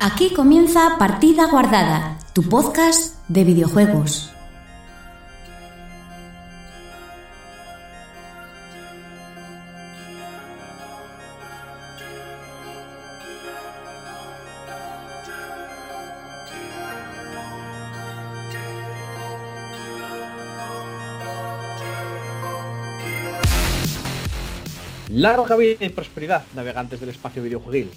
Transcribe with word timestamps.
Aquí 0.00 0.32
comienza 0.32 0.96
Partida 0.96 1.48
Guardada, 1.50 2.18
tu 2.32 2.48
podcast 2.48 3.16
de 3.26 3.42
videojuegos. 3.42 4.30
Larga 25.10 25.56
vida 25.56 25.84
y 25.84 25.88
prosperidad, 25.88 26.44
navegantes 26.54 27.00
del 27.00 27.08
espacio 27.08 27.42
videojueguil. 27.42 27.90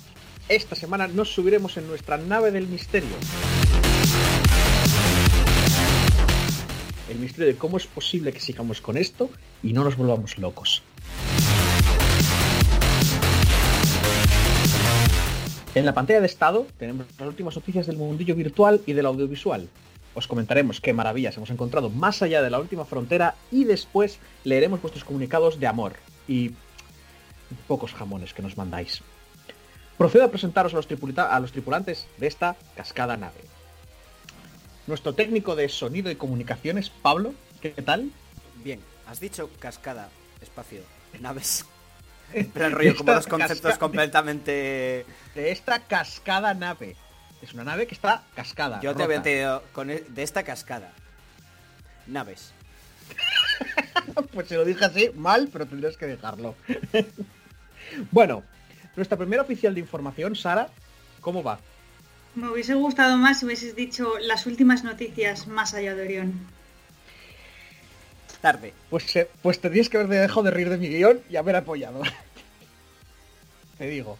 Esta 0.50 0.76
semana 0.76 1.08
nos 1.08 1.34
subiremos 1.34 1.78
en 1.78 1.88
nuestra 1.88 2.18
nave 2.18 2.52
del 2.52 2.68
misterio. 2.68 3.10
El 7.10 7.20
misterio 7.20 7.48
de 7.48 7.58
cómo 7.58 7.78
es 7.78 7.88
posible 7.88 8.34
que 8.34 8.40
sigamos 8.40 8.82
con 8.82 8.98
esto 8.98 9.30
y 9.64 9.74
no 9.74 9.84
nos 9.84 9.96
volvamos 9.98 10.38
locos. 10.38 10.84
En 15.74 15.86
la 15.86 15.94
pantalla 15.94 16.20
de 16.20 16.26
estado 16.26 16.68
tenemos 16.78 17.06
las 17.18 17.28
últimas 17.30 17.56
noticias 17.56 17.88
del 17.88 17.96
mundillo 17.96 18.36
virtual 18.36 18.82
y 18.86 18.94
del 18.94 19.06
audiovisual. 19.06 19.70
Os 20.14 20.28
comentaremos 20.28 20.82
qué 20.82 20.92
maravillas 20.92 21.38
hemos 21.38 21.50
encontrado 21.50 21.90
más 21.90 22.22
allá 22.22 22.42
de 22.42 22.50
la 22.50 22.60
última 22.60 22.84
frontera 22.84 23.36
y 23.52 23.64
después 23.64 24.20
leeremos 24.44 24.82
vuestros 24.82 25.06
comunicados 25.06 25.62
de 25.62 25.68
amor 25.68 25.94
y 26.28 26.52
pocos 27.68 27.94
jamones 27.94 28.34
que 28.34 28.42
nos 28.42 28.58
mandáis. 28.58 29.02
Procedo 30.02 30.24
a 30.26 30.32
presentaros 30.32 30.74
a 30.74 30.78
los, 30.78 30.88
tripulita- 30.88 31.30
a 31.30 31.40
los 31.40 31.52
tripulantes 31.52 32.08
de 32.18 32.26
esta 32.26 32.56
cascada 32.76 33.18
nave. 33.18 33.38
Nuestro 34.88 35.14
técnico 35.14 35.56
de 35.56 35.70
sonido 35.70 36.10
y 36.10 36.16
comunicaciones, 36.16 36.90
Pablo, 36.90 37.36
¿qué 37.62 37.70
tal? 37.70 38.10
Bien, 38.64 38.80
has 39.06 39.20
dicho 39.20 39.48
cascada, 39.60 40.10
espacio, 40.42 40.82
naves. 41.20 41.66
Pero 42.52 42.66
el 42.66 42.72
rollo, 42.72 42.96
como 42.98 43.14
los 43.14 43.28
conceptos 43.28 43.78
completamente... 43.78 45.06
De 45.36 45.52
esta 45.52 45.78
cascada 45.82 46.56
nave. 46.56 46.96
Es 47.44 47.54
una 47.54 47.64
nave 47.64 47.86
que 47.86 47.94
está 47.94 48.24
cascada. 48.34 48.80
Yo 48.82 48.96
te 48.96 49.04
había 49.04 49.18
entendido 49.18 49.62
con 49.72 49.92
e- 49.92 50.04
de 50.08 50.24
esta 50.24 50.42
cascada. 50.42 50.94
Naves. 52.08 52.54
Pues 54.34 54.48
se 54.48 54.56
lo 54.56 54.66
dije 54.66 54.84
así, 54.84 55.12
mal, 55.14 55.48
pero 55.54 55.68
tendrías 55.68 55.96
que 55.96 56.08
dejarlo. 56.08 56.56
bueno, 58.12 58.44
nuestra 58.96 59.18
primera 59.18 59.42
oficial 59.42 59.74
de 59.74 59.80
información, 59.80 60.36
Sara, 60.36 60.70
¿cómo 61.22 61.44
va? 61.44 61.60
Me 62.36 62.50
hubiese 62.50 62.74
gustado 62.76 63.18
más 63.18 63.40
si 63.40 63.46
hubieses 63.46 63.76
dicho 63.76 64.14
las 64.20 64.46
últimas 64.46 64.84
noticias 64.84 65.48
más 65.48 65.74
allá 65.74 65.96
de 65.96 66.02
Orión. 66.04 66.34
Tarde. 68.42 68.74
Pues, 68.90 69.16
eh, 69.16 69.30
pues 69.42 69.60
tendrías 69.60 69.88
que 69.90 69.98
haber 69.98 70.10
dejado 70.22 70.44
de 70.44 70.52
reír 70.52 70.70
de 70.70 70.78
mi 70.78 70.88
guion 70.90 71.20
y 71.30 71.36
haber 71.36 71.56
apoyado. 71.58 72.02
Te 73.78 73.88
digo. 73.88 74.18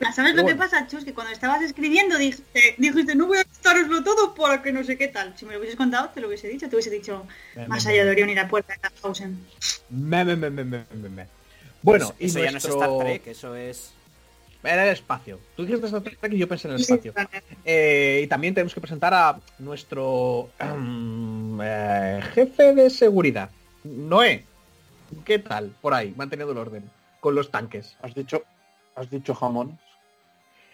Ah, 0.00 0.12
¿Sabes 0.12 0.34
lo 0.34 0.42
Bueno. 0.42 0.56
que 0.58 0.62
pasa, 0.64 0.86
Chus? 0.88 1.04
Que 1.04 1.14
cuando 1.14 1.32
estabas 1.32 1.62
escribiendo 1.62 2.18
dijiste, 2.18 2.74
dijiste, 2.78 3.14
no 3.14 3.26
voy 3.26 3.38
a 3.38 3.44
contároslo 3.44 4.02
todo 4.02 4.34
para 4.34 4.60
que 4.60 4.72
no 4.72 4.82
sé 4.82 4.98
qué 4.98 5.08
tal. 5.08 5.34
Si 5.38 5.44
me 5.46 5.52
lo 5.52 5.58
hubieses 5.60 5.76
contado, 5.76 6.08
te 6.10 6.20
lo 6.20 6.26
hubiese 6.28 6.48
dicho. 6.48 6.68
Te 6.68 6.74
hubiese 6.74 6.90
dicho, 6.90 7.26
Me, 7.54 7.68
más 7.68 7.84
me, 7.84 7.92
allá 7.92 8.00
me. 8.00 8.04
de 8.06 8.10
Orión 8.10 8.30
y 8.30 8.34
la 8.34 8.48
puerta 8.48 8.72
de 8.74 8.80
Tannhausen. 8.80 9.38
Me, 9.90 10.24
me, 10.24 10.34
me, 10.36 10.50
me, 10.50 10.64
me, 10.64 11.26
Bueno, 11.84 12.06
Eso- 12.06 12.14
y 12.18 12.24
eso 12.26 12.38
ya 12.40 12.50
no 12.50 12.58
es 12.58 12.64
Star 12.64 12.90
Trek, 12.98 13.26
eso 13.26 13.54
es... 13.54 13.92
Era 14.62 14.84
el 14.84 14.92
espacio. 14.94 15.38
Tú 15.54 15.66
dijiste 15.66 15.84
Star 15.86 16.00
Trek 16.00 16.18
y 16.32 16.38
yo 16.38 16.48
pensé 16.48 16.68
en 16.68 16.74
el 16.74 16.80
espacio. 16.80 17.12
Eh, 17.66 18.22
y 18.24 18.26
también 18.26 18.54
tenemos 18.54 18.72
que 18.72 18.80
presentar 18.80 19.12
a 19.12 19.38
nuestro 19.58 20.48
eh, 21.62 22.20
jefe 22.32 22.74
de 22.74 22.88
seguridad, 22.90 23.50
Noé. 23.84 24.44
¿Qué 25.24 25.38
tal? 25.38 25.74
Por 25.82 25.92
ahí, 25.94 26.14
manteniendo 26.16 26.52
el 26.52 26.58
orden. 26.58 26.90
Con 27.20 27.34
los 27.34 27.50
tanques. 27.50 27.96
Has 28.02 28.14
dicho, 28.14 28.42
has 28.96 29.10
dicho 29.10 29.34
jamón. 29.34 29.78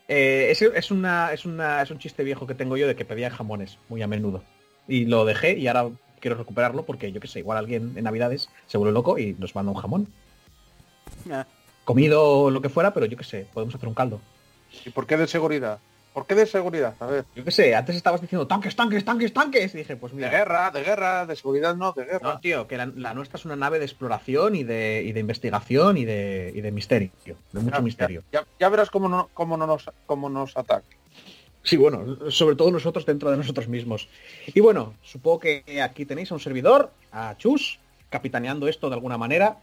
Eh, 0.09 0.49
es, 0.51 0.63
es 0.63 0.91
una, 0.91 1.33
es, 1.33 1.45
una, 1.45 1.83
es 1.83 1.91
un 1.91 1.99
chiste 1.99 2.25
viejo 2.25 2.47
que 2.47 2.55
tengo 2.55 2.77
yo 2.77 2.87
de 2.87 2.97
que 2.97 3.05
pedía 3.05 3.31
jamones 3.31 3.79
muy 3.89 4.03
a 4.03 4.07
menudo. 4.07 4.43
Y 4.89 5.05
lo 5.07 5.25
dejé 5.25 5.59
y 5.59 5.67
ahora 5.67 5.89
quiero 6.21 6.37
recuperarlo 6.37 6.85
porque 6.85 7.13
yo 7.13 7.21
qué 7.21 7.29
sé, 7.29 7.41
igual 7.41 7.59
alguien 7.59 7.93
en 7.97 8.05
Navidades 8.05 8.49
se 8.67 8.79
vuelve 8.79 8.93
loco 8.93 9.19
y 9.19 9.35
nos 9.39 9.55
manda 9.55 9.73
un 9.73 9.79
jamón. 9.79 10.09
Ah, 11.31 11.47
Comido 11.85 12.23
o 12.43 12.51
lo 12.51 12.61
que 12.61 12.69
fuera, 12.69 12.93
pero 12.95 13.07
yo 13.07 13.17
qué 13.17 13.25
sé, 13.25 13.47
podemos 13.53 13.75
hacer 13.75 13.89
un 13.89 13.95
caldo. 13.95 14.21
¿Y 14.85 14.91
por 14.91 15.07
qué 15.07 15.17
de 15.17 15.27
seguridad? 15.27 15.79
¿Por 16.15 16.27
qué 16.27 16.35
de 16.35 16.45
seguridad? 16.47 16.95
A 17.01 17.07
ver. 17.07 17.25
Yo 17.37 17.45
qué 17.45 17.51
sé, 17.53 17.75
antes 17.75 17.95
estabas 17.97 18.21
diciendo 18.21 18.47
tanques, 18.47 18.75
tanques, 18.75 19.05
tanques, 19.05 19.33
tanques. 19.33 19.75
Y 19.75 19.79
dije, 19.79 19.97
pues 19.97 20.13
De 20.13 20.17
mira. 20.17 20.29
guerra, 20.31 20.71
de 20.73 20.83
guerra, 20.83 21.25
de 21.27 21.37
seguridad 21.37 21.77
no, 21.77 21.93
de 21.93 22.05
guerra. 22.05 22.35
No, 22.35 22.41
tío, 22.41 22.67
que 22.67 22.77
la, 22.77 22.87
la 22.87 23.15
nuestra 23.15 23.39
es 23.39 23.45
una 23.45 23.55
nave 23.57 23.79
de 23.79 23.85
exploración 23.85 24.57
y 24.57 24.65
de, 24.65 25.03
y 25.07 25.13
de 25.13 25.21
investigación 25.21 25.97
y 25.97 26.05
de, 26.05 26.53
y 26.55 26.61
de 26.61 26.71
misterio. 26.73 27.11
De 27.53 27.61
mucho 27.61 27.77
Ya- 27.77 27.83
misterio. 27.83 28.23
Ya, 28.33 28.45
ya 28.59 28.69
verás 28.69 28.91
cómo, 28.91 29.09
no, 29.09 29.31
cómo, 29.35 29.57
no 29.57 29.67
nos, 29.69 29.89
cómo 30.07 30.29
nos 30.29 30.57
ataca. 30.57 30.85
Sí, 31.63 31.77
bueno, 31.77 32.31
sobre 32.31 32.57
todo 32.57 32.71
nosotros 32.73 33.07
dentro 33.07 33.31
de 33.31 33.37
nosotros 33.37 33.69
mismos. 33.69 34.09
Y 34.47 34.59
bueno, 34.61 34.95
supongo 35.03 35.41
que 35.41 35.81
aquí 35.83 36.07
tenéis 36.07 36.31
a 36.33 36.35
un 36.35 36.41
servidor, 36.41 36.91
a 37.13 37.37
Chus, 37.39 37.79
capitaneando 38.09 38.67
esto 38.67 38.89
de 38.89 38.95
alguna 38.95 39.17
manera. 39.19 39.59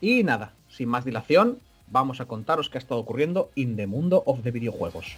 Y 0.00 0.22
nada, 0.22 0.52
sin 0.72 0.88
más 0.88 1.04
dilación, 1.04 1.60
vamos 1.86 2.20
a 2.20 2.24
contaros 2.24 2.70
qué 2.70 2.78
ha 2.78 2.80
estado 2.80 3.00
ocurriendo 3.00 3.50
in 3.54 3.76
the 3.76 3.86
mundo 3.86 4.22
of 4.26 4.42
the 4.42 4.50
videojuegos. 4.50 5.16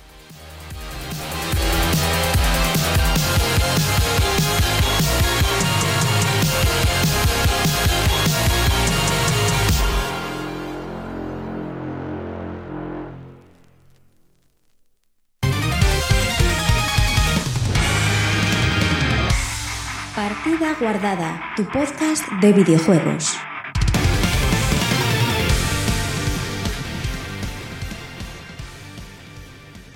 Partida 20.15 20.75
Guardada, 20.81 21.41
tu 21.57 21.65
podcast 21.65 22.29
de 22.41 22.53
videojuegos. 22.53 23.37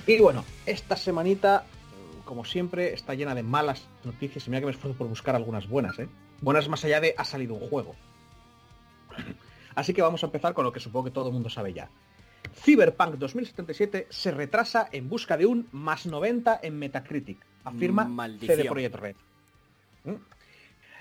Y 0.09 0.19
bueno, 0.19 0.43
esta 0.65 0.95
semanita, 0.95 1.65
como 2.25 2.43
siempre, 2.43 2.93
está 2.95 3.13
llena 3.13 3.35
de 3.35 3.43
malas 3.43 3.87
noticias 4.03 4.47
y 4.47 4.49
mira 4.49 4.59
que 4.61 4.65
me 4.65 4.71
esfuerzo 4.71 4.97
por 4.97 5.07
buscar 5.07 5.35
algunas 5.35 5.69
buenas, 5.69 5.99
¿eh? 5.99 6.09
Buenas 6.41 6.67
más 6.67 6.83
allá 6.83 6.99
de 6.99 7.13
ha 7.15 7.23
salido 7.23 7.53
un 7.53 7.69
juego. 7.69 7.95
Así 9.75 9.93
que 9.93 10.01
vamos 10.01 10.23
a 10.23 10.25
empezar 10.25 10.55
con 10.55 10.65
lo 10.65 10.71
que 10.73 10.79
supongo 10.79 11.05
que 11.05 11.11
todo 11.11 11.27
el 11.27 11.33
mundo 11.33 11.47
sabe 11.51 11.73
ya. 11.73 11.89
Cyberpunk 12.55 13.15
2077 13.17 14.07
se 14.09 14.31
retrasa 14.31 14.89
en 14.91 15.09
busca 15.09 15.37
de 15.37 15.45
un 15.45 15.67
más 15.71 16.07
90 16.07 16.59
en 16.63 16.79
Metacritic, 16.79 17.37
afirma 17.63 18.05
Maldición. 18.05 18.57
CD 18.57 18.67
Projekt 18.67 18.95
Red. 18.95 19.15
¿Mm? 20.05 20.13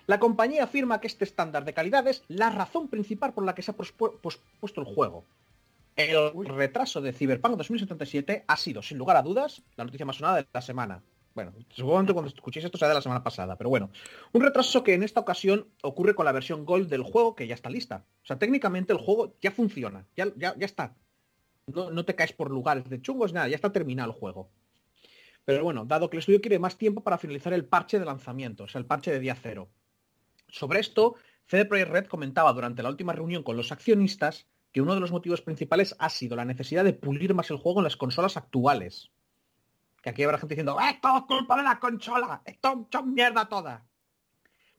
La 0.06 0.18
compañía 0.20 0.64
afirma 0.64 1.00
que 1.00 1.06
este 1.06 1.24
estándar 1.24 1.64
de 1.64 1.72
calidad 1.72 2.06
es 2.08 2.24
la 2.28 2.50
razón 2.50 2.88
principal 2.88 3.32
por 3.32 3.44
la 3.46 3.54
que 3.54 3.62
se 3.62 3.70
ha 3.70 3.74
pospu- 3.76 4.18
pospuesto 4.20 4.82
el 4.82 4.86
juego. 4.86 5.24
El 5.98 6.46
retraso 6.46 7.00
de 7.00 7.12
Cyberpunk 7.12 7.56
2077 7.56 8.44
ha 8.46 8.56
sido, 8.56 8.82
sin 8.82 8.98
lugar 8.98 9.16
a 9.16 9.22
dudas, 9.22 9.64
la 9.74 9.84
noticia 9.84 10.06
más 10.06 10.14
sonada 10.14 10.36
de 10.36 10.46
la 10.52 10.62
semana. 10.62 11.02
Bueno, 11.34 11.52
seguramente 11.74 12.12
cuando 12.12 12.28
escuchéis 12.28 12.66
esto 12.66 12.78
será 12.78 12.90
de 12.90 12.94
la 12.94 13.02
semana 13.02 13.24
pasada, 13.24 13.58
pero 13.58 13.68
bueno. 13.68 13.90
Un 14.32 14.42
retraso 14.42 14.84
que 14.84 14.94
en 14.94 15.02
esta 15.02 15.18
ocasión 15.18 15.66
ocurre 15.82 16.14
con 16.14 16.24
la 16.24 16.30
versión 16.30 16.64
Gold 16.64 16.88
del 16.88 17.02
juego 17.02 17.34
que 17.34 17.48
ya 17.48 17.56
está 17.56 17.68
lista. 17.68 18.04
O 18.22 18.26
sea, 18.26 18.38
técnicamente 18.38 18.92
el 18.92 19.00
juego 19.00 19.34
ya 19.40 19.50
funciona, 19.50 20.06
ya, 20.16 20.28
ya, 20.36 20.54
ya 20.56 20.66
está. 20.66 20.94
No, 21.66 21.90
no 21.90 22.04
te 22.04 22.14
caes 22.14 22.32
por 22.32 22.52
lugares 22.52 22.88
de 22.88 23.02
chungos, 23.02 23.32
nada, 23.32 23.48
ya 23.48 23.56
está 23.56 23.72
terminado 23.72 24.12
el 24.12 24.16
juego. 24.16 24.52
Pero 25.44 25.64
bueno, 25.64 25.84
dado 25.84 26.08
que 26.08 26.16
el 26.16 26.20
estudio 26.20 26.40
quiere 26.40 26.60
más 26.60 26.78
tiempo 26.78 27.02
para 27.02 27.18
finalizar 27.18 27.52
el 27.54 27.64
parche 27.64 27.98
de 27.98 28.04
lanzamiento, 28.04 28.64
o 28.64 28.68
sea, 28.68 28.78
el 28.78 28.86
parche 28.86 29.10
de 29.10 29.18
día 29.18 29.34
cero. 29.34 29.68
Sobre 30.46 30.78
esto, 30.78 31.16
CD 31.46 31.64
Projekt 31.64 31.90
Red 31.90 32.06
comentaba 32.06 32.52
durante 32.52 32.84
la 32.84 32.88
última 32.88 33.14
reunión 33.14 33.42
con 33.42 33.56
los 33.56 33.72
accionistas 33.72 34.46
que 34.72 34.80
uno 34.80 34.94
de 34.94 35.00
los 35.00 35.12
motivos 35.12 35.42
principales 35.42 35.96
ha 35.98 36.08
sido 36.08 36.36
la 36.36 36.44
necesidad 36.44 36.84
de 36.84 36.92
pulir 36.92 37.34
más 37.34 37.50
el 37.50 37.56
juego 37.56 37.80
en 37.80 37.84
las 37.84 37.96
consolas 37.96 38.36
actuales. 38.36 39.10
Que 40.02 40.10
aquí 40.10 40.22
habrá 40.22 40.38
gente 40.38 40.54
diciendo, 40.54 40.78
¡Eh, 40.80 40.98
todo 41.02 41.18
es 41.18 41.24
culpa 41.24 41.56
de 41.56 41.62
la 41.62 41.78
consola! 41.78 42.42
¡Esto 42.44 42.88
son 42.90 43.14
mierda 43.14 43.48
toda! 43.48 43.84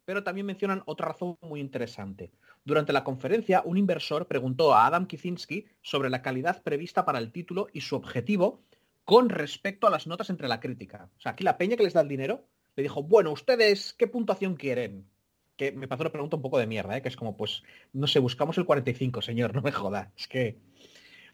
Pero 0.06 0.24
también 0.24 0.47
mencionan 0.47 0.81
otra 0.86 1.09
razón 1.09 1.38
muy 1.41 1.59
interesante. 1.59 2.31
Durante 2.63 2.94
la 2.94 3.03
conferencia, 3.03 3.62
un 3.65 3.77
inversor 3.77 4.27
preguntó 4.27 4.74
a 4.74 4.86
Adam 4.86 5.06
Kicinski 5.06 5.65
sobre 5.81 6.09
la 6.09 6.21
calidad 6.21 6.62
prevista 6.63 7.06
para 7.06 7.19
el 7.19 7.31
título 7.31 7.68
y 7.74 7.81
su 7.81 7.95
objetivo 7.95 8.62
con 9.06 9.30
respecto 9.30 9.88
a 9.88 9.89
las 9.89 10.07
notas 10.07 10.30
entre 10.30 10.47
la 10.47 10.59
crítica. 10.59 11.09
O 11.18 11.21
sea, 11.21 11.31
aquí 11.31 11.44
la 11.44 11.57
peña 11.57 11.75
que 11.75 11.83
les 11.83 11.94
da 11.94 12.01
el 12.01 12.07
dinero 12.07 12.45
le 12.75 12.83
dijo, 12.83 13.03
bueno, 13.03 13.31
¿ustedes 13.31 13.94
qué 13.94 14.07
puntuación 14.07 14.56
quieren? 14.56 15.09
Que 15.59 15.73
me 15.73 15.89
pasó 15.89 16.03
una 16.03 16.11
pregunta 16.13 16.38
un 16.38 16.41
poco 16.41 16.57
de 16.57 16.67
mierda, 16.67 16.95
¿eh? 16.95 17.01
que 17.01 17.09
es 17.09 17.17
como, 17.17 17.35
pues, 17.35 17.63
no 17.91 18.07
sé, 18.07 18.19
buscamos 18.19 18.57
el 18.57 18.63
45, 18.63 19.21
señor, 19.21 19.53
no 19.56 19.61
me 19.61 19.73
joda. 19.73 20.13
Es 20.17 20.29
que... 20.29 20.57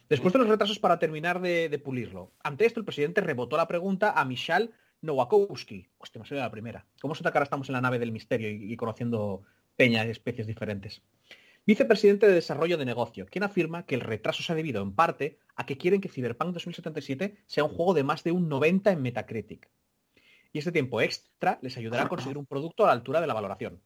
Después 0.09 0.33
de 0.33 0.39
los 0.39 0.47
retrasos 0.47 0.79
para 0.79 0.97
terminar 0.97 1.41
de, 1.41 1.69
de 1.69 1.77
pulirlo. 1.77 2.31
Ante 2.43 2.65
esto, 2.65 2.79
el 2.79 2.85
presidente 2.85 3.21
rebotó 3.21 3.55
la 3.55 3.67
pregunta 3.67 4.13
a 4.19 4.25
Michal 4.25 4.71
Nowakowski. 5.01 5.87
Hostia, 5.99 6.21
me 6.21 6.27
salió 6.27 6.43
la 6.43 6.49
primera. 6.49 6.87
¿Cómo 7.01 7.13
se 7.13 7.21
que 7.21 7.27
ahora 7.27 7.43
estamos 7.43 7.69
en 7.69 7.73
la 7.73 7.81
nave 7.81 7.99
del 7.99 8.11
misterio 8.11 8.49
y, 8.49 8.73
y 8.73 8.75
conociendo 8.77 9.43
peñas 9.75 10.07
y 10.07 10.09
especies 10.09 10.47
diferentes? 10.47 11.03
Vicepresidente 11.67 12.27
de 12.27 12.33
Desarrollo 12.33 12.77
de 12.77 12.85
Negocio, 12.85 13.27
quien 13.27 13.43
afirma 13.43 13.85
que 13.85 13.93
el 13.93 14.01
retraso 14.01 14.41
se 14.41 14.51
ha 14.51 14.55
debido 14.55 14.81
en 14.81 14.93
parte 14.93 15.37
a 15.55 15.67
que 15.67 15.77
quieren 15.77 16.01
que 16.01 16.09
Cyberpunk 16.09 16.53
2077 16.53 17.37
sea 17.45 17.63
un 17.63 17.71
juego 17.71 17.93
de 17.93 18.03
más 18.03 18.23
de 18.23 18.31
un 18.31 18.49
90 18.49 18.91
en 18.91 19.01
Metacritic. 19.03 19.69
Y 20.51 20.59
este 20.59 20.71
tiempo 20.71 21.01
extra 21.01 21.59
les 21.61 21.77
ayudará 21.77 22.03
a 22.03 22.09
conseguir 22.09 22.37
un 22.37 22.45
producto 22.45 22.83
a 22.83 22.87
la 22.87 22.93
altura 22.93 23.21
de 23.21 23.27
la 23.27 23.33
valoración. 23.33 23.81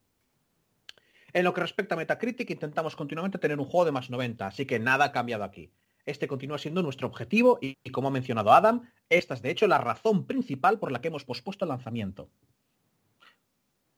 En 1.34 1.44
lo 1.44 1.54
que 1.54 1.62
respecta 1.62 1.96
a 1.96 1.98
Metacritic, 1.98 2.50
intentamos 2.50 2.96
continuamente 2.96 3.38
tener 3.38 3.60
un 3.60 3.66
juego 3.66 3.86
de 3.86 3.92
más 3.92 4.10
90, 4.10 4.48
así 4.48 4.66
que 4.66 4.80
nada 4.80 5.06
ha 5.06 5.12
cambiado 5.12 5.44
aquí. 5.44 5.72
Este 6.06 6.28
continúa 6.28 6.58
siendo 6.58 6.82
nuestro 6.82 7.08
objetivo 7.08 7.60
y, 7.62 7.76
como 7.92 8.08
ha 8.08 8.12
mencionado 8.12 8.52
Adam, 8.52 8.90
esta 9.10 9.36
es 9.36 9.42
de 9.42 9.52
hecho 9.52 9.68
la 9.68 9.78
razón 9.78 10.26
principal 10.26 10.80
por 10.80 10.92
la 10.92 11.02
que 11.02 11.10
hemos 11.10 11.26
pospuesto 11.26 11.66
el 11.66 11.70
lanzamiento. 11.70 12.32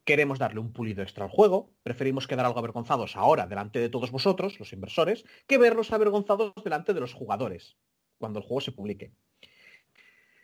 Queremos 0.04 0.39
darle 0.39 0.60
un 0.60 0.74
pulido 0.74 1.04
extra 1.04 1.25
al 1.25 1.31
juego, 1.31 1.72
preferimos 1.83 2.28
quedar 2.28 2.45
algo 2.45 2.60
avergonzados 2.60 3.16
ahora 3.16 3.48
delante 3.48 3.80
de 3.80 3.88
todos 3.88 4.12
vosotros, 4.12 4.60
los 4.60 4.74
inversores, 4.74 5.24
que 5.48 5.57
verlos 5.57 5.94
avergonzados 5.94 6.54
delante 6.63 6.94
de 6.94 7.00
los 7.00 7.13
jugadores, 7.13 7.78
cuando 8.18 8.39
el 8.39 8.45
juego 8.45 8.62
se 8.62 8.72
publique. 8.72 9.13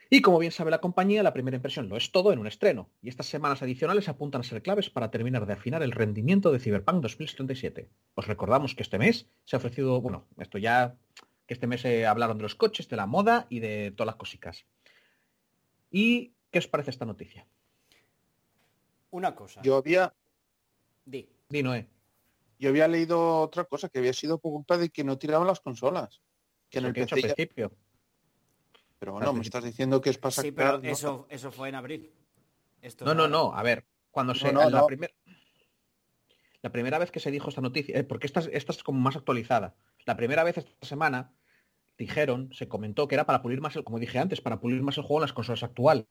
Y 0.09 0.21
como 0.21 0.39
bien 0.39 0.51
sabe 0.51 0.71
la 0.71 0.79
compañía, 0.79 1.21
la 1.23 1.33
primera 1.33 1.55
impresión 1.57 1.89
lo 1.89 1.97
es 1.97 2.11
todo 2.11 2.31
en 2.31 2.39
un 2.39 2.47
estreno, 2.47 2.89
y 3.01 3.09
estas 3.09 3.25
semanas 3.27 3.61
adicionales 3.61 4.07
apuntan 4.07 4.41
a 4.41 4.43
ser 4.43 4.61
claves 4.61 4.89
para 4.89 5.11
terminar 5.11 5.45
de 5.45 5.53
afinar 5.53 5.83
el 5.83 5.91
rendimiento 5.91 6.51
de 6.51 6.59
Cyberpunk 6.59 7.01
2077. 7.01 7.89
Os 8.15 8.25
recordamos 8.27 8.73
que 8.73 8.83
este 8.83 8.97
mes 8.97 9.27
se 9.43 9.55
ha 9.55 9.59
ofrecido, 9.59 9.99
bueno, 10.01 10.25
esto 10.37 10.57
ya, 10.57 10.95
que 11.45 11.53
este 11.53 11.67
mes 11.67 11.81
se 11.81 12.05
hablaron 12.05 12.37
de 12.37 12.43
los 12.43 12.55
coches, 12.55 12.87
de 12.87 12.95
la 12.95 13.05
moda 13.05 13.47
y 13.49 13.59
de 13.59 13.91
todas 13.91 14.07
las 14.07 14.15
cositas. 14.15 14.65
¿Y 15.91 16.33
qué 16.51 16.59
os 16.59 16.67
parece 16.67 16.91
esta 16.91 17.05
noticia? 17.05 17.45
Una 19.11 19.35
cosa. 19.35 19.61
Yo 19.61 19.75
había, 19.75 20.13
Di. 21.05 21.29
Di, 21.49 21.63
Noé. 21.63 21.87
yo 22.59 22.69
había 22.69 22.87
leído 22.87 23.39
otra 23.41 23.65
cosa, 23.65 23.89
que 23.89 23.99
había 23.99 24.13
sido 24.13 24.37
por 24.39 24.51
culpa 24.51 24.77
de 24.77 24.89
que 24.89 25.03
no 25.03 25.17
tiraban 25.17 25.47
las 25.47 25.59
consolas. 25.59 26.21
Que 26.69 26.79
en 26.79 26.85
el 26.85 26.93
que 26.93 27.01
he 27.01 27.03
hecho 27.03 27.15
PC 27.15 27.25
al 27.27 27.29
ya- 27.31 27.35
principio. 27.35 27.71
Pero 28.99 29.13
bueno, 29.13 29.33
me 29.33 29.41
estás 29.41 29.63
diciendo 29.63 30.01
que 30.01 30.09
es 30.09 30.17
para 30.17 30.31
Sí, 30.31 30.35
sacar... 30.35 30.53
pero 30.53 30.77
¿no? 30.79 30.83
eso, 30.89 31.27
eso 31.29 31.51
fue 31.51 31.69
en 31.69 31.75
abril. 31.75 32.11
Esto 32.81 33.05
No, 33.05 33.13
no, 33.13 33.27
no. 33.27 33.53
A 33.53 33.63
ver, 33.63 33.85
cuando 34.11 34.33
se. 34.33 34.51
no, 34.51 34.69
la, 34.69 34.79
no. 34.81 34.87
primer- 34.87 35.13
la 36.61 36.71
primera 36.71 36.97
vez 36.97 37.11
que 37.11 37.19
se 37.19 37.31
dijo 37.31 37.49
esta 37.49 37.61
noticia, 37.61 37.97
eh, 37.97 38.03
porque 38.03 38.27
esta, 38.27 38.39
es- 38.39 38.49
esta 38.51 38.71
es 38.71 38.83
como 38.83 38.99
más 38.99 39.15
actualizada. 39.15 39.75
La 40.05 40.17
primera 40.17 40.43
vez 40.43 40.57
esta 40.57 40.85
semana 40.85 41.31
dijeron, 41.97 42.49
se 42.53 42.67
comentó 42.67 43.07
que 43.07 43.15
era 43.15 43.25
para 43.25 43.41
pulir 43.41 43.61
más, 43.61 43.75
el, 43.75 43.83
como 43.83 43.99
dije 43.99 44.19
antes, 44.19 44.41
para 44.41 44.59
pulir 44.59 44.81
más 44.81 44.97
el 44.97 45.03
juego 45.03 45.19
en 45.19 45.23
las 45.23 45.33
consolas 45.33 45.63
actuales. 45.63 46.07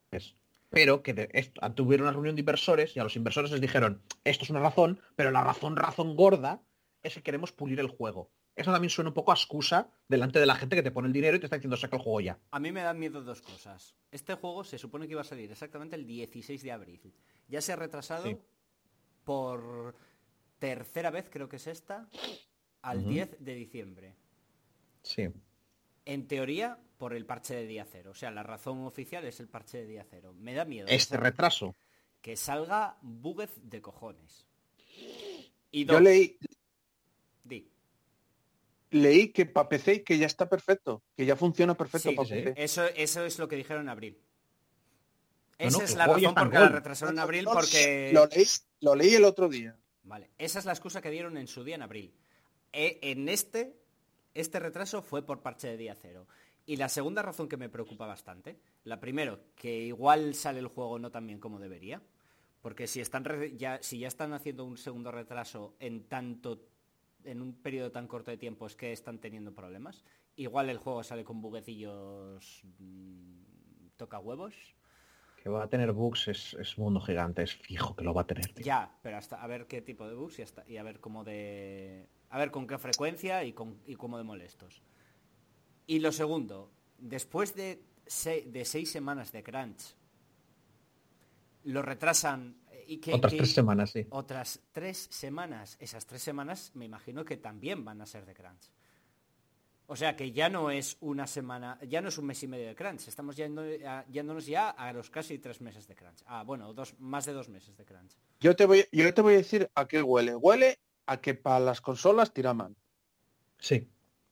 Pero 0.69 1.01
que 1.01 1.13
de, 1.13 1.29
esto, 1.33 1.61
tuvieron 1.73 2.07
una 2.07 2.13
reunión 2.13 2.35
de 2.35 2.41
inversores 2.41 2.95
y 2.95 2.99
a 2.99 3.03
los 3.03 3.15
inversores 3.15 3.51
les 3.51 3.61
dijeron, 3.61 4.01
esto 4.25 4.43
es 4.43 4.49
una 4.49 4.59
razón, 4.59 4.99
pero 5.15 5.31
la 5.31 5.43
razón, 5.43 5.77
razón 5.77 6.15
gorda 6.17 6.61
es 7.03 7.13
que 7.13 7.23
queremos 7.23 7.53
pulir 7.53 7.79
el 7.79 7.87
juego. 7.87 8.31
Eso 8.57 8.71
también 8.71 8.89
suena 8.89 9.11
un 9.11 9.13
poco 9.13 9.31
a 9.31 9.35
excusa 9.35 9.87
delante 10.09 10.39
de 10.39 10.47
la 10.47 10.55
gente 10.55 10.75
que 10.75 10.81
te 10.81 10.89
pone 10.91 11.07
el 11.07 11.13
dinero 11.13 11.37
y 11.37 11.39
te 11.39 11.45
está 11.45 11.57
diciendo 11.57 11.77
saca 11.77 11.95
el 11.95 12.01
juego 12.01 12.21
ya. 12.21 12.39
A 12.49 12.59
mí 12.59 12.71
me 12.71 12.81
dan 12.81 12.97
miedo 12.97 13.21
dos 13.21 13.41
cosas. 13.41 13.95
Este 14.11 14.33
juego 14.33 14.63
se 14.63 14.79
supone 14.79 15.05
que 15.05 15.11
iba 15.11 15.21
a 15.21 15.25
salir 15.25 15.51
exactamente 15.51 15.95
el 15.95 16.07
16 16.07 16.63
de 16.63 16.71
abril. 16.71 17.13
Ya 17.47 17.61
se 17.61 17.73
ha 17.73 17.75
retrasado 17.75 18.23
Sí. 18.25 18.37
por 19.23 19.95
tercera 20.57 21.11
vez, 21.11 21.29
creo 21.29 21.47
que 21.47 21.57
es 21.57 21.67
esta, 21.67 22.09
al 22.81 22.99
Ujú. 23.01 23.09
10 23.09 23.37
de 23.39 23.53
diciembre. 23.53 24.15
Sí. 25.03 25.27
En 26.05 26.27
teoría, 26.27 26.79
por 26.97 27.13
el 27.13 27.27
parche 27.27 27.53
de 27.53 27.67
día 27.67 27.85
cero. 27.89 28.09
O 28.11 28.15
sea, 28.15 28.31
la 28.31 28.41
razón 28.41 28.83
oficial 28.85 29.23
es 29.25 29.39
el 29.39 29.47
parche 29.47 29.77
de 29.79 29.85
día 29.85 30.05
cero. 30.09 30.33
Me 30.35 30.55
da 30.55 30.65
miedo. 30.65 30.87
Este 30.89 31.15
que 31.15 31.21
retraso. 31.21 31.75
Que 32.21 32.35
salga 32.35 32.97
bugged 33.03 33.49
de 33.61 33.81
cojones. 33.83 34.47
Y 35.69 35.85
Yo 35.85 35.99
leí. 35.99 36.39
Leí 38.91 39.29
que 39.31 39.45
para 39.45 39.69
PC 39.69 40.03
que 40.03 40.17
ya 40.17 40.25
está 40.25 40.47
perfecto, 40.49 41.03
que 41.15 41.25
ya 41.25 41.35
funciona 41.35 41.75
perfecto 41.75 42.09
Sí, 42.09 42.15
para 42.15 42.27
sí. 42.27 42.33
PC. 42.35 42.53
Eso, 42.63 42.85
eso 42.95 43.25
es 43.25 43.39
lo 43.39 43.47
que 43.47 43.55
dijeron 43.55 43.83
en 43.83 43.89
abril. 43.89 44.17
Esa 45.57 45.77
no, 45.79 45.83
es 45.83 45.95
la 45.95 46.05
razón 46.07 46.35
por 46.35 46.53
la 46.53 46.69
retrasaron 46.69 47.15
en 47.15 47.19
abril 47.19 47.45
porque... 47.51 48.11
Lo 48.13 48.27
leí, 48.27 48.45
lo 48.81 48.95
leí 48.95 49.15
el 49.15 49.23
otro 49.23 49.49
día. 49.49 49.75
Vale, 50.03 50.29
esa 50.37 50.59
es 50.59 50.65
la 50.65 50.71
excusa 50.71 51.01
que 51.01 51.09
dieron 51.09 51.35
en 51.37 51.47
su 51.47 51.63
día 51.63 51.75
en 51.75 51.81
abril. 51.81 52.13
E- 52.71 52.99
en 53.01 53.27
este, 53.27 53.75
este 54.33 54.59
retraso 54.59 55.01
fue 55.01 55.25
por 55.25 55.41
parche 55.41 55.67
de 55.67 55.77
día 55.77 55.95
cero. 55.99 56.27
Y 56.65 56.75
la 56.75 56.89
segunda 56.89 57.21
razón 57.23 57.47
que 57.49 57.57
me 57.57 57.69
preocupa 57.69 58.05
bastante, 58.05 58.59
la 58.83 58.99
primero, 58.99 59.39
que 59.55 59.79
igual 59.85 60.35
sale 60.35 60.59
el 60.59 60.67
juego 60.67 60.99
no 60.99 61.11
tan 61.11 61.25
bien 61.25 61.39
como 61.39 61.59
debería, 61.59 62.01
porque 62.61 62.87
si 62.87 62.99
están 62.99 63.23
re- 63.25 63.55
ya, 63.57 63.79
si 63.81 63.99
ya 63.99 64.07
están 64.09 64.33
haciendo 64.33 64.63
un 64.65 64.77
segundo 64.77 65.11
retraso 65.11 65.75
en 65.79 66.03
tanto 66.03 66.61
en 67.27 67.41
un 67.41 67.53
periodo 67.53 67.91
tan 67.91 68.07
corto 68.07 68.31
de 68.31 68.37
tiempo 68.37 68.65
es 68.65 68.75
que 68.75 68.91
están 68.91 69.19
teniendo 69.19 69.53
problemas. 69.53 70.03
Igual 70.35 70.69
el 70.69 70.77
juego 70.77 71.03
sale 71.03 71.23
con 71.23 71.41
buguecillos 71.41 72.63
mm, 72.79 73.87
toca 73.97 74.19
huevos. 74.19 74.53
Que 75.43 75.49
va 75.49 75.63
a 75.63 75.69
tener 75.69 75.91
bugs 75.91 76.27
es, 76.29 76.53
es 76.55 76.77
mundo 76.77 76.99
gigante, 76.99 77.43
es 77.43 77.53
fijo 77.55 77.95
que 77.95 78.03
lo 78.03 78.13
va 78.13 78.21
a 78.21 78.27
tener. 78.27 78.47
tío. 78.53 78.65
Ya, 78.65 78.91
pero 79.01 79.17
hasta 79.17 79.41
a 79.41 79.47
ver 79.47 79.67
qué 79.67 79.81
tipo 79.81 80.07
de 80.07 80.15
bugs 80.15 80.39
y, 80.39 80.41
hasta, 80.41 80.67
y 80.67 80.77
a 80.77 80.83
ver 80.83 80.99
cómo 80.99 81.23
de. 81.23 82.07
A 82.29 82.37
ver 82.37 82.51
con 82.51 82.67
qué 82.67 82.77
frecuencia 82.77 83.43
y, 83.43 83.53
con, 83.53 83.79
y 83.85 83.95
cómo 83.95 84.17
de 84.17 84.23
molestos. 84.23 84.81
Y 85.85 85.99
lo 85.99 86.11
segundo, 86.11 86.71
después 86.97 87.55
de, 87.55 87.81
se- 88.05 88.41
de 88.47 88.65
seis 88.65 88.91
semanas 88.91 89.31
de 89.31 89.43
crunch, 89.43 89.95
lo 91.63 91.81
retrasan 91.81 92.55
y 92.87 92.97
que, 92.97 93.13
Otras 93.13 93.31
que- 93.33 93.37
tres 93.37 93.53
semanas, 93.53 93.91
sí. 93.91 94.05
otras 94.09 94.59
tres 94.71 95.07
semanas. 95.11 95.77
Esas 95.79 96.05
tres 96.05 96.21
semanas 96.21 96.71
me 96.75 96.85
imagino 96.85 97.23
que 97.25 97.37
también 97.37 97.83
van 97.85 98.01
a 98.01 98.05
ser 98.05 98.25
de 98.25 98.33
crunch. 98.33 98.71
O 99.89 99.95
sea 99.95 100.17
que 100.17 100.33
ya 100.33 100.49
no 100.49 100.69
es 100.69 100.97
una 100.99 101.27
semana, 101.27 101.79
ya 101.87 102.01
no 102.01 102.09
es 102.09 102.17
un 102.17 102.25
mes 102.25 102.43
y 102.43 102.47
medio 102.47 102.67
de 102.67 102.75
crunch, 102.75 103.07
estamos 103.07 103.37
yendo, 103.37 103.63
a- 103.85 104.05
yéndonos 104.07 104.45
ya 104.45 104.69
a 104.71 104.91
los 104.91 105.09
casi 105.09 105.39
tres 105.39 105.61
meses 105.61 105.87
de 105.87 105.95
crunch. 105.95 106.23
Ah, 106.25 106.43
bueno, 106.43 106.73
dos, 106.73 106.93
más 106.99 107.25
de 107.25 107.31
dos 107.33 107.47
meses 107.47 107.77
de 107.77 107.85
crunch. 107.85 108.11
Yo 108.41 108.53
te 108.55 108.65
voy, 108.65 108.85
yo 108.91 109.13
te 109.13 109.21
voy 109.21 109.35
a 109.35 109.37
decir 109.37 109.69
a 109.75 109.87
qué 109.87 110.01
huele. 110.01 110.35
Huele 110.35 110.79
a 111.05 111.21
que 111.21 111.35
para 111.35 111.61
las 111.61 111.79
consolas 111.79 112.33
tira 112.33 112.53
mal. 112.53 112.75
Sí. 113.59 113.87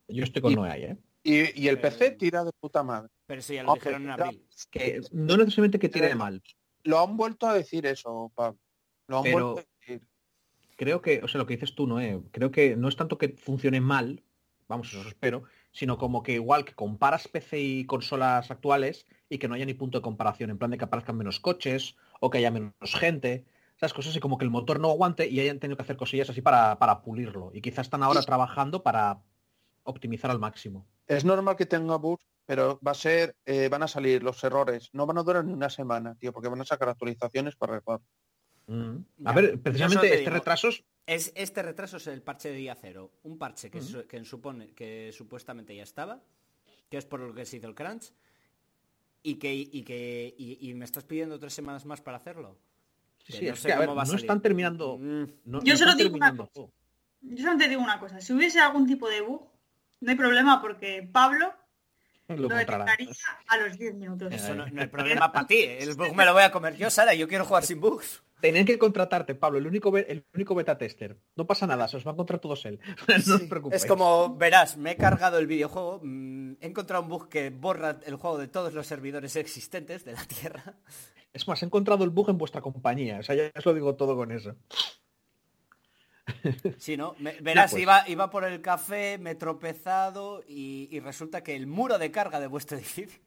Yo 0.10 0.24
estoy 0.25 0.42
con 0.42 0.51
Y- 0.51 0.56
Noé 0.56 0.72
ahí, 0.72 0.84
¿eh? 0.84 0.98
Y, 1.24 1.63
y 1.63 1.68
el 1.69 1.75
Eh, 1.75 1.80
PC 1.80 2.12
tira 2.12 2.44
de 2.44 2.51
puta 2.60 2.84
madre. 2.84 3.10
Pero 3.25 3.39
eso 3.39 3.53
ya 3.53 3.63
lo 3.63 3.72
Hombre, 3.72 3.89
dijeron 3.91 4.03
en 4.03 4.10
abril. 4.12 4.46
Que 4.70 5.01
no 5.13 5.38
necesariamente 5.38 5.80
que 5.80 5.89
tire 5.89 6.13
mal. 6.15 6.44
Lo 6.86 7.04
han 7.04 7.18
vuelto 7.18 7.48
a 7.48 7.54
decir 7.54 7.86
eso, 7.86 8.32
Pablo. 8.34 8.58
Lo 9.08 9.18
han 9.18 9.24
Pero- 9.24 9.54
vuelto 9.54 9.60
a 9.62 9.65
decir. 9.80 10.08
Creo 10.77 11.01
que, 11.01 11.22
o 11.24 11.27
sea, 11.27 11.39
lo 11.39 11.46
que 11.46 11.56
dices 11.56 11.74
tú, 11.75 11.88
Noé, 11.88 12.22
creo 12.32 12.51
que 12.51 12.75
no 12.75 12.88
es 12.89 12.96
tanto 12.96 13.18
que 13.18 13.30
funcione 13.30 13.80
mal, 13.82 14.24
vamos, 14.68 14.94
eso 14.94 15.08
espero, 15.08 15.44
sino 15.72 15.98
como 15.98 16.22
que 16.22 16.34
igual 16.34 16.65
que 16.65 16.74
comparas 16.74 17.27
PC 17.27 17.60
y 17.62 17.86
consolas 17.86 18.51
actuales 18.51 19.06
y 19.30 19.38
que 19.38 19.48
no 19.48 19.56
haya 19.56 19.65
ni 19.65 19.74
punto 19.74 19.98
de 19.98 20.01
comparación, 20.01 20.50
en 20.50 20.58
plan 20.58 20.72
de 20.72 20.77
que 20.77 20.84
aparezcan 20.86 21.18
menos 21.18 21.39
coches 21.39 21.96
o 22.20 22.30
que 22.30 22.39
haya 22.39 22.51
menos 22.51 22.74
gente, 22.94 23.46
esas 23.77 23.94
cosas 23.94 24.15
y 24.15 24.20
como 24.20 24.38
que 24.38 24.44
el 24.46 24.51
motor 24.51 24.80
no 24.80 24.89
aguante 24.92 25.27
y 25.30 25.39
hayan 25.39 25.60
tenido 25.60 25.77
que 25.77 25.84
hacer 25.84 25.98
cosillas 25.98 26.30
así 26.30 26.42
para, 26.42 26.77
para 26.77 27.01
pulirlo. 27.01 27.51
Y 27.54 27.62
quizás 27.62 27.88
están 27.88 28.04
ahora 28.04 28.22
Sí. 28.22 28.27
trabajando 28.27 28.84
para 28.84 29.22
optimizar 29.84 30.30
al 30.32 30.39
máximo. 30.39 30.86
Es 31.08 31.24
normal 31.24 31.56
que 31.56 31.65
tenga 31.65 31.96
bugs, 31.98 32.25
pero 32.46 32.80
va 32.86 32.92
a 32.92 32.96
ser, 32.96 33.36
eh, 33.46 33.68
van 33.70 33.84
a 33.84 33.88
salir 33.88 34.22
los 34.24 34.44
errores. 34.44 34.90
No 34.94 35.06
van 35.06 35.18
a 35.18 35.24
durar 35.24 35.44
ni 35.46 35.54
una 35.54 35.70
semana, 35.70 36.16
tío, 36.16 36.32
porque 36.34 36.50
van 36.50 36.62
a 36.62 36.66
sacar 36.66 36.90
actualizaciones 36.90 37.56
para 37.56 37.74
arreglar. 37.75 38.00
Mm. 38.68 38.98
A 39.25 39.34
ver, 39.34 39.46
solo 39.52 39.62
precisamente 39.62 40.02
te 40.08 40.14
este 40.16 40.20
digo- 40.25 40.34
retraso 40.34 40.68
es- 40.70 40.84
Es, 41.08 41.32
este 41.36 41.62
retraso 41.62 41.98
es 41.98 42.08
el 42.08 42.22
parche 42.24 42.50
de 42.50 42.56
día 42.56 42.75
cero. 42.75 43.12
Un 43.24 43.38
parche 43.38 43.70
que, 43.70 43.80
su- 43.82 44.08
que 44.08 44.24
supone 44.25 44.72
que 44.74 45.12
supuestamente 45.14 45.75
ya 45.75 45.84
estaba, 45.84 46.24
que 46.90 46.98
es 46.98 47.06
por 47.06 47.20
lo 47.20 47.34
que 47.34 47.46
se 47.46 47.58
hizo 47.58 47.68
el 47.68 47.75
crunch, 47.75 48.12
y 49.22 49.36
que, 49.36 49.54
y 49.54 49.84
que 49.84 50.34
y, 50.38 50.70
y 50.70 50.74
me 50.74 50.86
estás 50.86 51.04
pidiendo 51.04 51.40
tres 51.40 51.54
semanas 51.54 51.86
más 51.86 52.02
para 52.02 52.18
hacerlo. 52.18 52.58
Sí, 53.24 53.34
Que 53.34 53.40
sí, 53.40 53.46
no 53.46 53.54
es 53.54 53.60
sé 53.60 53.68
que, 53.68 53.74
a 53.74 53.80
ver, 53.80 53.86
cómo 53.88 53.96
va 53.96 54.02
a 54.02 54.06
no 54.06 54.12
salir. 54.12 54.24
están 54.25 54.42
terminando. 54.42 54.98
Mm, 55.00 55.24
no- 55.46 55.64
Yo 55.64 55.74
no 55.74 55.78
solo 55.78 55.96
digo 55.96 56.16
una 56.16 56.36
cosa. 56.36 56.62
Yo 57.22 57.38
solamente 57.38 57.70
digo 57.70 57.82
una 57.82 58.00
cosa, 58.00 58.22
si 58.22 58.34
hubiese 58.34 58.60
algún 58.60 58.86
tipo 58.88 59.10
de 59.10 59.22
bug, 59.22 59.48
no 60.02 60.12
hay 60.12 60.18
problema 60.18 60.62
porque 60.62 61.08
Pablo 61.12 61.54
Lo 62.27 62.50
lo 62.50 62.55
a 62.55 63.58
los 63.58 63.77
10 63.77 63.96
minutos. 63.96 64.34
Eso 64.34 64.55
no, 64.55 64.65
no 64.67 64.82
hay 64.82 64.88
problema 64.88 65.32
para 65.32 65.46
ti. 65.46 65.63
El 65.63 65.94
bug 65.94 66.15
me 66.15 66.25
lo 66.25 66.34
voy 66.34 66.41
a 66.44 66.51
comer 66.51 66.75
yo, 66.75 66.89
Sara. 66.89 67.13
Yo 67.13 67.27
quiero 67.27 67.46
jugar 67.46 67.63
sin 67.63 67.79
bugs. 67.79 68.24
Tenían 68.41 68.65
que 68.65 68.77
contratarte, 68.77 69.36
Pablo, 69.36 69.60
el 69.60 69.67
único, 69.67 69.96
el 69.96 70.25
único 70.34 70.55
beta 70.55 70.77
tester. 70.77 71.17
No 71.36 71.48
pasa 71.48 71.67
nada, 71.67 71.88
se 71.88 71.98
os 71.98 72.05
va 72.05 72.12
a 72.12 72.13
encontrar 72.13 72.39
todos 72.39 72.65
él. 72.65 72.79
no 73.27 73.36
os 73.36 73.41
preocupéis. 73.44 73.84
Es 73.84 73.88
como, 73.88 74.36
verás, 74.36 74.75
me 74.77 74.91
he 74.91 74.98
cargado 74.98 75.38
el 75.38 75.48
videojuego, 75.48 76.01
mm, 76.03 76.53
he 76.62 76.67
encontrado 76.67 77.03
un 77.03 77.10
bug 77.10 77.29
que 77.29 77.50
borra 77.50 78.00
el 78.05 78.15
juego 78.15 78.38
de 78.38 78.48
todos 78.48 78.74
los 78.74 78.88
servidores 78.88 79.36
existentes 79.36 80.03
de 80.03 80.13
la 80.13 80.25
Tierra. 80.25 80.75
Es 81.32 81.48
más, 81.48 81.62
he 81.62 81.65
encontrado 81.65 82.03
el 82.03 82.10
bug 82.10 82.29
en 82.29 82.38
vuestra 82.38 82.62
compañía. 82.62 83.20
O 83.20 83.24
sea, 83.24 83.36
ya 83.36 83.51
os 83.55 83.65
lo 83.65 83.74
digo 83.74 83.96
todo 83.96 84.15
con 84.15 84.32
eso. 84.32 84.55
Sí, 86.77 86.98
¿no? 86.98 87.15
Me- 87.20 87.34
verás, 87.41 87.72
pues. 87.72 87.84
iba, 87.84 88.08
iba 88.08 88.29
por 88.29 88.44
el 88.46 88.62
café, 88.62 89.17
me 89.17 89.32
he 89.32 89.36
tropezado 89.36 90.44
y, 90.48 90.88
y 90.91 91.00
resulta 91.00 91.44
que 91.44 91.55
el 91.55 91.67
muro 91.67 91.98
de 91.98 92.12
carga 92.12 92.39
de 92.39 92.48
vuestro 92.48 92.77
edificio... 92.77 93.20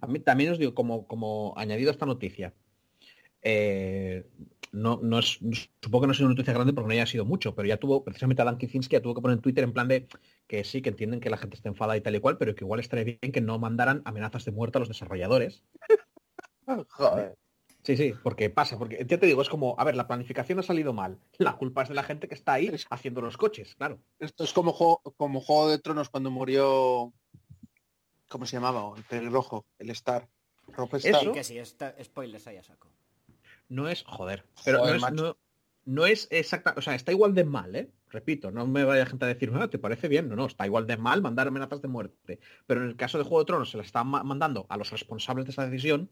A 0.00 0.06
mí 0.06 0.18
también 0.20 0.50
os 0.52 0.58
digo, 0.58 0.74
como, 0.74 1.06
como 1.06 1.54
añadido 1.56 1.90
a 1.90 1.92
esta 1.92 2.06
noticia, 2.06 2.54
eh, 3.42 4.26
no, 4.72 4.98
no 5.02 5.18
es, 5.18 5.38
supongo 5.82 6.02
que 6.02 6.06
no 6.06 6.12
es 6.12 6.20
una 6.20 6.30
noticia 6.30 6.52
grande 6.54 6.72
porque 6.72 6.88
no 6.88 6.92
haya 6.92 7.06
sido 7.06 7.24
mucho, 7.24 7.54
pero 7.54 7.68
ya 7.68 7.76
tuvo, 7.76 8.02
precisamente 8.04 8.42
Adam 8.42 8.58
Kicinski 8.58 8.94
ya 8.94 9.02
tuvo 9.02 9.14
que 9.14 9.20
poner 9.20 9.36
en 9.36 9.42
Twitter 9.42 9.64
en 9.64 9.72
plan 9.72 9.88
de 9.88 10.06
que 10.46 10.64
sí, 10.64 10.80
que 10.82 10.90
entienden 10.90 11.20
que 11.20 11.30
la 11.30 11.36
gente 11.36 11.56
está 11.56 11.68
enfadada 11.68 11.96
y 11.96 12.00
tal 12.00 12.14
y 12.14 12.20
cual, 12.20 12.38
pero 12.38 12.54
que 12.54 12.64
igual 12.64 12.80
estaría 12.80 13.04
bien 13.04 13.32
que 13.32 13.40
no 13.40 13.58
mandaran 13.58 14.02
amenazas 14.04 14.44
de 14.44 14.52
muerte 14.52 14.78
a 14.78 14.80
los 14.80 14.88
desarrolladores. 14.88 15.62
Joder. 16.88 17.36
Sí, 17.84 17.96
sí, 17.98 18.14
porque 18.22 18.48
pasa, 18.50 18.78
porque 18.78 19.04
ya 19.06 19.18
te 19.18 19.26
digo, 19.26 19.42
es 19.42 19.48
como, 19.50 19.74
a 19.78 19.84
ver, 19.84 19.94
la 19.94 20.06
planificación 20.06 20.58
ha 20.58 20.62
salido 20.62 20.92
mal. 20.94 21.18
La 21.38 21.56
culpa 21.56 21.82
es 21.82 21.90
de 21.90 21.94
la 21.94 22.02
gente 22.02 22.28
que 22.28 22.34
está 22.34 22.54
ahí 22.54 22.74
haciendo 22.90 23.20
los 23.20 23.36
coches, 23.36 23.74
claro. 23.74 24.00
Esto 24.18 24.42
es 24.44 24.52
como 24.54 24.72
juego, 24.72 25.02
como 25.18 25.40
juego 25.40 25.68
de 25.68 25.78
Tronos 25.78 26.08
cuando 26.08 26.30
murió. 26.30 27.12
¿Cómo 28.28 28.46
se 28.46 28.56
llamaba? 28.56 28.96
El 28.96 29.04
pelirrojo, 29.04 29.66
el 29.78 29.90
Star. 29.90 30.28
Rob 30.68 30.94
Star. 30.96 31.22
Eso. 31.22 31.32
Que 31.32 31.44
sí, 31.44 31.58
está, 31.58 31.94
spoilers 32.02 32.46
ahí 32.46 32.56
a 32.56 32.62
saco. 32.62 32.88
No 33.68 33.88
es, 33.88 34.02
joder, 34.04 34.44
pero 34.64 34.78
Joder, 34.80 35.00
no, 35.00 35.06
es, 35.06 35.12
no, 35.12 35.36
no 35.84 36.06
es 36.06 36.28
exacta, 36.30 36.74
o 36.76 36.80
sea, 36.82 36.94
está 36.94 37.12
igual 37.12 37.34
de 37.34 37.44
mal, 37.44 37.76
¿eh? 37.76 37.90
Repito, 38.08 38.50
no 38.50 38.66
me 38.66 38.84
vaya 38.84 39.04
gente 39.06 39.24
a 39.24 39.28
decir, 39.28 39.50
"Ah, 39.54 39.68
¿te 39.68 39.78
parece 39.78 40.08
bien? 40.08 40.28
No, 40.28 40.36
no, 40.36 40.46
está 40.46 40.64
igual 40.66 40.86
de 40.86 40.96
mal 40.96 41.20
mandar 41.20 41.48
amenazas 41.48 41.82
de 41.82 41.88
muerte. 41.88 42.40
Pero 42.66 42.82
en 42.82 42.88
el 42.88 42.96
caso 42.96 43.18
de 43.18 43.24
Juego 43.24 43.40
de 43.40 43.44
Tronos 43.46 43.70
se 43.70 43.76
las 43.76 43.86
están 43.86 44.06
ma- 44.06 44.22
mandando 44.22 44.64
a 44.70 44.76
los 44.78 44.90
responsables 44.90 45.44
de 45.46 45.50
esa 45.52 45.66
decisión, 45.66 46.10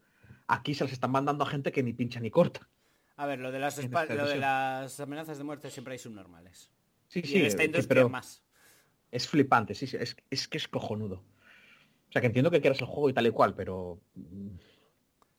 aquí 0.52 0.74
se 0.74 0.84
las 0.84 0.92
están 0.92 1.10
mandando 1.10 1.44
a 1.44 1.46
gente 1.48 1.72
que 1.72 1.82
ni 1.82 1.92
pincha 1.92 2.20
ni 2.20 2.30
corta. 2.30 2.68
A 3.16 3.26
ver, 3.26 3.38
lo 3.40 3.52
de 3.52 3.58
las, 3.58 3.76
lo 3.76 4.26
de 4.28 5.02
amenazas 5.02 5.38
de 5.38 5.44
muerte 5.44 5.70
siempre 5.70 5.92
hay 5.92 5.98
subnormales. 5.98 6.70
Sí, 7.08 7.20
Y 7.24 7.26
sí, 7.28 7.38
en 7.38 7.44
esta 7.46 7.62
eh, 7.62 7.66
industria 7.66 8.02
pero 8.02 8.08
más. 8.08 8.42
es 9.10 9.28
flipante, 9.28 9.74
sí, 9.74 9.86
sí, 9.86 9.96
es, 9.98 10.16
es 10.30 10.48
que 10.48 10.58
es 10.58 10.68
cojonudo. 10.68 11.16
O 12.08 12.12
sea, 12.12 12.20
que 12.20 12.26
entiendo 12.26 12.50
que 12.50 12.60
quieras 12.60 12.80
el 12.80 12.86
juego 12.86 13.08
y 13.08 13.12
tal 13.12 13.26
y 13.26 13.30
cual, 13.30 13.54
pero... 13.54 14.00
mm, 14.14 14.48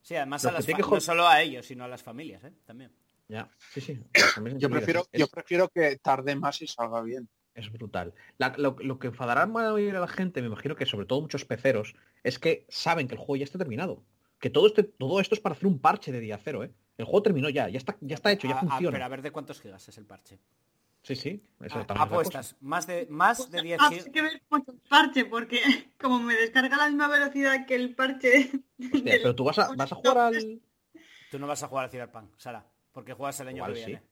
Sí, 0.02 0.16
además 0.16 0.44
a 0.46 0.52
las 0.52 0.66
que 0.66 0.74
no 0.74 1.00
solo 1.00 1.26
a 1.28 1.42
ellos, 1.42 1.66
sino 1.66 1.86
a 1.86 1.88
las 1.88 2.04
familias, 2.04 2.44
¿eh? 2.44 2.52
También. 2.66 2.92
Ya, 3.30 3.50
sí, 3.70 3.80
sí. 3.80 4.04
Yo 4.58 4.70
prefiero, 4.70 5.08
es- 5.12 5.20
yo 5.20 5.28
prefiero 5.28 5.70
que 5.70 5.98
tarde 5.98 6.36
más 6.36 6.62
y 6.62 6.68
salga 6.68 7.02
bien. 7.02 7.30
Es 7.56 7.72
brutal. 7.72 8.14
La- 8.38 8.54
lo, 8.58 8.76
lo 8.80 9.00
que 9.00 9.08
enfadará 9.08 9.46
más 9.46 9.66
a 9.66 9.74
la 9.78 10.08
gente, 10.08 10.42
me 10.42 10.48
imagino 10.48 10.76
que 10.76 10.86
sobre 10.86 11.06
todo 11.06 11.22
muchos 11.22 11.46
peceros, 11.46 11.96
es 12.24 12.38
que 12.40 12.66
saben 12.68 13.08
que 13.08 13.14
el 13.16 13.20
juego 13.20 13.38
ya 13.38 13.46
está 13.46 13.58
terminado. 13.58 14.04
Que 14.44 14.50
todo, 14.50 14.68
este, 14.68 14.84
todo 14.84 15.22
esto 15.22 15.36
es 15.36 15.40
para 15.40 15.56
hacer 15.56 15.68
un 15.68 15.80
parche 15.80 16.12
de 16.12 16.20
día 16.20 16.38
cero, 16.38 16.66
¿eh? 16.66 16.72
El 16.98 17.06
juego 17.06 17.24
terminó 17.24 17.48
ya, 17.50 17.70
ya 17.70 17.78
está, 17.78 17.96
ya 18.02 18.14
está 18.16 18.30
hecho, 18.30 18.46
ya 18.46 18.56
A- 18.56 18.58
a- 18.58 18.60
funciona. 18.60 18.92
pero 18.92 19.06
a 19.06 19.08
ver 19.08 19.22
de 19.22 19.32
cuántos 19.32 19.62
gigas 19.62 19.88
es 19.88 19.98
el 19.98 20.06
parche. 20.06 20.38
Sí, 21.02 21.16
sí. 21.16 21.42
Eso 21.62 21.80
A- 21.80 22.04
apuestas, 22.04 22.58
más 22.60 22.86
de, 22.86 23.08
más 23.10 23.50
de 23.50 23.62
10 23.62 23.80
Ah, 23.82 23.88
gigas. 23.88 24.04
sí 24.04 24.12
que 24.12 24.22
ver 24.22 24.42
mucho 24.50 24.74
el 24.74 24.80
parche, 24.90 25.24
porque 25.24 25.62
como 25.98 26.20
me 26.20 26.34
descarga 26.36 26.76
a 26.76 26.80
la 26.80 26.88
misma 26.90 27.08
velocidad 27.08 27.66
que 27.66 27.76
el 27.76 27.96
parche... 27.96 28.52
Hostia, 28.94 29.14
pero 29.22 29.34
tú 29.34 29.46
vas 29.46 29.60
a, 29.60 29.74
vas 29.78 29.94
a 29.94 29.96
jugar 29.96 30.18
al... 30.18 30.62
Tú 31.32 31.40
no 31.40 31.48
vas 31.48 31.64
a 31.64 31.70
jugar 31.70 31.86
al 31.86 31.92
Cyberpunk, 31.92 32.38
Sara, 32.38 32.66
porque 32.92 33.14
juegas 33.14 33.40
el 33.40 33.48
año 33.48 33.58
Igual 33.60 33.74
que 33.76 33.80
sí. 33.80 33.86
viene. 33.86 34.04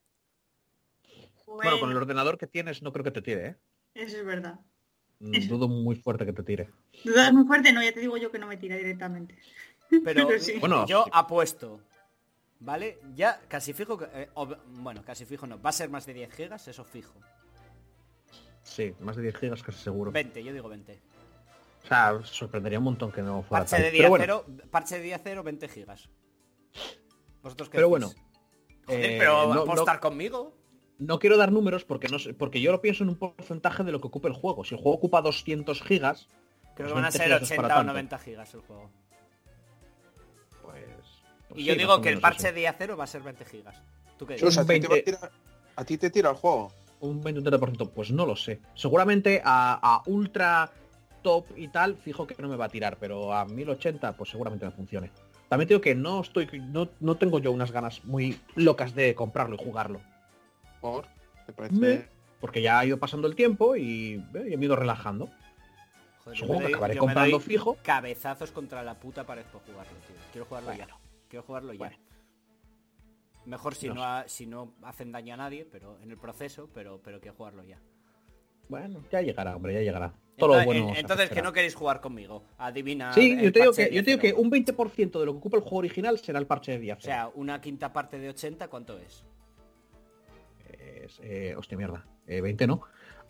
Bueno, 1.45 1.77
con 1.81 1.91
el 1.91 1.97
ordenador 1.97 2.37
que 2.37 2.47
tienes 2.47 2.81
no 2.81 2.93
creo 2.93 3.03
que 3.03 3.11
te 3.11 3.21
tire, 3.21 3.47
¿eh? 3.47 3.55
Eso 3.95 4.15
es 4.15 4.25
verdad. 4.25 4.61
Mm, 5.19 5.35
Eso. 5.35 5.49
Dudo 5.57 5.67
muy 5.67 5.97
fuerte 5.97 6.25
que 6.25 6.31
te 6.31 6.41
tire. 6.41 6.69
Dudas 7.03 7.33
muy 7.33 7.43
fuerte, 7.45 7.73
no, 7.73 7.83
ya 7.83 7.91
te 7.93 7.99
digo 7.99 8.15
yo 8.15 8.31
que 8.31 8.39
no 8.39 8.47
me 8.47 8.55
tira 8.55 8.77
directamente. 8.77 9.37
Pero 10.03 10.27
sí. 10.39 10.57
Bueno, 10.59 10.85
yo 10.85 11.05
apuesto, 11.11 11.79
¿vale? 12.59 12.99
Ya 13.15 13.39
casi 13.47 13.73
fijo, 13.73 13.97
que, 13.97 14.05
eh, 14.13 14.29
ob- 14.35 14.57
bueno, 14.67 15.03
casi 15.03 15.25
fijo 15.25 15.45
no, 15.47 15.61
va 15.61 15.69
a 15.69 15.73
ser 15.73 15.89
más 15.89 16.05
de 16.05 16.13
10 16.13 16.31
gigas, 16.33 16.67
eso 16.67 16.83
fijo. 16.83 17.13
Sí, 18.63 18.93
más 18.99 19.15
de 19.15 19.23
10 19.23 19.35
gigas 19.37 19.63
casi 19.63 19.79
seguro. 19.79 20.11
20, 20.11 20.43
yo 20.43 20.53
digo 20.53 20.69
20. 20.69 20.99
O 21.83 21.87
sea, 21.87 22.19
sorprendería 22.23 22.77
un 22.77 22.85
montón 22.85 23.11
que 23.11 23.21
no 23.21 23.41
fuera 23.41 23.63
Parche 23.63 23.75
tal. 23.77 23.83
de 23.85 23.91
día 23.91 24.07
bueno, 24.07 24.23
cero, 24.23 24.45
parche 24.69 24.95
de 24.97 25.01
día 25.01 25.19
cero, 25.23 25.41
20 25.43 25.67
gigas. 25.67 26.09
¿Vosotros 27.41 27.69
qué 27.69 27.77
Pero 27.77 27.89
decís? 27.89 27.89
bueno, 28.13 28.25
Joder, 28.85 29.05
eh, 29.11 29.15
pero 29.17 29.53
no- 29.53 29.61
apostar 29.61 29.95
no- 29.95 30.01
conmigo. 30.01 30.55
no 30.99 31.17
quiero 31.19 31.37
dar 31.37 31.51
números 31.51 31.83
porque 31.85 32.07
no 32.07 32.19
sé, 32.19 32.35
porque 32.35 32.61
yo 32.61 32.71
lo 32.71 32.81
pienso 32.81 33.03
en 33.03 33.09
un 33.09 33.15
porcentaje 33.15 33.83
de 33.83 33.91
lo 33.91 33.99
que 33.99 34.07
ocupa 34.07 34.27
el 34.27 34.35
juego. 34.35 34.63
Si 34.63 34.75
el 34.75 34.81
juego 34.81 34.95
ocupa 34.97 35.21
200 35.23 35.81
gigas, 35.81 36.27
Creo 36.75 36.75
pues 36.75 36.87
que 36.89 36.93
van 36.93 37.03
a 37.05 37.07
20 37.09 37.17
ser 37.17 37.25
gigas 37.27 37.41
no 37.41 37.45
es 37.45 37.49
para 37.49 37.59
80 37.67 37.73
o 37.73 37.77
tanto. 37.79 37.91
90 37.93 38.19
gigas 38.19 38.53
el 38.53 38.61
juego. 38.61 38.91
Pues, 41.51 41.55
pues 41.55 41.63
Y 41.63 41.67
yo 41.67 41.75
digo 41.75 42.01
que 42.01 42.09
el 42.09 42.19
parche 42.19 42.47
eso. 42.47 42.53
de 42.53 42.59
día 42.61 42.75
cero 42.77 42.95
va 42.97 43.03
a 43.03 43.07
ser 43.07 43.21
20 43.21 43.45
gigas. 43.45 43.75
¿Tú 44.17 44.25
qué 44.25 44.33
dices? 44.35 44.57
¿a, 44.57 44.61
ti 44.65 44.79
te 44.79 44.87
va 44.87 44.93
a 44.93 44.95
20. 44.97 45.11
tirar- 45.11 45.31
¿A 45.75 45.85
ti 45.85 45.97
te 45.97 46.09
tira 46.09 46.29
el 46.29 46.35
juego? 46.35 46.71
Un 47.01 47.21
20 47.21 47.39
un 47.39 47.45
30%, 47.45 47.89
pues 47.89 48.11
no 48.11 48.25
lo 48.25 48.35
sé. 48.35 48.59
Seguramente 48.75 49.41
a, 49.43 49.79
a 49.81 50.03
ultra 50.05 50.69
top 51.23 51.45
y 51.55 51.67
tal, 51.67 51.97
fijo 51.97 52.25
que 52.27 52.35
no 52.39 52.47
me 52.47 52.55
va 52.55 52.65
a 52.65 52.69
tirar, 52.69 52.97
pero 52.99 53.33
a 53.33 53.45
1080 53.45 54.13
pues 54.13 54.29
seguramente 54.29 54.65
me 54.65 54.71
funcione. 54.71 55.11
También 55.49 55.67
digo 55.67 55.81
que 55.81 55.95
no 55.95 56.21
estoy 56.21 56.47
no, 56.69 56.89
no 56.99 57.15
tengo 57.15 57.39
yo 57.39 57.51
unas 57.51 57.71
ganas 57.71 58.03
muy 58.05 58.39
locas 58.55 58.95
de 58.95 59.13
comprarlo 59.15 59.55
y 59.59 59.63
jugarlo. 59.63 59.99
¿Por? 60.79 61.05
¿Te 61.45 61.53
parece? 61.53 61.75
Me- 61.75 62.05
Porque 62.39 62.61
ya 62.61 62.79
ha 62.79 62.85
ido 62.85 62.97
pasando 62.97 63.27
el 63.27 63.35
tiempo 63.35 63.75
y, 63.75 64.13
eh, 64.33 64.49
y 64.51 64.57
me 64.57 64.63
he 64.63 64.65
ido 64.65 64.75
relajando. 64.75 65.29
Joder, 66.23 66.37
Supongo 66.37 66.59
que 66.59 66.65
doy- 66.65 66.73
acabaré 66.73 66.97
comprando 66.97 67.39
fijo. 67.39 67.77
Cabezazos 67.83 68.51
contra 68.51 68.83
la 68.83 68.93
puta 68.95 69.25
pared 69.25 69.43
por 69.51 69.61
jugarlo, 69.61 69.91
tío. 70.07 70.15
Quiero 70.31 70.45
jugarlo 70.45 70.73
ya. 70.73 70.87
Quiero 71.31 71.43
jugarlo 71.43 71.73
ya. 71.73 71.97
Mejor 73.45 73.73
si 73.73 73.87
No 73.87 73.95
no, 73.95 74.01
sé. 74.01 74.05
ha- 74.07 74.27
si 74.27 74.45
no 74.45 74.73
hacen 74.83 75.13
daño 75.13 75.33
a 75.33 75.37
nadie, 75.37 75.65
pero 75.65 75.97
en 76.01 76.11
el 76.11 76.17
proceso, 76.17 76.69
pero, 76.73 77.01
pero 77.01 77.21
quiero 77.21 77.37
jugarlo 77.37 77.63
ya. 77.63 77.79
Bueno, 78.67 79.01
ya 79.09 79.21
llegará, 79.21 79.55
hombre, 79.55 79.73
ya 79.73 79.79
llegará. 79.79 80.13
Todo 80.37 80.49
lo 80.49 80.59
entonces, 80.59 80.81
bueno. 80.83 80.99
entonces 80.99 81.29
que 81.29 81.41
no 81.41 81.53
queréis 81.53 81.73
jugar 81.73 82.01
conmigo. 82.01 82.43
Adivina. 82.57 83.13
Sí, 83.13 83.35
yo 83.41 83.51
te 83.51 83.61
digo 83.61 83.71
que, 83.73 83.89
yo 83.93 84.03
te 84.03 84.11
digo 84.11 84.19
que 84.21 84.33
10. 84.33 84.39
un 84.39 84.51
20% 84.51 85.19
de 85.19 85.25
lo 85.25 85.31
que 85.33 85.37
ocupa 85.39 85.55
el 85.57 85.63
juego 85.63 85.77
original 85.77 86.19
será 86.19 86.37
el 86.39 86.47
parche 86.47 86.73
de 86.73 86.79
día 86.79 86.95
O 86.95 87.01
sea, 87.01 87.31
una 87.33 87.61
quinta 87.61 87.93
parte 87.93 88.19
de 88.19 88.29
80, 88.29 88.67
¿cuánto 88.67 88.97
es? 88.99 89.25
Es, 90.69 91.19
eh, 91.23 91.55
hostia, 91.57 91.77
mierda. 91.77 92.05
Eh, 92.27 92.41
20 92.41 92.67
no. 92.67 92.81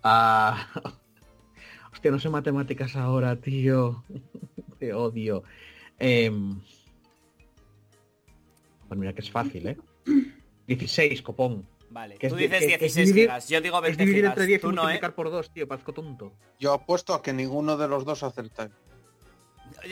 Ah, 0.04 0.68
hostia, 1.94 2.10
no 2.12 2.20
sé 2.20 2.30
matemáticas 2.30 2.96
ahora, 2.96 3.36
tío. 3.36 4.04
Te 4.80 4.94
odio. 4.94 5.44
Em, 6.00 6.60
pues 8.92 9.00
mira 9.00 9.14
que 9.14 9.22
es 9.22 9.32
fácil, 9.32 9.68
¿eh? 9.70 9.78
16, 10.68 11.22
copón. 11.22 11.66
Vale, 11.92 12.18
Que 12.18 12.28
tú 12.28 12.36
es- 12.36 12.42
dices 12.42 12.60
que- 12.60 12.68
que 12.68 12.74
es 12.74 12.80
16 12.94 13.08
dividir- 13.08 13.22
gigas, 13.30 13.48
yo 13.48 13.62
digo 13.62 13.78
Es 13.78 13.84
20 13.84 14.04
dividir 14.04 14.24
gigas. 14.24 14.32
entre 14.34 14.46
10 14.48 14.60
y 14.60 14.62
Tú 14.64 14.72
no, 14.74 14.90
¿eh? 14.90 15.00
por 15.16 15.32
2, 15.32 15.50
tío, 15.50 15.66
parezco 15.66 15.94
tonto. 15.94 16.34
Yo 16.60 16.74
apuesto 16.74 17.14
a 17.14 17.22
que 17.22 17.32
ninguno 17.32 17.78
de 17.78 17.88
los 17.88 18.04
dos 18.04 18.22
acerta. 18.22 18.70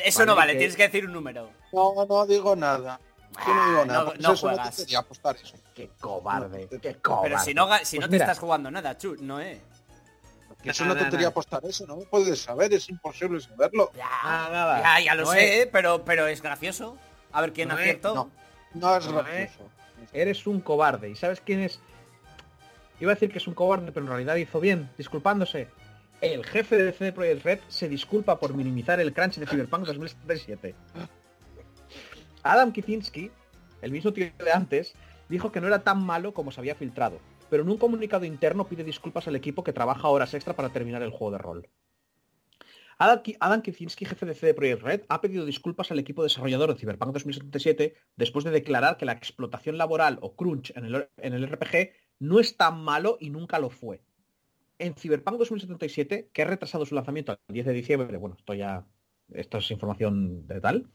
Eso 0.03 0.25
no 0.25 0.35
Vale, 0.35 0.51
que- 0.51 0.57
tienes 0.59 0.75
que 0.75 0.83
decir 0.83 1.05
un 1.05 1.13
número. 1.13 1.49
No, 1.71 1.93
no 2.09 2.25
digo 2.25 2.57
nada. 2.57 2.99
Yo 3.47 3.53
no 3.55 3.65
digo 3.69 3.79
Ah, 3.83 3.85
nada. 3.85 3.99
no- 3.99 4.05
porque 4.07 4.19
no 4.21 4.27
eso 4.27 4.33
es 4.33 4.43
una 4.43 4.51
juegas. 4.55 4.75
tontería, 4.75 4.99
apostar 4.99 5.35
eso. 5.37 5.55
Qué 5.73 5.89
cobarde, 5.97 6.67
No, 6.69 6.81
qué 6.81 6.95
cobarde. 6.95 7.29
Pero 7.29 7.39
si 7.41 7.53
no, 7.53 7.67
si 7.67 7.77
Pues 7.77 7.93
no 7.93 8.01
te 8.01 8.11
mira, 8.11 8.25
estás 8.25 8.39
jugando 8.39 8.69
nada, 8.69 8.97
Chu, 8.97 9.15
no 9.21 9.39
eh. 9.39 9.61
Que 10.61 10.71
es 10.71 10.79
una 10.81 10.97
tontería 10.97 11.29
apostar 11.29 11.61
eso, 11.63 11.87
no 11.87 11.99
puedes 11.99 12.41
saber, 12.41 12.73
es 12.73 12.89
imposible 12.89 13.39
saberlo. 13.39 13.91
Ya, 13.95 14.05
Ah, 14.23 14.49
nada. 14.51 14.81
ya, 14.99 15.05
ya 15.05 15.15
lo 15.15 15.23
No 15.23 15.31
sé, 15.31 15.61
es- 15.61 15.65
¿eh? 15.65 15.69
pero, 15.71 16.03
pero 16.03 16.27
es 16.27 16.41
gracioso. 16.41 16.97
A 17.31 17.39
ver 17.39 17.53
quién 17.53 17.71
aciertó. 17.71 18.29
No, 18.73 18.95
es 18.97 19.07
No, 19.07 19.13
gracioso. 19.13 19.69
Eres 20.13 20.47
un 20.47 20.61
cobarde. 20.61 21.09
¿Y 21.09 21.15
sabes 21.15 21.41
quién 21.41 21.61
es? 21.61 21.79
Iba 22.99 23.11
a 23.11 23.15
decir 23.15 23.31
que 23.31 23.37
es 23.37 23.47
un 23.47 23.53
cobarde, 23.53 23.91
pero 23.91 24.05
en 24.05 24.11
realidad 24.11 24.35
hizo 24.35 24.59
bien, 24.59 24.89
disculpándose. 24.97 25.67
El 26.21 26.45
jefe 26.45 26.75
de 26.77 26.91
CD 26.91 27.13
Projekt 27.13 27.45
Red 27.45 27.59
se 27.69 27.87
disculpa 27.87 28.39
por 28.39 28.53
minimizar 28.53 28.99
el 28.99 29.13
crunch 29.13 29.37
de 29.37 29.47
Cyberpunk 29.47 29.85
2077. 29.85 30.75
Adam 32.43 32.71
Kicinski, 32.71 33.31
el 33.81 33.91
mismo 33.91 34.11
tío 34.11 34.29
de 34.37 34.51
antes, 34.51 34.93
dijo 35.29 35.51
que 35.51 35.61
no 35.61 35.67
era 35.67 35.83
tan 35.83 36.05
malo 36.05 36.33
como 36.33 36.51
se 36.51 36.59
había 36.59 36.75
filtrado, 36.75 37.19
pero 37.49 37.63
en 37.63 37.69
un 37.69 37.77
comunicado 37.77 38.25
interno 38.25 38.67
pide 38.67 38.83
disculpas 38.83 39.27
al 39.27 39.35
equipo 39.35 39.63
que 39.63 39.73
trabaja 39.73 40.09
horas 40.09 40.33
extra 40.33 40.55
para 40.55 40.69
terminar 40.69 41.01
el 41.01 41.11
juego 41.11 41.31
de 41.31 41.37
rol. 41.37 41.69
Adam, 43.01 43.21
Ki- 43.23 43.37
Adam 43.39 43.61
Kicinski, 43.61 44.03
jefe 44.05 44.25
de 44.25 44.33
CD 44.35 44.53
Projekt 44.53 44.83
Red, 44.83 45.01
ha 45.07 45.21
pedido 45.21 45.45
disculpas 45.45 45.89
al 45.89 45.99
equipo 45.99 46.21
desarrollador 46.21 46.73
de 46.73 46.79
Cyberpunk 46.79 47.13
2077 47.13 47.95
después 48.17 48.43
de 48.43 48.51
declarar 48.51 48.97
que 48.97 49.05
la 49.05 49.13
explotación 49.13 49.77
laboral 49.77 50.19
o 50.21 50.35
crunch 50.35 50.73
en 50.75 50.83
el, 50.83 51.47
RPG 51.49 51.91
no 52.19 52.41
es 52.41 52.57
tan 52.57 52.83
malo 52.83 53.17
y 53.21 53.29
nunca 53.29 53.57
lo 53.59 53.69
fue. 53.69 54.01
En 54.79 54.95
Cyberpunk 54.95 55.37
2077, 55.37 56.29
que 56.33 56.41
ha 56.41 56.45
retrasado 56.45 56.85
su 56.85 56.93
lanzamiento 56.93 57.31
al 57.31 57.39
10 57.47 57.67
de 57.67 57.73
diciembre, 57.73 58.17
bueno, 58.17 58.35
esto 58.37 58.53
ya, 58.53 58.85
esto 59.33 59.59
es 59.59 59.71
información 59.71 60.45
de 60.45 60.59
tal, 60.59 60.89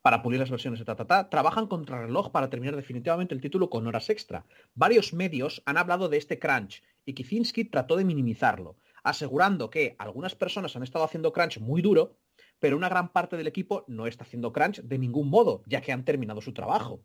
para 0.00 0.22
pulir 0.22 0.38
las 0.38 0.50
versiones 0.50 0.78
de 0.78 0.84
ta, 0.84 1.28
trabajan 1.28 1.66
contra 1.66 2.02
reloj 2.02 2.30
para 2.30 2.50
terminar 2.50 2.76
definitivamente 2.76 3.34
el 3.34 3.40
título 3.40 3.68
con 3.68 3.84
horas 3.88 4.10
extra. 4.10 4.46
Varios 4.74 5.12
medios 5.12 5.60
han 5.66 5.76
hablado 5.76 6.08
de 6.08 6.18
este 6.18 6.38
crunch 6.38 6.84
y 7.04 7.14
Kicinski 7.14 7.64
trató 7.64 7.96
de 7.96 8.04
minimizarlo, 8.04 8.76
asegurando 9.02 9.70
que 9.70 9.96
algunas 9.98 10.34
personas 10.34 10.74
han 10.76 10.82
estado 10.82 11.04
haciendo 11.04 11.32
crunch 11.32 11.58
muy 11.58 11.82
duro, 11.82 12.16
pero 12.58 12.76
una 12.76 12.88
gran 12.88 13.12
parte 13.12 13.36
del 13.36 13.46
equipo 13.46 13.84
no 13.88 14.06
está 14.06 14.24
haciendo 14.24 14.52
crunch 14.52 14.80
de 14.82 14.98
ningún 14.98 15.28
modo, 15.28 15.62
ya 15.66 15.80
que 15.80 15.92
han 15.92 16.04
terminado 16.04 16.40
su 16.40 16.52
trabajo. 16.52 17.02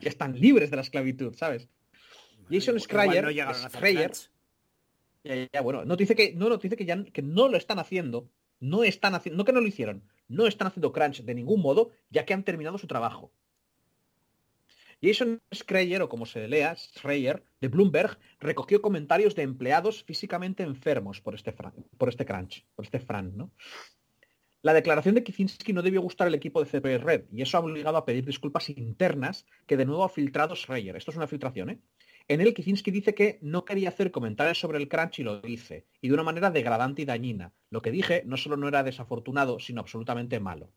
Ya 0.00 0.08
están 0.08 0.38
libres 0.38 0.70
de 0.70 0.76
la 0.76 0.82
esclavitud, 0.82 1.34
¿sabes? 1.34 1.68
Jason 2.50 2.78
Schreier, 2.78 3.24
no 3.24 3.30
Schreier-. 3.30 4.12
Ya, 5.24 5.34
ya, 5.34 5.48
ya, 5.52 5.60
bueno, 5.60 5.84
no 5.84 5.96
te 5.96 6.02
dice 6.04 6.16
que 6.16 6.34
no, 6.34 6.48
no 6.48 6.58
te 6.58 6.68
dice 6.68 6.76
que 6.76 6.84
ya 6.84 7.02
que 7.04 7.22
no 7.22 7.48
lo 7.48 7.56
están 7.56 7.78
haciendo, 7.78 8.28
no 8.60 8.84
están 8.84 9.14
haciendo, 9.14 9.38
no 9.38 9.44
que 9.44 9.52
no 9.52 9.60
lo 9.60 9.66
hicieron, 9.66 10.04
no 10.28 10.46
están 10.46 10.68
haciendo 10.68 10.92
crunch 10.92 11.22
de 11.22 11.34
ningún 11.34 11.60
modo, 11.60 11.90
ya 12.10 12.24
que 12.24 12.34
han 12.34 12.44
terminado 12.44 12.78
su 12.78 12.86
trabajo. 12.86 13.32
Jason 15.02 15.40
Schreier, 15.52 16.02
o 16.02 16.08
como 16.08 16.26
se 16.26 16.46
lea, 16.46 16.76
Schreier, 16.76 17.42
de 17.60 17.68
Bloomberg, 17.68 18.18
recogió 18.38 18.80
comentarios 18.80 19.34
de 19.34 19.42
empleados 19.42 20.04
físicamente 20.04 20.62
enfermos 20.62 21.20
por 21.20 21.34
este, 21.34 21.52
por 21.52 22.08
este 22.08 22.24
crunch, 22.24 22.64
por 22.76 22.84
este 22.84 23.00
Fran, 23.00 23.36
¿no? 23.36 23.50
La 24.62 24.74
declaración 24.74 25.16
de 25.16 25.24
Kicinski 25.24 25.72
no 25.72 25.82
debió 25.82 26.00
gustar 26.00 26.28
al 26.28 26.36
equipo 26.36 26.60
de 26.62 26.70
CP 26.70 26.98
Red 26.98 27.24
y 27.32 27.42
eso 27.42 27.56
ha 27.56 27.60
obligado 27.60 27.96
a 27.96 28.04
pedir 28.04 28.24
disculpas 28.24 28.68
internas 28.68 29.44
que 29.66 29.76
de 29.76 29.84
nuevo 29.84 30.04
ha 30.04 30.08
filtrado 30.08 30.54
Schreier. 30.54 30.94
Esto 30.94 31.10
es 31.10 31.16
una 31.16 31.26
filtración, 31.26 31.70
¿eh? 31.70 31.80
En 32.28 32.40
él, 32.40 32.54
Kicinski 32.54 32.92
dice 32.92 33.14
que 33.16 33.40
no 33.42 33.64
quería 33.64 33.88
hacer 33.88 34.12
comentarios 34.12 34.60
sobre 34.60 34.78
el 34.78 34.88
crunch 34.88 35.18
y 35.18 35.24
lo 35.24 35.40
hice, 35.44 35.86
y 36.00 36.06
de 36.06 36.14
una 36.14 36.22
manera 36.22 36.50
degradante 36.50 37.02
y 37.02 37.04
dañina. 37.04 37.52
Lo 37.70 37.82
que 37.82 37.90
dije 37.90 38.22
no 38.24 38.36
solo 38.36 38.56
no 38.56 38.68
era 38.68 38.84
desafortunado, 38.84 39.58
sino 39.58 39.80
absolutamente 39.80 40.38
malo. 40.38 40.70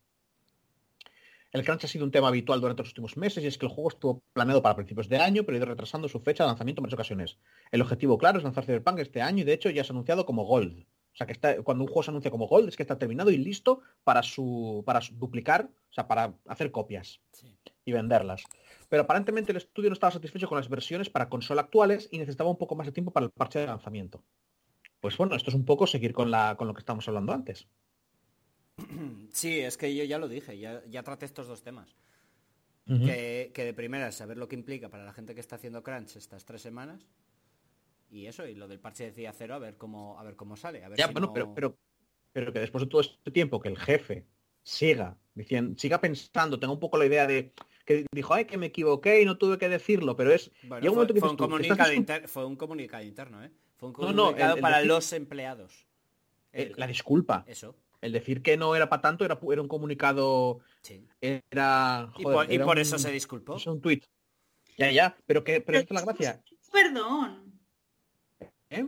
El 1.55 1.63
crunch 1.63 1.85
ha 1.85 1.88
sido 1.88 2.03
un 2.03 2.12
tema 2.12 2.27
habitual 2.27 2.59
durante 2.59 2.81
los 2.83 2.89
últimos 2.89 3.15
meses 3.15 3.41
y 3.41 3.47
es 3.47 3.57
que 3.57 3.65
el 3.65 3.71
juego 3.71 3.88
estuvo 3.89 4.21
planeado 4.33 4.62
para 4.62 4.75
principios 4.75 5.07
de 5.07 5.19
año, 5.19 5.43
pero 5.45 5.55
ha 5.55 5.59
ido 5.59 5.65
retrasando 5.67 6.09
su 6.09 6.19
fecha 6.19 6.43
de 6.43 6.50
lanzamiento 6.50 6.81
en 6.81 6.83
varias 6.83 6.95
ocasiones. 6.95 7.38
El 7.71 7.81
objetivo 7.81 8.17
claro 8.17 8.38
es 8.39 8.43
lanzar 8.43 8.65
Cyberpunk 8.65 9.00
este 9.00 9.21
año 9.21 9.39
y 9.41 9.43
de 9.45 9.53
hecho 9.53 9.69
ya 9.69 9.85
se 9.85 9.91
ha 9.91 9.93
anunciado 9.93 10.25
como 10.25 10.43
Gold. 10.43 10.81
O 10.81 11.15
sea 11.17 11.25
que 11.25 11.31
está, 11.31 11.62
cuando 11.63 11.85
un 11.85 11.88
juego 11.88 12.03
se 12.03 12.12
anuncia 12.12 12.29
como 12.29 12.47
Gold 12.47 12.67
es 12.67 12.75
que 12.75 12.83
está 12.83 12.97
terminado 12.97 13.31
y 13.31 13.38
listo 13.38 13.79
para 14.03 14.21
su 14.21 14.83
para 14.85 15.00
su- 15.00 15.15
duplicar, 15.15 15.69
o 15.89 15.93
sea, 15.93 16.09
para 16.09 16.33
hacer 16.45 16.71
copias 16.71 17.21
Sí. 17.31 17.55
y 17.85 17.91
venderlas. 17.93 18.43
Pero 18.89 19.03
aparentemente 19.03 19.53
el 19.53 19.57
estudio 19.57 19.89
no 19.89 19.93
estaba 19.93 20.12
satisfecho 20.12 20.50
con 20.50 20.57
las 20.57 20.67
versiones 20.67 21.09
para 21.09 21.29
consola 21.29 21.62
actuales 21.62 22.09
y 22.12 22.17
necesitaba 22.19 22.50
un 22.50 22.57
poco 22.57 22.75
más 22.75 22.85
de 22.85 22.91
tiempo 22.91 23.12
para 23.12 23.27
el 23.27 23.31
parche 23.31 23.59
de 23.59 23.67
lanzamiento. 23.67 24.21
Pues 25.00 25.15
bueno, 25.17 25.35
esto 25.38 25.51
es 25.51 25.55
un 25.55 25.63
poco 25.63 25.88
seguir 25.88 26.12
con, 26.13 26.31
la, 26.31 26.55
con 26.57 26.67
lo 26.67 26.74
que 26.74 26.79
estábamos 26.79 27.07
hablando 27.07 27.31
antes. 27.31 27.67
Sí, 29.32 29.60
es 29.60 29.77
que 29.77 29.94
yo 29.96 30.03
ya 30.03 30.17
lo 30.17 30.27
dije, 30.27 30.58
ya, 30.58 30.84
ya 30.88 31.03
traté 31.03 31.25
estos 31.25 31.48
dos 31.48 31.62
temas. 31.62 31.96
Que, 32.88 33.50
que 33.51 33.65
de 33.65 33.74
primera 33.74 34.12
saber 34.12 34.38
lo 34.38 34.48
que 34.48 34.55
implica 34.55 34.89
para 34.89 35.03
la 35.05 35.12
gente 35.12 35.34
que 35.34 35.41
está 35.41 35.55
haciendo 35.55 35.82
crunch 35.82 36.17
estas 36.17 36.46
tres 36.46 36.62
semanas. 36.62 37.08
Y 38.12 38.27
eso, 38.27 38.46
y 38.48 38.53
lo 38.53 38.67
del 38.67 38.79
parche 38.79 39.05
de 39.05 39.12
día 39.12 39.34
cero, 39.34 39.55
a 39.55 39.60
ver 39.60 39.75
cómo, 39.75 40.20
a 40.20 40.24
ver 40.24 40.36
cómo 40.36 40.55
sale. 40.55 40.84
A 40.84 40.89
ver 40.89 41.00
Ya, 41.00 41.08
si 41.08 41.13
bueno, 41.13 41.27
no- 41.27 41.34
pero, 41.34 41.53
pero, 41.55 41.77
pero 42.32 42.53
que 42.53 42.60
después 42.60 42.84
de 42.84 42.89
todo 42.89 43.01
este 43.01 43.32
tiempo 43.32 43.60
que 43.60 43.70
el 43.70 43.77
jefe 43.79 44.27
siga 44.62 45.17
diciendo, 45.34 45.75
siga 45.79 46.00
pensando, 46.00 46.60
tenga 46.60 46.74
un 46.74 46.79
poco 46.79 46.98
la 47.00 47.08
idea 47.08 47.25
de 47.25 47.53
que 47.86 48.05
dijo, 48.12 48.36
ay, 48.36 48.46
que 48.46 48.58
me 48.60 48.67
equivoqué 48.67 49.20
y 49.22 49.25
no 49.25 49.38
tuve 49.39 49.58
que 49.58 49.67
decirlo, 49.67 50.15
pero 50.15 50.32
es... 50.32 50.51
Bueno, 50.62 50.82
llega 50.84 50.91
un 50.91 50.96
fue, 51.08 51.08
que 51.08 51.25
un 51.25 51.38
tú, 51.38 51.44
comunicado 51.44 51.91
inter- 51.94 52.27
fue 52.27 52.46
un 52.46 52.55
comunicado 52.55 53.03
interno, 53.03 53.44
¿eh? 53.44 53.51
Fue 53.77 53.89
un 53.89 53.94
No, 53.94 54.13
no, 54.13 54.24
comunicado 54.25 54.51
el- 54.53 54.58
el 54.60 54.62
para 54.62 54.84
los 54.84 55.12
empleados. 55.12 55.88
eh, 56.53 56.72
la 56.77 56.86
disculpa. 56.88 57.44
Eso, 57.48 57.75
El 58.05 58.12
decir 58.12 58.41
que 58.41 58.55
no 58.57 58.75
era 58.75 58.88
para 58.89 59.01
tanto 59.01 59.25
era, 59.25 59.39
un 59.62 59.67
comunicado... 59.67 60.59
sí. 60.81 61.05
Era... 61.21 62.12
Y 62.17 62.24
por, 62.24 62.51
y 62.51 62.55
era 62.55 62.65
por 62.65 62.75
un- 62.77 62.81
eso 62.81 62.97
se 63.00 63.12
disculpó. 63.12 63.55
Es 63.57 63.65
un 63.67 63.81
tweet. 63.81 64.01
Ya, 64.77 64.91
ya, 64.91 65.17
pero 65.25 65.43
que 65.43 65.62
pero 65.62 65.79
esta 65.79 65.93
es 65.95 66.00
la 66.01 66.05
gracia. 66.05 66.41
Perdón. 66.71 67.59
¿eh? 68.69 68.85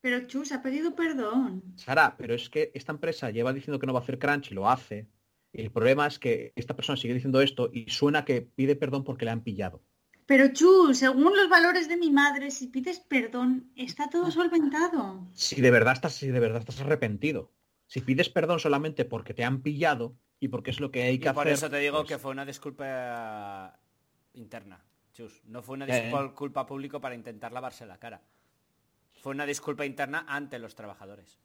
Pero 0.00 0.26
Chus 0.26 0.52
ha 0.52 0.62
pedido 0.62 0.94
perdón. 0.94 1.62
Sara, 1.76 2.16
pero 2.16 2.34
es 2.34 2.48
que 2.48 2.70
esta 2.74 2.92
empresa 2.92 3.30
lleva 3.30 3.52
diciendo 3.52 3.78
que 3.78 3.86
no 3.86 3.92
va 3.92 4.00
a 4.00 4.02
hacer 4.02 4.18
crunch 4.18 4.50
y 4.50 4.54
lo 4.54 4.68
hace. 4.68 5.06
Y 5.52 5.62
el 5.62 5.70
problema 5.70 6.06
es 6.06 6.18
que 6.18 6.52
esta 6.56 6.74
persona 6.74 6.96
sigue 6.96 7.14
diciendo 7.14 7.40
esto 7.40 7.70
y 7.72 7.88
suena 7.90 8.24
que 8.24 8.40
pide 8.42 8.76
perdón 8.76 9.04
porque 9.04 9.24
le 9.24 9.32
han 9.32 9.42
pillado. 9.42 9.82
Pero 10.26 10.52
Chus, 10.52 10.98
según 10.98 11.36
los 11.36 11.48
valores 11.48 11.88
de 11.88 11.96
mi 11.96 12.10
madre, 12.10 12.50
si 12.52 12.68
pides 12.68 13.00
perdón, 13.00 13.70
está 13.76 14.04
Ah. 14.04 14.10
todo 14.10 14.30
solventado. 14.30 15.26
Si 15.34 15.60
de 15.60 15.70
verdad 15.70 15.94
estás, 15.94 16.14
si 16.14 16.28
de 16.28 16.40
verdad 16.40 16.60
estás 16.60 16.80
arrepentido. 16.80 17.50
Si 17.90 18.00
pides 18.02 18.28
perdón 18.28 18.60
solamente 18.60 19.04
porque 19.04 19.34
te 19.34 19.42
han 19.42 19.62
pillado 19.62 20.14
y 20.38 20.46
porque 20.46 20.70
es 20.70 20.78
lo 20.78 20.92
que 20.92 21.02
hay 21.02 21.14
Y 21.16 21.18
que 21.18 21.32
por 21.32 21.42
hacer. 21.42 21.54
eso 21.54 21.68
te 21.70 21.78
digo 21.78 21.96
pues, 21.98 22.08
que 22.08 22.18
fue 22.18 22.30
una 22.30 22.44
disculpa 22.46 23.76
interna, 24.34 24.80
Chus. 25.12 25.42
No 25.46 25.60
fue 25.60 25.74
una 25.74 25.86
Eh. 25.86 26.12
disculpa 26.22 26.66
público 26.66 27.00
para 27.00 27.16
intentar 27.16 27.50
lavarse 27.50 27.84
la 27.86 27.98
cara. 27.98 28.22
Fue 29.20 29.32
una 29.32 29.44
disculpa 29.44 29.84
interna 29.84 30.24
ante 30.28 30.60
los 30.60 30.76
trabajadores. 30.76 31.40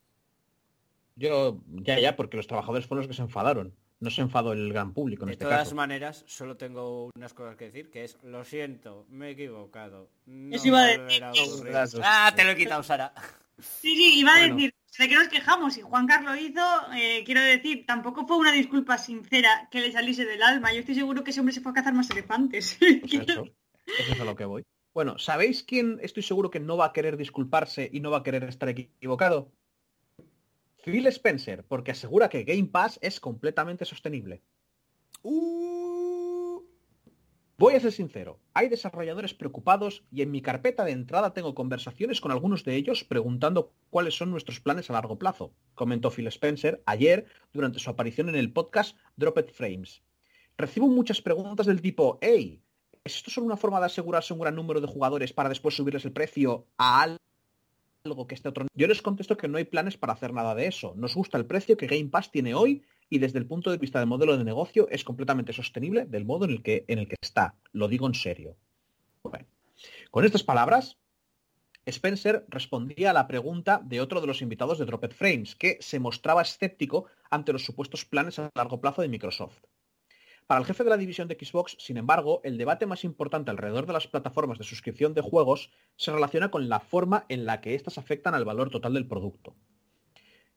Yo, 1.15 1.61
ya, 1.67 1.99
ya, 1.99 2.15
porque 2.15 2.37
los 2.37 2.45
trabajadores 2.45 2.85
fueron 2.85 3.01
los 3.01 3.07
que 3.07 3.15
se 3.15 3.23
enfadaron. 3.23 3.73
No 3.99 4.11
se 4.11 4.21
enfadó 4.21 4.53
el 4.53 4.71
gran 4.71 4.93
público 4.93 5.23
en 5.23 5.27
De 5.29 5.33
este 5.33 5.45
todas 5.45 5.59
caso. 5.59 5.75
maneras, 5.75 6.25
solo 6.27 6.57
tengo 6.57 7.09
unas 7.15 7.33
cosas 7.33 7.55
que 7.55 7.65
decir, 7.65 7.89
que 7.89 8.03
es, 8.03 8.17
lo 8.21 8.45
siento, 8.45 9.07
me 9.09 9.29
he 9.29 9.31
equivocado. 9.31 10.11
No 10.27 10.55
Eso 10.55 10.67
iba 10.67 10.83
a 10.83 10.85
decir. 10.97 11.23
ocurrir". 11.23 11.71
Gracias. 11.71 12.01
Ah, 12.05 12.31
te 12.35 12.43
lo 12.43 12.51
he 12.51 12.55
quitado, 12.55 12.83
Sara. 12.83 13.13
Sí, 13.57 13.95
sí, 13.95 14.19
iba 14.19 14.31
a 14.35 14.39
Bueno. 14.39 14.55
decir, 14.57 14.75
de 14.97 15.09
que 15.09 15.15
nos 15.15 15.27
quejamos 15.27 15.77
y 15.77 15.81
Juan 15.81 16.07
Carlos 16.07 16.35
lo 16.35 16.41
hizo, 16.41 16.61
eh, 16.95 17.23
quiero 17.25 17.41
decir, 17.41 17.85
tampoco 17.85 18.25
fue 18.25 18.37
una 18.37 18.51
disculpa 18.51 18.97
sincera 18.97 19.67
que 19.71 19.81
le 19.81 19.91
saliese 19.91 20.25
del 20.25 20.41
alma. 20.41 20.73
Yo 20.73 20.79
estoy 20.79 20.95
seguro 20.95 21.23
que 21.23 21.31
ese 21.31 21.39
hombre 21.39 21.53
se 21.53 21.61
fue 21.61 21.71
a 21.71 21.75
cazar 21.75 21.93
más 21.93 22.09
elefantes. 22.09 22.77
Pues 23.01 23.13
eso, 23.13 23.45
eso 23.99 24.13
es 24.13 24.19
a 24.19 24.25
lo 24.25 24.35
que 24.35 24.45
voy. 24.45 24.63
Bueno, 24.93 25.17
¿sabéis 25.17 25.63
quién 25.63 25.99
estoy 26.01 26.23
seguro 26.23 26.49
que 26.49 26.59
no 26.59 26.77
va 26.77 26.85
a 26.85 26.93
querer 26.93 27.17
disculparse 27.17 27.89
y 27.91 27.99
no 27.99 28.11
va 28.11 28.19
a 28.19 28.23
querer 28.23 28.45
estar 28.45 28.69
equivocado? 28.69 29.51
Phil 30.85 31.07
Spencer, 31.07 31.65
porque 31.67 31.91
asegura 31.91 32.29
que 32.29 32.43
Game 32.43 32.67
Pass 32.67 32.99
es 33.01 33.19
completamente 33.19 33.85
sostenible. 33.85 34.41
Uh, 35.23 35.74
Voy 37.57 37.73
a 37.75 37.79
ser 37.79 37.93
sincero, 37.93 38.37
hay 38.53 38.67
desarrolladores 38.67 39.33
preocupados 39.33 40.03
y 40.11 40.21
en 40.21 40.29
mi 40.29 40.41
carpeta 40.41 40.83
de 40.83 40.91
entrada 40.91 41.33
tengo 41.33 41.55
conversaciones 41.55 42.19
con 42.19 42.33
algunos 42.33 42.65
de 42.65 42.75
ellos 42.75 43.05
preguntando 43.05 43.71
cuáles 43.89 44.17
son 44.17 44.29
nuestros 44.29 44.59
planes 44.59 44.89
a 44.89 44.93
largo 44.93 45.17
plazo, 45.17 45.53
comentó 45.73 46.11
Phil 46.11 46.27
Spencer 46.27 46.83
ayer 46.85 47.25
durante 47.53 47.79
su 47.79 47.89
aparición 47.89 48.27
en 48.27 48.35
el 48.35 48.51
podcast 48.51 48.97
Dropped 49.15 49.51
Frames. 49.53 50.01
Recibo 50.57 50.87
muchas 50.87 51.21
preguntas 51.21 51.65
del 51.65 51.81
tipo, 51.81 52.17
hey, 52.21 52.61
¿es 53.05 53.15
esto 53.15 53.31
solo 53.31 53.45
una 53.47 53.55
forma 53.55 53.79
de 53.79 53.85
asegurarse 53.85 54.33
un 54.33 54.39
gran 54.39 54.55
número 54.55 54.81
de 54.81 54.87
jugadores 54.87 55.31
para 55.31 55.47
después 55.47 55.75
subirles 55.75 56.03
el 56.03 56.11
precio 56.11 56.65
a 56.77 57.03
al- 57.03 57.17
algo 58.03 58.27
que 58.27 58.35
esté 58.35 58.49
otro? 58.49 58.67
Yo 58.73 58.87
les 58.87 59.01
contesto 59.01 59.37
que 59.37 59.47
no 59.47 59.57
hay 59.57 59.63
planes 59.63 59.95
para 59.95 60.11
hacer 60.11 60.33
nada 60.33 60.55
de 60.55 60.67
eso. 60.67 60.93
Nos 60.97 61.15
gusta 61.15 61.37
el 61.37 61.45
precio 61.45 61.77
que 61.77 61.87
Game 61.87 62.09
Pass 62.09 62.31
tiene 62.31 62.53
hoy 62.53 62.83
y 63.09 63.19
desde 63.19 63.39
el 63.39 63.47
punto 63.47 63.71
de 63.71 63.77
vista 63.77 63.99
del 63.99 64.07
modelo 64.07 64.37
de 64.37 64.43
negocio 64.43 64.87
es 64.89 65.03
completamente 65.03 65.53
sostenible 65.53 66.05
del 66.05 66.25
modo 66.25 66.45
en 66.45 66.51
el 66.51 66.63
que, 66.63 66.85
en 66.87 66.99
el 66.99 67.07
que 67.07 67.15
está. 67.21 67.55
Lo 67.71 67.87
digo 67.87 68.07
en 68.07 68.13
serio. 68.13 68.55
Con 70.11 70.25
estas 70.25 70.43
palabras, 70.43 70.97
Spencer 71.85 72.45
respondía 72.47 73.11
a 73.11 73.13
la 73.13 73.27
pregunta 73.27 73.81
de 73.83 74.01
otro 74.01 74.21
de 74.21 74.27
los 74.27 74.41
invitados 74.41 74.79
de 74.79 74.85
Dropped 74.85 75.11
Frames, 75.11 75.55
que 75.55 75.77
se 75.81 75.99
mostraba 75.99 76.41
escéptico 76.41 77.05
ante 77.29 77.53
los 77.53 77.63
supuestos 77.63 78.05
planes 78.05 78.39
a 78.39 78.49
largo 78.55 78.81
plazo 78.81 79.01
de 79.01 79.09
Microsoft. 79.09 79.61
Para 80.47 80.59
el 80.59 80.65
jefe 80.65 80.83
de 80.83 80.91
la 80.91 80.97
división 80.97 81.27
de 81.27 81.37
Xbox, 81.39 81.75
sin 81.79 81.97
embargo, 81.97 82.39
el 82.43 82.57
debate 82.57 82.85
más 82.85 83.03
importante 83.03 83.49
alrededor 83.49 83.87
de 83.87 83.93
las 83.93 84.07
plataformas 84.07 84.59
de 84.59 84.63
suscripción 84.63 85.13
de 85.13 85.21
juegos 85.21 85.71
se 85.95 86.11
relaciona 86.11 86.51
con 86.51 86.69
la 86.69 86.79
forma 86.79 87.25
en 87.29 87.45
la 87.45 87.61
que 87.61 87.73
éstas 87.73 87.97
afectan 87.97 88.35
al 88.35 88.45
valor 88.45 88.69
total 88.69 88.93
del 88.93 89.07
producto. 89.07 89.55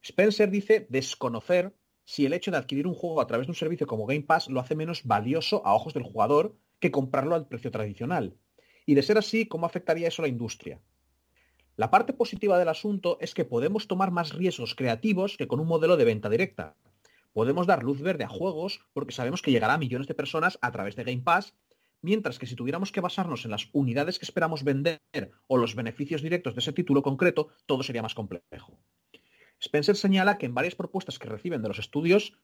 Spencer 0.03 0.51
dice 0.51 0.87
desconocer 0.91 1.75
si 2.09 2.25
el 2.25 2.33
hecho 2.33 2.51
de 2.51 2.57
adquirir 2.57 2.87
un 2.87 2.95
juego 2.95 3.21
a 3.21 3.27
través 3.27 3.47
de 3.47 3.51
un 3.51 3.55
servicio 3.55 3.87
como 3.87 4.07
Game 4.07 4.23
Pass 4.23 4.49
lo 4.49 4.61
hace 4.61 4.75
menos 4.75 5.05
valioso 5.05 5.61
a 5.67 5.75
ojos 5.75 5.93
del 5.93 6.05
jugador 6.05 6.57
que 6.81 6.91
comprarlo 6.91 7.35
al 7.35 7.47
precio 7.47 7.71
tradicional. 7.71 8.35
Y 8.87 8.95
de 8.95 9.03
ser 9.03 9.19
así, 9.19 9.47
¿cómo 9.47 9.67
afectaría 9.67 10.09
eso 10.09 10.23
a 10.23 10.25
la 10.25 10.31
industria? 10.31 10.81
La 11.77 11.91
parte 11.91 12.15
positiva 12.15 12.59
del 12.59 12.71
asunto 12.71 13.19
es 13.21 13.35
que 13.35 13.45
podemos 13.45 13.89
tomar 13.89 14.11
más 14.11 14.33
riesgos 14.33 14.75
creativos 14.75 15.37
que 15.37 15.47
con 15.47 15.61
un 15.61 15.67
modelo 15.67 15.99
de 15.99 16.07
venta 16.07 16.31
directa. 16.31 16.77
Podemos 17.35 17.67
dar 17.67 17.83
luz 17.83 18.01
verde 18.01 18.25
a 18.25 18.29
juegos 18.29 18.81
porque 18.95 19.13
sabemos 19.13 19.43
que 19.43 19.51
llegará 19.51 19.75
a 19.75 19.79
millones 19.79 20.09
de 20.09 20.15
personas 20.15 20.59
a 20.63 20.73
través 20.73 20.97
de 20.97 21.05
Game 21.05 21.21
Pass, 21.21 21.57
mientras 22.01 22.39
que 22.39 22.47
si 22.47 22.57
tuviéramos 22.57 22.91
que 22.91 23.03
basarnos 23.03 23.45
en 23.45 23.51
las 23.51 23.69
unidades 23.75 24.19
que 24.19 24.25
esperamos 24.25 24.65
vender 24.65 25.03
o 25.47 25.59
los 25.59 25.75
beneficios 25.75 26.23
directos 26.23 26.55
de 26.55 26.61
ese 26.61 26.73
título 26.73 27.03
concreto, 27.03 27.49
todo 27.67 27.83
sería 27.83 28.01
más 28.01 28.15
complejo. 28.15 28.79
Spencer 29.61 29.97
señala 29.97 30.39
que 30.39 30.47
en 30.47 30.55
varias 30.55 30.75
propuestas 30.75 31.19
que 31.19 31.29
reciben 31.29 31.63
de 31.63 31.69
los 31.69 31.79
estudios 31.79 32.35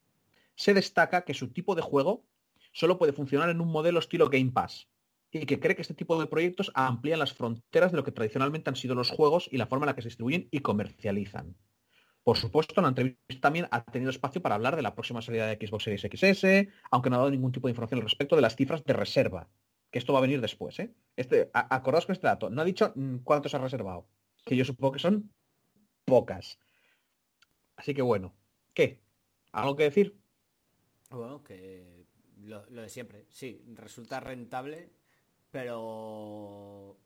se 0.56 0.74
destaca 0.74 1.24
que 1.24 1.34
su 1.34 1.52
tipo 1.52 1.74
de 1.74 1.82
juego 1.82 2.24
solo 2.72 2.98
puede 2.98 3.12
funcionar 3.12 3.50
en 3.50 3.60
un 3.60 3.68
modelo 3.68 3.98
estilo 3.98 4.28
Game 4.28 4.52
Pass 4.52 4.88
y 5.30 5.46
que 5.46 5.58
cree 5.58 5.74
que 5.74 5.82
este 5.82 5.94
tipo 5.94 6.20
de 6.20 6.26
proyectos 6.26 6.70
amplían 6.74 7.18
las 7.18 7.32
fronteras 7.32 7.90
de 7.90 7.96
lo 7.96 8.04
que 8.04 8.12
tradicionalmente 8.12 8.70
han 8.70 8.76
sido 8.76 8.94
los 8.94 9.10
juegos 9.10 9.48
y 9.50 9.56
la 9.56 9.66
forma 9.66 9.84
en 9.84 9.88
la 9.88 9.94
que 9.96 10.02
se 10.02 10.08
distribuyen 10.08 10.48
y 10.50 10.60
comercializan. 10.60 11.56
Por 12.22 12.38
supuesto, 12.38 12.74
en 12.78 12.84
la 12.84 12.88
entrevista 12.88 13.40
también 13.40 13.68
ha 13.70 13.84
tenido 13.84 14.10
espacio 14.10 14.40
para 14.40 14.54
hablar 14.54 14.76
de 14.76 14.82
la 14.82 14.94
próxima 14.94 15.20
salida 15.20 15.46
de 15.46 15.66
Xbox 15.66 15.84
Series 15.84 16.02
XS, 16.02 16.72
aunque 16.90 17.10
no 17.10 17.16
ha 17.16 17.18
dado 17.18 17.30
ningún 17.30 17.52
tipo 17.52 17.66
de 17.68 17.72
información 17.72 17.98
al 17.98 18.04
respecto 18.04 18.34
de 18.34 18.42
las 18.42 18.56
cifras 18.56 18.82
de 18.84 18.94
reserva, 18.94 19.48
que 19.90 19.98
esto 19.98 20.12
va 20.12 20.20
a 20.20 20.22
venir 20.22 20.40
después. 20.40 20.78
¿eh? 20.78 20.94
Este, 21.16 21.50
acordaos 21.52 22.06
con 22.06 22.14
este 22.14 22.26
dato, 22.26 22.48
no 22.48 22.62
ha 22.62 22.64
dicho 22.64 22.92
mm, 22.94 23.18
cuántos 23.18 23.54
ha 23.54 23.58
reservado, 23.58 24.06
que 24.46 24.56
yo 24.56 24.64
supongo 24.64 24.92
que 24.92 25.00
son 25.00 25.30
pocas. 26.06 26.58
Así 27.76 27.94
que 27.94 28.02
bueno, 28.02 28.34
¿qué? 28.72 29.00
¿Algo 29.52 29.76
que 29.76 29.84
decir? 29.84 30.18
Bueno, 31.10 31.42
que 31.44 32.06
lo, 32.42 32.64
lo 32.70 32.82
de 32.82 32.88
siempre. 32.88 33.26
Sí, 33.30 33.62
resulta 33.74 34.20
rentable, 34.20 34.90
pero 35.50 36.96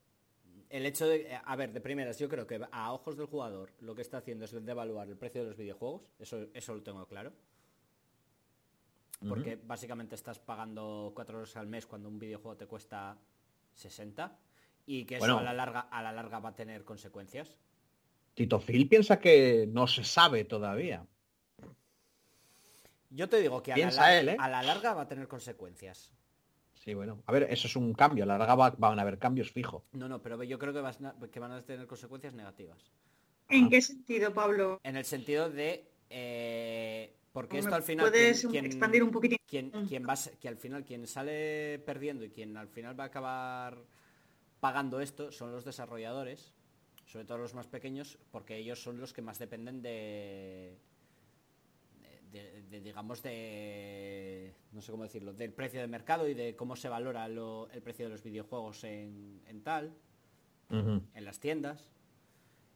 el 0.70 0.86
hecho 0.86 1.06
de, 1.06 1.38
a 1.44 1.56
ver, 1.56 1.72
de 1.72 1.80
primeras, 1.80 2.18
yo 2.18 2.28
creo 2.28 2.46
que 2.46 2.60
a 2.70 2.92
ojos 2.92 3.16
del 3.16 3.26
jugador 3.26 3.72
lo 3.80 3.94
que 3.94 4.02
está 4.02 4.18
haciendo 4.18 4.44
es 4.44 4.64
devaluar 4.64 5.08
el 5.08 5.16
precio 5.16 5.42
de 5.42 5.48
los 5.48 5.56
videojuegos, 5.56 6.02
eso, 6.18 6.46
eso 6.54 6.74
lo 6.74 6.82
tengo 6.82 7.06
claro. 7.06 7.32
Porque 9.28 9.56
básicamente 9.56 10.14
estás 10.14 10.38
pagando 10.38 11.10
4 11.12 11.38
euros 11.38 11.56
al 11.56 11.66
mes 11.66 11.86
cuando 11.86 12.08
un 12.08 12.20
videojuego 12.20 12.56
te 12.56 12.66
cuesta 12.66 13.18
60 13.74 14.38
y 14.86 15.04
que 15.06 15.16
eso 15.16 15.24
Bueno. 15.24 15.38
a 15.38 15.42
la 15.42 15.52
larga 15.52 15.80
a 15.80 16.02
la 16.02 16.12
larga 16.12 16.38
va 16.38 16.50
a 16.50 16.54
tener 16.54 16.84
consecuencias. 16.84 17.56
Tito 18.38 18.60
Phil 18.60 18.88
piensa 18.88 19.18
que 19.18 19.66
no 19.68 19.88
se 19.88 20.04
sabe 20.04 20.44
todavía. 20.44 21.04
Yo 23.10 23.28
te 23.28 23.40
digo 23.40 23.60
que 23.64 23.72
a 23.72 23.76
la, 23.76 23.82
Piensa 23.82 24.02
lar- 24.02 24.20
él, 24.20 24.28
¿eh? 24.28 24.36
a 24.38 24.48
la 24.48 24.62
larga 24.62 24.94
va 24.94 25.02
a 25.02 25.08
tener 25.08 25.26
consecuencias. 25.26 26.12
Sí, 26.74 26.94
bueno. 26.94 27.20
A 27.26 27.32
ver, 27.32 27.48
eso 27.50 27.66
es 27.66 27.74
un 27.74 27.92
cambio. 27.94 28.22
A 28.22 28.26
la 28.28 28.38
larga 28.38 28.54
va- 28.54 28.74
van 28.78 28.96
a 28.96 29.02
haber 29.02 29.18
cambios 29.18 29.50
fijo. 29.50 29.84
No, 29.90 30.08
no, 30.08 30.22
pero 30.22 30.40
yo 30.44 30.56
creo 30.56 30.72
que, 30.72 30.80
vas 30.80 31.00
na- 31.00 31.16
que 31.32 31.40
van 31.40 31.50
a 31.50 31.62
tener 31.62 31.88
consecuencias 31.88 32.32
negativas. 32.34 32.92
¿En 33.48 33.68
qué 33.70 33.82
sentido, 33.82 34.32
Pablo? 34.32 34.78
En 34.84 34.96
el 34.96 35.04
sentido 35.04 35.50
de... 35.50 35.90
eh, 36.08 37.16
porque 37.32 37.54
¿Me 37.54 37.60
esto 37.60 37.74
al 37.74 37.82
final... 37.82 38.08
¿Puedes 38.08 38.42
quien- 38.42 38.50
quien- 38.52 38.64
expandir 38.66 39.02
un 39.02 39.10
poquitín? 39.10 39.38
quien, 39.48 39.70
quien 39.88 40.06
va 40.06 40.12
a 40.12 40.16
ser- 40.16 40.38
que 40.38 40.46
al 40.46 40.58
final 40.58 40.84
quien 40.84 41.08
sale 41.08 41.80
perdiendo 41.84 42.24
y 42.24 42.30
quien 42.30 42.56
al 42.56 42.68
final 42.68 42.96
va 42.98 43.02
a 43.04 43.06
acabar 43.08 43.78
pagando 44.60 45.00
esto 45.00 45.32
son 45.32 45.50
los 45.50 45.64
desarrolladores, 45.64 46.54
sobre 47.08 47.24
todo 47.24 47.38
los 47.38 47.54
más 47.54 47.66
pequeños, 47.66 48.18
porque 48.30 48.56
ellos 48.56 48.80
son 48.82 49.00
los 49.00 49.12
que 49.12 49.22
más 49.22 49.38
dependen 49.38 49.80
de, 49.82 50.76
de- 52.30 52.62
de, 52.70 52.80
digamos 52.80 53.22
de 53.22 54.54
no 54.72 54.82
sé 54.82 54.92
cómo 54.92 55.04
decirlo, 55.04 55.32
del 55.32 55.52
precio 55.52 55.80
de 55.80 55.86
mercado 55.86 56.28
y 56.28 56.34
de 56.34 56.54
cómo 56.54 56.76
se 56.76 56.88
valora 56.90 57.26
lo- 57.28 57.68
el 57.70 57.80
precio 57.82 58.04
de 58.04 58.10
los 58.10 58.22
videojuegos 58.22 58.84
en, 58.84 59.40
en 59.46 59.62
tal, 59.62 59.94
en 61.14 61.24
las 61.24 61.40
tiendas. 61.40 61.88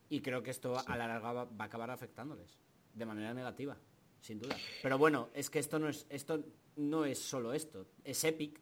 Y 0.08 0.20
creo 0.22 0.42
que 0.42 0.50
esto 0.50 0.76
a 0.78 0.96
la 0.96 1.06
larga 1.06 1.32
va, 1.32 1.44
va 1.44 1.64
a 1.64 1.66
acabar 1.66 1.90
afectándoles 1.90 2.58
de 2.94 3.04
manera 3.06 3.34
negativa, 3.34 3.76
sin 4.22 4.38
duda. 4.40 4.56
Pero 4.82 4.96
bueno, 4.98 5.28
es 5.34 5.50
que 5.50 5.58
esto 5.58 5.78
no 5.78 5.88
es 5.88 6.06
esto 6.08 6.42
no 6.76 7.04
es 7.04 7.18
solo 7.18 7.52
esto, 7.52 7.86
es 8.04 8.24
Epic, 8.24 8.58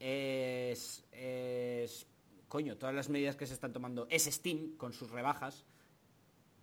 es 0.00 1.04
es 1.12 2.06
coño, 2.54 2.76
todas 2.76 2.94
las 2.94 3.08
medidas 3.08 3.34
que 3.34 3.48
se 3.48 3.54
están 3.54 3.72
tomando, 3.72 4.06
es 4.10 4.26
Steam 4.26 4.76
con 4.76 4.92
sus 4.92 5.10
rebajas. 5.10 5.64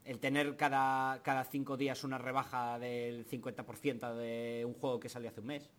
El 0.05 0.19
tener 0.19 0.55
cada, 0.55 1.21
cada 1.21 1.43
cinco 1.43 1.75
días 1.75 2.05
una 2.05 2.17
rebaja 2.17 2.79
del 2.79 3.27
50% 3.27 4.15
de 4.15 4.63
un 4.65 4.73
juego 4.73 5.01
que 5.01 5.09
salió 5.09 5.27
hace 5.27 5.41
un 5.41 5.47
mes. 5.47 5.69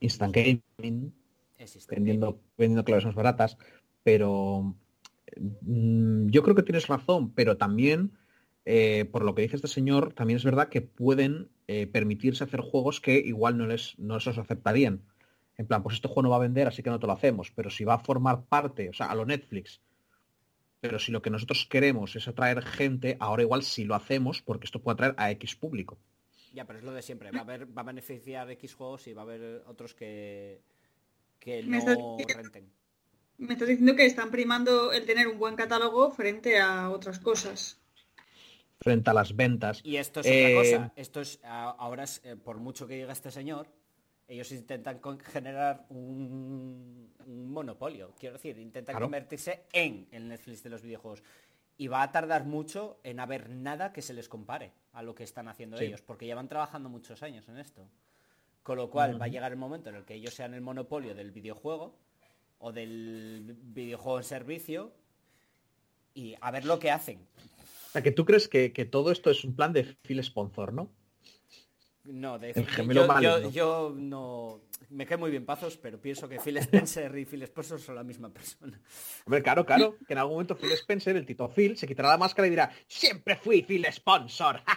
Instant 0.00 0.34
Gaming, 0.34 1.12
Es 1.58 1.86
vendiendo, 1.88 2.40
vendiendo 2.56 2.86
claves 2.86 3.04
más 3.04 3.14
baratas. 3.14 3.58
Pero 4.02 4.74
mm, 5.36 6.28
yo 6.28 6.42
creo 6.42 6.54
que 6.54 6.62
tienes 6.62 6.86
razón, 6.86 7.34
pero 7.34 7.58
también, 7.58 8.12
eh, 8.64 9.04
por 9.12 9.26
lo 9.26 9.34
que 9.34 9.42
dice 9.42 9.56
este 9.56 9.68
señor, 9.68 10.14
también 10.14 10.38
es 10.38 10.44
verdad 10.44 10.70
que 10.70 10.80
pueden 10.80 11.50
eh, 11.68 11.86
permitirse 11.86 12.44
hacer 12.44 12.62
juegos 12.62 13.02
que 13.02 13.18
igual 13.18 13.58
no 13.58 13.66
les, 13.66 13.98
no 13.98 14.18
se 14.20 14.30
los 14.30 14.38
aceptarían. 14.38 15.02
En 15.56 15.66
plan, 15.66 15.82
pues 15.82 15.96
este 15.96 16.08
juego 16.08 16.22
no 16.22 16.30
va 16.30 16.36
a 16.36 16.40
vender, 16.40 16.66
así 16.66 16.82
que 16.82 16.90
no 16.90 16.98
te 16.98 17.06
lo 17.06 17.12
hacemos. 17.12 17.50
Pero 17.52 17.70
si 17.70 17.84
va 17.84 17.94
a 17.94 17.98
formar 17.98 18.44
parte, 18.44 18.88
o 18.88 18.92
sea, 18.92 19.06
a 19.06 19.14
lo 19.14 19.24
Netflix. 19.24 19.80
Pero 20.80 20.98
si 20.98 21.12
lo 21.12 21.22
que 21.22 21.30
nosotros 21.30 21.66
queremos 21.70 22.14
es 22.16 22.26
atraer 22.28 22.62
gente, 22.62 23.16
ahora 23.20 23.42
igual 23.42 23.62
sí 23.62 23.84
lo 23.84 23.94
hacemos, 23.94 24.42
porque 24.42 24.66
esto 24.66 24.80
puede 24.82 24.94
atraer 24.94 25.14
a 25.16 25.30
X 25.30 25.54
público. 25.56 25.98
Ya, 26.52 26.66
pero 26.66 26.78
es 26.78 26.84
lo 26.84 26.92
de 26.92 27.02
siempre. 27.02 27.30
Va 27.30 27.38
a, 27.38 27.42
haber, 27.42 27.66
va 27.76 27.82
a 27.82 27.84
beneficiar 27.84 28.50
X 28.50 28.74
juegos 28.74 29.06
y 29.06 29.12
va 29.12 29.22
a 29.22 29.24
haber 29.24 29.62
otros 29.66 29.94
que, 29.94 30.60
que 31.38 31.62
Me 31.62 31.78
estás 31.78 31.98
no 31.98 32.16
diciendo- 32.18 32.42
renten. 32.42 32.72
Me 33.38 33.52
estás 33.54 33.66
diciendo 33.68 33.96
que 33.96 34.06
están 34.06 34.30
primando 34.30 34.92
el 34.92 35.06
tener 35.06 35.26
un 35.26 35.38
buen 35.38 35.56
catálogo 35.56 36.10
frente 36.12 36.60
a 36.60 36.90
otras 36.90 37.18
cosas. 37.18 37.80
Frente 38.80 39.10
a 39.10 39.14
las 39.14 39.34
ventas. 39.34 39.80
Y 39.84 39.96
esto 39.96 40.20
es 40.20 40.26
Eh, 40.26 40.56
otra 40.56 40.78
cosa. 40.80 40.92
Esto 40.96 41.20
es, 41.20 41.40
ahora 41.42 42.04
es, 42.04 42.20
eh, 42.24 42.36
por 42.36 42.58
mucho 42.58 42.86
que 42.86 42.94
diga 42.94 43.12
este 43.12 43.30
señor, 43.32 43.66
ellos 44.28 44.50
intentan 44.52 45.00
generar 45.22 45.86
un, 45.90 47.12
un 47.26 47.50
monopolio. 47.52 48.14
Quiero 48.18 48.34
decir, 48.34 48.58
intentan 48.58 48.94
Claro. 48.94 49.06
convertirse 49.06 49.64
en 49.72 50.08
el 50.12 50.28
Netflix 50.28 50.62
de 50.62 50.70
los 50.70 50.82
videojuegos. 50.82 51.22
Y 51.76 51.88
va 51.88 52.02
a 52.02 52.12
tardar 52.12 52.44
mucho 52.44 53.00
en 53.02 53.18
haber 53.20 53.50
nada 53.50 53.92
que 53.92 54.00
se 54.00 54.14
les 54.14 54.28
compare 54.28 54.72
a 54.92 55.02
lo 55.02 55.14
que 55.14 55.24
están 55.24 55.48
haciendo 55.48 55.76
Sí. 55.76 55.86
ellos, 55.86 56.02
porque 56.02 56.24
llevan 56.26 56.48
trabajando 56.48 56.88
muchos 56.88 57.22
años 57.22 57.48
en 57.48 57.58
esto. 57.58 57.86
Con 58.62 58.78
lo 58.78 58.88
cual 58.90 59.20
va 59.20 59.26
a 59.26 59.28
llegar 59.28 59.52
el 59.52 59.58
momento 59.58 59.90
en 59.90 59.96
el 59.96 60.04
que 60.04 60.14
ellos 60.14 60.32
sean 60.34 60.54
el 60.54 60.60
monopolio 60.62 61.14
del 61.14 61.32
videojuego 61.32 61.98
o 62.58 62.72
del 62.72 63.56
videojuego 63.60 64.18
en 64.18 64.24
servicio 64.24 64.92
y 66.14 66.34
a 66.40 66.50
ver 66.50 66.64
lo 66.64 66.78
que 66.78 66.90
hacen. 66.90 67.18
O 67.88 67.90
sea, 67.92 68.02
que 68.02 68.12
tú 68.12 68.24
crees 68.24 68.48
que, 68.48 68.72
que 68.72 68.84
todo 68.86 69.10
esto 69.10 69.30
es 69.30 69.44
un 69.44 69.54
plan 69.54 69.72
de 69.72 69.84
Phil 70.02 70.22
Sponsor, 70.24 70.72
¿no? 70.72 70.88
No, 72.04 72.38
de 72.38 72.50
El 72.50 72.66
gemelo 72.66 73.06
yo, 73.20 73.40
yo, 73.40 73.50
yo 73.50 73.92
no 73.96 74.60
me 74.90 75.06
cae 75.06 75.16
muy 75.16 75.30
bien 75.30 75.46
Pazos, 75.46 75.78
pero 75.78 75.98
pienso 76.00 76.28
que 76.28 76.38
Phil 76.38 76.58
Spencer 76.58 77.16
y 77.16 77.24
Phil 77.24 77.42
Spencer 77.44 77.80
son 77.80 77.94
la 77.94 78.04
misma 78.04 78.28
persona. 78.28 78.78
Hombre, 79.24 79.42
claro, 79.42 79.64
claro, 79.64 79.96
que 80.06 80.12
en 80.12 80.18
algún 80.18 80.34
momento 80.34 80.54
Phil 80.56 80.72
Spencer, 80.72 81.16
el 81.16 81.24
Tito 81.24 81.48
Phil, 81.48 81.78
se 81.78 81.86
quitará 81.86 82.10
la 82.10 82.18
máscara 82.18 82.46
y 82.46 82.50
dirá, 82.50 82.70
siempre 82.86 83.36
fui 83.36 83.62
Phil 83.62 83.86
Sponsor. 83.90 84.62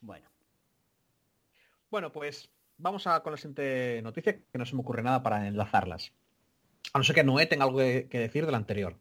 Bueno, 0.00 0.26
bueno, 1.90 2.12
pues 2.12 2.50
vamos 2.76 3.06
a 3.06 3.22
con 3.22 3.32
la 3.32 3.38
siguiente 3.38 4.00
noticia, 4.02 4.34
que 4.36 4.58
no 4.58 4.66
se 4.66 4.74
me 4.74 4.82
ocurre 4.82 5.02
nada 5.02 5.22
para 5.22 5.46
enlazarlas. 5.48 6.12
A 6.92 6.98
no 6.98 7.04
ser 7.04 7.14
que 7.14 7.24
Noé 7.24 7.46
tenga 7.46 7.64
algo 7.64 7.78
que, 7.78 8.06
que 8.10 8.18
decir 8.18 8.44
del 8.44 8.54
anterior. 8.54 8.98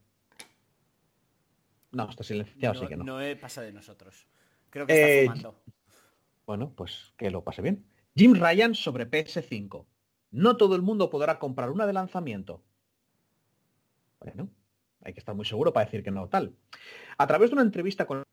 No, 1.91 2.09
está 2.09 2.23
silenciado, 2.23 2.73
no, 2.75 2.79
así 2.79 2.87
que 2.87 2.95
no. 2.95 3.03
Noé 3.03 3.35
pasa 3.35 3.61
de 3.61 3.73
nosotros. 3.73 4.25
Creo 4.69 4.87
que 4.87 4.93
está 4.93 5.07
Eh, 5.09 5.23
fumando. 5.25 5.61
Bueno, 6.45 6.73
pues 6.75 7.13
que 7.17 7.31
lo 7.31 7.43
pase 7.43 7.61
bien. 7.61 7.85
Jim 8.15 8.35
Ryan 8.35 8.75
sobre 8.75 9.09
PS5. 9.09 9.85
No 10.31 10.57
todo 10.57 10.75
el 10.75 10.81
mundo 10.81 11.09
podrá 11.09 11.39
comprar 11.39 11.69
una 11.69 11.85
de 11.85 11.93
lanzamiento. 11.93 12.63
Bueno, 14.19 14.49
hay 15.01 15.13
que 15.13 15.19
estar 15.19 15.35
muy 15.35 15.45
seguro 15.45 15.73
para 15.73 15.85
decir 15.85 16.03
que 16.03 16.11
no 16.11 16.27
tal. 16.27 16.55
A 17.17 17.27
través 17.27 17.49
de 17.49 17.55
una 17.55 17.63
entrevista 17.63 18.05
con 18.05 18.23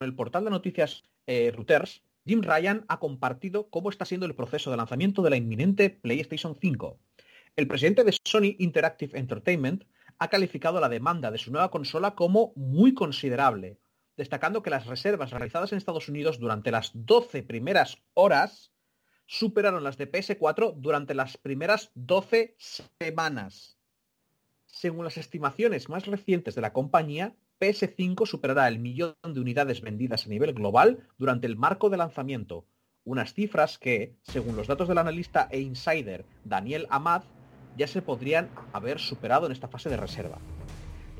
el 0.00 0.14
portal 0.14 0.44
de 0.44 0.50
noticias 0.50 1.04
eh, 1.26 1.52
Reuters, 1.54 2.02
Jim 2.26 2.42
Ryan 2.42 2.84
ha 2.88 2.98
compartido 3.00 3.68
cómo 3.70 3.90
está 3.90 4.04
siendo 4.04 4.26
el 4.26 4.34
proceso 4.34 4.70
de 4.70 4.76
lanzamiento 4.76 5.22
de 5.22 5.30
la 5.30 5.36
inminente 5.36 5.90
PlayStation 5.90 6.56
5. 6.60 6.98
El 7.56 7.68
presidente 7.68 8.04
de 8.04 8.16
Sony 8.24 8.56
Interactive 8.58 9.18
Entertainment 9.18 9.84
ha 10.18 10.28
calificado 10.28 10.80
la 10.80 10.88
demanda 10.88 11.30
de 11.30 11.38
su 11.38 11.50
nueva 11.50 11.70
consola 11.70 12.14
como 12.14 12.52
muy 12.56 12.94
considerable, 12.94 13.78
destacando 14.16 14.62
que 14.62 14.70
las 14.70 14.86
reservas 14.86 15.30
realizadas 15.30 15.72
en 15.72 15.78
Estados 15.78 16.08
Unidos 16.08 16.38
durante 16.38 16.70
las 16.70 16.90
12 16.94 17.42
primeras 17.42 17.98
horas 18.14 18.72
superaron 19.26 19.84
las 19.84 19.96
de 19.96 20.10
PS4 20.10 20.74
durante 20.76 21.14
las 21.14 21.36
primeras 21.38 21.90
12 21.94 22.56
semanas. 22.58 23.78
Según 24.66 25.04
las 25.04 25.16
estimaciones 25.16 25.88
más 25.88 26.06
recientes 26.06 26.54
de 26.54 26.60
la 26.60 26.72
compañía, 26.72 27.34
PS5 27.60 28.26
superará 28.26 28.66
el 28.68 28.78
millón 28.78 29.14
de 29.22 29.40
unidades 29.40 29.80
vendidas 29.80 30.26
a 30.26 30.28
nivel 30.28 30.52
global 30.52 31.06
durante 31.18 31.46
el 31.46 31.56
marco 31.56 31.90
de 31.90 31.96
lanzamiento, 31.96 32.66
unas 33.04 33.34
cifras 33.34 33.78
que, 33.78 34.16
según 34.22 34.56
los 34.56 34.66
datos 34.66 34.88
del 34.88 34.98
analista 34.98 35.48
e 35.50 35.60
insider 35.60 36.24
Daniel 36.44 36.86
Amad, 36.90 37.22
ya 37.76 37.86
se 37.86 38.02
podrían 38.02 38.50
haber 38.72 38.98
superado 38.98 39.46
en 39.46 39.52
esta 39.52 39.68
fase 39.68 39.88
de 39.88 39.96
reserva. 39.96 40.38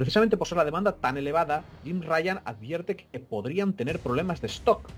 Precisamente 0.02 0.36
por 0.36 0.48
ser 0.48 0.58
la 0.58 0.64
demanda 0.64 0.96
tan 0.96 1.16
elevada, 1.16 1.62
Jim 1.84 2.02
Ryan 2.02 2.40
advierte 2.44 2.96
que 2.96 3.20
podrían 3.20 3.72
tener 3.74 4.00
problemas 4.00 4.40
de 4.40 4.48
stock. 4.48 4.88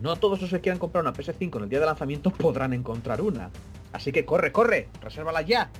No 0.00 0.16
todos 0.16 0.40
los 0.40 0.48
que 0.48 0.62
quieran 0.62 0.78
comprar 0.78 1.04
una 1.04 1.12
PS5 1.12 1.54
en 1.58 1.64
el 1.64 1.68
día 1.68 1.80
de 1.80 1.84
lanzamiento 1.84 2.30
podrán 2.30 2.72
encontrar 2.72 3.20
una. 3.20 3.50
Así 3.92 4.10
que 4.10 4.24
corre, 4.24 4.50
corre, 4.50 4.88
resérvala 5.02 5.42
ya. 5.42 5.70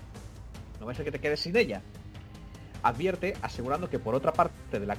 No 0.79 0.85
va 0.85 0.93
a 0.93 0.95
que 0.97 1.11
te 1.11 1.19
quedes 1.19 1.41
sin 1.41 1.57
ella. 1.57 1.81
Advierte 2.83 3.39
asegurando 3.41 3.89
que 3.89 3.99
por 3.99 4.15
otra 4.15 4.35
parte 4.35 4.79
de 4.79 4.85
la 4.85 4.99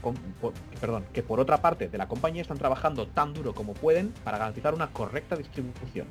perdón, 0.81 1.05
que 1.13 1.21
por 1.21 1.39
otra 1.39 1.61
parte 1.61 1.89
de 1.89 1.97
la 1.99 2.07
compañía 2.07 2.41
están 2.41 2.57
trabajando 2.57 3.05
tan 3.05 3.35
duro 3.35 3.53
como 3.53 3.75
pueden 3.75 4.15
para 4.23 4.39
garantizar 4.39 4.73
una 4.73 4.87
correcta 4.87 5.35
distribución. 5.35 6.07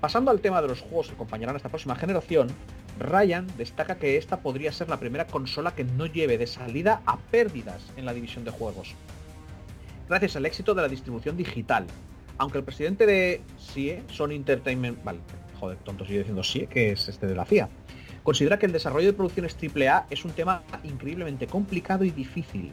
Pasando 0.00 0.30
al 0.30 0.40
tema 0.40 0.62
de 0.62 0.68
los 0.68 0.80
juegos 0.80 1.08
que 1.08 1.14
acompañarán 1.14 1.56
a 1.56 1.58
esta 1.58 1.70
próxima 1.70 1.96
generación, 1.96 2.46
Ryan 2.98 3.46
destaca 3.56 3.96
que 3.96 4.16
esta 4.16 4.40
podría 4.40 4.72
ser 4.72 4.88
la 4.88 5.00
primera 5.00 5.26
consola 5.26 5.74
que 5.74 5.84
no 5.84 6.06
lleve 6.06 6.38
de 6.38 6.46
salida 6.46 7.02
a 7.06 7.16
pérdidas 7.18 7.82
en 7.96 8.04
la 8.04 8.14
división 8.14 8.44
de 8.44 8.50
juegos. 8.50 8.94
Gracias 10.08 10.36
al 10.36 10.46
éxito 10.46 10.74
de 10.74 10.82
la 10.82 10.88
distribución 10.88 11.36
digital. 11.36 11.86
Aunque 12.38 12.58
el 12.58 12.64
presidente 12.64 13.06
de 13.06 13.40
SIE, 13.58 14.02
Sony 14.08 14.32
Entertainment, 14.32 15.02
vale, 15.04 15.20
joder, 15.58 15.78
tonto 15.78 16.04
sigue 16.04 16.18
diciendo 16.18 16.42
SIE, 16.42 16.66
que 16.66 16.92
es 16.92 17.08
este 17.08 17.26
de 17.26 17.34
la 17.34 17.44
CIA, 17.44 17.68
considera 18.22 18.58
que 18.58 18.66
el 18.66 18.72
desarrollo 18.72 19.06
de 19.06 19.12
producciones 19.12 19.56
AAA 19.56 20.06
es 20.10 20.24
un 20.24 20.32
tema 20.32 20.62
increíblemente 20.84 21.46
complicado 21.46 22.04
y 22.04 22.10
difícil. 22.10 22.72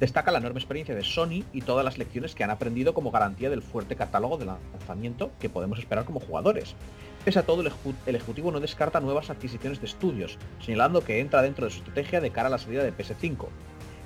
Destaca 0.00 0.32
la 0.32 0.38
enorme 0.38 0.58
experiencia 0.58 0.94
de 0.94 1.04
Sony 1.04 1.44
y 1.52 1.60
todas 1.60 1.84
las 1.84 1.98
lecciones 1.98 2.34
que 2.34 2.42
han 2.42 2.50
aprendido 2.50 2.94
como 2.94 3.10
garantía 3.12 3.48
del 3.50 3.62
fuerte 3.62 3.94
catálogo 3.94 4.36
de 4.36 4.46
lanzamiento 4.46 5.30
que 5.38 5.48
podemos 5.48 5.78
esperar 5.78 6.04
como 6.04 6.20
jugadores. 6.20 6.74
Pese 7.24 7.38
a 7.38 7.42
todo, 7.42 7.62
el, 7.62 7.68
ejecu- 7.68 7.94
el 8.06 8.16
Ejecutivo 8.16 8.50
no 8.52 8.60
descarta 8.60 9.00
nuevas 9.00 9.30
adquisiciones 9.30 9.80
de 9.80 9.86
estudios, 9.86 10.38
señalando 10.60 11.02
que 11.02 11.20
entra 11.20 11.40
dentro 11.42 11.64
de 11.64 11.70
su 11.70 11.78
estrategia 11.78 12.20
de 12.20 12.30
cara 12.30 12.48
a 12.48 12.50
la 12.50 12.58
salida 12.58 12.82
de 12.82 12.94
PS5. 12.94 13.46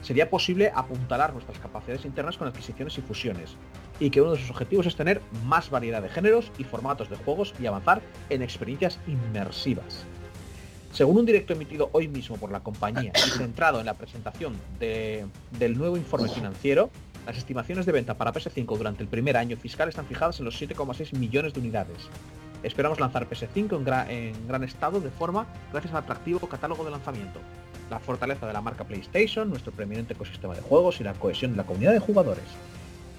Sería 0.03 0.31
posible 0.31 0.71
apuntalar 0.73 1.33
nuestras 1.33 1.59
capacidades 1.59 2.05
internas 2.05 2.37
con 2.39 2.47
adquisiciones 2.47 2.97
y 2.97 3.01
fusiones, 3.01 3.57
y 3.99 4.11
que 4.11 4.21
uno 4.21 4.33
de 4.33 4.39
sus 4.39 4.51
objetivos 4.51 4.87
es 4.87 4.95
tener 4.95 5.21
más 5.45 5.71
variedad 5.71 6.01
de 6.01 6.09
géneros 6.09 6.53
y 6.59 6.63
formatos 6.65 7.11
de 7.11 7.17
juegos 7.17 7.53
y 7.61 7.67
avanzar 7.67 8.01
en 8.31 8.43
experiencias 8.43 9.01
inmersivas. 9.09 10.05
Según 10.93 11.19
un 11.19 11.27
directo 11.27 11.53
emitido 11.53 11.91
hoy 11.93 12.07
mismo 12.07 12.37
por 12.37 12.53
la 12.53 12.61
compañía 12.61 13.13
y 13.15 13.31
centrado 13.31 13.81
en 13.81 13.87
la 13.87 13.95
presentación 13.95 14.55
de- 14.79 15.27
del 15.59 15.77
nuevo 15.77 15.97
informe 15.97 16.29
financiero, 16.29 16.91
las 17.27 17.37
estimaciones 17.37 17.85
de 17.85 17.93
venta 17.93 18.15
para 18.17 18.33
PS5 18.33 18.79
durante 18.79 19.03
el 19.03 19.09
primer 19.09 19.37
año 19.37 19.57
fiscal 19.57 19.89
están 19.89 20.07
fijadas 20.07 20.39
en 20.39 20.45
los 20.45 20.55
7,6 20.59 21.13
millones 21.19 21.53
de 21.53 21.61
unidades. 21.61 22.09
Esperamos 22.63 22.99
lanzar 23.01 23.29
PS5 23.29 23.77
en, 23.77 23.85
gra- 23.85 24.09
en 24.11 24.49
gran 24.49 24.65
estado 24.65 25.01
de 25.01 25.11
forma 25.11 25.47
gracias 25.73 25.93
al 25.95 26.01
atractivo 26.03 26.41
catálogo 26.49 26.85
de 26.85 26.91
lanzamiento, 26.91 27.41
la 27.91 28.01
fortaleza 28.01 28.47
de 28.47 28.53
la 28.53 28.61
marca 28.61 28.85
PlayStation, 28.85 29.49
nuestro 29.49 29.73
preeminente 29.73 30.15
ecosistema 30.15 30.55
de 30.55 30.61
juegos 30.61 31.01
y 31.01 31.05
la 31.05 31.15
cohesión 31.15 31.53
de 31.53 31.57
la 31.59 31.65
comunidad 31.67 31.93
de 31.93 32.01
jugadores. 32.01 32.45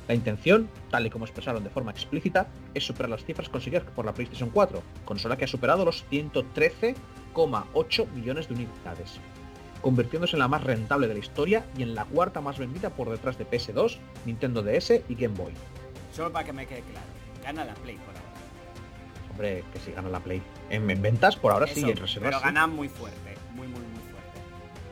La 0.09 0.15
intención, 0.15 0.67
tal 0.89 1.05
y 1.05 1.09
como 1.09 1.25
expresaron 1.25 1.63
de 1.63 1.69
forma 1.69 1.91
explícita, 1.91 2.47
es 2.73 2.83
superar 2.83 3.11
las 3.11 3.23
cifras 3.23 3.47
conseguidas 3.47 3.83
por 3.95 4.05
la 4.05 4.13
PlayStation 4.13 4.49
4, 4.49 4.81
consola 5.05 5.37
que 5.37 5.45
ha 5.45 5.47
superado 5.47 5.85
los 5.85 6.03
113,8 6.11 8.07
millones 8.13 8.47
de 8.49 8.55
unidades, 8.55 9.19
convirtiéndose 9.81 10.35
en 10.35 10.39
la 10.39 10.47
más 10.47 10.63
rentable 10.63 11.07
de 11.07 11.13
la 11.13 11.19
historia 11.19 11.63
y 11.77 11.83
en 11.83 11.95
la 11.95 12.05
cuarta 12.05 12.41
más 12.41 12.57
vendida 12.57 12.89
por 12.89 13.09
detrás 13.09 13.37
de 13.37 13.47
PS2, 13.49 13.97
Nintendo 14.25 14.63
DS 14.63 15.01
y 15.07 15.15
Game 15.15 15.35
Boy. 15.35 15.53
Solo 16.13 16.31
para 16.31 16.43
que 16.45 16.53
me 16.53 16.65
quede 16.65 16.81
claro. 16.81 17.05
Gana 17.43 17.63
la 17.65 17.73
Play. 17.75 17.97
Hombre, 19.39 19.63
que 19.71 19.79
si 19.79 19.93
gana 19.93 20.09
la 20.09 20.19
Play. 20.19 20.41
En, 20.69 20.89
en 20.89 21.01
ventas 21.01 21.37
por 21.37 21.53
ahora 21.53 21.65
sí, 21.65 21.79
en 21.79 21.95
reservas 21.95 22.29
pero 22.29 22.39
sí. 22.39 22.43
gana 22.43 22.67
muy 22.67 22.89
fuerte. 22.89 23.37
Muy, 23.53 23.67
muy, 23.67 23.79
muy 23.79 24.01
fuerte. 24.11 24.39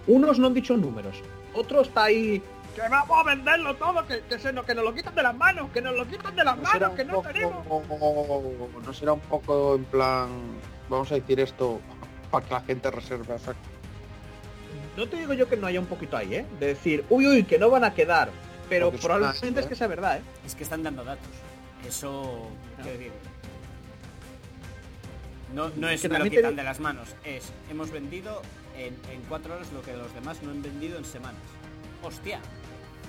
Unos 0.08 0.40
no 0.40 0.48
han 0.48 0.54
dicho 0.54 0.78
números, 0.78 1.18
otros 1.54 1.90
está 1.90 2.06
ahí. 2.06 2.42
Que 2.74 2.82
vamos 2.90 3.18
a 3.20 3.24
venderlo 3.24 3.76
todo, 3.76 4.08
que, 4.08 4.22
que, 4.22 4.40
se 4.40 4.54
nos, 4.54 4.64
que 4.64 4.74
nos 4.74 4.86
lo 4.86 4.94
quitan 4.94 5.14
de 5.16 5.24
las 5.24 5.36
manos, 5.36 5.70
que 5.72 5.82
nos 5.82 5.98
lo 5.98 6.08
quitan 6.08 6.34
de 6.34 6.46
las 6.46 6.58
¿No 6.58 6.66
será, 6.66 6.88
manos, 6.88 6.96
que 6.96 7.04
no 7.04 7.22
tenemos. 7.22 7.66
no 8.86 8.94
será 8.94 9.14
un 9.14 9.20
poco 9.20 9.76
en 9.76 9.84
plan, 9.84 10.30
vamos 10.88 11.12
a 11.12 11.16
decir 11.16 11.42
esto, 11.42 11.82
para 12.32 12.46
que 12.46 12.54
la 12.54 12.62
gente 12.62 12.90
reserve? 12.90 13.26
No 14.96 15.10
te 15.10 15.18
digo 15.18 15.34
yo 15.34 15.50
que 15.50 15.58
no 15.58 15.68
haya 15.68 15.82
un 15.82 15.88
poquito 15.88 16.16
ahí, 16.16 16.36
¿eh? 16.36 16.46
De 16.58 16.68
decir, 16.68 17.04
uy, 17.10 17.28
uy, 17.28 17.44
que 17.44 17.60
no 17.60 17.70
van 17.70 17.84
a 17.84 17.94
quedar. 17.94 18.30
Pero 18.70 18.92
probablemente 18.92 19.60
es 19.60 19.66
que 19.66 19.76
sea 19.76 19.88
verdad, 19.88 20.20
¿eh? 20.20 20.22
Es 20.46 20.56
que 20.56 20.64
están 20.64 20.84
dando 20.84 21.04
datos. 21.04 21.28
Eso, 21.86 22.48
quiero 22.78 22.98
decir. 22.98 23.12
No, 25.54 25.70
no 25.76 25.88
es 25.90 26.02
Que 26.02 26.10
que 26.10 26.14
me 26.14 26.20
lo 26.20 26.26
te 26.26 26.32
quitan 26.32 26.56
de 26.56 26.64
las 26.64 26.80
manos, 26.80 27.16
es 27.24 27.54
hemos 27.70 27.92
vendido 27.92 28.42
en, 28.78 28.94
en 29.12 29.22
cuatro 29.30 29.56
horas 29.56 29.72
lo 29.72 29.82
que 29.82 29.96
los 29.96 30.14
demás 30.14 30.42
no 30.44 30.52
han 30.52 30.62
vendido 30.62 30.98
en 30.98 31.06
semanas. 31.06 31.42
Hostia, 32.04 32.42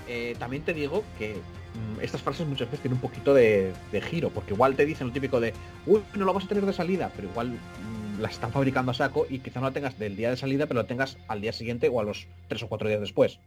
Eh, 0.06 0.36
también 0.38 0.64
te 0.64 0.72
digo 0.72 1.04
que 1.18 1.44
mm, 1.74 2.00
estas 2.00 2.22
frases 2.22 2.46
muchas 2.46 2.68
veces 2.68 2.80
tienen 2.80 2.96
un 2.96 3.02
poquito 3.02 3.34
de, 3.34 3.74
de 3.92 4.00
giro, 4.00 4.30
porque 4.30 4.54
igual 4.54 4.74
te 4.74 4.86
dicen 4.86 5.08
lo 5.08 5.12
típico 5.12 5.38
de, 5.40 5.52
uy, 5.86 6.02
no 6.14 6.24
lo 6.24 6.32
vas 6.32 6.44
a 6.44 6.48
tener 6.48 6.64
de 6.64 6.72
salida, 6.72 7.12
pero 7.14 7.28
igual 7.28 7.60
mm, 7.78 8.20
las 8.20 8.32
están 8.32 8.52
fabricando 8.52 8.92
a 8.92 8.94
saco 8.94 9.26
y 9.28 9.40
quizá 9.40 9.60
no 9.60 9.66
la 9.66 9.72
tengas 9.72 9.98
del 9.98 10.16
día 10.16 10.30
de 10.30 10.36
salida, 10.38 10.66
pero 10.66 10.80
la 10.80 10.86
tengas 10.86 11.18
al 11.28 11.40
día 11.42 11.52
siguiente 11.52 11.88
o 11.90 12.00
a 12.00 12.04
los 12.04 12.26
tres 12.48 12.62
o 12.62 12.68
cuatro 12.68 12.88
días 12.88 13.00
después. 13.00 13.38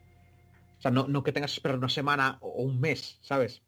O 0.78 0.82
sea, 0.82 0.92
no, 0.92 1.08
no 1.08 1.24
que 1.24 1.32
tengas 1.32 1.52
que 1.52 1.56
esperar 1.58 1.78
una 1.78 1.90
semana 1.90 2.38
o 2.42 2.62
un 2.64 2.80
mes, 2.80 3.18
¿sabes? 3.22 3.64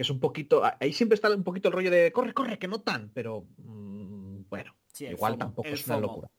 Que 0.00 0.04
es 0.04 0.08
un 0.08 0.18
poquito, 0.18 0.62
ahí 0.80 0.94
siempre 0.94 1.14
está 1.14 1.28
un 1.28 1.44
poquito 1.44 1.68
el 1.68 1.74
rollo 1.74 1.90
de, 1.90 2.10
corre, 2.10 2.32
corre, 2.32 2.58
que 2.58 2.66
no 2.66 2.80
tan, 2.80 3.10
pero 3.10 3.44
mm, 3.58 4.44
bueno, 4.48 4.74
Sí, 4.94 5.04
el 5.04 5.12
igual 5.12 5.32
FOMO, 5.34 5.38
tampoco 5.44 5.68
el 5.68 5.74
es 5.74 5.86
una 5.86 5.96
FOMO. 5.96 6.06
locura. 6.06 6.30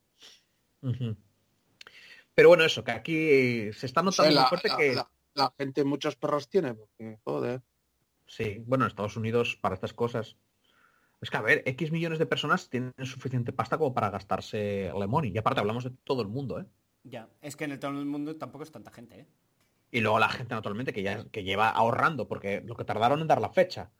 Pero 2.34 2.48
bueno, 2.50 2.64
eso, 2.64 2.84
que 2.84 2.90
aquí 2.90 3.72
se 3.74 3.86
está 3.86 4.02
O 4.02 4.12
sea, 4.12 4.26
notando 4.26 4.32
muy 4.32 4.36
la, 4.42 4.48
fuerte 4.48 4.68
la- 4.70 4.78
que... 4.78 4.96
la- 4.96 5.12
la 5.36 5.54
gente 5.60 5.84
muchos 5.84 6.16
perros 6.16 6.50
tiene, 6.50 6.74
porque, 6.74 7.20
joder. 7.24 7.62
Sí, 8.26 8.64
bueno, 8.66 8.86
en 8.86 8.88
Estados 8.90 9.16
Unidos 9.16 9.60
para 9.62 9.76
estas 9.76 9.94
cosas. 9.94 10.38
Es 11.22 11.30
que 11.30 11.38
a 11.38 11.42
ver, 11.42 11.62
X 11.68 11.92
millones 11.92 12.18
de 12.18 12.26
personas 12.26 12.68
tienen 12.68 12.92
suficiente 13.04 13.54
pasta 13.54 13.78
como 13.78 13.94
para 13.94 14.10
gastarse 14.10 14.92
la 14.98 15.06
money. 15.06 15.32
Y 15.32 15.38
aparte 15.38 15.60
hablamos 15.60 15.84
de 15.84 15.92
todo 16.04 16.24
el 16.24 16.30
mundo, 16.30 16.60
¿eh? 16.60 16.66
Ya, 17.04 17.30
es 17.42 17.56
que 17.56 17.66
en 17.66 17.74
el 17.74 17.80
todo 17.80 17.92
el 17.92 18.08
mundo 18.08 18.36
tampoco 18.38 18.64
es 18.64 18.72
tanta 18.72 18.90
gente, 18.92 19.20
¿eh? 19.20 19.28
Y 19.92 20.00
luego 20.00 20.20
la 20.20 20.30
gente 20.30 20.56
naturalmente 20.56 20.94
que 20.94 21.04
ya 21.04 21.26
que 21.30 21.44
lleva 21.44 21.70
ahorrando, 21.70 22.28
porque 22.28 22.62
lo 22.62 22.76
que 22.76 22.86
tardaron 22.86 23.22
en 23.22 23.28
dar 23.28 23.42
la 23.42 23.50
fecha, 23.50 23.92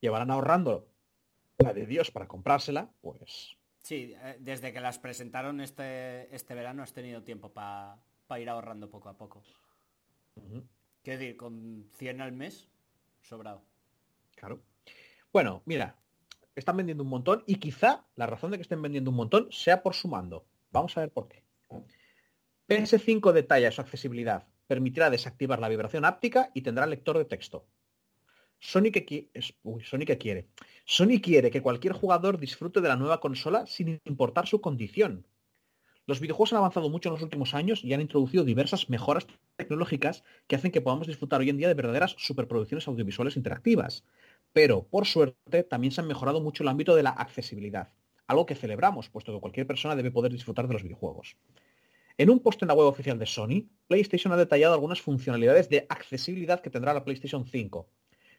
llevarán 0.00 0.30
ahorrando 0.30 0.88
la 1.58 1.72
de 1.72 1.86
Dios 1.86 2.10
para 2.10 2.26
comprársela, 2.26 2.90
pues 3.00 3.56
Sí, 3.82 4.14
eh, 4.22 4.36
desde 4.40 4.72
que 4.72 4.80
las 4.80 4.98
presentaron 4.98 5.60
este, 5.60 6.34
este 6.34 6.54
verano 6.54 6.82
has 6.82 6.92
tenido 6.92 7.22
tiempo 7.22 7.52
para 7.52 7.98
ir 8.38 8.48
ahorrando 8.48 8.90
poco 8.90 9.08
a 9.08 9.16
poco. 9.16 9.42
Quiero 11.02 11.18
decir, 11.18 11.36
con 11.36 11.88
100 11.96 12.20
al 12.20 12.32
mes, 12.32 12.68
sobrado. 13.22 13.62
claro. 14.36 14.62
Bueno, 15.32 15.62
mira, 15.64 15.96
están 16.56 16.76
vendiendo 16.76 17.04
un 17.04 17.10
montón 17.10 17.44
y 17.46 17.56
quizá 17.56 18.04
la 18.16 18.26
razón 18.26 18.50
de 18.50 18.58
que 18.58 18.62
estén 18.62 18.82
vendiendo 18.82 19.10
un 19.10 19.16
montón 19.16 19.48
sea 19.50 19.82
por 19.82 19.94
su 19.94 20.08
mando. 20.08 20.44
Vamos 20.72 20.96
a 20.96 21.00
ver 21.00 21.12
por 21.12 21.28
qué. 21.28 21.44
PS5 22.68 23.32
detalla 23.32 23.70
su 23.70 23.80
accesibilidad. 23.80 24.46
Permitirá 24.70 25.10
desactivar 25.10 25.58
la 25.58 25.68
vibración 25.68 26.04
áptica 26.04 26.52
y 26.54 26.62
tendrá 26.62 26.86
lector 26.86 27.18
de 27.18 27.24
texto. 27.24 27.66
Sony 28.60 28.92
Sony 29.82 30.04
que 30.06 30.16
quiere. 30.16 30.46
Sony 30.84 31.20
quiere 31.20 31.50
que 31.50 31.60
cualquier 31.60 31.92
jugador 31.92 32.38
disfrute 32.38 32.80
de 32.80 32.86
la 32.86 32.94
nueva 32.94 33.18
consola 33.18 33.66
sin 33.66 34.00
importar 34.04 34.46
su 34.46 34.60
condición. 34.60 35.26
Los 36.06 36.20
videojuegos 36.20 36.52
han 36.52 36.58
avanzado 36.58 36.88
mucho 36.88 37.08
en 37.08 37.14
los 37.14 37.22
últimos 37.22 37.52
años 37.52 37.82
y 37.82 37.92
han 37.94 38.00
introducido 38.00 38.44
diversas 38.44 38.88
mejoras 38.88 39.26
tecnológicas 39.56 40.22
que 40.46 40.54
hacen 40.54 40.70
que 40.70 40.80
podamos 40.80 41.08
disfrutar 41.08 41.40
hoy 41.40 41.50
en 41.50 41.56
día 41.56 41.66
de 41.66 41.74
verdaderas 41.74 42.14
superproducciones 42.16 42.86
audiovisuales 42.86 43.36
interactivas. 43.36 44.04
Pero, 44.52 44.86
por 44.86 45.04
suerte, 45.04 45.64
también 45.64 45.90
se 45.90 46.00
han 46.00 46.06
mejorado 46.06 46.40
mucho 46.40 46.62
el 46.62 46.68
ámbito 46.68 46.94
de 46.94 47.02
la 47.02 47.10
accesibilidad, 47.10 47.92
algo 48.28 48.46
que 48.46 48.54
celebramos, 48.54 49.08
puesto 49.08 49.34
que 49.34 49.40
cualquier 49.40 49.66
persona 49.66 49.96
debe 49.96 50.12
poder 50.12 50.30
disfrutar 50.30 50.68
de 50.68 50.74
los 50.74 50.84
videojuegos. 50.84 51.36
En 52.20 52.28
un 52.28 52.40
post 52.40 52.60
en 52.60 52.68
la 52.68 52.74
web 52.74 52.86
oficial 52.86 53.18
de 53.18 53.24
Sony, 53.24 53.70
PlayStation 53.88 54.30
ha 54.30 54.36
detallado 54.36 54.74
algunas 54.74 55.00
funcionalidades 55.00 55.70
de 55.70 55.86
accesibilidad 55.88 56.60
que 56.60 56.68
tendrá 56.68 56.92
la 56.92 57.02
PlayStation 57.02 57.46
5. 57.46 57.88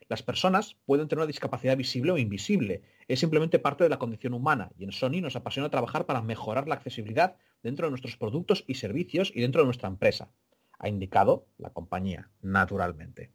Las 0.08 0.22
personas 0.22 0.76
pueden 0.86 1.08
tener 1.08 1.18
una 1.18 1.26
discapacidad 1.26 1.76
visible 1.76 2.12
o 2.12 2.18
invisible. 2.18 2.82
Es 3.08 3.18
simplemente 3.18 3.58
parte 3.58 3.82
de 3.82 3.90
la 3.90 3.98
condición 3.98 4.34
humana 4.34 4.70
y 4.78 4.84
en 4.84 4.92
Sony 4.92 5.20
nos 5.20 5.34
apasiona 5.34 5.68
trabajar 5.68 6.06
para 6.06 6.22
mejorar 6.22 6.68
la 6.68 6.76
accesibilidad 6.76 7.34
dentro 7.64 7.88
de 7.88 7.90
nuestros 7.90 8.16
productos 8.16 8.62
y 8.68 8.74
servicios 8.74 9.32
y 9.34 9.40
dentro 9.40 9.62
de 9.62 9.66
nuestra 9.66 9.88
empresa. 9.88 10.30
Ha 10.78 10.88
indicado 10.88 11.48
la 11.58 11.70
compañía, 11.70 12.30
naturalmente. 12.40 13.32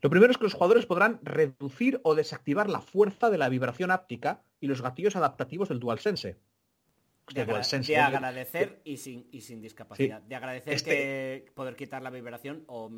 Lo 0.00 0.08
primero 0.08 0.30
es 0.30 0.38
que 0.38 0.44
los 0.44 0.54
jugadores 0.54 0.86
podrán 0.86 1.20
reducir 1.22 2.00
o 2.02 2.14
desactivar 2.14 2.70
la 2.70 2.80
fuerza 2.80 3.28
de 3.28 3.36
la 3.36 3.50
vibración 3.50 3.90
áptica 3.90 4.42
y 4.58 4.68
los 4.68 4.80
gatillos 4.80 5.16
adaptativos 5.16 5.68
del 5.68 5.80
DualSense. 5.80 6.38
De, 7.34 7.42
agradecer 7.42 8.80
y 8.84 8.98
sin, 8.98 9.28
y 9.32 9.40
sin 9.40 9.60
discapacidad. 9.60 10.22
De 10.22 10.34
agradecer 10.36 10.72
Este- 10.72 10.90
que 10.90 11.52
poder 11.54 11.74
quitar 11.74 12.02
la 12.02 12.10
vibración 12.10 12.64
o 12.68 12.88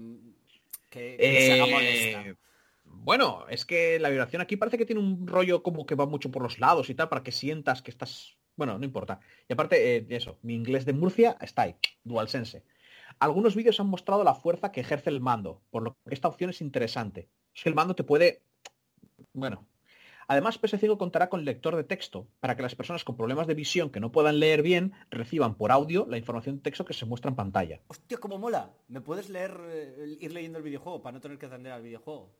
que, 0.90 1.16
se 1.18 1.52
haga 1.52 1.66
Eh, 1.66 1.70
molesta. 1.70 2.38
Bueno, 2.84 3.46
es 3.48 3.64
que 3.64 3.98
la 3.98 4.10
vibración 4.10 4.42
aquí 4.42 4.56
parece 4.56 4.78
que 4.78 4.86
tiene 4.86 5.00
un 5.00 5.26
rollo 5.26 5.62
como 5.62 5.86
que 5.86 5.94
va 5.94 6.06
mucho 6.06 6.30
por 6.30 6.42
los 6.42 6.58
lados 6.58 6.90
y 6.90 6.94
tal, 6.94 7.08
para 7.08 7.22
que 7.22 7.32
sientas 7.32 7.82
que 7.82 7.90
estás... 7.90 8.36
Bueno, 8.56 8.78
no 8.78 8.84
importa. 8.84 9.20
Y 9.48 9.52
aparte, 9.52 9.96
eh, 9.96 10.06
eso, 10.10 10.38
mi 10.42 10.54
inglés 10.54 10.84
de 10.84 10.92
Murcia 10.92 11.36
está 11.40 11.62
ahí, 11.62 11.76
DualSense. 12.04 12.64
Algunos 13.20 13.54
vídeos 13.54 13.80
han 13.80 13.86
mostrado 13.88 14.24
la 14.24 14.34
fuerza 14.34 14.72
que 14.72 14.80
ejerce 14.80 15.10
el 15.10 15.20
mando, 15.20 15.62
por 15.70 15.82
lo 15.82 15.96
que 16.06 16.14
esta 16.14 16.28
opción 16.28 16.50
es 16.50 16.60
interesante. 16.60 17.28
Es 17.54 17.62
que 17.62 17.68
el 17.68 17.74
mando 17.74 17.94
te 17.94 18.04
puede... 18.04 18.42
Bueno. 19.32 19.66
Además, 20.30 20.60
PS5 20.60 20.98
contará 20.98 21.30
con 21.30 21.44
lector 21.46 21.74
de 21.74 21.84
texto, 21.84 22.26
para 22.40 22.54
que 22.54 22.62
las 22.62 22.74
personas 22.74 23.02
con 23.02 23.16
problemas 23.16 23.46
de 23.46 23.54
visión 23.54 23.88
que 23.90 23.98
no 23.98 24.12
puedan 24.12 24.38
leer 24.38 24.60
bien 24.62 24.92
reciban 25.10 25.54
por 25.54 25.72
audio 25.72 26.06
la 26.08 26.18
información 26.18 26.56
de 26.56 26.62
texto 26.62 26.84
que 26.84 26.92
se 26.92 27.06
muestra 27.06 27.30
en 27.30 27.34
pantalla. 27.36 27.80
Hostia, 27.88 28.18
cómo 28.18 28.38
mola. 28.38 28.70
¿Me 28.88 29.00
puedes 29.00 29.30
leer, 29.30 29.58
eh, 29.70 30.16
ir 30.20 30.32
leyendo 30.32 30.58
el 30.58 30.64
videojuego 30.64 31.00
para 31.02 31.14
no 31.14 31.20
tener 31.20 31.38
que 31.38 31.46
atender 31.46 31.72
al 31.72 31.82
videojuego? 31.82 32.30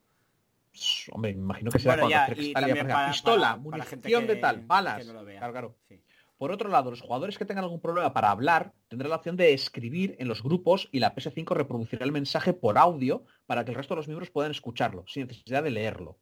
Hombre, 1.13 1.33
me 1.35 1.41
imagino 1.41 1.71
que 1.71 1.79
será 1.79 1.95
Bueno, 1.97 2.11
para 2.11 2.27
ya, 2.37 2.43
y 2.43 2.51
aparezca 2.53 2.87
para- 2.89 3.11
pistola, 3.11 3.41
para- 3.41 3.63
para 3.71 3.87
munición 3.97 4.27
de 4.27 4.37
tal, 4.37 4.61
balas. 4.67 4.99
que 4.99 5.05
no 5.05 5.13
lo 5.15 5.25
vea. 5.25 5.39
Claro, 5.39 5.53
claro. 5.53 5.75
Sí. 5.89 6.01
Por 6.37 6.53
otro 6.53 6.69
lado, 6.69 6.91
los 6.91 7.01
jugadores 7.01 7.37
que 7.39 7.47
tengan 7.47 7.65
algún 7.65 7.81
problema 7.81 8.13
para 8.13 8.31
hablar 8.31 8.73
tendrán 8.89 9.11
la 9.11 9.17
opción 9.17 9.37
de 9.37 9.55
escribir 9.55 10.15
en 10.21 10.29
los 10.29 10.43
grupos 10.43 10.89
y 10.93 11.01
la 11.01 11.15
PS5 11.15 11.55
reproducirá 11.55 12.05
el 12.05 12.13
mensaje 12.13 12.53
por 12.53 12.79
audio 12.79 13.25
para 13.47 13.65
que 13.65 13.71
el 13.73 13.77
resto 13.77 13.95
de 13.95 14.01
los 14.01 14.09
miembros 14.09 14.31
puedan 14.31 14.53
escucharlo, 14.53 15.05
sin 15.09 15.27
necesidad 15.27 15.63
de 15.65 15.71
leerlo. 15.71 16.19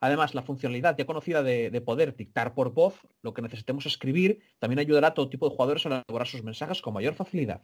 Además, 0.00 0.34
la 0.34 0.42
funcionalidad 0.42 0.96
ya 0.96 1.06
conocida 1.06 1.42
de, 1.42 1.70
de 1.70 1.80
poder 1.80 2.16
dictar 2.16 2.54
por 2.54 2.72
voz 2.72 3.00
lo 3.22 3.34
que 3.34 3.42
necesitemos 3.42 3.86
escribir 3.86 4.40
también 4.58 4.78
ayudará 4.78 5.08
a 5.08 5.14
todo 5.14 5.28
tipo 5.28 5.48
de 5.48 5.54
jugadores 5.54 5.84
a 5.84 5.88
elaborar 5.88 6.26
sus 6.26 6.42
mensajes 6.42 6.80
con 6.80 6.94
mayor 6.94 7.14
facilidad. 7.14 7.62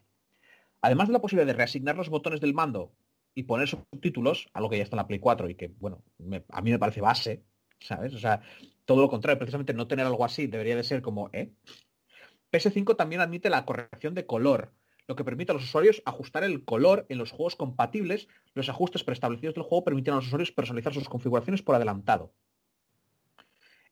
Además 0.83 1.09
de 1.09 1.15
la 1.15 1.21
posibilidad 1.21 1.47
de 1.47 1.57
reasignar 1.57 1.97
los 1.97 2.11
botones 2.11 2.41
del 2.41 2.55
mando 2.55 2.93
y 3.35 3.45
poner 3.45 3.69
subtítulos, 3.69 4.49
algo 4.53 4.71
que 4.71 4.77
ya 4.77 4.85
está 4.85 4.97
en 4.97 4.99
la 4.99 5.07
Play 5.07 5.19
4 5.19 5.49
y 5.49 5.55
que, 5.55 5.69
bueno, 5.69 6.03
a 6.51 6.63
mí 6.63 6.71
me 6.71 6.79
parece 6.79 7.01
base, 7.01 7.45
¿Sabes? 7.81 8.15
O 8.15 8.19
sea, 8.19 8.41
todo 8.85 9.03
lo 9.03 9.09
contrario, 9.09 9.39
precisamente 9.39 9.75
no 9.75 9.87
tener 9.87 10.07
algo 10.07 10.25
así 10.25 10.47
debería 10.47 10.77
de 10.77 10.85
ser 10.85 11.03
como, 11.03 11.31
¿eh? 11.33 11.53
PS5 12.53 12.97
también 12.97 13.21
admite 13.21 13.51
la 13.51 13.65
corrección 13.65 14.15
de 14.15 14.27
color, 14.27 14.73
lo 15.09 15.17
que 15.17 15.25
permite 15.25 15.53
a 15.53 15.55
los 15.55 15.65
usuarios 15.65 16.03
ajustar 16.05 16.45
el 16.45 16.65
color 16.65 17.07
en 17.09 17.19
los 17.19 17.31
juegos 17.31 17.57
compatibles. 17.57 18.29
Los 18.55 18.69
ajustes 18.69 19.05
preestablecidos 19.05 19.55
del 19.55 19.65
juego 19.65 19.85
permiten 19.85 20.15
a 20.15 20.17
los 20.17 20.27
usuarios 20.27 20.53
personalizar 20.53 20.93
sus 20.93 21.09
configuraciones 21.09 21.63
por 21.63 21.75
adelantado. 21.75 22.33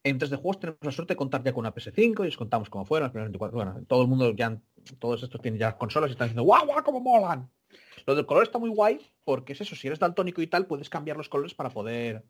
En 0.03 0.19
3D 0.19 0.37
Juegos 0.37 0.61
tenemos 0.61 0.81
la 0.83 0.93
suerte 0.93 1.15
de 1.15 1.17
contar 1.17 1.43
ya 1.43 1.53
con 1.55 1.61
una 1.61 1.75
PS5 1.75 2.25
y 2.25 2.29
os 2.29 2.37
contamos 2.37 2.69
cómo 2.69 2.85
fueron 2.85 3.05
las 3.05 3.13
primeras 3.13 3.31
24. 3.31 3.57
Bueno, 3.57 3.87
todo 3.87 4.03
el 4.03 4.09
mundo 4.09 4.35
ya, 4.35 4.61
todos 4.99 5.23
estos 5.23 5.41
tienen 5.41 5.59
ya 5.59 5.79
consolas 5.79 6.11
y 6.11 6.13
están 6.13 6.27
diciendo 6.27 6.43
¡guau, 6.43 6.67
guau, 6.67 6.83
cómo 6.83 7.01
molan! 7.01 7.51
Lo 8.07 8.15
del 8.15 8.27
color 8.27 8.43
está 8.43 8.59
muy 8.59 8.69
guay 8.69 9.01
porque 9.25 9.55
es 9.55 9.63
eso, 9.63 9.75
si 9.75 9.87
eres 9.87 9.99
daltónico 9.99 10.43
y 10.43 10.47
tal, 10.47 10.67
puedes 10.67 10.91
cambiar 10.91 11.17
los 11.17 11.29
colores 11.31 11.55
para 11.55 11.71
poder... 11.71 12.25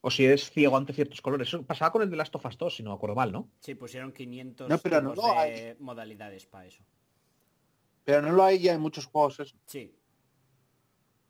O 0.00 0.10
si 0.12 0.24
eres 0.24 0.48
ciego 0.50 0.76
ante 0.76 0.92
ciertos 0.92 1.20
colores. 1.20 1.48
Eso 1.48 1.66
pasaba 1.66 1.90
con 1.90 2.02
el 2.02 2.10
de 2.10 2.16
Last 2.16 2.32
of 2.36 2.46
Us 2.46 2.56
2, 2.56 2.76
si 2.76 2.82
no 2.84 2.90
me 2.90 2.94
acuerdo 2.96 3.16
mal, 3.16 3.32
¿no? 3.32 3.50
Sí, 3.58 3.74
pusieron 3.74 4.12
500 4.12 4.68
No, 4.68 4.78
pero 4.78 5.02
no 5.02 5.10
tipos 5.10 5.26
lo 5.26 5.32
de 5.32 5.38
hay. 5.38 5.76
modalidades 5.80 6.46
para 6.46 6.66
eso. 6.66 6.84
Pero 8.06 8.22
no 8.22 8.30
lo 8.30 8.44
hay 8.44 8.60
ya 8.60 8.72
en 8.72 8.80
muchos 8.80 9.06
juegos 9.06 9.40
eso. 9.40 9.56
Sí. 9.66 9.92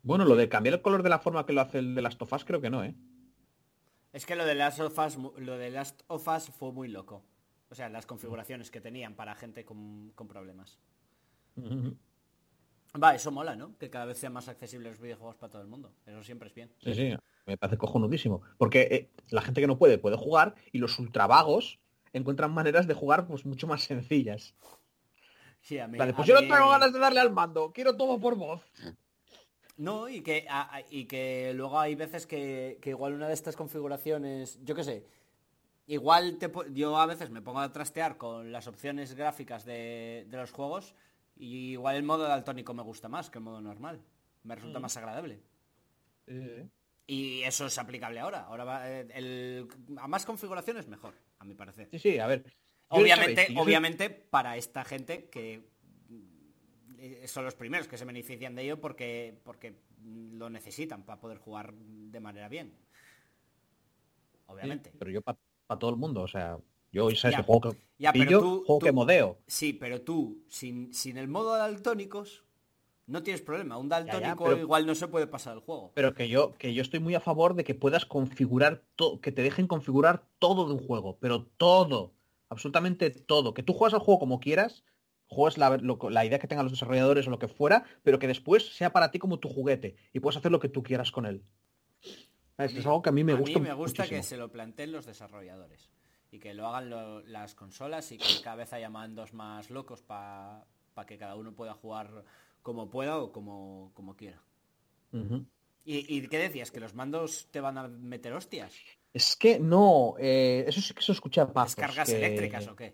Bueno, 0.03 0.25
lo 0.25 0.35
de 0.35 0.47
cambiar 0.47 0.75
el 0.75 0.81
color 0.83 1.01
de 1.01 1.09
la 1.09 1.17
forma 1.17 1.43
que 1.43 1.51
lo 1.51 1.61
hace 1.61 1.79
el 1.79 1.95
de 1.95 2.03
Last 2.03 2.21
of 2.21 2.31
Us 2.31 2.45
creo 2.45 2.61
que 2.61 2.69
no, 2.69 2.83
¿eh? 2.83 2.95
Es 4.13 4.27
que 4.27 4.35
lo 4.35 4.45
de 4.45 4.53
Last 4.53 4.79
of 4.79 4.97
Us, 4.99 5.17
lo 5.39 5.57
de 5.57 5.71
Last 5.71 6.03
of 6.05 6.27
Us 6.27 6.51
fue 6.51 6.71
muy 6.71 6.87
loco. 6.87 7.25
O 7.71 7.75
sea, 7.75 7.89
las 7.89 8.05
configuraciones 8.05 8.69
que 8.69 8.79
tenían 8.79 9.15
para 9.15 9.33
gente 9.33 9.65
con, 9.65 10.11
con 10.11 10.27
problemas. 10.27 10.79
Va, 13.03 13.15
eso 13.15 13.31
mola, 13.31 13.55
¿no? 13.55 13.75
Que 13.79 13.89
cada 13.89 14.05
vez 14.05 14.19
sean 14.19 14.33
más 14.33 14.47
accesibles 14.47 14.93
los 14.93 15.01
videojuegos 15.01 15.35
para 15.35 15.51
todo 15.51 15.63
el 15.63 15.67
mundo. 15.67 15.91
Eso 16.05 16.23
siempre 16.23 16.47
es 16.49 16.53
bien. 16.53 16.71
Sí, 16.77 16.93
sí, 16.93 17.15
me 17.47 17.57
parece 17.57 17.79
cojonudísimo. 17.79 18.43
Porque 18.59 18.81
eh, 18.91 19.11
la 19.31 19.41
gente 19.41 19.61
que 19.61 19.67
no 19.67 19.79
puede, 19.79 19.97
puede 19.97 20.15
jugar 20.15 20.53
y 20.71 20.77
los 20.77 20.99
ultravagos 20.99 21.79
encuentran 22.13 22.53
maneras 22.53 22.85
de 22.85 22.93
jugar 22.93 23.25
pues 23.25 23.47
mucho 23.47 23.65
más 23.65 23.81
sencillas. 23.81 24.55
Sí, 25.67 25.77
a 25.79 25.87
mí, 25.89 25.97
Vale, 25.97 26.13
a 26.13 26.15
pues 26.15 26.25
yo 26.29 26.33
no 26.33 26.39
tengo 26.39 26.69
ganas 26.69 26.93
de 26.93 26.99
darle 26.99 27.19
al 27.19 27.33
mando, 27.33 27.73
quiero 27.73 27.97
todo 27.97 28.17
por 28.21 28.35
voz. 28.35 28.61
No, 29.75 30.07
y 30.07 30.21
que, 30.21 30.47
a- 30.49 30.81
y 30.89 31.03
que 31.07 31.51
luego 31.53 31.77
hay 31.77 31.93
veces 31.93 32.25
que, 32.25 32.79
que 32.81 32.91
igual 32.91 33.11
una 33.13 33.27
de 33.27 33.33
estas 33.33 33.57
configuraciones, 33.57 34.63
yo 34.63 34.75
qué 34.75 34.85
sé, 34.85 35.05
igual 35.85 36.37
te 36.37 36.49
yo 36.73 36.97
a 36.97 37.05
veces 37.05 37.31
me 37.31 37.41
pongo 37.41 37.59
a 37.59 37.73
trastear 37.73 38.15
con 38.15 38.53
las 38.53 38.67
opciones 38.67 39.13
gráficas 39.13 39.65
de, 39.65 40.25
de 40.29 40.37
los 40.37 40.51
juegos 40.53 40.95
y 41.35 41.71
igual 41.73 41.97
el 41.97 42.03
modo 42.03 42.23
daltónico 42.23 42.73
me 42.73 42.81
gusta 42.83 43.09
más 43.09 43.29
que 43.29 43.39
el 43.39 43.43
modo 43.43 43.59
normal. 43.59 43.99
Me 44.43 44.55
resulta 44.55 44.79
más 44.79 44.95
agradable. 44.95 45.41
Y 47.05 47.43
eso 47.43 47.65
es 47.65 47.77
aplicable 47.77 48.21
ahora. 48.21 48.45
Ahora 48.45 48.63
va, 48.63 48.89
eh, 48.89 49.05
el, 49.13 49.67
a 49.97 50.07
más 50.07 50.25
configuraciones 50.25 50.87
mejor, 50.87 51.13
a 51.39 51.43
mi 51.43 51.55
parecer. 51.55 51.89
Sí, 51.91 51.99
sí, 51.99 52.19
a 52.19 52.27
ver. 52.27 52.45
Obviamente, 52.89 53.47
obviamente 53.57 54.09
para 54.09 54.55
esta 54.57 54.83
gente 54.85 55.29
que 55.29 55.67
eh, 56.99 57.27
son 57.27 57.43
los 57.45 57.55
primeros 57.55 57.87
que 57.87 57.97
se 57.97 58.05
benefician 58.05 58.55
de 58.55 58.63
ello 58.63 58.79
porque, 58.79 59.37
porque 59.43 59.75
lo 60.03 60.49
necesitan 60.49 61.03
para 61.03 61.19
poder 61.19 61.37
jugar 61.37 61.73
de 61.73 62.19
manera 62.19 62.47
bien. 62.49 62.73
Obviamente. 64.47 64.91
Pero 64.97 65.11
yo 65.11 65.21
para 65.21 65.37
todo 65.79 65.89
el 65.89 65.97
mundo, 65.97 66.21
o 66.21 66.27
sea, 66.27 66.57
yo 66.91 67.09
sabes 67.11 67.35
Ya, 67.35 67.37
que 67.37 67.43
juego 67.43 67.71
que 67.71 67.77
ya, 67.99 68.13
pero 68.13 68.25
pillo, 68.25 68.39
tú- 68.39 68.63
juego 68.65 68.79
tú- 68.79 68.85
que 68.85 68.91
modeo. 68.91 69.37
Sí, 69.47 69.73
pero 69.73 70.01
tú, 70.01 70.43
sin, 70.47 70.93
sin 70.93 71.17
el 71.17 71.27
modo 71.27 71.55
daltónicos, 71.57 72.45
no 73.05 73.23
tienes 73.23 73.41
problema. 73.41 73.77
Un 73.77 73.89
daltónico 73.89 74.45
pero- 74.45 74.57
igual 74.59 74.85
no 74.85 74.95
se 74.95 75.07
puede 75.07 75.27
pasar 75.27 75.55
el 75.55 75.59
juego. 75.61 75.91
Pero 75.93 76.13
que 76.13 76.29
yo, 76.29 76.53
que 76.53 76.73
yo 76.73 76.81
estoy 76.81 76.99
muy 76.99 77.15
a 77.15 77.19
favor 77.19 77.53
de 77.55 77.63
que 77.63 77.75
puedas 77.75 78.05
configurar 78.05 78.83
todo, 78.95 79.19
que 79.21 79.31
te 79.31 79.41
dejen 79.43 79.67
configurar 79.67 80.25
todo 80.39 80.67
de 80.67 80.73
un 80.73 80.79
juego, 80.85 81.17
pero 81.19 81.43
todo, 81.45 82.13
absolutamente 82.49 83.09
todo. 83.11 83.53
Que 83.53 83.63
tú 83.63 83.73
juegas 83.73 83.93
al 83.93 83.99
juego 83.99 84.19
como 84.19 84.39
quieras, 84.39 84.83
juegues 85.27 85.57
la, 85.57 85.77
lo- 85.77 85.99
la 86.09 86.25
idea 86.25 86.39
que 86.39 86.47
tengan 86.47 86.65
los 86.65 86.71
desarrolladores 86.73 87.27
o 87.27 87.29
lo 87.29 87.39
que 87.39 87.47
fuera, 87.47 87.83
pero 88.03 88.19
que 88.19 88.27
después 88.27 88.75
sea 88.75 88.91
para 88.93 89.11
ti 89.11 89.19
como 89.19 89.39
tu 89.39 89.49
juguete 89.49 89.95
y 90.13 90.19
puedes 90.19 90.37
hacer 90.37 90.51
lo 90.51 90.59
que 90.59 90.69
tú 90.69 90.83
quieras 90.83 91.11
con 91.11 91.25
él. 91.25 91.43
Es, 92.57 92.73
es 92.73 92.85
algo 92.85 93.01
que 93.01 93.09
a 93.09 93.11
mí 93.11 93.23
me 93.23 93.33
a 93.33 93.35
gusta 93.35 93.59
mí 93.59 93.65
me 93.65 93.73
gusta 93.73 94.03
que 94.09 94.23
se 94.23 94.37
lo 94.37 94.51
planteen 94.51 94.91
los 94.91 95.05
desarrolladores 95.05 95.89
y 96.31 96.39
que 96.39 96.53
lo 96.53 96.67
hagan 96.67 96.89
lo- 96.89 97.21
las 97.21 97.53
consolas 97.55 98.11
y 98.11 98.17
que 98.17 98.25
cada 98.43 98.55
vez 98.55 98.73
haya 98.73 98.89
mandos 98.89 99.33
más 99.33 99.69
locos 99.69 100.01
para 100.01 100.65
que 101.05 101.17
cada 101.17 101.35
uno 101.35 101.53
pueda 101.53 101.73
jugar 101.73 102.23
como 102.63 102.89
pueda 102.89 103.17
o 103.17 103.31
como, 103.31 103.91
como 103.93 104.15
quiera. 104.15 104.41
¿Y, 105.89 106.17
y 106.17 106.27
qué 106.27 106.37
decías? 106.37 106.69
¿Que 106.69 106.81
los 106.81 106.93
mandos 106.95 107.47
te 107.49 107.61
van 107.61 107.77
a 107.77 107.87
meter 107.87 108.33
hostias? 108.33 108.73
Es 109.13 109.37
que 109.37 109.57
no, 109.57 110.15
eh, 110.19 110.65
eso 110.67 110.81
sí 110.81 110.93
que 110.93 111.01
se 111.01 111.13
escucha 111.13 111.53
pazos. 111.53 111.77
¿Descargas 111.77 112.09
que- 112.09 112.17
eléctricas 112.17 112.67
o 112.67 112.75
qué? 112.75 112.93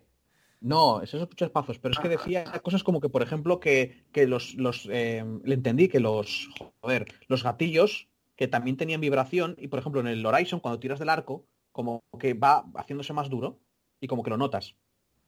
No, 0.61 1.01
eso 1.01 1.17
se 1.17 1.23
escucha 1.23 1.49
pazos, 1.49 1.79
pero 1.79 1.93
es 1.93 1.99
que 1.99 2.07
decía 2.07 2.45
cosas 2.61 2.83
como 2.83 3.01
que, 3.01 3.09
por 3.09 3.23
ejemplo, 3.23 3.59
que, 3.59 4.05
que 4.13 4.27
los, 4.27 4.53
los 4.53 4.87
eh, 4.91 5.25
le 5.43 5.55
entendí 5.55 5.89
que 5.89 5.99
los, 5.99 6.47
joder, 6.81 7.05
los 7.27 7.43
gatillos 7.43 8.07
que 8.37 8.47
también 8.47 8.77
tenían 8.77 9.01
vibración 9.01 9.55
y, 9.57 9.67
por 9.69 9.79
ejemplo, 9.79 9.99
en 9.99 10.07
el 10.07 10.23
Horizon, 10.25 10.59
cuando 10.61 10.79
tiras 10.79 10.99
del 10.99 11.09
arco, 11.09 11.47
como 11.71 12.03
que 12.19 12.35
va 12.35 12.63
haciéndose 12.75 13.11
más 13.11 13.29
duro 13.29 13.59
y 13.99 14.07
como 14.07 14.21
que 14.23 14.29
lo 14.29 14.37
notas. 14.37 14.75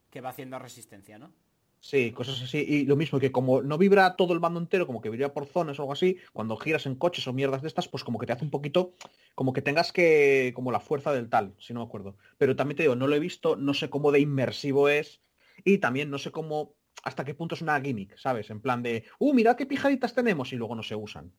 Que 0.08 0.20
va 0.20 0.30
haciendo 0.30 0.58
resistencia, 0.58 1.18
¿no? 1.18 1.32
Sí, 1.90 2.10
cosas 2.12 2.42
así. 2.42 2.58
Y 2.66 2.84
lo 2.84 2.96
mismo 2.96 3.20
que 3.20 3.30
como 3.30 3.62
no 3.62 3.78
vibra 3.78 4.16
todo 4.16 4.32
el 4.34 4.40
bando 4.40 4.58
entero, 4.58 4.86
como 4.88 5.00
que 5.00 5.08
vibra 5.14 5.32
por 5.32 5.46
zonas 5.46 5.78
o 5.78 5.82
algo 5.82 5.92
así, 5.92 6.18
cuando 6.32 6.56
giras 6.56 6.84
en 6.86 6.96
coches 6.96 7.26
o 7.28 7.32
mierdas 7.32 7.62
de 7.62 7.68
estas, 7.68 7.86
pues 7.88 8.02
como 8.02 8.18
que 8.18 8.26
te 8.26 8.32
hace 8.32 8.44
un 8.44 8.50
poquito, 8.50 8.92
como 9.36 9.52
que 9.52 9.62
tengas 9.62 9.92
que, 9.92 10.52
como 10.56 10.72
la 10.72 10.80
fuerza 10.80 11.12
del 11.12 11.28
tal, 11.28 11.54
si 11.60 11.72
no 11.72 11.80
me 11.80 11.86
acuerdo. 11.86 12.16
Pero 12.38 12.56
también 12.56 12.76
te 12.76 12.82
digo, 12.82 12.96
no 12.96 13.06
lo 13.06 13.14
he 13.14 13.20
visto, 13.20 13.54
no 13.54 13.72
sé 13.72 13.88
cómo 13.88 14.10
de 14.10 14.18
inmersivo 14.20 14.88
es 14.88 15.20
y 15.64 15.78
también 15.78 16.10
no 16.10 16.18
sé 16.18 16.32
cómo, 16.32 16.74
hasta 17.04 17.24
qué 17.24 17.34
punto 17.34 17.54
es 17.54 17.62
una 17.62 17.80
gimmick, 17.80 18.16
¿sabes? 18.18 18.50
En 18.50 18.60
plan 18.60 18.82
de, 18.82 19.04
uh, 19.20 19.32
mira 19.32 19.54
qué 19.56 19.64
pijaditas 19.66 20.12
tenemos 20.14 20.52
y 20.52 20.56
luego 20.56 20.74
no 20.74 20.82
se 20.82 20.96
usan. 20.96 21.32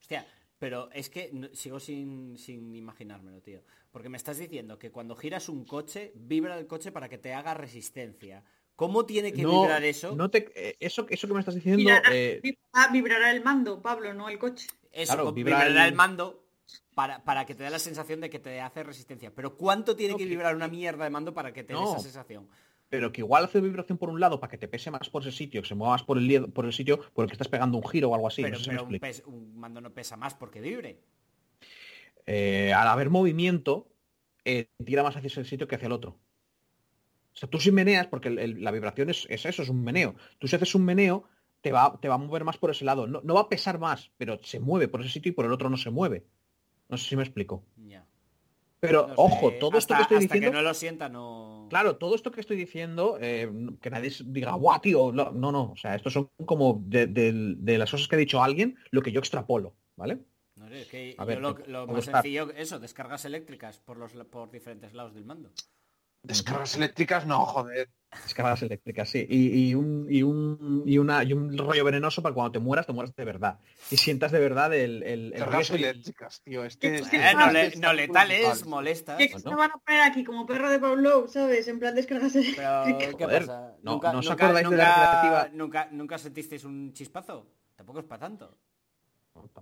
Hostia, 0.00 0.26
pero 0.58 0.90
es 0.92 1.08
que 1.10 1.30
no- 1.32 1.48
sigo 1.54 1.80
sin, 1.80 2.36
sin 2.38 2.74
imaginármelo, 2.74 3.40
tío. 3.40 3.62
Porque 3.90 4.08
me 4.08 4.16
estás 4.16 4.38
diciendo 4.38 4.78
que 4.78 4.90
cuando 4.90 5.16
giras 5.16 5.48
un 5.48 5.64
coche, 5.64 6.12
vibra 6.14 6.58
el 6.58 6.66
coche 6.66 6.92
para 6.92 7.08
que 7.08 7.18
te 7.18 7.34
haga 7.34 7.54
resistencia. 7.54 8.44
¿Cómo 8.78 9.04
tiene 9.06 9.32
que 9.32 9.42
No, 9.42 9.62
vibrar 9.62 9.82
eso? 9.82 10.14
no 10.14 10.30
te, 10.30 10.52
eh, 10.54 10.76
eso, 10.78 11.04
eso 11.10 11.26
que 11.26 11.34
me 11.34 11.40
estás 11.40 11.56
diciendo, 11.56 11.78
Vibrará, 11.78 12.14
eh, 12.14 12.40
vibrará- 12.40 12.92
vibrará 12.92 13.30
el 13.32 13.42
mando, 13.42 13.82
Pablo, 13.82 14.14
no 14.14 14.28
el 14.28 14.38
coche. 14.38 14.68
Eso, 14.92 15.14
Claro, 15.14 15.32
vibrará 15.32 15.66
el- 15.66 15.76
el 15.76 15.94
mando 15.96 16.44
para, 16.94 17.24
para 17.24 17.44
que 17.44 17.56
te 17.56 17.64
dé 17.64 17.70
la 17.70 17.80
sensación 17.80 18.20
de 18.20 18.30
que 18.30 18.38
te 18.38 18.60
hace 18.60 18.84
resistencia. 18.84 19.32
Pero 19.34 19.56
¿cuánto 19.56 19.96
tiene 19.96 20.12
No, 20.12 20.18
que 20.18 20.26
vibrar 20.26 20.54
una 20.54 20.68
mierda 20.68 21.02
de 21.02 21.10
mando 21.10 21.34
para 21.34 21.52
que 21.52 21.64
te 21.64 21.72
dé 21.74 21.82
esa 21.82 21.98
sensación? 21.98 22.48
pero 22.88 23.10
que 23.10 23.20
igual 23.20 23.44
hace 23.46 23.60
vibración 23.60 23.98
por 23.98 24.10
un 24.10 24.20
lado 24.20 24.38
para 24.38 24.50
que 24.52 24.58
te 24.58 24.68
pese 24.68 24.92
más 24.92 25.10
por 25.10 25.22
ese 25.22 25.32
sitio, 25.32 25.60
que 25.60 25.66
se 25.68 25.74
mueva 25.74 25.94
más 25.94 26.04
por 26.04 26.16
el, 26.16 26.52
por 26.52 26.64
el 26.64 26.72
sitio 26.72 27.00
por 27.12 27.24
el 27.24 27.28
que 27.30 27.34
estás 27.34 27.48
pegando 27.48 27.76
un 27.78 27.86
giro 27.88 28.10
o 28.10 28.14
algo 28.14 28.28
así. 28.28 28.42
no 28.42 28.48
pero 28.64 28.88
si 28.88 28.98
pes- 29.00 29.24
un 29.26 29.58
mando 29.58 29.80
no 29.80 29.90
pesa 29.92 30.16
más 30.16 30.34
porque 30.34 30.60
vibre. 30.60 31.00
eh, 32.26 32.72
al 32.72 32.86
haber 32.88 33.10
movimiento, 33.10 33.88
eh, 34.44 34.68
tira 34.84 35.02
más 35.02 35.16
hacia 35.16 35.26
ese 35.26 35.44
sitio 35.44 35.66
que 35.66 35.74
hacia 35.74 35.86
el 35.86 35.92
otro. 35.92 36.16
O 37.38 37.40
sea, 37.40 37.48
tú 37.48 37.60
si 37.60 37.70
meneas, 37.70 38.08
porque 38.08 38.28
el- 38.28 38.38
el- 38.40 38.64
la 38.64 38.72
vibración 38.72 39.10
es, 39.10 39.24
es 39.30 39.46
eso, 39.46 39.62
es 39.62 39.68
un 39.68 39.84
meneo. 39.84 40.16
Tú 40.40 40.48
si 40.48 40.56
haces 40.56 40.74
un 40.74 40.84
meneo, 40.84 41.22
te 41.60 41.70
va, 41.70 41.96
te 42.00 42.08
va 42.08 42.16
a 42.16 42.18
mover 42.18 42.42
más 42.42 42.58
por 42.58 42.72
ese 42.72 42.84
lado. 42.84 43.06
No, 43.06 43.20
no 43.22 43.34
va 43.34 43.42
a 43.42 43.48
pesar 43.48 43.78
más, 43.78 44.10
pero 44.16 44.40
se 44.42 44.58
mueve 44.58 44.88
por 44.88 45.02
ese 45.02 45.10
sitio 45.10 45.30
y 45.30 45.34
por 45.36 45.44
el 45.44 45.52
otro 45.52 45.70
no 45.70 45.76
se 45.76 45.90
mueve. 45.90 46.26
No 46.88 46.96
sé 46.96 47.08
si 47.08 47.14
me 47.16 47.22
explico. 47.22 47.64
Pero, 48.80 49.02
No 49.02 49.08
sé, 49.08 49.14
ojo, 49.16 49.52
todo 49.54 49.78
esto 49.78 49.94
que 49.94 50.02
estoy 50.02 50.16
hasta 50.16 50.34
diciendo... 50.34 50.50
que 50.50 50.56
no 50.56 50.62
lo 50.62 50.74
sienta, 50.74 51.08
no... 51.08 51.66
Claro, 51.70 51.96
todo 51.96 52.14
esto 52.16 52.30
que 52.32 52.40
estoy 52.40 52.56
diciendo, 52.56 53.18
eh, 53.20 53.48
que 53.80 53.90
nadie 53.90 54.10
diga, 54.24 54.52
guau, 54.54 54.80
tío, 54.80 55.12
no, 55.12 55.30
no. 55.32 55.72
O 55.72 55.76
sea, 55.76 55.94
estos 55.94 56.12
son 56.12 56.30
como 56.44 56.82
de, 56.86 57.06
de- 57.06 57.54
de 57.58 57.78
las 57.78 57.90
cosas 57.90 58.08
que 58.08 58.16
ha 58.16 58.18
dicho 58.18 58.42
alguien, 58.42 58.76
lo 58.90 59.02
que 59.02 59.12
yo 59.12 59.20
extrapolo, 59.20 59.76
¿vale? 59.96 60.20
No 60.56 60.68
sé, 60.68 60.80
es 60.80 60.88
que 60.88 61.14
A 61.18 61.22
yo 61.22 61.26
ver, 61.26 61.40
lo, 61.68 61.86
más 61.86 62.04
sencillo, 62.04 62.50
eso, 62.56 62.78
descargas 62.80 63.24
eléctricas 63.24 63.78
por 63.80 63.96
los 63.96 64.12
por 64.30 64.50
diferentes 64.50 64.92
lados 64.94 65.14
del 65.14 65.24
mando. 65.24 65.50
Descargas 66.22 66.76
eléctricas, 66.76 67.26
no, 67.26 67.44
joder. 67.46 67.88
Descargas 68.24 68.62
eléctricas, 68.62 69.08
sí. 69.10 69.26
Y, 69.28 69.68
y 69.68 69.74
un, 69.74 70.06
y, 70.08 70.22
un, 70.22 70.82
y, 70.86 70.96
una, 70.98 71.22
y 71.22 71.32
un 71.34 71.56
rollo 71.56 71.84
venenoso 71.84 72.22
para 72.22 72.34
cuando 72.34 72.52
te 72.52 72.58
mueras, 72.58 72.86
te 72.86 72.92
mueras 72.94 73.14
de 73.14 73.24
verdad. 73.24 73.58
Y 73.90 73.98
sientas 73.98 74.32
de 74.32 74.40
verdad 74.40 74.72
el, 74.74 75.02
el, 75.02 75.32
el 75.34 75.42
eléctricas, 75.42 76.40
tío. 76.42 76.64
Es 76.64 76.76
que, 76.78 76.96
es 76.96 77.08
que 77.08 77.16
Eh, 77.18 77.28
es 77.30 77.36
no, 77.36 77.50
le- 77.52 77.76
no 77.76 77.92
letales, 77.92 78.64
molestas. 78.66 79.18
¿Qué 79.18 79.28
se 79.38 79.48
van 79.50 79.70
a 79.70 79.74
poner 79.78 80.00
aquí 80.02 80.24
como 80.24 80.46
perro 80.46 80.70
de 80.70 80.78
Pablo, 80.78 81.28
¿sabes? 81.28 81.68
En 81.68 81.78
plan 81.78 81.94
descargas 81.94 82.32
Pero, 82.32 82.84
eléctricas. 82.84 83.14
¿qué 83.16 83.24
Joder, 83.24 83.40
pasa? 83.46 83.76
no- 83.82 83.92
¿Nunca, 83.92 84.12
¿no 84.12 84.18
os 84.20 84.24
nunca- 84.28 84.44
acordáis 84.44 84.70
de 84.70 84.76
la 84.76 85.22
nunca-? 85.22 85.50
Nunca, 85.52 85.88
¿Nunca 85.92 86.18
sentisteis 86.18 86.64
un 86.64 86.92
chispazo? 86.94 87.46
Tampoco 87.76 88.00
es 88.00 88.06
para 88.06 88.20
tanto. 88.20 88.56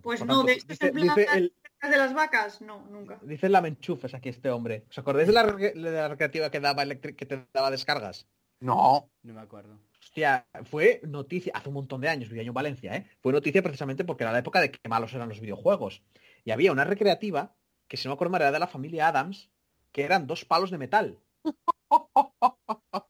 Pues 0.02 0.24
no, 0.24 0.42
de 0.44 0.52
estos 0.52 0.68
dice, 0.68 0.86
en 0.86 0.92
plan 0.94 1.16
dice 1.16 1.28
el, 1.36 1.52
de 1.82 1.96
las 1.96 2.14
vacas, 2.14 2.60
no, 2.60 2.86
nunca. 2.90 3.18
dice 3.22 3.46
el 3.46 3.52
lamenchufes 3.52 4.14
aquí 4.14 4.28
este 4.28 4.50
hombre. 4.50 4.84
¿Os 4.90 4.98
acordáis 4.98 5.28
de 5.28 5.34
la, 5.34 5.42
re- 5.44 5.72
de 5.72 5.90
la 5.92 6.08
recreativa 6.08 6.50
que 6.50 6.60
daba 6.60 6.82
electric, 6.82 7.16
que 7.16 7.26
te 7.26 7.46
daba 7.52 7.70
descargas? 7.70 8.26
No, 8.60 9.10
No 9.22 9.34
me 9.34 9.40
acuerdo. 9.40 9.78
Hostia, 10.00 10.46
fue 10.64 11.00
noticia, 11.04 11.52
hace 11.54 11.68
un 11.68 11.74
montón 11.74 12.00
de 12.00 12.08
años, 12.08 12.28
vivía 12.28 12.42
yo 12.42 12.50
en 12.50 12.54
Valencia, 12.54 12.96
¿eh? 12.96 13.06
Fue 13.20 13.32
noticia 13.32 13.62
precisamente 13.62 14.04
porque 14.04 14.24
era 14.24 14.32
la 14.32 14.38
época 14.38 14.60
de 14.60 14.70
que 14.70 14.88
malos 14.88 15.12
eran 15.14 15.28
los 15.28 15.40
videojuegos. 15.40 16.02
Y 16.44 16.52
había 16.52 16.72
una 16.72 16.84
recreativa, 16.84 17.54
que 17.86 17.96
si 17.96 18.08
no 18.08 18.12
me 18.12 18.14
acuerdo 18.14 18.36
era 18.36 18.50
de 18.52 18.58
la 18.58 18.66
familia 18.66 19.08
Adams, 19.08 19.50
que 19.92 20.04
eran 20.04 20.26
dos 20.26 20.44
palos 20.44 20.70
de 20.70 20.78
metal. 20.78 21.18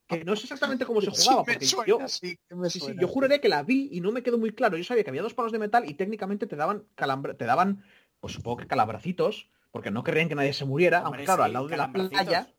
Que 0.08 0.24
no 0.24 0.36
sé 0.36 0.44
exactamente 0.44 0.84
cómo 0.84 1.00
se 1.00 1.10
jugaba, 1.10 1.44
porque 1.44 1.64
suena, 1.66 1.86
yo, 1.86 2.08
sí, 2.08 2.36
sí, 2.68 2.80
yo 2.98 3.08
juraría 3.08 3.40
que 3.40 3.48
la 3.48 3.62
vi 3.62 3.88
y 3.92 4.00
no 4.00 4.12
me 4.12 4.22
quedó 4.22 4.38
muy 4.38 4.52
claro. 4.52 4.76
Yo 4.76 4.84
sabía 4.84 5.02
que 5.04 5.10
había 5.10 5.22
dos 5.22 5.34
palos 5.34 5.52
de 5.52 5.58
metal 5.58 5.88
y 5.88 5.94
técnicamente 5.94 6.46
te 6.46 6.56
daban 6.56 6.84
calambra- 6.96 7.36
te 7.36 7.44
daban, 7.44 7.84
pues 8.26 8.34
supongo 8.34 8.56
que 8.58 8.66
calabracitos, 8.66 9.48
porque 9.70 9.90
no 9.92 10.02
querrían 10.02 10.28
que 10.28 10.34
nadie 10.34 10.52
se 10.52 10.64
muriera, 10.64 10.98
aunque 11.00 11.24
claro, 11.24 11.42
sí, 11.44 11.46
al 11.46 11.52
lado 11.52 11.68
de 11.68 11.76
la 11.76 11.92
playa. 11.92 12.52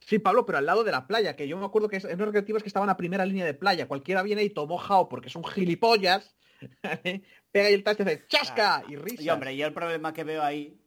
Sí, 0.00 0.18
Pablo, 0.18 0.44
pero 0.44 0.58
al 0.58 0.66
lado 0.66 0.84
de 0.84 0.90
la 0.92 1.06
playa, 1.06 1.34
que 1.36 1.48
yo 1.48 1.56
me 1.56 1.64
acuerdo 1.64 1.88
que 1.88 1.96
es- 1.96 2.04
en 2.04 2.18
los 2.18 2.26
recreativos 2.26 2.62
que 2.62 2.68
estaban 2.68 2.90
a 2.90 2.96
primera 2.96 3.24
línea 3.24 3.44
de 3.46 3.54
playa. 3.54 3.86
Cualquiera 3.88 4.22
viene 4.22 4.42
y 4.42 4.50
tomó 4.50 4.76
jao 4.76 5.08
porque 5.08 5.28
es 5.28 5.36
un 5.36 5.44
gilipollas. 5.44 6.34
Pega 7.52 7.66
ahí 7.68 7.74
el 7.74 7.84
y 7.86 7.88
hace 7.88 8.26
¡chasca! 8.28 8.84
Y 8.88 8.96
risa. 8.96 9.22
Y 9.22 9.30
hombre, 9.30 9.56
yo 9.56 9.66
el 9.66 9.72
problema 9.72 10.12
que 10.12 10.24
veo 10.24 10.42
ahí 10.42 10.78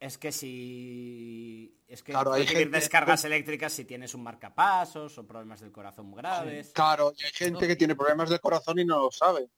es 0.00 0.18
que 0.18 0.32
si... 0.32 1.78
Es 1.86 2.02
que 2.02 2.12
Claro, 2.12 2.32
hay 2.32 2.46
gente- 2.46 2.68
descargas 2.78 3.24
eléctricas 3.24 3.72
si 3.72 3.84
tienes 3.84 4.14
un 4.14 4.22
marcapasos 4.22 5.16
o 5.18 5.26
problemas 5.26 5.60
del 5.60 5.70
corazón 5.70 6.06
muy 6.06 6.18
graves. 6.18 6.72
Claro, 6.74 7.12
y 7.16 7.24
hay 7.24 7.30
gente 7.32 7.66
que 7.68 7.76
tiene 7.76 7.94
problemas 7.94 8.28
del 8.30 8.40
corazón 8.40 8.78
y 8.78 8.84
no 8.84 9.02
lo 9.02 9.10
sabe. 9.10 9.48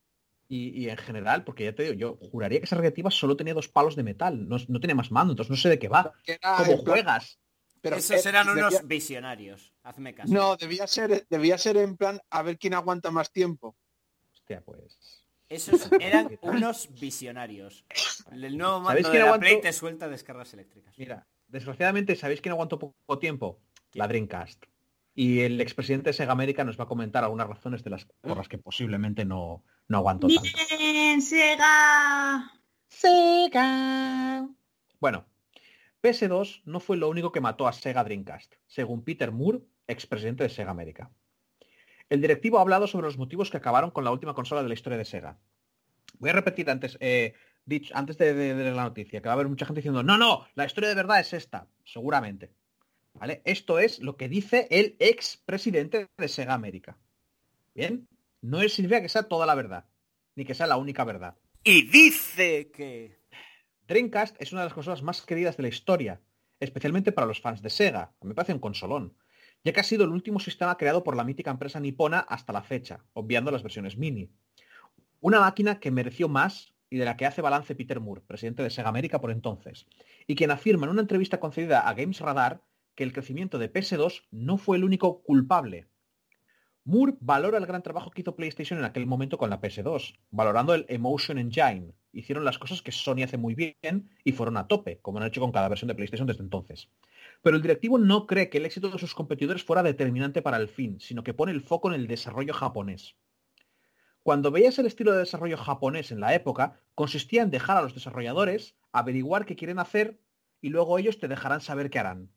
Y, 0.49 0.70
y 0.82 0.88
en 0.88 0.96
general, 0.96 1.44
porque 1.44 1.64
ya 1.64 1.74
te 1.74 1.82
digo, 1.82 1.94
yo 1.94 2.16
juraría 2.30 2.59
que 2.59 2.64
esa 2.64 2.76
recreativa 2.76 3.11
solo 3.11 3.36
tenía 3.36 3.53
dos 3.55 3.68
palos 3.68 3.96
de 3.96 4.03
metal, 4.03 4.49
no, 4.49 4.57
no 4.68 4.80
tenía 4.80 4.94
más 4.96 5.11
mando, 5.11 5.32
entonces 5.32 5.51
no 5.51 5.57
sé 5.57 5.68
de 5.68 5.78
qué 5.78 5.88
va. 5.88 6.12
Era 6.26 6.57
¿Cómo 6.57 6.78
juegas? 6.78 7.38
pero 7.82 7.96
Esos 7.96 8.24
eh, 8.24 8.28
eran 8.30 8.46
debía- 8.46 8.68
unos 8.68 8.86
visionarios. 8.88 9.72
Hazme 9.82 10.14
caso. 10.14 10.32
No, 10.32 10.57
debía 10.57 10.86
ser, 10.86 11.26
debía 11.28 11.59
ser 11.59 11.76
en 11.76 11.96
plan 11.96 12.18
a 12.30 12.42
ver 12.42 12.59
quién 12.59 12.72
aguanta 12.74 13.11
más 13.11 13.30
tiempo. 13.30 13.76
Hostia, 14.32 14.62
pues. 14.64 15.22
Esos 15.51 15.88
eran 16.01 16.38
unos 16.42 16.88
visionarios. 16.99 17.84
El 18.32 18.57
nuevo 18.59 18.82
¿Sabéis 18.84 19.05
mando 19.05 19.11
de 19.11 19.18
la 19.18 19.24
aguantó? 19.26 19.40
Play 19.46 19.61
te 19.61 19.72
suelta 19.72 20.09
descargas 20.09 20.53
eléctricas. 20.55 20.96
Mira, 20.99 21.26
desgraciadamente, 21.46 22.16
¿sabéis 22.16 22.40
quién 22.40 22.53
aguantó 22.53 22.78
poco 22.78 23.18
tiempo? 23.18 23.61
La 23.92 24.09
Dreamcast. 24.09 24.64
Y 25.21 25.41
el 25.41 25.61
expresidente 25.61 26.11
de 26.11 26.12
Sega 26.14 26.31
América 26.31 26.62
nos 26.62 26.79
va 26.79 26.85
a 26.85 26.87
comentar 26.87 27.25
algunas 27.25 27.49
razones 27.49 27.83
de 27.83 27.91
las 27.91 28.05
por 28.21 28.37
las 28.37 28.47
que 28.49 28.57
posiblemente 28.57 29.25
no, 29.25 29.64
no 29.89 29.99
aguantó 29.99 30.29
tanto. 30.29 30.43
Bien, 30.79 31.21
Sega. 31.21 32.53
Sega. 32.87 34.49
Bueno, 35.01 35.27
PS2 36.03 36.62
no 36.66 36.79
fue 36.79 36.97
lo 36.97 37.09
único 37.09 37.33
que 37.33 37.41
mató 37.41 37.66
a 37.66 37.73
Sega 37.73 38.05
Dreamcast, 38.05 38.55
según 38.69 39.03
Peter 39.03 39.33
Moore, 39.33 39.61
expresidente 39.89 40.45
de 40.45 40.51
Sega 40.51 40.71
América. 40.71 41.11
El 42.09 42.21
directivo 42.21 42.59
ha 42.59 42.62
hablado 42.62 42.87
sobre 42.87 43.07
los 43.07 43.19
motivos 43.19 43.51
que 43.51 43.57
acabaron 43.57 43.91
con 43.91 44.05
la 44.05 44.12
última 44.12 44.35
consola 44.35 44.62
de 44.62 44.69
la 44.69 44.75
historia 44.75 44.99
de 44.99 45.05
Sega. 45.05 45.39
Voy 46.21 46.31
a 46.31 46.35
repetir 46.35 46.71
antes, 46.71 46.97
eh, 47.01 47.35
dicho, 47.64 47.93
antes 47.97 48.19
de, 48.19 48.35
de- 48.35 48.55
de 48.55 48.71
la 48.73 48.85
noticia, 48.85 49.21
que 49.21 49.27
va 49.29 49.33
a 49.33 49.35
haber 49.35 49.49
mucha 49.49 49.66
gente 49.66 49.81
diciendo, 49.81 50.05
no, 50.05 50.16
no, 50.16 50.47
la 50.55 50.64
historia 50.64 50.89
de 50.89 50.95
verdad 50.95 51.19
es 51.19 51.33
esta, 51.33 51.66
seguramente. 51.85 52.53
¿Vale? 53.14 53.42
Esto 53.44 53.78
es 53.78 54.00
lo 54.00 54.16
que 54.16 54.28
dice 54.28 54.68
el 54.70 54.96
expresidente 54.98 56.09
de 56.16 56.28
Sega 56.28 56.54
América. 56.54 56.96
Bien, 57.74 58.09
no 58.40 58.61
es 58.61 58.74
significa 58.74 59.02
que 59.02 59.09
sea 59.09 59.24
toda 59.24 59.46
la 59.46 59.54
verdad, 59.54 59.86
ni 60.36 60.44
que 60.44 60.54
sea 60.54 60.66
la 60.66 60.76
única 60.76 61.04
verdad. 61.04 61.36
Y 61.64 61.88
dice 61.88 62.70
que... 62.70 63.18
Dreamcast 63.86 64.36
es 64.40 64.52
una 64.52 64.61
de 64.61 64.66
las 64.66 64.74
consolas 64.74 65.02
más 65.02 65.22
queridas 65.22 65.56
de 65.56 65.62
la 65.62 65.68
historia, 65.70 66.20
especialmente 66.61 67.11
para 67.11 67.26
los 67.26 67.40
fans 67.40 67.62
de 67.62 67.70
Sega. 67.70 68.12
Me 68.20 68.34
parece 68.34 68.52
un 68.52 68.59
consolón, 68.59 69.16
ya 69.64 69.72
que 69.72 69.80
ha 69.80 69.84
sido 69.84 70.04
el 70.04 70.11
último 70.11 70.40
sistema 70.40 70.76
creado 70.76 71.02
por 71.02 71.16
la 71.16 71.24
mítica 71.24 71.50
empresa 71.50 71.80
nipona 71.80 72.20
hasta 72.20 72.52
la 72.52 72.62
fecha, 72.62 73.04
obviando 73.14 73.50
las 73.50 73.62
versiones 73.62 73.96
mini. 73.96 74.30
Una 75.20 75.40
máquina 75.40 75.80
que 75.80 75.90
mereció 75.90 76.28
más 76.28 76.74
y 76.90 76.98
de 76.98 77.04
la 77.04 77.16
que 77.16 77.26
hace 77.26 77.42
balance 77.42 77.74
Peter 77.74 78.00
Moore, 78.00 78.22
presidente 78.26 78.62
de 78.62 78.70
Sega 78.70 78.88
América 78.88 79.20
por 79.20 79.30
entonces, 79.30 79.86
y 80.26 80.34
quien 80.34 80.50
afirma 80.50 80.86
en 80.86 80.92
una 80.92 81.02
entrevista 81.02 81.40
concedida 81.40 81.80
a 81.80 81.94
Games 81.94 82.20
Radar 82.20 82.62
que 82.99 83.05
el 83.05 83.12
crecimiento 83.12 83.61
de 83.61 83.72
PS2 83.72 84.24
no 84.32 84.59
fue 84.59 84.76
el 84.76 84.82
único 84.82 85.22
culpable. 85.22 85.86
Moore 86.82 87.14
valora 87.20 87.59
el 87.59 87.66
gran 87.66 87.84
trabajo 87.84 88.11
que 88.11 88.22
hizo 88.22 88.34
PlayStation 88.34 88.76
en 88.76 88.84
aquel 88.84 89.07
momento 89.07 89.38
con 89.38 89.51
la 89.51 89.61
PS2, 89.61 90.18
valorando 90.32 90.74
el 90.74 90.84
Emotion 90.88 91.38
Engine. 91.38 91.94
Hicieron 92.11 92.44
las 92.44 92.59
cosas 92.59 92.82
que 92.82 92.90
Sony 92.90 93.22
hace 93.22 93.36
muy 93.36 93.55
bien 93.55 94.11
y 94.24 94.32
fueron 94.32 94.57
a 94.57 94.66
tope, 94.66 94.99
como 95.01 95.18
han 95.18 95.28
hecho 95.28 95.40
con 95.40 95.53
cada 95.53 95.68
versión 95.68 95.86
de 95.86 95.94
PlayStation 95.94 96.26
desde 96.26 96.42
entonces. 96.42 96.90
Pero 97.40 97.55
el 97.55 97.62
directivo 97.62 97.99
no 97.99 98.26
cree 98.26 98.51
que 98.51 98.59
el 98.59 98.66
éxito 98.66 98.90
de 98.90 98.99
sus 98.99 99.14
competidores 99.14 99.62
fuera 99.62 99.84
determinante 99.84 100.42
para 100.42 100.57
el 100.57 100.66
fin, 100.66 100.99
sino 100.99 101.22
que 101.22 101.34
pone 101.34 101.53
el 101.53 101.61
foco 101.61 101.94
en 101.94 102.01
el 102.01 102.09
desarrollo 102.09 102.53
japonés. 102.53 103.14
Cuando 104.24 104.51
veías 104.51 104.76
el 104.80 104.86
estilo 104.86 105.12
de 105.12 105.18
desarrollo 105.18 105.57
japonés 105.57 106.11
en 106.11 106.18
la 106.18 106.34
época, 106.34 106.80
consistía 106.96 107.42
en 107.42 107.53
dejar 107.53 107.76
a 107.76 107.82
los 107.82 107.94
desarrolladores 107.94 108.74
averiguar 108.90 109.46
qué 109.46 109.55
quieren 109.55 109.78
hacer 109.78 110.20
y 110.61 110.70
luego 110.70 110.99
ellos 110.99 111.20
te 111.20 111.28
dejarán 111.28 111.61
saber 111.61 111.90
qué 111.90 112.01
harán. 112.01 112.32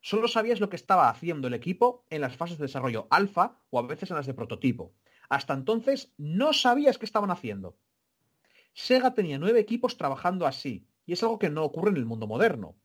Solo 0.00 0.28
sabías 0.28 0.60
lo 0.60 0.70
que 0.70 0.76
estaba 0.76 1.08
haciendo 1.08 1.48
el 1.48 1.54
equipo 1.54 2.06
en 2.10 2.22
las 2.22 2.36
fases 2.36 2.58
de 2.58 2.66
desarrollo 2.66 3.06
alfa 3.10 3.58
o 3.70 3.78
a 3.78 3.82
veces 3.82 4.10
en 4.10 4.16
las 4.16 4.26
de 4.26 4.34
prototipo. 4.34 4.94
Hasta 5.28 5.52
entonces 5.54 6.14
no 6.16 6.52
sabías 6.52 6.98
qué 6.98 7.04
estaban 7.04 7.30
haciendo. 7.30 7.76
Sega 8.72 9.14
tenía 9.14 9.38
nueve 9.38 9.60
equipos 9.60 9.96
trabajando 9.96 10.46
así, 10.46 10.86
y 11.04 11.12
es 11.12 11.22
algo 11.22 11.38
que 11.38 11.50
no 11.50 11.64
ocurre 11.64 11.90
en 11.90 11.96
el 11.96 12.06
mundo 12.06 12.26
moderno. 12.26 12.76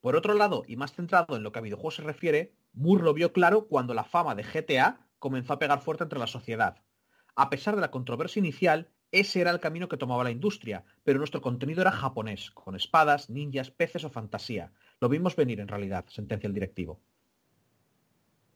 Por 0.00 0.16
otro 0.16 0.34
lado, 0.34 0.64
y 0.66 0.76
más 0.76 0.92
centrado 0.92 1.36
en 1.36 1.44
lo 1.44 1.52
que 1.52 1.60
a 1.60 1.62
videojuegos 1.62 1.96
se 1.96 2.02
refiere, 2.02 2.56
Moore 2.72 3.04
lo 3.04 3.14
vio 3.14 3.32
claro 3.32 3.68
cuando 3.68 3.94
la 3.94 4.02
fama 4.02 4.34
de 4.34 4.42
GTA 4.42 5.06
comenzó 5.18 5.52
a 5.52 5.58
pegar 5.58 5.80
fuerte 5.80 6.02
entre 6.02 6.18
la 6.18 6.26
sociedad. 6.26 6.82
A 7.36 7.48
pesar 7.48 7.76
de 7.76 7.80
la 7.80 7.92
controversia 7.92 8.40
inicial, 8.40 8.90
ese 9.12 9.40
era 9.40 9.50
el 9.50 9.60
camino 9.60 9.88
que 9.88 9.96
tomaba 9.96 10.24
la 10.24 10.30
industria, 10.30 10.84
pero 11.04 11.18
nuestro 11.18 11.40
contenido 11.40 11.82
era 11.82 11.92
japonés, 11.92 12.50
con 12.50 12.74
espadas, 12.74 13.30
ninjas, 13.30 13.70
peces 13.70 14.04
o 14.04 14.10
fantasía. 14.10 14.72
Lo 15.00 15.08
vimos 15.08 15.36
venir 15.36 15.60
en 15.60 15.68
realidad, 15.68 16.04
sentencia 16.08 16.48
el 16.48 16.54
directivo. 16.54 17.00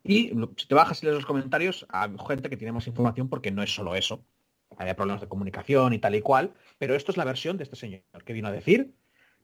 Y 0.02 0.32
lo- 0.34 0.52
si 0.56 0.66
te 0.66 0.74
bajas 0.74 1.02
y 1.02 1.06
lees 1.06 1.16
los 1.16 1.26
comentarios, 1.26 1.86
hay 1.90 2.10
gente 2.28 2.48
que 2.48 2.56
tiene 2.56 2.72
más 2.72 2.86
información 2.86 3.28
porque 3.28 3.50
no 3.50 3.62
es 3.62 3.74
solo 3.74 3.94
eso. 3.94 4.24
Había 4.76 4.96
problemas 4.96 5.20
de 5.20 5.28
comunicación 5.28 5.92
y 5.92 5.98
tal 5.98 6.14
y 6.14 6.22
cual, 6.22 6.54
pero 6.78 6.94
esto 6.94 7.10
es 7.12 7.16
la 7.16 7.24
versión 7.24 7.56
de 7.56 7.64
este 7.64 7.76
señor 7.76 8.02
que 8.24 8.32
vino 8.32 8.48
a 8.48 8.52
decir 8.52 8.94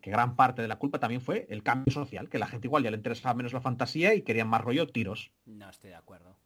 que 0.00 0.10
gran 0.10 0.34
parte 0.34 0.62
de 0.62 0.68
la 0.68 0.78
culpa 0.78 0.98
también 0.98 1.20
fue 1.20 1.46
el 1.48 1.62
cambio 1.62 1.92
social, 1.92 2.28
que 2.28 2.38
la 2.38 2.48
gente 2.48 2.66
igual 2.66 2.82
ya 2.82 2.90
le 2.90 2.96
interesaba 2.96 3.34
menos 3.34 3.52
la 3.52 3.60
fantasía 3.60 4.14
y 4.14 4.22
querían 4.22 4.48
más 4.48 4.60
rollo 4.60 4.88
tiros. 4.88 5.30
No 5.46 5.70
estoy 5.70 5.90
de 5.90 5.96
acuerdo. 5.96 6.36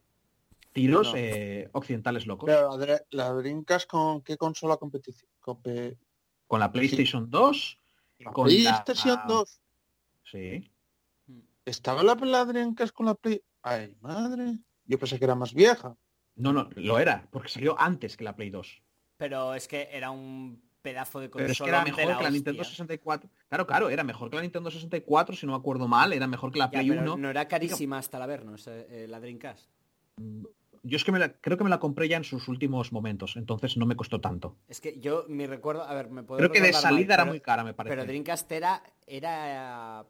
Tiros 0.76 1.08
No. 1.12 1.16
eh, 1.16 1.68
occidentales 1.72 2.26
locos. 2.26 2.46
Pero 2.46 2.76
la, 2.76 3.00
la 3.10 3.32
Dreamcast 3.32 3.88
con 3.88 4.20
qué 4.22 4.36
consola 4.36 4.76
competición? 4.76 5.30
Compe- 5.40 5.96
Con 6.46 6.60
la 6.60 6.70
PlayStation 6.70 7.30
2, 7.30 7.80
la 8.18 8.32
con 8.32 8.46
la- 8.48 8.54
PlayStation 8.84 9.18
2. 9.26 9.60
sí. 10.24 10.70
¿Estaba 11.64 12.02
la, 12.04 12.14
la 12.14 12.44
Dreamcast 12.44 12.92
con 12.94 13.06
la 13.06 13.14
Play? 13.14 13.42
Ay, 13.62 13.96
madre. 14.00 14.58
Yo 14.84 14.98
pensé 14.98 15.18
que 15.18 15.24
era 15.24 15.34
más 15.34 15.52
vieja. 15.52 15.96
No, 16.36 16.52
no, 16.52 16.68
lo 16.76 16.98
era, 16.98 17.26
porque 17.32 17.48
salió 17.48 17.74
antes 17.80 18.16
que 18.16 18.22
la 18.22 18.36
Play 18.36 18.50
2. 18.50 18.82
Pero 19.16 19.54
es 19.54 19.66
que 19.66 19.88
era 19.90 20.10
un 20.10 20.62
pedazo 20.82 21.18
de 21.18 21.28
consola 21.30 21.44
Pero 21.46 21.52
es 21.52 21.58
que 21.58 21.68
era 21.68 21.82
mejor 21.84 21.98
que 22.02 22.06
la 22.10 22.16
hostia. 22.18 22.30
Nintendo 22.30 22.62
64. 22.64 23.30
Claro, 23.48 23.66
claro, 23.66 23.88
era 23.88 24.04
mejor 24.04 24.28
que 24.30 24.36
la 24.36 24.42
Nintendo 24.42 24.70
64, 24.70 25.34
si 25.34 25.46
no 25.46 25.52
me 25.52 25.58
acuerdo 25.58 25.88
mal, 25.88 26.12
era 26.12 26.26
mejor 26.28 26.52
que 26.52 26.58
la 26.60 26.66
Ya, 26.66 26.70
Play 26.72 26.90
pero 26.90 27.00
1. 27.02 27.16
no 27.16 27.30
era 27.30 27.48
carísima 27.48 27.98
hasta 27.98 28.18
la 28.20 28.26
vernos, 28.26 28.66
eh, 28.68 28.86
eh, 28.90 29.06
la 29.08 29.18
Dreamcast. 29.18 29.68
Yo 30.86 30.96
es 30.96 31.04
que 31.04 31.12
me 31.12 31.18
la- 31.18 31.32
creo 31.32 31.56
que 31.58 31.64
me 31.64 31.70
la 31.70 31.78
compré 31.80 32.08
ya 32.08 32.16
en 32.16 32.24
sus 32.24 32.46
últimos 32.48 32.92
momentos, 32.92 33.36
entonces 33.36 33.76
no 33.76 33.86
me 33.86 33.96
costó 33.96 34.20
tanto. 34.20 34.56
Es 34.68 34.80
que 34.80 34.98
yo, 35.00 35.24
mi 35.28 35.46
recuerdo, 35.46 35.82
a 35.82 35.94
ver, 35.94 36.10
me 36.10 36.22
puedo 36.22 36.38
Creo 36.38 36.50
que 36.52 36.60
de 36.60 36.72
mal, 36.72 36.80
salida 36.82 37.14
era 37.14 37.24
pero- 37.24 37.32
muy 37.32 37.40
cara, 37.40 37.64
me 37.64 37.74
parece. 37.74 37.94
Pero 37.96 38.06
Dreamcast 38.06 38.52
era, 38.52 38.82
era 39.06 40.06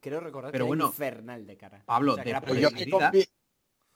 creo 0.00 0.20
recordar 0.20 0.52
Pero 0.52 0.64
que 0.64 0.68
bueno, 0.68 0.84
era 0.84 0.90
infernal 0.90 1.46
de 1.46 1.56
cara. 1.56 1.82
Pablo, 1.86 2.12
O 2.12 2.14
sea, 2.16 2.24
que 2.24 2.28
de- 2.28 2.30
era 2.30 2.40
pero 2.40 2.54
yo, 2.54 2.70
de 2.70 2.76
que 2.76 3.28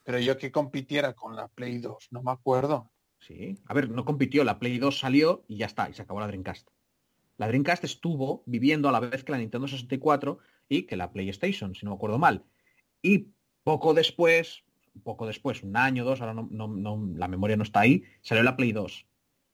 pero 0.03 0.19
yo 0.19 0.37
que 0.37 0.51
compitiera 0.51 1.13
con 1.13 1.35
la 1.35 1.47
Play 1.47 1.79
2, 1.79 2.07
no 2.11 2.21
me 2.23 2.31
acuerdo. 2.31 2.89
Sí. 3.19 3.57
A 3.65 3.73
ver, 3.73 3.89
no 3.89 4.05
compitió, 4.05 4.43
la 4.43 4.59
Play 4.59 4.77
2 4.77 4.99
salió 4.99 5.43
y 5.47 5.57
ya 5.57 5.65
está, 5.65 5.89
y 5.89 5.93
se 5.93 6.01
acabó 6.03 6.19
la 6.19 6.27
Dreamcast. 6.27 6.67
La 7.37 7.47
Dreamcast 7.47 7.83
estuvo 7.83 8.43
viviendo 8.45 8.87
a 8.87 8.91
la 8.91 8.99
vez 8.99 9.23
que 9.23 9.31
la 9.31 9.37
Nintendo 9.39 9.67
64 9.67 10.37
y 10.69 10.83
que 10.83 10.95
la 10.95 11.11
PlayStation, 11.11 11.73
si 11.75 11.85
no 11.85 11.91
me 11.91 11.95
acuerdo 11.95 12.17
mal. 12.19 12.43
Y 13.01 13.29
poco 13.63 13.93
después, 13.95 14.63
poco 15.03 15.27
después, 15.27 15.63
un 15.63 15.75
año, 15.77 16.03
dos, 16.05 16.21
ahora 16.21 16.33
no, 16.33 16.47
no- 16.49 16.67
no- 16.67 17.09
la 17.15 17.27
memoria 17.27 17.57
no 17.57 17.63
está 17.63 17.81
ahí, 17.81 18.03
salió 18.21 18.43
la 18.43 18.55
Play 18.55 18.71
2. 18.71 19.05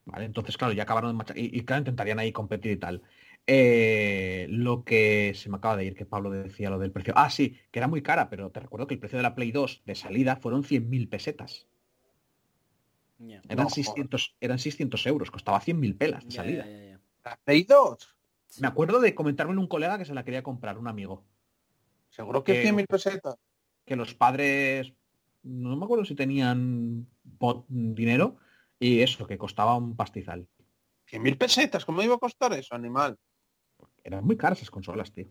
¿Vale? 0.06 0.26
Entonces, 0.26 0.58
claro, 0.58 0.74
ya 0.74 0.84
acabaron 0.84 1.12
de 1.12 1.18
macha- 1.18 1.34
y, 1.38 1.52
y, 1.58 1.62
claro, 1.64 1.82
intentarían 1.82 2.18
ahí 2.20 2.32
competir 2.32 2.72
y 2.72 2.78
tal. 2.78 3.04
Eh, 3.46 4.48
lo 4.50 4.84
que 4.84 5.34
se 5.36 5.50
me 5.50 5.58
acaba 5.58 5.78
de 5.78 5.86
ir, 5.86 5.96
que 5.96 6.06
Pablo 6.06 6.30
decía 6.32 6.70
lo 6.70 6.80
del 6.80 6.92
precio. 6.92 7.14
Ah, 7.16 7.30
sí, 7.30 7.56
que 7.72 7.80
era 7.80 7.88
muy 7.88 8.02
cara, 8.02 8.30
pero 8.30 8.50
te 8.50 8.60
recuerdo 8.60 8.88
que 8.88 8.96
el 8.96 9.00
precio 9.00 9.18
de 9.18 9.24
la 9.24 9.36
Play 9.36 9.52
2 9.52 9.82
de 9.86 9.96
salida 9.96 10.36
fueron 10.38 10.64
100.000 10.64 11.08
pesetas. 11.08 11.68
Eran, 13.48 13.66
No, 13.66 13.70
600, 13.70 14.36
eran 14.42 14.58
600 14.60 15.06
euros, 15.06 15.30
costaba 15.30 15.60
100.000 15.60 15.96
pelas 15.96 16.26
de 16.26 16.32
salida. 16.32 16.66
¿La 17.24 17.40
Play 17.44 17.64
2? 17.64 18.16
Me 18.60 18.68
acuerdo 18.68 19.00
de 19.00 19.14
comentarme 19.14 19.56
un 19.58 19.68
colega 19.68 19.98
que 19.98 20.06
se 20.06 20.14
la 20.16 20.24
quería 20.24 20.42
comprar, 20.44 20.78
un 20.78 20.88
amigo. 20.88 21.24
Seguro 22.10 22.44
que 22.44 22.54
Eh, 22.54 22.62
100.000 22.64 22.88
pesetas. 22.88 23.36
Que 23.86 23.96
los 23.96 24.14
padres, 24.14 24.94
no 25.44 25.76
me 25.76 25.86
acuerdo 25.86 26.06
si 26.06 26.16
tenían 26.16 27.08
dinero, 27.68 28.38
y 28.80 29.02
eso, 29.02 29.28
que 29.28 29.38
costaba 29.38 29.76
un 29.76 29.96
pastizal. 29.96 30.48
100.000 31.10 31.38
pesetas, 31.38 31.86
¿cómo 31.86 32.02
iba 32.02 32.16
a 32.16 32.20
costar 32.20 32.54
eso, 32.54 32.74
animal? 32.74 33.18
Eran 34.04 34.24
muy 34.24 34.38
caras 34.38 34.60
esas 34.60 34.72
consolas, 34.72 35.12
tío. 35.12 35.28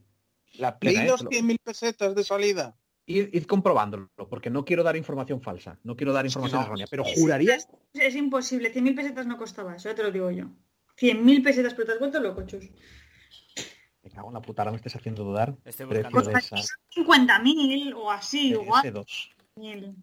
La 0.54 0.78
Play 0.78 0.94
Venga, 0.94 1.06
eh, 1.06 1.10
2 1.10 1.20
te 1.20 1.24
lo- 1.24 1.30
100.000 1.30 1.58
pesetas 1.62 2.14
de 2.14 2.24
salida. 2.24 2.76
Id, 3.06 3.28
id 3.32 3.44
comprobándolo, 3.44 4.10
porque 4.28 4.50
no 4.50 4.64
quiero 4.64 4.82
dar 4.82 4.96
información 4.96 5.40
falsa, 5.40 5.78
no 5.82 5.96
quiero 5.96 6.12
dar 6.12 6.26
información 6.26 6.60
no. 6.60 6.66
errónea, 6.66 6.86
pero 6.88 7.04
juraría... 7.04 7.56
Es, 7.56 7.68
es 7.94 8.14
imposible, 8.14 8.72
100.000 8.72 8.94
pesetas 8.94 9.26
no 9.26 9.36
costaba 9.36 9.74
eso, 9.74 9.88
ya 9.88 9.94
te 9.94 10.02
lo 10.02 10.12
digo 10.12 10.30
yo. 10.30 10.46
100.000 10.96 11.42
pesetas, 11.42 11.74
pero 11.74 11.86
te 11.86 11.92
has 11.92 11.98
vuelto 11.98 12.20
loco, 12.20 12.46
chus. 12.46 12.70
Me 14.02 14.10
cago 14.10 14.28
en 14.28 14.34
la 14.34 14.42
puta, 14.42 14.62
ahora 14.62 14.70
me 14.70 14.76
estés 14.76 14.96
haciendo 14.96 15.24
dudar. 15.24 15.56
Esa 15.64 15.84
50.000 15.84 17.94
o 17.94 18.10
así, 18.10 18.50
igual. 18.50 19.04
PS2. 19.60 19.94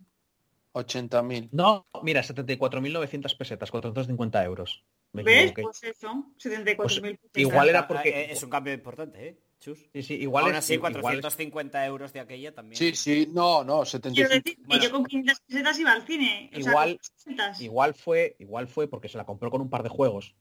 80.000. 0.74 1.50
No, 1.52 1.88
mira, 2.04 2.22
74.900 2.22 3.36
pesetas, 3.38 3.72
450 3.72 4.44
euros. 4.44 4.84
Me 5.14 5.24
¿Ves? 5.24 5.52
equivoqué. 5.52 5.62
Pues 5.64 5.84
eso, 5.84 6.26
74.000 6.38 7.18
pesetas. 7.18 7.42
igual 7.42 7.70
era 7.70 7.80
Ah, 7.82 7.88
porque- 7.88 8.10
eh, 8.10 8.32
Es 8.32 8.44
un 8.44 8.50
cambio 8.50 8.74
importante, 8.74 9.28
¿eh? 9.30 9.38
Chus. 9.60 9.80
Sí, 9.92 10.04
sí, 10.04 10.14
igual 10.16 10.44
Aún 10.44 10.52
es- 10.54 10.60
así, 10.60 10.74
igual 10.76 10.92
es- 10.96 11.02
450 11.02 11.84
euros 11.84 12.14
de 12.14 12.20
aquella 12.20 12.54
también. 12.54 12.78
Sí, 12.78 12.94
sí, 12.94 13.28
no, 13.34 13.64
no, 13.64 13.82
Quiero 13.82 13.86
75. 13.86 14.30
decir 14.30 14.56
que 14.58 14.64
Bueno. 14.68 14.84
yo 14.84 14.92
con 14.92 15.06
500 15.06 15.40
pesetas 15.48 15.80
iba 15.80 15.92
al 15.94 16.02
cine. 16.06 16.52
o 16.54 16.62
sea, 16.62 16.72
Igual- 16.72 16.90
con 17.00 17.16
200. 17.16 17.62
Igual 17.62 17.94
fue, 17.96 18.36
igual 18.38 18.68
fue 18.68 18.88
porque 18.88 19.10
se 19.10 19.18
la 19.18 19.26
compró 19.26 19.50
con 19.50 19.62
un 19.62 19.70
par 19.72 19.82
de 19.82 19.90
juegos. 19.90 20.36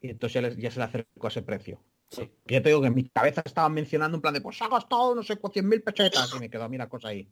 Y 0.00 0.10
entonces 0.10 0.34
ya, 0.34 0.42
le- 0.48 0.56
ya 0.56 0.70
se 0.70 0.78
le 0.78 0.84
acercó 0.84 1.26
a 1.26 1.30
ese 1.30 1.42
precio. 1.42 1.80
Sí. 2.10 2.30
Ya 2.46 2.62
te 2.62 2.68
digo 2.68 2.80
que 2.80 2.86
en 2.86 2.94
mi 2.94 3.08
cabeza 3.08 3.42
estaban 3.44 3.72
mencionando 3.74 4.16
en 4.16 4.22
plan 4.22 4.32
de 4.34 4.40
pues 4.40 4.62
ha 4.62 4.68
gastado 4.68 5.16
no 5.16 5.22
sé 5.24 5.36
cu- 5.36 5.50
100.000 5.50 5.82
pesetas 5.82 6.32
y 6.36 6.38
me 6.38 6.48
quedó 6.48 6.62
a 6.62 6.68
mí 6.68 6.78
la 6.78 6.88
cosa 6.88 7.08
ahí. 7.08 7.28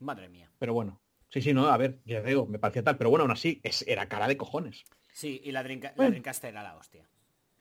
Madre 0.00 0.28
mía. 0.28 0.50
Pero 0.58 0.74
bueno. 0.74 1.00
Sí, 1.30 1.42
sí, 1.42 1.52
no, 1.52 1.66
a 1.66 1.76
ver, 1.76 2.00
ya 2.06 2.22
digo, 2.22 2.46
me 2.46 2.58
parecía 2.58 2.82
tal, 2.82 2.96
pero 2.96 3.10
bueno, 3.10 3.22
aún 3.24 3.32
así 3.32 3.60
es, 3.62 3.86
era 3.86 4.08
cara 4.08 4.26
de 4.28 4.36
cojones. 4.38 4.84
Sí, 5.12 5.40
y 5.44 5.52
la, 5.52 5.62
Drinka- 5.62 5.92
la. 5.96 6.08
Dreamcast 6.08 6.44
era 6.44 6.62
la 6.62 6.76
hostia. 6.76 7.06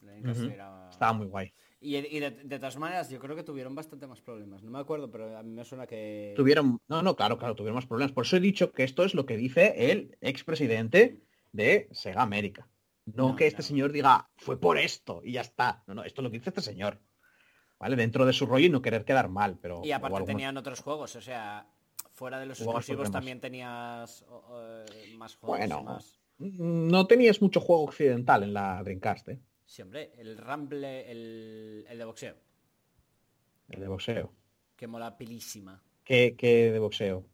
La 0.03 0.15
era- 0.15 0.89
Estaba 0.89 1.13
muy 1.13 1.27
guay. 1.27 1.53
Y, 1.81 1.95
y 1.97 2.19
de, 2.19 2.31
de 2.31 2.57
todas 2.59 2.77
maneras, 2.77 3.09
yo 3.09 3.19
creo 3.19 3.35
que 3.35 3.43
tuvieron 3.43 3.75
bastante 3.75 4.07
más 4.07 4.21
problemas. 4.21 4.63
No 4.63 4.71
me 4.71 4.79
acuerdo, 4.79 5.11
pero 5.11 5.37
a 5.37 5.43
mí 5.43 5.51
me 5.51 5.63
suena 5.65 5.85
que... 5.85 6.33
Tuvieron, 6.35 6.79
no, 6.87 7.01
no, 7.01 7.15
claro, 7.15 7.37
claro, 7.37 7.55
tuvieron 7.55 7.75
más 7.75 7.85
problemas. 7.85 8.13
Por 8.13 8.25
eso 8.25 8.37
he 8.37 8.39
dicho 8.39 8.71
que 8.71 8.83
esto 8.83 9.03
es 9.03 9.13
lo 9.13 9.25
que 9.25 9.37
dice 9.37 9.91
el 9.91 10.17
expresidente 10.21 11.19
de 11.51 11.89
Sega 11.91 12.21
América. 12.21 12.67
No, 13.05 13.29
No, 13.29 13.35
que 13.35 13.47
este 13.47 13.61
no. 13.61 13.67
señor 13.67 13.91
diga, 13.91 14.29
fue 14.37 14.59
por 14.59 14.77
esto 14.77 15.21
y 15.23 15.33
ya 15.33 15.41
está. 15.41 15.83
No, 15.87 15.93
no, 15.95 16.03
esto 16.03 16.21
es 16.21 16.23
lo 16.23 16.31
que 16.31 16.37
dice 16.39 16.49
este 16.51 16.61
señor. 16.61 16.99
¿Vale? 17.79 17.95
Dentro 17.95 18.25
de 18.25 18.33
su 18.33 18.45
rollo 18.47 18.65
y 18.65 18.69
no 18.69 18.81
querer 18.81 19.05
quedar 19.05 19.29
mal, 19.29 19.59
pero... 19.61 19.81
Y 19.83 19.91
aparte 19.91 20.23
tenían 20.23 20.57
otros 20.57 20.79
juegos, 20.79 21.15
o 21.15 21.21
sea, 21.21 21.67
fuera 22.17 22.39
de 22.39 22.47
los 22.47 22.59
exclusivos 22.59 23.11
también 23.11 23.39
tenías 23.39 24.25
eh, 24.51 25.13
más 25.17 25.35
juegos. 25.35 25.59
Bueno. 25.59 25.83
más... 25.83 26.19
Mm, 26.39 26.87
No 26.89 27.05
tenías 27.05 27.41
mucho 27.41 27.59
juego 27.61 27.83
occidental 27.83 28.41
en 28.43 28.53
la 28.53 28.81
Dreamcast, 28.83 29.29
¿eh? 29.29 29.39
Sí, 29.65 29.81
hombre, 29.83 30.11
el 30.17 30.37
Rumble, 30.37 31.11
el, 31.11 31.85
el 31.87 31.97
de 31.97 32.05
boxeo, 32.05 32.35
El 33.69 33.81
de 33.81 33.87
boxeo. 33.87 34.33
que 34.75 34.87
mola 34.87 35.15
pilísima. 35.17 35.83
¿Qué, 36.03 36.35
qué 36.37 36.71
de 36.71 36.79
boxeo? 36.79 37.25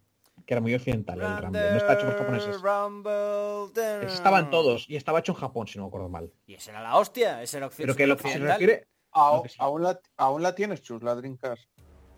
Que 0.46 0.56
era 0.56 0.62
muy 0.62 0.74
occidental 0.74 1.22
el 1.22 1.38
Rumble. 1.38 1.62
No 1.72 1.78
está 1.78 1.94
hecho 1.94 2.06
por 2.08 2.18
japoneses. 2.18 2.60
Rumble, 2.62 4.06
Estaban 4.08 4.50
todos 4.50 4.90
y 4.90 4.96
estaba 4.98 5.20
hecho 5.20 5.32
en 5.34 5.38
Japón, 5.38 5.68
si 5.68 5.78
no 5.78 5.86
me 5.86 5.88
acuerdo 5.90 6.10
mal. 6.10 6.32
Y 6.48 6.56
ese 6.56 6.72
era 6.72 6.82
la 6.82 6.98
hostia, 6.98 7.42
ese 7.42 7.58
era 7.58 7.70
occ- 7.70 7.76
Pero 7.78 7.96
que 7.96 8.08
lo 8.08 8.18
que 8.18 8.24
se 8.24 8.28
occidental. 8.30 8.60
refiere... 8.60 8.88
Que 9.14 9.52
aún 9.60 9.84
la, 9.84 10.00
aún 10.18 10.42
la 10.42 10.56
tienes, 10.56 10.82
Chus, 10.82 11.04
la 11.04 11.14
Dreamcast. 11.14 11.70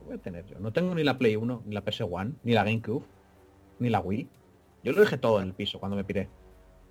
¿Qué 0.05 0.09
voy 0.09 0.19
a 0.19 0.21
tener 0.21 0.45
yo? 0.45 0.59
No 0.59 0.71
tengo 0.71 0.93
ni 0.93 1.03
la 1.03 1.17
Play 1.17 1.35
1, 1.35 1.63
ni 1.65 1.73
la 1.73 1.83
PS1, 1.83 2.35
ni 2.43 2.53
la 2.53 2.63
GameCube, 2.63 3.03
ni 3.79 3.89
la 3.89 3.99
Wii. 3.99 4.27
Yo 4.83 4.91
lo 4.91 5.01
dejé 5.01 5.17
todo 5.17 5.41
en 5.41 5.47
el 5.47 5.53
piso 5.53 5.79
cuando 5.79 5.97
me 5.97 6.03
piré. 6.03 6.29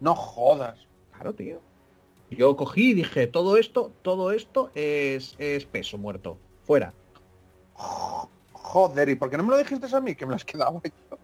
No 0.00 0.16
jodas. 0.16 0.78
Claro, 1.12 1.32
tío. 1.32 1.60
Yo 2.30 2.56
cogí 2.56 2.90
y 2.90 2.94
dije, 2.94 3.28
todo 3.28 3.56
esto, 3.56 3.92
todo 4.02 4.32
esto 4.32 4.70
es, 4.74 5.36
es 5.38 5.64
peso 5.66 5.96
muerto. 5.96 6.38
Fuera. 6.64 6.92
Joder, 7.74 9.08
¿y 9.08 9.14
por 9.14 9.30
qué 9.30 9.36
no 9.36 9.44
me 9.44 9.50
lo 9.50 9.58
dijiste 9.58 9.86
a 9.94 10.00
mí? 10.00 10.16
Que 10.16 10.26
me 10.26 10.32
las 10.32 10.44
quedaba 10.44 10.80
yo. 10.82 11.18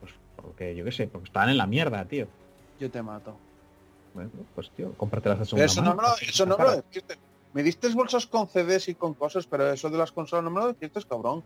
Pues 0.00 0.12
porque, 0.36 0.76
yo 0.76 0.84
qué 0.84 0.92
sé, 0.92 1.06
porque 1.06 1.26
estaban 1.26 1.48
en 1.48 1.56
la 1.56 1.66
mierda, 1.66 2.04
tío. 2.04 2.26
Yo 2.78 2.90
te 2.90 3.02
mato. 3.02 3.34
Bueno, 4.12 4.30
pues 4.54 4.70
tío, 4.72 4.92
cómpratelas 4.98 5.38
de 5.38 5.56
Pero 5.56 5.68
segunda 5.68 5.72
eso 5.72 5.82
no 5.82 5.94
me 5.94 6.02
lo, 6.02 6.14
eso 6.20 6.46
no 6.46 6.58
me 6.58 6.64
lo 6.64 6.82
dijiste. 6.82 7.16
Me 7.52 7.62
diste 7.62 7.88
bolsas 7.90 8.26
con 8.26 8.48
CDs 8.48 8.88
y 8.88 8.94
con 8.94 9.14
cosas, 9.14 9.46
pero 9.46 9.70
eso 9.72 9.90
de 9.90 9.98
las 9.98 10.12
consolas 10.12 10.44
no 10.44 10.50
me 10.50 10.60
lo 10.60 10.72
dijiste, 10.72 11.00
cabrón. 11.08 11.44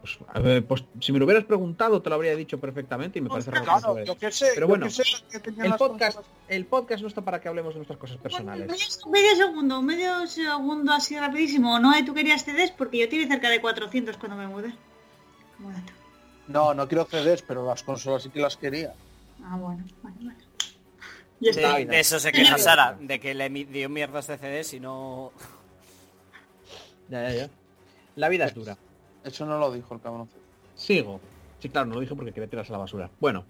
Pues, 0.00 0.18
a 0.28 0.40
ver, 0.40 0.66
pues, 0.66 0.82
si 0.98 1.12
me 1.12 1.18
lo 1.18 1.26
hubieras 1.26 1.44
preguntado 1.44 2.00
te 2.00 2.08
lo 2.08 2.14
habría 2.14 2.34
dicho 2.34 2.58
perfectamente 2.58 3.18
y 3.18 3.22
me 3.22 3.28
parece 3.28 3.50
raro 3.50 3.64
Claro, 3.64 3.94
no 3.94 3.98
yo 4.00 4.06
lo 4.06 4.18
que 4.18 4.32
sé, 4.32 4.52
Pero 4.54 4.66
yo 4.66 4.68
bueno, 4.68 4.86
que 4.86 4.92
sé 4.92 5.02
que 5.30 5.40
tenían 5.40 5.66
El 5.66 5.74
podcast, 5.74 6.20
el 6.48 6.66
podcast 6.66 7.02
no 7.02 7.08
está 7.08 7.20
para 7.22 7.38
que 7.38 7.48
hablemos 7.48 7.74
de 7.74 7.80
nuestras 7.80 7.98
cosas 7.98 8.16
Bueno, 8.16 8.36
personales. 8.46 8.66
medio, 8.66 9.10
medio 9.10 9.36
segundo, 9.36 9.82
medio 9.82 10.26
segundo 10.26 10.92
así 10.92 11.18
rapidísimo. 11.18 11.78
No, 11.78 11.92
tú 12.06 12.14
querías 12.14 12.42
CDs 12.44 12.70
porque 12.70 12.98
yo 12.98 13.08
tiré 13.10 13.26
cerca 13.26 13.50
de 13.50 13.60
400 13.60 14.16
cuando 14.16 14.38
me 14.38 14.46
mudé. 14.46 14.72
No, 16.48 16.72
no 16.72 16.88
quiero 16.88 17.04
CDs, 17.04 17.42
pero 17.42 17.66
las 17.66 17.82
consolas 17.82 18.22
sí 18.22 18.30
que 18.30 18.40
las 18.40 18.56
quería. 18.56 18.94
Ah, 19.44 19.56
bueno, 19.56 19.84
vale, 20.02 20.16
vale. 20.22 20.49
Está. 21.40 21.76
De, 21.76 21.86
de 21.86 22.00
eso 22.00 22.20
se 22.20 22.32
queja 22.32 22.58
Sara, 22.58 22.96
de 23.00 23.18
que 23.18 23.34
le 23.34 23.48
dio 23.48 23.88
mierdas 23.88 24.26
de 24.26 24.38
CDs 24.38 24.74
y 24.74 24.80
no... 24.80 25.32
Ya, 27.08 27.28
ya, 27.28 27.34
ya. 27.34 27.50
La 28.16 28.28
vida 28.28 28.44
es 28.44 28.54
dura. 28.54 28.76
Eso 29.24 29.46
no 29.46 29.58
lo 29.58 29.72
dijo 29.72 29.94
el 29.94 30.00
cabrón. 30.00 30.28
Sigo. 30.74 31.20
Sí, 31.58 31.68
claro, 31.68 31.86
no 31.86 31.94
lo 31.94 32.00
dije 32.00 32.14
porque 32.14 32.32
quería 32.32 32.48
tirarse 32.48 32.72
a 32.72 32.74
la 32.74 32.78
basura. 32.78 33.10
Bueno, 33.20 33.44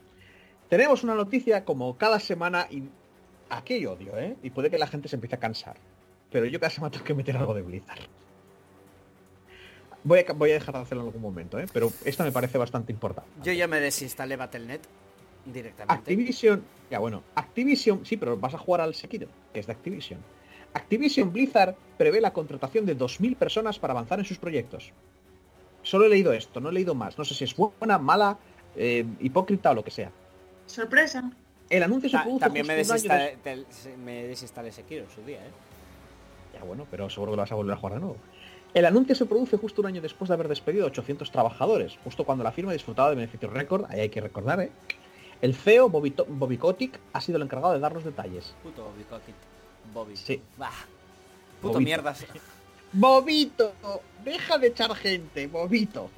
tenemos 0.68 1.02
una 1.04 1.14
noticia 1.14 1.64
como 1.64 1.96
cada 1.96 2.18
semana 2.20 2.66
y 2.70 2.84
aquí 3.50 3.84
odio, 3.86 4.18
¿eh? 4.18 4.36
Y 4.42 4.50
puede 4.50 4.70
que 4.70 4.78
la 4.78 4.86
gente 4.86 5.08
se 5.08 5.16
empiece 5.16 5.36
a 5.36 5.40
cansar. 5.40 5.76
Pero 6.30 6.46
yo 6.46 6.60
cada 6.60 6.70
semana 6.70 6.92
tengo 6.92 7.04
que 7.04 7.14
meter 7.14 7.36
algo 7.36 7.54
de 7.54 7.62
Blizzard. 7.62 8.00
Voy 10.02 10.24
a, 10.26 10.32
voy 10.32 10.50
a 10.50 10.54
dejar 10.54 10.74
de 10.74 10.80
hacerlo 10.80 11.02
en 11.02 11.08
algún 11.08 11.22
momento, 11.22 11.58
¿eh? 11.58 11.66
Pero 11.72 11.92
esta 12.04 12.24
me 12.24 12.32
parece 12.32 12.56
bastante 12.56 12.92
importante. 12.92 13.30
Yo 13.42 13.52
ya 13.52 13.66
me 13.68 13.80
desinstalé 13.80 14.36
Battle.net 14.36 14.80
directamente. 15.52 15.94
Activision, 15.94 16.62
ya 16.90 16.98
bueno, 16.98 17.22
Activision, 17.34 18.04
sí, 18.06 18.16
pero 18.16 18.36
vas 18.36 18.54
a 18.54 18.58
jugar 18.58 18.80
al 18.80 18.94
Sekiro, 18.94 19.28
que 19.52 19.60
es 19.60 19.66
de 19.66 19.72
Activision. 19.72 20.20
Activision 20.74 21.32
Blizzard 21.32 21.74
prevé 21.98 22.20
la 22.20 22.32
contratación 22.32 22.86
de 22.86 22.94
2.000 22.96 23.36
personas 23.36 23.78
para 23.78 23.92
avanzar 23.92 24.18
en 24.18 24.24
sus 24.24 24.38
proyectos. 24.38 24.92
Solo 25.82 26.04
he 26.04 26.08
leído 26.08 26.32
esto, 26.32 26.60
no 26.60 26.68
he 26.68 26.72
leído 26.72 26.94
más. 26.94 27.18
No 27.18 27.24
sé 27.24 27.34
si 27.34 27.44
es 27.44 27.56
buena, 27.56 27.98
mala, 27.98 28.38
eh, 28.76 29.04
hipócrita 29.20 29.70
o 29.70 29.74
lo 29.74 29.82
que 29.82 29.90
sea. 29.90 30.12
Sorpresa. 30.66 31.30
El 31.68 31.82
anuncio 31.82 32.08
se 32.10 32.18
produce 32.18 32.40
también 32.40 32.66
me 32.66 32.76
justo 32.76 32.92
un 32.92 33.12
año 33.14 33.24
desinstalé, 33.24 33.64
se- 33.70 33.96
me 33.96 34.24
desinstalé 34.26 34.72
Sekiro 34.72 35.04
en 35.04 35.10
su 35.10 35.22
día, 35.24 35.38
¿eh? 35.38 35.50
Ya 36.54 36.64
bueno, 36.64 36.86
pero 36.90 37.08
seguro 37.08 37.32
que 37.32 37.36
lo 37.36 37.42
vas 37.42 37.52
a 37.52 37.54
volver 37.54 37.72
a 37.74 37.76
jugar 37.76 37.94
de 37.94 38.00
nuevo. 38.00 38.16
El 38.74 38.84
anuncio 38.86 39.14
se 39.16 39.26
produce 39.26 39.56
justo 39.56 39.80
un 39.82 39.86
año 39.88 40.00
después 40.00 40.28
de 40.28 40.34
haber 40.34 40.46
despedido 40.48 40.84
a 40.84 40.88
800 40.88 41.30
trabajadores, 41.32 41.96
justo 42.04 42.24
cuando 42.24 42.44
la 42.44 42.52
firma 42.52 42.72
disfrutaba 42.72 43.10
de 43.10 43.16
beneficios 43.16 43.52
récord, 43.52 43.84
ahí 43.88 44.00
hay 44.00 44.08
que 44.10 44.20
recordar, 44.20 44.60
¿eh? 44.60 44.70
El 45.42 45.54
CEO, 45.54 45.88
Bobby, 45.88 46.10
To- 46.10 46.26
Bobby 46.28 46.58
Kotick, 46.58 46.98
ha 47.12 47.20
sido 47.20 47.36
el 47.36 47.42
encargado 47.44 47.72
de 47.72 47.80
dar 47.80 47.92
los 47.92 48.04
detalles. 48.04 48.54
Puto 48.62 48.84
Bobby 48.84 49.04
Kotick. 49.04 49.34
Bobby. 49.94 50.16
Sí. 50.16 50.42
Bah. 50.58 50.70
Puto 51.60 51.74
Bobito. 51.74 51.80
mierdas. 51.80 52.26
Bobito, 52.92 53.72
deja 54.24 54.58
de 54.58 54.66
echar 54.68 54.94
gente, 54.94 55.46
Bobito. 55.46 56.10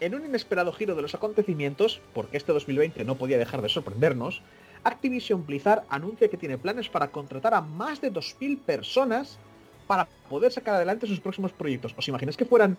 En 0.00 0.14
un 0.14 0.24
inesperado 0.24 0.72
giro 0.72 0.94
de 0.94 1.02
los 1.02 1.14
acontecimientos, 1.14 2.00
porque 2.12 2.36
este 2.36 2.52
2020 2.52 3.04
no 3.04 3.16
podía 3.16 3.38
dejar 3.38 3.62
de 3.62 3.68
sorprendernos, 3.68 4.42
Activision 4.84 5.46
Blizzard 5.46 5.84
anuncia 5.88 6.28
que 6.28 6.36
tiene 6.36 6.58
planes 6.58 6.88
para 6.88 7.08
contratar 7.10 7.54
a 7.54 7.60
más 7.62 8.00
de 8.00 8.12
2.000 8.12 8.58
personas 8.60 9.38
para 9.86 10.06
poder 10.28 10.52
sacar 10.52 10.74
adelante 10.74 11.06
sus 11.06 11.20
próximos 11.20 11.52
proyectos. 11.52 11.94
¿Os 11.96 12.06
imagináis 12.08 12.36
que 12.36 12.44
fueran 12.44 12.76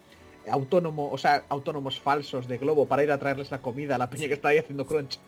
autónomos, 0.50 1.10
o 1.12 1.18
sea, 1.18 1.44
autónomos 1.50 2.00
falsos 2.00 2.48
de 2.48 2.58
Globo 2.58 2.88
para 2.88 3.04
ir 3.04 3.12
a 3.12 3.18
traerles 3.18 3.52
la 3.52 3.62
comida 3.62 3.96
a 3.96 3.98
la 3.98 4.10
peña 4.10 4.28
que 4.28 4.34
está 4.34 4.50
ahí 4.50 4.58
haciendo 4.58 4.86
crunch? 4.86 5.20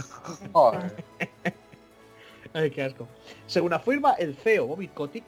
Ay, 2.52 2.70
qué 2.70 2.82
asco. 2.82 3.06
Según 3.46 3.72
afirma 3.72 4.12
el 4.14 4.34
CEO 4.36 4.66
Bobby 4.66 4.88
Kotick, 4.88 5.24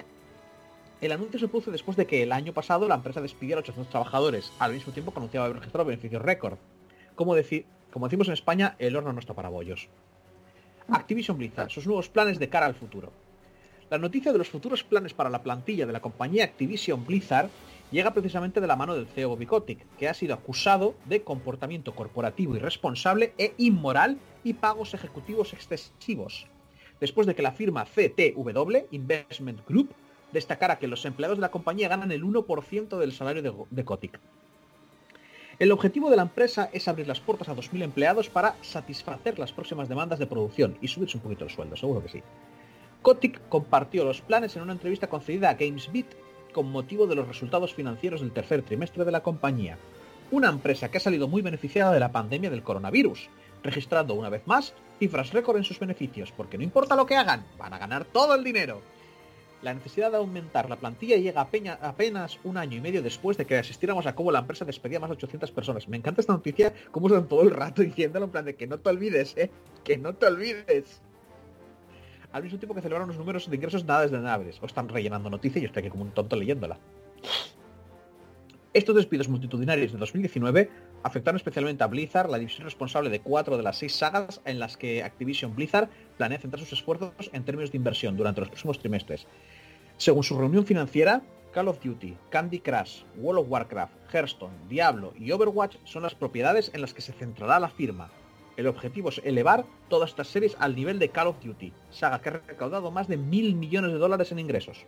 el 1.00 1.12
anuncio 1.12 1.38
se 1.38 1.48
produce 1.48 1.70
después 1.70 1.96
de 1.96 2.06
que 2.06 2.22
el 2.22 2.32
año 2.32 2.52
pasado 2.52 2.88
la 2.88 2.96
empresa 2.96 3.20
despidiera 3.20 3.60
a 3.60 3.62
800 3.62 3.90
trabajadores, 3.90 4.52
al 4.58 4.72
mismo 4.72 4.92
tiempo 4.92 5.12
que 5.12 5.18
anunciaba 5.18 5.46
haber 5.46 5.58
registrado 5.58 5.86
beneficios 5.86 6.22
récord. 6.22 6.58
Como, 7.14 7.36
deci- 7.36 7.64
como 7.92 8.06
decimos 8.06 8.28
en 8.28 8.34
España, 8.34 8.74
el 8.78 8.96
horno 8.96 9.12
no 9.12 9.20
está 9.20 9.34
para 9.34 9.48
bollos. 9.48 9.88
Activision 10.88 11.36
Blizzard, 11.36 11.70
sus 11.70 11.86
nuevos 11.86 12.08
planes 12.08 12.38
de 12.38 12.48
cara 12.48 12.66
al 12.66 12.74
futuro. 12.74 13.12
La 13.90 13.98
noticia 13.98 14.32
de 14.32 14.38
los 14.38 14.48
futuros 14.48 14.82
planes 14.82 15.14
para 15.14 15.30
la 15.30 15.42
plantilla 15.42 15.86
de 15.86 15.92
la 15.92 16.00
compañía 16.00 16.44
Activision 16.44 17.04
Blizzard 17.06 17.48
llega 17.90 18.12
precisamente 18.12 18.60
de 18.60 18.66
la 18.66 18.76
mano 18.76 18.94
del 18.94 19.06
CEO 19.06 19.38
Kotick, 19.46 19.86
que 19.96 20.08
ha 20.08 20.14
sido 20.14 20.34
acusado 20.34 20.94
de 21.06 21.22
comportamiento 21.22 21.94
corporativo 21.94 22.56
irresponsable 22.56 23.32
e 23.38 23.54
inmoral 23.58 24.18
y 24.44 24.54
pagos 24.54 24.94
ejecutivos 24.94 25.52
excesivos 25.52 26.46
después 27.00 27.26
de 27.26 27.34
que 27.34 27.42
la 27.42 27.52
firma 27.52 27.84
CTW 27.84 28.86
Investment 28.90 29.66
Group 29.66 29.90
destacara 30.32 30.78
que 30.78 30.88
los 30.88 31.04
empleados 31.04 31.38
de 31.38 31.42
la 31.42 31.50
compañía 31.50 31.88
ganan 31.88 32.12
el 32.12 32.24
1% 32.24 32.98
del 32.98 33.12
salario 33.12 33.42
de, 33.42 33.52
de. 33.70 34.10
El 35.58 35.72
objetivo 35.72 36.10
de 36.10 36.16
la 36.16 36.22
empresa 36.22 36.70
es 36.72 36.86
abrir 36.86 37.08
las 37.08 37.20
puertas 37.20 37.48
a 37.48 37.56
2.000 37.56 37.82
empleados 37.82 38.28
para 38.28 38.56
satisfacer 38.62 39.38
las 39.38 39.52
próximas 39.52 39.88
demandas 39.88 40.18
de 40.18 40.26
producción 40.26 40.76
y 40.80 40.88
subirse 40.88 41.16
un 41.16 41.22
poquito 41.22 41.44
el 41.44 41.50
sueldo, 41.50 41.76
seguro 41.76 42.02
que 42.02 42.08
sí. 42.10 42.22
Kotick 43.02 43.48
compartió 43.48 44.04
los 44.04 44.20
planes 44.20 44.54
en 44.56 44.62
una 44.62 44.72
entrevista 44.72 45.08
concedida 45.08 45.50
a 45.50 45.54
GamesBeat 45.54 46.06
con 46.52 46.70
motivo 46.70 47.06
de 47.06 47.14
los 47.14 47.28
resultados 47.28 47.74
financieros 47.74 48.20
del 48.20 48.32
tercer 48.32 48.62
trimestre 48.62 49.04
de 49.04 49.12
la 49.12 49.22
compañía, 49.22 49.78
una 50.30 50.48
empresa 50.48 50.90
que 50.90 50.98
ha 50.98 51.00
salido 51.00 51.28
muy 51.28 51.42
beneficiada 51.42 51.92
de 51.92 52.00
la 52.00 52.12
pandemia 52.12 52.50
del 52.50 52.62
coronavirus, 52.62 53.28
registrando 53.62 54.14
una 54.14 54.28
vez 54.28 54.46
más 54.46 54.74
cifras 54.98 55.32
récord 55.32 55.56
en 55.56 55.64
sus 55.64 55.78
beneficios, 55.78 56.32
porque 56.32 56.58
no 56.58 56.64
importa 56.64 56.96
lo 56.96 57.06
que 57.06 57.16
hagan, 57.16 57.46
van 57.58 57.72
a 57.72 57.78
ganar 57.78 58.04
todo 58.04 58.34
el 58.34 58.44
dinero. 58.44 58.82
La 59.62 59.74
necesidad 59.74 60.12
de 60.12 60.18
aumentar 60.18 60.70
la 60.70 60.76
plantilla 60.76 61.16
llega 61.16 61.40
apenas 61.40 62.38
un 62.44 62.56
año 62.56 62.76
y 62.76 62.80
medio 62.80 63.02
después 63.02 63.36
de 63.36 63.44
que 63.44 63.58
asistiéramos 63.58 64.06
a 64.06 64.14
cómo 64.14 64.30
la 64.30 64.38
empresa 64.38 64.64
despedía 64.64 65.00
más 65.00 65.10
de 65.10 65.16
800 65.16 65.50
personas. 65.50 65.88
Me 65.88 65.96
encanta 65.96 66.20
esta 66.20 66.32
noticia, 66.32 66.72
cómo 66.92 67.08
están 67.08 67.26
todo 67.26 67.42
el 67.42 67.50
rato 67.50 67.82
diciéndolo 67.82 68.26
en 68.26 68.30
plan 68.30 68.44
de 68.44 68.54
que 68.54 68.68
no 68.68 68.78
te 68.78 68.88
olvides, 68.88 69.36
¿eh? 69.36 69.50
Que 69.82 69.98
no 69.98 70.14
te 70.14 70.26
olvides. 70.26 71.02
Al 72.32 72.42
mismo 72.42 72.58
tiempo 72.58 72.74
que 72.74 72.82
celebraron 72.82 73.08
los 73.08 73.18
números 73.18 73.48
de 73.48 73.56
ingresos 73.56 73.84
nada 73.84 74.02
desdeñables. 74.02 74.60
O 74.62 74.66
están 74.66 74.88
rellenando 74.88 75.30
noticia 75.30 75.58
y 75.58 75.62
yo 75.62 75.66
estoy 75.66 75.80
aquí 75.80 75.90
como 75.90 76.04
un 76.04 76.10
tonto 76.10 76.36
leyéndola. 76.36 76.78
Estos 78.74 78.94
despidos 78.94 79.28
multitudinarios 79.28 79.92
de 79.92 79.98
2019 79.98 80.70
afectaron 81.02 81.36
especialmente 81.36 81.82
a 81.82 81.86
Blizzard, 81.86 82.30
la 82.30 82.38
división 82.38 82.64
responsable 82.64 83.08
de 83.08 83.20
cuatro 83.20 83.56
de 83.56 83.62
las 83.62 83.78
seis 83.78 83.94
sagas 83.94 84.42
en 84.44 84.58
las 84.58 84.76
que 84.76 85.02
Activision 85.02 85.54
Blizzard 85.56 85.88
planea 86.18 86.38
centrar 86.38 86.60
sus 86.60 86.74
esfuerzos 86.74 87.30
en 87.32 87.44
términos 87.44 87.72
de 87.72 87.78
inversión 87.78 88.16
durante 88.16 88.40
los 88.40 88.50
próximos 88.50 88.78
trimestres. 88.78 89.26
Según 89.96 90.22
su 90.22 90.38
reunión 90.38 90.66
financiera, 90.66 91.22
Call 91.52 91.68
of 91.68 91.82
Duty, 91.82 92.14
Candy 92.28 92.60
Crush, 92.60 93.02
World 93.16 93.40
of 93.40 93.50
Warcraft, 93.50 93.94
Hearthstone, 94.12 94.54
Diablo 94.68 95.14
y 95.18 95.32
Overwatch 95.32 95.76
son 95.84 96.02
las 96.02 96.14
propiedades 96.14 96.70
en 96.74 96.82
las 96.82 96.92
que 96.92 97.00
se 97.00 97.12
centrará 97.12 97.58
la 97.58 97.70
firma. 97.70 98.10
El 98.58 98.66
objetivo 98.66 99.10
es 99.10 99.20
elevar 99.24 99.64
todas 99.88 100.10
estas 100.10 100.26
series 100.26 100.56
al 100.58 100.74
nivel 100.74 100.98
de 100.98 101.10
Call 101.10 101.28
of 101.28 101.40
Duty, 101.40 101.72
saga 101.92 102.20
que 102.20 102.28
ha 102.28 102.32
recaudado 102.44 102.90
más 102.90 103.06
de 103.06 103.16
mil 103.16 103.54
millones 103.54 103.92
de 103.92 103.98
dólares 103.98 104.32
en 104.32 104.40
ingresos. 104.40 104.84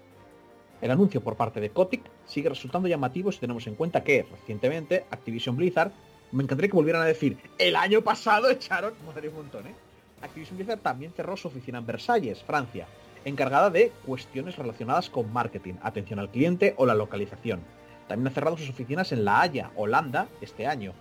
El 0.82 0.90
anuncio 0.90 1.20
por 1.20 1.36
parte 1.36 1.60
de 1.60 1.70
Kotick 1.70 2.02
sigue 2.26 2.48
resultando 2.48 2.88
llamativo 2.88 3.30
si 3.30 3.38
tenemos 3.38 3.68
en 3.68 3.76
cuenta 3.76 4.02
que 4.02 4.26
recientemente 4.28 5.04
Activision 5.12 5.54
Blizzard, 5.54 5.92
me 6.32 6.42
encantaría 6.42 6.68
que 6.68 6.76
volvieran 6.76 7.02
a 7.02 7.04
decir, 7.04 7.38
el 7.58 7.76
año 7.76 8.02
pasado 8.02 8.50
echaron, 8.50 8.92
un 9.06 9.34
montón, 9.36 9.68
¿eh? 9.68 9.74
Activision 10.20 10.56
Blizzard 10.56 10.80
también 10.80 11.12
cerró 11.12 11.36
su 11.36 11.46
oficina 11.46 11.78
en 11.78 11.86
Versalles, 11.86 12.42
Francia, 12.42 12.88
encargada 13.24 13.70
de 13.70 13.92
cuestiones 14.04 14.56
relacionadas 14.56 15.08
con 15.10 15.32
marketing, 15.32 15.74
atención 15.80 16.18
al 16.18 16.30
cliente 16.30 16.74
o 16.76 16.86
la 16.86 16.96
localización. 16.96 17.60
También 18.08 18.26
ha 18.26 18.34
cerrado 18.34 18.56
sus 18.56 18.70
oficinas 18.70 19.12
en 19.12 19.24
La 19.24 19.42
Haya, 19.42 19.70
Holanda, 19.76 20.26
este 20.40 20.66
año. 20.66 20.92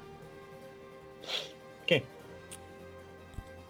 ¿Qué? 1.87 2.03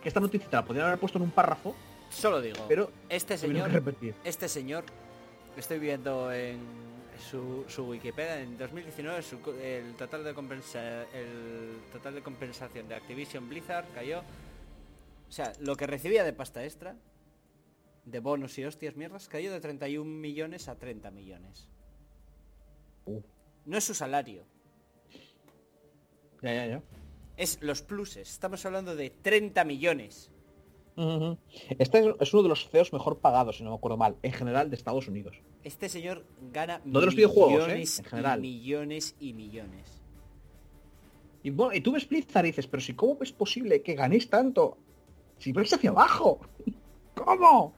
Que 0.02 0.08
esta 0.08 0.20
noticia 0.20 0.48
la 0.52 0.64
podrían 0.66 0.88
haber 0.88 1.00
puesto 1.00 1.18
en 1.18 1.24
un 1.24 1.32
párrafo, 1.32 1.76
Solo 2.10 2.42
digo, 2.42 2.66
pero 2.68 2.90
este 3.08 3.38
señor, 3.38 3.70
este 4.24 4.48
señor, 4.50 4.84
estoy 5.56 5.78
viendo 5.78 6.32
en 6.34 6.60
su, 7.30 7.66
su 7.68 7.86
Wikipedia, 7.88 8.42
en 8.42 8.58
2019 8.58 9.22
su 9.22 9.40
co- 9.42 9.54
el 9.54 9.94
total 9.96 10.24
de 10.24 10.34
compensa, 10.34 11.04
el 11.14 11.78
total 11.92 12.16
de 12.16 12.22
compensación 12.24 12.88
de 12.88 12.96
Activision 12.96 13.48
Blizzard 13.48 13.86
cayó, 13.94 14.22
o 14.22 15.32
sea, 15.32 15.54
lo 15.60 15.76
que 15.76 15.86
recibía 15.86 16.24
de 16.24 16.34
pasta 16.34 16.64
extra, 16.64 16.96
de 18.06 18.20
bonos 18.22 18.58
y 18.58 18.66
hostias 18.66 18.96
mierdas, 18.96 19.28
cayó 19.30 19.52
de 19.52 19.60
31 19.62 20.04
millones 20.10 20.68
a 20.68 20.76
30 20.80 21.12
millones. 21.12 21.68
Uh, 23.06 23.22
No 23.66 23.78
es 23.78 23.84
su 23.84 23.94
salario, 23.94 24.46
ya, 26.42 26.54
ya, 26.54 26.66
ya. 26.66 26.82
Es 27.40 27.58
los 27.62 27.82
pluses. 27.82 28.30
Estamos 28.30 28.66
hablando 28.66 28.96
de 28.96 29.10
30 29.10 29.64
millones. 29.64 30.30
Este 31.78 32.14
es, 32.20 32.34
uno 32.34 32.44
de 32.44 32.50
los 32.50 32.70
CEOs 32.70 32.92
mejor 32.92 33.20
pagados, 33.20 33.58
si 33.58 33.64
no 33.64 33.70
me 33.70 33.78
acuerdo 33.78 33.96
mal, 33.96 34.18
en 34.22 34.34
general 34.34 34.70
de 34.70 34.76
Estados 34.76 35.08
Unidos. 35.08 35.42
Este 35.64 35.88
señor 35.88 36.26
gana 36.52 36.82
No 36.84 37.00
de 37.00 37.06
los 37.06 37.16
videojuegos, 37.16 37.64
¿eh? 37.64 37.68
millones 37.68 38.00
En 38.00 38.06
general. 38.06 38.40
y 38.40 38.42
millones 38.42 39.16
y 39.22 39.34
millones. 39.34 40.02
Y, 41.42 41.52
bueno, 41.52 41.74
y 41.74 41.80
tú 41.80 41.94
ves 41.94 42.10
Blizzard 42.10 42.44
y 42.44 42.50
dices, 42.50 42.68
pero 42.68 42.82
si 42.82 42.94
cómo 42.94 43.18
es 43.22 43.32
posible 43.32 43.82
que 43.82 43.96
ganéis 43.96 44.30
tanto 44.30 44.78
si 45.38 45.54
vais 45.54 45.72
hacia 45.72 45.92
abajo. 45.92 46.42
¿Cómo? 47.16 47.74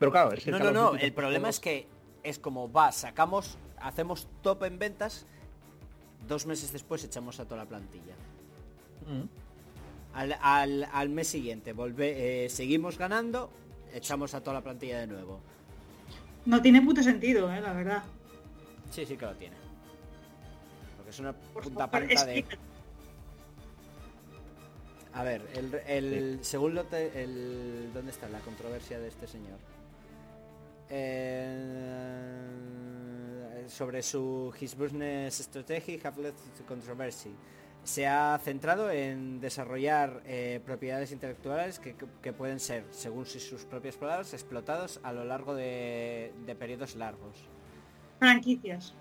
Pero 0.00 0.10
claro, 0.10 0.32
es 0.32 0.44
que 0.44 0.50
No, 0.50 0.58
no, 0.58 0.72
no, 0.72 0.94
el 0.96 1.12
problema 1.12 1.48
es 1.48 1.60
que 1.60 1.86
es 2.24 2.40
como 2.40 2.72
va, 2.72 2.90
sacamos, 2.90 3.58
hacemos 3.78 4.26
top 4.42 4.64
en 4.64 4.80
ventas, 4.80 5.26
dos 6.26 6.46
meses 6.46 6.72
después 6.72 7.04
echamos 7.04 7.38
a 7.38 7.44
toda 7.44 7.58
la 7.58 7.68
plantilla. 7.68 8.16
Al, 10.14 10.36
al- 10.40 10.88
al 10.92 11.08
mes 11.10 11.28
siguiente 11.28 11.72
volve, 11.72 12.44
eh, 12.46 12.48
seguimos 12.48 12.96
ganando, 12.98 13.50
echamos 13.92 14.34
a 14.34 14.40
toda 14.40 14.54
la 14.54 14.62
plantilla 14.62 14.98
de 15.00 15.06
nuevo. 15.06 15.40
No 16.46 16.62
tiene 16.62 16.80
puto 16.82 17.02
sentido, 17.02 17.52
eh, 17.52 17.60
la 17.60 17.72
verdad. 17.72 18.02
Sí, 18.90 19.04
sí 19.04 19.16
que 19.16 19.26
lo 19.26 19.34
tiene. 19.34 19.56
Porque 20.96 21.10
es 21.10 21.18
una 21.18 21.32
Por 21.32 21.64
punta 21.64 21.88
favor, 21.88 22.06
panta 22.08 22.24
de... 22.24 22.38
explica. 22.38 22.62
A 25.12 25.22
ver, 25.22 25.42
el, 25.54 25.74
el- 25.86 26.38
según 26.42 26.74
lo 26.74 26.84
te- 26.84 27.22
el, 27.22 27.90
¿dónde 27.94 28.10
está 28.12 28.28
la 28.28 28.38
controversia 28.40 28.98
de 28.98 29.08
este 29.08 29.26
señor? 29.26 29.58
Eh, 32.66 33.66
sobre 33.68 34.02
su 34.02 34.52
His 34.60 34.76
Business 34.76 35.38
Strategy 35.40 35.98
have 36.04 36.20
led 36.20 36.34
to 36.56 36.64
controversy. 36.66 37.34
Se 37.86 38.04
ha 38.08 38.36
centrado 38.42 38.90
en 38.90 39.40
desarrollar 39.40 40.20
eh, 40.26 40.60
propiedades 40.66 41.12
intelectuales 41.12 41.78
que, 41.78 41.94
que 42.20 42.32
pueden 42.32 42.58
ser, 42.58 42.82
según 42.90 43.26
sus 43.26 43.64
propias 43.64 43.96
palabras, 43.96 44.34
explotados 44.34 44.98
a 45.04 45.12
lo 45.12 45.24
largo 45.24 45.54
de, 45.54 46.32
de 46.44 46.54
periodos 46.56 46.96
largos. 46.96 47.36
Franquicias. 48.18 48.92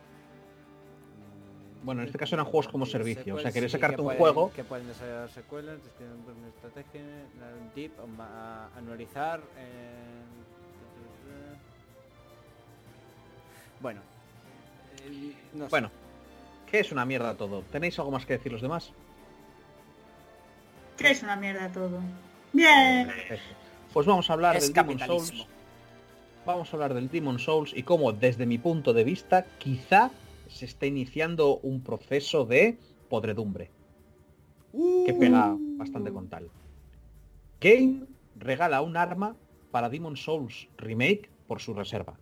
Bueno, 1.81 2.01
en 2.01 2.07
este 2.07 2.19
caso 2.19 2.35
eran 2.35 2.45
juegos 2.45 2.67
como 2.67 2.85
servicio, 2.85 3.33
o 3.35 3.39
sea, 3.39 3.51
querías 3.51 3.71
Sí, 3.71 3.77
sacarte 3.77 3.95
que 3.95 4.01
un 4.01 4.05
pueden- 4.07 4.19
juego. 4.19 4.51
Que 4.53 4.63
pueden 4.63 4.85
desarrollar 4.87 5.29
secuelas, 5.31 5.79
una 6.37 6.47
estrategia, 6.49 7.01
o 8.03 8.07
ma- 8.07 8.69
anualizar. 8.77 9.39
eh, 9.57 10.21
Bueno. 13.81 14.01
eh, 15.03 15.33
no 15.53 15.65
sé. 15.65 15.69
Que 16.69 16.79
es 16.79 16.91
una 16.91 17.05
mierda 17.05 17.35
todo. 17.35 17.61
¿Tenéis 17.71 17.97
algo 17.99 18.11
más 18.11 18.25
que 18.25 18.33
decir 18.33 18.51
los 18.51 18.61
demás? 18.61 18.91
Que 20.97 21.11
es 21.11 21.23
una 21.23 21.35
mierda 21.35 21.71
todo. 21.71 21.99
Bien. 22.53 23.09
Pues 23.93 24.05
vamos 24.05 24.29
a 24.29 24.33
hablar 24.33 24.55
es 24.55 24.73
del 24.73 24.73
Demon. 24.73 24.99
Souls. 24.99 25.47
Vamos 26.45 26.71
a 26.71 26.75
hablar 26.75 26.93
del 26.93 27.09
Demon 27.09 27.39
Souls 27.39 27.73
y 27.75 27.83
cómo, 27.83 28.11
desde 28.13 28.45
mi 28.45 28.57
punto 28.57 28.93
de 28.93 29.03
vista, 29.03 29.45
quizá 29.57 30.11
se 30.47 30.65
está 30.65 30.85
iniciando 30.85 31.57
un 31.57 31.81
proceso 31.81 32.45
de 32.45 32.77
podredumbre. 33.09 33.71
Que 35.05 35.13
pega 35.13 35.55
bastante 35.77 36.11
con 36.11 36.27
tal. 36.27 36.49
Game 37.61 38.05
regala 38.35 38.81
un 38.81 38.97
arma 38.97 39.35
para 39.71 39.89
Demon 39.89 40.17
Souls 40.17 40.67
Remake 40.77 41.29
por 41.47 41.61
su 41.61 41.73
reserva. 41.73 42.17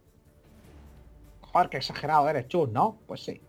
Joder, 1.41 1.69
qué 1.69 1.77
exagerado 1.77 2.29
eres, 2.29 2.47
chus, 2.47 2.69
¿no? 2.69 2.97
Pues 3.07 3.23
sí. 3.23 3.41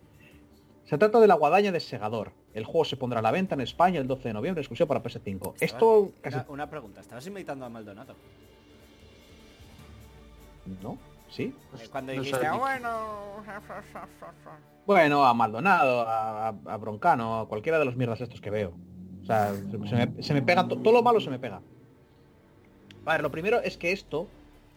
Se 0.84 0.98
trata 0.98 1.18
de 1.20 1.26
la 1.26 1.34
guadaña 1.34 1.72
de 1.72 1.80
Segador. 1.80 2.32
El 2.52 2.64
juego 2.64 2.84
se 2.84 2.96
pondrá 2.96 3.20
a 3.20 3.22
la 3.22 3.30
venta 3.30 3.54
en 3.54 3.62
España 3.62 4.00
el 4.00 4.06
12 4.06 4.28
de 4.28 4.34
noviembre, 4.34 4.60
exclusivo 4.60 4.86
para 4.86 5.02
PS5. 5.02 5.54
Esto 5.60 6.12
casi... 6.20 6.36
Una, 6.36 6.46
una 6.50 6.70
pregunta, 6.70 7.00
¿estabas 7.00 7.26
invitando 7.26 7.64
a 7.64 7.68
Maldonado? 7.68 8.14
¿No? 10.82 10.98
¿Sí? 11.30 11.54
Eh, 11.78 11.88
Cuando 11.90 12.12
no 12.14 12.20
dijiste, 12.20 12.40
sé. 12.40 12.46
"Ah, 12.46 12.56
bueno... 12.56 13.44
Bueno, 14.86 15.24
a 15.24 15.32
Maldonado, 15.32 16.04
a, 16.06 16.76
Broncano, 16.78 17.40
a 17.40 17.48
cualquiera 17.48 17.78
de 17.78 17.86
los 17.86 17.96
mierdas 17.96 18.20
estos 18.20 18.40
que 18.42 18.50
veo. 18.50 18.74
O 19.22 19.26
sea, 19.26 19.54
se, 19.54 19.88
se 19.88 19.96
me, 20.06 20.22
se 20.22 20.34
me 20.34 20.42
pega, 20.42 20.68
to- 20.68 20.76
todo 20.76 20.92
lo 20.92 21.02
malo 21.02 21.18
se 21.20 21.30
me 21.30 21.38
pega. 21.38 21.62
A 23.06 23.12
ver, 23.12 23.22
lo 23.22 23.30
primero 23.30 23.60
es 23.62 23.78
que 23.78 23.92
esto, 23.92 24.28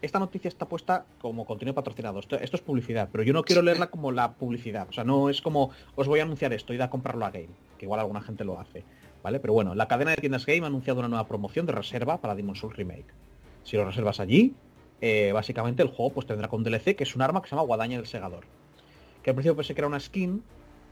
esta 0.02 0.20
noticia 0.20 0.48
está 0.48 0.68
puesta 0.68 1.06
como 1.20 1.46
contenido 1.46 1.74
patrocinado. 1.74 2.20
Esto, 2.20 2.36
esto 2.36 2.58
es 2.58 2.62
publicidad, 2.62 3.10
pero 3.12 3.24
yo 3.24 3.34
no 3.34 3.44
quiero 3.44 3.62
leerla 3.62 3.88
como 3.88 4.12
la 4.12 4.34
publicidad. 4.34 4.88
O 4.90 4.94
sea, 4.94 5.04
no 5.04 5.30
es 5.30 5.42
como 5.42 5.72
os 5.96 6.08
voy 6.08 6.20
a 6.20 6.24
anunciar 6.24 6.54
esto, 6.54 6.74
id 6.74 6.82
a 6.82 6.90
comprarlo 6.90 7.26
a 7.26 7.32
Game, 7.32 7.50
que 7.78 7.86
igual 7.86 8.00
alguna 8.00 8.22
gente 8.22 8.44
lo 8.44 8.60
hace. 8.60 8.84
¿Vale? 9.24 9.40
Pero 9.40 9.54
bueno, 9.54 9.76
la 9.76 9.88
cadena 9.88 10.12
de 10.12 10.18
tiendas 10.18 10.46
Game 10.46 10.64
ha 10.64 10.68
anunciado 10.68 11.00
una 11.00 11.10
nueva 11.10 11.28
promoción 11.28 11.66
de 11.66 11.74
reserva 11.74 12.22
para 12.22 12.36
Demon 12.36 12.56
Souls 12.56 12.78
Remake. 12.78 13.08
Si 13.64 13.76
lo 13.76 13.84
reservas 13.84 14.20
allí, 14.20 14.54
eh, 15.02 15.32
básicamente 15.34 15.82
el 15.84 15.90
juego 15.90 16.14
pues 16.14 16.28
tendrá 16.28 16.48
con 16.48 16.64
DLC, 16.64 16.96
que 16.96 17.04
es 17.04 17.16
un 17.16 17.22
arma 17.22 17.42
que 17.42 17.50
se 17.50 17.56
llama 17.56 17.66
Guadaña 17.66 17.98
del 17.98 18.08
Segador 18.08 18.46
que 19.28 19.32
al 19.32 19.36
principio 19.36 19.58
pensé 19.58 19.76
que 19.76 19.82
era 19.82 19.90
una 19.90 20.00
skin, 20.00 20.42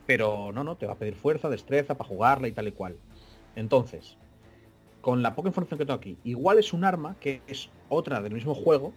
pero 0.06 0.52
no, 0.52 0.66
no, 0.66 0.76
te 0.76 0.86
va 0.86 0.92
a 0.92 0.98
pedir 0.98 1.16
fuerza, 1.16 1.48
destreza 1.48 1.96
para 1.96 2.10
jugarla 2.10 2.50
y 2.50 2.52
tal 2.52 2.68
y 2.68 2.74
cual. 2.74 2.98
Entonces, 3.56 4.18
con 5.06 5.22
la 5.22 5.36
poca 5.36 5.50
información 5.50 5.78
que 5.78 5.86
tengo 5.86 6.00
aquí, 6.00 6.18
igual 6.24 6.58
es 6.58 6.74
un 6.74 6.84
arma 6.84 7.16
que 7.20 7.44
es 7.46 7.70
otra 7.90 8.22
del 8.22 8.34
mismo 8.34 8.56
juego, 8.56 8.92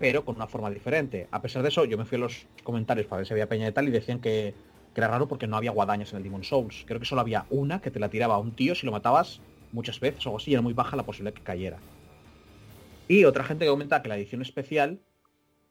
pero 0.00 0.24
con 0.24 0.34
una 0.34 0.48
forma 0.48 0.68
diferente. 0.68 1.28
A 1.30 1.40
pesar 1.40 1.62
de 1.62 1.68
eso, 1.68 1.84
yo 1.84 1.96
me 1.96 2.04
fui 2.04 2.16
a 2.16 2.22
los 2.22 2.48
comentarios 2.64 3.06
para 3.06 3.18
ver 3.18 3.26
si 3.28 3.32
había 3.32 3.48
peña 3.48 3.66
de 3.66 3.70
tal 3.70 3.86
y 3.86 3.92
decían 3.92 4.18
que, 4.18 4.52
que 4.92 5.00
era 5.00 5.06
raro 5.06 5.28
porque 5.28 5.46
no 5.46 5.56
había 5.56 5.70
guadañas 5.70 6.10
en 6.10 6.16
el 6.16 6.24
Demon 6.24 6.42
Souls. 6.42 6.82
Creo 6.88 6.98
que 6.98 7.06
solo 7.06 7.20
había 7.20 7.46
una 7.50 7.80
que 7.80 7.92
te 7.92 8.00
la 8.00 8.08
tiraba 8.08 8.34
a 8.34 8.38
un 8.38 8.50
tío 8.56 8.74
si 8.74 8.84
lo 8.84 8.90
matabas 8.90 9.40
muchas 9.70 10.00
veces 10.00 10.26
o 10.26 10.30
algo 10.30 10.38
así, 10.38 10.50
y 10.50 10.54
era 10.54 10.60
muy 10.60 10.72
baja 10.72 10.96
la 10.96 11.04
posibilidad 11.04 11.34
que 11.34 11.44
cayera. 11.44 11.78
Y 13.06 13.22
otra 13.22 13.44
gente 13.44 13.64
que 13.64 13.70
comenta 13.70 14.02
que 14.02 14.08
la 14.08 14.16
edición 14.16 14.42
especial, 14.42 14.98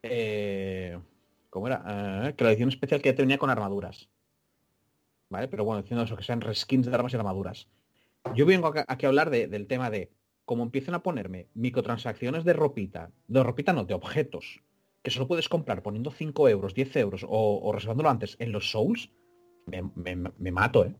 eh, 0.01 0.97
¿cómo 1.49 1.67
era? 1.67 2.29
Eh, 2.29 2.35
que 2.37 2.45
la 2.45 2.51
edición 2.51 2.69
especial 2.69 3.01
que 3.01 3.09
ya 3.09 3.15
te 3.17 3.23
venía 3.23 3.37
con 3.37 3.49
armaduras. 3.49 4.07
¿Vale? 5.27 5.49
Pero 5.49 5.65
bueno, 5.65 5.81
diciendo 5.81 6.05
eso, 6.05 6.15
que 6.15 6.23
sean 6.23 6.39
reskins 6.39 6.85
de 6.85 6.95
armas 6.95 7.11
y 7.11 7.17
armaduras. 7.17 7.67
Yo 8.35 8.45
vengo 8.45 8.73
aquí 8.87 9.05
a 9.05 9.09
hablar 9.09 9.29
de- 9.29 9.47
del 9.47 9.67
tema 9.67 9.89
de 9.89 10.11
cómo 10.45 10.63
empiezan 10.63 10.95
a 10.95 11.03
ponerme 11.03 11.47
microtransacciones 11.53 12.43
de 12.43 12.53
ropita, 12.53 13.11
de 13.27 13.43
ropita 13.43 13.73
no, 13.73 13.85
de 13.85 13.93
objetos, 13.93 14.63
que 15.03 15.11
solo 15.11 15.27
puedes 15.27 15.49
comprar 15.49 15.81
poniendo 15.81 16.11
5 16.11 16.47
euros, 16.47 16.73
10 16.73 16.95
euros 16.97 17.23
o, 17.27 17.59
o 17.61 17.71
reservándolo 17.71 18.09
antes 18.09 18.35
en 18.39 18.51
los 18.51 18.69
Souls, 18.71 19.11
me, 19.65 19.81
me- 19.95 20.31
me 20.37 20.51
mato, 20.51 20.85
¿eh? 20.85 20.95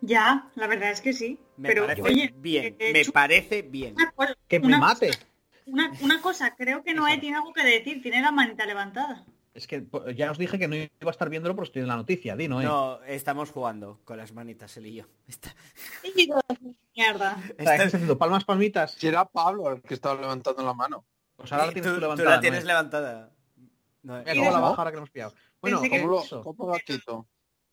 Ya, 0.00 0.50
la 0.54 0.66
verdad 0.68 0.92
es 0.92 1.00
que 1.00 1.12
sí. 1.12 1.40
Me 1.56 1.68
pero 1.68 1.86
parece 1.86 2.02
oye, 2.02 2.34
bien, 2.38 2.76
eh, 2.78 2.92
me 2.92 3.04
Chu- 3.04 3.12
parece 3.12 3.62
bien. 3.62 3.94
cosa- 4.14 4.36
Que 4.46 4.60
me 4.60 4.66
una 4.68 4.78
mate. 4.78 5.08
cosa- 5.08 5.26
Una, 5.66 5.92
una 6.00 6.22
cosa, 6.22 6.54
creo 6.56 6.82
que 6.82 6.94
Noé 6.94 7.18
tiene 7.18 7.36
algo 7.36 7.52
que 7.52 7.62
decir, 7.64 8.00
tiene 8.00 8.22
la 8.22 8.30
manita 8.32 8.64
levantada. 8.64 9.26
Es 9.58 9.66
que 9.66 9.84
ya 10.14 10.30
os 10.30 10.38
dije 10.38 10.56
que 10.56 10.68
no 10.68 10.76
iba 10.76 10.88
a 11.02 11.10
estar 11.10 11.28
viéndolo, 11.28 11.56
pero 11.56 11.64
estoy 11.64 11.82
en 11.82 11.88
la 11.88 11.96
noticia, 11.96 12.36
di, 12.36 12.46
¿no? 12.46 12.60
eh? 12.60 12.64
No, 12.64 13.02
estamos 13.02 13.50
jugando 13.50 13.98
con 14.04 14.16
las 14.16 14.32
manitas, 14.32 14.76
él 14.76 14.86
y 14.86 14.94
yo. 14.94 15.04
Está- 15.26 15.52
Mierda. 16.94 17.36
O 17.36 17.40
sea, 17.40 17.56
¿qué 17.56 17.62
estás 17.62 17.94
haciendo? 17.94 18.16
Palmas, 18.16 18.44
palmitas. 18.44 18.92
Si 18.92 19.08
era 19.08 19.24
Pablo 19.24 19.68
el 19.72 19.82
que 19.82 19.94
estaba 19.94 20.20
levantando 20.20 20.62
la 20.62 20.74
mano. 20.74 21.04
Pues 21.34 21.50
ahora 21.52 21.66
la 21.66 21.72
tienes 21.72 21.90
tú, 21.90 21.96
tú 21.96 22.00
levantada. 22.02 22.30
la 22.30 22.40
tienes 22.40 22.62
¿no? 22.62 22.68
levantada. 22.68 23.32
No, 24.04 24.18
Mira 24.18 24.32
¿Y 24.32 24.38
cómo 24.38 24.50
la 24.52 24.60
baja 24.60 24.74
ahora 24.76 24.90
que 24.92 24.96
hemos 24.98 25.10
pillado. 25.10 25.34
Bueno, 25.60 25.80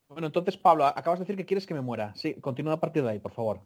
bueno, 0.08 0.28
entonces, 0.28 0.58
Pablo, 0.58 0.86
acabas 0.88 1.20
de 1.20 1.26
decir 1.26 1.38
que 1.38 1.46
quieres 1.46 1.68
que 1.68 1.76
me 1.76 1.82
muera. 1.82 2.16
Sí, 2.16 2.34
continúa 2.42 2.74
a 2.74 2.80
partir 2.80 3.04
de 3.04 3.12
ahí, 3.12 3.20
por 3.20 3.34
favor. 3.34 3.62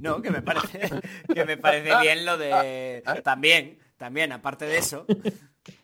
No, 0.00 0.20
que 0.20 0.30
me 0.30 0.42
parece 0.42 0.90
que 1.34 1.44
me 1.44 1.56
parece 1.56 1.98
bien 2.02 2.26
lo 2.26 2.36
de 2.36 3.02
también, 3.24 3.78
también, 3.96 4.32
aparte 4.32 4.66
de 4.66 4.78
eso, 4.78 5.06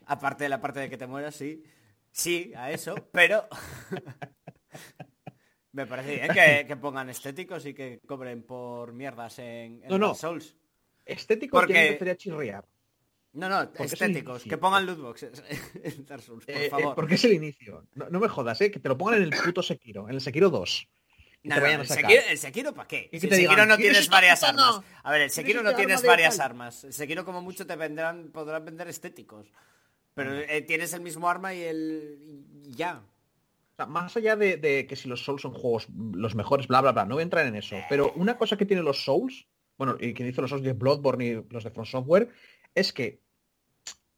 aparte 0.06 0.44
de 0.44 0.50
la 0.50 0.60
parte 0.60 0.80
de 0.80 0.90
que 0.90 0.96
te 0.96 1.06
mueras, 1.06 1.34
sí, 1.36 1.62
sí, 2.10 2.52
a 2.56 2.70
eso, 2.70 2.94
pero 3.12 3.48
me 5.72 5.86
parece 5.86 6.14
bien 6.16 6.28
que, 6.32 6.64
que 6.66 6.76
pongan 6.76 7.08
estéticos 7.10 7.64
y 7.66 7.74
que 7.74 8.00
cobren 8.06 8.42
por 8.42 8.92
mierdas 8.92 9.38
en, 9.38 9.82
en 9.82 9.88
No, 9.88 9.98
no. 9.98 10.14
Souls. 10.14 10.56
Estético 11.04 11.58
Porque- 11.58 11.96
que 11.98 12.10
a 12.10 12.16
chirriar. 12.16 12.66
No, 13.34 13.48
no, 13.48 13.70
Porque 13.70 13.84
estéticos, 13.84 14.42
que 14.42 14.56
pongan 14.58 14.86
lootboxes 14.86 15.42
en 15.84 16.06
Dark 16.06 16.22
Souls, 16.22 16.44
por 16.46 16.54
Eh, 16.54 16.66
eh, 16.66 16.70
favor. 16.70 16.94
porque 16.94 17.14
es 17.14 17.24
el 17.24 17.34
inicio. 17.34 17.86
No, 17.94 18.08
no 18.08 18.20
me 18.20 18.28
jodas, 18.28 18.60
¿eh? 18.62 18.70
Que 18.70 18.80
te 18.80 18.88
lo 18.88 18.96
pongan 18.96 19.22
en 19.22 19.24
el 19.24 19.30
puto 19.44 19.62
Sekiro, 19.62 20.08
en 20.08 20.14
el 20.14 20.20
Sekiro 20.20 20.48
2. 20.50 20.88
Te 21.54 21.60
vayan 21.60 21.80
a 21.80 21.82
el, 21.82 21.88
sacar. 21.88 22.10
Sekiro, 22.10 22.22
¿El 22.30 22.38
Sekiro 22.38 22.74
para 22.74 22.88
qué? 22.88 23.08
Si 23.12 23.26
el 23.26 23.34
Sekiro 23.34 23.66
no 23.66 23.76
"¿Tienes 23.76 24.08
varias 24.08 24.42
armas. 24.42 24.80
A 25.02 25.12
ver, 25.12 25.22
el 25.22 25.30
Sekiro 25.30 25.62
no 25.62 25.74
tienes 25.74 26.02
varias 26.04 26.36
tal". 26.36 26.46
armas. 26.46 26.84
El 26.84 26.92
Sekiro 26.92 27.24
como 27.24 27.42
mucho 27.42 27.66
te 27.66 27.76
vendrán, 27.76 28.30
podrán 28.32 28.64
vender 28.64 28.88
estéticos. 28.88 29.52
Pero 30.14 30.34
eh, 30.34 30.62
tienes 30.62 30.92
el 30.94 31.00
mismo 31.00 31.28
arma 31.28 31.54
y 31.54 31.62
el... 31.62 32.18
y 32.64 32.72
ya. 32.72 33.02
O 33.72 33.76
sea, 33.76 33.86
más 33.86 34.16
allá 34.16 34.34
de, 34.34 34.56
de 34.56 34.86
que 34.86 34.96
si 34.96 35.08
los 35.08 35.24
Souls 35.24 35.42
son 35.42 35.52
juegos 35.52 35.86
los 36.12 36.34
mejores, 36.34 36.66
bla, 36.66 36.80
bla, 36.80 36.90
bla, 36.92 37.04
no 37.04 37.14
voy 37.14 37.20
a 37.20 37.24
entrar 37.24 37.46
en 37.46 37.54
eso. 37.54 37.76
Pero 37.88 38.12
una 38.16 38.36
cosa 38.36 38.56
que 38.56 38.66
tienen 38.66 38.84
los 38.84 39.04
Souls, 39.04 39.46
bueno, 39.76 39.96
y 40.00 40.14
que 40.14 40.24
dice 40.24 40.40
los 40.40 40.50
Souls 40.50 40.64
de 40.64 40.72
Bloodborne 40.72 41.24
y 41.24 41.44
los 41.50 41.62
de 41.62 41.70
From 41.70 41.86
Software, 41.86 42.30
es 42.74 42.92
que 42.92 43.20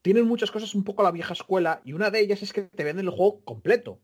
tienen 0.00 0.26
muchas 0.26 0.50
cosas 0.50 0.74
un 0.74 0.84
poco 0.84 1.02
a 1.02 1.04
la 1.04 1.10
vieja 1.10 1.34
escuela 1.34 1.82
y 1.84 1.92
una 1.92 2.10
de 2.10 2.20
ellas 2.20 2.42
es 2.42 2.54
que 2.54 2.62
te 2.62 2.84
venden 2.84 3.04
el 3.06 3.12
juego 3.12 3.44
completo. 3.44 4.00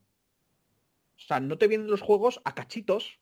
O 1.17 1.21
sea, 1.27 1.41
no 1.41 1.59
te 1.59 1.67
venden 1.67 1.91
los 1.91 2.01
juegos 2.03 2.41
a 2.45 2.55
cachitos, 2.55 3.19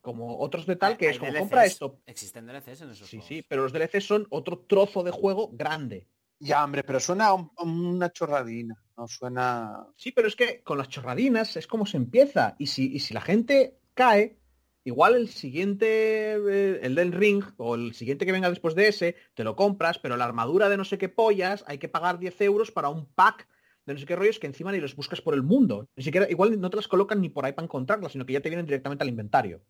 como 0.00 0.38
otros 0.40 0.66
de 0.66 0.76
tal, 0.76 0.96
que 0.96 1.08
es 1.10 1.18
como 1.18 1.30
DLCs, 1.30 1.40
compra 1.40 1.64
esto. 1.64 2.00
Existen 2.06 2.46
DLCs 2.46 2.82
en 2.82 2.90
esos 2.90 3.08
Sí, 3.08 3.16
juegos. 3.18 3.28
sí, 3.28 3.42
pero 3.48 3.62
los 3.62 3.72
DLC 3.72 4.00
son 4.00 4.26
otro 4.30 4.58
trozo 4.58 5.02
de 5.02 5.10
juego 5.12 5.50
grande. 5.52 6.08
Ya, 6.40 6.64
hombre, 6.64 6.82
pero 6.82 6.98
suena 6.98 7.26
a 7.26 7.34
un- 7.34 7.50
a 7.56 7.62
una 7.62 8.10
chorradina. 8.10 8.74
No 8.96 9.06
suena... 9.06 9.86
Sí, 9.96 10.10
pero 10.10 10.26
es 10.26 10.34
que 10.34 10.62
con 10.62 10.76
las 10.76 10.88
chorradinas 10.88 11.56
es 11.56 11.68
como 11.68 11.86
se 11.86 11.96
empieza. 11.98 12.56
Y 12.58 12.66
si, 12.66 12.92
y 12.92 12.98
si 12.98 13.14
la 13.14 13.20
gente 13.20 13.78
cae, 13.94 14.38
igual 14.82 15.14
el 15.14 15.28
siguiente, 15.28 16.32
eh, 16.34 16.80
el 16.82 16.96
del 16.96 17.12
ring, 17.12 17.44
o 17.58 17.76
el 17.76 17.94
siguiente 17.94 18.26
que 18.26 18.32
venga 18.32 18.50
después 18.50 18.74
de 18.74 18.88
ese, 18.88 19.14
te 19.34 19.44
lo 19.44 19.54
compras, 19.54 20.00
pero 20.00 20.16
la 20.16 20.24
armadura 20.24 20.68
de 20.68 20.76
no 20.76 20.84
sé 20.84 20.98
qué 20.98 21.08
pollas, 21.08 21.64
hay 21.68 21.78
que 21.78 21.88
pagar 21.88 22.18
10 22.18 22.40
euros 22.40 22.72
para 22.72 22.88
un 22.88 23.06
pack 23.06 23.46
de 23.86 23.94
no 23.94 23.98
sé 24.00 24.06
qué 24.06 24.14
rollos 24.16 24.38
que 24.38 24.46
encima 24.46 24.70
ni 24.72 24.78
los 24.80 24.94
buscas 24.96 25.20
por 25.20 25.34
el 25.34 25.42
mundo. 25.42 25.88
Ni 25.96 26.02
siquiera, 26.04 26.30
igual 26.30 26.60
no 26.60 26.70
te 26.70 26.76
las 26.76 26.88
colocan 26.88 27.20
ni 27.20 27.28
por 27.28 27.44
ahí 27.44 27.52
para 27.52 27.64
encontrarlas, 27.64 28.12
sino 28.12 28.24
que 28.26 28.32
ya 28.32 28.40
te 28.40 28.48
vienen 28.48 28.66
directamente 28.66 29.02
al 29.02 29.08
inventario. 29.08 29.60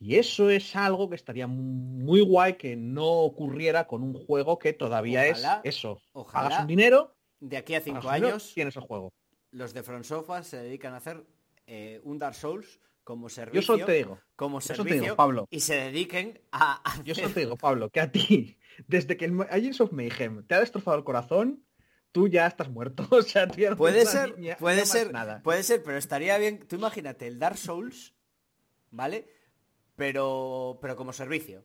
Y 0.00 0.14
eso 0.16 0.48
es 0.48 0.76
algo 0.76 1.08
que 1.10 1.16
estaría 1.16 1.46
muy 1.48 2.20
guay 2.20 2.54
que 2.54 2.76
no 2.76 3.04
ocurriera 3.06 3.86
con 3.88 4.02
un 4.04 4.14
juego 4.14 4.58
que 4.58 4.72
todavía 4.72 5.22
Ojalá, 5.30 5.60
es 5.64 5.76
eso. 5.76 6.00
ojalá. 6.12 6.48
Pagas 6.48 6.60
un 6.62 6.68
dinero, 6.68 7.16
De 7.40 7.56
aquí 7.56 7.74
a 7.74 7.80
cinco 7.80 8.08
años, 8.08 8.52
tienes 8.54 8.76
el 8.76 8.82
juego. 8.82 9.12
los 9.50 9.74
de 9.74 9.82
From 9.82 10.04
Software 10.04 10.44
se 10.44 10.58
dedican 10.58 10.94
a 10.94 10.98
hacer 10.98 11.24
eh, 11.66 12.00
un 12.04 12.18
Dark 12.18 12.34
Souls 12.36 12.80
como 13.02 13.26
Yo 13.28 13.34
servicio. 13.34 13.62
solo 13.62 13.86
te 13.86 13.92
digo, 13.92 14.18
como 14.36 14.60
yo 14.60 14.66
solo 14.68 14.76
te 14.84 14.90
servicio 14.90 15.02
digo, 15.02 15.16
Pablo. 15.16 15.46
y 15.50 15.60
se 15.60 15.74
dediquen 15.74 16.40
a 16.52 16.74
hacer- 16.88 17.04
Yo 17.04 17.14
solo 17.14 17.30
te 17.30 17.40
digo, 17.40 17.56
Pablo, 17.56 17.90
que 17.90 18.00
a 18.00 18.12
ti, 18.12 18.56
desde 18.86 19.16
que 19.16 19.24
el 19.24 19.40
Agents 19.50 19.80
of 19.80 19.92
Mayhem 19.92 20.46
te 20.46 20.54
ha 20.54 20.60
destrozado 20.60 20.96
el 20.96 21.04
corazón, 21.04 21.64
tú 22.12 22.28
ya 22.28 22.46
estás 22.46 22.68
muerto. 22.70 23.06
O 23.10 23.22
sea, 23.22 23.46
tú 23.48 23.60
ya 23.60 23.70
no 23.70 23.76
Puede 23.76 24.04
ser, 24.06 24.34
puede 24.58 24.86
ser, 24.86 25.12
nada. 25.12 25.42
puede 25.42 25.62
ser, 25.62 25.82
pero 25.82 25.96
estaría 25.98 26.36
bien. 26.38 26.66
Tú 26.66 26.76
imagínate 26.76 27.26
el 27.26 27.38
Dark 27.38 27.56
Souls, 27.58 28.14
¿vale? 28.90 29.28
Pero, 29.96 30.78
pero 30.80 30.96
como 30.96 31.12
servicio. 31.12 31.64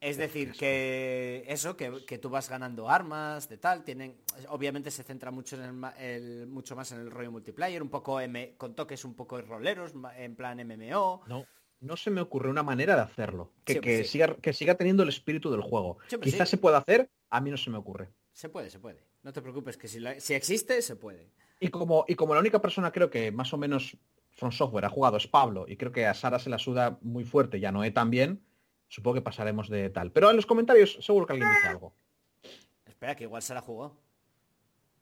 Es 0.00 0.16
decir, 0.16 0.52
que 0.52 1.44
eso, 1.46 1.76
que, 1.76 2.04
que 2.04 2.18
tú 2.18 2.28
vas 2.28 2.50
ganando 2.50 2.90
armas, 2.90 3.48
de 3.48 3.56
tal, 3.56 3.84
tienen, 3.84 4.20
obviamente 4.48 4.90
se 4.90 5.04
centra 5.04 5.30
mucho 5.30 5.54
en 5.54 5.62
el, 5.62 5.92
el- 6.04 6.46
mucho 6.48 6.74
más 6.74 6.90
en 6.90 6.98
el 6.98 7.10
rollo 7.10 7.30
multiplayer, 7.30 7.80
un 7.80 7.88
poco 7.88 8.20
M, 8.20 8.56
con 8.58 8.74
toques 8.74 9.04
un 9.04 9.14
poco 9.14 9.40
roleros, 9.40 9.92
en 10.16 10.34
plan 10.34 10.58
MMO. 10.58 11.22
No, 11.28 11.46
no 11.80 11.96
se 11.96 12.10
me 12.10 12.20
ocurre 12.20 12.50
una 12.50 12.64
manera 12.64 12.96
de 12.96 13.02
hacerlo. 13.02 13.52
Que, 13.64 13.74
Sí, 13.74 13.80
que 13.80 13.98
sí. 14.02 14.10
siga, 14.10 14.34
que 14.36 14.52
siga 14.52 14.74
teniendo 14.74 15.04
el 15.04 15.08
espíritu 15.08 15.52
del 15.52 15.60
juego. 15.62 15.98
Sí, 16.08 16.16
Quizás 16.18 16.48
se 16.48 16.56
pueda 16.58 16.78
hacer, 16.78 17.08
a 17.30 17.40
mí 17.40 17.52
no 17.52 17.56
se 17.56 17.70
me 17.70 17.78
ocurre. 17.78 18.10
Se 18.32 18.48
puede, 18.48 18.70
se 18.70 18.80
puede. 18.80 19.06
No 19.22 19.32
te 19.32 19.40
preocupes, 19.42 19.76
que 19.76 19.88
si, 19.88 20.00
la- 20.00 20.18
si 20.20 20.34
existe, 20.34 20.82
se 20.82 20.96
puede. 20.96 21.30
Y 21.60 21.68
como, 21.68 22.04
y 22.08 22.14
como 22.16 22.34
la 22.34 22.40
única 22.40 22.60
persona 22.60 22.90
creo 22.90 23.08
que 23.10 23.30
más 23.30 23.52
o 23.52 23.56
menos 23.56 23.96
From 24.32 24.50
Software 24.50 24.84
ha 24.84 24.90
jugado 24.90 25.16
es 25.16 25.26
Pablo, 25.28 25.64
y 25.68 25.76
creo 25.76 25.92
que 25.92 26.06
a 26.06 26.14
Sara 26.14 26.38
se 26.38 26.50
la 26.50 26.58
suda 26.58 26.98
muy 27.02 27.24
fuerte 27.24 27.58
y 27.58 27.64
a 27.64 27.70
Noé 27.72 27.90
también, 27.90 28.42
supongo 28.88 29.14
que 29.14 29.20
pasaremos 29.22 29.68
de 29.68 29.90
tal. 29.90 30.10
Pero 30.10 30.30
en 30.30 30.36
los 30.36 30.46
comentarios 30.46 30.98
seguro 31.00 31.26
que 31.26 31.34
alguien 31.34 31.50
dice 31.50 31.68
algo. 31.68 31.94
Espera, 32.86 33.14
que 33.14 33.24
igual 33.24 33.42
se 33.42 33.54
la 33.54 33.60
jugó. 33.60 33.96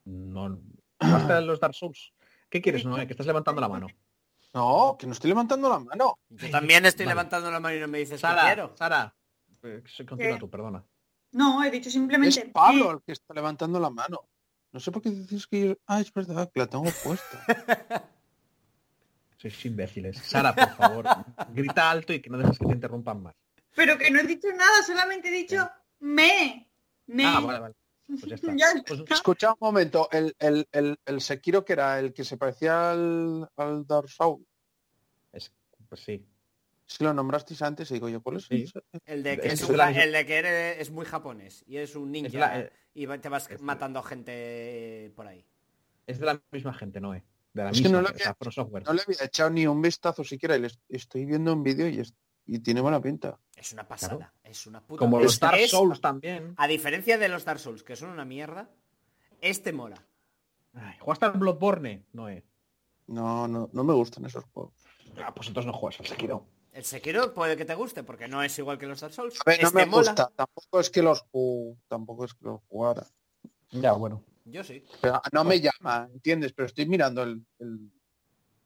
No. 0.05 0.59
Basta 0.99 1.41
los 1.41 1.59
Dark 1.59 1.73
Souls. 1.73 2.13
¿Qué 2.49 2.61
quieres, 2.61 2.85
Noé? 2.85 3.07
Que 3.07 3.13
estás 3.13 3.25
levantando 3.27 3.61
la 3.61 3.69
mano. 3.69 3.87
No, 4.53 4.97
que 4.99 5.07
no 5.07 5.13
estoy 5.13 5.29
levantando 5.29 5.69
la 5.69 5.79
mano. 5.79 6.19
Yo 6.29 6.51
también 6.51 6.85
estoy 6.85 7.05
Vale. 7.05 7.15
levantando 7.15 7.49
la 7.49 7.59
mano 7.59 7.75
y 7.75 7.79
no 7.79 7.87
me 7.87 7.99
dices 7.99 8.15
que 8.15 8.19
Sara, 8.19 8.43
quiero. 8.43 8.75
Sara. 8.75 9.15
Eh, 9.63 9.81
Continúa 10.07 10.33
¿Qué? 10.33 10.39
tú, 10.39 10.49
perdona. 10.49 10.83
No, 11.31 11.63
he 11.63 11.71
dicho 11.71 11.87
Es 11.89 11.93
simplemente. 11.93 12.49
Pablo 12.53 12.91
eh, 12.91 12.93
el 12.95 13.01
que 13.03 13.11
está 13.13 13.33
levantando 13.33 13.79
la 13.79 13.89
mano. 13.89 14.27
No 14.73 14.79
sé 14.79 14.91
por 14.91 15.01
qué 15.01 15.09
dices 15.11 15.47
que 15.47 15.67
yo... 15.67 15.75
Ah, 15.87 15.99
es 16.01 16.13
verdad, 16.13 16.49
que 16.53 16.59
la 16.61 16.67
tengo 16.67 16.85
puesta. 17.03 17.45
Sois 19.37 19.65
imbéciles. 19.65 20.17
Sara, 20.17 20.53
por 20.53 20.69
favor, 20.75 21.05
grita 21.53 21.89
alto 21.89 22.13
y 22.13 22.21
que 22.21 22.29
no 22.29 22.37
dejes 22.37 22.59
que 22.59 22.65
te 22.67 22.73
interrumpan 22.73 23.23
más. 23.23 23.35
pero 23.75 23.97
que 23.97 24.11
no 24.11 24.19
he 24.19 24.23
dicho 24.23 24.47
nada, 24.55 24.83
solamente 24.85 25.29
he 25.29 25.31
dicho 25.31 25.67
me. 25.99 26.69
Me. 27.07 27.25
Ah, 27.25 27.39
vale, 27.39 27.59
vale. 27.59 27.75
Pues 28.07 28.21
ya 28.25 28.35
está. 28.35 28.51
Ya 28.55 28.67
Pues- 28.85 28.99
está. 28.99 29.13
Escucha 29.15 29.49
un 29.53 29.57
momento, 29.59 30.09
el, 30.11 30.35
el, 30.37 30.67
el, 30.71 30.99
el 31.05 31.21
Sekiro 31.21 31.65
que 31.65 31.73
era 31.73 31.99
el 31.99 32.13
que 32.13 32.23
se 32.23 32.37
parecía 32.37 32.91
al, 32.91 33.49
al 33.55 33.85
Dark 33.87 34.09
Souls. 34.09 34.45
es- 35.33 35.51
pues 35.89 36.01
sí. 36.01 36.25
Si 36.91 37.05
lo 37.05 37.13
nombrasteis 37.13 37.61
antes, 37.61 37.89
y 37.91 37.93
digo 37.93 38.09
yo, 38.09 38.21
¿cuál 38.21 38.35
es? 38.37 38.47
Sí. 38.47 38.65
El 39.05 39.23
de 39.23 39.39
que, 39.39 39.47
Es 39.47 39.63
un 39.63 39.77
la 39.77 39.91
el 39.91 40.11
de 40.11 40.25
que 40.25 40.35
eres- 40.37 40.77
es 40.81 40.91
muy 40.91 41.05
japonés 41.05 41.63
y 41.65 41.77
es 41.77 41.95
un 41.95 42.11
ninja 42.11 42.27
Es 42.27 42.33
la- 42.33 42.59
eh, 42.59 42.71
y 42.93 43.07
te 43.07 43.29
vas 43.29 43.47
matando 43.61 43.99
a 43.99 44.03
gente 44.03 45.09
por 45.15 45.25
ahí. 45.25 45.45
Es 46.05 46.19
de 46.19 46.25
la 46.25 46.41
misma 46.51 46.73
gente, 46.73 46.99
Noé. 46.99 47.23
De 47.53 47.63
la 47.63 47.69
Es 47.69 47.77
que 47.77 47.83
misma, 47.83 48.01
no 48.01 48.09
lo 48.09 48.13
o 48.13 48.17
sea, 48.17 48.35
From 48.35 48.51
Software. 48.51 48.83
No 48.85 48.91
le 48.93 49.03
había 49.03 49.23
echado 49.23 49.49
ni 49.51 49.65
un 49.67 49.81
vistazo 49.81 50.25
siquiera 50.25 50.57
y 50.57 50.59
le 50.59 50.67
est- 50.67 50.81
estoy 50.89 51.23
viendo 51.25 51.53
un 51.53 51.63
vídeo 51.63 51.87
y, 51.87 51.99
es- 52.01 52.13
y 52.45 52.59
tiene 52.59 52.81
buena 52.81 52.99
pinta. 53.01 53.39
Es 53.55 53.71
una 53.71 53.87
pasada, 53.87 54.33
es 54.43 54.67
una 54.67 54.81
puta 54.85 54.99
Como 54.99 55.21
los 55.21 55.39
Dark 55.39 55.59
Es- 55.59 55.71
Souls 55.71 56.01
también. 56.01 56.55
A 56.57 56.67
diferencia 56.67 57.17
de 57.17 57.29
los 57.29 57.45
Dark 57.45 57.59
Souls, 57.59 57.83
que 57.83 57.95
son 57.95 58.09
una 58.09 58.25
mierda, 58.25 58.69
este 59.39 59.71
mola. 59.71 60.05
Ay, 60.73 60.95
¿Jugaste 60.99 61.25
al 61.25 61.31
Bloodborne? 61.39 62.03
Noé. 62.11 62.43
No, 63.07 63.47
no, 63.47 63.69
no 63.71 63.83
me 63.85 63.93
gustan 63.93 64.25
esos 64.25 64.43
juegos. 64.51 64.73
Ah, 65.23 65.33
pues 65.33 65.47
entonces 65.47 65.67
no 65.67 65.73
juegas 65.73 66.01
al 66.01 66.07
Sekiro. 66.07 66.45
El 66.71 66.85
Sekiro 66.85 67.33
puede 67.33 67.57
que 67.57 67.65
te 67.65 67.75
guste, 67.75 68.03
porque 68.03 68.27
no 68.27 68.41
es 68.41 68.57
igual 68.57 68.77
que 68.77 68.85
los 68.87 68.99
Dark 69.01 69.13
Souls. 69.13 69.37
A 69.45 69.49
ver, 69.49 69.61
no 69.61 69.67
este 69.67 69.79
me 69.79 69.85
mola. 69.85 70.11
gusta. 70.11 70.31
Tampoco 70.35 70.79
es 70.79 70.89
que 70.89 71.01
los 71.01 71.25
ju- 71.31 71.77
tampoco 71.87 72.25
es 72.25 72.33
que 72.33 72.45
los 72.45 72.61
jugara. 72.69 73.05
Ya, 73.71 73.91
bueno. 73.93 74.23
Yo 74.45 74.63
sí. 74.63 74.83
Pero 75.01 75.21
no 75.33 75.43
me 75.43 75.59
llama, 75.59 76.09
¿entiendes? 76.13 76.53
Pero 76.53 76.65
estoy 76.67 76.85
mirando 76.85 77.23
el, 77.23 77.45
el 77.59 77.91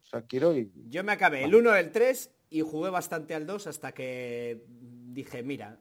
Sekiro 0.02 0.56
y 0.56 0.70
Yo 0.88 1.02
me 1.04 1.12
acabé 1.12 1.44
el 1.44 1.54
1, 1.54 1.74
el 1.74 1.90
3 1.90 2.30
y 2.50 2.60
jugué 2.60 2.90
bastante 2.90 3.34
al 3.34 3.44
2 3.46 3.66
hasta 3.66 3.92
que 3.92 4.64
dije, 4.68 5.42
mira, 5.42 5.78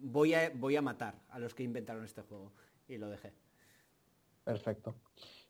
voy 0.00 0.32
a, 0.34 0.50
voy 0.54 0.76
a 0.76 0.82
matar 0.82 1.20
a 1.28 1.38
los 1.38 1.54
que 1.54 1.62
inventaron 1.62 2.04
este 2.04 2.22
juego. 2.22 2.52
Y 2.88 2.96
lo 2.96 3.08
dejé. 3.10 3.32
Perfecto. 4.44 4.94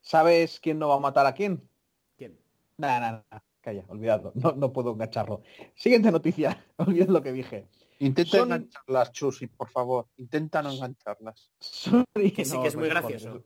¿Sabes 0.00 0.58
quién 0.60 0.78
no 0.78 0.88
va 0.88 0.96
a 0.96 1.00
matar 1.00 1.26
a 1.26 1.34
quién? 1.34 1.68
¿Quién? 2.16 2.38
Nada, 2.78 3.00
nada, 3.00 3.26
nada. 3.30 3.44
Calla, 3.66 3.84
olvidadlo. 3.88 4.30
No, 4.36 4.52
no 4.52 4.72
puedo 4.72 4.92
engancharlo. 4.92 5.42
Siguiente 5.74 6.12
noticia. 6.12 6.64
Olvidad 6.76 7.08
lo 7.08 7.20
que 7.20 7.32
dije. 7.32 7.66
Intenta 7.98 8.30
Sony- 8.38 8.44
engancharlas, 8.44 9.10
Chusi, 9.10 9.48
por 9.48 9.68
favor. 9.70 10.06
Intenta 10.18 10.62
no 10.62 10.70
engancharlas. 10.70 11.50
Sony... 11.58 12.04
Que 12.32 12.44
sí 12.44 12.56
que 12.62 12.68
es 12.68 12.76
muy 12.76 12.88
gracioso. 12.88 13.42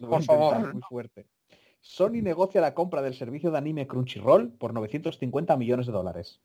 Por 0.00 0.22
favor. 0.24 0.74
muy 0.74 0.82
fuerte. 0.82 1.26
Sony 1.80 2.20
negocia 2.20 2.60
la 2.60 2.74
compra 2.74 3.00
del 3.00 3.14
servicio 3.14 3.50
de 3.50 3.56
anime 3.56 3.86
Crunchyroll 3.86 4.50
por 4.52 4.74
950 4.74 5.56
millones 5.56 5.86
de 5.86 5.92
dólares. 5.92 6.38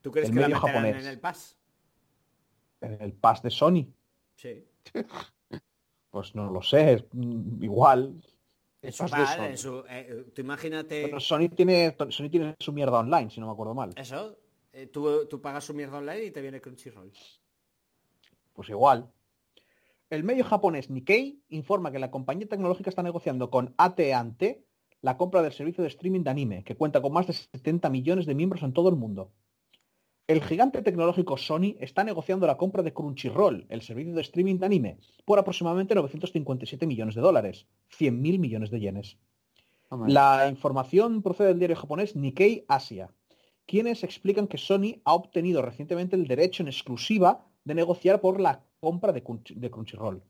¿Tú 0.00 0.10
crees 0.12 0.28
El 0.30 0.34
que 0.34 0.40
la 0.40 0.46
medio 0.48 0.60
meterán 0.62 0.74
japonés. 0.82 1.04
en 1.04 1.10
el 1.12 1.20
pass? 1.20 1.58
En 2.80 3.02
el 3.02 3.12
pass 3.12 3.42
de 3.42 3.50
Sony, 3.50 3.86
Sí. 4.36 4.64
pues 6.10 6.34
no 6.34 6.50
lo 6.50 6.62
sé, 6.62 7.06
mm, 7.12 7.62
igual. 7.62 8.14
En 8.82 8.92
su 8.92 9.04
en 9.04 9.56
su- 9.58 9.84
eh, 9.88 10.26
tú 10.34 10.40
imagínate 10.40 11.02
Pero 11.04 11.20
Sony 11.20 11.48
tiene, 11.48 11.96
Sony 12.10 12.28
tiene 12.28 12.56
su 12.58 12.72
mierda 12.72 12.98
online, 12.98 13.30
si 13.30 13.38
no 13.40 13.46
me 13.46 13.52
acuerdo 13.52 13.74
mal. 13.74 13.90
eso. 13.96 14.36
eh, 14.72 14.86
tú, 14.86 15.26
tú 15.28 15.40
pagas 15.40 15.64
su 15.64 15.72
mierda 15.72 15.98
online 15.98 16.24
y 16.24 16.30
te 16.32 16.40
viene 16.42 16.60
Crunchyroll. 16.60 17.12
Pues 18.52 18.68
igual. 18.68 19.08
El 20.10 20.24
medio 20.24 20.44
japonés 20.44 20.90
Nikkei 20.90 21.40
informa 21.50 21.90
que 21.92 21.98
la 21.98 22.10
compañía 22.10 22.48
tecnológica 22.48 22.90
está 22.90 23.02
negociando 23.02 23.50
con 23.50 23.72
AT&T 23.78 24.64
la 25.00 25.16
compra 25.16 25.42
del 25.42 25.52
servicio 25.52 25.82
de 25.82 25.88
streaming 25.88 26.22
de 26.22 26.30
anime, 26.30 26.64
que 26.64 26.76
cuenta 26.76 27.00
con 27.00 27.12
más 27.12 27.26
de 27.26 27.32
70 27.32 27.88
millones 27.88 28.26
de 28.26 28.34
miembros 28.34 28.62
en 28.62 28.72
todo 28.72 28.88
el 28.88 28.96
mundo. 28.96 29.30
El 30.28 30.40
gigante 30.42 30.82
tecnológico 30.82 31.36
Sony 31.36 31.74
está 31.80 32.04
negociando 32.04 32.46
la 32.46 32.56
compra 32.56 32.82
de 32.82 32.92
Crunchyroll, 32.92 33.66
el 33.68 33.82
servicio 33.82 34.14
de 34.14 34.22
streaming 34.22 34.58
de 34.58 34.66
anime, 34.66 34.98
por 35.24 35.38
aproximadamente 35.38 35.94
957 35.94 36.86
millones 36.86 37.14
de 37.16 37.20
dólares, 37.20 37.66
100.000 37.98 38.38
millones 38.38 38.70
de 38.70 38.80
yenes. 38.80 39.18
La 40.08 40.48
información 40.48 41.22
procede 41.22 41.48
del 41.48 41.58
diario 41.58 41.76
japonés 41.76 42.14
Nikkei 42.16 42.64
Asia, 42.68 43.10
quienes 43.66 44.04
explican 44.04 44.46
que 44.46 44.58
Sony 44.58 45.00
ha 45.04 45.12
obtenido 45.14 45.60
recientemente 45.60 46.16
el 46.16 46.26
derecho 46.26 46.62
en 46.62 46.68
exclusiva 46.68 47.44
de 47.64 47.74
negociar 47.74 48.20
por 48.20 48.40
la 48.40 48.62
compra 48.80 49.12
de, 49.12 49.22
Crunch- 49.22 49.54
de 49.54 49.70
Crunchyroll. 49.70 50.22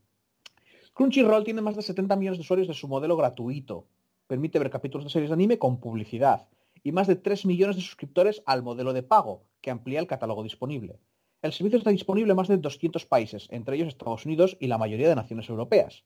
Crunchyroll 0.93 1.43
tiene 1.43 1.61
más 1.61 1.75
de 1.75 1.81
70 1.81 2.15
millones 2.15 2.39
de 2.39 2.41
usuarios 2.41 2.67
de 2.67 2.73
su 2.73 2.87
modelo 2.87 3.15
gratuito. 3.15 3.87
Permite 4.27 4.59
ver 4.59 4.69
capítulos 4.69 5.05
de 5.05 5.11
series 5.11 5.29
de 5.29 5.35
anime 5.35 5.57
con 5.57 5.79
publicidad. 5.79 6.47
Y 6.83 6.91
más 6.91 7.07
de 7.07 7.15
3 7.15 7.45
millones 7.45 7.77
de 7.77 7.81
suscriptores 7.81 8.43
al 8.45 8.61
modelo 8.61 8.93
de 8.93 9.03
pago, 9.03 9.45
que 9.61 9.71
amplía 9.71 9.99
el 9.99 10.07
catálogo 10.07 10.43
disponible. 10.43 10.99
El 11.41 11.53
servicio 11.53 11.77
está 11.77 11.89
disponible 11.89 12.31
en 12.31 12.37
más 12.37 12.47
de 12.47 12.57
200 12.57 13.05
países, 13.05 13.47
entre 13.49 13.75
ellos 13.75 13.89
Estados 13.89 14.25
Unidos 14.25 14.57
y 14.59 14.67
la 14.67 14.77
mayoría 14.77 15.09
de 15.09 15.15
naciones 15.15 15.49
europeas. 15.49 16.03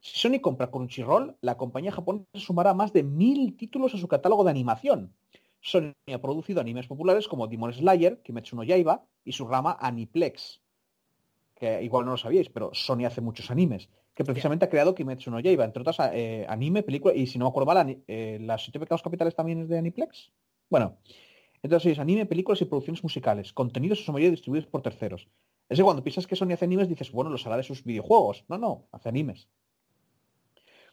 Si 0.00 0.18
Sony 0.18 0.40
compra 0.40 0.70
Crunchyroll, 0.70 1.36
la 1.40 1.56
compañía 1.56 1.92
japonesa 1.92 2.26
sumará 2.34 2.74
más 2.74 2.92
de 2.92 3.02
mil 3.02 3.56
títulos 3.56 3.94
a 3.94 3.98
su 3.98 4.06
catálogo 4.06 4.44
de 4.44 4.50
animación. 4.50 5.14
Sony 5.60 5.94
ha 6.12 6.20
producido 6.20 6.60
animes 6.60 6.86
populares 6.86 7.26
como 7.26 7.46
Demon 7.46 7.72
Slayer, 7.72 8.22
Kimetsu 8.22 8.54
no 8.54 8.62
Yaiba 8.62 9.04
y 9.24 9.32
su 9.32 9.46
rama 9.46 9.76
Aniplex. 9.80 10.60
Que 11.54 11.82
igual 11.82 12.04
no 12.04 12.12
lo 12.12 12.16
sabíais, 12.18 12.50
pero 12.50 12.70
Sony 12.72 13.06
hace 13.06 13.20
muchos 13.20 13.50
animes. 13.50 13.88
Que 14.16 14.24
precisamente 14.24 14.64
ha 14.64 14.68
creado 14.68 14.94
Kimetsu 14.96 15.30
no 15.30 15.38
Yaiba, 15.38 15.64
entre 15.64 15.82
otras 15.82 15.98
eh, 16.12 16.44
anime, 16.48 16.82
película, 16.82 17.14
y 17.14 17.28
si 17.28 17.38
no 17.38 17.44
me 17.44 17.50
acuerdo 17.50 17.66
mal, 17.66 18.02
eh, 18.08 18.38
las 18.40 18.64
siete 18.64 18.80
pecados 18.80 19.02
capitales 19.02 19.36
también 19.36 19.60
es 19.60 19.68
de 19.68 19.78
Aniplex. 19.78 20.32
Bueno, 20.68 20.96
entonces 21.62 21.92
es 21.92 21.98
anime, 21.98 22.26
películas 22.26 22.60
y 22.62 22.64
producciones 22.64 23.02
musicales, 23.02 23.52
contenidos 23.52 23.98
en 24.00 24.06
su 24.06 24.12
mayoría 24.12 24.30
distribuidos 24.30 24.68
por 24.68 24.82
terceros. 24.82 25.28
Es 25.68 25.78
que 25.78 25.84
cuando 25.84 26.02
piensas 26.02 26.26
que 26.26 26.36
Sony 26.36 26.52
hace 26.52 26.64
animes 26.64 26.88
dices, 26.88 27.12
bueno, 27.12 27.30
los 27.30 27.46
hará 27.46 27.56
de 27.56 27.62
sus 27.62 27.84
videojuegos. 27.84 28.44
No, 28.48 28.56
no, 28.56 28.88
hace 28.92 29.08
animes. 29.08 29.48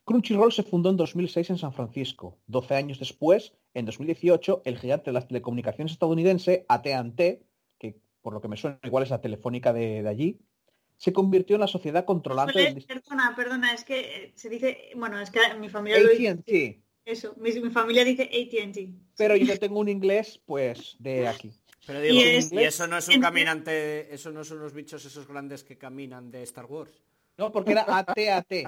Crunchyroll 0.05 0.51
se 0.51 0.63
fundó 0.63 0.89
en 0.89 0.97
2006 0.97 1.51
en 1.51 1.57
San 1.57 1.71
Francisco. 1.71 2.37
12 2.47 2.75
años 2.75 2.99
después, 2.99 3.53
en 3.73 3.85
2018, 3.85 4.63
el 4.65 4.77
gigante 4.77 5.05
de 5.05 5.13
las 5.13 5.27
telecomunicaciones 5.27 5.93
estadounidense, 5.93 6.65
AT&T, 6.67 7.45
que 7.79 7.99
por 8.21 8.33
lo 8.33 8.41
que 8.41 8.49
me 8.49 8.57
suena 8.57 8.79
igual 8.83 9.03
es 9.03 9.11
la 9.11 9.21
telefónica 9.21 9.71
de, 9.71 10.03
de 10.03 10.09
allí, 10.09 10.39
se 11.03 11.11
convirtió 11.11 11.57
en 11.57 11.59
la 11.59 11.67
sociedad 11.67 12.05
controlante 12.05 12.57
del 12.57 12.85
Perdona, 12.85 13.33
perdona, 13.35 13.73
es 13.73 13.83
que 13.83 13.99
eh, 13.99 14.31
se 14.35 14.47
dice, 14.47 14.89
bueno, 14.95 15.19
es 15.19 15.29
que 15.31 15.41
mi 15.59 15.67
familia 15.67 15.99
lo 15.99 16.07
dice, 16.07 16.29
AT&T. 16.29 16.81
eso, 17.03 17.35
mi, 17.35 17.51
mi 17.59 17.69
familia 17.71 18.05
dice 18.05 18.23
AT&T. 18.23 18.89
Pero 19.17 19.35
yo 19.35 19.59
tengo 19.59 19.81
un 19.81 19.89
inglés, 19.89 20.41
pues, 20.45 20.95
de 20.99 21.27
aquí. 21.27 21.51
Pero 21.85 21.99
digo, 21.99 22.15
Y 22.15 22.19
y, 22.19 22.21
es- 22.37 22.53
eso 22.53 22.87
no 22.87 22.97
es 22.97 23.09
un 23.09 23.19
caminante, 23.19 24.13
eso 24.15 24.31
no 24.31 24.45
son 24.45 24.59
los 24.59 24.71
bichos 24.73 25.03
esos 25.03 25.27
grandes 25.27 25.65
que 25.65 25.77
caminan 25.77 26.31
de 26.31 26.41
Star 26.43 26.67
Wars. 26.67 27.03
No, 27.37 27.51
porque 27.51 27.71
era 27.73 27.83
AT&T. 27.85 28.65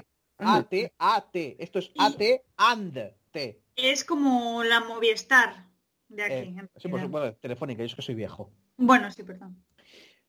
AT, 0.98 1.56
Esto 1.58 1.78
es 1.78 1.90
AT 1.96 2.20
and 2.58 3.14
T. 3.30 3.62
Es 3.76 4.04
como 4.04 4.62
la 4.62 4.80
Movistar 4.80 5.70
de 6.08 6.22
aquí. 6.22 6.34
Eh, 6.34 6.68
sí, 6.76 6.88
por 6.88 7.00
supuesto, 7.00 7.38
telefónica, 7.40 7.80
yo 7.82 7.86
es 7.86 7.94
que 7.94 8.02
soy 8.02 8.14
viejo. 8.14 8.52
Bueno, 8.76 9.10
sí, 9.10 9.22
perdón. 9.22 9.64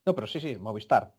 No, 0.05 0.15
pero 0.15 0.25
sí, 0.25 0.39
sí, 0.39 0.55
Movistar. 0.55 1.13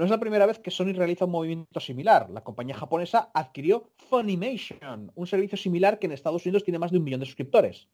No 0.00 0.06
es 0.06 0.10
la 0.10 0.18
primera 0.18 0.46
vez 0.46 0.58
que 0.58 0.70
Sony 0.70 0.94
realiza 0.94 1.26
un 1.26 1.32
movimiento 1.32 1.78
similar. 1.78 2.30
La 2.30 2.42
compañía 2.42 2.74
japonesa 2.74 3.30
adquirió 3.34 3.90
Funimation, 4.08 5.12
un 5.14 5.26
servicio 5.26 5.58
similar 5.58 5.98
que 5.98 6.06
en 6.06 6.12
Estados 6.12 6.46
Unidos 6.46 6.64
tiene 6.64 6.78
más 6.78 6.90
de 6.90 6.96
un 6.96 7.04
millón 7.04 7.20
de 7.20 7.26
suscriptores. 7.26 7.86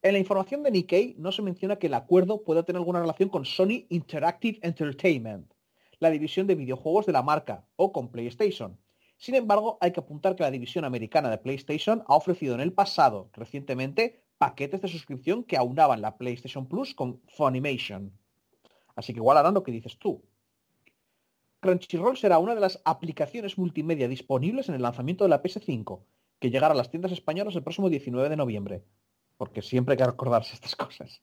En 0.00 0.14
la 0.14 0.18
información 0.18 0.62
de 0.62 0.70
Nikkei 0.70 1.16
no 1.18 1.32
se 1.32 1.42
menciona 1.42 1.76
que 1.76 1.88
el 1.88 1.92
acuerdo 1.92 2.44
pueda 2.44 2.62
tener 2.62 2.78
alguna 2.78 3.00
relación 3.00 3.28
con 3.28 3.44
Sony 3.44 3.84
Interactive 3.90 4.58
Entertainment, 4.62 5.52
la 5.98 6.08
división 6.08 6.46
de 6.46 6.54
videojuegos 6.54 7.04
de 7.04 7.12
la 7.12 7.22
marca, 7.22 7.66
o 7.76 7.92
con 7.92 8.08
PlayStation. 8.08 8.78
Sin 9.18 9.34
embargo, 9.34 9.76
hay 9.82 9.92
que 9.92 10.00
apuntar 10.00 10.36
que 10.36 10.44
la 10.44 10.50
división 10.50 10.86
americana 10.86 11.28
de 11.28 11.36
PlayStation 11.36 12.02
ha 12.06 12.16
ofrecido 12.16 12.54
en 12.54 12.62
el 12.62 12.72
pasado, 12.72 13.28
recientemente, 13.34 14.22
paquetes 14.38 14.80
de 14.80 14.88
suscripción 14.88 15.44
que 15.44 15.58
aunaban 15.58 16.00
la 16.00 16.16
PlayStation 16.16 16.66
Plus 16.66 16.94
con 16.94 17.20
Funimation. 17.28 18.18
Así 18.96 19.12
que 19.12 19.18
igual 19.18 19.36
harán 19.36 19.52
lo 19.52 19.62
que 19.62 19.72
dices 19.72 19.98
tú. 19.98 20.22
Crunchyroll 21.60 22.16
será 22.16 22.38
una 22.38 22.54
de 22.54 22.60
las 22.60 22.80
aplicaciones 22.84 23.58
multimedia 23.58 24.08
disponibles 24.08 24.68
en 24.68 24.74
el 24.74 24.82
lanzamiento 24.82 25.24
de 25.24 25.30
la 25.30 25.42
PS5, 25.42 26.00
que 26.38 26.50
llegará 26.50 26.72
a 26.72 26.76
las 26.76 26.90
tiendas 26.90 27.12
españolas 27.12 27.54
el 27.54 27.62
próximo 27.62 27.90
19 27.90 28.28
de 28.30 28.36
noviembre. 28.36 28.82
Porque 29.36 29.62
siempre 29.62 29.92
hay 29.92 29.98
que 29.98 30.06
recordarse 30.06 30.54
estas 30.54 30.74
cosas. 30.76 31.22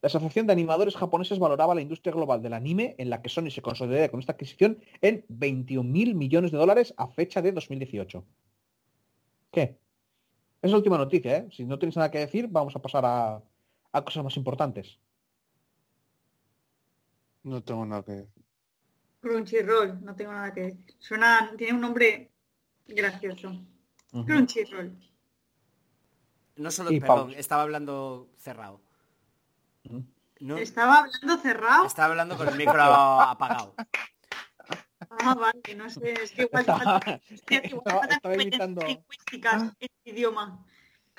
La 0.00 0.08
Asociación 0.08 0.46
de 0.46 0.52
Animadores 0.52 0.96
Japoneses 0.96 1.38
valoraba 1.38 1.74
la 1.74 1.80
industria 1.80 2.12
global 2.12 2.42
del 2.42 2.54
anime, 2.54 2.94
en 2.98 3.10
la 3.10 3.22
que 3.22 3.28
Sony 3.28 3.50
se 3.50 3.62
consolidaría 3.62 4.10
con 4.10 4.20
esta 4.20 4.32
adquisición, 4.32 4.78
en 5.00 5.24
21.000 5.28 6.14
millones 6.14 6.50
de 6.50 6.58
dólares 6.58 6.94
a 6.96 7.06
fecha 7.08 7.40
de 7.40 7.52
2018. 7.52 8.24
¿Qué? 9.52 9.78
Es 10.60 10.70
la 10.70 10.76
última 10.76 10.98
noticia, 10.98 11.38
¿eh? 11.38 11.48
Si 11.52 11.64
no 11.64 11.78
tienes 11.78 11.96
nada 11.96 12.10
que 12.10 12.18
decir, 12.18 12.48
vamos 12.48 12.74
a 12.74 12.82
pasar 12.82 13.04
a, 13.04 13.42
a 13.92 14.04
cosas 14.04 14.24
más 14.24 14.36
importantes. 14.36 14.98
No 17.44 17.62
tengo 17.62 17.84
nada 17.84 18.04
que 18.04 18.12
decir. 18.12 18.41
Crunchyroll, 19.22 20.04
no 20.04 20.14
tengo 20.16 20.32
nada 20.32 20.52
que 20.52 20.60
decir. 20.62 20.96
Suena, 20.98 21.52
tiene 21.56 21.74
un 21.74 21.80
nombre 21.80 22.30
gracioso. 22.86 23.64
Crunchyroll. 24.10 24.98
No 26.56 26.70
solo, 26.70 26.90
Y 26.92 27.00
perdón, 27.00 27.18
pausa. 27.26 27.38
estaba 27.38 27.62
hablando 27.62 28.28
cerrado. 28.36 28.82
No, 30.40 30.56
Estaba 30.58 30.98
hablando 31.04 31.36
cerrado. 31.38 31.86
estaba 31.86 32.10
hablando 32.10 32.36
con 32.36 32.48
el 32.48 32.56
micro 32.56 32.82
apagado. 32.82 33.74
Ah, 35.20 35.34
vale, 35.34 35.74
no 35.76 35.88
sé, 35.88 36.14
es 36.14 36.32
que 36.32 36.42
igual 36.42 36.64
faltan 36.64 37.00
competencias 37.00 37.72
imitando- 38.38 38.86
lingüísticas 38.86 39.62
en 39.78 39.88
el 40.04 40.12
idioma. 40.18 40.64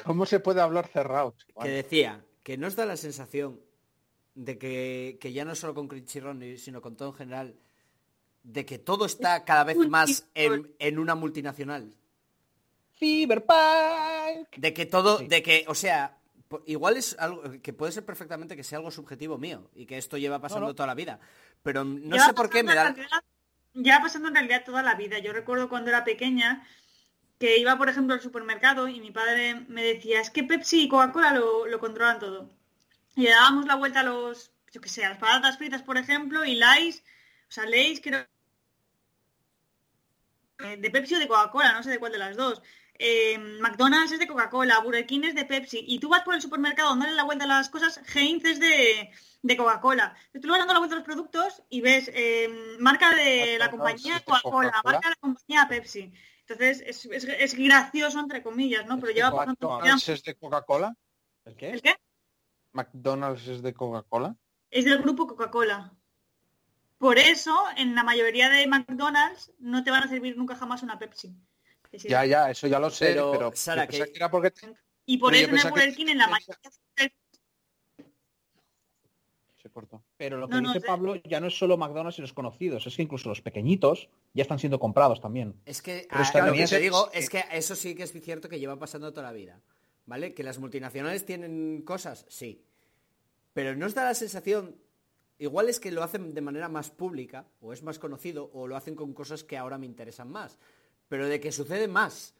¿Cómo 0.03 0.25
se 0.25 0.39
puede 0.39 0.61
hablar 0.61 0.87
cerrado? 0.87 1.35
Que 1.61 1.69
decía 1.69 2.25
que 2.43 2.57
nos 2.57 2.75
da 2.75 2.85
la 2.85 2.97
sensación 2.97 3.61
de 4.35 4.57
que, 4.57 5.17
que 5.21 5.31
ya 5.31 5.45
no 5.45 5.55
solo 5.55 5.73
con 5.73 5.87
Crunchyroll, 5.87 6.57
sino 6.57 6.81
con 6.81 6.95
todo 6.97 7.09
en 7.09 7.15
general, 7.15 7.55
de 8.43 8.65
que 8.65 8.77
todo 8.77 9.05
está 9.05 9.43
cada 9.45 9.63
vez 9.63 9.77
más 9.89 10.27
en, 10.35 10.73
en 10.79 10.99
una 10.99 11.15
multinacional. 11.15 11.93
Cyberpunk. 12.99 14.49
De 14.57 14.73
que 14.73 14.85
todo, 14.85 15.19
Sí. 15.19 15.27
de 15.27 15.43
que, 15.43 15.65
o 15.67 15.75
sea, 15.75 16.17
igual 16.65 16.97
es 16.97 17.15
algo 17.19 17.41
que 17.61 17.73
puede 17.73 17.91
ser 17.91 18.05
perfectamente 18.05 18.55
que 18.55 18.63
sea 18.63 18.77
algo 18.77 18.91
subjetivo 18.91 19.37
mío 19.37 19.69
y 19.75 19.85
que 19.85 19.97
esto 19.97 20.17
lleva 20.17 20.39
pasando 20.39 20.67
No, 20.67 20.67
no. 20.71 20.75
toda 20.75 20.87
la 20.87 20.95
vida. 20.95 21.19
Pero 21.63 21.83
no 21.83 22.15
Lleva 22.15 22.25
sé 22.27 22.33
por 22.33 22.49
qué 22.49 22.63
me 22.63 22.75
da... 22.75 22.95
Lleva 23.73 24.01
pasando 24.01 24.27
en 24.27 24.35
realidad 24.35 24.63
toda 24.65 24.83
la 24.83 24.93
vida. 24.95 25.17
Yo 25.19 25.33
recuerdo 25.33 25.67
cuando 25.69 25.89
era 25.89 26.03
pequeña 26.03 26.65
que 27.39 27.57
iba, 27.57 27.77
por 27.77 27.89
ejemplo, 27.89 28.13
al 28.13 28.21
supermercado 28.21 28.87
y 28.87 28.99
mi 28.99 29.11
padre 29.11 29.65
me 29.67 29.83
decía, 29.83 30.21
es 30.21 30.29
que 30.29 30.43
Pepsi 30.43 30.83
y 30.83 30.87
Coca-Cola 30.89 31.33
lo, 31.33 31.65
lo 31.65 31.79
controlan 31.79 32.19
todo. 32.19 32.49
Y 33.15 33.23
le 33.23 33.31
dábamos 33.31 33.65
la 33.65 33.75
vuelta 33.75 34.01
a 34.01 34.03
los, 34.03 34.51
yo 34.71 34.79
qué 34.79 34.89
sé, 34.89 35.03
a 35.03 35.09
las 35.09 35.17
patatas 35.17 35.57
fritas, 35.57 35.81
por 35.81 35.97
ejemplo, 35.97 36.45
y 36.45 36.55
Lays, 36.55 37.03
o 37.49 37.51
sea, 37.51 37.65
Lays 37.65 37.99
creo 38.01 38.25
de 40.57 40.89
Pepsi 40.91 41.15
o 41.15 41.19
de 41.19 41.27
Coca-Cola, 41.27 41.73
no 41.73 41.83
sé 41.83 41.89
de 41.89 41.99
cuál 41.99 42.11
de 42.11 42.17
las 42.19 42.35
dos. 42.37 42.61
eh, 42.99 43.37
McDonald's 43.59 44.11
es 44.11 44.19
de 44.19 44.27
Coca-Cola, 44.27 44.79
Burger 44.79 45.05
King 45.07 45.21
es 45.23 45.35
de 45.35 45.45
Pepsi, 45.45 45.83
y 45.87 45.99
tú 45.99 46.09
vas 46.09 46.21
por 46.21 46.35
el 46.35 46.41
supermercado 46.41 46.89
dándole 46.89 47.13
la 47.13 47.23
vuelta 47.23 47.45
a 47.45 47.47
las 47.47 47.69
cosas, 47.69 47.99
Heinz 48.15 48.45
es 48.45 48.59
de, 48.59 49.09
de 49.41 49.57
Coca-Cola. 49.57 50.15
Tú 50.31 50.41
le 50.43 50.49
vas 50.51 50.59
dando 50.59 50.73
la 50.73 50.79
vuelta 50.79 50.95
a 50.95 50.99
los 50.99 51.05
productos 51.05 51.63
y 51.69 51.81
ves 51.81 52.09
eh, 52.13 52.49
marca 52.79 53.13
de 53.15 53.57
la 53.57 53.65
compañía 53.71 54.19
Coca-Cola, 54.25 54.71
marca 54.83 55.09
de 55.09 55.09
la 55.09 55.15
compañía 55.19 55.67
Pepsi. 55.67 56.13
Entonces 56.41 56.83
es, 56.85 57.05
es- 57.05 57.23
es 57.23 57.53
gracioso 57.55 58.19
entre 58.19 58.43
comillas, 58.43 58.85
¿no? 58.85 58.99
Pero 58.99 59.11
lleva 59.11 59.31
por 59.31 59.39
tanto 59.45 59.67
McDonald's 59.69 60.09
es 60.09 60.23
de 60.23 60.35
Coca-Cola. 60.35 60.95
¿El 61.45 61.55
qué? 61.55 61.69
¿El 61.71 61.81
qué? 61.81 61.95
McDonald's 62.73 63.47
es 63.47 63.61
de 63.61 63.73
Coca-Cola. 63.73 64.35
Es 64.69 64.85
del 64.85 64.99
grupo 64.99 65.27
Coca-Cola. 65.27 65.93
Por 67.03 67.19
eso, 67.19 67.53
en 67.75 67.95
la 67.95 68.03
mayoría 68.03 68.47
de 68.49 68.65
McDonald's 68.65 69.51
no 69.59 69.83
te 69.83 69.91
van 69.91 70.03
a 70.03 70.07
servir 70.07 70.37
nunca 70.37 70.55
jamás 70.55 70.83
una 70.83 70.97
Pepsi. 70.97 71.35
Ya, 71.91 72.23
ya, 72.25 72.49
eso 72.49 72.65
ya 72.67 72.79
lo 72.79 72.89
sé, 72.89 73.07
Pero, 73.07 73.31
pero, 73.33 73.51
Sara, 73.53 73.85
que- 73.87 74.05
que 74.05 74.11
era 74.15 74.31
porque 74.31 74.51
te- 74.51 74.73
Y 75.05 75.17
por 75.17 75.33
Pero 75.33 75.53
eso 75.53 75.67
en 75.67 75.77
el 75.79 75.89
que- 75.89 75.95
King, 75.97 76.07
en 76.11 76.17
la 76.19 76.27
mayoría 76.29 76.55
se 79.61 79.69
cortó. 79.69 80.01
Pero 80.15 80.37
lo 80.37 80.47
que 80.47 80.55
No, 80.55 80.61
no 80.61 80.69
dice 80.69 80.79
sé. 80.79 80.87
Pablo 80.87 81.15
ya 81.25 81.41
no 81.41 81.47
es 81.47 81.57
solo 81.57 81.75
McDonald's 81.77 82.19
y 82.19 82.21
los 82.21 82.31
conocidos, 82.31 82.87
es 82.87 82.95
que 82.95 83.01
incluso 83.01 83.27
los 83.27 83.41
pequeñitos 83.41 84.07
ya 84.33 84.43
están 84.43 84.59
siendo 84.59 84.79
comprados 84.79 85.19
también. 85.19 85.59
Es 85.65 85.81
que 85.81 86.07
Pero 86.09 86.21
a- 86.21 86.23
está 86.23 86.45
lo 86.47 86.53
que 86.53 86.65
te 86.65 86.79
digo 86.79 87.11
es 87.11 87.29
que 87.29 87.43
eso 87.51 87.75
sí 87.75 87.95
que 87.95 88.03
es 88.03 88.13
cierto 88.13 88.47
que 88.47 88.59
lleva 88.61 88.79
pasando 88.79 89.11
toda 89.11 89.23
la 89.27 89.33
vida. 89.33 89.59
¿Vale? 90.05 90.33
Que 90.33 90.43
las 90.43 90.57
multinacionales 90.57 91.25
tienen 91.25 91.81
cosas, 91.81 92.25
sí. 92.29 92.63
Pero 93.53 93.75
no 93.75 93.87
os 93.87 93.93
da 93.93 94.05
la 94.05 94.13
sensación. 94.13 94.77
Igual 95.43 95.67
es 95.67 95.81
que 95.81 95.91
lo 95.91 96.03
hacen 96.03 96.33
de 96.33 96.39
manera 96.39 96.69
más 96.69 96.89
pública, 96.89 97.45
o 97.59 97.73
es 97.73 97.83
más 97.83 97.99
conocido, 97.99 98.49
o 98.53 98.65
lo 98.65 98.77
hacen 98.77 98.95
con 98.95 99.13
cosas 99.13 99.43
que 99.43 99.57
ahora 99.57 99.77
me 99.77 99.85
interesan 99.85 100.31
más. 100.31 100.57
Pero 101.09 101.27
de 101.27 101.41
que 101.41 101.51
sucede 101.51 101.89
más. 101.89 102.33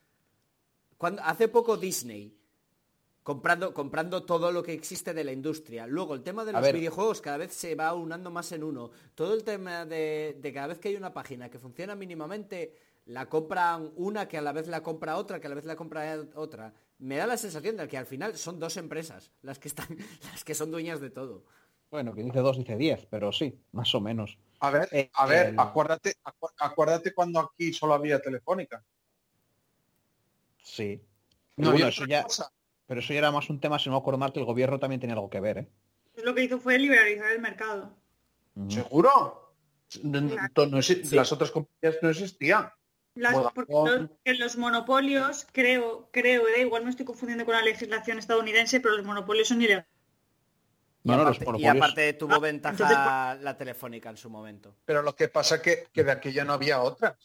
Cuando, 0.98 1.22
hace 1.22 1.50
poco 1.50 1.76
Disney, 1.76 2.34
comprando, 3.22 3.74
comprando 3.74 4.24
todo 4.24 4.54
lo 4.54 4.64
que 4.64 4.72
existe 4.72 5.14
de 5.14 5.26
la 5.26 5.34
industria. 5.34 5.86
Luego, 5.86 6.16
el 6.16 6.24
tema 6.24 6.46
de 6.46 6.52
A 6.52 6.54
los 6.54 6.62
ver. 6.62 6.76
videojuegos 6.76 7.20
cada 7.20 7.36
vez 7.36 7.52
se 7.52 7.76
va 7.76 7.94
unando 7.94 8.32
más 8.32 8.54
en 8.54 8.64
uno. 8.64 8.92
Todo 9.16 9.34
el 9.34 9.44
tema 9.44 9.86
de, 9.86 10.38
de 10.40 10.54
cada 10.54 10.68
vez 10.68 10.80
que 10.80 10.88
hay 10.88 10.96
una 10.96 11.14
página 11.14 11.50
que 11.50 11.60
funciona 11.60 11.96
mínimamente, 11.96 12.74
la 13.08 13.28
compran 13.28 13.92
una 13.98 14.30
que 14.30 14.38
a 14.38 14.42
la 14.42 14.54
vez 14.54 14.70
la 14.70 14.82
compra 14.82 15.18
otra, 15.18 15.42
que 15.42 15.48
a 15.48 15.50
la 15.50 15.56
vez 15.56 15.66
la 15.66 15.76
compra 15.76 16.26
otra. 16.36 16.74
Me 17.00 17.18
da 17.18 17.28
la 17.28 17.36
sensación 17.36 17.76
de 17.76 17.86
que 17.90 17.98
al 17.98 18.06
final 18.06 18.38
son 18.38 18.62
dos 18.62 18.78
empresas 18.78 19.30
las 19.42 19.60
que 19.60 19.68
están, 19.68 19.88
las 20.32 20.46
que 20.46 20.56
son 20.56 20.72
dueñas 20.72 21.02
de 21.02 21.10
todo. 21.10 21.44
Bueno, 21.94 22.16
que 22.16 22.24
dice 22.24 22.40
dos, 22.40 22.58
dice 22.58 22.76
diez, 22.76 23.06
pero 23.12 23.32
sí, 23.32 23.56
más 23.72 23.94
o 23.94 24.02
menos. 24.02 24.40
A 24.62 24.72
ver, 24.72 24.90
Eh, 24.92 25.12
a 25.14 25.28
ver, 25.28 25.50
el- 25.50 25.60
acuérdate, 25.60 26.16
acu- 26.24 26.52
acuérdate 26.58 27.14
cuando 27.14 27.40
aquí 27.40 27.72
solo 27.72 27.94
había 27.94 28.20
telefónica. 28.20 28.84
Sí. 30.64 31.00
No 31.56 31.70
Bueno, 31.70 31.88
eso 31.88 32.06
ya, 32.08 32.26
pero 32.88 33.00
eso 33.00 33.14
ya 33.14 33.20
era 33.20 33.32
más 33.32 33.48
un 33.52 33.60
tema, 33.60 33.78
si 33.78 33.90
no 33.90 33.96
me 33.96 34.00
acuerdo 34.02 34.18
mal, 34.18 34.34
que 34.34 34.40
el 34.40 34.46
gobierno 34.48 34.80
también 34.80 35.02
tenía 35.02 35.14
algo 35.14 35.30
que 35.30 35.40
ver, 35.40 35.58
¿eh? 35.60 35.70
Lo 36.24 36.34
que 36.34 36.44
hizo 36.44 36.58
fue 36.58 36.80
liberalizar 36.80 37.32
el 37.32 37.40
mercado. 37.40 37.96
¿Seguro? 38.70 39.54
No- 40.02 40.22
no- 40.22 40.66
no 40.66 40.80
Las 41.12 41.32
otras 41.32 41.52
compañías 41.52 42.02
no 42.02 42.10
existían. 42.10 42.72
Las- 43.14 43.36
los, 43.68 44.10
que 44.26 44.34
los 44.34 44.58
monopolios, 44.58 45.46
creo, 45.52 46.10
creo, 46.12 46.48
eh, 46.48 46.62
igual 46.62 46.86
me 46.86 46.90
estoy 46.90 47.06
confundiendo 47.06 47.46
con 47.46 47.54
la 47.54 47.62
legislación 47.62 48.18
estadounidense, 48.18 48.80
pero 48.80 48.98
los 48.98 49.06
monopolios 49.06 49.50
son 49.50 49.62
ilegales. 49.62 49.93
No, 51.04 51.14
y, 51.14 51.18
no, 51.18 51.24
los 51.26 51.36
aparte, 51.38 51.44
y 51.44 51.46
monopolios- 51.66 51.78
aparte 51.78 52.14
tuvo 52.14 52.34
Ah, 52.36 52.40
ventaja 52.40 53.36
la 53.36 53.58
telefónica 53.58 54.10
en 54.10 54.18
su 54.18 54.30
momento. 54.30 54.78
Pero 54.86 55.02
lo 55.02 55.16
que 55.16 55.28
pasa 55.28 55.62
que, 55.62 55.88
que 55.92 56.04
de 56.04 56.12
aquella 56.12 56.46
no 56.46 56.54
había 56.54 56.82
otras. 56.82 57.16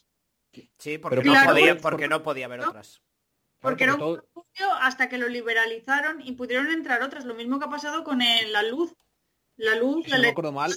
Sí, 0.77 0.97
porque, 0.97 1.17
Pero 1.17 1.27
no, 1.27 1.31
claro, 1.33 1.51
podía, 1.51 1.77
porque 1.77 2.07
no 2.07 2.23
podía 2.23 2.45
haber 2.47 2.59
¿no? 2.61 2.69
otras. 2.69 3.01
Porque 3.59 3.83
era 3.85 3.93
un 3.93 3.99
todo- 3.99 4.23
hasta 4.81 5.07
que 5.09 5.17
lo 5.17 5.27
liberalizaron 5.27 6.21
y 6.21 6.31
pudieron 6.33 6.69
entrar 6.71 7.01
otras. 7.03 7.25
Lo 7.25 7.35
mismo 7.35 7.59
que 7.59 7.65
ha 7.65 7.69
pasado 7.69 8.03
con 8.03 8.21
el- 8.21 8.51
la 8.51 8.63
luz. 8.63 8.93
La 9.57 9.75
luz, 9.75 10.05
si 10.05 10.11
la 10.11 10.17
no 10.17 10.21
me 10.21 10.27
ele- 10.27 10.31
acuerdo 10.31 10.51
mal, 10.53 10.73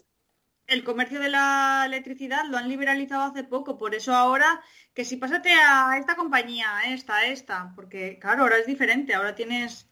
el 0.67 0.85
comercio 0.85 1.21
de 1.21 1.29
la 1.29 1.83
electricidad 1.87 2.45
lo 2.47 2.57
han 2.59 2.69
liberalizado 2.69 3.23
hace 3.23 3.45
poco. 3.45 3.79
Por 3.79 3.95
eso 3.95 4.15
ahora, 4.15 4.61
que 4.95 5.05
si 5.05 5.17
pásate 5.17 5.53
a 5.53 5.97
esta 5.99 6.15
compañía, 6.17 6.77
a 6.79 6.93
esta, 6.93 7.17
a 7.17 7.27
esta, 7.27 7.73
porque 7.75 8.19
claro, 8.21 8.43
ahora 8.43 8.59
es 8.59 8.67
diferente. 8.67 9.15
Ahora 9.15 9.35
tienes... 9.35 9.89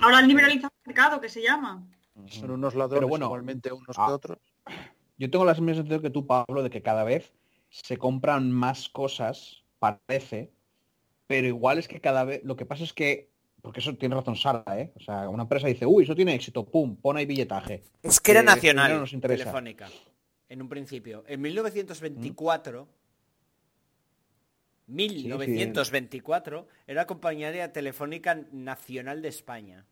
Ahora 0.00 0.18
han 0.18 0.28
liberalizado 0.28 0.72
el 0.84 0.86
mercado, 0.88 1.20
que 1.20 1.28
se 1.28 1.42
llama. 1.42 1.86
Son 2.26 2.50
unos 2.50 2.74
ladrones 2.74 3.00
Pero 3.00 3.08
bueno, 3.08 3.26
igualmente 3.26 3.72
unos 3.72 3.96
ah, 3.98 4.06
que 4.06 4.12
otros. 4.12 4.38
yo 5.18 5.30
tengo 5.30 5.44
la 5.44 5.52
misma 5.54 5.74
sensación 5.74 6.02
que 6.02 6.10
tú, 6.10 6.26
Pablo, 6.26 6.62
de 6.62 6.70
que 6.70 6.82
cada 6.82 7.04
vez 7.04 7.32
se 7.70 7.96
compran 7.98 8.50
más 8.52 8.88
cosas, 8.88 9.64
parece, 9.78 10.52
pero 11.26 11.46
igual 11.48 11.78
es 11.78 11.88
que 11.88 12.00
cada 12.00 12.24
vez, 12.24 12.42
lo 12.44 12.54
que 12.56 12.66
pasa 12.66 12.84
es 12.84 12.92
que, 12.92 13.30
porque 13.60 13.80
eso 13.80 13.96
tiene 13.96 14.14
razón 14.14 14.36
Sara, 14.36 14.64
¿eh? 14.78 14.92
O 14.94 15.00
sea, 15.00 15.28
una 15.28 15.42
empresa 15.42 15.66
dice, 15.66 15.86
uy, 15.86 16.04
eso 16.04 16.14
tiene 16.14 16.34
éxito, 16.34 16.64
pum, 16.64 16.96
pon 16.96 17.16
ahí 17.16 17.26
billetaje. 17.26 17.82
Es 18.02 18.20
que 18.20 18.30
era 18.30 18.40
Eh, 18.40 18.44
nacional, 18.44 19.00
nos 19.00 19.12
interesa. 19.12 19.44
telefónica, 19.44 19.88
en 20.48 20.62
un 20.62 20.68
principio. 20.68 21.24
En 21.26 21.40
1924, 21.40 22.86
1924, 24.86 26.68
era 26.86 27.06
compañía 27.06 27.72
telefónica 27.72 28.38
nacional 28.52 29.22
de 29.22 29.28
España. 29.28 29.86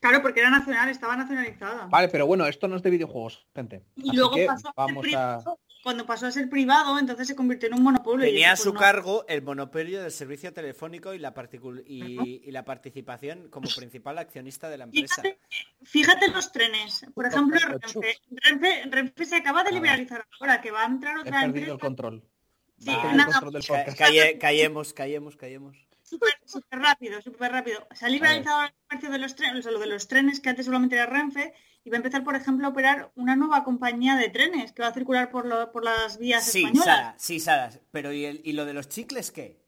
Claro, 0.00 0.22
porque 0.22 0.40
era 0.40 0.48
nacional, 0.50 0.88
estaba 0.88 1.14
nacionalizada. 1.16 1.86
Vale, 1.86 2.08
pero 2.08 2.26
bueno, 2.26 2.46
esto 2.46 2.66
no 2.68 2.76
es 2.76 2.82
de 2.82 2.88
videojuegos, 2.90 3.46
gente. 3.54 3.84
Y 3.96 4.08
Así 4.08 4.16
luego 4.16 4.34
que 4.34 4.46
pasó 4.46 4.68
a 4.68 4.70
ser 4.70 4.72
vamos 4.76 4.96
a... 4.98 5.00
privado. 5.02 5.60
Cuando 5.82 6.04
pasó 6.04 6.26
a 6.26 6.30
ser 6.30 6.50
privado, 6.50 6.98
entonces 6.98 7.26
se 7.26 7.34
convirtió 7.34 7.66
en 7.68 7.74
un 7.74 7.82
monopolio. 7.82 8.26
y 8.26 8.32
Tenía 8.32 8.50
a 8.50 8.54
eso, 8.54 8.64
su 8.64 8.70
pues, 8.72 8.74
no. 8.74 8.86
cargo 8.86 9.24
el 9.28 9.40
monopolio 9.42 10.02
del 10.02 10.10
servicio 10.10 10.52
telefónico 10.52 11.14
y 11.14 11.18
la, 11.18 11.32
y, 11.86 12.42
y 12.46 12.50
la 12.50 12.66
participación 12.66 13.48
como 13.48 13.66
principal 13.74 14.18
accionista 14.18 14.68
de 14.68 14.76
la 14.76 14.84
empresa. 14.84 15.22
Fíjate, 15.22 15.38
fíjate 15.82 16.28
los 16.28 16.52
trenes. 16.52 17.06
Por 17.14 17.24
ejemplo. 17.26 17.58
Renfe. 17.60 18.18
Renfe, 18.30 18.82
Renfe 18.90 19.24
se 19.24 19.36
acaba 19.36 19.64
de 19.64 19.70
Nada. 19.70 19.82
liberalizar 19.82 20.26
ahora, 20.38 20.60
que 20.60 20.70
va 20.70 20.82
a 20.82 20.86
entrar 20.86 21.16
He 21.16 21.20
otra 21.20 21.30
perdido 21.32 21.46
empresa 21.46 21.72
el 21.72 21.78
control. 21.78 22.22
Sí, 22.78 22.90
He 22.90 22.94
perdido 22.94 23.12
nada. 23.16 23.22
el 23.28 23.32
control 23.32 23.52
del 23.54 23.66
Ca- 23.66 23.74
podcast. 23.76 23.98
calle- 23.98 24.38
callemos, 24.38 24.92
callemos, 24.92 25.36
callemos. 25.36 25.88
Súper 26.10 26.30
súper 26.44 26.78
rápido, 26.80 27.22
súper 27.22 27.52
rápido. 27.52 27.86
Se 27.94 28.04
ha 28.04 28.08
liberalizado 28.08 28.64
el 28.64 28.72
comercio 28.88 29.10
de 29.10 29.18
los 29.18 29.34
trenes, 29.36 29.60
o 29.60 29.62
sea, 29.62 29.72
lo 29.72 29.78
de 29.78 29.86
los 29.86 30.08
trenes, 30.08 30.40
que 30.40 30.48
antes 30.50 30.66
solamente 30.66 30.96
era 30.96 31.06
Renfe, 31.06 31.54
y 31.84 31.90
va 31.90 31.96
a 31.96 31.98
empezar, 31.98 32.24
por 32.24 32.34
ejemplo, 32.36 32.66
a 32.66 32.70
operar 32.70 33.10
una 33.14 33.36
nueva 33.36 33.64
compañía 33.64 34.16
de 34.16 34.28
trenes 34.28 34.72
que 34.72 34.82
va 34.82 34.88
a 34.88 34.92
circular 34.94 35.30
por, 35.30 35.46
lo- 35.46 35.72
por 35.72 35.84
las 35.84 36.18
vías 36.18 36.44
Sí, 36.44 36.58
españolas. 36.64 36.84
Sara, 36.84 37.14
sí, 37.18 37.40
Sara. 37.40 37.70
Pero 37.90 38.12
¿y, 38.12 38.24
el- 38.26 38.40
¿y 38.44 38.52
lo 38.52 38.64
de 38.66 38.74
los 38.74 38.88
chicles 38.88 39.30
qué? 39.30 39.58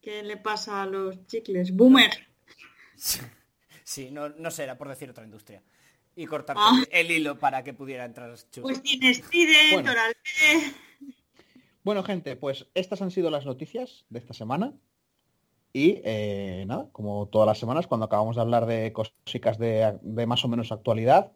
¿Qué 0.00 0.22
le 0.22 0.36
pasa 0.36 0.82
a 0.82 0.86
los 0.86 1.26
chicles? 1.26 1.74
Boomer. 1.74 2.28
Sí, 3.84 4.10
no, 4.10 4.28
no 4.28 4.50
sé, 4.50 4.64
era 4.64 4.76
por 4.78 4.88
decir 4.88 5.10
otra 5.10 5.24
industria. 5.24 5.62
Y 6.14 6.26
cortar 6.26 6.56
Ah. 6.58 6.82
el 6.90 7.10
hilo 7.10 7.38
para 7.38 7.62
que 7.64 7.72
pudiera 7.74 8.04
entrar 8.04 8.34
chus. 8.50 8.62
Pues 8.62 8.82
tienes 8.82 9.22
Trident, 9.22 9.72
Bueno. 9.72 9.92
Bueno, 11.84 12.02
gente, 12.02 12.36
pues 12.36 12.66
estas 12.74 13.00
han 13.02 13.10
sido 13.10 13.30
las 13.30 13.46
noticias 13.46 14.04
de 14.10 14.18
esta 14.18 14.34
semana. 14.34 14.74
Y 15.72 16.00
eh, 16.04 16.64
nada, 16.66 16.88
como 16.92 17.26
todas 17.28 17.46
las 17.46 17.58
semanas, 17.58 17.86
cuando 17.86 18.06
acabamos 18.06 18.36
de 18.36 18.42
hablar 18.42 18.66
de 18.66 18.92
cositas 18.92 19.58
de, 19.58 19.98
de 20.02 20.26
más 20.26 20.44
o 20.44 20.48
menos 20.48 20.72
actualidad, 20.72 21.32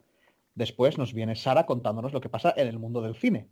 después 0.54 0.98
nos 0.98 1.12
viene 1.12 1.36
Sara 1.36 1.66
contándonos 1.66 2.12
lo 2.12 2.20
que 2.20 2.28
pasa 2.28 2.52
en 2.56 2.68
el 2.68 2.78
mundo 2.78 3.02
del 3.02 3.14
cine, 3.14 3.48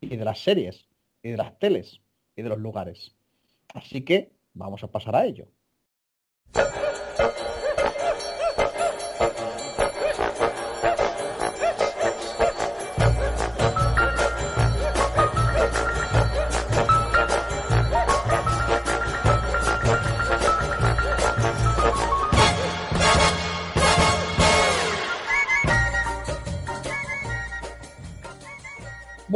y 0.00 0.16
de 0.16 0.24
las 0.24 0.40
series, 0.40 0.88
y 1.22 1.30
de 1.30 1.36
las 1.36 1.58
teles, 1.58 2.00
y 2.36 2.42
de 2.42 2.48
los 2.48 2.58
lugares. 2.58 3.16
Así 3.74 4.02
que 4.02 4.32
vamos 4.54 4.84
a 4.84 4.90
pasar 4.90 5.16
a 5.16 5.24
ello. 5.26 5.48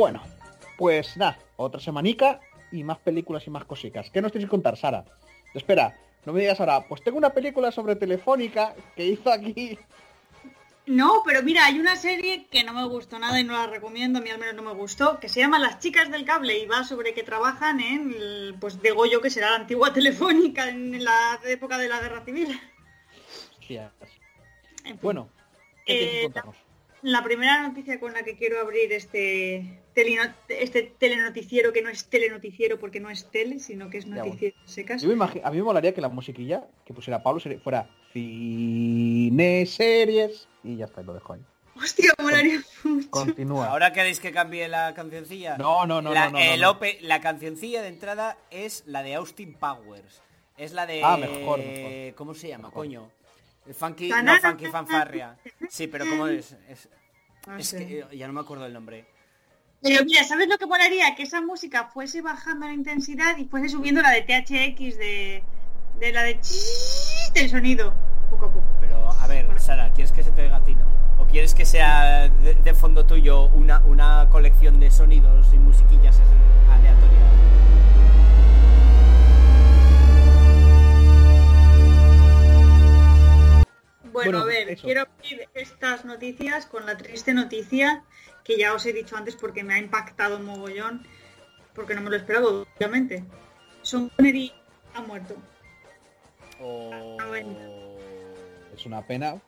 Bueno, 0.02 0.20
pues 0.78 1.16
nada, 1.16 1.38
otra 1.54 1.80
semanica 1.80 2.40
y 2.72 2.82
más 2.82 2.98
películas 2.98 3.46
y 3.46 3.50
más 3.50 3.64
cositas. 3.66 4.10
¿Qué 4.10 4.20
nos 4.20 4.32
tienes 4.32 4.48
que 4.48 4.50
contar, 4.50 4.76
Sara? 4.76 5.04
Espera, 5.54 5.96
no 6.26 6.32
me 6.32 6.40
digas 6.40 6.58
ahora, 6.58 6.88
pues 6.88 7.04
tengo 7.04 7.18
una 7.18 7.30
película 7.30 7.70
sobre 7.70 7.94
Telefónica 7.94 8.74
que 8.96 9.06
hizo 9.06 9.30
aquí. 9.30 9.78
No, 10.86 11.22
pero 11.24 11.44
mira, 11.44 11.66
hay 11.66 11.78
una 11.78 11.94
serie 11.94 12.48
que 12.50 12.64
no 12.64 12.72
me 12.72 12.84
gustó 12.88 13.20
nada 13.20 13.38
y 13.38 13.44
no 13.44 13.52
la 13.52 13.68
recomiendo, 13.68 14.18
a 14.18 14.22
mí 14.22 14.30
al 14.30 14.40
menos 14.40 14.56
no 14.56 14.62
me 14.62 14.74
gustó, 14.74 15.20
que 15.20 15.28
se 15.28 15.38
llama 15.38 15.60
Las 15.60 15.78
chicas 15.78 16.10
del 16.10 16.24
cable 16.24 16.58
y 16.58 16.66
va 16.66 16.82
sobre 16.82 17.14
que 17.14 17.22
trabajan 17.22 17.78
en, 17.78 18.12
el, 18.12 18.56
pues 18.60 18.82
de 18.82 18.90
Goyo, 18.90 19.20
que 19.20 19.30
será 19.30 19.50
la 19.50 19.56
antigua 19.58 19.92
telefónica 19.94 20.68
en 20.68 21.04
la 21.04 21.38
época 21.44 21.78
de 21.78 21.88
la 21.88 22.00
guerra 22.00 22.24
civil. 22.24 22.60
Hostias. 23.60 23.92
En 24.82 24.94
fin. 24.94 24.98
Bueno, 25.00 25.28
¿qué 25.86 26.22
Eh, 26.22 26.22
contarnos? 26.24 26.56
la 27.02 27.22
primera 27.22 27.62
noticia 27.66 27.98
con 28.00 28.12
la 28.12 28.22
que 28.22 28.36
quiero 28.36 28.60
abrir 28.60 28.92
este, 28.92 29.81
este 29.94 30.82
telenoticiero, 30.98 31.72
que 31.72 31.82
no 31.82 31.88
es 31.90 32.06
telenoticiero 32.06 32.78
porque 32.78 33.00
no 33.00 33.10
es 33.10 33.30
tele, 33.30 33.58
sino 33.58 33.90
que 33.90 33.98
es 33.98 34.06
bueno. 34.06 34.24
noticiero 34.24 34.56
secas. 34.64 35.02
Yo 35.02 35.08
me 35.08 35.14
imagi- 35.16 35.40
a 35.44 35.50
mí 35.50 35.56
me 35.58 35.62
molaría 35.64 35.92
que 35.94 36.00
la 36.00 36.08
musiquilla 36.08 36.64
que 36.84 36.94
pusiera 36.94 37.22
Pablo 37.22 37.40
fuera 37.62 37.88
cine, 38.12 39.66
series 39.66 40.48
y 40.64 40.76
ya 40.76 40.86
está, 40.86 41.02
lo 41.02 41.14
dejo 41.14 41.34
ahí. 41.34 41.40
Hostia, 41.74 42.12
molaría 42.20 42.60
mucho. 42.84 43.10
Continúa. 43.10 43.66
¿Ahora 43.68 43.92
queréis 43.92 44.20
que 44.20 44.30
cambie 44.30 44.68
la 44.68 44.92
cancioncilla? 44.94 45.56
No, 45.56 45.86
no, 45.86 46.02
no, 46.02 46.12
la, 46.12 46.26
no, 46.26 46.32
no, 46.32 46.38
el 46.38 46.60
no. 46.60 46.78
ope- 46.78 46.98
la 47.00 47.20
cancioncilla 47.20 47.82
de 47.82 47.88
entrada 47.88 48.36
es 48.50 48.84
la 48.86 49.02
de 49.02 49.14
Austin 49.14 49.54
Powers. 49.54 50.22
Es 50.58 50.72
la 50.74 50.84
de... 50.86 51.02
Ah, 51.02 51.16
mejor, 51.16 51.58
mejor. 51.58 52.14
¿Cómo 52.14 52.34
se 52.34 52.48
llama, 52.48 52.68
Mejor. 52.68 52.84
coño? 52.84 53.10
El 53.66 53.74
funky, 53.74 54.10
no, 54.10 54.36
funky 54.40 54.66
fanfarria. 54.66 55.36
Sí, 55.70 55.86
pero 55.86 56.04
¿cómo 56.04 56.26
es? 56.26 56.52
Es, 56.68 56.88
es 57.58 57.66
sé. 57.66 57.86
que 57.86 57.98
eh, 58.00 58.16
ya 58.16 58.26
no 58.26 58.32
me 58.34 58.40
acuerdo 58.40 58.66
el 58.66 58.72
nombre. 58.72 59.06
Pero 59.82 60.04
mira, 60.04 60.22
¿sabes 60.24 60.48
lo 60.48 60.58
que 60.58 60.66
molaría? 60.66 61.14
Que 61.16 61.24
esa 61.24 61.40
música 61.40 61.88
fuese 61.92 62.22
bajando 62.22 62.66
la 62.66 62.72
intensidad 62.72 63.36
y 63.36 63.46
fuese 63.46 63.68
subiendo 63.68 64.00
la 64.00 64.10
de 64.10 64.22
THX 64.22 64.96
de, 64.96 65.42
de 65.98 66.12
la 66.12 66.22
de 66.22 66.40
chis 66.40 67.30
del 67.34 67.50
sonido, 67.50 67.92
poco 68.30 68.46
a 68.46 68.52
poco. 68.52 68.64
Pero, 68.80 69.10
a 69.10 69.26
ver, 69.26 69.48
Sara, 69.60 69.92
¿quieres 69.92 70.12
que 70.12 70.22
se 70.22 70.30
te 70.30 70.42
oiga 70.42 70.56
a 70.56 70.64
ti, 70.64 70.76
no? 70.76 70.84
¿O 71.18 71.26
quieres 71.26 71.54
que 71.54 71.64
sea 71.64 72.28
de, 72.28 72.54
de 72.54 72.74
fondo 72.74 73.06
tuyo 73.06 73.46
una, 73.48 73.80
una 73.80 74.28
colección 74.30 74.78
de 74.78 74.90
sonidos 74.90 75.52
y 75.52 75.58
musiquillas 75.58 76.16
aleatorias? 76.70 77.22
Bueno, 84.12 84.12
Bueno, 84.12 84.38
a 84.40 84.44
ver, 84.44 84.68
eso. 84.70 84.84
quiero 84.84 85.02
abrir 85.02 85.48
estas 85.54 86.04
noticias 86.04 86.66
con 86.66 86.84
la 86.86 86.96
triste 86.96 87.32
noticia 87.32 88.02
que 88.44 88.56
ya 88.58 88.74
os 88.74 88.84
he 88.86 88.92
dicho 88.92 89.16
antes 89.16 89.36
porque 89.36 89.62
me 89.62 89.74
ha 89.74 89.78
impactado 89.78 90.36
un 90.36 90.44
mogollón, 90.44 91.06
porque 91.74 91.94
no 91.94 92.00
me 92.00 92.10
lo 92.10 92.16
esperaba, 92.16 92.48
obviamente. 92.48 93.24
Sean 93.82 94.08
Connery 94.10 94.52
ha 94.94 95.00
muerto. 95.02 95.36
O... 96.60 96.90
Ah. 97.20 97.38
Es 98.76 98.86
una 98.86 99.02
pena. 99.06 99.40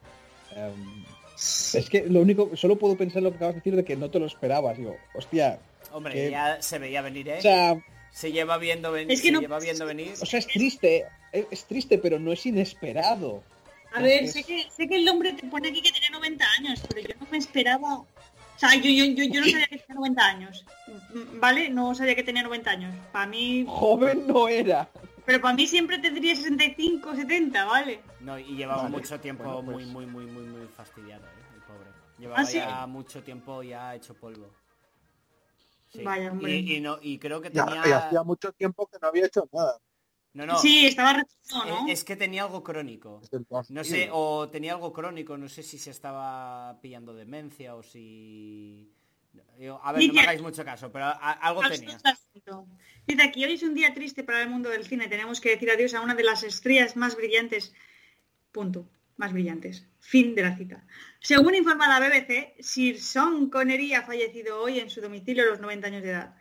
Em, 0.54 1.04
es 1.36 1.88
que 1.90 2.04
lo 2.08 2.20
único, 2.20 2.56
solo 2.56 2.76
puedo 2.78 2.96
pensar 2.96 3.22
lo 3.22 3.30
que 3.30 3.36
acabas 3.36 3.54
de 3.54 3.60
decir 3.60 3.76
de 3.76 3.84
que 3.84 3.96
no 3.96 4.10
te 4.10 4.18
lo 4.18 4.26
esperabas. 4.26 4.76
Digo, 4.76 4.96
hostia. 5.14 5.58
Hombre, 5.92 6.12
que- 6.14 6.30
ya 6.30 6.60
se 6.62 6.78
veía 6.78 7.02
venir, 7.02 7.28
¿eh? 7.28 7.38
O 7.38 7.42
sea, 7.42 7.76
se 8.10 8.32
lleva 8.32 8.58
viendo 8.58 8.92
venir. 8.92 9.12
Es 9.12 9.20
que 9.20 9.28
se 9.28 9.32
no- 9.32 9.40
lleva 9.40 9.58
viendo 9.60 9.86
venir. 9.86 10.12
o 10.20 10.26
sea, 10.26 10.38
es 10.38 10.46
triste. 10.46 11.06
Es, 11.32 11.46
es 11.50 11.64
triste, 11.64 11.98
pero 11.98 12.18
no 12.18 12.32
es 12.32 12.44
inesperado. 12.46 13.42
A 13.92 14.00
ver, 14.00 14.24
Es- 14.24 14.32
sé 14.32 14.42
que, 14.44 14.66
sé 14.76 14.88
que 14.88 14.96
el 14.96 15.08
hombre 15.08 15.32
te 15.34 15.46
pone 15.46 15.68
aquí 15.68 15.80
que 15.82 15.92
tenía 15.92 16.10
90 16.10 16.44
años, 16.58 16.82
pero 16.88 17.00
yo 17.08 17.14
no 17.20 17.26
me 17.30 17.38
esperaba... 17.38 18.02
Sea, 18.70 18.80
yo, 18.80 18.90
yo, 18.90 19.04
yo, 19.04 19.24
yo 19.32 19.40
no 19.40 19.46
sabía 19.46 19.66
que 19.68 19.78
tenía 19.78 19.94
90 19.94 20.26
años, 20.26 20.64
Mm, 21.14 21.40
¿vale? 21.40 21.70
No 21.70 21.94
sabía 21.94 22.14
que 22.14 22.22
tenía 22.22 22.42
90 22.42 22.70
años. 22.70 22.94
Para 23.12 23.26
mí... 23.26 23.64
Joven 23.68 24.26
no 24.26 24.48
era. 24.48 24.88
Pero 25.24 25.40
para 25.40 25.54
mí 25.54 25.66
siempre 25.66 25.98
tendría 25.98 26.34
65, 26.36 27.14
70, 27.14 27.64
¿vale? 27.64 28.00
No, 28.20 28.38
y 28.38 28.56
llevaba 28.56 28.82
Vale, 28.82 28.96
mucho 28.96 29.18
tiempo 29.20 29.44
bueno, 29.44 29.64
pues. 29.64 29.86
muy, 29.86 30.06
muy, 30.06 30.06
muy, 30.06 30.26
muy, 30.32 30.44
muy 30.44 30.66
fastidiado, 30.68 31.24
¿eh? 31.24 31.54
El 31.54 31.60
pobre. 31.62 31.88
Llevaba 32.18 32.40
¿Ah, 32.40 32.44
sí? 32.44 32.58
ya 32.58 32.86
mucho 32.86 33.22
tiempo 33.22 33.62
ya 33.62 33.94
hecho 33.94 34.14
polvo. 34.14 34.50
Sí. 35.92 36.02
Vaya, 36.02 36.32
hombre. 36.32 36.56
Y, 36.56 36.76
y 36.76 36.80
no, 36.80 36.98
y 37.00 37.18
creo 37.18 37.40
que 37.40 37.50
Ya, 37.50 37.64
tenía... 37.64 37.82
y 37.88 37.92
hacía 37.92 38.22
mucho 38.24 38.52
tiempo 38.52 38.86
que 38.86 38.98
no 39.00 39.08
había 39.08 39.26
hecho 39.26 39.48
nada. 39.52 39.78
No, 40.34 40.46
no. 40.46 40.58
Sí, 40.58 40.86
estaba 40.86 41.12
retrasado, 41.14 41.64
¿no? 41.64 41.86
Es, 41.88 42.00
es 42.00 42.04
que 42.04 42.16
tenía 42.16 42.42
algo 42.42 42.62
crónico. 42.62 43.20
desde 43.22 43.36
el 43.38 43.46
2000. 43.48 43.74
No 43.76 43.84
sé, 43.84 44.08
o 44.12 44.48
tenía 44.50 44.72
algo 44.74 44.92
crónico, 44.92 45.38
no 45.38 45.48
sé 45.48 45.62
si 45.62 45.78
se 45.78 45.90
estaba 45.90 46.78
pillando 46.80 47.14
demencia 47.14 47.74
o 47.76 47.82
si... 47.82 48.90
Yo- 49.58 49.80
A 49.82 49.92
ver, 49.92 50.06
no 50.08 50.12
me 50.14 50.20
hagáis 50.20 50.42
mucho 50.42 50.64
caso, 50.64 50.90
pero 50.92 51.06
algo 51.20 51.62
Al 51.62 51.70
tenía. 51.72 51.98
Dice 53.06 53.22
aquí, 53.22 53.44
hoy 53.44 53.52
es 53.54 53.62
un 53.62 53.74
día 53.74 53.92
triste 53.94 54.24
para 54.24 54.42
el 54.42 54.48
mundo 54.50 54.70
del 54.70 54.84
cine. 54.84 55.08
Tenemos 55.08 55.40
que 55.40 55.50
decir 55.50 55.70
adiós 55.70 55.94
a 55.94 56.00
una 56.00 56.14
de 56.14 56.24
las 56.24 56.42
estrellas 56.42 56.96
más 56.96 57.16
brillantes. 57.16 57.72
Punto. 58.52 58.88
Más 59.16 59.32
brillantes. 59.32 59.86
Fin 60.00 60.34
de 60.34 60.42
la 60.42 60.56
cita. 60.56 60.84
Según 61.20 61.54
informa 61.54 61.86
la 61.88 62.00
BBC, 62.08 62.56
Sir 62.60 63.00
Sean 63.00 63.48
Connery 63.50 63.94
ha 63.94 64.02
fallecido 64.02 64.60
hoy 64.60 64.80
en 64.80 64.90
su 64.90 65.00
domicilio 65.00 65.44
a 65.44 65.46
los 65.46 65.60
90 65.60 65.86
años 65.86 66.02
de 66.02 66.10
edad. 66.10 66.36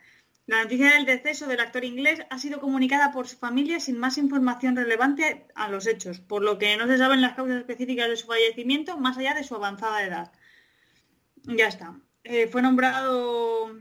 La 0.46 0.62
noticia 0.62 0.90
del 0.90 1.06
deceso 1.06 1.46
del 1.46 1.60
actor 1.60 1.84
inglés 1.84 2.20
ha 2.28 2.38
sido 2.38 2.60
comunicada 2.60 3.12
por 3.12 3.26
su 3.26 3.38
familia 3.38 3.80
sin 3.80 3.98
más 3.98 4.18
información 4.18 4.76
relevante 4.76 5.46
a 5.54 5.70
los 5.70 5.86
hechos, 5.86 6.20
por 6.20 6.42
lo 6.42 6.58
que 6.58 6.76
no 6.76 6.86
se 6.86 6.98
saben 6.98 7.22
las 7.22 7.34
causas 7.34 7.56
específicas 7.56 8.08
de 8.08 8.16
su 8.16 8.26
fallecimiento 8.26 8.98
más 8.98 9.16
allá 9.16 9.32
de 9.32 9.44
su 9.44 9.54
avanzada 9.54 10.04
edad. 10.04 10.32
Ya 11.44 11.68
está. 11.68 11.98
Eh, 12.24 12.46
fue 12.48 12.60
nombrado 12.60 13.74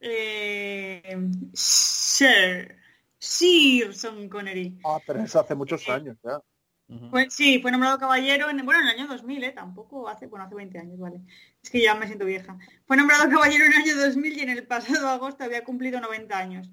eh, 0.00 1.18
Sir, 1.52 2.76
Sir 3.18 3.94
Sean 3.94 4.28
Connery. 4.30 4.78
Ah, 4.84 4.98
pero 5.06 5.22
eso 5.22 5.40
hace 5.40 5.54
muchos 5.54 5.86
años 5.88 6.16
ya. 6.24 6.40
Sí, 7.28 7.60
fue 7.60 7.70
nombrado 7.70 7.98
caballero 7.98 8.50
en, 8.50 8.64
bueno, 8.64 8.80
en 8.80 8.88
el 8.88 8.98
año 8.98 9.06
2000, 9.06 9.44
¿eh? 9.44 9.52
Tampoco 9.52 10.08
hace, 10.08 10.26
bueno, 10.26 10.44
hace 10.44 10.54
20 10.56 10.78
años, 10.78 10.98
vale. 10.98 11.20
Es 11.62 11.70
que 11.70 11.80
ya 11.80 11.94
me 11.94 12.06
siento 12.06 12.24
vieja. 12.24 12.58
Fue 12.86 12.96
nombrado 12.96 13.28
caballero 13.30 13.64
en 13.66 13.72
el 13.72 13.78
año 13.78 13.96
2000 13.96 14.38
y 14.38 14.40
en 14.40 14.50
el 14.50 14.66
pasado 14.66 15.08
agosto 15.08 15.44
había 15.44 15.62
cumplido 15.62 16.00
90 16.00 16.36
años. 16.36 16.70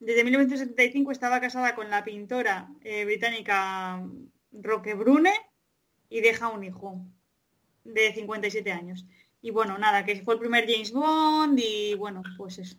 Desde 0.00 0.24
1975 0.24 1.12
estaba 1.12 1.40
casada 1.40 1.74
con 1.74 1.90
la 1.90 2.02
pintora 2.04 2.68
eh, 2.80 3.04
británica 3.04 4.02
Roque 4.50 4.94
Brune 4.94 5.32
y 6.08 6.20
deja 6.20 6.48
un 6.48 6.64
hijo 6.64 7.04
de 7.84 8.12
57 8.12 8.72
años. 8.72 9.06
Y 9.42 9.50
bueno, 9.50 9.78
nada, 9.78 10.04
que 10.04 10.22
fue 10.22 10.34
el 10.34 10.40
primer 10.40 10.66
James 10.68 10.92
Bond 10.92 11.58
y 11.58 11.94
bueno, 11.94 12.22
pues 12.36 12.58
eso. 12.58 12.76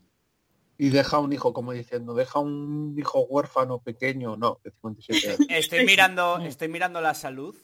Y 0.81 0.89
deja 0.89 1.19
un 1.19 1.31
hijo, 1.31 1.53
como 1.53 1.73
diciendo, 1.73 2.15
deja 2.15 2.39
un 2.39 2.95
hijo 2.97 3.23
huérfano 3.25 3.83
pequeño, 3.83 4.35
no, 4.35 4.59
de 4.63 4.71
57 4.71 5.27
años. 5.27 5.39
Estoy 5.49 5.85
mirando, 5.85 6.39
estoy 6.39 6.69
mirando 6.69 6.99
la 7.01 7.13
salud. 7.13 7.55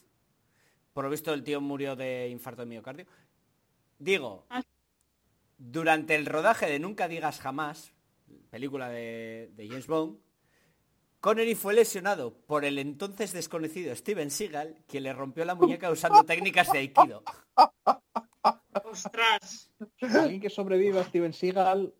Por 0.93 1.03
lo 1.05 1.09
visto 1.09 1.33
el 1.33 1.43
tío 1.43 1.59
murió 1.59 1.95
de 1.95 2.29
infarto 2.29 2.61
de 2.61 2.67
miocardio. 2.67 3.07
Digo, 3.97 4.45
Ah. 4.51 4.61
durante 5.57 6.13
el 6.13 6.27
rodaje 6.27 6.67
de 6.67 6.77
Nunca 6.77 7.07
digas 7.07 7.39
jamás, 7.39 7.91
película 8.51 8.87
de, 8.89 9.49
de 9.55 9.67
James 9.67 9.87
Bond, 9.87 10.19
Connery 11.19 11.55
fue 11.55 11.73
lesionado 11.73 12.37
por 12.45 12.65
el 12.65 12.77
entonces 12.77 13.33
desconocido 13.33 13.95
Steven 13.95 14.29
Seagal, 14.29 14.83
quien 14.87 15.01
le 15.01 15.13
rompió 15.13 15.43
la 15.43 15.55
muñeca 15.55 15.89
usando 15.89 16.23
técnicas 16.23 16.71
de 16.71 16.77
Aikido. 16.77 17.23
Ostras. 18.85 19.71
Alguien 20.01 20.39
que 20.39 20.51
sobreviva 20.51 21.01
a 21.01 21.05
Steven 21.05 21.33
Seagal. 21.33 21.95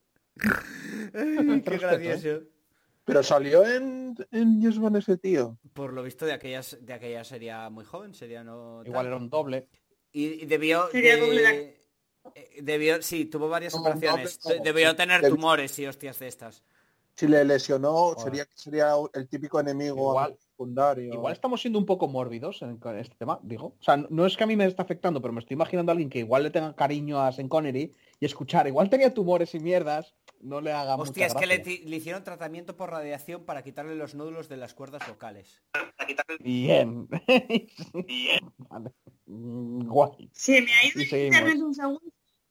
Qué 1.11 1.61
respeto, 1.65 1.79
gracioso. 1.79 2.41
Pero 3.05 3.23
salió 3.23 3.65
en, 3.65 4.15
en 4.31 4.81
Bond 4.81 4.97
ese 4.97 5.17
tío. 5.17 5.57
Por 5.73 5.93
lo 5.93 6.03
visto 6.03 6.25
de 6.25 6.33
aquellas 6.33 6.77
de 6.81 6.93
aquella 6.93 7.23
sería 7.23 7.69
muy 7.69 7.85
joven, 7.85 8.13
sería 8.13 8.43
no 8.43 8.79
tal. 8.79 8.87
Igual 8.87 9.05
era 9.07 9.15
un 9.17 9.29
doble. 9.29 9.67
y, 10.11 10.43
y 10.43 10.45
debió 10.45 10.89
Sería 10.91 11.15
de- 11.15 11.21
doble 11.21 11.41
de- 11.41 11.77
eh, 12.35 12.59
debió 12.61 13.01
sí 13.01 13.25
tuvo 13.25 13.47
varias 13.47 13.71
Como 13.73 13.85
operaciones 13.89 14.39
doble, 14.39 14.59
debió 14.61 14.95
tener 14.95 15.27
tumores 15.29 15.79
y 15.79 15.85
hostias 15.87 16.19
de 16.19 16.27
estas 16.27 16.63
Si 17.15 17.27
le 17.27 17.45
lesionó, 17.45 18.13
sería, 18.17 18.45
sería 18.53 18.93
el 19.13 19.27
típico 19.29 19.59
enemigo 19.61 20.11
Igual- 20.11 20.37
secundario. 20.57 21.13
Igual 21.13 21.33
estamos 21.33 21.61
siendo 21.61 21.77
un 21.77 21.85
poco 21.85 22.07
mórbidos 22.07 22.63
en, 22.63 22.79
este 22.97 23.15
tema, 23.15 23.39
digo. 23.43 23.75
O 23.79 23.83
sea, 23.83 23.97
no- 23.97 24.07
no 24.09 24.25
es 24.25 24.35
que 24.35 24.43
a 24.43 24.47
mí 24.47 24.55
me 24.55 24.65
está 24.65 24.81
afectando, 24.81 25.21
pero 25.21 25.31
me 25.31 25.39
estoy 25.39 25.53
imaginando 25.53 25.91
a 25.91 25.93
alguien 25.93 26.09
que 26.09 26.19
igual 26.19 26.43
le 26.43 26.49
tenga 26.49 26.75
cariño 26.75 27.21
a 27.21 27.31
Sean 27.31 27.47
Connery 27.47 27.93
y 28.19 28.25
escuchar, 28.25 28.67
igual 28.67 28.89
tenía 28.89 29.13
tumores 29.13 29.53
y 29.53 29.59
mierdas, 29.59 30.15
no 30.41 30.61
le 30.61 30.71
haga 30.71 30.95
hostia 30.95 31.27
es 31.27 31.33
mucha 31.33 31.47
que 31.47 31.81
le, 31.85 31.95
hicieron 31.95 32.23
tratamiento 32.23 32.75
por 32.75 32.91
radiación 32.91 33.43
para 33.43 33.63
quitarle 33.63 33.95
los 33.95 34.15
nódulos 34.15 34.49
de 34.49 34.57
las 34.57 34.75
cuerdas 34.75 35.01
vocales 35.07 35.63
Bien. 36.39 37.07
Bien. 38.07 38.53
Vale. 38.57 38.91
Mm, 39.25 39.87
Guay. 39.87 40.29
Se 40.31 40.61
me 40.61 40.71
ha 40.71 40.85
ido 40.85 41.15
Y 41.15 41.25
internet 41.25 41.57
un 41.59 41.73
segundo 41.73 42.01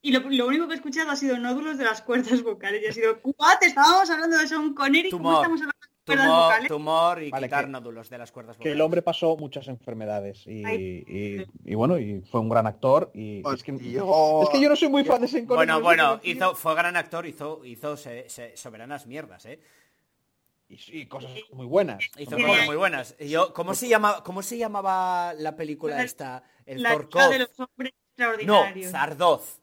y 0.03 0.13
lo, 0.13 0.21
lo 0.21 0.47
único 0.47 0.69
que 0.69 0.75
he 0.75 0.77
escuchado 0.77 1.11
ha 1.11 1.17
sido 1.17 1.37
nódulos 1.37 1.79
de 1.79 1.85
las 1.85 2.01
cuerdas 2.03 2.41
vocales. 2.45 2.81
Y 2.81 2.87
ha 2.87 2.93
sido, 2.93 3.19
¿what? 3.25 3.61
Estábamos 3.61 4.09
hablando 4.09 4.39
de 4.39 4.47
Sean 4.47 4.73
Connery, 4.73 5.11
¿cómo 5.11 5.35
estamos 5.35 5.61
hablando 5.61 5.86
tumor, 6.07 6.27
vocales? 6.29 6.69
tumor 6.69 7.23
y 7.23 7.31
Vale, 7.31 7.47
quitar 7.47 7.65
que- 7.65 7.71
nódulos 7.71 8.09
de 8.11 8.19
las 8.19 8.33
cuerdas 8.33 8.57
Que 8.57 8.61
vocales 8.61 8.75
el 8.77 8.81
hombre 8.81 9.03
pasó 9.03 9.37
muchas 9.37 9.69
enfermedades 9.69 10.47
y, 10.47 10.67
y- 10.67 11.47
y 11.65 11.75
bueno, 11.75 11.99
y 11.99 12.21
fue 12.23 12.41
un 12.41 12.49
gran 12.49 12.67
actor 12.67 13.11
y 13.15 13.43
es 13.53 13.63
que, 13.63 13.73
Tío. 13.73 14.43
es 14.43 14.49
que 14.51 14.61
yo 14.61 14.69
no 14.69 14.77
soy 14.77 14.89
muy 14.89 15.05
fan 15.05 15.21
de 15.21 15.29
Sean 15.29 15.47
Connery. 15.47 15.67
bueno 15.67 15.81
bueno 15.83 16.21
hizo 16.23 16.55
fue 16.55 16.75
gran 16.75 16.97
actor 16.97 17.27
hizo 17.27 17.65
hizo 17.65 17.97
se- 17.97 18.29
se- 18.29 18.57
soberanas 18.57 19.07
mierdas 19.07 19.45
eh 19.47 19.61
y, 20.69 21.07
cosas 21.07 21.31
muy 21.53 21.67
buenas. 21.67 22.03
hizo 22.19 22.37
cosas 22.37 22.67
muy 22.67 22.77
buenas 22.77 23.15
Y 23.21 23.29
yo 23.29 23.53
cómo 23.53 23.75
se 23.75 23.87
llama 23.89 24.23
cómo 24.25 24.43
se 24.43 24.59
llamaba 24.59 25.33
la 25.35 25.55
película 25.55 25.97
La- 25.97 26.03
esta 26.03 26.43
el 26.65 26.83
La 26.83 26.91
Zorkov? 26.93 27.21
ayuda 27.21 27.33
de 27.33 27.39
los 27.41 27.61
hombres 27.61 27.93
no. 28.47 28.65
Zardoz 28.91 29.61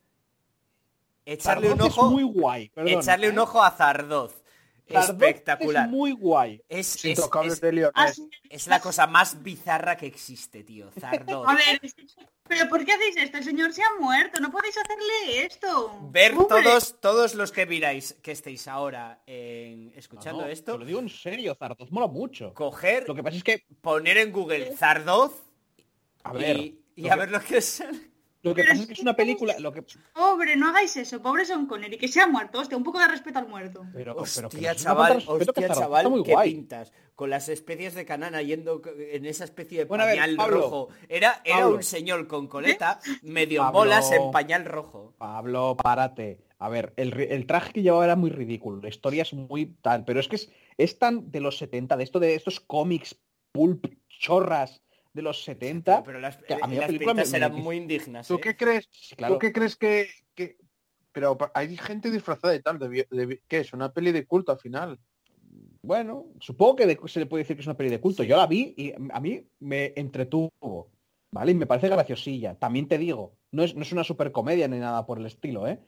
echarle 1.25 1.71
un 1.71 1.79
es 1.81 1.85
ojo 1.97 2.09
muy 2.11 2.23
guay, 2.23 2.71
echarle 2.85 3.29
un 3.29 3.39
ojo 3.39 3.63
a 3.63 3.71
Zardoz 3.71 4.42
espectacular. 4.87 5.85
Es 5.85 5.91
muy 5.91 6.11
guay. 6.11 6.61
Es, 6.69 7.03
es- 7.05 7.19
es- 7.19 7.61
de 7.61 8.69
la 8.69 8.79
cosa 8.79 9.07
más 9.07 9.41
bizarra 9.41 9.97
que 9.97 10.05
existe, 10.05 10.63
tío. 10.63 10.89
Zardoz. 10.99 11.47
A 11.49 11.55
ver, 11.55 11.81
pero 12.47 12.69
¿por 12.69 12.85
qué 12.85 12.91
hacéis 12.93 13.15
esto? 13.17 13.37
El 13.37 13.43
señor 13.43 13.73
se 13.73 13.81
ha 13.81 13.87
muerto, 13.99 14.39
no 14.41 14.51
podéis 14.51 14.75
hacerle 14.77 15.45
esto. 15.45 15.97
Ver 16.11 16.33
Hombre, 16.33 16.47
todos, 16.63 16.99
todos 16.99 17.35
los 17.35 17.51
que 17.51 17.65
miráis, 17.65 18.17
que 18.21 18.31
estéis 18.33 18.67
ahora 18.67 19.21
en- 19.25 19.93
escuchando 19.95 20.41
No, 20.41 20.47
no, 20.47 20.51
esto, 20.51 20.73
Te 20.73 20.79
lo 20.79 20.85
digo 20.85 20.99
en 20.99 21.09
serio, 21.09 21.55
Zardoz 21.55 21.89
mola 21.91 22.07
mucho. 22.07 22.53
coger, 22.53 23.07
Lo 23.07 23.15
que 23.15 23.23
pasa 23.23 23.37
es 23.37 23.43
que, 23.43 23.65
poner 23.81 24.17
en 24.17 24.31
Google 24.31 24.75
Zardoz 24.75 25.31
a 26.23 26.33
ver, 26.33 26.57
y, 26.95 27.09
a 27.09 27.15
ver 27.15 27.31
lo 27.31 27.39
que 27.41 27.61
sale. 27.61 28.12
Lo 28.43 28.53
que 28.53 28.61
Pero 28.61 28.69
pasa 28.71 28.81
es 28.83 28.87
que 28.89 28.93
que 28.95 29.01
una 29.01 29.15
película, 29.15 29.55
lo 29.59 29.71
que 29.71 29.83
Pobre, 30.13 30.55
no 30.55 30.67
hagáis 30.69 30.95
eso, 30.97 31.21
pobre 31.21 31.45
Son 31.45 31.65
Connery, 31.65 31.97
que 31.97 32.07
se 32.07 32.19
ha 32.21 32.27
muerto, 32.27 32.59
hostia, 32.59 32.77
un 32.77 32.83
poco 32.83 32.99
de 32.99 33.07
respeto 33.07 33.39
al 33.39 33.47
muerto. 33.47 33.85
pero, 33.93 34.15
pero 34.15 34.15
que 34.15 34.21
Hostia, 34.21 34.69
falta 34.69 34.83
chaval, 34.83 35.13
respeto 35.15 35.37
que 35.37 35.43
hostia, 35.61 35.67
Zardoz 35.67 35.83
chaval, 35.83 36.09
muy 36.09 36.23
qué 36.23 36.31
guay. 36.33 36.53
pintas. 36.53 36.91
Con 37.15 37.29
las 37.29 37.47
especies 37.49 37.93
de 37.93 38.05
canana 38.05 38.41
yendo 38.41 38.81
en 38.97 39.25
esa 39.25 39.43
especie 39.45 39.79
de 39.79 39.85
Bueno, 39.85 40.03
a 40.03 40.07
ver, 40.07 40.17
pañal 40.17 40.35
Pablo, 40.35 40.57
rojo. 40.61 40.87
Era, 41.09 41.41
era 41.45 41.59
Pablo. 41.61 41.75
un 41.77 41.83
señor 41.83 42.27
con 42.27 42.47
coleta, 42.47 42.99
medio 43.21 43.61
en 43.61 43.65
Pablo. 43.67 43.79
bolas 43.79 44.11
en 44.11 44.31
pañal 44.31 44.65
rojo. 44.65 45.13
Pablo, 45.17 45.77
párate. 45.81 46.39
A 46.59 46.69
ver, 46.69 46.93
el, 46.97 47.13
el 47.19 47.45
traje 47.45 47.71
que 47.73 47.81
llevaba 47.81 48.05
era 48.05 48.15
muy 48.15 48.29
ridículo, 48.29 48.81
la 48.81 48.89
historia 48.89 49.21
es 49.23 49.33
muy 49.33 49.67
tal, 49.81 50.05
pero 50.05 50.19
es 50.19 50.27
que 50.27 50.37
es, 50.37 50.49
es 50.77 50.97
tan 50.97 51.29
de 51.31 51.39
los 51.41 51.57
70, 51.57 51.97
de 51.97 52.03
esto 52.03 52.19
de 52.19 52.35
estos 52.35 52.59
cómics 52.61 53.17
pulp 53.51 53.85
chorras 54.07 54.81
de 55.13 55.21
los 55.21 55.43
70. 55.43 56.03
Pero 56.03 56.19
las, 56.19 56.37
que 56.37 56.53
a 56.55 56.67
mí 56.67 56.75
la 56.75 56.81
las 56.81 56.87
película 56.87 57.13
me- 57.13 57.21
pintas 57.21 57.31
me- 57.31 57.37
eran 57.37 57.53
me- 57.55 57.61
muy 57.61 57.77
indignas. 57.77 58.27
¿Tú 58.27 58.35
¿eh? 58.35 58.41
qué 58.41 58.55
crees? 58.57 58.89
Claro. 59.15 59.35
¿Tú 59.35 59.39
qué 59.39 59.53
crees 59.53 59.75
que, 59.75 60.07
que- 60.35 60.57
Pero 61.11 61.37
hay 61.53 61.77
gente 61.77 62.09
disfrazada 62.11 62.51
de 62.53 62.61
tal, 62.61 62.79
de, 62.79 63.07
de 63.09 63.41
¿qué 63.47 63.59
es? 63.59 63.73
Una 63.73 63.91
peli 63.93 64.11
de 64.11 64.25
culto 64.25 64.51
al 64.51 64.59
final. 64.59 64.99
Bueno, 65.81 66.25
supongo 66.39 66.77
que 66.77 66.85
de- 66.87 66.99
se 67.05 67.19
le 67.19 67.25
puede 67.25 67.43
decir 67.43 67.55
que 67.55 67.61
es 67.61 67.67
una 67.67 67.77
peli 67.77 67.89
de 67.89 67.99
culto. 67.99 68.23
Yo 68.23 68.37
la 68.37 68.47
vi 68.47 68.73
y 68.77 68.93
a 69.11 69.19
mí 69.19 69.45
me 69.59 69.93
entretuvo, 69.95 70.89
¿vale? 71.31 71.51
Y 71.51 71.55
me 71.55 71.67
parece 71.67 71.89
graciosilla. 71.89 72.55
También 72.55 72.87
te 72.87 72.97
digo, 72.97 73.35
no 73.51 73.63
es, 73.63 73.75
no 73.75 73.81
es 73.83 73.91
una 73.91 74.03
supercomedia 74.03 74.67
ni 74.67 74.79
nada 74.79 75.05
por 75.05 75.19
el 75.19 75.25
estilo, 75.25 75.67
¿eh? 75.67 75.79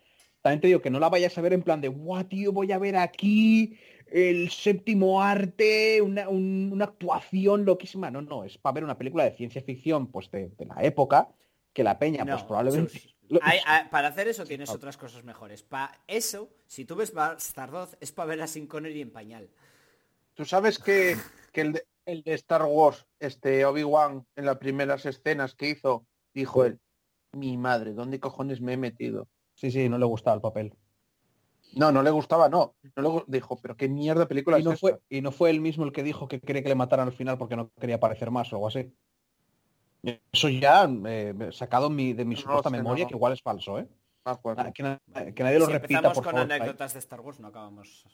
También 0.42 0.62
te 0.62 0.68
digo 0.68 0.82
que 0.82 0.92
no 0.92 1.00
la 1.00 1.10
vayas 1.10 1.36
a 1.38 1.42
ver 1.42 1.54
en 1.54 1.64
plan 1.64 1.82
de, 1.82 1.88
guau, 1.88 2.24
tío, 2.26 2.52
voy 2.52 2.72
a 2.72 2.78
ver 2.78 2.96
aquí 2.98 3.80
el 4.08 4.50
séptimo 4.50 5.22
arte, 5.22 6.02
una, 6.02 6.30
un- 6.30 6.70
una 6.72 6.86
actuación 6.86 7.66
loquísima. 7.66 8.12
No, 8.12 8.22
no, 8.22 8.44
es 8.44 8.58
para 8.58 8.74
ver 8.76 8.84
una 8.84 8.98
película 8.98 9.24
de 9.24 9.32
ciencia 9.32 9.62
ficción, 9.62 10.08
pues 10.08 10.30
de, 10.32 10.50
de 10.50 10.66
la 10.66 10.84
época, 10.84 11.30
que 11.74 11.84
la 11.84 11.98
peña, 12.00 12.26
pues 12.26 12.44
probablemente... 12.44 13.00
Sus. 13.00 13.16
lo- 13.30 13.40
Hay- 13.44 13.60
hay- 13.66 13.88
para 13.90 14.10
hacer 14.10 14.28
eso 14.28 14.46
tienes 14.46 14.70
otras 14.70 14.98
cosas 14.98 15.24
mejores. 15.24 15.64
Para 15.64 15.92
eso, 16.08 16.50
si 16.68 16.86
tú 16.86 16.96
ves 16.96 17.14
Bastardoz, 17.14 17.98
es 18.00 18.12
para 18.12 18.28
ver 18.30 18.42
a 18.42 18.48
Sin 18.48 18.68
Connery 18.68 19.02
en 19.02 19.12
pañal. 19.12 19.50
¿Tú 20.36 20.46
sabes 20.46 20.78
que, 20.80 21.16
que 21.52 21.62
el, 21.62 21.74
de, 21.74 21.86
el 22.06 22.22
de 22.24 22.34
Star 22.36 22.64
Wars, 22.64 23.06
este 23.20 23.66
Obi-Wan, 23.66 24.26
en 24.36 24.46
las 24.46 24.58
primeras 24.58 25.06
escenas 25.06 25.56
que 25.56 25.70
hizo, 25.70 26.06
dijo 26.34 26.66
él, 26.66 26.80
mi 27.32 27.58
madre, 27.58 27.94
¿dónde 27.94 28.20
cojones 28.20 28.62
me 28.62 28.74
he 28.74 28.78
metido? 28.78 29.28
Sí, 29.56 29.72
sí, 29.72 29.90
no 29.90 29.98
le 29.98 30.06
gustaba 30.06 30.36
el 30.36 30.42
papel. 30.42 30.74
No, 31.76 31.92
no 31.92 32.02
le 32.02 32.10
gustaba, 32.12 32.48
no. 32.50 32.76
no 32.96 33.04
le 33.04 33.10
gu- 33.10 33.26
dijo, 33.28 33.58
pero 33.62 33.76
qué 33.76 33.88
mierda 33.90 34.22
de 34.22 34.28
película 34.28 34.58
Y 34.58 34.62
es 34.62 34.66
no, 34.66 34.72
esta?". 34.72 34.80
fue, 34.80 35.00
y 35.10 35.22
no 35.22 35.32
fue 35.32 35.50
él 35.50 35.60
mismo 35.62 35.84
el 35.86 35.92
que 35.92 36.04
dijo 36.04 36.28
que 36.28 36.40
quería 36.40 36.64
que 36.64 36.70
le 36.70 36.76
mataran 36.76 37.08
al 37.08 37.14
final 37.14 37.38
porque 37.38 37.56
no 37.56 37.70
quería 37.80 37.98
aparecer 37.98 38.32
más 38.32 38.52
o 38.54 38.56
algo 38.56 38.68
así. 38.68 38.92
Eso 40.32 40.50
ya 40.50 40.88
eh, 41.08 41.34
sacado 41.52 41.90
mi- 41.90 42.14
de 42.14 42.26
mi 42.26 42.36
No 42.36 42.42
supuesta 42.42 42.70
sé, 42.70 42.78
memoria, 42.78 43.04
no. 43.06 43.10
que 43.10 43.16
igual 43.16 43.34
es 43.34 43.42
falso, 43.42 43.80
¿eh? 43.80 43.88
Ah, 44.24 44.40
Que, 44.74 44.82
na- 44.84 45.00
que 45.36 45.44
nadie 45.44 45.60
lo 45.60 45.66
si 45.68 45.74
repita, 45.74 45.98
empezamos 46.00 46.16
por 46.18 46.24
con 46.24 46.34
favor. 46.34 46.52
¿eh? 46.52 46.54
anécdotas 46.56 46.94
de 46.94 47.00
Star 47.00 47.22
Wars, 47.22 47.40
no 47.40 47.48
acabamos. 47.50 48.06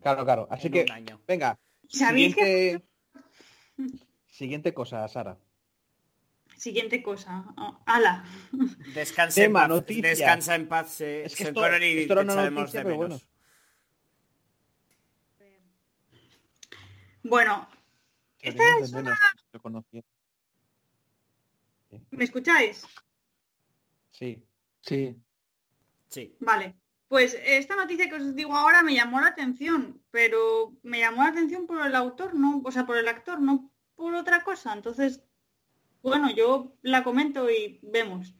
Claro, 0.00 0.24
claro. 0.24 0.46
Así 0.50 0.66
en 0.68 0.72
que, 0.74 0.82
un 0.84 0.90
año. 0.92 1.20
venga, 1.26 1.58
¿Sabéis 1.88 2.34
siguiente... 2.34 2.84
Siguiente 4.28 4.74
cosa, 4.74 5.06
Sara. 5.08 5.38
Siguiente 6.56 7.02
cosa. 7.02 7.44
Oh, 7.56 7.78
ala. 7.86 8.24
Descansa 8.94 9.40
en 9.40 9.46
Tema, 9.48 9.60
paz. 9.60 9.68
noticia. 9.68 10.08
Descansa 10.08 10.54
en 10.54 10.68
paz, 10.68 10.90
se- 10.90 11.24
Es 11.24 11.36
que 11.36 11.44
esto- 11.44 11.60
Connery, 11.60 12.00
esto 12.02 12.12
era 12.14 12.22
te 12.22 12.24
una 12.24 12.32
echaremos 12.34 12.60
noticia, 12.60 12.80
de 12.80 12.84
pero 12.84 12.98
menos. 13.02 13.26
Bueno, 17.22 17.68
Te 18.38 18.48
esta 18.50 18.62
es 18.80 18.92
conocí. 19.60 20.02
¿me 22.10 22.24
escucháis? 22.24 22.84
Sí. 24.10 24.42
Sí. 24.82 25.16
Sí. 26.08 26.36
Vale. 26.40 26.76
Pues 27.08 27.36
esta 27.44 27.76
noticia 27.76 28.08
que 28.08 28.16
os 28.16 28.34
digo 28.34 28.54
ahora 28.56 28.82
me 28.82 28.94
llamó 28.94 29.20
la 29.20 29.28
atención, 29.28 30.02
pero 30.10 30.74
me 30.82 30.98
llamó 31.00 31.22
la 31.22 31.30
atención 31.30 31.66
por 31.66 31.84
el 31.84 31.94
autor, 31.94 32.34
no, 32.34 32.60
o 32.64 32.70
sea, 32.72 32.84
por 32.86 32.96
el 32.96 33.08
actor, 33.08 33.40
no 33.40 33.70
por 33.94 34.14
otra 34.14 34.42
cosa. 34.44 34.72
Entonces, 34.72 35.22
bueno, 36.10 36.30
yo 36.30 36.72
la 36.82 37.02
comento 37.04 37.50
y 37.50 37.78
vemos. 37.82 38.34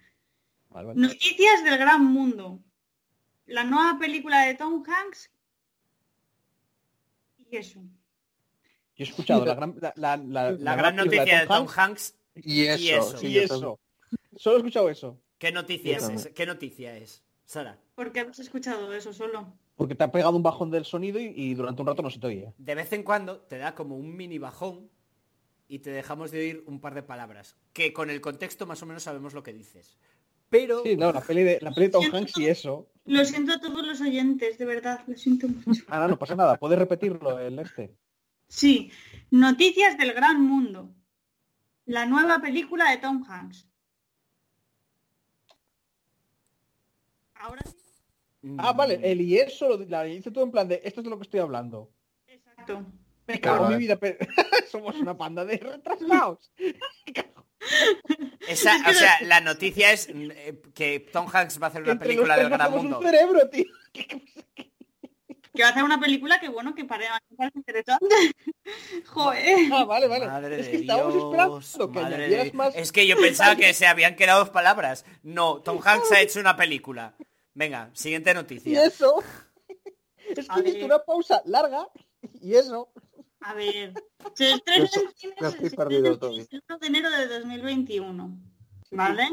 Vale, 0.71 0.89
vale. 0.89 1.01
Noticias 1.01 1.65
del 1.65 1.79
gran 1.79 2.05
mundo. 2.05 2.61
La 3.47 3.65
nueva 3.65 3.99
película 3.99 4.43
de 4.47 4.55
Tom 4.55 4.83
Hanks. 4.87 5.31
Y 7.51 7.57
eso. 7.57 7.81
Yo 8.97 9.05
he 9.05 9.09
escuchado 9.09 9.45
la 9.45 9.55
gran, 9.55 9.75
la, 9.81 9.93
la- 9.97 10.17
la- 10.17 10.51
La 10.53 10.59
la 10.59 10.77
gran 10.77 10.97
noticia 10.97 11.41
de 11.41 11.47
Tom 11.47 11.67
Hanks 11.69 11.77
Hanks. 11.79 12.15
Y 12.35 12.63
eso, 12.67 12.83
Y 12.83 12.89
eso. 12.91 13.19
sí, 13.19 13.27
y 13.29 13.39
eso. 13.39 13.79
Solo 14.37 14.57
he 14.57 14.59
escuchado 14.59 14.91
eso. 14.91 15.19
¿Qué 15.39 15.53
noticia 15.53 15.97
es? 15.97 16.29
¿Qué 16.35 16.47
noticia 16.47 16.97
es? 16.97 17.23
Sara. 17.45 17.79
Porque 17.95 18.21
habéis 18.21 18.39
escuchado 18.39 18.93
eso 18.93 19.13
solo. 19.13 19.53
Porque 19.77 19.95
te 19.95 20.05
ha 20.05 20.11
pegado 20.11 20.37
un 20.37 20.43
bajón 20.43 20.71
del 20.71 20.85
sonido 20.85 21.19
y, 21.21 21.27
y 21.35 21.55
durante 21.55 21.83
un 21.83 21.89
rato 21.89 22.03
no 22.03 22.11
se 22.11 22.19
te 22.19 22.27
oye. 22.27 22.53
De 22.59 22.75
vez 22.75 22.93
en 22.93 23.03
cuando 23.03 23.39
te 23.41 23.59
da 23.59 23.75
como 23.75 23.97
un 23.97 24.17
mini 24.17 24.39
bajón 24.39 24.91
y 25.69 25.81
te 25.81 25.91
dejamos 25.91 26.31
de 26.31 26.41
oír 26.41 26.65
un 26.67 26.81
par 26.81 26.95
de 26.95 27.03
palabras. 27.03 27.57
Que 27.73 27.93
con 27.93 28.11
el 28.11 28.21
contexto 28.21 28.67
más 28.67 28.83
o 28.83 28.87
menos 28.87 29.03
sabemos 29.03 29.35
lo 29.35 29.43
que 29.43 29.53
dices. 29.53 29.97
Pero 30.49 30.83
Sí, 30.85 30.97
no, 30.97 31.13
la 31.13 31.21
peli 31.21 31.43
de, 31.43 31.59
la 31.61 31.73
peli 31.73 31.87
de 31.87 31.93
Tom 31.93 32.05
Hanks 32.13 32.39
y 32.39 32.47
eso. 32.47 32.89
Lo 33.05 33.25
siento 33.25 33.55
a 33.55 33.61
todos 33.61 33.85
los 33.85 34.01
oyentes, 34.01 34.59
de 34.59 34.65
verdad, 34.65 35.01
lo 35.07 35.17
siento 35.17 35.49
mucho. 35.49 35.85
Ah, 35.89 36.01
no, 36.01 36.09
no 36.09 36.19
pasa 36.19 36.37
nada. 36.37 36.57
Puedes 36.57 36.79
repetirlo 36.79 37.39
el 37.39 37.59
este. 37.59 37.97
Sí, 38.49 38.93
noticias 39.31 39.99
del 39.99 40.13
gran 40.13 40.41
mundo. 40.41 40.95
La 41.85 42.07
nueva 42.07 42.41
película 42.41 42.91
de 42.91 42.99
Tom 42.99 43.25
Hanks. 43.29 43.69
Ahora 47.35 47.63
sí. 47.65 47.77
Ah, 48.59 48.73
vale, 48.73 48.99
Mm, 48.99 49.05
el 49.05 49.21
y 49.21 49.39
eso 49.39 49.77
lo 49.77 49.85
la 49.87 50.07
hice 50.07 50.31
todo 50.31 50.45
en 50.45 50.53
plan 50.53 50.69
de 50.69 50.81
esto 50.85 51.01
es 51.01 51.05
de 51.05 51.11
lo 51.11 51.17
que 51.19 51.25
estoy 51.25 51.41
hablando. 51.41 51.91
Exacto. 52.29 52.85
Me 53.27 53.41
cago 53.41 53.67
en 53.67 53.73
mi 53.73 53.79
vida, 53.79 53.97
pero 53.97 54.17
somos 54.71 54.95
una 54.97 55.17
panda 55.17 55.45
de 55.45 55.57
retrasados. 55.59 56.51
esa- 58.49 58.83
o 58.89 58.93
sea, 58.93 59.19
la 59.23 59.41
noticia 59.41 59.93
es 59.93 60.09
mm, 60.13 60.31
eh, 60.33 60.63
que 60.75 61.01
Tom 61.01 61.27
Hanks 61.33 61.61
va 61.61 61.67
a 61.67 61.71
hacer 61.71 61.83
una 61.83 61.93
Entre 61.93 62.09
película 62.09 62.37
del 62.37 62.49
gran 62.51 62.71
mundo. 62.71 62.99
un 62.99 63.05
cerebro, 63.05 63.49
tío. 63.49 63.65
Que 65.55 65.63
va 65.63 65.69
a 65.69 65.71
hacer 65.71 65.85
una 65.85 65.99
película 65.99 66.39
que 66.39 66.51
bueno, 66.51 66.75
que 66.75 66.85
parece 66.85 67.09
interesante. 67.55 68.15
Joder. 69.07 69.73
Ah, 69.73 69.85
vale, 69.87 70.07
vale. 70.07 70.27
Madre 70.27 70.61
es 70.61 70.69
que 70.69 70.77
estábamos 70.77 71.15
Dios, 71.15 71.25
esperando 71.25 71.93
que 71.95 71.99
madre 72.03 72.15
añadieras 72.17 72.45
de- 72.45 72.53
más. 72.53 72.77
Es 72.77 72.93
que 72.93 73.07
yo 73.07 73.17
pensaba 73.17 73.57
que 73.57 73.73
se 73.73 73.87
habían 73.87 74.17
quedado 74.17 74.41
dos 74.41 74.51
palabras. 74.51 75.07
No, 75.23 75.63
Tom 75.63 75.81
Hanks 75.83 76.13
ha 76.13 76.21
hecho 76.21 76.41
una 76.41 76.57
película. 76.59 77.15
Venga, 77.55 77.89
siguiente 77.95 78.33
Y 78.33 78.35
noticia. 78.35 78.85
eso. 78.85 79.23
Es 80.29 80.45
A 80.51 80.57
que 80.57 80.61
hiciste 80.61 80.81
ver. 80.81 80.85
una 80.85 80.99
pausa 80.99 81.41
larga 81.47 81.89
y 82.43 82.55
eso. 82.57 82.91
A 83.41 83.55
ver. 83.55 83.95
Se 84.35 84.51
estrena 84.53 84.85
en 84.85 85.13
cines 85.15 85.37
el 85.41 85.47
estoy 85.47 85.67
1 85.69 85.77
perdido 85.77 86.19
todavía. 86.19 86.45
de 86.81 86.87
enero 86.87 87.11
de 87.11 87.27
2021. 87.29 88.39
¿Vale? 88.91 89.29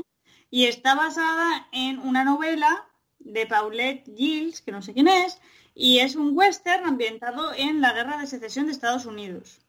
Y 0.49 0.65
está 0.65 0.95
basada 0.95 1.67
en 1.71 1.99
una 1.99 2.23
novela 2.23 2.87
de 3.19 3.45
Paulette 3.47 4.05
Giles, 4.15 4.61
que 4.61 4.71
no 4.71 4.81
sé 4.81 4.93
quién 4.93 5.07
es, 5.07 5.39
y 5.73 5.99
es 5.99 6.15
un 6.15 6.37
western 6.37 6.85
ambientado 6.85 7.53
en 7.53 7.81
la 7.81 7.93
guerra 7.93 8.17
de 8.17 8.27
secesión 8.27 8.67
de 8.67 8.73
Estados 8.73 9.05
Unidos. 9.05 9.61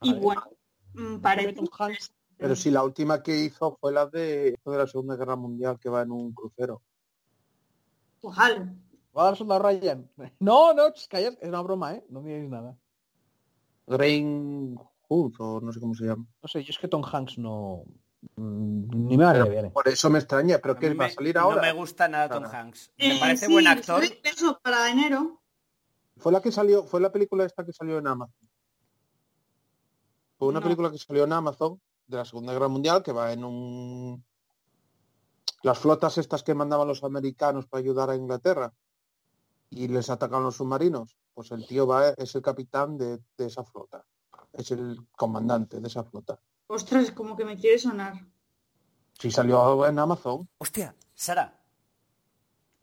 Y 0.00 0.10
Vale. 0.10 0.20
bueno, 0.20 0.42
mm, 0.94 1.16
parece 1.20 1.52
Tom 1.52 1.68
Hanks. 1.78 2.12
Pero 2.36 2.56
si 2.56 2.70
la 2.70 2.82
última 2.82 3.22
que 3.22 3.36
hizo 3.36 3.76
fue 3.80 3.92
la 3.92 4.06
de, 4.06 4.58
de 4.64 4.76
la 4.78 4.86
Segunda 4.86 5.16
Guerra 5.16 5.36
Mundial, 5.36 5.78
que 5.78 5.88
va 5.88 6.02
en 6.02 6.10
un 6.10 6.32
crucero. 6.32 6.82
Ojalá. 8.20 8.74
Va 9.16 9.28
a 9.28 9.58
Ryan. 9.58 10.10
No, 10.40 10.74
no, 10.74 10.92
callas, 11.08 11.36
es 11.40 11.48
una 11.48 11.60
broma, 11.60 11.94
¿eh? 11.94 12.04
No 12.08 12.20
me 12.20 12.30
digáis 12.30 12.50
nada. 12.50 12.76
Grain 13.86 14.76
Hood, 15.08 15.34
o 15.38 15.60
no 15.60 15.72
sé 15.72 15.80
cómo 15.80 15.94
se 15.94 16.04
llama. 16.04 16.26
No 16.42 16.48
sé, 16.48 16.62
yo 16.64 16.70
es 16.70 16.78
que 16.78 16.88
Tom 16.88 17.02
Hanks 17.04 17.38
no. 17.38 17.84
mm, 18.36 19.06
Ni 19.08 19.16
me 19.18 19.24
va 19.24 19.30
a 19.30 19.32
Pero 19.34 19.48
bien. 19.50 19.70
por 19.72 19.86
eso 19.88 20.08
me 20.10 20.18
extraña, 20.18 20.58
pero 20.58 20.76
que 20.76 20.88
va 20.94 21.04
a 21.04 21.08
me- 21.08 21.14
salir 21.14 21.34
No 21.34 21.42
ahora. 21.42 21.60
me 21.62 21.72
gusta 21.72 22.08
nada 22.08 22.28
Tom 22.28 22.44
Claro. 22.44 22.58
Hanks. 22.58 22.92
Me 22.98 23.16
Eh, 23.16 23.20
parece 23.20 23.46
sí, 23.46 23.52
buen 23.52 23.66
actor. 23.66 24.02
Eso, 24.22 24.58
para 24.62 24.90
enero. 24.90 25.40
Fue 26.16 26.32
la 26.32 26.40
que 26.40 26.50
salió, 26.52 26.84
fue 26.84 27.00
la 27.00 27.12
película 27.12 27.44
esta 27.44 27.64
que 27.66 27.72
salió 27.72 27.98
en 27.98 28.06
Amazon. 28.06 28.48
Fue 30.38 30.48
una 30.48 30.60
No. 30.60 30.64
película 30.64 30.90
que 30.90 30.98
salió 30.98 31.24
en 31.24 31.32
Amazon 31.32 31.80
de 32.06 32.16
la 32.16 32.24
Segunda 32.24 32.52
Guerra 32.52 32.68
Mundial 32.68 33.02
que 33.02 33.12
va 33.12 33.32
en 33.32 33.44
un 33.44 34.24
las 35.62 35.78
flotas 35.78 36.18
estas 36.18 36.42
que 36.42 36.54
mandaban 36.54 36.86
los 36.88 37.02
americanos 37.04 37.66
para 37.66 37.80
ayudar 37.80 38.10
a 38.10 38.16
Inglaterra. 38.16 38.72
Y 39.74 39.88
les 39.88 40.08
atacan 40.10 40.42
los 40.42 40.56
submarinos, 40.56 41.16
pues 41.34 41.50
el 41.50 41.66
tío 41.66 41.86
va, 41.86 42.10
es 42.10 42.34
el 42.34 42.42
capitán 42.42 42.96
de, 42.96 43.18
de 43.36 43.46
esa 43.46 43.64
flota. 43.64 44.04
Es 44.52 44.70
el 44.70 44.98
comandante 45.16 45.80
de 45.80 45.88
esa 45.88 46.04
flota. 46.04 46.38
Ostras, 46.68 47.10
como 47.10 47.36
que 47.36 47.44
me 47.44 47.56
quiere 47.56 47.78
sonar. 47.78 48.24
Sí 49.18 49.30
salió 49.30 49.86
en 49.86 49.98
Amazon. 49.98 50.48
Hostia, 50.58 50.94
Sara, 51.14 51.60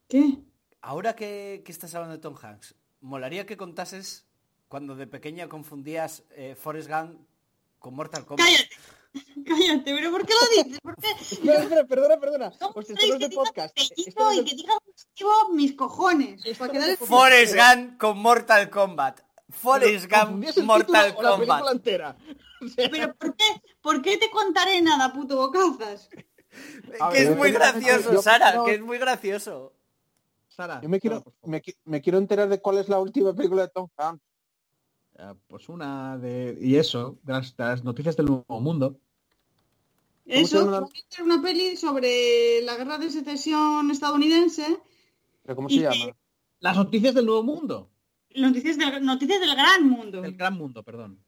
¿Qué? 0.08 0.44
ahora 0.82 1.16
que, 1.16 1.62
que 1.66 1.72
estás 1.72 1.96
hablando 1.96 2.16
de 2.16 2.22
Tom 2.22 2.36
Hanks, 2.42 2.76
molaría 3.00 3.46
que 3.46 3.58
contases 3.58 4.28
cuando 4.68 4.96
de 4.96 5.08
pequeña 5.08 5.48
confundías 5.50 6.24
eh, 6.32 6.56
Forrest 6.56 6.90
Gump 6.90 7.28
con 7.80 7.94
Mortal 7.96 8.26
Kombat. 8.26 8.46
Cállate. 8.46 8.70
Cállate, 9.46 9.94
pero 9.96 10.12
¿por 10.12 10.26
qué 10.26 10.34
lo 10.34 10.64
dices? 10.64 10.80
¿Por 10.82 10.96
qué? 10.96 11.08
Espera, 11.20 11.64
espera, 11.64 11.84
perdona, 11.86 12.18
perdona. 12.20 12.48
Hostia, 12.74 12.96
¿sabéis 12.96 13.00
esto 13.00 13.08
no 13.08 13.14
es 13.16 13.20
que 13.20 13.28
de 13.30 13.36
podcast. 13.36 13.78
Esto 13.78 14.32
y 14.34 14.38
de- 14.38 14.46
que 14.46 14.56
diga 14.56 14.74
objetivo 14.78 15.50
mis 15.54 15.74
cojones. 15.76 16.42
Forrest 17.00 17.56
Gump 17.56 17.98
con 17.98 18.18
Mortal 18.20 18.70
Kombat. 18.70 19.20
Forrest 19.50 20.06
Gump 20.10 20.46
Mortal 20.64 21.08
título 21.12 21.28
o 21.28 21.32
la 21.32 21.36
película 21.38 21.58
Kombat. 21.60 21.74
entera. 21.76 22.18
O 22.64 22.68
sea, 22.68 22.90
Pero 22.90 23.14
¿por 23.16 23.36
qué? 23.36 23.46
¿Por 23.82 24.02
qué 24.02 24.18
te 24.18 24.30
contaré 24.30 24.82
nada, 24.82 25.12
puto 25.12 25.36
bocazas? 25.36 26.08
A 27.00 27.10
Que 27.10 27.20
es 27.24 27.30
ver, 27.30 27.38
muy 27.38 27.52
gracioso, 27.52 28.14
yo- 28.14 28.22
Sara, 28.22 28.54
no. 28.54 28.66
que 28.66 28.76
es 28.76 28.82
muy 28.82 28.98
gracioso. 28.98 29.74
Sara, 30.48 30.80
Yo 30.82 30.90
me 30.90 31.00
quiero, 31.00 31.24
no, 31.26 31.34
me, 31.50 31.62
me 31.86 32.02
quiero 32.02 32.18
enterar 32.18 32.48
de 32.50 32.62
cuál 32.62 32.78
es 32.78 32.88
la 32.90 33.00
última 33.00 33.34
película 33.34 33.64
de 33.64 33.70
Tom 33.70 33.88
Hanks. 33.98 34.22
Ah, 35.18 35.36
Pues 35.48 35.70
una 35.70 36.18
de... 36.18 36.58
Y 36.60 36.76
eso, 36.78 37.20
de 37.24 37.34
las, 37.34 37.56
de 37.56 37.64
las 37.64 37.84
noticias 37.84 38.16
del 38.18 38.28
nuevo 38.28 38.60
mundo. 38.62 39.00
Eso, 40.26 40.60
llama 40.60 40.72
la- 40.72 40.80
va 40.82 40.86
a 40.88 40.90
ser 41.14 41.24
una 41.26 41.42
peli 41.42 41.76
sobre 41.76 42.62
la 42.64 42.76
guerra 42.78 42.98
de 42.98 43.10
secesión 43.10 43.90
estadounidense. 43.92 44.80
¿Pero 45.44 45.56
¿Cómo 45.56 45.70
se 45.70 45.82
llama? 45.82 46.16
Las 46.60 46.78
noticias 46.78 47.14
del 47.14 47.26
nuevo 47.26 47.44
mundo. 47.44 47.90
Noticias 48.36 48.78
del, 48.78 49.04
noticias 49.04 49.40
del 49.42 49.52
gran 49.56 49.88
mundo. 49.90 50.22
Del 50.22 50.36
gran 50.38 50.54
mundo, 50.58 50.84
perdón. 50.84 51.24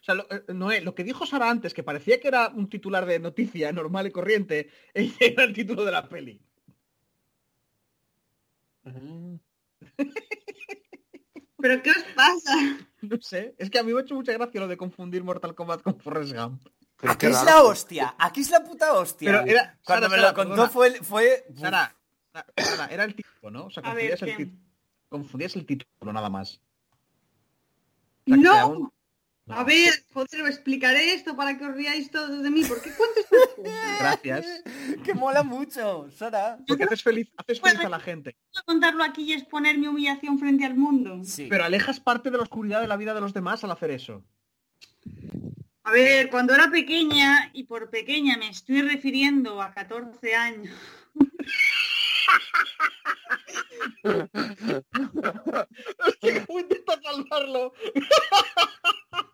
O 0.00 0.04
sea, 0.04 0.14
lo, 0.14 0.26
eh, 0.30 0.44
Noé, 0.52 0.82
lo 0.82 0.94
que 0.94 1.02
dijo 1.02 1.24
Sara 1.24 1.48
antes, 1.50 1.72
que 1.72 1.82
parecía 1.82 2.20
que 2.20 2.28
era 2.28 2.48
un 2.48 2.68
titular 2.68 3.06
de 3.06 3.18
noticia 3.18 3.72
normal 3.72 4.06
y 4.06 4.10
corriente, 4.12 4.68
era 4.94 5.44
el 5.44 5.54
título 5.54 5.84
de 5.84 5.92
la 5.92 6.08
peli. 6.08 6.40
¿Pero 11.64 11.82
qué 11.82 11.90
os 11.92 12.04
pasa? 12.14 12.52
No 13.00 13.16
sé, 13.22 13.54
es 13.58 13.70
que 13.70 13.78
a 13.78 13.82
mí 13.82 13.92
me 13.92 14.00
ha 14.00 14.02
hecho 14.02 14.14
mucha 14.14 14.32
gracia 14.32 14.60
lo 14.60 14.68
de 14.68 14.76
confundir 14.78 15.22
Mortal 15.24 15.54
Kombat 15.54 15.80
con 15.82 15.98
Forrest 15.98 16.34
Gump. 16.34 16.62
Pero 17.00 17.12
Aquí 17.12 17.26
es 17.26 17.42
la 17.42 17.62
hostia, 17.62 18.14
aquí 18.18 18.40
es 18.42 18.50
la 18.50 18.62
puta 18.64 18.92
hostia. 18.94 19.30
Pero 19.30 19.44
era- 19.46 19.78
Cuando 19.84 20.08
Sara, 20.08 20.08
me 20.08 20.16
Sara, 20.22 20.28
lo 20.28 20.34
contó 20.34 20.50
perdona. 20.52 20.70
fue, 20.70 20.90
fue... 21.02 21.44
Sara, 21.54 21.96
Sara, 22.56 22.86
era 22.86 23.04
el 23.04 23.14
título, 23.14 23.50
¿no? 23.50 23.66
O 23.66 23.70
sea, 23.70 23.82
ver, 23.94 24.10
confundías, 24.18 24.22
el, 24.40 24.58
confundías 25.10 25.56
el 25.56 25.66
título 25.66 26.12
nada 26.14 26.28
más. 26.30 26.60
O 28.26 28.34
sea 28.34 28.36
No. 28.36 28.68
un- 28.68 28.92
no. 29.46 29.54
A 29.54 29.64
ver, 29.64 29.92
joder, 30.12 30.42
os 30.42 30.48
explicaré 30.48 31.14
esto 31.14 31.36
para 31.36 31.58
que 31.58 31.66
os 31.66 31.74
riáis 31.74 32.10
todos 32.10 32.42
de 32.42 32.50
mí. 32.50 32.64
¿Por 32.64 32.80
qué 32.80 32.90
cuentas 32.92 33.24
cosas? 33.28 33.54
Gracias. 34.00 34.46
que 35.04 35.14
mola 35.14 35.42
mucho, 35.42 36.10
Sara. 36.10 36.58
Porque 36.66 36.84
haces 36.84 37.02
feliz, 37.02 37.30
haces 37.36 37.60
Bueno, 37.60 37.78
feliz 37.78 37.86
a 37.86 37.90
la 37.90 38.00
gente. 38.00 38.36
Contarlo 38.64 39.04
aquí 39.04 39.24
y 39.24 39.32
exponer 39.32 39.78
mi 39.78 39.86
humillación 39.86 40.38
frente 40.38 40.64
al 40.64 40.74
mundo. 40.74 41.22
Sí. 41.24 41.46
Pero 41.50 41.64
alejas 41.64 42.00
parte 42.00 42.30
de 42.30 42.36
la 42.36 42.44
oscuridad 42.44 42.80
de 42.80 42.88
la 42.88 42.96
vida 42.96 43.14
de 43.14 43.20
los 43.20 43.34
demás 43.34 43.62
al 43.64 43.70
hacer 43.70 43.90
eso. 43.90 44.24
A 45.82 45.92
ver, 45.92 46.30
cuando 46.30 46.54
era 46.54 46.70
pequeña, 46.70 47.50
y 47.52 47.64
por 47.64 47.90
pequeña 47.90 48.38
me 48.38 48.48
estoy 48.48 48.80
refiriendo 48.80 49.60
a 49.60 49.74
14 49.74 50.34
años, 50.34 50.74
¿Cómo 56.46 56.60
intenta 56.60 57.00
salvarlo? 57.02 57.72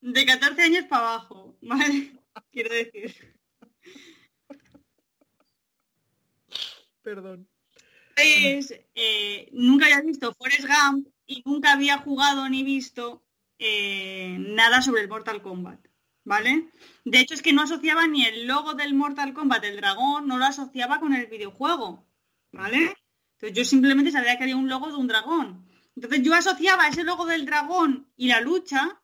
de 0.00 0.26
14 0.26 0.62
años 0.62 0.84
para 0.84 1.14
abajo, 1.14 1.56
¿vale? 1.60 2.12
Quiero 2.52 2.74
decir. 2.74 3.38
Perdón. 7.02 7.48
Pues, 8.14 8.74
eh, 8.94 9.48
nunca 9.52 9.86
había 9.86 10.02
visto 10.02 10.34
Forrest 10.34 10.66
Gump 10.66 11.08
y 11.26 11.42
nunca 11.44 11.72
había 11.72 11.98
jugado 11.98 12.48
ni 12.48 12.64
visto 12.64 13.22
eh, 13.58 14.36
nada 14.40 14.82
sobre 14.82 15.02
el 15.02 15.08
Mortal 15.08 15.40
Kombat, 15.40 15.86
¿vale? 16.24 16.68
De 17.04 17.20
hecho 17.20 17.34
es 17.34 17.42
que 17.42 17.52
no 17.52 17.62
asociaba 17.62 18.06
ni 18.06 18.24
el 18.24 18.46
logo 18.46 18.74
del 18.74 18.94
Mortal 18.94 19.34
Kombat, 19.34 19.64
el 19.64 19.76
dragón, 19.76 20.26
no 20.26 20.38
lo 20.38 20.44
asociaba 20.44 20.98
con 21.00 21.14
el 21.14 21.26
videojuego, 21.26 22.06
¿vale? 22.52 22.96
Entonces 23.34 23.56
yo 23.56 23.64
simplemente 23.64 24.10
sabía 24.10 24.36
que 24.36 24.44
había 24.44 24.56
un 24.56 24.68
logo 24.68 24.88
de 24.88 24.96
un 24.96 25.06
dragón. 25.06 25.68
Entonces 25.94 26.22
yo 26.22 26.34
asociaba 26.34 26.88
ese 26.88 27.04
logo 27.04 27.24
del 27.26 27.46
dragón 27.46 28.12
y 28.16 28.28
la 28.28 28.40
lucha 28.40 29.00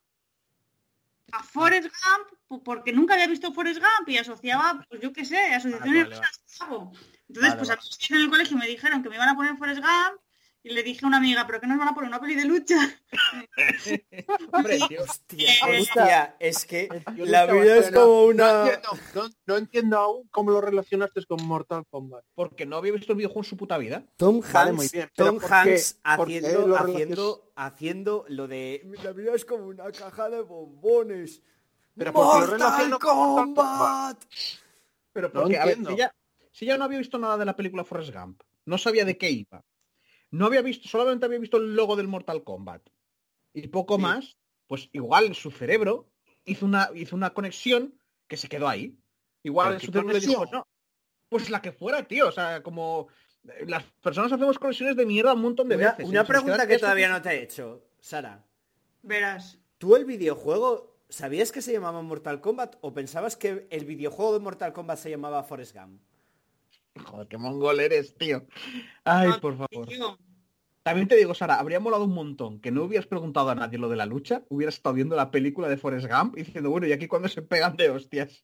a 1.31 1.43
Forrest 1.43 1.83
Gump 1.89 2.39
po- 2.47 2.63
porque 2.63 2.93
nunca 2.93 3.13
había 3.15 3.27
visto 3.27 3.51
Forrest 3.53 3.79
Gump 3.79 4.09
y 4.09 4.17
asociaba, 4.17 4.85
pues 4.89 5.01
yo 5.01 5.11
qué 5.13 5.25
sé, 5.25 5.37
asociaciones 5.53 6.03
vale, 6.09 6.15
vale. 6.19 6.27
Entonces, 7.27 7.53
Vale, 7.53 7.55
pues 7.57 7.69
a 7.69 7.75
mí 7.75 7.81
en 8.09 8.21
el 8.21 8.29
colegio 8.29 8.57
me 8.57 8.67
dijeron 8.67 9.03
que 9.03 9.09
me 9.09 9.15
iban 9.15 9.29
a 9.29 9.35
poner 9.35 9.57
Forrest 9.57 9.81
Gump 9.81 10.21
y 10.65 10.73
le 10.73 10.81
dije 10.83 11.05
a 11.05 11.07
una 11.07 11.17
amiga, 11.17 11.45
¿pero 11.45 11.61
qué 11.61 11.67
nos 11.67 11.77
van 11.77 11.89
a 11.89 11.93
poner? 11.93 12.09
¿Una 12.09 12.19
peli 12.19 12.33
de 12.35 12.45
lucha? 12.45 12.75
Hombre, 14.51 14.79
tío, 14.87 15.03
Hostia, 15.03 15.49
Eh, 15.67 15.79
hostia, 15.81 16.35
es 16.39 16.65
que 16.65 16.89
Yo 17.15 17.25
la 17.25 17.45
vida 17.45 17.77
es 17.77 17.91
no, 17.91 18.01
como 18.01 18.13
No 18.13 18.23
una... 18.25 18.61
entiendo, 18.63 18.89
no- 19.13 19.29
no 19.45 19.57
entiendo 19.57 19.97
aún 19.97 20.27
cómo 20.31 20.51
lo 20.51 20.61
relacionaste 20.61 21.23
con 21.25 21.45
Mortal 21.45 21.83
Kombat. 21.89 22.23
porque 22.33 22.65
no 22.65 22.77
había 22.77 22.93
visto 22.93 23.11
el 23.13 23.17
videojuego 23.17 23.41
en 23.41 23.49
su 23.49 23.57
puta 23.57 23.77
vida. 23.77 24.03
Tom 24.17 24.37
Hanks, 24.37 24.53
Vale, 24.53 24.71
muy 24.73 24.87
bien, 24.91 25.09
pero 25.15 25.33
Tom. 25.33 25.39
Hanks 25.51 25.99
¿Por 26.17 26.27
qué 26.27 26.37
haciendo, 26.37 26.67
lo 26.67 26.77
haciendo, 26.77 27.51
haciendo 27.55 28.25
lo 28.29 28.47
de 28.47 28.81
la 29.03 29.11
vida 29.11 29.33
es 29.35 29.45
como 29.45 29.67
una 29.67 29.91
caja 29.91 30.29
de 30.29 30.41
bombones. 30.41 31.41
Pero 31.95 32.11
¿por 32.11 32.49
qué 32.49 32.57
lo 32.57 32.57
Mortal 32.57 32.99
Kombat. 32.99 34.23
Pero 35.13 35.27
No 35.33 35.41
porque, 35.41 35.57
a 35.57 35.65
ver, 35.65 35.77
entiendo. 35.77 35.91
si 35.91 35.97
ya, 35.97 36.15
si 36.51 36.65
ya 36.65 36.77
no 36.77 36.83
había 36.85 36.97
visto 36.99 37.17
nada 37.17 37.37
de 37.37 37.45
la 37.45 37.55
película 37.55 37.83
Forrest 37.83 38.13
Gump, 38.13 38.41
no 38.65 38.77
sabía 38.77 39.05
de 39.05 39.17
qué 39.17 39.29
iba. 39.29 39.63
No 40.31 40.45
había 40.47 40.61
visto, 40.61 40.87
solamente 40.87 41.25
había 41.25 41.39
visto 41.39 41.57
el 41.57 41.75
logo 41.75 41.95
del 41.95 42.07
Mortal 42.07 42.43
Kombat. 42.43 42.81
Y 43.53 43.67
poco 43.67 43.97
más, 43.97 44.37
pues 44.67 44.89
igual 44.91 45.33
su 45.35 45.51
cerebro 45.51 46.09
hizo 46.45 46.65
una, 46.65 46.89
hizo 46.95 47.15
una 47.15 47.33
conexión 47.33 47.97
que 48.27 48.37
se 48.37 48.49
quedó 48.49 48.67
ahí. 48.67 48.97
Igual 49.43 49.69
¿Pero 49.69 49.79
su 49.79 49.85
cerebro 49.91 50.13
le 50.13 50.19
dijo, 50.19 50.33
conexión? 50.35 50.59
no, 50.59 50.67
pues 51.29 51.49
la 51.49 51.61
que 51.61 51.71
fuera, 51.71 52.03
tío. 52.03 52.27
O 52.27 52.31
sea, 52.31 52.61
como 52.63 53.07
eh, 53.47 53.65
las 53.67 53.83
personas 54.01 54.31
hacemos 54.31 54.59
conexiones 54.59 54.95
de 54.95 55.05
mierda 55.05 55.33
un 55.33 55.41
montón 55.41 55.69
de 55.69 55.75
Una, 55.77 55.91
veces. 55.91 56.05
una 56.09 56.19
nos 56.21 56.27
pregunta 56.27 56.67
que 56.67 56.73
eso- 56.73 56.81
todavía 56.81 57.09
no 57.09 57.21
te 57.21 57.29
he 57.29 57.43
hecho, 57.43 57.85
Sara. 57.99 58.43
Verás. 59.03 59.59
¿Tú 59.77 59.95
el 59.95 60.05
videojuego 60.05 60.97
sabías 61.09 61.51
que 61.51 61.61
se 61.61 61.71
llamaba 61.71 62.01
Mortal 62.01 62.41
Kombat 62.41 62.77
o 62.81 62.93
pensabas 62.93 63.35
que 63.37 63.67
el 63.69 63.85
videojuego 63.85 64.33
de 64.33 64.39
Mortal 64.39 64.73
Kombat 64.73 64.97
se 64.97 65.09
llamaba 65.11 65.43
Forrest 65.43 65.75
Gump? 65.75 66.01
Joder, 67.03 67.27
qué 67.27 67.37
mongol 67.37 67.79
eres, 67.79 68.15
tío. 68.17 68.45
Ay, 69.03 69.29
No, 69.29 69.39
por 69.41 69.57
favor. 69.57 69.87
tío, 69.87 70.17
También 70.83 71.07
te 71.07 71.15
digo, 71.15 71.33
Sara, 71.33 71.59
habría 71.59 71.79
molado 71.79 72.05
un 72.05 72.13
montón 72.13 72.59
que 72.61 72.71
no 72.71 72.83
hubieras 72.83 73.07
preguntado 73.07 73.49
a 73.49 73.55
nadie 73.55 73.77
lo 73.79 73.89
de 73.89 73.95
la 73.95 74.05
lucha, 74.05 74.43
hubieras 74.49 74.75
estado 74.75 74.95
viendo 74.95 75.15
la 75.15 75.31
película 75.31 75.67
de 75.67 75.77
Forrest 75.77 76.07
Gump 76.07 76.37
y 76.37 76.43
diciendo, 76.43 76.69
bueno, 76.69 76.87
y 76.87 76.93
aquí 76.93 77.07
cuando 77.07 77.27
se 77.27 77.41
pegan 77.41 77.75
de 77.75 77.89
hostias. 77.89 78.39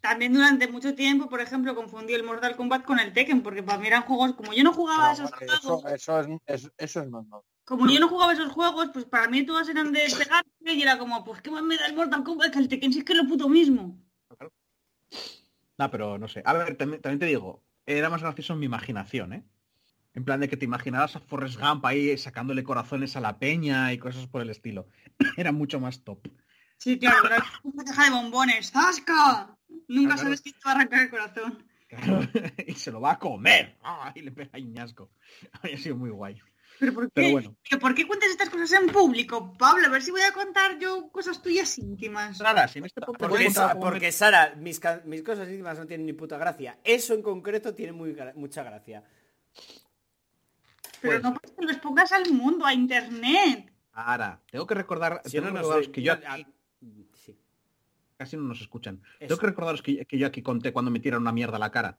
También 0.00 0.32
durante 0.34 0.66
mucho 0.66 0.94
tiempo, 0.96 1.28
por 1.28 1.40
ejemplo, 1.40 1.76
confundí 1.76 2.12
el 2.12 2.24
Mortal 2.24 2.56
Kombat 2.56 2.84
con 2.84 2.98
el 2.98 3.12
Tekken, 3.12 3.42
porque 3.42 3.62
para 3.62 3.78
mí 3.78 3.86
eran 3.86 4.02
juegos, 4.02 4.34
como 4.34 4.52
yo 4.52 4.64
no 4.64 4.72
jugaba 4.72 5.06
No, 5.06 5.12
esos 5.12 5.30
vale, 5.30 5.46
juegos, 5.46 5.84
eso, 5.84 6.20
eso 6.20 6.40
es, 6.46 6.64
es- 6.64 6.72
eso 6.76 7.00
es 7.02 7.08
normal. 7.08 7.40
como 7.64 7.88
yo 7.88 8.00
no 8.00 8.08
jugaba 8.08 8.32
esos 8.32 8.50
juegos, 8.52 8.90
pues 8.92 9.04
para 9.04 9.28
mí 9.28 9.46
todas 9.46 9.68
eran 9.68 9.92
de 9.92 10.00
pegarse 10.00 10.48
y 10.74 10.82
era 10.82 10.98
como, 10.98 11.22
pues 11.24 11.40
qué 11.40 11.52
más 11.52 11.62
me 11.62 11.76
da 11.76 11.86
el 11.86 11.94
Mortal 11.94 12.24
Kombat 12.24 12.52
que 12.52 12.58
el 12.58 12.66
Tekken, 12.68 12.92
si 12.92 12.98
es 12.98 13.04
que 13.04 13.12
es 13.12 13.18
lo 13.22 13.28
puto 13.28 13.48
mismo. 13.48 13.96
No, 15.78 15.90
pero 15.90 16.18
no 16.18 16.28
sé. 16.28 16.42
A 16.44 16.52
ver, 16.52 16.76
también, 16.76 17.02
también 17.02 17.18
te 17.18 17.26
digo, 17.26 17.62
era 17.86 18.10
más 18.10 18.22
gracioso 18.22 18.52
en 18.52 18.60
mi 18.60 18.66
imaginación, 18.66 19.32
¿eh? 19.32 19.44
En 20.14 20.24
plan 20.24 20.40
de 20.40 20.48
que 20.48 20.56
te 20.58 20.66
imaginaras 20.66 21.16
a 21.16 21.20
Forrest 21.20 21.58
Gump 21.58 21.84
ahí 21.86 22.16
sacándole 22.18 22.64
corazones 22.64 23.16
a 23.16 23.20
la 23.20 23.38
peña 23.38 23.92
y 23.92 23.98
cosas 23.98 24.26
por 24.26 24.42
el 24.42 24.50
estilo. 24.50 24.86
Era 25.36 25.52
mucho 25.52 25.80
más 25.80 26.04
top. 26.04 26.28
Sí, 26.76 26.98
claro, 26.98 27.24
era 27.26 27.44
una 27.62 27.84
caja 27.84 28.06
de 28.06 28.10
bombones. 28.10 28.72
¡Zasca! 28.72 29.56
Nunca 29.86 30.14
claro. 30.14 30.22
sabes 30.22 30.40
quién 30.40 30.54
te 30.56 30.60
va 30.66 30.72
a 30.72 30.74
arrancar 30.74 31.02
el 31.02 31.10
corazón. 31.10 31.64
Claro, 31.86 32.20
y 32.66 32.74
se 32.74 32.90
lo 32.90 33.00
va 33.00 33.12
a 33.12 33.18
comer. 33.20 33.76
¡Ah! 33.84 34.12
Y 34.16 34.22
le 34.22 34.32
pega 34.32 34.58
ñasco. 34.58 35.08
Había 35.62 35.78
sido 35.78 35.96
muy 35.96 36.10
guay. 36.10 36.40
¿Pero 36.82 36.94
por 36.94 37.04
qué? 37.04 37.10
Pero 37.14 37.30
bueno. 37.30 37.56
¿Pero 37.70 37.80
por 37.80 37.94
qué 37.94 38.04
cuentas 38.08 38.28
estas 38.30 38.50
cosas 38.50 38.72
en 38.72 38.88
público, 38.88 39.54
Pablo? 39.56 39.86
A 39.86 39.90
ver 39.90 40.02
si 40.02 40.10
voy 40.10 40.22
a 40.22 40.32
contar 40.32 40.80
yo 40.80 41.12
cosas 41.12 41.40
tuyas 41.40 41.78
íntimas. 41.78 42.38
Sara, 42.38 42.66
si 42.66 42.80
este 42.80 43.00
podcast 43.00 43.30
Porque, 43.30 43.80
porque 43.80 44.10
Sara, 44.10 44.54
mis, 44.56 44.80
cosas 44.80 45.48
íntimas 45.48 45.78
no 45.78 45.86
tienen 45.86 46.06
ni 46.06 46.12
puta 46.12 46.36
gracia. 46.38 46.78
Eso 46.82 47.14
en 47.14 47.22
concreto 47.22 47.72
tiene 47.72 47.92
muy, 47.92 48.16
mucha 48.34 48.64
gracia. 48.64 49.04
Pero 51.00 51.20
Pues- 51.20 51.22
no 51.22 51.34
para 51.34 51.54
que 51.54 51.64
los 51.66 51.76
pongas 51.76 52.10
al 52.10 52.32
mundo, 52.32 52.66
a 52.66 52.74
internet. 52.74 53.72
Sara, 53.94 54.40
tengo 54.50 54.66
que 54.66 54.74
recordar, 54.74 55.22
Si 55.24 55.32
tengo 55.32 55.46
no, 55.46 55.50
que 55.50 55.52
no 55.54 55.58
recordaros 55.60 55.84
soy- 55.86 55.92
que 55.92 56.02
yo 56.02 56.16
no, 56.16 56.30
aquí- 56.32 56.46
sí. 57.24 57.38
casi 58.16 58.36
no 58.36 58.42
nos 58.42 58.60
escuchan. 58.60 59.00
Eso. 59.20 59.28
Tengo 59.28 59.40
que 59.40 59.46
recordaros 59.46 59.82
que, 59.82 60.04
que 60.04 60.18
yo 60.18 60.26
aquí 60.26 60.42
conté 60.42 60.72
cuando 60.72 60.90
me 60.90 60.98
tiraron 60.98 61.22
una 61.22 61.32
mierda 61.32 61.56
a 61.58 61.60
la 61.60 61.70
cara. 61.70 61.96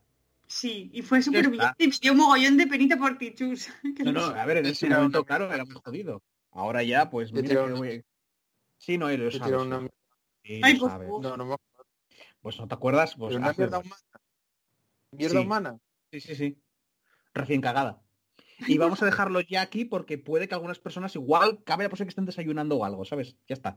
Sí, 0.55 0.91
y 0.93 1.01
fue 1.01 1.19
súper 1.21 1.47
humillante 1.47 1.83
y 1.83 1.87
me 1.87 1.95
dio 1.99 2.11
un 2.11 2.19
mogollón 2.19 2.57
de 2.57 2.67
penita 2.67 2.95
por 2.95 3.17
Tichus. 3.17 3.67
Que 3.97 4.03
No, 4.03 4.11
no 4.11 4.25
a 4.25 4.45
ver, 4.45 4.57
en 4.57 4.67
ese 4.67 4.87
momento, 4.87 5.25
claro, 5.25 5.51
era 5.51 5.65
muy 5.65 5.75
jodido. 5.83 6.21
Ahora 6.51 6.83
ya, 6.83 7.09
pues 7.09 7.33
mira 7.33 7.47
que 7.47 7.55
voy- 7.73 8.03
Sí, 8.77 8.97
no, 8.99 9.09
lo 9.09 9.15
Te 9.31 9.37
sabes. 9.37 9.45
tiraron 9.47 9.67
una- 9.73 9.89
sí, 10.43 10.61
Ay, 10.63 10.73
lo 10.73 10.79
por 10.81 10.89
sabes. 10.91 11.07
favor. 11.07 11.23
No, 11.23 11.37
no 11.37 11.45
me 11.45 11.55
Pues 12.41 12.59
no 12.59 12.67
te 12.67 12.73
acuerdas, 12.75 13.15
pues 13.15 13.35
una 13.35 13.51
mierda 13.53 13.79
humana. 13.79 14.01
Mierda 15.11 15.39
Sí. 15.39 15.45
humana. 15.45 15.79
Sí, 16.11 16.19
sí, 16.21 16.35
sí. 16.35 16.61
Recién 17.33 17.61
cagada. 17.61 18.01
Y 18.67 18.77
vamos 18.77 19.01
a 19.01 19.05
dejarlo 19.05 19.41
ya 19.41 19.61
aquí 19.61 19.85
porque 19.85 20.17
puede 20.19 20.47
que 20.47 20.53
algunas 20.53 20.77
personas 20.79 21.15
igual 21.15 21.63
cabe 21.63 21.83
la 21.85 21.89
posibilidad 21.89 22.07
que 22.07 22.11
estén 22.11 22.25
desayunando 22.25 22.77
o 22.77 22.85
algo, 22.85 23.05
¿sabes? 23.05 23.35
Ya 23.47 23.53
está. 23.55 23.75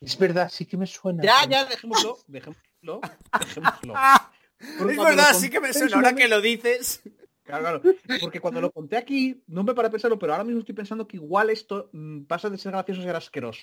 Es 0.00 0.18
verdad, 0.18 0.50
sí 0.50 0.66
que 0.66 0.76
me 0.76 0.86
suena. 0.86 1.22
Ya, 1.22 1.48
ya, 1.48 1.64
dejémoslo, 1.64 2.18
dejémoslo, 2.26 3.00
dejémoslo. 3.40 3.94
Es 4.88 4.96
verdad, 4.96 5.34
sí 5.34 5.50
que 5.50 5.60
me 5.60 5.72
suena. 5.72 5.88
su 5.88 5.96
Ahora 5.96 6.14
que 6.14 6.28
lo 6.28 6.40
dices. 6.40 7.02
Claro, 7.44 7.80
claro. 7.82 7.96
Porque 8.20 8.40
cuando 8.40 8.60
lo 8.60 8.72
conté 8.72 8.96
aquí, 8.96 9.42
no 9.46 9.64
me 9.64 9.74
para 9.74 9.90
pensarlo, 9.90 10.18
pero 10.18 10.32
ahora 10.32 10.44
mismo 10.44 10.60
estoy 10.60 10.74
pensando 10.74 11.06
que 11.06 11.18
igual 11.18 11.50
esto 11.50 11.90
mm, 11.92 12.22
pasa 12.22 12.48
de 12.48 12.56
ser 12.56 12.72
gracioso 12.72 13.02
a 13.02 13.04
ser 13.04 13.16
asqueroso. 13.16 13.62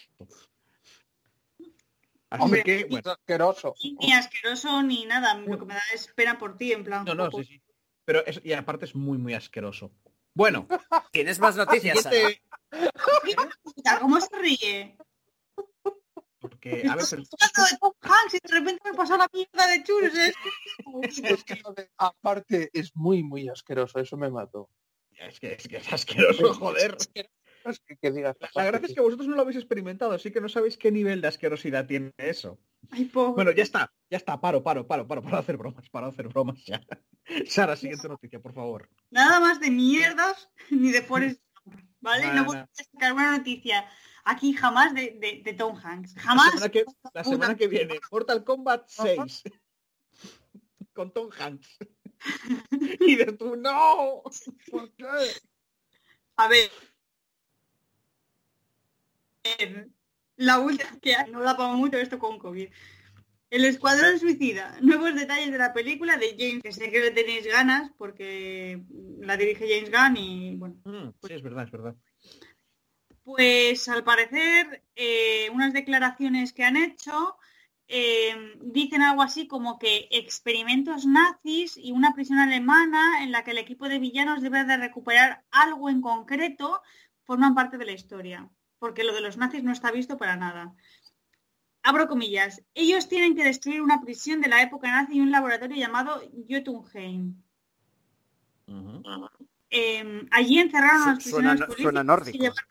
Así 2.30 2.44
Hombre, 2.44 2.64
que, 2.64 2.86
bueno, 2.86 3.12
asqueroso. 3.12 3.74
Ni 4.00 4.14
asqueroso 4.14 4.82
ni 4.84 5.06
nada. 5.06 5.34
Lo 5.34 5.58
que 5.60 5.66
me 5.66 5.74
da 5.74 5.82
es 5.94 6.08
pena 6.16 6.38
por 6.38 6.58
ti, 6.58 6.72
en 6.72 6.84
plan. 6.84 7.04
no, 7.06 7.16
no, 7.16 7.32
sí, 7.32 7.44
sí. 7.44 7.62
Pero 8.06 8.26
es, 8.26 8.40
y 8.44 8.54
aparte 8.54 8.86
es 8.86 8.96
muy, 8.96 9.18
muy 9.18 9.34
asqueroso. 9.34 9.92
Bueno, 10.34 10.68
¿Tienes 11.12 11.40
más 11.40 11.56
noticias? 11.56 12.02
Sara? 12.02 12.16
siguiente... 12.16 12.42
¿Cómo 14.00 14.20
se 14.22 14.38
ríe? 14.38 14.98
Porque, 16.42 16.84
a 16.90 16.96
ver, 16.96 17.06
pero- 17.10 17.24
Hablando 17.40 17.72
de 17.72 17.78
Tom 17.80 17.94
Hanks 18.02 18.34
y 18.34 18.40
de 18.42 18.60
repente 18.60 18.82
me 18.92 18.98
pasó 18.98 19.16
la 19.16 19.30
mierda 19.32 19.68
de 19.68 19.84
Chus. 19.84 20.18
¿eh? 20.18 20.34
Es 21.38 21.44
que 21.44 21.56
lo 21.64 21.72
de- 21.74 21.90
aparte 21.98 22.70
es 22.74 22.96
muy, 22.96 23.24
muy 23.24 23.48
asqueroso. 23.48 24.00
Eso 24.00 24.18
me 24.18 24.30
mató. 24.32 24.70
es 25.12 25.40
que 25.40 25.54
es, 25.54 25.68
que 25.68 25.78
es 25.78 25.94
asqueroso, 25.94 26.54
joder. 26.56 26.98
Es 27.64 27.80
que, 27.80 27.96
que 27.96 28.12
digas. 28.12 28.36
La 28.56 28.64
gracia 28.66 28.88
es 28.88 28.96
que 28.96 29.02
vosotros 29.02 29.28
no 29.28 29.36
lo 29.36 29.44
habéis 29.44 29.58
experimentado, 29.58 30.14
así 30.14 30.32
que 30.32 30.42
no 30.42 30.50
sabéis 30.50 30.78
qué 30.78 30.92
nivel 30.92 31.22
de 31.22 31.28
asquerosidad 31.28 31.86
tiene 31.86 32.12
eso. 32.18 32.58
Ay, 32.90 33.06
pobre. 33.06 33.34
Bueno, 33.36 33.52
ya 33.52 33.62
está, 33.62 33.94
ya 34.10 34.18
está, 34.18 34.42
paro, 34.42 34.64
paro, 34.64 34.88
paro, 34.88 35.08
paro, 35.08 35.22
para 35.22 35.38
hacer 35.38 35.58
bromas, 35.58 35.88
para 35.92 36.08
hacer 36.08 36.28
bromas 36.28 36.66
ya. 36.66 36.82
Sara, 37.46 37.76
siguiente 37.76 38.08
noticia, 38.10 38.40
por 38.40 38.54
favor. 38.54 38.90
Nada 39.12 39.40
más 39.40 39.60
de 39.60 39.70
mierdas 39.70 40.50
ni 40.72 40.90
de 40.92 41.04
Forrest 41.04 41.40
Gump, 41.40 41.51
¿vale? 42.02 42.28
No, 42.28 42.34
No, 42.34 42.42
no. 42.42 42.46
voy 42.46 42.58
a 42.58 42.70
sacar 42.72 43.14
una 43.14 43.38
noticia 43.38 43.90
aquí 44.24 44.54
jamás 44.54 44.94
de, 44.94 45.12
de- 45.20 45.42
de 45.44 45.54
Tom 45.54 45.76
Hanks. 45.82 46.16
La 46.16 46.22
Jamás. 46.22 46.46
semana, 46.52 46.70
que, 46.70 46.86
la 47.14 47.24
semana 47.24 47.56
que 47.56 47.68
viene, 47.68 48.00
Mortal 48.12 48.44
Kombat 48.44 48.88
6. 48.90 49.44
Con 50.94 51.12
Tom 51.14 51.30
Hanks. 51.40 51.78
Y 53.00 53.16
de 53.16 53.26
tú, 53.34 53.56
no. 53.56 54.22
¿Por 54.70 54.92
qué? 54.94 55.06
A 56.36 56.48
ver. 56.48 56.70
La 60.36 60.60
última 60.60 61.00
que 61.02 61.16
no 61.32 61.42
da 61.42 61.56
para 61.58 61.74
mucho 61.74 61.98
esto 61.98 62.20
con 62.20 62.38
COVID. 62.40 62.70
El 63.52 63.66
Escuadrón 63.66 64.18
Suicida. 64.18 64.78
Nuevos 64.82 65.14
detalles 65.14 65.52
de 65.52 65.58
la 65.58 65.74
película 65.74 66.16
de 66.16 66.38
James, 66.40 66.64
que 66.64 66.72
sé 66.72 66.90
que 66.90 67.02
le 67.02 67.12
tenéis 67.12 67.46
ganas 67.46 67.92
porque 67.98 68.82
la 69.20 69.36
dirige 69.36 69.68
James 69.68 69.92
Gunn 69.92 70.18
y 70.18 70.56
bueno. 70.56 70.76
Mm, 70.86 71.10
sí, 71.22 71.34
es 71.34 71.44
verdad, 71.44 71.66
es 71.66 71.72
verdad. 71.72 71.96
Pues 73.26 73.90
al 73.90 74.06
parecer, 74.06 74.84
eh, 74.96 75.50
unas 75.54 75.74
declaraciones 75.74 76.54
que 76.54 76.64
han 76.64 76.78
hecho 76.78 77.36
eh, 77.90 78.56
dicen 78.62 79.02
algo 79.02 79.22
así 79.22 79.50
como 79.50 79.78
que 79.78 80.08
experimentos 80.12 81.06
nazis 81.06 81.76
y 81.76 81.92
una 81.92 82.14
prisión 82.14 82.40
alemana 82.40 83.22
en 83.22 83.34
la 83.34 83.44
que 83.44 83.52
el 83.52 83.58
equipo 83.58 83.90
de 83.90 84.00
villanos 84.00 84.42
debe 84.42 84.64
de 84.64 84.78
recuperar 84.78 85.44
algo 85.52 85.90
en 85.90 86.00
concreto 86.00 86.82
forman 87.26 87.54
parte 87.54 87.78
de 87.78 87.86
la 87.86 87.92
historia, 87.92 88.50
porque 88.80 89.04
lo 89.04 89.14
de 89.14 89.20
los 89.20 89.36
nazis 89.36 89.62
no 89.62 89.74
está 89.74 89.92
visto 89.92 90.18
para 90.18 90.38
nada. 90.38 90.74
Abro 91.84 92.08
comillas, 92.08 92.62
ellos 92.76 93.08
tienen 93.10 93.36
que 93.36 93.44
destruir 93.44 93.82
una 93.82 94.02
prisión 94.02 94.40
de 94.42 94.50
la 94.50 94.62
época 94.62 94.92
nazi 94.92 95.18
y 95.18 95.22
un 95.22 95.32
laboratorio 95.32 95.76
llamado 95.78 96.22
Jotunheim. 96.50 97.36
Eh, 99.70 100.28
allí 100.32 100.60
encerraron 100.60 101.02
a 101.02 101.14
los 101.16 101.24
Suena, 101.24 101.52
prisioneros 101.54 101.60
políticos 101.62 101.82
suena 101.84 102.04
nórdico. 102.04 102.38
llevaron- 102.38 102.66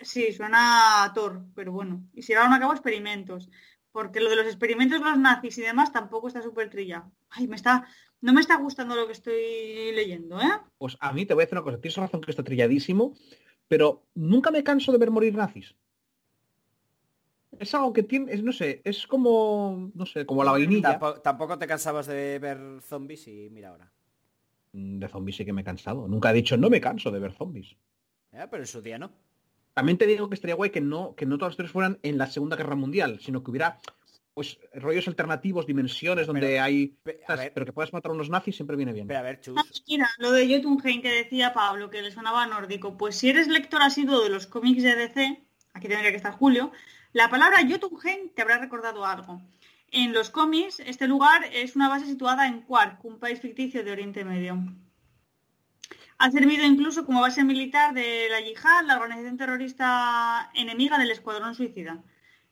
Sí, 0.00 0.32
suena 0.32 1.04
a 1.04 1.12
Thor, 1.14 1.44
pero 1.54 1.70
bueno. 1.72 2.02
Y 2.12 2.22
se 2.22 2.32
llevaron 2.32 2.52
a 2.52 2.58
cabo 2.58 2.72
experimentos. 2.72 3.48
Porque 3.92 4.20
lo 4.20 4.30
de 4.30 4.36
los 4.36 4.46
experimentos 4.46 5.00
los 5.00 5.18
nazis 5.18 5.58
y 5.58 5.60
demás 5.62 5.92
tampoco 5.92 6.26
está 6.26 6.42
súper 6.42 6.70
trillado. 6.70 7.12
Ay, 7.30 7.46
me 7.46 7.56
está. 7.56 7.86
No 8.22 8.32
me 8.32 8.40
está 8.40 8.56
gustando 8.56 8.96
lo 8.96 9.06
que 9.06 9.12
estoy 9.12 9.92
leyendo, 9.94 10.40
¿eh? 10.40 10.50
Pues 10.78 10.96
a 11.00 11.12
mí 11.12 11.26
te 11.26 11.34
voy 11.34 11.42
a 11.42 11.44
decir 11.46 11.58
una 11.58 11.64
cosa, 11.64 11.78
tienes 11.80 11.96
razón 11.96 12.20
que 12.22 12.30
está 12.30 12.42
trilladísimo, 12.42 13.14
pero 13.68 14.06
nunca 14.14 14.50
me 14.50 14.64
canso 14.64 14.92
de 14.92 14.98
ver 14.98 15.10
morir 15.10 15.34
nazis. 15.34 15.74
Es 17.58 17.74
algo 17.74 17.92
que 17.92 18.02
tiene, 18.02 18.32
es, 18.32 18.42
no 18.42 18.52
sé, 18.52 18.80
es 18.84 19.06
como, 19.06 19.90
no 19.94 20.06
sé, 20.06 20.24
como 20.26 20.42
la 20.44 20.52
vainilla. 20.52 20.90
Tampoco, 20.98 21.20
tampoco 21.20 21.58
te 21.58 21.66
cansabas 21.66 22.06
de 22.06 22.38
ver 22.38 22.58
zombies 22.82 23.28
y 23.28 23.48
mira 23.50 23.68
ahora. 23.70 23.92
Mm, 24.72 24.98
De 24.98 25.08
zombies 25.08 25.36
sí 25.36 25.44
que 25.44 25.52
me 25.52 25.60
he 25.60 25.64
cansado. 25.64 26.08
Nunca 26.08 26.30
he 26.30 26.34
dicho 26.34 26.56
no 26.56 26.70
me 26.70 26.80
canso 26.80 27.10
de 27.10 27.20
ver 27.20 27.32
zombies. 27.32 27.76
Eh, 28.32 28.46
Pero 28.50 28.62
en 28.62 28.66
su 28.66 28.80
día 28.80 28.98
no. 28.98 29.12
También 29.74 29.96
te 29.98 30.06
digo 30.06 30.28
que 30.28 30.34
estaría 30.34 30.54
guay 30.54 30.70
que 30.70 30.80
no, 30.80 31.14
que 31.14 31.24
no 31.26 31.36
todas 31.38 31.50
las 31.50 31.52
historias 31.54 31.72
fueran 31.72 31.98
en 32.02 32.18
la 32.18 32.26
Segunda 32.26 32.56
Guerra 32.56 32.74
Mundial, 32.76 33.20
sino 33.20 33.42
que 33.42 33.50
hubiera 33.50 33.78
pues 34.34 34.58
rollos 34.74 35.06
alternativos, 35.08 35.66
dimensiones 35.66 36.26
donde 36.26 36.40
Pero- 36.40 36.62
hay. 36.62 36.96
Pero 37.54 37.66
que 37.66 37.72
puedas 37.74 37.92
matar 37.92 38.10
a 38.12 38.14
unos 38.14 38.30
nazis 38.30 38.56
siempre 38.56 38.76
viene 38.76 38.94
bien. 38.94 39.06
Pero 39.06 39.20
a 39.20 39.22
ver, 39.22 39.40
Chus. 39.42 39.54
Ah, 39.58 39.64
Mira, 39.86 40.08
lo 40.18 40.32
de 40.32 40.48
Jotunheim 40.48 41.02
que 41.02 41.12
decía 41.12 41.52
Pablo, 41.52 41.90
que 41.90 42.00
le 42.00 42.10
sonaba 42.10 42.46
nórdico. 42.46 42.96
Pues 42.96 43.16
si 43.16 43.28
eres 43.28 43.46
lector 43.48 43.82
asiduo 43.82 44.22
de 44.22 44.30
los 44.30 44.46
cómics 44.46 44.82
de 44.82 44.96
DC, 44.96 45.42
aquí 45.72 45.88
tendría 45.88 46.10
que 46.10 46.16
estar 46.16 46.32
Julio, 46.32 46.72
la 47.12 47.28
palabra 47.28 47.58
Jotunheim 47.68 48.30
te 48.34 48.42
habrá 48.42 48.58
recordado 48.58 49.04
algo. 49.04 49.42
En 49.90 50.12
los 50.12 50.30
cómics, 50.30 50.80
este 50.80 51.06
lugar 51.06 51.44
es 51.52 51.76
una 51.76 51.88
base 51.88 52.06
situada 52.06 52.46
en 52.46 52.62
Quark, 52.62 53.04
un 53.04 53.18
país 53.18 53.40
ficticio 53.40 53.84
de 53.84 53.92
Oriente 53.92 54.24
Medio. 54.24 54.58
Ha 56.16 56.30
servido 56.30 56.64
incluso 56.64 57.04
como 57.04 57.20
base 57.20 57.44
militar 57.44 57.92
de 57.92 58.28
la 58.30 58.40
Yihad, 58.40 58.86
la 58.86 58.96
organización 58.96 59.36
terrorista 59.36 60.50
enemiga 60.54 60.96
del 60.98 61.10
Escuadrón 61.10 61.54
Suicida. 61.54 62.02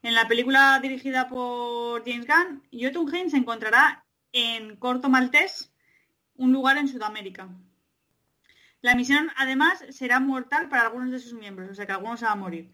En 0.02 0.14
la 0.14 0.28
película 0.28 0.78
dirigida 0.82 1.28
por 1.28 2.04
James 2.04 2.26
Gunn, 2.26 2.62
Jotunheim 2.72 3.30
se 3.30 3.36
encontrará 3.36 4.04
en 4.32 4.76
Corto 4.76 5.08
Maltés, 5.08 5.72
un 6.36 6.52
lugar 6.52 6.78
en 6.78 6.88
Sudamérica. 6.88 7.48
La 8.82 8.94
misión, 8.94 9.30
además, 9.36 9.84
será 9.90 10.20
mortal 10.20 10.68
para 10.68 10.82
algunos 10.82 11.10
de 11.10 11.18
sus 11.18 11.34
miembros, 11.34 11.70
o 11.70 11.74
sea 11.74 11.86
que 11.86 11.92
algunos 11.92 12.22
van 12.22 12.32
a 12.32 12.36
morir. 12.36 12.70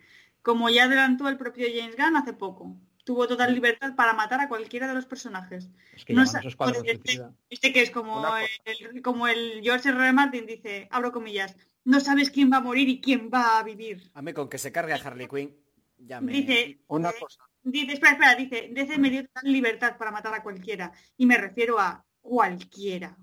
Como 0.46 0.70
ya 0.70 0.84
adelantó 0.84 1.28
el 1.28 1.36
propio 1.36 1.66
James 1.74 1.96
Gunn 1.96 2.14
hace 2.14 2.32
poco. 2.32 2.76
Tuvo 3.02 3.26
total 3.26 3.52
libertad 3.52 3.96
para 3.96 4.12
matar 4.12 4.40
a 4.40 4.48
cualquiera 4.48 4.86
de 4.86 4.94
los 4.94 5.04
personajes. 5.04 5.68
Es 5.96 6.04
que 6.04 6.14
no 6.14 6.24
suicida. 6.24 7.34
Este 7.50 7.72
que 7.72 7.82
es 7.82 7.90
como 7.90 8.24
el, 8.64 9.02
como 9.02 9.26
el 9.26 9.60
George 9.64 9.88
R. 9.88 9.98
R. 9.98 10.12
Martin 10.12 10.46
dice, 10.46 10.86
abro 10.92 11.10
comillas, 11.10 11.56
no 11.82 11.98
sabes 11.98 12.30
quién 12.30 12.52
va 12.52 12.58
a 12.58 12.60
morir 12.60 12.88
y 12.88 13.00
quién 13.00 13.28
va 13.28 13.58
a 13.58 13.64
vivir. 13.64 14.08
A 14.14 14.22
mí 14.22 14.32
con 14.32 14.48
que 14.48 14.58
se 14.58 14.70
cargue 14.70 14.92
a 14.92 14.98
Harley 14.98 15.26
Quinn, 15.26 15.52
ya 15.98 16.20
me... 16.20 16.30
Dice, 16.30 16.78
Una 16.86 17.10
eh, 17.10 17.14
cosa. 17.18 17.42
dice, 17.64 17.94
espera, 17.94 18.12
espera, 18.12 18.34
dice, 18.36 18.68
DC 18.70 18.98
me 18.98 19.10
dio 19.10 19.26
total 19.26 19.52
libertad 19.52 19.96
para 19.98 20.12
matar 20.12 20.32
a 20.32 20.44
cualquiera. 20.44 20.92
Y 21.16 21.26
me 21.26 21.38
refiero 21.38 21.80
a 21.80 22.04
cualquiera. 22.20 23.18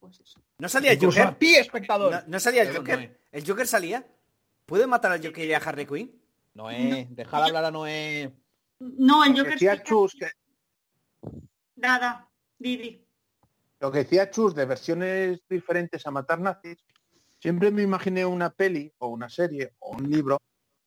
Pues 0.00 0.18
eso. 0.18 0.40
¿No 0.58 0.68
salía 0.68 0.98
Joker? 1.00 1.36
ti, 1.36 1.54
espectador. 1.54 2.10
¿No, 2.10 2.22
no 2.26 2.40
salía 2.40 2.62
el 2.62 2.76
Joker? 2.76 2.96
Noé. 2.96 3.20
¿El 3.30 3.46
Joker 3.46 3.68
salía? 3.68 4.04
¿Puede 4.68 4.86
matar 4.86 5.12
al 5.12 5.24
Joker 5.24 5.46
y 5.48 5.54
a 5.54 5.56
Harley 5.56 5.86
Quinn? 5.86 6.22
Noé, 6.52 7.08
deja 7.10 7.38
de 7.38 7.44
hablar 7.46 7.64
a 7.64 7.70
Noé. 7.70 8.34
No, 8.80 9.24
el 9.24 9.30
Joker 9.34 9.52
decía 9.52 9.76
sí- 9.76 9.82
Chus, 9.84 10.14
que, 10.14 10.30
Dada, 11.74 12.28
Didi. 12.58 13.02
lo 13.80 13.90
que 13.90 13.98
decía 14.00 14.30
Chus 14.30 14.54
de 14.54 14.66
versiones 14.66 15.40
diferentes 15.48 16.06
a 16.06 16.10
matar 16.10 16.38
nazis, 16.40 16.84
siempre 17.40 17.70
me 17.70 17.80
imaginé 17.82 18.26
una 18.26 18.50
peli 18.50 18.92
o 18.98 19.08
una 19.08 19.30
serie 19.30 19.72
o 19.78 19.92
un 19.96 20.10
libro 20.10 20.38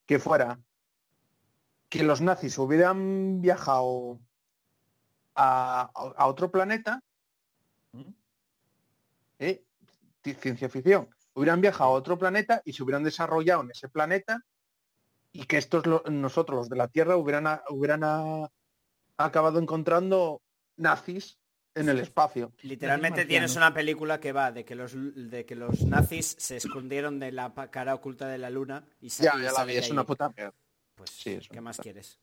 que 0.05 0.19
fuera 0.19 0.59
que 1.89 2.03
los 2.03 2.21
nazis 2.21 2.55
hubieran 2.59 3.41
viajado 3.41 4.19
a, 5.33 5.89
a 6.17 6.27
otro 6.27 6.51
planeta, 6.51 7.01
¿eh? 9.39 9.63
Ci- 10.23 10.35
ciencia 10.35 10.69
ficción, 10.69 11.09
hubieran 11.33 11.61
viajado 11.61 11.91
a 11.91 11.93
otro 11.93 12.17
planeta 12.17 12.61
y 12.65 12.73
se 12.73 12.83
hubieran 12.83 13.03
desarrollado 13.03 13.61
en 13.63 13.71
ese 13.71 13.89
planeta 13.89 14.41
y 15.31 15.45
que 15.45 15.57
estos 15.57 15.85
lo- 15.85 16.03
nosotros 16.09 16.57
los 16.57 16.69
de 16.69 16.75
la 16.75 16.87
Tierra 16.87 17.15
hubieran, 17.17 17.47
a- 17.47 17.63
hubieran 17.69 18.03
a- 18.03 18.49
acabado 19.17 19.59
encontrando 19.59 20.41
nazis 20.77 21.37
en 21.73 21.87
el 21.87 21.99
espacio. 21.99 22.51
Literalmente 22.63 23.25
tienes 23.25 23.55
una 23.55 23.73
película 23.73 24.19
que 24.19 24.33
va 24.33 24.51
de 24.51 24.65
que 24.65 24.75
los 24.75 24.93
de 24.93 25.45
que 25.45 25.55
los 25.55 25.83
nazis 25.85 26.35
se 26.37 26.57
escondieron 26.57 27.17
de 27.19 27.31
la 27.31 27.53
cara 27.71 27.95
oculta 27.95 28.27
de 28.27 28.37
la 28.37 28.49
luna 28.49 28.83
y 28.99 29.09
sa- 29.09 29.23
Ya, 29.23 29.35
la 29.51 29.63
vi, 29.63 29.77
es 29.77 29.85
ahí. 29.85 29.91
una 29.91 30.03
puta 30.05 30.29
mierda. 30.35 30.53
Pues, 30.95 31.11
Sí, 31.11 31.31
es 31.31 31.47
¿qué 31.47 31.61
más 31.61 31.77
puta- 31.77 31.83
quieres? 31.83 32.19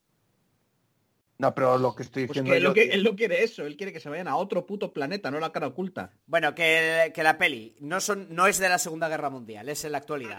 No, 1.39 1.55
pero 1.55 1.79
lo 1.79 1.95
que 1.95 2.03
estoy 2.03 2.27
Pues 2.27 2.35
diciendo 2.45 2.53
que, 2.53 2.61
yo, 2.61 2.69
lo 2.69 2.75
que- 2.75 2.85
tío, 2.87 2.93
él 2.95 3.05
no 3.05 3.15
quiere 3.15 3.45
eso, 3.45 3.65
él 3.65 3.77
quiere 3.77 3.93
que 3.93 4.01
se 4.01 4.09
vayan 4.09 4.27
a 4.27 4.37
otro 4.37 4.67
puto 4.67 4.93
planeta, 4.93 5.31
no 5.31 5.39
la 5.39 5.53
cara 5.53 5.69
oculta. 5.69 6.13
Bueno, 6.27 6.53
que, 6.55 7.13
que 7.15 7.23
la 7.23 7.39
peli 7.39 7.77
no, 7.81 8.01
son, 8.01 8.27
no 8.35 8.47
es 8.49 8.59
de 8.59 8.69
la 8.69 8.79
Segunda 8.79 9.09
Guerra 9.09 9.31
Mundial, 9.31 9.69
es 9.69 9.85
en 9.85 9.93
la 9.93 9.99
actualidad. 9.99 10.39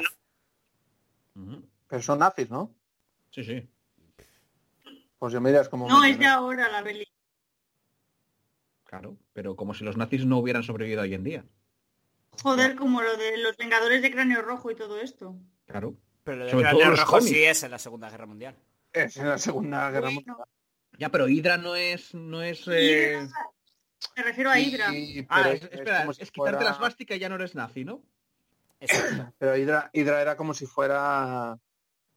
pero 1.87 2.01
son 2.01 2.19
nazis, 2.19 2.49
¿no? 2.49 2.75
Sí, 3.31 3.43
sí. 3.45 3.65
Pues 5.17 5.31
yo 5.33 5.39
me 5.41 5.49
dirás 5.51 5.69
como... 5.69 5.87
No, 5.87 6.03
es 6.03 6.19
de 6.19 6.25
ahora 6.25 6.69
la 6.69 6.83
peli. 6.83 7.07
Claro, 8.85 9.15
pero 9.33 9.55
como 9.55 9.73
si 9.73 9.83
los 9.83 9.97
nazis 9.97 10.25
no 10.25 10.37
hubieran 10.39 10.63
sobrevivido 10.63 11.01
hoy 11.03 11.13
en 11.13 11.23
día. 11.23 11.45
Joder, 12.43 12.75
como 12.75 13.01
lo 13.01 13.15
de 13.17 13.37
los 13.37 13.55
Vengadores 13.55 14.01
de 14.01 14.11
Cráneo 14.11 14.41
Rojo 14.41 14.71
y 14.71 14.75
todo 14.75 14.99
esto. 14.99 15.35
Claro. 15.65 15.95
Pero 16.23 16.43
el 16.45 16.49
Sobre 16.51 16.63
Cráneo 16.63 16.91
Rojo 16.91 17.11
cómics. 17.11 17.29
sí 17.29 17.43
es 17.43 17.63
en 17.63 17.71
la 17.71 17.79
Segunda 17.79 18.09
Guerra 18.09 18.25
Mundial. 18.25 18.55
Es 18.91 19.15
en 19.17 19.29
la 19.29 19.37
Segunda 19.37 19.91
Guerra 19.91 20.09
Bueno. 20.09 20.21
Mundial. 20.27 20.47
Ya, 20.99 21.09
pero 21.09 21.29
Hydra 21.29 21.57
no 21.57 21.75
es... 21.75 22.13
No 22.13 22.41
es 22.43 22.67
eh, 22.67 23.25
Me 24.17 24.23
refiero 24.23 24.51
a 24.51 24.59
Hydra. 24.59 24.89
Sí, 24.89 25.25
Ah, 25.29 25.41
pero 25.43 25.55
es, 25.55 25.63
espera, 25.63 26.03
es, 26.03 26.17
si 26.17 26.25
quitarte 26.25 26.57
fuera- 26.57 26.63
la 26.63 26.73
svástica 26.73 27.15
y 27.15 27.19
ya 27.19 27.29
no 27.29 27.35
eres 27.35 27.55
nazi, 27.55 27.85
¿no? 27.85 28.03
Exacto. 28.81 29.33
Pero 29.39 29.55
Hydra, 29.57 29.89
Hydra 29.93 30.21
era 30.21 30.35
como 30.35 30.53
si 30.53 30.65
fuera... 30.65 31.57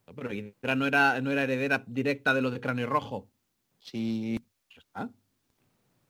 No, 0.07 0.15
pero 0.17 0.33
Hydra 0.33 0.75
no 0.75 0.87
era, 0.87 1.21
no 1.21 1.31
era 1.31 1.45
heredera 1.45 1.85
directa 1.87 2.35
de 2.35 2.43
lo 2.43 2.51
de 2.51 2.61
cráneo 2.61 2.89
rojo. 2.89 3.31
Ya 3.93 4.39
está. 4.77 5.09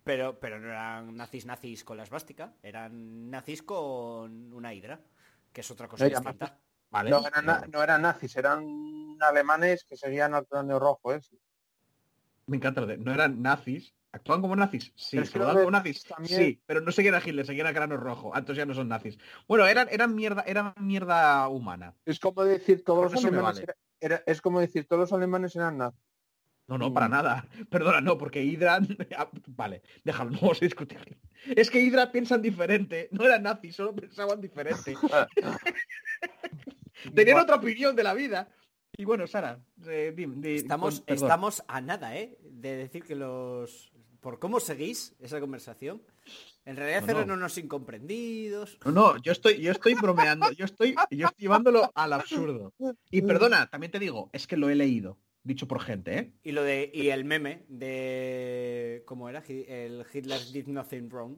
Pero, 0.05 0.41
pero 0.41 0.59
no 0.59 0.69
eran 0.69 1.15
nazis 1.15 1.45
nazis 1.47 1.85
con 1.85 1.97
la 1.99 2.03
esvástica, 2.03 2.55
eran 2.63 3.31
nazis 3.31 3.63
con 3.63 4.53
una 4.53 4.73
hidra, 4.75 5.01
que 5.53 5.61
es 5.61 5.71
otra 5.71 5.89
cosa 5.89 6.05
No, 6.05 6.11
distinta. 6.11 6.59
Vale. 6.91 7.11
No 7.11 7.27
eran, 7.27 7.71
no 7.71 7.83
eran 7.83 8.03
nazis, 8.03 8.35
eran 8.37 9.17
alemanes 9.21 9.85
que 9.85 9.97
seguían 9.97 10.35
al 10.35 10.47
cráneo 10.47 10.79
rojo, 10.79 11.13
¿eh? 11.15 11.21
Me 12.47 12.57
encanta 12.57 12.81
lo 12.81 12.87
de... 12.87 12.99
No 12.99 13.13
eran 13.13 13.43
nazis. 13.43 13.95
¿Actúan 14.15 14.43
como 14.43 14.55
nazis? 14.57 14.93
Sí. 14.95 15.13
Pero 15.13 15.23
es 15.23 15.31
que 15.31 15.39
¿Saludaban 15.39 15.55
lo 15.55 15.61
de 15.61 15.65
como 15.67 15.79
nazis? 15.79 16.05
también- 16.05 16.39
Sí, 16.39 16.63
pero 16.67 16.81
no 16.83 16.93
seguían 16.93 17.15
a 17.15 17.19
Hitler, 17.25 17.47
seguían 17.47 17.67
a 17.67 17.73
cráneo 17.73 17.97
rojo. 17.97 18.29
Entonces 18.37 18.59
ya 18.59 18.67
no 18.67 18.75
son 18.75 18.89
nazis. 18.89 19.17
Bueno, 19.49 19.67
eran, 19.67 19.89
eran 19.91 20.15
mierda, 20.15 20.43
eran 20.47 20.75
mierda 20.81 21.49
humana. 21.49 21.95
Es 22.05 22.19
como 22.21 22.45
decir 22.45 22.85
todos 22.85 23.11
los 23.13 23.25
alemanes... 23.25 23.43
vale. 23.45 23.63
era- 23.63 23.75
era- 24.01 24.23
es 24.27 24.41
como 24.43 24.61
decir 24.61 24.87
todos 24.87 25.01
los 25.01 25.13
alemanes 25.13 25.57
eran 25.57 25.79
nazis. 25.79 26.01
No, 26.69 26.79
no, 26.79 26.93
para 26.93 27.09
nada. 27.09 27.47
Perdona, 27.71 28.01
no, 28.01 28.19
porque 28.19 28.43
Hydra... 28.45 28.81
Ah, 29.17 29.29
Vale, 29.49 29.83
déjalo, 30.05 30.31
no 30.31 30.41
vamos 30.41 30.59
a 30.61 30.65
discutir. 30.65 31.19
Es 31.57 31.71
que 31.71 31.81
Hydra 31.81 32.13
piensan 32.13 32.43
diferente. 32.43 33.09
No 33.13 33.25
eran 33.25 33.43
nazis, 33.45 33.77
solo 33.77 33.95
pensaban 33.95 34.41
diferente. 34.41 34.95
Tenían 37.15 37.39
otra 37.39 37.57
opinión 37.57 37.97
de 37.97 38.03
la 38.03 38.15
vida. 38.15 38.49
Y 38.97 39.05
bueno, 39.05 39.27
Sara, 39.27 39.59
eh, 39.87 40.13
di- 40.15 40.55
Estamos, 40.57 41.01
con- 41.01 41.15
estamos 41.15 41.63
a 41.67 41.81
nada, 41.81 42.17
¿eh? 42.17 42.39
De 42.43 42.77
decir 42.77 43.03
que 43.05 43.15
los... 43.15 43.91
Por 44.21 44.39
cómo 44.39 44.61
seguís 44.61 45.17
esa 45.19 45.41
conversación. 45.41 46.01
En 46.65 46.77
realidad 46.77 47.03
No, 47.13 47.25
no. 47.27 47.35
unos 47.35 47.59
incomprendidos. 47.59 48.79
No, 48.85 48.93
no, 48.93 49.17
yo 49.23 49.33
estoy, 49.33 49.61
yo 49.61 49.73
estoy 49.73 49.95
bromeando, 49.95 50.53
yo 50.53 50.65
estoy, 50.65 50.95
yo 51.11 51.27
estoy 51.27 51.43
llevándolo 51.43 51.91
al 51.97 52.13
absurdo. 52.13 52.73
Y 53.11 53.23
perdona, 53.23 53.67
también 53.69 53.91
te 53.91 53.99
digo, 53.99 54.31
es 54.33 54.47
que 54.47 54.57
lo 54.57 54.69
he 54.71 54.77
leído, 54.77 55.19
dicho 55.43 55.67
por 55.67 55.81
gente, 55.81 56.17
¿eh? 56.19 56.33
Y 56.45 56.53
lo 56.53 56.63
de. 56.63 56.89
Y 56.95 57.09
el 57.09 57.25
meme 57.25 57.65
de. 57.67 59.03
¿Cómo 59.07 59.29
era? 59.29 59.43
El 59.49 60.05
Hitler 60.15 60.39
did 60.53 60.69
nothing 60.69 61.09
wrong. 61.09 61.37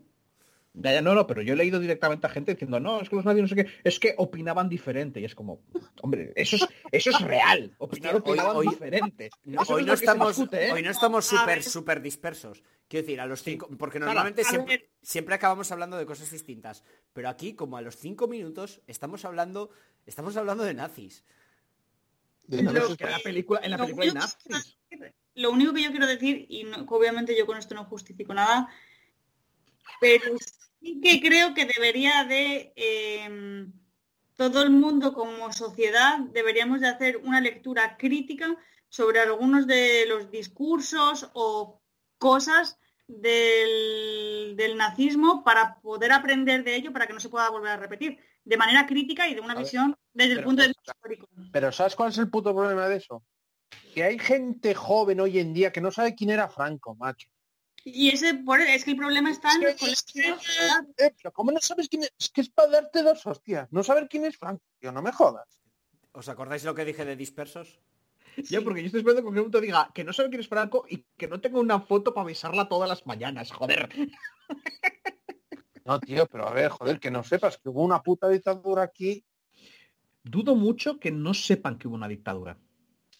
Ya, 0.76 0.92
ya, 0.92 1.02
no, 1.02 1.14
no, 1.14 1.24
pero 1.26 1.40
yo 1.40 1.52
he 1.54 1.56
leído 1.56 1.78
directamente 1.78 2.26
a 2.26 2.30
gente 2.30 2.52
diciendo, 2.52 2.80
no, 2.80 3.00
es 3.00 3.08
que 3.08 3.14
los 3.14 3.24
nazis 3.24 3.42
no 3.42 3.46
sé 3.48 3.54
qué, 3.54 3.66
es 3.84 4.00
que 4.00 4.14
opinaban 4.18 4.68
diferente. 4.68 5.20
Y 5.20 5.24
es 5.24 5.34
como, 5.36 5.60
hombre, 6.02 6.32
eso 6.34 6.56
es, 6.56 6.66
eso 6.90 7.10
es 7.10 7.20
real, 7.20 7.72
opinar 7.78 8.16
opinaban 8.16 8.56
hoy- 8.56 8.66
diferente. 8.68 9.30
No, 9.44 9.62
Eso 9.62 9.74
hoy, 9.74 9.82
es 9.82 9.86
no 9.86 9.92
estamos, 9.92 10.36
discute, 10.36 10.66
¿eh? 10.66 10.72
hoy 10.72 10.82
no 10.82 10.90
estamos 10.90 11.26
súper, 11.26 11.62
súper 11.62 12.02
dispersos. 12.02 12.64
Quiero 12.88 13.06
decir, 13.06 13.20
a 13.20 13.26
los 13.26 13.42
cinco, 13.44 13.68
porque 13.78 14.00
normalmente 14.00 14.42
siempre, 14.42 14.90
siempre 15.00 15.36
acabamos 15.36 15.70
hablando 15.70 15.96
de 15.96 16.06
cosas 16.06 16.28
distintas. 16.30 16.82
Pero 17.12 17.28
aquí, 17.28 17.54
como 17.54 17.76
a 17.76 17.80
los 17.80 17.96
cinco 17.96 18.26
minutos, 18.26 18.82
estamos 18.88 19.24
hablando, 19.24 19.70
estamos 20.06 20.36
hablando 20.36 20.64
de 20.64 20.74
nazis. 20.74 21.24
De 22.48 22.62
Lo 22.64 22.72
nazis. 22.72 22.96
Que 22.96 23.04
en 23.04 23.10
la 23.12 23.18
película, 23.20 23.60
en 23.62 23.70
la 23.70 23.76
Lo 23.76 23.84
película 23.84 24.04
hay 24.06 24.10
único 24.10 24.26
que- 24.42 24.48
nazis. 24.50 24.76
Lo 25.36 25.50
único 25.52 25.72
que 25.72 25.84
yo 25.84 25.90
quiero 25.92 26.06
decir, 26.08 26.46
y 26.48 26.64
no- 26.64 26.84
obviamente 26.88 27.36
yo 27.38 27.46
con 27.46 27.56
esto 27.58 27.74
no 27.76 27.84
justifico 27.84 28.34
nada, 28.34 28.68
pero 30.00 30.24
sí 30.84 31.00
que 31.00 31.20
creo 31.20 31.54
que 31.54 31.64
debería 31.64 32.24
de 32.24 32.72
eh, 32.76 33.66
todo 34.36 34.62
el 34.62 34.70
mundo 34.70 35.14
como 35.14 35.52
sociedad 35.52 36.18
deberíamos 36.18 36.80
de 36.80 36.88
hacer 36.88 37.16
una 37.18 37.40
lectura 37.40 37.96
crítica 37.96 38.56
sobre 38.88 39.20
algunos 39.20 39.66
de 39.66 40.04
los 40.06 40.30
discursos 40.30 41.30
o 41.32 41.80
cosas 42.18 42.78
del, 43.06 44.54
del 44.56 44.76
nazismo 44.76 45.42
para 45.42 45.80
poder 45.80 46.12
aprender 46.12 46.64
de 46.64 46.76
ello 46.76 46.92
para 46.92 47.06
que 47.06 47.12
no 47.12 47.20
se 47.20 47.28
pueda 47.28 47.50
volver 47.50 47.72
a 47.72 47.76
repetir 47.76 48.18
de 48.44 48.56
manera 48.56 48.86
crítica 48.86 49.26
y 49.26 49.34
de 49.34 49.40
una 49.40 49.54
ver, 49.54 49.64
visión 49.64 49.96
desde 50.12 50.34
el 50.34 50.44
punto 50.44 50.62
de 50.62 50.68
vista 50.68 50.92
histórico. 50.92 51.28
Pero 51.50 51.72
¿sabes 51.72 51.96
cuál 51.96 52.10
es 52.10 52.18
el 52.18 52.28
puto 52.28 52.54
problema 52.54 52.88
de 52.88 52.96
eso? 52.96 53.24
Que 53.94 54.04
hay 54.04 54.18
gente 54.18 54.74
joven 54.74 55.20
hoy 55.20 55.38
en 55.38 55.54
día 55.54 55.72
que 55.72 55.80
no 55.80 55.90
sabe 55.90 56.14
quién 56.14 56.30
era 56.30 56.48
Franco, 56.48 56.94
macho. 56.94 57.28
Y 57.84 58.08
ese 58.08 58.34
por 58.34 58.60
es 58.60 58.84
que 58.84 58.92
el 58.92 58.96
problema 58.96 59.30
está 59.30 59.52
en 59.54 59.62
los 59.62 59.74
colegios. 59.74 60.42
claro. 60.42 60.88
Eh, 60.96 61.14
pero 61.16 61.32
¿cómo 61.32 61.52
no 61.52 61.60
sabes 61.60 61.88
quién 61.88 62.04
es? 62.04 62.12
Es 62.18 62.30
que 62.30 62.40
es 62.40 62.48
para 62.48 62.70
darte 62.70 63.02
dos 63.02 63.26
hostias. 63.26 63.68
No 63.70 63.82
saber 63.82 64.08
quién 64.08 64.24
es 64.24 64.38
Franco, 64.38 64.64
tío, 64.78 64.90
no 64.90 65.02
me 65.02 65.12
jodas. 65.12 65.60
¿Os 66.12 66.28
acordáis 66.28 66.64
lo 66.64 66.74
que 66.74 66.84
dije 66.84 67.04
de 67.04 67.16
dispersos? 67.16 67.80
Ya, 68.36 68.60
porque 68.62 68.80
yo 68.80 68.86
estoy 68.86 69.00
esperando 69.00 69.22
que 69.22 69.28
un 69.28 69.34
momento 69.34 69.60
diga 69.60 69.90
que 69.94 70.02
no 70.02 70.12
sabe 70.12 70.28
quién 70.28 70.40
es 70.40 70.48
Franco 70.48 70.86
y 70.88 71.04
que 71.16 71.28
no 71.28 71.40
tenga 71.40 71.60
una 71.60 71.80
foto 71.80 72.14
para 72.14 72.26
besarla 72.26 72.68
todas 72.68 72.88
las 72.88 73.06
mañanas, 73.06 73.52
joder. 73.52 73.88
No, 75.84 76.00
tío, 76.00 76.26
pero 76.26 76.48
a 76.48 76.52
ver, 76.52 76.70
joder, 76.70 76.98
que 76.98 77.10
no 77.10 77.22
sepas 77.22 77.58
que 77.58 77.68
hubo 77.68 77.84
una 77.84 78.02
puta 78.02 78.28
dictadura 78.28 78.82
aquí. 78.82 79.22
Dudo 80.22 80.54
mucho 80.54 80.98
que 80.98 81.10
no 81.10 81.34
sepan 81.34 81.76
que 81.76 81.86
hubo 81.86 81.94
una 81.94 82.08
dictadura. 82.08 82.58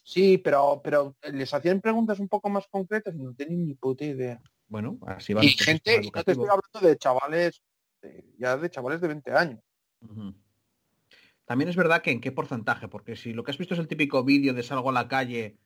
Sí, 0.03 0.39
pero, 0.39 0.81
pero 0.83 1.15
les 1.33 1.53
hacían 1.53 1.81
preguntas 1.81 2.19
un 2.19 2.29
poco 2.29 2.49
más 2.49 2.67
concretas 2.69 3.15
y 3.15 3.19
no 3.19 3.35
tienen 3.35 3.67
ni 3.67 3.75
puta 3.75 4.05
idea. 4.05 4.41
Bueno, 4.69 4.99
así 5.07 5.33
va. 5.35 5.45
Y 5.45 5.49
gente, 5.49 6.01
y 6.03 6.11
no 6.11 6.23
te 6.23 6.33
estoy 6.33 6.49
hablando 6.49 6.89
de 6.89 6.97
chavales, 6.97 7.63
de- 8.03 8.25
ya 8.39 8.57
de 8.57 8.71
chavales 8.71 9.01
de 9.01 9.09
20 9.09 9.33
años. 9.33 9.61
También 11.45 11.69
es 11.69 11.77
verdad 11.77 12.03
que 12.03 12.11
en 12.11 12.21
qué 12.21 12.33
porcentaje, 12.33 12.89
porque 12.89 13.17
si 13.17 13.33
lo 13.33 13.45
que 13.45 13.51
has 13.51 13.59
visto 13.59 13.75
es 13.75 13.81
el 13.81 13.89
típico 13.89 14.25
vídeo 14.25 14.55
de 14.55 14.63
salgo 14.63 14.89
a 14.91 14.93
la 14.95 15.09
calle 15.09 15.59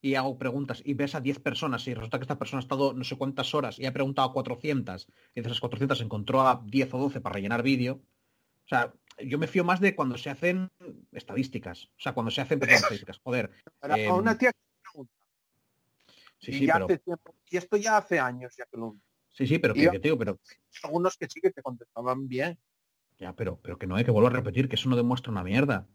y 0.00 0.14
hago 0.14 0.38
preguntas 0.38 0.82
y 0.84 0.94
ves 0.94 1.14
a 1.14 1.20
10 1.20 1.40
personas 1.40 1.86
y 1.88 1.94
resulta 1.94 2.18
que 2.18 2.22
esta 2.24 2.38
persona 2.38 2.60
ha 2.60 2.62
estado 2.64 2.92
no 2.92 3.04
sé 3.04 3.16
cuántas 3.16 3.54
horas 3.54 3.78
y 3.78 3.86
ha 3.86 3.92
preguntado 3.92 4.28
a 4.28 4.32
400 4.32 5.08
y 5.34 5.40
de 5.40 5.48
esas 5.48 5.60
400 5.60 6.00
encontró 6.02 6.42
a 6.42 6.62
10 6.66 6.92
o 6.94 6.98
12 6.98 7.20
para 7.20 7.34
rellenar 7.34 7.62
vídeo. 7.62 8.00
O 8.64 8.68
sea, 8.68 8.94
yo 9.18 9.38
me 9.38 9.46
fío 9.46 9.64
más 9.64 9.80
de 9.80 9.94
cuando 9.96 10.16
se 10.18 10.30
hacen 10.30 10.70
estadísticas. 11.12 11.86
O 11.96 12.00
sea, 12.00 12.12
cuando 12.12 12.30
se 12.30 12.40
hacen 12.40 12.60
estadísticas. 13.02 13.18
Joder. 13.24 13.50
Eh, 13.96 14.06
a 14.08 14.14
una 14.14 14.38
tía 14.38 14.50
que 14.52 14.58
pregunta. 14.58 14.73
Sí, 16.44 16.50
y, 16.52 16.58
sí, 16.58 16.66
ya 16.66 16.74
pero, 16.74 16.84
hace 16.86 16.98
tiempo- 16.98 17.34
y 17.50 17.56
esto 17.56 17.76
ya 17.76 17.96
hace 17.96 18.18
años 18.20 18.54
ya 18.56 18.66
que 18.66 18.76
lo 18.76 18.96
sí, 19.32 19.46
sí, 19.46 19.58
pero 19.58 19.74
y 19.74 19.78
que, 19.78 19.84
yo- 19.84 19.90
que 19.92 19.98
te 19.98 20.08
digo, 20.08 20.18
pero 20.18 20.38
algunos 20.82 21.16
que 21.16 21.26
sí 21.28 21.40
que 21.40 21.50
te 21.50 21.62
contestaban 21.62 22.28
bien. 22.28 22.58
Ya, 23.18 23.32
pero, 23.34 23.58
pero 23.62 23.78
que 23.78 23.86
no 23.86 23.96
hay 23.96 24.04
que 24.04 24.10
volver 24.10 24.32
a 24.32 24.36
repetir, 24.36 24.68
que 24.68 24.74
eso 24.76 24.88
no 24.88 24.96
demuestra 24.96 25.30
una 25.32 25.42
mierda. 25.42 25.86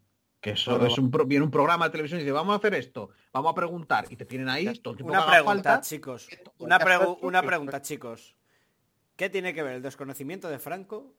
Que 0.41 0.51
eso 0.51 0.85
es 0.85 0.97
un, 0.97 1.11
pro- 1.11 1.25
viene 1.25 1.43
un 1.43 1.51
programa 1.51 1.85
de 1.85 1.91
televisión 1.91 2.21
y 2.21 2.23
dice, 2.23 2.31
vamos 2.31 2.53
a 2.53 2.57
hacer 2.57 2.73
esto, 2.73 3.09
vamos 3.33 3.51
a 3.51 3.55
preguntar, 3.55 4.05
y 4.09 4.15
te 4.15 4.23
tienen 4.25 4.47
ahí 4.47 4.65
todo 4.79 4.93
el 4.93 4.97
tiempo 4.97 5.11
Una 5.13 5.25
pregunta, 5.27 5.69
falta. 5.73 5.81
chicos. 5.81 6.29
Una, 6.59 6.79
pregu- 6.79 7.17
tío, 7.19 7.27
una 7.27 7.41
pregunta, 7.43 7.81
chicos. 7.81 8.37
¿Qué 9.17 9.29
tiene 9.29 9.53
que 9.53 9.61
ver 9.63 9.73
el 9.75 9.81
desconocimiento 9.81 10.47
de 10.49 10.57
Franco 10.59 11.13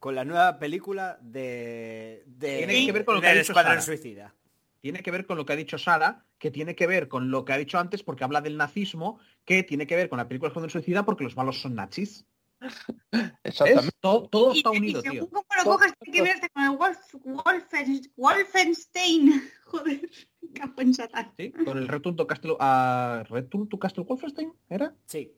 con 0.00 0.16
la 0.16 0.24
nueva 0.24 0.58
película 0.58 1.16
de, 1.22 2.24
de 2.26 2.56
Tiene 2.58 2.86
que 2.86 2.90
ver 2.92 3.04
con 3.04 3.14
lo 3.14 3.20
que 3.20 3.28
ha 3.28 3.32
dicho 3.34 3.52
Escuadrón 3.52 3.74
Sara. 3.74 3.82
Suicida? 3.82 4.34
Tiene 4.80 5.02
que 5.02 5.10
ver 5.10 5.26
con 5.26 5.36
lo 5.36 5.44
que 5.44 5.52
ha 5.52 5.56
dicho 5.56 5.76
Sara, 5.78 6.24
que 6.38 6.50
tiene 6.50 6.74
que 6.74 6.86
ver 6.86 7.08
con 7.08 7.30
lo 7.30 7.44
que 7.44 7.52
ha 7.52 7.58
dicho 7.58 7.78
antes 7.78 8.02
porque 8.02 8.24
habla 8.24 8.40
del 8.40 8.56
nazismo, 8.56 9.18
que 9.44 9.62
tiene 9.62 9.86
que 9.86 9.96
ver 9.96 10.08
con 10.08 10.16
la 10.18 10.26
película 10.28 10.48
Escuadrón 10.48 10.70
Suicida 10.70 11.04
porque 11.04 11.24
los 11.24 11.36
malos 11.36 11.60
son 11.60 11.74
nazis. 11.74 12.24
Exactamente. 13.44 13.90
Todo, 14.00 14.28
todo 14.28 14.54
Y, 14.54 14.58
está 14.58 14.70
y 14.74 14.78
unido, 14.78 15.00
según 15.02 15.18
tío. 15.18 15.28
cómo 15.30 15.44
lo 15.58 15.64
cojas, 15.64 15.92
tiene 16.00 16.16
que 16.18 16.22
ver 16.22 16.34
hasta 16.34 16.48
con 16.50 16.62
el 16.64 16.70
Wolf, 16.76 16.98
Wolfen- 17.24 18.12
Wolfenstein. 18.16 19.42
Joder, 19.64 20.10
capo 20.54 20.82
en 20.82 20.94
Satán. 20.94 21.32
¿Sí? 21.38 21.52
Con 21.52 21.78
el 21.78 21.88
Return 21.88 22.16
to 22.16 22.26
Castle, 22.26 22.56
a 22.58 23.24
Return 23.28 23.68
to 23.68 23.78
Castle 23.78 24.04
Wolfenstein, 24.04 24.52
¿era? 24.68 24.94
Sí. 25.06 25.32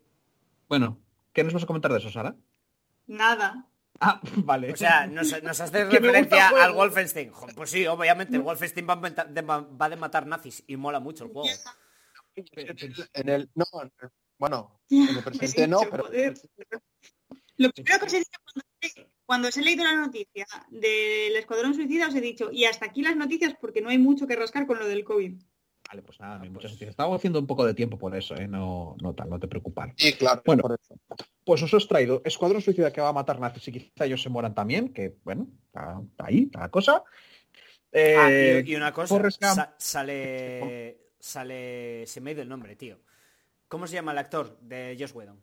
Bueno, 0.69 0.99
¿qué 1.33 1.45
nos 1.45 1.53
vas 1.53 1.63
a 1.65 1.67
comentar 1.67 1.93
de 1.93 1.99
eso, 1.99 2.11
Sara? 2.11 2.35
Nada. 3.07 3.69
Ah, 4.05 4.21
vale. 4.45 4.73
O 4.73 4.77
sea, 4.77 5.07
nos, 5.07 5.41
nos 5.43 5.61
haces 5.61 5.89
referencia 5.91 6.49
al 6.49 6.73
Wolfenstein. 6.73 7.31
Pues 7.55 7.71
sí, 7.71 7.87
obviamente, 7.87 8.37
el 8.37 8.43
Wolfenstein 8.43 8.87
va 8.89 8.97
de, 8.97 9.43
va 9.43 9.89
de 9.89 9.97
matar 9.97 10.27
nazis 10.27 10.65
y 10.67 10.77
mola 10.77 10.99
mucho 10.99 11.25
el 11.25 11.31
juego. 11.31 11.49
En 13.15 13.29
el, 13.29 13.51
no, 13.55 13.65
bueno, 14.39 14.83
en 14.91 15.09
el 15.09 15.23
presente 15.23 15.69
no, 15.69 15.81
pero. 15.89 16.09
Lo 17.59 17.71
primero 17.71 17.99
que 18.01 18.07
os 18.07 18.15
he 18.15 18.19
dicho 18.19 18.41
cuando, 18.43 19.11
cuando 19.25 19.49
os 19.49 19.57
he 19.57 19.63
leído 19.63 19.85
la 19.85 19.95
noticia 19.95 20.47
del 20.71 21.37
Escuadrón 21.37 21.75
Suicida, 21.75 22.09
os 22.09 22.15
he 22.15 22.21
dicho, 22.21 22.51
y 22.51 22.65
hasta 22.65 22.87
aquí 22.87 23.03
las 23.03 23.15
noticias 23.15 23.55
porque 23.61 23.83
no 23.83 23.91
hay 23.91 23.99
mucho 23.99 24.27
que 24.27 24.35
rascar 24.35 24.67
con 24.67 24.79
lo 24.79 24.89
del 24.89 25.05
COVID. 25.05 25.41
Vale, 25.93 26.03
pues 26.03 26.19
nada, 26.21 26.39
muchas 26.45 26.71
noticias. 26.71 26.89
Estamos 26.91 27.17
haciendo 27.17 27.39
un 27.39 27.47
poco 27.47 27.67
de 27.67 27.75
tiempo 27.75 27.99
por 27.99 28.17
eso, 28.17 28.35
¿eh? 28.35 28.49
No, 28.49 28.97
no 29.03 29.15
tal, 29.15 29.29
no 29.29 29.39
te 29.39 29.47
preocupes. 29.47 29.93
Sí, 29.99 30.15
claro, 30.15 30.43
Bueno. 30.47 30.63
por 30.63 30.73
eso. 30.81 30.95
Pues 31.45 31.63
os 31.63 31.75
he 31.75 31.87
traído 31.87 32.23
Escuadrón 32.25 32.63
Suicida 32.63 32.91
que 32.91 33.03
va 33.03 33.09
a 33.11 33.13
matar 33.13 33.39
nazis 33.39 33.69
y 33.69 33.73
quizá 33.73 34.07
ellos 34.07 34.23
se 34.23 34.31
mueran 34.31 34.55
también, 34.55 34.95
que 34.95 35.17
bueno, 35.23 35.49
está, 35.67 36.01
está 36.11 36.27
ahí, 36.29 36.45
está 36.45 36.61
la 36.61 36.71
cosa. 36.71 37.03
Eh, 37.93 38.17
Ah, 38.19 38.63
y, 38.65 38.73
y 38.73 38.75
una 38.75 38.91
cosa, 38.93 39.31
sa- 39.31 39.75
sale... 39.79 40.99
Sale... 41.19 42.07
Se 42.07 42.21
me 42.23 42.31
ha 42.31 42.33
ido 42.33 42.43
el 42.43 42.49
nombre, 42.49 42.75
tío. 42.75 42.99
¿Cómo 43.69 43.87
se 43.87 43.95
llama 43.95 44.13
el 44.13 44.19
actor 44.19 44.59
de 44.63 44.97
Josh 44.99 45.13
Whedon? 45.15 45.39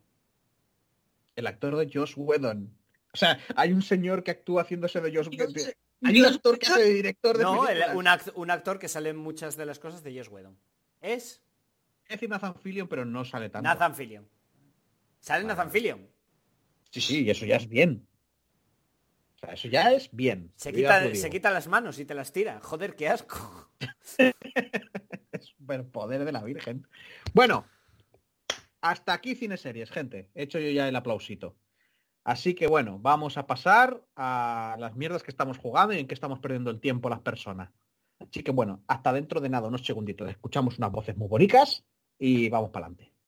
El 1.36 1.46
actor 1.46 1.76
de 1.76 1.88
Josh 1.92 2.14
Whedon. 2.16 2.76
O 3.12 3.16
sea, 3.16 3.38
hay 3.54 3.72
un 3.72 3.82
señor 3.82 4.24
que 4.24 4.32
actúa 4.32 4.62
haciéndose 4.62 5.00
de 5.00 5.14
Josh 5.14 5.28
Whedon. 5.28 5.54
Hay 6.02 6.20
un 6.20 6.26
actor 6.26 6.58
que 6.58 6.66
hace 6.66 6.82
de 6.82 6.94
director 6.94 7.36
de 7.36 7.42
No, 7.44 7.68
el- 7.68 7.82
un, 7.94 8.06
act- 8.06 8.32
un 8.34 8.50
actor 8.50 8.78
que 8.78 8.88
sale 8.88 9.10
en 9.10 9.16
muchas 9.16 9.56
de 9.56 9.66
las 9.66 9.78
cosas 9.78 10.02
de 10.02 10.14
Josh 10.16 10.28
Whedon. 10.30 10.58
Es 11.00 11.42
Es 12.08 12.28
Nathan 12.28 12.54
Fillion, 12.56 12.88
pero 12.88 13.04
no 13.04 13.24
sale 13.24 13.48
tanto. 13.50 13.68
Nathan 13.68 13.94
Fillion. 13.94 14.28
Sale 15.20 15.44
Vale, 15.44 15.54
Nathan. 15.54 15.70
Fillion. 15.70 16.08
Sí, 16.90 17.00
sí, 17.00 17.24
y 17.24 17.30
eso 17.30 17.44
ya 17.46 17.56
es 17.56 17.68
bien. 17.68 18.06
O 19.36 19.38
sea, 19.38 19.54
eso 19.54 19.68
ya 19.68 19.92
es 19.92 20.08
bien. 20.12 20.52
Se 20.56 20.72
quita, 20.72 21.14
se 21.14 21.30
quita 21.30 21.50
las 21.50 21.68
manos 21.68 21.98
y 21.98 22.04
te 22.04 22.14
las 22.14 22.32
tira. 22.32 22.60
Joder, 22.62 22.94
qué 22.96 23.08
asco. 23.08 23.70
Es 23.78 24.16
superpoder 25.58 26.24
de 26.24 26.32
la 26.32 26.42
Virgen. 26.42 26.86
Bueno, 27.32 27.64
hasta 28.80 29.12
aquí 29.12 29.34
cine 29.34 29.56
series, 29.56 29.90
gente. 29.90 30.28
He 30.34 30.42
hecho 30.44 30.58
yo 30.58 30.70
ya 30.70 30.88
el 30.88 30.96
aplausito. 30.96 31.56
Así 32.24 32.54
que 32.54 32.66
bueno, 32.66 32.98
vamos 33.00 33.38
a 33.38 33.46
pasar 33.46 34.02
a 34.16 34.76
las 34.78 34.94
mierdas 34.96 35.22
que 35.22 35.30
estamos 35.30 35.58
jugando 35.58 35.94
y 35.94 35.98
en 35.98 36.06
que 36.06 36.14
estamos 36.14 36.38
perdiendo 36.38 36.70
el 36.70 36.80
tiempo 36.80 37.08
las 37.08 37.20
personas. 37.20 37.70
Así 38.18 38.42
que 38.42 38.52
bueno, 38.52 38.82
hasta 38.86 39.12
dentro 39.12 39.40
de 39.40 39.48
nada, 39.48 39.68
unos 39.68 39.84
segunditos. 39.84 40.28
Escuchamos 40.28 40.78
unas 40.78 40.92
voces 40.92 41.16
muy 41.16 41.28
bonitas 41.28 41.84
y 42.18 42.48
vamos 42.50 42.70
para 42.70 42.86
adelante. 42.86 43.19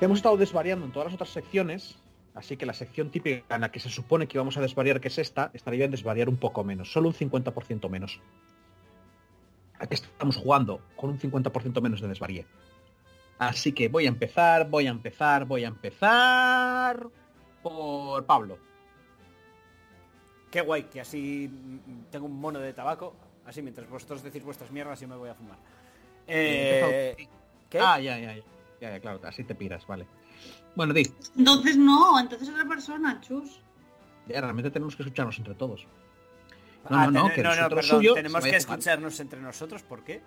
Hemos 0.00 0.18
estado 0.18 0.36
desvariando 0.36 0.86
en 0.86 0.92
todas 0.92 1.06
las 1.06 1.14
otras 1.14 1.30
secciones, 1.30 1.96
así 2.34 2.56
que 2.56 2.66
la 2.66 2.74
sección 2.74 3.10
típica 3.10 3.54
en 3.54 3.60
la 3.62 3.70
que 3.70 3.80
se 3.80 3.88
supone 3.88 4.26
que 4.26 4.36
íbamos 4.36 4.56
a 4.56 4.60
desvariar, 4.60 5.00
que 5.00 5.08
es 5.08 5.18
esta, 5.18 5.50
estaría 5.54 5.78
bien 5.78 5.90
desvariar 5.90 6.28
un 6.28 6.36
poco 6.36 6.64
menos, 6.64 6.92
solo 6.92 7.08
un 7.08 7.14
50% 7.14 7.88
menos. 7.88 8.20
Aquí 9.78 9.94
estamos 9.94 10.36
jugando 10.36 10.80
con 10.96 11.10
un 11.10 11.18
50% 11.18 11.80
menos 11.80 12.00
de 12.00 12.08
desvaríe. 12.08 12.46
Así 13.38 13.72
que 13.72 13.88
voy 13.88 14.06
a 14.06 14.08
empezar, 14.08 14.68
voy 14.68 14.86
a 14.86 14.90
empezar, 14.90 15.44
voy 15.44 15.64
a 15.64 15.68
empezar 15.68 17.06
por 17.62 18.24
Pablo. 18.24 18.58
Qué 20.50 20.62
guay, 20.62 20.84
que 20.84 21.02
así 21.02 21.50
tengo 22.10 22.26
un 22.26 22.40
mono 22.40 22.58
de 22.60 22.72
tabaco. 22.72 23.14
Así 23.44 23.60
mientras 23.60 23.88
vosotros 23.88 24.22
decís 24.22 24.42
vuestras 24.42 24.70
mierdas 24.70 24.98
yo 25.00 25.08
me 25.08 25.16
voy 25.16 25.28
a 25.28 25.34
fumar. 25.34 25.58
Eh, 26.26 27.28
¿Qué? 27.68 27.78
Ah, 27.78 28.00
ya, 28.00 28.18
ya, 28.18 28.34
ya, 28.34 28.42
ya, 28.80 28.90
ya, 28.90 29.00
claro, 29.00 29.20
así 29.24 29.44
te 29.44 29.54
piras, 29.54 29.86
vale. 29.86 30.06
Bueno, 30.74 30.92
di, 30.92 31.10
Entonces 31.36 31.76
no, 31.76 32.18
entonces 32.18 32.48
otra 32.48 32.64
persona, 32.66 33.20
chus. 33.20 33.60
ya 34.28 34.40
realmente 34.40 34.70
tenemos 34.70 34.94
que 34.96 35.02
escucharnos 35.02 35.38
entre 35.38 35.54
todos. 35.54 35.86
Ah, 36.88 37.08
no, 37.10 37.28
que 37.30 37.42
no, 37.42 37.50
no, 37.50 37.56
nosotros 37.56 37.84
perdón, 37.86 38.00
suyo 38.00 38.14
tenemos 38.14 38.44
que 38.44 38.56
escucharnos 38.56 39.18
entre 39.20 39.40
nosotros, 39.40 39.82
¿por 39.82 40.04
qué? 40.04 40.22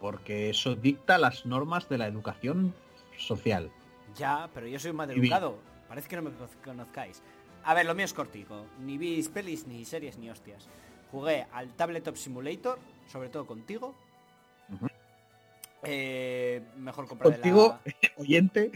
porque 0.00 0.50
eso 0.50 0.76
dicta 0.76 1.18
las 1.18 1.44
normas 1.44 1.88
de 1.88 1.98
la 1.98 2.06
educación 2.06 2.72
social. 3.16 3.70
Ya, 4.16 4.48
pero 4.54 4.68
yo 4.68 4.78
soy 4.78 4.92
un 4.92 5.00
educado. 5.10 5.58
Parece 5.88 6.08
que 6.08 6.14
no 6.16 6.22
me 6.22 6.30
conoz- 6.30 6.56
conozcáis. 6.64 7.20
A 7.64 7.74
ver, 7.74 7.84
lo 7.86 7.96
mío 7.96 8.04
es 8.04 8.14
cortico. 8.14 8.66
Ni 8.80 8.96
vi 8.96 9.20
pelis, 9.24 9.66
ni 9.66 9.84
series, 9.84 10.16
ni 10.18 10.30
hostias. 10.30 10.68
Jugué 11.10 11.46
al 11.52 11.70
Tabletop 11.74 12.14
Simulator, 12.16 12.78
sobre 13.10 13.28
todo 13.28 13.44
contigo. 13.46 13.94
Eh, 15.84 16.62
mejor 16.76 17.06
compra 17.06 17.30
Contigo, 17.30 17.78
de 17.84 17.94
oyente. 18.16 18.72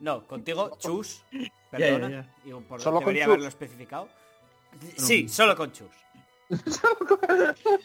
No, 0.00 0.26
contigo, 0.26 0.76
chus. 0.78 1.22
ya, 1.32 1.48
Perdona. 1.70 2.10
ya. 2.10 2.34
Digo, 2.44 2.60
por- 2.62 2.80
Solo 2.80 2.96
con 2.96 3.04
debería 3.06 3.24
chus. 3.24 3.30
haberlo 3.30 3.48
especificado. 3.48 4.08
Sí, 4.96 5.28
solo 5.28 5.54
con 5.56 5.70
chus. 5.72 5.88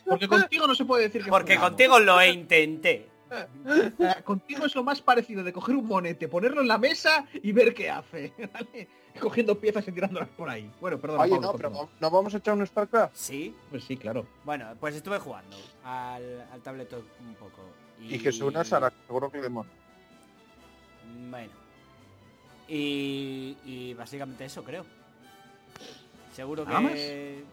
porque 0.06 0.28
contigo 0.28 0.68
no 0.68 0.76
se 0.76 0.86
puede 0.86 1.04
decir 1.04 1.24
que 1.24 1.30
Porque 1.30 1.56
jugamos. 1.56 1.70
contigo 1.72 2.00
lo 2.00 2.24
intenté. 2.26 3.10
Eh, 3.30 4.24
contigo 4.24 4.66
es 4.66 4.76
lo 4.76 4.84
más 4.84 5.02
parecido 5.02 5.44
de 5.44 5.52
coger 5.52 5.76
un 5.76 5.86
monete, 5.86 6.28
ponerlo 6.30 6.62
en 6.62 6.68
la 6.70 6.78
mesa 6.78 7.26
y 7.34 7.52
ver 7.52 7.74
qué 7.74 7.90
hace, 7.90 8.34
¿vale? 8.54 8.88
Cogiendo 9.20 9.60
piezas 9.60 9.86
y 9.88 9.92
tirándolas 9.92 10.30
por 10.30 10.50
ahí. 10.50 10.72
Bueno, 10.80 10.98
perdón. 11.00 11.20
Oye, 11.22 11.40
no, 11.40 11.54
pero 11.54 11.90
¿no 12.00 12.10
vamos 12.12 12.34
a 12.34 12.38
echar 12.38 12.54
un 12.54 12.66
StarCraft? 12.66 13.16
Sí. 13.16 13.54
Pues 13.70 13.84
sí, 13.84 13.98
claro. 13.98 14.26
Bueno, 14.46 14.68
pues 14.80 14.96
estuve 14.96 15.20
jugando 15.20 15.58
al, 15.84 16.48
al 16.52 16.62
tabletop 16.62 17.04
un 17.22 17.36
poco. 17.36 17.62
Y, 18.00 18.16
Y 18.16 18.20
que 18.20 18.32
se 18.32 18.44
una 18.44 18.64
Sara, 18.64 18.92
seguro 19.06 19.32
que 19.32 19.42
le 19.42 19.50
mola. 19.50 19.70
Bueno. 21.30 21.54
Y, 22.68 23.58
y 23.66 23.94
básicamente 23.94 24.46
eso 24.46 24.64
creo. 24.64 24.86
Seguro 26.34 26.66
¿Nada 26.66 26.94
que... 26.94 27.44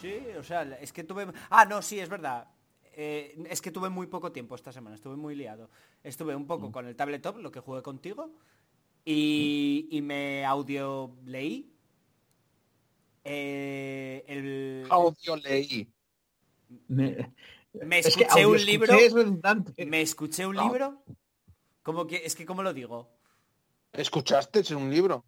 Sí, 0.00 0.14
o 0.38 0.42
sea, 0.42 0.62
es 0.80 0.92
que 0.92 1.04
tuve... 1.04 1.26
Ah, 1.50 1.64
no, 1.64 1.80
sí, 1.82 2.00
es 2.00 2.08
verdad. 2.08 2.48
Eh, 2.94 3.42
es 3.48 3.62
que 3.62 3.70
tuve 3.70 3.88
muy 3.88 4.06
poco 4.06 4.32
tiempo 4.32 4.54
esta 4.54 4.72
semana, 4.72 4.96
estuve 4.96 5.16
muy 5.16 5.34
liado. 5.34 5.70
Estuve 6.02 6.34
un 6.34 6.46
poco 6.46 6.72
con 6.72 6.86
el 6.86 6.96
tabletop, 6.96 7.38
lo 7.38 7.52
que 7.52 7.60
jugué 7.60 7.82
contigo, 7.82 8.34
y, 9.04 9.88
y 9.90 10.02
me 10.02 10.44
audio 10.44 11.14
leí. 11.24 11.72
eh, 13.24 14.24
el, 14.26 14.86
Audio 14.90 15.36
leí. 15.36 15.88
Me, 16.88 17.32
me 17.74 17.98
es 18.00 18.14
que 18.16 18.24
escuché 18.24 18.46
un 18.46 18.64
libro. 18.64 18.94
es 18.94 19.12
redundante. 19.12 19.86
Me 19.86 20.00
escuché 20.02 20.46
un 20.46 20.56
No. 20.56 20.64
libro. 20.64 21.04
Como 21.82 22.06
que, 22.06 22.22
es 22.24 22.36
que, 22.36 22.46
¿cómo 22.46 22.62
lo 22.62 22.72
digo? 22.72 23.10
¿Escuchaste 23.92 24.60
Es 24.60 24.70
un 24.70 24.90
libro? 24.90 25.24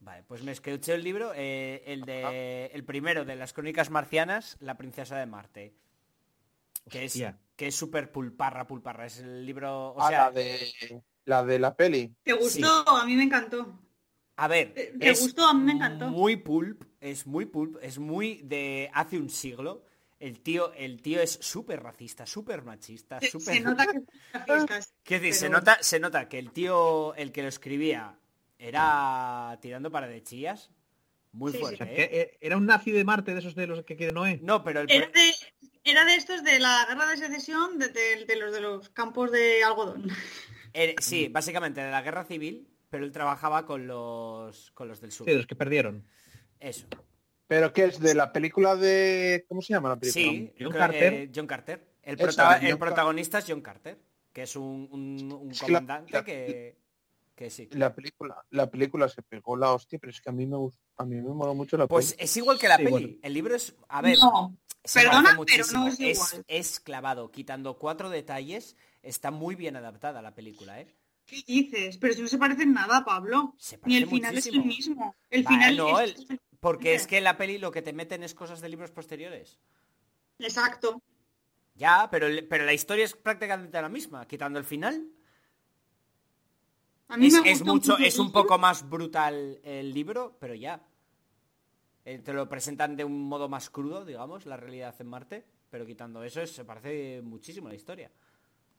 Vale, 0.00 0.22
pues 0.22 0.42
me 0.42 0.52
escuché 0.52 0.94
el 0.94 1.04
libro, 1.04 1.32
eh, 1.34 1.82
el 1.86 2.02
de 2.02 2.66
el 2.72 2.84
primero 2.84 3.24
de 3.26 3.36
las 3.36 3.52
crónicas 3.52 3.90
marcianas, 3.90 4.56
La 4.60 4.76
princesa 4.78 5.16
de 5.18 5.26
Marte. 5.26 5.74
Que 6.88 7.04
es, 7.04 7.22
que 7.54 7.66
es 7.66 7.74
súper 7.76 8.10
pulparra, 8.10 8.66
pulparra. 8.66 9.06
Es 9.06 9.18
el 9.18 9.44
libro. 9.44 9.90
O 9.90 10.00
Ah, 10.00 10.08
sea, 10.08 10.18
la 10.24 10.30
de 10.30 11.02
la 11.26 11.44
de 11.44 11.58
la 11.58 11.76
peli. 11.76 12.14
¿Te 12.22 12.32
gustó? 12.32 12.88
A 12.88 13.04
mí 13.04 13.14
me 13.14 13.24
encantó. 13.24 13.78
a 14.36 14.48
ver. 14.48 14.72
¿Te- 14.72 14.86
te 14.98 15.10
es 15.10 15.20
gustó? 15.20 15.46
A 15.46 15.52
mí 15.52 15.62
me 15.64 15.72
encantó. 15.72 16.08
Muy 16.08 16.36
pulp, 16.36 16.82
es 16.98 17.26
muy 17.26 17.44
pulp, 17.44 17.76
es 17.82 17.98
muy 17.98 18.40
de 18.42 18.90
hace 18.94 19.18
un 19.18 19.28
siglo. 19.28 19.84
El 20.20 20.40
tío, 20.40 20.72
el 20.74 21.00
tío 21.02 21.20
es 21.20 21.32
súper 21.40 21.82
racista, 21.82 22.26
súper 22.26 22.62
machista, 22.62 23.18
Se, 23.20 23.30
súper. 23.30 23.54
se 23.54 23.60
nota 23.60 23.86
que 25.02 25.14
decir, 25.18 25.34
se 25.34 25.46
pero- 25.46 25.58
nota, 25.58 25.78
se 25.82 25.98
nota 25.98 26.28
que 26.28 26.38
el 26.38 26.52
tío, 26.52 27.14
el 27.16 27.32
que 27.32 27.42
lo 27.42 27.48
escribía, 27.48 28.18
era 28.58 29.58
tirando 29.62 29.90
para 29.90 30.06
de 30.06 30.22
chillas. 30.22 30.70
Muy 31.32 31.52
Sí, 31.52 31.58
sí. 31.58 31.64
O 31.64 31.66
fuerte, 31.68 31.84
sea, 31.84 31.92
¿eh? 31.92 31.96
que, 32.10 32.20
eh, 32.20 32.38
era 32.40 32.56
un 32.56 32.66
nazi 32.66 32.90
de 32.90 33.04
Marte 33.04 33.32
de 33.32 33.38
esos 33.40 33.54
de 33.54 33.66
los 33.66 33.82
que 33.84 33.96
quiere 33.96 34.12
Noé. 34.12 34.38
No, 34.42 34.62
pero 34.62 34.80
el 34.80 34.90
Era 34.90 35.06
de, 35.08 35.32
era 35.84 36.04
de 36.04 36.16
estos 36.16 36.42
de 36.44 36.58
la 36.58 36.84
guerra 36.88 37.06
de 37.08 37.16
secesión 37.16 37.78
de, 37.78 37.88
de- 37.88 38.24
de 38.26 38.36
los 38.36 38.52
de 38.52 38.60
los 38.60 38.88
campos 38.90 39.30
de 39.32 39.62
algodón. 39.64 40.10
Eh, 40.74 40.94
sí, 41.00 41.28
básicamente 41.28 41.80
de 41.80 41.90
la 41.90 42.02
guerra 42.02 42.24
civil, 42.24 42.68
pero 42.90 43.04
él 43.04 43.12
trabajaba 43.12 43.64
con 43.64 43.86
los 43.86 44.70
con 44.72 44.88
los 44.88 45.00
del 45.00 45.12
sur. 45.12 45.26
Sí, 45.28 45.34
los 45.34 45.46
que 45.46 45.56
perdieron. 45.56 46.04
Eso. 46.58 46.86
¿Pero 47.50 47.72
qué 47.72 47.86
es? 47.86 47.98
¿De 47.98 48.14
la 48.14 48.32
película 48.32 48.76
de... 48.76 49.44
¿Cómo 49.48 49.60
se 49.60 49.72
llama 49.72 49.88
la 49.88 49.96
película? 49.98 50.22
Sí, 50.24 50.52
John 50.56 50.70
Carter. 50.72 51.12
eh, 51.14 51.30
John 51.34 51.48
Carter. 51.48 51.84
El, 52.04 52.14
Esa, 52.14 52.22
prota- 52.24 52.46
John 52.54 52.64
el 52.64 52.68
Car- 52.70 52.78
protagonista 52.78 53.38
es 53.40 53.44
John 53.48 53.60
Carter, 53.60 53.98
que 54.32 54.42
es 54.44 54.54
un, 54.54 54.88
un- 54.92 55.32
un 55.32 55.50
Es 55.50 55.60
que 55.60 55.72
la- 55.72 55.80
comandante 55.80 56.12
la- 56.12 56.24
que, 56.24 56.76
que 57.34 57.50
sí. 57.50 57.68
La 57.72 57.92
película, 57.92 58.36
la 58.50 58.70
película 58.70 59.08
se 59.08 59.22
pegó 59.22 59.56
la 59.56 59.72
hostia, 59.72 59.98
pero 59.98 60.12
es 60.12 60.20
que 60.20 60.30
a 60.30 60.32
mí 60.32 60.46
me 60.46 60.56
a 60.96 61.04
mí 61.04 61.16
me 61.16 61.22
moló 61.34 61.52
mucho 61.56 61.76
la 61.76 61.88
Pues 61.88 62.12
peli. 62.12 62.24
es 62.24 62.36
igual 62.36 62.56
que 62.56 62.68
la 62.68 62.76
Sí, 62.76 62.84
peli. 62.84 62.92
bueno. 62.92 63.08
El 63.20 63.34
libro 63.34 63.56
es, 63.56 63.74
a 63.88 64.00
ver, 64.00 64.16
no, 64.18 64.56
perdona, 64.94 65.36
pero 65.44 65.64
no 65.72 65.88
es 65.88 65.98
igual. 65.98 66.44
es 66.46 66.78
clavado, 66.78 67.32
quitando 67.32 67.78
cuatro 67.78 68.10
detalles, 68.10 68.76
está 69.02 69.32
muy 69.32 69.56
bien 69.56 69.74
adaptada 69.74 70.22
la 70.22 70.36
película, 70.36 70.80
¿eh? 70.80 70.86
¿qué 71.26 71.42
dices? 71.46 71.98
Pero 71.98 72.14
si 72.14 72.22
no 72.22 72.28
se 72.28 72.38
parecen 72.38 72.72
nada, 72.72 73.04
Pablo. 73.04 73.54
Se 73.58 73.76
Ni 73.86 73.96
el 73.96 74.06
final 74.08 74.38
es 74.38 74.46
el 74.46 74.64
mismo. 74.64 75.16
El 75.30 75.44
final 75.46 75.76
no, 75.76 75.98
es... 75.98 76.14
Porque 76.60 76.94
es 76.94 77.06
que 77.06 77.18
en 77.18 77.24
la 77.24 77.36
peli 77.38 77.58
lo 77.58 77.70
que 77.70 77.82
te 77.82 77.92
meten 77.92 78.22
es 78.22 78.34
cosas 78.34 78.60
de 78.60 78.68
libros 78.68 78.90
posteriores. 78.90 79.58
Exacto. 80.38 81.02
Ya, 81.74 82.08
pero, 82.10 82.26
pero 82.48 82.64
la 82.66 82.72
historia 82.74 83.04
es 83.04 83.14
prácticamente 83.14 83.80
la 83.80 83.88
misma, 83.88 84.26
quitando 84.26 84.58
el 84.58 84.64
final. 84.64 85.06
A 87.08 87.16
mí 87.16 87.26
Es, 87.26 87.42
me 87.42 87.50
es 87.50 87.64
mucho, 87.64 87.96
es 87.98 88.18
un 88.18 88.30
poco 88.30 88.58
más 88.58 88.88
brutal 88.88 89.58
el 89.64 89.92
libro, 89.92 90.36
pero 90.38 90.54
ya. 90.54 90.80
Eh, 92.04 92.18
te 92.18 92.32
lo 92.32 92.48
presentan 92.48 92.96
de 92.96 93.04
un 93.04 93.22
modo 93.28 93.48
más 93.48 93.70
crudo, 93.70 94.04
digamos, 94.04 94.46
la 94.46 94.56
realidad 94.56 94.94
en 95.00 95.06
Marte, 95.06 95.44
pero 95.70 95.86
quitando 95.86 96.22
eso 96.22 96.40
es- 96.40 96.52
se 96.52 96.64
parece 96.64 97.20
muchísimo 97.22 97.68
la 97.68 97.74
historia. 97.74 98.10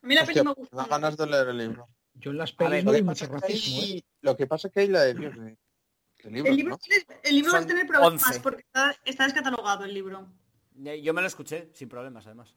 A 0.03 0.07
mí 0.07 0.15
la 0.15 0.21
Hostia, 0.21 0.33
peli 0.35 0.45
me 0.45 0.49
me 0.51 0.55
gusta. 0.55 0.75
da 0.77 0.85
ganas 0.87 1.17
de 1.17 1.27
leer 1.27 1.47
el 1.49 1.57
libro. 1.57 1.87
Yo 2.15 2.31
en 2.31 2.37
las 2.37 2.51
A 2.53 2.57
pelis 2.57 2.71
ver, 2.71 2.85
no 2.85 2.91
lo 2.91 2.95
hay 2.95 3.01
que 3.01 3.05
mucho 3.05 3.25
pasa 3.29 3.35
es 3.35 3.41
que 3.41 3.47
racismo, 3.53 3.81
¿eh? 3.81 3.83
hay- 3.85 4.03
Lo 4.21 4.37
que 4.37 4.47
pasa 4.47 4.67
es 4.67 4.73
que 4.73 4.79
hay 4.81 4.87
la 4.87 5.01
de 5.03 5.13
Dios 5.13 5.35
de, 5.35 5.57
El 6.23 6.56
libro, 6.56 6.69
¿no? 6.72 6.77
tiene- 6.77 7.06
el 7.23 7.35
libro 7.35 7.52
va 7.53 7.60
a 7.60 7.65
tener 7.65 7.88
problemas 7.88 8.23
11. 8.27 8.39
porque 8.41 8.61
está, 8.61 8.95
está 9.06 9.23
descatalogado 9.26 9.85
el 9.85 9.93
libro. 9.93 10.27
Yo 10.76 11.14
me 11.14 11.22
lo 11.22 11.27
escuché, 11.27 11.69
sin 11.73 11.89
problemas, 11.89 12.26
además. 12.26 12.56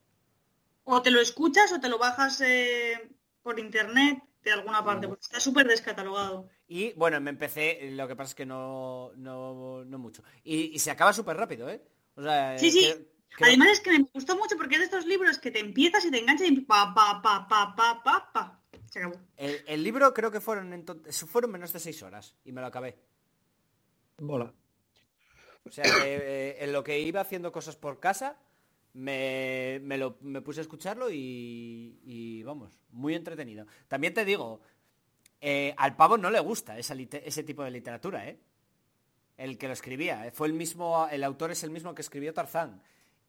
O 0.84 1.00
te 1.02 1.10
lo 1.10 1.20
escuchas 1.20 1.72
o 1.72 1.80
te 1.80 1.88
lo 1.88 1.98
bajas 1.98 2.40
eh, 2.42 3.10
por 3.42 3.58
internet 3.58 4.22
de 4.42 4.52
alguna 4.52 4.84
parte, 4.84 5.08
porque 5.08 5.22
está 5.22 5.40
súper 5.40 5.66
descatalogado. 5.66 6.48
Y 6.68 6.92
bueno, 6.92 7.20
me 7.20 7.30
empecé, 7.30 7.78
lo 7.92 8.06
que 8.06 8.14
pasa 8.16 8.30
es 8.30 8.34
que 8.34 8.46
no, 8.46 9.12
no, 9.16 9.84
no 9.84 9.98
mucho. 9.98 10.22
Y, 10.42 10.74
y 10.74 10.78
se 10.78 10.90
acaba 10.90 11.12
súper 11.14 11.36
rápido, 11.36 11.68
¿eh? 11.70 11.82
O 12.16 12.22
sea, 12.22 12.58
Sí, 12.58 12.70
sí. 12.70 12.80
creo- 12.80 13.06
creo- 13.30 13.48
Además 13.48 13.68
es 13.72 13.80
que 13.80 13.90
me 13.98 14.06
gustó 14.12 14.36
mucho 14.36 14.56
porque 14.56 14.74
es 14.74 14.80
de 14.80 14.84
estos 14.84 15.06
libros 15.06 15.38
que 15.38 15.50
te 15.50 15.60
empiezas 15.60 16.04
y 16.04 16.10
te 16.10 16.18
enganchas 16.20 16.48
y 16.48 16.60
pa, 16.60 16.92
pa, 16.94 17.20
pa, 17.22 17.48
pa, 17.48 17.74
pa, 17.74 18.02
pa, 18.04 18.30
pa. 18.32 18.60
Se 18.90 18.98
acabó. 19.00 19.18
el, 19.36 19.60
el 19.66 19.82
libro 19.82 20.12
creo 20.14 20.30
que 20.30 20.40
fueron 20.40 20.72
en 20.72 20.84
to- 20.84 21.00
fueron 21.26 21.50
menos 21.50 21.72
de 21.72 21.80
seis 21.80 22.00
horas 22.02 22.36
y 22.44 22.52
me 22.52 22.60
lo 22.60 22.66
acabé. 22.68 22.96
Mola. 24.20 24.52
O 25.66 25.70
sea, 25.70 25.84
que, 25.84 25.90
eh, 26.16 26.56
en 26.64 26.72
lo 26.72 26.84
que 26.84 27.00
iba 27.00 27.20
haciendo 27.20 27.50
cosas 27.50 27.76
por 27.76 27.98
casa, 27.98 28.36
me, 28.92 29.80
me 29.82 29.96
lo, 29.98 30.18
me 30.20 30.40
puse 30.42 30.60
a 30.60 30.62
escucharlo 30.62 31.10
y, 31.10 31.98
y, 32.04 32.42
vamos, 32.42 32.72
muy 32.90 33.14
entretenido. 33.14 33.66
También 33.88 34.12
te 34.14 34.24
digo, 34.24 34.60
eh, 35.40 35.74
al 35.78 35.96
pavo 35.96 36.16
no 36.18 36.30
le 36.30 36.40
gusta 36.40 36.78
esa 36.78 36.94
ese 36.94 37.42
tipo 37.42 37.64
de 37.64 37.70
literatura, 37.70 38.28
¿eh? 38.28 38.38
El 39.36 39.58
que 39.58 39.66
lo 39.66 39.72
escribía. 39.72 40.30
Fue 40.32 40.46
el 40.46 40.52
mismo, 40.52 41.08
el 41.10 41.24
autor 41.24 41.50
es 41.50 41.64
el 41.64 41.70
mismo 41.70 41.94
que 41.94 42.02
escribió 42.02 42.32
Tarzán. 42.34 42.82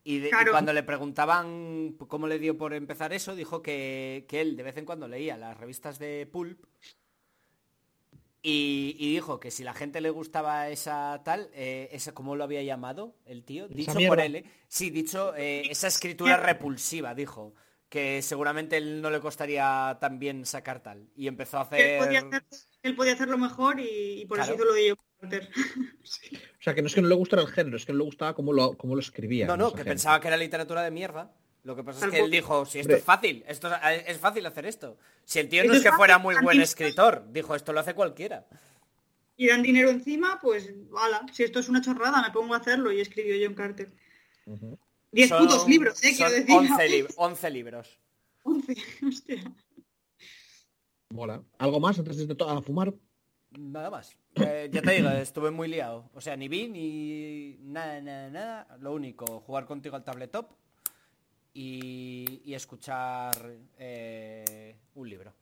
Y, 0.03 0.19
de- 0.19 0.27
y 0.27 0.51
cuando 0.51 0.71
le 0.71 0.83
preguntaban 0.83 1.93
cómo 2.07 2.27
le 2.27 2.37
dio 2.37 2.55
por 2.57 2.73
empezar 2.75 3.11
eso, 3.11 3.33
dijo 3.33 3.63
que, 3.63 4.25
que 4.27 4.41
él 4.41 4.55
de 4.55 4.61
vez 4.63 4.77
en 4.77 4.85
cuando 4.85 5.07
leía 5.07 5.35
las 5.35 5.57
revistas 5.57 5.97
de 5.97 6.29
Pulp 6.31 6.63
y, 8.47 8.95
y 8.99 9.11
dijo 9.13 9.39
que 9.39 9.49
si 9.49 9.63
la 9.63 9.73
gente 9.73 9.99
le 10.01 10.11
gustaba 10.11 10.69
esa 10.69 11.21
tal, 11.25 11.49
eh, 11.53 11.89
esa 11.91 12.13
¿cómo 12.13 12.35
lo 12.35 12.43
había 12.43 12.61
llamado 12.61 13.15
el 13.25 13.43
tío? 13.43 13.67
Dicho 13.67 13.97
por 14.07 14.19
él, 14.19 14.35
¿eh? 14.35 14.45
Sí, 14.67 14.91
dicho, 14.91 15.35
eh, 15.35 15.63
esa 15.71 15.87
escritura 15.87 16.37
repulsiva, 16.37 17.15
dijo. 17.15 17.53
Que 17.89 18.21
seguramente 18.21 18.77
él 18.77 19.01
no 19.01 19.09
le 19.09 19.19
costaría 19.19 19.97
tan 20.01 20.19
bien 20.19 20.45
sacar 20.45 20.81
tal. 20.81 21.07
Y 21.15 21.27
empezó 21.27 21.59
a 21.59 21.69
Que 21.69 21.97
él, 21.97 22.03
podía 22.03 22.19
hacer... 22.19 22.43
él 22.83 22.95
podía 22.95 23.13
hacerlo 23.13 23.37
mejor 23.37 23.79
y, 23.79 24.21
y 24.21 24.25
por 24.25 24.37
Claro. 24.37 24.53
eso 24.53 24.61
hizo 24.61 24.65
lo 24.65 24.73
de 24.73 24.89
Joe 24.89 24.97
Carter. 25.21 25.49
O 26.59 26.61
sea, 26.65 26.73
que 26.73 26.81
no 26.81 26.87
es 26.87 26.95
que 26.95 27.01
no 27.01 27.07
le 27.07 27.15
gustara 27.15 27.43
el 27.43 27.47
género, 27.47 27.77
es 27.77 27.85
que 27.85 27.91
no 27.93 27.99
le 27.99 28.05
gustaba 28.05 28.33
cómo 28.33 28.51
lo, 28.53 28.75
cómo 28.75 28.95
lo 28.95 29.01
escribía. 29.01 29.45
No, 29.45 29.55
no, 29.55 29.69
que 29.71 29.77
gente. 29.77 29.91
pensaba 29.91 30.19
que 30.19 30.27
era 30.27 30.35
literatura 30.37 30.81
de 30.81 30.91
mierda. 30.91 31.31
Lo 31.65 31.75
que 31.75 31.83
pasa 31.83 32.05
es 32.05 32.11
que 32.11 32.19
él 32.19 32.29
dijo, 32.29 32.63
si 32.65 32.77
esto 32.79 32.93
es 32.95 33.03
fácil, 33.03 33.43
esto 33.47 33.67
es, 33.73 34.03
es 34.05 34.17
fácil 34.19 34.45
hacer 34.45 34.67
esto. 34.67 34.97
Si 35.23 35.39
el 35.39 35.49
tío 35.49 35.63
no 35.65 35.73
es 35.73 35.81
que 35.81 35.91
fuera 35.91 36.19
muy 36.19 36.35
buen 36.43 36.61
escritor, 36.61 37.25
dijo, 37.31 37.55
esto 37.55 37.73
lo 37.73 37.79
hace 37.79 37.95
cualquiera. 37.95 38.45
Y 39.35 39.47
dan 39.47 39.63
dinero 39.63 39.89
encima, 39.89 40.39
pues, 40.39 40.71
ala, 40.97 41.25
si 41.33 41.41
esto 41.43 41.59
es 41.59 41.67
una 41.67 41.81
chorrada, 41.81 42.21
me 42.21 42.31
pongo 42.31 42.53
a 42.53 42.57
hacerlo 42.57 42.91
y 42.91 43.01
escribió 43.01 43.35
John 43.43 43.55
Carter. 43.55 43.91
Ujú. 44.45 44.77
Diez 45.11 45.27
Son- 45.29 45.39
putos 45.43 45.67
libros, 45.67 46.01
eh, 46.03 46.13
quiero 46.15 46.31
decir. 46.31 46.55
11, 46.55 46.87
lib- 46.89 47.13
11 47.17 47.49
libros. 47.49 47.99
11, 48.43 48.75
hostia. 49.07 49.43
Mola. 51.09 51.43
¿Algo 51.57 51.79
más 51.79 51.97
antes 51.97 52.27
de 52.27 52.35
a 52.47 52.61
fumar? 52.61 52.93
Nada 53.57 53.89
más. 53.89 54.15
Eh, 54.35 54.69
ya 54.71 54.81
te 54.83 54.91
digo, 54.91 55.09
estuve 55.09 55.49
muy 55.49 55.67
liado. 55.67 56.09
O 56.13 56.21
sea, 56.21 56.35
ni 56.35 56.47
vi 56.47 56.67
ni 56.67 57.57
nada, 57.61 58.01
nada, 58.01 58.29
nada. 58.29 58.77
Lo 58.79 58.93
único, 58.93 59.39
jugar 59.41 59.65
contigo 59.65 59.95
al 59.95 60.03
tabletop 60.03 60.51
y, 61.55 62.41
y 62.43 62.53
escuchar 62.53 63.31
eh, 63.79 64.75
un 64.93 65.09
libro. 65.09 65.33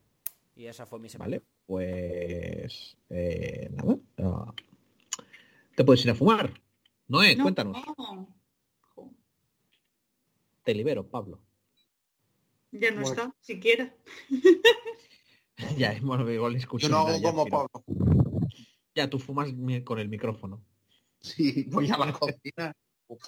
Y 0.56 0.66
esa 0.66 0.86
fue 0.86 1.00
mi 1.00 1.08
semana. 1.08 1.28
Vale, 1.30 1.42
pues 1.66 2.96
eh, 3.10 3.68
nada. 4.16 4.54
Te 5.76 5.84
puedes 5.84 6.04
ir 6.04 6.10
a 6.12 6.14
fumar. 6.14 6.52
Noé, 7.08 7.34
No, 7.34 7.42
cuéntanos. 7.42 7.76
no. 7.98 8.28
Te 10.62 10.72
libero, 10.72 11.06
Pablo. 11.06 11.40
Ya 12.70 12.90
no 12.92 13.02
Bueno. 13.02 13.08
está, 13.22 13.34
siquiera. 13.40 13.94
ya, 15.76 15.98
bueno, 16.00 16.30
igual 16.30 16.54
escucho. 16.56 16.86
Yo 16.86 16.92
no 16.92 16.98
hago 17.00 17.18
ya, 17.18 17.30
como 17.30 17.44
pero- 17.44 17.68
Pablo. 17.68 17.84
Ya, 18.94 19.10
tú 19.10 19.18
fumas 19.18 19.52
con 19.84 19.98
el 19.98 20.08
micrófono. 20.08 20.64
Sí, 21.20 21.64
voy 21.70 21.90
a 21.90 21.98
la 21.98 22.12
cocina. 22.12 22.72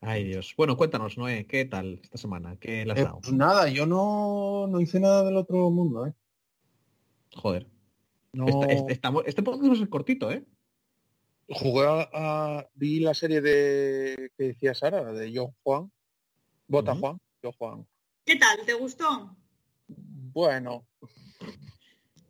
Ay, 0.00 0.24
Dios. 0.24 0.54
Bueno, 0.56 0.76
cuéntanos, 0.76 1.16
Noé, 1.18 1.46
¿qué 1.46 1.64
tal 1.64 2.00
esta 2.02 2.18
semana? 2.18 2.56
¿Qué 2.58 2.84
le 2.84 2.92
has 2.92 2.98
Eh, 2.98 3.04
dado? 3.04 3.20
pues 3.20 3.32
nada, 3.32 3.68
yo 3.68 3.86
no, 3.86 4.66
no 4.66 4.80
hice 4.80 4.98
nada 5.00 5.24
del 5.24 5.36
otro 5.36 5.70
mundo, 5.70 6.06
¿eh? 6.06 6.14
Joder. 7.34 7.66
No... 8.32 8.46
Esta- 8.48 8.66
este, 8.72 8.92
estamos- 8.92 9.24
este 9.26 9.42
podcast 9.42 9.76
ser 9.76 9.88
cortito, 9.88 10.30
¿eh? 10.30 10.44
Jugué 11.48 11.86
a, 11.86 12.08
a- 12.12 12.68
Vi 12.74 13.00
la 13.00 13.14
serie 13.14 13.40
de... 13.40 14.30
que 14.36 14.44
decía 14.44 14.74
Sara, 14.74 15.12
de 15.12 15.32
John 15.34 15.54
Juan. 15.62 15.92
Bota. 16.66 16.94
Juan. 16.94 17.20
John 17.42 17.52
Juan. 17.58 17.86
¿Qué 18.24 18.36
tal? 18.36 18.58
¿Te 18.64 18.74
gustó? 18.74 19.36
Bueno, 19.88 20.86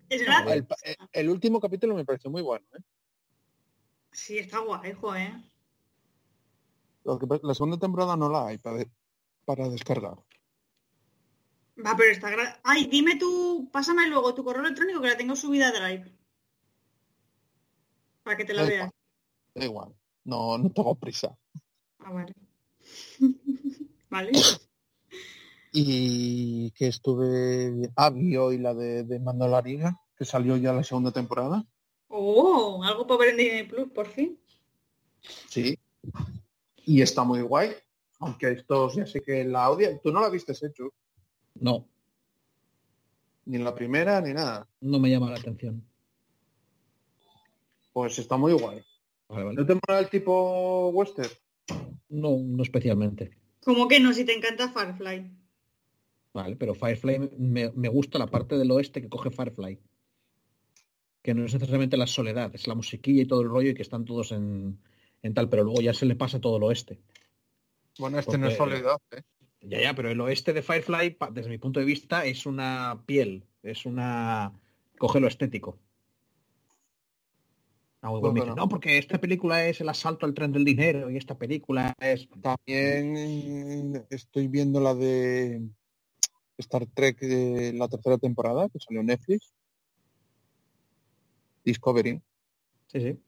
¿Es 0.09 0.23
gratis? 0.25 0.65
el, 1.13 1.29
último 1.29 1.61
capítulo 1.61 1.95
me 1.95 2.05
pareció 2.05 2.31
muy 2.31 2.43
bueno, 2.43 2.67
¿eh? 2.77 2.83
Sí, 4.11 4.39
está 4.39 4.59
guay, 4.59 4.95
pa- 4.95 5.43
la 7.05 7.55
segunda 7.55 7.79
temporada 7.79 8.17
no 8.17 8.29
la 8.29 8.47
hay 8.49 8.59
para, 8.59 8.79
de- 8.79 8.91
para 9.45 9.69
descargar. 9.69 10.17
Va, 11.85 11.97
pero 11.97 12.13
está 12.13 12.31
gratis. 12.31 12.61
Ay, 12.63 12.85
dime 12.87 13.17
tú, 13.17 13.69
pásame 13.73 14.07
luego 14.09 14.35
tu 14.35 14.45
correo 14.45 14.63
electrónico 14.63 15.01
que 15.01 15.09
la 15.09 15.17
tengo 15.17 15.35
subida 15.37 15.69
a 15.69 15.73
Drive. 15.73 16.13
Para 18.23 18.37
que 18.37 18.45
te 18.45 18.55
la 18.55 18.63
Da 18.63 18.69
veas. 18.69 18.79
igual, 18.87 18.93
da 19.55 19.65
igual. 19.65 19.95
No, 20.25 20.59
no 20.59 20.71
tengo 20.71 20.95
prisa. 20.95 21.37
Ah, 21.99 22.13
vale. 22.13 22.35
vale. 24.11 24.33
Y 25.73 26.71
que 26.73 26.87
estuve... 26.89 27.91
Ah, 27.97 28.11
vi 28.11 28.37
hoy 28.37 28.59
la 28.59 28.75
de, 28.75 29.05
de 29.05 29.19
Mandalorian, 29.19 29.97
que 30.17 30.25
salió 30.25 30.57
ya 30.59 30.73
la 30.73 30.85
segunda 30.85 31.11
temporada. 31.11 31.65
Oh, 32.09 32.83
algo 32.85 33.07
para 33.07 33.21
ver 33.21 33.29
en 33.31 33.37
Disney 33.39 33.63
Plus, 33.65 33.91
por 33.91 34.07
fin. 34.07 34.39
Sí. 35.49 35.79
Y 36.85 37.03
está 37.03 37.25
muy 37.25 37.43
guay. 37.43 37.71
Aunque 38.19 38.53
estos 38.53 38.95
ya 38.95 39.07
sé 39.07 39.21
que 39.21 39.45
la 39.45 39.71
odia. 39.71 39.99
Tú 40.01 40.13
no 40.13 40.21
la 40.21 40.29
viste, 40.31 40.53
hecho. 40.53 40.93
No, 41.55 41.87
Ni 43.45 43.59
la 43.59 43.75
primera 43.75 44.21
ni 44.21 44.33
nada. 44.33 44.69
no 44.81 44.99
me 44.99 45.11
llama 45.11 45.31
la 45.31 45.37
atención. 45.39 45.85
Pues 47.93 48.19
está 48.19 48.37
muy 48.37 48.53
guay. 48.53 48.83
Vale, 49.29 49.45
vale. 49.45 49.57
¿No 49.57 49.67
te 49.67 49.75
mola 49.75 50.01
el 50.01 50.09
tipo 50.09 50.89
western? 50.91 51.29
No, 52.09 52.39
no 52.39 52.63
especialmente. 52.63 53.37
Como 53.65 53.87
que 53.89 54.01
no, 54.01 54.13
si 54.13 54.25
te 54.25 54.35
encanta 54.35 54.71
Firefly. 54.73 55.31
Vale, 56.33 56.57
pero 56.57 56.75
Firefly 56.75 57.31
me, 57.39 57.71
me 57.75 57.89
gusta 57.89 58.19
la 58.19 58.27
parte 58.27 58.57
del 58.57 58.71
oeste 58.71 59.03
que 59.03 59.09
coge 59.09 59.31
Firefly. 59.31 59.79
Que 61.23 61.35
no 61.35 61.45
es 61.45 61.53
necesariamente 61.53 61.97
la 61.97 62.07
soledad, 62.07 62.55
es 62.55 62.67
la 62.67 62.75
musiquilla 62.75 63.23
y 63.23 63.27
todo 63.27 63.43
el 63.43 63.49
rollo 63.49 63.71
y 63.71 63.75
que 63.75 63.83
están 63.83 64.05
todos 64.05 64.33
en, 64.33 64.79
en 65.23 65.35
tal, 65.35 65.49
pero 65.49 65.65
luego 65.65 65.81
ya 65.81 65.95
se 65.95 66.07
le 66.07 66.17
pasa 66.17 66.41
todo 66.41 66.57
el 66.57 66.65
oeste. 66.65 66.99
Bueno, 67.99 68.19
este 68.19 68.39
no 68.39 68.49
es 68.49 68.57
soledad, 68.57 68.99
¿eh? 69.13 69.23
Ya, 69.61 69.81
ya, 69.81 69.95
pero 69.95 70.11
el 70.11 70.21
oeste 70.21 70.53
de 70.53 70.63
Firefly, 70.63 71.17
desde 71.31 71.49
mi 71.49 71.59
punto 71.59 71.79
de 71.79 71.87
vista, 71.87 72.25
es 72.25 72.47
una 72.47 73.03
piel, 73.07 73.45
es 73.63 73.87
una... 73.87 74.53
coge 74.99 75.21
lo 75.21 75.29
estético. 75.29 75.79
Ah, 78.01 78.11
Pues 78.11 78.57
no, 78.57 78.69
porque 78.69 78.99
esta 78.99 79.21
película 79.21 79.65
es 79.65 79.81
el 79.81 79.89
asalto 79.89 80.27
al 80.27 80.35
tren 80.35 80.51
del 80.51 80.65
dinero 80.65 81.09
y 81.09 81.17
esta 81.17 81.39
película 81.39 81.95
es... 82.01 82.29
También 82.43 84.05
estoy 84.11 84.49
viendo 84.49 84.81
la 84.81 84.97
de 84.97 85.63
Star 86.59 86.87
Trek 86.87 87.21
de 87.21 87.73
la 87.73 87.89
tercera 87.89 88.19
temporada 88.19 88.69
que 88.69 88.81
salió 88.81 89.01
en 89.01 89.07
Netflix. 89.07 89.55
Discovery, 91.65 92.21
Sí, 92.89 93.01
sí. 93.01 93.19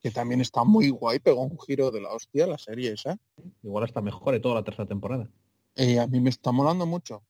Que 0.00 0.10
también 0.10 0.40
está 0.40 0.64
muy 0.64 0.88
guay, 0.90 1.18
pegó 1.18 1.42
un 1.42 1.58
giro 1.60 1.90
de 1.90 2.00
la 2.00 2.12
hostia 2.12 2.46
la 2.46 2.58
serie 2.58 2.92
esa. 2.92 3.18
Igual 3.62 3.84
hasta 3.84 4.00
mejor 4.00 4.32
de 4.32 4.40
toda 4.40 4.56
la 4.56 4.64
tercera 4.64 4.88
temporada. 4.88 5.28
Eh, 5.76 5.98
a 5.98 6.06
mí 6.06 6.20
me 6.20 6.30
está 6.30 6.52
molando 6.52 6.86
mucho. 6.86 7.22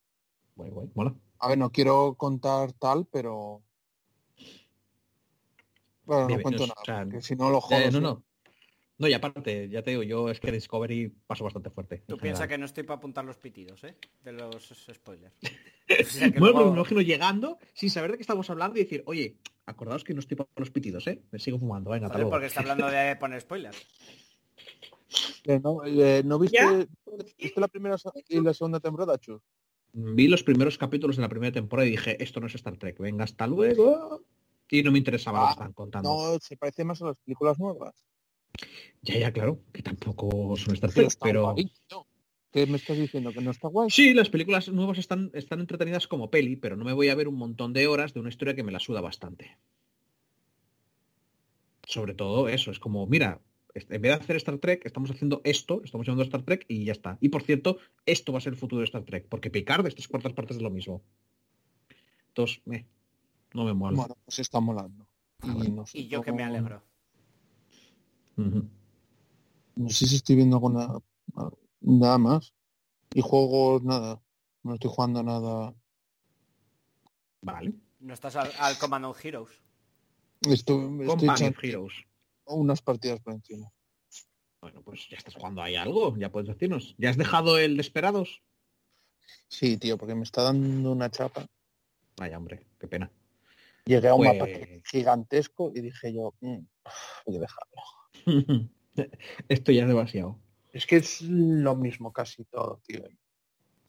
Guay, 0.57 0.71
guay, 0.71 0.91
mola. 0.95 1.15
A 1.39 1.49
ver, 1.49 1.59
no 1.59 1.71
quiero 1.71 2.15
contar 2.15 2.73
tal, 2.73 3.07
pero... 3.07 3.63
Bueno, 6.05 6.29
no 6.29 6.43
cuento 6.43 6.65
o 6.65 6.67
nada, 6.67 6.83
sea, 6.85 7.03
porque 7.05 7.23
si 7.23 7.37
no 7.37 7.51
lo 7.51 7.61
jodo. 7.61 7.79
Eh, 7.79 7.91
no, 7.91 8.01
no. 8.01 8.23
No, 9.01 9.09
y 9.09 9.15
aparte, 9.15 9.67
ya 9.71 9.83
te 9.83 9.93
digo, 9.93 10.03
yo 10.03 10.29
es 10.29 10.41
que 10.41 10.53
Discovery 10.53 11.09
paso 11.27 11.43
bastante 11.43 11.71
fuerte. 11.71 12.03
Tú 12.07 12.17
en 12.17 12.21
piensas 12.21 12.47
que 12.47 12.59
no 12.59 12.67
estoy 12.67 12.83
para 12.83 12.99
apuntar 12.99 13.25
los 13.25 13.39
pitidos, 13.39 13.83
¿eh? 13.85 13.97
De 14.23 14.33
los 14.33 14.75
spoilers. 14.93 15.35
Bueno, 16.39 16.67
me 16.67 16.77
imagino 16.77 17.01
llegando 17.01 17.59
sin 17.73 17.91
saber 17.91 18.13
de 18.13 18.19
qué 18.19 18.23
estamos 18.23 18.49
hablando 18.49 18.79
y 18.79 18.85
decir, 18.85 19.03
oye, 19.07 19.39
acordaos 19.67 20.05
que 20.05 20.15
no 20.15 20.21
estoy 20.21 20.37
para 20.37 20.49
los 20.55 20.71
pitidos, 20.71 21.05
¿eh? 21.09 21.23
Me 21.33 21.41
sigo 21.41 21.59
fumando, 21.59 21.91
venga, 21.91 22.07
luego. 22.09 22.31
porque 22.31 22.47
está 22.47 22.61
hablando 22.61 22.89
de 22.89 23.17
poner 23.21 23.41
spoilers. 23.41 23.87
Eh, 25.45 25.59
¿No, 25.65 25.83
eh, 25.85 26.23
¿no 26.25 26.39
viste, 26.39 26.87
la 27.57 27.69
primera 27.69 27.97
y 28.29 28.41
la 28.41 28.55
segunda 28.55 28.79
temporada, 28.81 29.19
Chus? 29.19 29.41
Vi 29.95 30.29
los 30.29 30.45
primeros 30.45 30.79
capítulos 30.79 31.17
de 31.17 31.23
la 31.23 31.29
primera 31.29 31.53
temporada 31.53 31.89
y 31.89 31.93
dije, 31.93 32.23
esto 32.23 32.39
no 32.39 32.47
es 32.47 32.55
Star 32.55 32.77
Trek, 32.77 32.99
venga, 32.99 33.25
hasta 33.25 33.47
luego. 33.47 34.23
Y 34.71 34.83
no 34.85 34.93
me 34.93 34.99
interesaba 34.99 35.39
lo 35.41 35.45
que 35.45 35.49
Ah, 35.49 35.53
estaban 35.53 35.73
contando. 35.73 36.09
No, 36.09 36.39
se 36.39 36.57
parece 36.57 36.85
más 36.85 37.03
a 37.03 37.07
las 37.07 37.17
películas 37.17 37.59
nuevas. 37.59 37.95
Ya, 39.03 39.19
ya, 39.19 39.33
claro, 39.33 39.61
que 39.73 39.83
tampoco 39.83 40.57
son 40.57 40.75
Star 40.75 40.91
Pero 40.95 41.09
Trek, 41.09 41.19
pero... 41.23 41.55
¿Qué 42.53 42.67
me 42.67 42.77
estás 42.79 42.99
diciendo? 42.99 43.33
¿Que 43.33 43.41
no 43.41 43.53
está 43.53 43.69
guay? 43.69 43.91
Sí, 43.91 44.13
las 44.13 44.29
películas 44.29 44.69
nuevas 44.69 44.99
están, 44.99 45.31
están 45.35 45.61
entretenidas 45.61 46.09
como 46.09 46.31
peli, 46.31 46.57
pero 46.57 46.77
no 46.77 46.85
me 46.85 46.93
voy 46.93 47.09
a 47.09 47.15
ver 47.15 47.29
un 47.29 47.37
montón 47.37 47.73
de 47.73 47.87
horas 47.87 48.13
de 48.13 48.19
una 48.21 48.29
historia 48.29 48.57
que 48.57 48.65
me 48.65 48.73
la 48.73 48.81
suda 48.81 49.01
bastante. 49.01 49.57
Sobre 51.87 52.15
todo 52.15 52.49
eso, 52.49 52.73
es 52.73 52.81
como, 52.81 53.07
mira, 53.07 53.41
en 53.75 54.03
vez 54.03 54.11
de 54.11 54.13
hacer 54.25 54.37
Star 54.37 54.59
Trek, 54.59 54.85
estamos 54.85 55.13
haciendo 55.13 55.41
esto, 55.45 55.81
estamos 55.85 56.07
llamando 56.07 56.25
Star 56.25 56.43
Trek 56.43 56.65
y 56.67 56.85
ya 56.85 56.93
está. 56.93 57.19
Y 57.21 57.29
por 57.29 57.45
cierto, 57.45 57.79
esto 58.05 58.33
va 58.33 58.39
a 58.39 58.41
ser 58.41 58.55
el 58.55 58.59
futuro 58.59 58.81
de 58.81 58.87
Star 58.87 59.05
Trek, 59.05 59.27
porque 59.29 59.51
Picard, 59.51 59.87
estas 59.87 60.09
cuartas 60.09 60.33
partes 60.33 60.57
de 60.57 60.65
lo 60.65 60.71
mismo. 60.71 61.03
Entonces, 62.29 62.61
eh, 62.73 62.85
no 63.55 63.65
me 63.65 63.75
mola. 63.75 63.97
Bueno, 63.97 64.17
pues 64.25 64.41
está 64.41 64.59
molando. 64.59 65.07
Y, 65.45 65.71
no 65.71 65.87
sé, 65.87 65.99
Y 66.01 66.09
yo 66.09 66.21
que 66.21 66.33
me 66.33 66.45
no- 66.45 66.83
No 68.37 69.89
sé 69.89 70.07
si 70.07 70.17
estoy 70.17 70.37
viendo 70.37 70.57
alguna 70.57 70.99
nada 71.81 72.19
más. 72.19 72.53
Y 73.15 73.21
juegos, 73.21 73.83
nada. 73.83 74.21
No 74.63 74.75
estoy 74.75 74.91
jugando 74.91 75.23
nada. 75.23 75.75
Vale. 77.43 77.73
No 78.01 78.15
estás 78.15 78.37
al, 78.37 78.51
al 78.59 78.79
Command 78.79 79.07
and 79.07 79.15
Heroes. 79.23 79.51
Estoy, 80.49 81.07
estoy 81.07 81.55
Heroes. 81.63 81.93
unas 82.47 82.81
partidas 82.83 83.21
por 83.21 83.35
encima. 83.35 83.71
Bueno, 84.63 84.83
pues 84.83 85.09
ya 85.09 85.17
estás 85.17 85.35
jugando 85.35 85.63
ahí 85.63 85.77
algo, 85.77 86.15
ya 86.17 86.31
puedes 86.31 86.49
decirnos. 86.49 86.95
¿Ya 86.99 87.11
has 87.11 87.17
dejado 87.17 87.59
el 87.59 87.77
Desperados? 87.77 88.43
Sí, 89.49 89.77
tío, 89.79 89.97
porque 89.97 90.15
me 90.15 90.23
está 90.23 90.43
dando 90.43 90.93
una 90.93 91.11
chapa. 91.11 91.47
Vaya, 92.19 92.37
hombre, 92.37 92.67
qué 92.79 92.87
pena. 92.87 93.11
Llegué 93.87 94.09
a 94.09 94.15
un 94.15 94.25
Pues- 94.27 94.33
mapa 94.39 94.47
que- 94.47 94.83
gigantesco 94.85 95.73
y 95.75 95.81
dije 95.81 96.13
yo, 96.13 96.35
"Mm, 96.41 96.59
voy 97.27 97.37
a 97.37 97.41
dejarlo. 97.41 97.83
Esto 99.49 99.73
ya 99.73 99.83
es 99.83 99.89
demasiado. 99.89 100.39
Es 100.73 100.87
que 100.87 100.97
es 100.97 101.23
lo 101.23 101.75
mismo 101.77 102.13
casi 102.13 102.45
todo, 102.45 102.81
tío. 102.87 103.03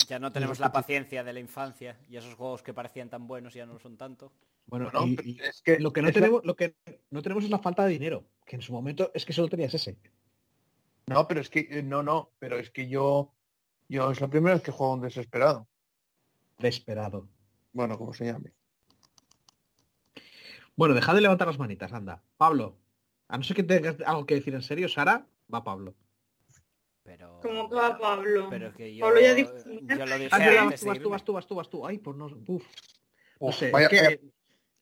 Ya 0.08 0.20
no 0.20 0.32
tenemos 0.32 0.60
la 0.60 0.72
paciencia 0.72 1.24
de 1.24 1.34
la 1.34 1.40
infancia 1.40 1.98
y 2.10 2.18
esos 2.18 2.34
juegos 2.36 2.64
que 2.64 2.74
parecían 2.74 3.10
tan 3.10 3.28
buenos 3.28 3.54
ya 3.54 3.66
no 3.66 3.74
lo 3.74 3.80
son 3.80 3.98
tanto. 3.98 4.32
Bueno, 4.66 4.90
Bueno, 4.92 5.08
y- 5.08 5.16
pero 5.16 5.28
y 5.30 5.40
es 5.42 5.62
que 5.62 5.80
lo 5.80 5.94
que 5.94 6.02
no 6.02 6.08
la- 6.08 6.14
tenemos, 6.14 6.46
lo 6.46 6.56
que 6.56 6.76
no 7.12 7.22
tenemos 7.22 7.44
es 7.44 7.50
la 7.50 7.60
falta 7.60 7.86
de 7.86 7.92
dinero, 7.94 8.26
que 8.46 8.56
en 8.56 8.62
su 8.62 8.74
momento 8.74 9.12
es 9.14 9.26
que 9.26 9.34
solo 9.34 9.48
tenías 9.48 9.74
ese. 9.74 9.98
No, 11.08 11.28
pero 11.28 11.42
es 11.42 11.50
que 11.50 11.68
eh, 11.70 11.84
no, 11.84 12.04
no, 12.04 12.32
pero 12.40 12.58
es 12.58 12.70
que 12.72 12.88
yo 12.88 13.34
yo 13.90 14.12
es 14.12 14.22
la 14.22 14.30
primera 14.30 14.56
vez 14.56 14.64
que 14.64 14.72
juego 14.72 14.94
un 14.94 15.02
desesperado. 15.02 15.68
Desesperado. 16.58 17.28
Bueno, 17.74 17.98
como 17.98 18.14
se 18.14 18.26
llame. 18.26 18.54
Bueno, 20.76 20.94
dejad 20.96 21.16
de 21.16 21.22
levantar 21.22 21.48
las 21.48 21.60
manitas, 21.60 21.92
anda. 21.94 22.24
Pablo, 22.38 22.78
a 23.34 23.38
no 23.38 23.44
ser 23.44 23.56
que 23.56 23.64
tengas 23.64 23.96
algo 24.06 24.26
que 24.26 24.36
decir 24.36 24.54
en 24.54 24.62
serio, 24.62 24.88
Sara, 24.90 25.26
va 25.54 25.64
Pablo. 25.64 25.96
Pero... 27.04 27.40
Como 27.42 27.70
que 27.70 27.76
va 27.76 27.98
Pablo. 27.98 28.48
Pero 28.50 28.68
es 28.68 28.74
que 28.76 28.96
yo, 28.96 29.06
Pablo 29.06 29.22
ya 29.22 29.34
dijo- 29.34 29.52
yo 29.66 30.06
lo 30.06 30.18
dije 30.18 30.30
Ah, 30.32 30.66
vas 30.66 30.80
tú, 30.80 30.86
vas 30.88 31.00
tú, 31.00 31.10
vas 31.10 31.24
tú, 31.24 31.34
vas 31.34 31.48
tú, 31.48 31.56
vas 31.56 31.70
tú. 31.70 31.88
Ay, 31.88 31.98
pues 31.98 32.16
no, 32.18 32.26
uf. 32.26 32.66
No 33.40 33.48
Uf, 33.48 33.56
sé, 33.56 33.72
vaya- 33.72 33.88
es 33.88 33.90
que 33.90 34.02
vaya- 34.02 34.12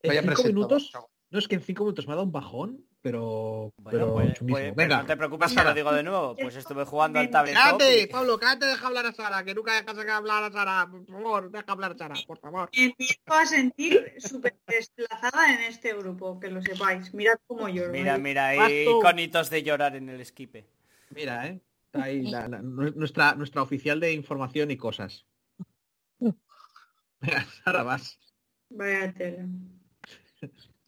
en 0.01 0.09
vaya 0.09 0.21
cinco 0.21 0.43
minutos, 0.43 0.91
no 1.29 1.39
es 1.39 1.47
que 1.47 1.55
en 1.55 1.61
cinco 1.61 1.83
minutos 1.85 2.07
me 2.07 2.13
ha 2.13 2.15
dado 2.15 2.25
un 2.25 2.31
bajón, 2.33 2.85
pero, 3.01 3.73
Bueno, 3.77 3.89
pero 3.91 4.13
pues, 4.13 4.39
pues- 4.47 4.75
Venga, 4.75 5.01
no 5.01 5.05
te 5.07 5.15
preocupes, 5.17 5.55
te 5.55 5.63
lo 5.63 5.73
digo 5.73 5.91
de 5.93 6.03
nuevo. 6.03 6.35
Pues 6.35 6.55
estuve 6.55 6.83
jugando 6.85 7.19
al 7.19 7.29
Cállate, 7.29 7.53
tabletop. 7.53 7.79
Cállate, 7.79 8.01
y- 8.03 8.07
Pablo, 8.07 8.37
cállate, 8.39 8.65
deja 8.65 8.87
hablar 8.87 9.05
a 9.05 9.11
Sara, 9.13 9.43
que 9.43 9.55
nunca 9.55 9.73
dejas 9.81 9.95
de 10.05 10.11
hablar 10.11 10.43
a 10.43 10.51
Sara, 10.51 10.87
por 10.91 11.05
favor, 11.05 11.51
deja 11.51 11.71
hablar 11.71 11.91
a 11.93 11.97
Sara, 11.97 12.15
por 12.27 12.39
favor. 12.39 12.69
Empiezo 12.73 13.21
a 13.27 13.45
sentir 13.45 14.13
súper 14.17 14.59
desplazada 14.67 15.53
en 15.53 15.61
este 15.61 15.93
grupo, 15.95 16.39
que 16.39 16.49
lo 16.49 16.61
sepáis. 16.61 17.13
Mirad 17.13 17.35
cómo 17.47 17.69
lloro. 17.69 17.91
Mira, 17.91 18.17
¿no? 18.17 18.23
mira 18.23 18.47
ahí, 18.49 18.57
Vas 18.57 18.71
tú. 18.93 18.99
conitos 19.01 19.49
de 19.49 19.63
llorar 19.63 19.95
en 19.95 20.09
el 20.09 20.19
esquipe. 20.21 20.67
Mira, 21.11 21.47
eh. 21.47 21.61
Está 21.85 22.03
ahí 22.03 22.21
la- 22.23 22.47
la- 22.47 22.61
nuestra, 22.61 23.33
nuestra 23.35 23.61
oficial 23.63 23.99
de 23.99 24.11
información 24.13 24.69
y 24.71 24.77
cosas. 24.77 25.25
Venga, 27.21 27.45
Sara, 27.63 27.83
vas. 27.83 28.19
Vaya 28.69 29.11
tela. 29.13 29.45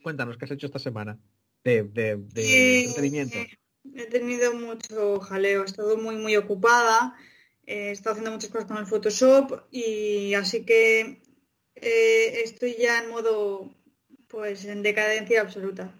Cuéntanos 0.04 0.38
qué 0.38 0.46
has 0.46 0.52
hecho 0.52 0.66
esta 0.68 0.80
semana 0.80 1.18
de, 1.64 1.84
de, 1.84 2.18
de 2.18 2.42
Sí, 2.42 2.86
entretenimiento. 2.88 3.38
He 3.96 4.06
tenido 4.06 4.54
mucho 4.54 5.20
jaleo, 5.20 5.64
he 5.64 5.66
estado 5.66 5.98
muy 5.98 6.16
muy 6.16 6.36
ocupada, 6.36 7.16
eh, 7.66 7.90
he 7.90 7.92
estado 7.92 8.14
haciendo 8.14 8.32
muchas 8.32 8.50
cosas 8.52 8.68
con 8.68 8.78
el 8.78 8.86
Photoshop 8.86 9.64
y 9.72 10.34
así 10.36 10.66
que 10.66 11.22
eh, 11.76 12.42
estoy 12.44 12.76
ya 12.76 13.04
en 13.04 13.10
modo 13.10 13.74
pues 14.28 14.66
en 14.66 14.84
decadencia 14.84 15.42
absoluta. 15.42 16.00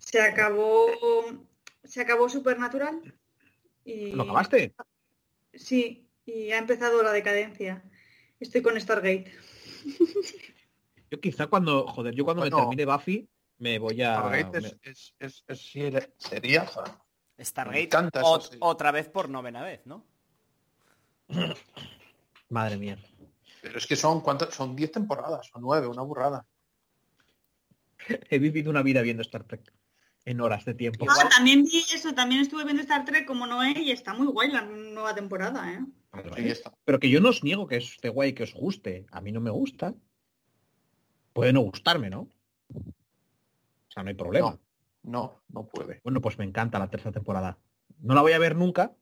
Se 0.00 0.20
acabó 0.20 0.86
se 1.84 2.00
acabó 2.00 2.28
Supernatural 2.28 3.14
y 3.84 4.12
¿Lo 4.12 4.22
acabaste? 4.22 4.74
sí, 5.54 6.08
y 6.24 6.52
ha 6.52 6.58
empezado 6.58 7.02
la 7.02 7.12
decadencia. 7.12 7.82
Estoy 8.38 8.62
con 8.62 8.80
Stargate. 8.80 9.32
Yo 11.10 11.20
quizá 11.20 11.46
cuando, 11.46 11.86
joder, 11.88 12.14
yo 12.14 12.24
cuando 12.24 12.42
me 12.44 12.50
termine 12.50 12.84
Buffy 12.84 13.28
me 13.58 13.78
voy 13.78 14.02
a... 14.02 14.14
Stargate 14.16 14.60
me- 14.60 14.68
es, 14.68 14.78
es, 14.82 15.14
es, 15.18 15.44
es 15.46 15.60
serie- 15.72 16.12
seriaza. 16.18 16.84
Me 17.36 17.44
Stargate 17.44 17.82
encanta 17.84 18.20
esa 18.20 18.28
ot- 18.28 18.42
serie. 18.42 18.58
otra 18.62 18.90
vez 18.92 19.08
por 19.08 19.28
novena 19.28 19.62
vez, 19.62 19.84
¿no? 19.86 20.04
Madre 22.48 22.76
mía. 22.76 22.98
Pero 23.62 23.78
es 23.78 23.86
que 23.86 23.96
son 23.96 24.20
cuántas, 24.20 24.54
son 24.54 24.74
10 24.76 24.92
temporadas, 24.92 25.50
o 25.52 25.60
9, 25.60 25.86
una 25.88 26.02
burrada. 26.02 26.46
He 28.30 28.38
vivido 28.38 28.70
una 28.70 28.82
vida 28.82 29.02
viendo 29.02 29.22
Star 29.22 29.44
Trek 29.44 29.72
en 30.24 30.40
horas 30.40 30.64
de 30.64 30.74
tiempo. 30.74 31.06
Ah, 31.08 31.28
también 31.28 31.64
vi 31.64 31.78
eso, 31.92 32.14
también 32.14 32.40
estuve 32.42 32.64
viendo 32.64 32.82
Star 32.82 33.04
Trek 33.04 33.26
como 33.26 33.46
Noé 33.46 33.74
y 33.78 33.90
está 33.90 34.14
muy 34.14 34.26
guay 34.28 34.50
la 34.50 34.62
nueva 34.62 35.14
temporada, 35.14 35.72
¿eh? 35.72 35.80
Está. 36.36 36.72
Pero 36.84 36.98
que 36.98 37.10
yo 37.10 37.20
no 37.20 37.28
os 37.30 37.42
niego 37.44 37.66
que 37.66 37.76
esté 37.76 38.08
guay 38.08 38.32
que 38.32 38.42
os 38.44 38.54
guste. 38.54 39.06
A 39.10 39.20
mí 39.20 39.30
no 39.32 39.40
me 39.40 39.50
gusta. 39.50 39.94
Puede 41.32 41.52
no 41.52 41.60
gustarme, 41.60 42.10
¿no? 42.10 42.28
Sea, 43.98 44.04
no 44.04 44.10
hay 44.10 44.14
problema. 44.14 44.50
No, 45.02 45.10
no, 45.10 45.42
no 45.48 45.66
puede. 45.68 46.00
Bueno, 46.04 46.20
pues 46.20 46.38
me 46.38 46.44
encanta 46.44 46.78
la 46.78 46.88
tercera 46.88 47.10
temporada. 47.10 47.58
No 48.00 48.14
la 48.14 48.22
voy 48.22 48.30
a 48.30 48.38
ver 48.38 48.54
nunca. 48.54 48.94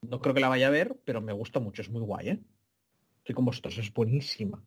No 0.00 0.22
creo 0.22 0.32
que 0.34 0.40
la 0.40 0.48
vaya 0.48 0.68
a 0.68 0.70
ver, 0.70 0.96
pero 1.04 1.20
me 1.20 1.34
gusta 1.34 1.60
mucho. 1.60 1.82
Es 1.82 1.90
muy 1.90 2.00
guay, 2.00 2.28
¿eh? 2.30 2.40
Estoy 3.18 3.34
con 3.34 3.44
vosotros. 3.44 3.76
Es 3.76 3.92
buenísima. 3.92 4.64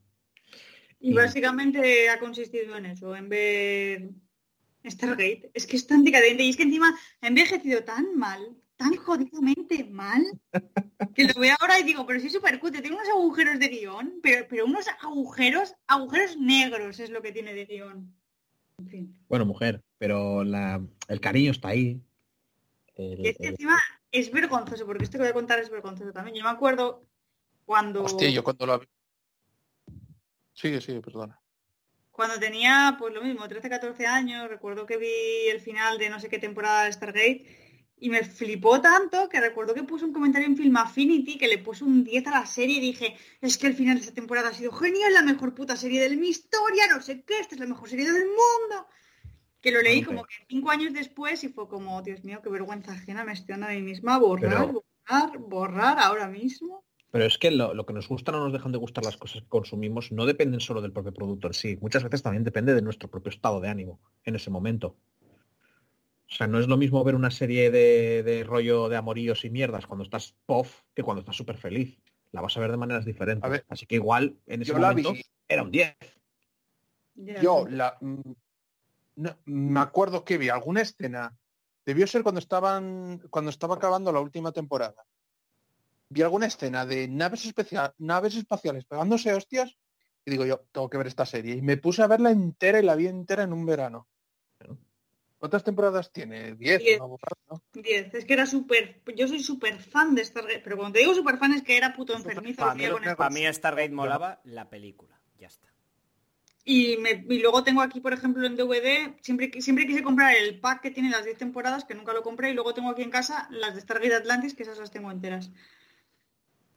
Y 1.00 1.12
Y- 1.12 1.14
básicamente 1.16 2.10
ha 2.10 2.20
consistido 2.20 2.78
en 2.78 2.86
eso, 2.86 3.16
en 3.16 3.28
ver 3.28 4.10
Stargate. 4.86 5.50
Es 5.56 5.66
que 5.66 5.78
es 5.78 5.88
tan 5.88 6.04
decadente 6.04 6.44
y 6.44 6.50
es 6.52 6.58
que 6.58 6.64
encima 6.64 6.96
ha 7.22 7.28
envejecido 7.28 7.84
tan 7.84 8.16
mal, 8.16 8.56
tan 8.78 8.96
jodidamente 8.98 9.84
mal, 9.86 10.24
que 11.16 11.24
lo 11.24 11.34
veo 11.40 11.56
ahora 11.60 11.80
y 11.80 11.84
digo, 11.84 12.06
pero 12.06 12.20
sí 12.20 12.30
súper 12.30 12.60
cutre, 12.60 12.82
tiene 12.82 12.98
unos 12.98 13.10
agujeros 13.10 13.58
de 13.58 13.68
guion, 13.68 14.20
pero, 14.22 14.46
pero 14.48 14.66
unos 14.66 14.86
agujeros, 15.02 15.74
agujeros 15.88 16.38
negros 16.38 17.00
es 17.00 17.10
lo 17.10 17.24
que 17.24 17.32
tiene 17.32 17.56
de 17.56 17.66
guion. 17.66 18.14
Bueno, 19.28 19.46
mujer, 19.46 19.84
pero 19.98 20.44
la, 20.44 20.82
el 21.08 21.20
cariño 21.22 21.52
está 21.52 21.70
ahí. 21.70 22.02
El- 22.96 23.20
Y 23.26 23.28
es 23.30 23.38
que 23.38 23.44
el- 23.48 23.52
encima 23.52 23.80
es 24.12 24.32
vergonzoso, 24.32 24.86
porque 24.86 25.04
esto 25.04 25.18
que 25.18 25.24
voy 25.24 25.30
a 25.30 25.34
contar 25.34 25.60
es 25.60 25.70
vergonzoso 25.70 26.12
también. 26.12 26.38
Yo 26.38 26.44
me 26.44 26.50
acuerdo 26.50 27.06
cuando... 27.66 28.04
Hostia, 28.04 28.30
yo 28.30 28.44
cuando 28.44 28.66
la 28.66 28.78
vi. 28.78 28.88
Sigue, 30.54 30.80
sigue, 30.82 31.02
perdona. 31.02 31.40
Cuando 32.12 32.40
tenía, 32.40 32.96
pues 32.98 33.14
lo 33.14 33.22
mismo, 33.22 33.48
13, 33.48 33.70
14 33.70 34.08
años, 34.08 34.48
recuerdo 34.48 34.86
que 34.86 34.98
vi 34.98 35.50
el 35.52 35.60
final 35.60 35.98
de 35.98 36.10
no 36.10 36.20
sé 36.20 36.30
qué 36.30 36.40
temporada 36.40 36.86
de 36.86 36.94
Stargate 36.94 37.75
y 37.98 38.10
me 38.10 38.24
flipó 38.24 38.82
tanto 38.82 39.30
que 39.30 39.40
recuerdo 39.40 39.74
que 39.74 39.84
puse 39.84 40.06
un 40.06 40.14
comentario 40.14 40.48
en 40.48 40.58
Film 40.58 40.76
Affinity 40.78 41.38
que 41.38 41.48
le 41.48 41.60
puse 41.60 41.84
un 41.84 42.04
10 42.04 42.28
a 42.28 42.32
la 42.32 42.46
serie 42.46 42.78
y 42.78 42.82
dije, 42.82 43.16
es 43.42 43.58
que 43.58 43.68
el 43.68 43.74
final 43.74 43.96
de 43.96 44.02
esta 44.02 44.14
temporada 44.14 44.50
ha 44.50 44.54
sido 44.54 44.72
genial, 44.74 45.14
la 45.14 45.22
mejor 45.22 45.56
puta 45.56 45.78
serie 45.78 46.02
de 46.08 46.16
mi 46.18 46.28
historia, 46.28 46.88
no 46.90 47.02
sé 47.02 47.24
qué, 47.24 47.40
esta 47.40 47.56
es 47.56 47.62
la 47.62 47.68
mejor 47.68 47.90
serie 47.90 48.06
del 48.12 48.26
mundo. 48.26 48.88
Que 49.62 49.72
lo 49.72 49.82
leí 49.82 50.04
como 50.04 50.24
que 50.26 50.36
cinco 50.48 50.70
años 50.70 50.94
después 50.94 51.44
y 51.44 51.50
fue 51.50 51.68
como, 51.68 52.02
Dios 52.02 52.24
mío, 52.24 52.42
qué 52.44 52.50
vergüenza 52.50 52.92
ajena, 52.92 53.24
me 53.24 53.34
estoy 53.34 53.54
dando 53.54 53.68
a 53.68 53.72
mí 53.72 53.82
misma, 53.82 54.20
borrar, 54.20 54.68
Pero- 54.68 54.86
borrar, 55.08 55.38
borrar 55.40 56.00
ahora 56.00 56.28
mismo. 56.28 56.84
Pero 57.12 57.26
es 57.26 57.38
que 57.38 57.50
lo, 57.50 57.74
lo 57.74 57.86
que 57.86 57.94
nos 57.94 58.10
gusta 58.10 58.34
no 58.34 58.44
nos 58.44 58.52
dejan 58.52 58.74
de 58.74 58.78
gustar 58.78 59.06
las 59.06 59.16
cosas 59.16 59.42
que 59.42 59.48
consumimos, 59.48 60.12
no 60.12 60.26
dependen 60.26 60.60
solo 60.60 60.82
del 60.82 60.92
propio 60.92 61.14
producto 61.14 61.48
en 61.48 61.54
sí. 61.54 61.78
Muchas 61.80 62.04
veces 62.04 62.22
también 62.22 62.44
depende 62.44 62.74
de 62.76 62.82
nuestro 62.82 63.10
propio 63.10 63.30
estado 63.30 63.62
de 63.62 63.70
ánimo 63.70 64.02
en 64.26 64.36
ese 64.36 64.50
momento. 64.50 64.98
O 66.30 66.34
sea, 66.34 66.48
no 66.48 66.60
es 66.60 66.68
lo 66.68 66.78
mismo 66.78 67.04
ver 67.04 67.16
una 67.16 67.32
serie 67.32 67.70
de, 67.70 68.24
de 68.24 68.44
rollo 68.44 68.90
de 68.90 68.98
amoríos 68.98 69.46
y 69.46 69.50
mierdas 69.50 69.86
cuando 69.86 70.04
estás 70.04 70.36
pof 70.46 70.82
que 70.94 71.04
cuando 71.04 71.22
estás 71.22 71.36
súper 71.36 71.58
feliz. 71.58 72.00
La 72.32 72.42
vas 72.42 72.58
a 72.58 72.60
ver 72.60 72.72
de 72.72 72.78
maneras 72.78 73.06
diferentes. 73.06 73.50
Ver, 73.50 73.66
Así 73.70 73.86
que 73.86 73.96
igual 73.96 74.38
en 74.48 74.62
ese 74.62 74.72
yo 74.72 74.80
la 74.80 74.90
momento 74.90 75.14
vi. 75.14 75.22
era 75.48 75.64
un 75.64 75.72
10. 75.72 75.96
Ya. 77.16 77.42
Yo 77.42 77.68
la, 77.70 77.98
mm, 78.02 78.32
no, 79.16 79.38
me 79.46 79.80
acuerdo 79.80 80.26
que 80.26 80.38
vi 80.38 80.50
alguna 80.50 80.82
escena. 80.82 81.38
Debió 81.86 82.08
ser 82.08 82.24
cuando 82.24 82.40
estaban 82.40 83.22
cuando 83.30 83.52
estaba 83.52 83.76
acabando 83.76 84.12
la 84.12 84.20
última 84.20 84.52
temporada. 84.52 85.06
Vi 86.10 86.24
alguna 86.24 86.48
escena 86.48 86.86
de 86.86 87.08
naves 87.08 87.46
especial, 87.46 87.94
naves 88.00 88.36
espaciales 88.36 88.86
pegándose 88.86 89.34
hostias 89.34 89.78
y 90.26 90.32
digo 90.32 90.46
yo, 90.46 90.66
tengo 90.72 90.90
que 90.90 90.98
ver 90.98 91.08
esta 91.08 91.26
serie. 91.26 91.56
Y 91.56 91.62
me 91.62 91.78
puse 91.78 92.02
a 92.02 92.08
verla 92.08 92.32
entera 92.32 92.80
y 92.80 92.84
la 92.84 92.96
vi 92.96 93.08
entera 93.08 93.44
en 93.44 93.54
un 93.54 93.66
verano. 93.66 94.08
¿Cuántas 95.46 95.64
temporadas 95.64 96.12
tiene? 96.12 96.56
Diez. 96.56 96.80
Diez. 96.80 97.00
¿no? 97.00 97.18
10. 97.74 98.14
Es 98.16 98.26
que 98.26 98.34
era 98.34 98.46
súper... 98.48 99.02
Yo 99.16 99.28
soy 99.28 99.44
súper 99.44 99.80
fan 99.80 100.16
de 100.16 100.26
Stargate, 100.26 100.62
pero 100.64 100.76
cuando 100.78 100.94
te 100.94 101.00
digo 101.00 101.14
súper 101.14 101.38
fan 101.38 101.54
es 101.54 101.62
que 101.62 101.78
era 101.78 101.94
puto 101.96 102.14
enfermizo. 102.16 102.64
veía 102.74 102.86
era 102.88 102.94
con 102.94 103.04
el- 103.04 103.16
Para 103.16 103.30
mí 103.30 103.42
Stargate 103.54 103.90
molaba 103.92 104.42
la 104.44 104.70
película. 104.70 105.20
Ya 105.38 105.48
está. 105.48 105.68
Y, 106.64 106.98
me- 106.98 107.24
y 107.30 107.40
luego 107.42 107.64
tengo 107.64 107.82
aquí, 107.84 108.00
por 108.00 108.12
ejemplo, 108.14 108.44
en 108.48 108.56
DVD, 108.56 109.16
siempre, 109.22 109.52
siempre 109.62 109.86
quise 109.86 110.02
comprar 110.02 110.36
el 110.36 110.60
pack 110.60 110.82
que 110.82 110.90
tiene 110.90 111.12
las 111.12 111.24
10 111.24 111.38
temporadas, 111.38 111.86
que 111.86 111.94
nunca 111.94 112.12
lo 112.12 112.24
compré, 112.24 112.50
y 112.50 112.54
luego 112.56 112.74
tengo 112.74 112.90
aquí 112.90 113.04
en 113.04 113.12
casa 113.12 113.48
las 113.52 113.76
de 113.76 113.82
Stargate 113.82 114.16
Atlantis, 114.16 114.56
que 114.56 114.64
esas 114.64 114.80
las 114.80 114.90
tengo 114.90 115.12
enteras. 115.12 115.52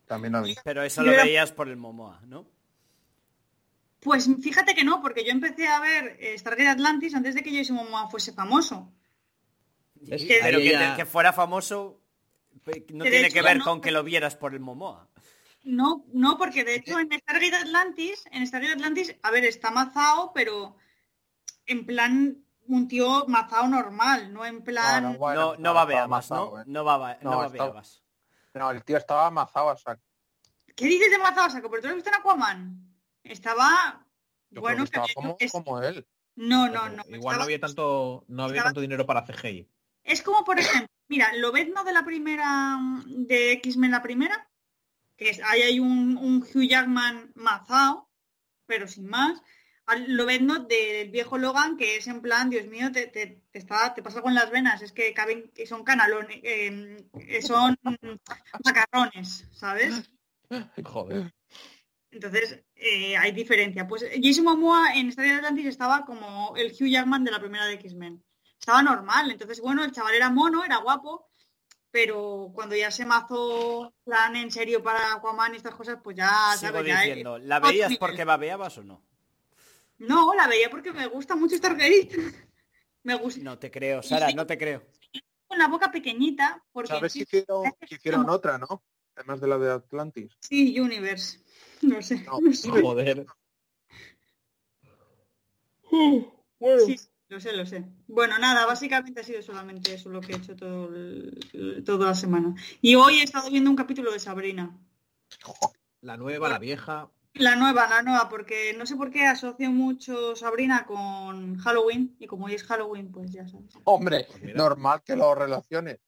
También 0.06 0.34
a 0.34 0.42
mí. 0.42 0.54
Pero 0.62 0.82
eso 0.82 1.00
Yo 1.02 1.06
lo 1.06 1.12
era- 1.14 1.24
veías 1.24 1.52
por 1.52 1.68
el 1.68 1.76
Momoa, 1.78 2.20
¿no? 2.26 2.46
Pues 4.00 4.28
fíjate 4.40 4.74
que 4.74 4.84
no, 4.84 5.02
porque 5.02 5.24
yo 5.24 5.32
empecé 5.32 5.66
a 5.68 5.80
ver 5.80 6.16
eh, 6.20 6.38
Stargate 6.38 6.68
Atlantis 6.68 7.14
antes 7.14 7.34
de 7.34 7.42
que 7.42 7.56
Jason 7.56 7.76
Momoa 7.76 8.08
fuese 8.08 8.32
famoso. 8.32 8.92
Es 10.08 10.24
que 10.24 10.38
pero 10.40 10.58
que, 10.96 11.04
fuera 11.04 11.32
famoso 11.32 12.00
no 12.64 12.72
Que 12.72 12.80
tiene 13.10 13.20
hecho 13.26 13.34
que 13.34 13.42
ver 13.42 13.58
no- 13.58 13.64
con 13.64 13.80
que 13.80 13.90
lo 13.90 14.04
vieras 14.04 14.36
por 14.36 14.54
el 14.54 14.60
Momoa. 14.60 15.08
No, 15.64 16.04
no, 16.12 16.38
porque 16.38 16.64
de 16.64 16.76
hecho 16.76 16.98
en 17.00 17.10
Stargate 17.12 17.56
Atlantis, 17.56 18.24
en 18.30 18.46
Stargate 18.46 18.74
Atlantis, 18.74 19.14
a 19.22 19.30
ver, 19.32 19.44
está 19.44 19.70
mazao, 19.72 20.32
pero 20.32 20.76
en 21.66 21.84
plan 21.84 22.44
un 22.68 22.86
tío 22.86 23.24
mazao 23.26 23.66
normal, 23.66 24.32
no 24.32 24.44
en 24.46 24.62
plan... 24.62 25.02
No, 25.02 25.12
no, 25.12 25.18
bueno, 25.18 25.40
no, 25.40 25.46
no 25.48 25.54
estaba 25.56 25.74
babeabas, 25.74 26.08
¿no? 26.30 26.36
amazado, 26.36 26.60
¿eh? 26.60 26.64
No, 26.66 26.84
No, 26.84 26.84
no 26.84 27.08
estaba- 27.10 27.36
babeabas. 27.48 28.02
No, 28.54 28.70
el 28.70 28.84
tío 28.84 28.96
estaba 28.96 29.26
amazado 29.26 29.70
a 29.70 29.76
saco. 29.76 30.02
¿Qué 30.76 30.86
dices 30.86 31.10
de 31.10 31.18
mazao, 31.18 31.50
saco? 31.50 31.68
¿Pero 31.70 31.82
tú 31.82 31.88
lo 31.88 31.92
has 31.92 31.96
visto 31.96 32.10
en 32.10 32.16
Aquaman? 32.16 32.87
Estaba... 33.30 34.06
Yo 34.50 34.62
creo 34.62 34.62
bueno, 34.62 34.78
que 34.78 34.84
estaba 34.84 35.06
como, 35.14 35.36
es- 35.38 35.52
como 35.52 35.82
él. 35.82 36.06
No, 36.36 36.68
no, 36.68 36.88
no. 36.88 37.02
Igual 37.06 37.18
estaba- 37.18 37.36
no 37.36 37.42
había 37.42 37.60
tanto, 37.60 38.24
no 38.28 38.42
había 38.44 38.54
estaba- 38.56 38.68
tanto 38.68 38.80
dinero 38.80 39.04
para 39.06 39.24
CGI. 39.26 39.68
Es 40.04 40.22
como, 40.22 40.44
por 40.44 40.58
ejemplo, 40.58 40.88
mira, 41.08 41.32
Lobezno 41.34 41.84
de 41.84 41.92
la 41.92 42.04
primera, 42.04 42.78
de 43.06 43.52
X-Men 43.52 43.90
la 43.90 44.02
primera, 44.02 44.48
que 45.16 45.30
es, 45.30 45.40
ahí 45.44 45.62
hay 45.62 45.80
un, 45.80 46.16
un 46.16 46.42
Hugh 46.42 46.68
Jackman 46.68 47.32
mazao, 47.34 48.08
pero 48.66 48.86
sin 48.88 49.06
más. 49.08 49.42
Lobezno 50.06 50.58
del 50.60 51.10
viejo 51.10 51.38
Logan, 51.38 51.76
que 51.78 51.96
es 51.96 52.06
en 52.08 52.20
plan, 52.20 52.50
Dios 52.50 52.66
mío, 52.66 52.92
te, 52.92 53.06
te, 53.06 53.42
te 53.50 53.58
está, 53.58 53.94
te 53.94 54.02
pasa 54.02 54.20
con 54.20 54.34
las 54.34 54.50
venas, 54.50 54.82
es 54.82 54.92
que 54.92 55.14
caben, 55.14 55.50
que 55.54 55.66
son 55.66 55.82
canalones, 55.82 56.38
eh, 56.42 57.02
son 57.42 57.76
macarrones, 58.64 59.46
¿sabes? 59.52 60.10
Joder. 60.84 61.34
Entonces, 62.10 62.64
eh, 62.74 63.16
hay 63.16 63.32
diferencia. 63.32 63.86
Pues 63.86 64.04
Jason 64.22 64.44
Momoa 64.44 64.94
en 64.94 65.12
Stargate 65.12 65.36
Atlantis 65.36 65.66
estaba 65.66 66.04
como 66.04 66.56
el 66.56 66.72
Hugh 66.72 66.88
Jackman 66.88 67.24
de 67.24 67.30
la 67.30 67.40
primera 67.40 67.66
de 67.66 67.74
X-Men. 67.74 68.22
Estaba 68.58 68.82
normal. 68.82 69.30
Entonces, 69.30 69.60
bueno, 69.60 69.84
el 69.84 69.92
chaval 69.92 70.14
era 70.14 70.30
mono, 70.30 70.64
era 70.64 70.78
guapo, 70.78 71.28
pero 71.90 72.50
cuando 72.54 72.76
ya 72.76 72.90
se 72.90 73.04
mazó 73.04 73.94
plan 74.04 74.36
en 74.36 74.50
serio 74.50 74.82
para 74.82 75.14
Aquaman 75.14 75.54
y 75.54 75.56
estas 75.58 75.74
cosas, 75.74 75.98
pues 76.02 76.16
ya, 76.16 76.54
Sigo 76.56 76.78
eh, 76.78 76.84
diciendo, 76.84 77.38
¿la 77.38 77.60
veías 77.60 77.96
porque 77.98 78.24
babeabas 78.24 78.78
o 78.78 78.84
no? 78.84 79.04
No, 79.98 80.34
la 80.34 80.46
veía 80.46 80.70
porque 80.70 80.92
me 80.92 81.06
gusta 81.06 81.36
mucho 81.36 81.56
Stargate. 81.56 82.10
me 83.02 83.14
gusta. 83.16 83.42
No 83.42 83.58
te 83.58 83.70
creo, 83.70 84.02
Sara, 84.02 84.30
no 84.32 84.46
te 84.46 84.56
creo. 84.56 84.86
Con 85.46 85.58
la 85.58 85.68
boca 85.68 85.90
pequeñita, 85.90 86.62
porque 86.72 86.88
¿Sabes 86.88 87.12
que 87.12 87.20
hicieron, 87.20 87.64
que 87.86 87.94
hicieron 87.94 88.28
otra, 88.28 88.58
no? 88.58 88.82
Además 89.16 89.40
de 89.40 89.48
la 89.48 89.58
de 89.58 89.72
Atlantis. 89.72 90.36
sí, 90.40 90.78
Universe. 90.78 91.42
No 91.82 92.02
sé. 92.02 92.22
No. 92.24 92.40
no 92.40 92.52
sé. 92.52 92.68
Joder. 92.70 93.26
Sí, 96.86 96.96
lo 97.28 97.40
sé, 97.40 97.52
lo 97.52 97.64
sé. 97.66 97.84
Bueno, 98.08 98.36
nada, 98.38 98.66
básicamente 98.66 99.20
ha 99.20 99.24
sido 99.24 99.42
solamente 99.42 99.94
eso 99.94 100.08
lo 100.08 100.20
que 100.20 100.32
he 100.32 100.36
hecho 100.36 100.56
todo 100.56 100.88
el- 100.94 101.82
toda 101.84 102.06
la 102.08 102.14
semana. 102.14 102.54
Y 102.80 102.96
hoy 102.96 103.20
he 103.20 103.22
estado 103.22 103.48
viendo 103.50 103.70
un 103.70 103.76
capítulo 103.76 104.10
de 104.12 104.18
Sabrina. 104.18 104.76
La 106.00 106.16
nueva, 106.16 106.48
la 106.48 106.58
vieja. 106.58 107.10
La 107.34 107.54
nueva, 107.54 107.86
la 107.88 108.02
nueva, 108.02 108.28
porque 108.28 108.74
no 108.76 108.86
sé 108.86 108.96
por 108.96 109.10
qué 109.10 109.24
asocio 109.26 109.70
mucho 109.70 110.34
Sabrina 110.34 110.84
con 110.86 111.56
Halloween 111.58 112.16
y 112.18 112.26
como 112.26 112.46
hoy 112.46 112.54
es 112.54 112.64
Halloween, 112.64 113.12
pues 113.12 113.30
ya 113.30 113.46
sabes. 113.46 113.72
Hombre, 113.84 114.26
Pues 114.40 114.54
normal 114.56 115.02
que 115.04 115.14
lo 115.14 115.34
relaciones. 115.36 115.98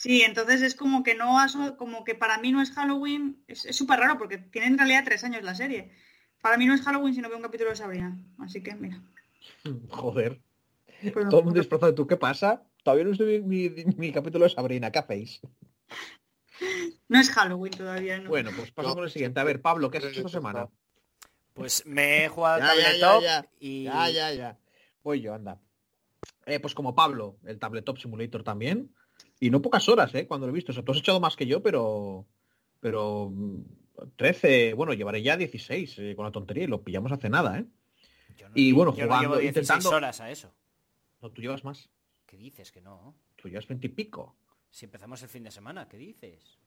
Sí, 0.00 0.22
entonces 0.22 0.62
es 0.62 0.76
como 0.76 1.02
que 1.02 1.16
no 1.16 1.40
aso- 1.40 1.76
como 1.76 2.04
que 2.04 2.14
para 2.14 2.38
mí 2.38 2.52
no 2.52 2.62
es 2.62 2.70
Halloween, 2.70 3.42
es 3.48 3.62
súper 3.76 3.98
raro 3.98 4.16
porque 4.16 4.38
tiene 4.38 4.68
en 4.68 4.78
realidad 4.78 5.02
tres 5.04 5.24
años 5.24 5.42
la 5.42 5.56
serie. 5.56 5.90
Para 6.40 6.56
mí 6.56 6.66
no 6.66 6.74
es 6.74 6.82
Halloween 6.82 7.14
si 7.16 7.20
no 7.20 7.28
veo 7.28 7.36
un 7.38 7.42
capítulo 7.42 7.70
de 7.70 7.76
Sabrina. 7.76 8.16
Así 8.38 8.62
que 8.62 8.76
mira. 8.76 9.02
Joder. 9.88 10.40
Pues- 11.12 11.28
Todo 11.28 11.40
el 11.40 11.44
mundo 11.46 11.58
disfrazado. 11.58 11.96
¿Tú 11.96 12.06
qué 12.06 12.16
pasa? 12.16 12.62
Todavía 12.84 13.06
no 13.06 13.10
estoy 13.10 13.42
mi, 13.42 13.70
mi- 13.70 13.84
mi 13.96 14.12
capítulo 14.12 14.44
de 14.44 14.50
Sabrina. 14.50 14.92
¿Qué 14.92 15.00
hacéis? 15.00 15.40
no 17.08 17.18
es 17.18 17.30
Halloween 17.30 17.72
todavía, 17.72 18.20
¿no? 18.20 18.28
Bueno, 18.28 18.50
pues 18.54 18.72
No. 18.76 18.94
con 18.94 19.02
el 19.02 19.10
siguiente. 19.10 19.40
A 19.40 19.44
ver, 19.44 19.60
Pablo, 19.60 19.90
¿qué 19.90 19.98
has 19.98 20.04
hecho 20.04 20.20
esta 20.20 20.30
semana? 20.30 20.68
Pues 21.54 21.84
me 21.86 22.24
he 22.24 22.28
jugado 22.28 22.60
Ya, 22.60 22.70
al 22.70 22.78
ya, 22.78 22.84
tabletop 22.84 23.22
ya, 23.22 23.40
ya. 23.42 23.48
y 23.58 23.82
Ya, 23.82 24.10
ya, 24.10 24.32
ya. 24.32 24.58
Voy 25.02 25.20
yo, 25.22 25.34
anda. 25.34 25.60
Eh, 26.46 26.60
pues 26.60 26.72
como 26.74 26.94
Pablo, 26.94 27.36
el 27.46 27.58
Tabletop 27.58 27.98
Simulator 27.98 28.44
también. 28.44 28.94
Y 29.40 29.50
no 29.50 29.62
pocas 29.62 29.88
horas, 29.88 30.14
¿eh? 30.14 30.26
Cuando 30.26 30.46
lo 30.46 30.52
he 30.52 30.54
visto. 30.54 30.72
O 30.72 30.74
sea, 30.74 30.82
tú 30.84 30.92
has 30.92 30.98
echado 30.98 31.20
más 31.20 31.36
que 31.36 31.46
yo, 31.46 31.62
pero... 31.62 32.26
Pero... 32.80 33.30
mm, 33.32 33.62
13, 34.16 34.74
bueno, 34.74 34.92
llevaré 34.94 35.22
ya 35.22 35.36
16 35.36 35.98
eh, 35.98 36.14
con 36.14 36.24
la 36.24 36.30
tontería 36.30 36.62
y 36.62 36.66
lo 36.68 36.82
pillamos 36.82 37.10
hace 37.10 37.28
nada, 37.28 37.58
¿eh? 37.58 37.64
Yo 38.36 38.48
no- 38.48 38.52
Y 38.54 38.70
bueno, 38.70 38.94
yo 38.94 39.02
no 39.02 39.06
jugando, 39.08 39.28
llevo 39.30 39.40
16 39.40 39.68
intentando- 39.68 39.96
horas 39.96 40.20
a 40.20 40.30
eso. 40.30 40.52
No, 41.20 41.30
tú 41.32 41.42
llevas 41.42 41.64
más. 41.64 41.90
¿Qué 42.24 42.36
dices 42.36 42.70
que 42.70 42.80
no? 42.80 43.16
Tú 43.34 43.48
llevas 43.48 43.66
20 43.66 43.88
y 43.88 43.90
pico. 43.90 44.36
Si 44.70 44.84
empezamos 44.84 45.20
el 45.24 45.28
fin 45.28 45.42
de 45.42 45.50
semana, 45.50 45.88
¿qué 45.88 45.96
dices? 45.96 46.58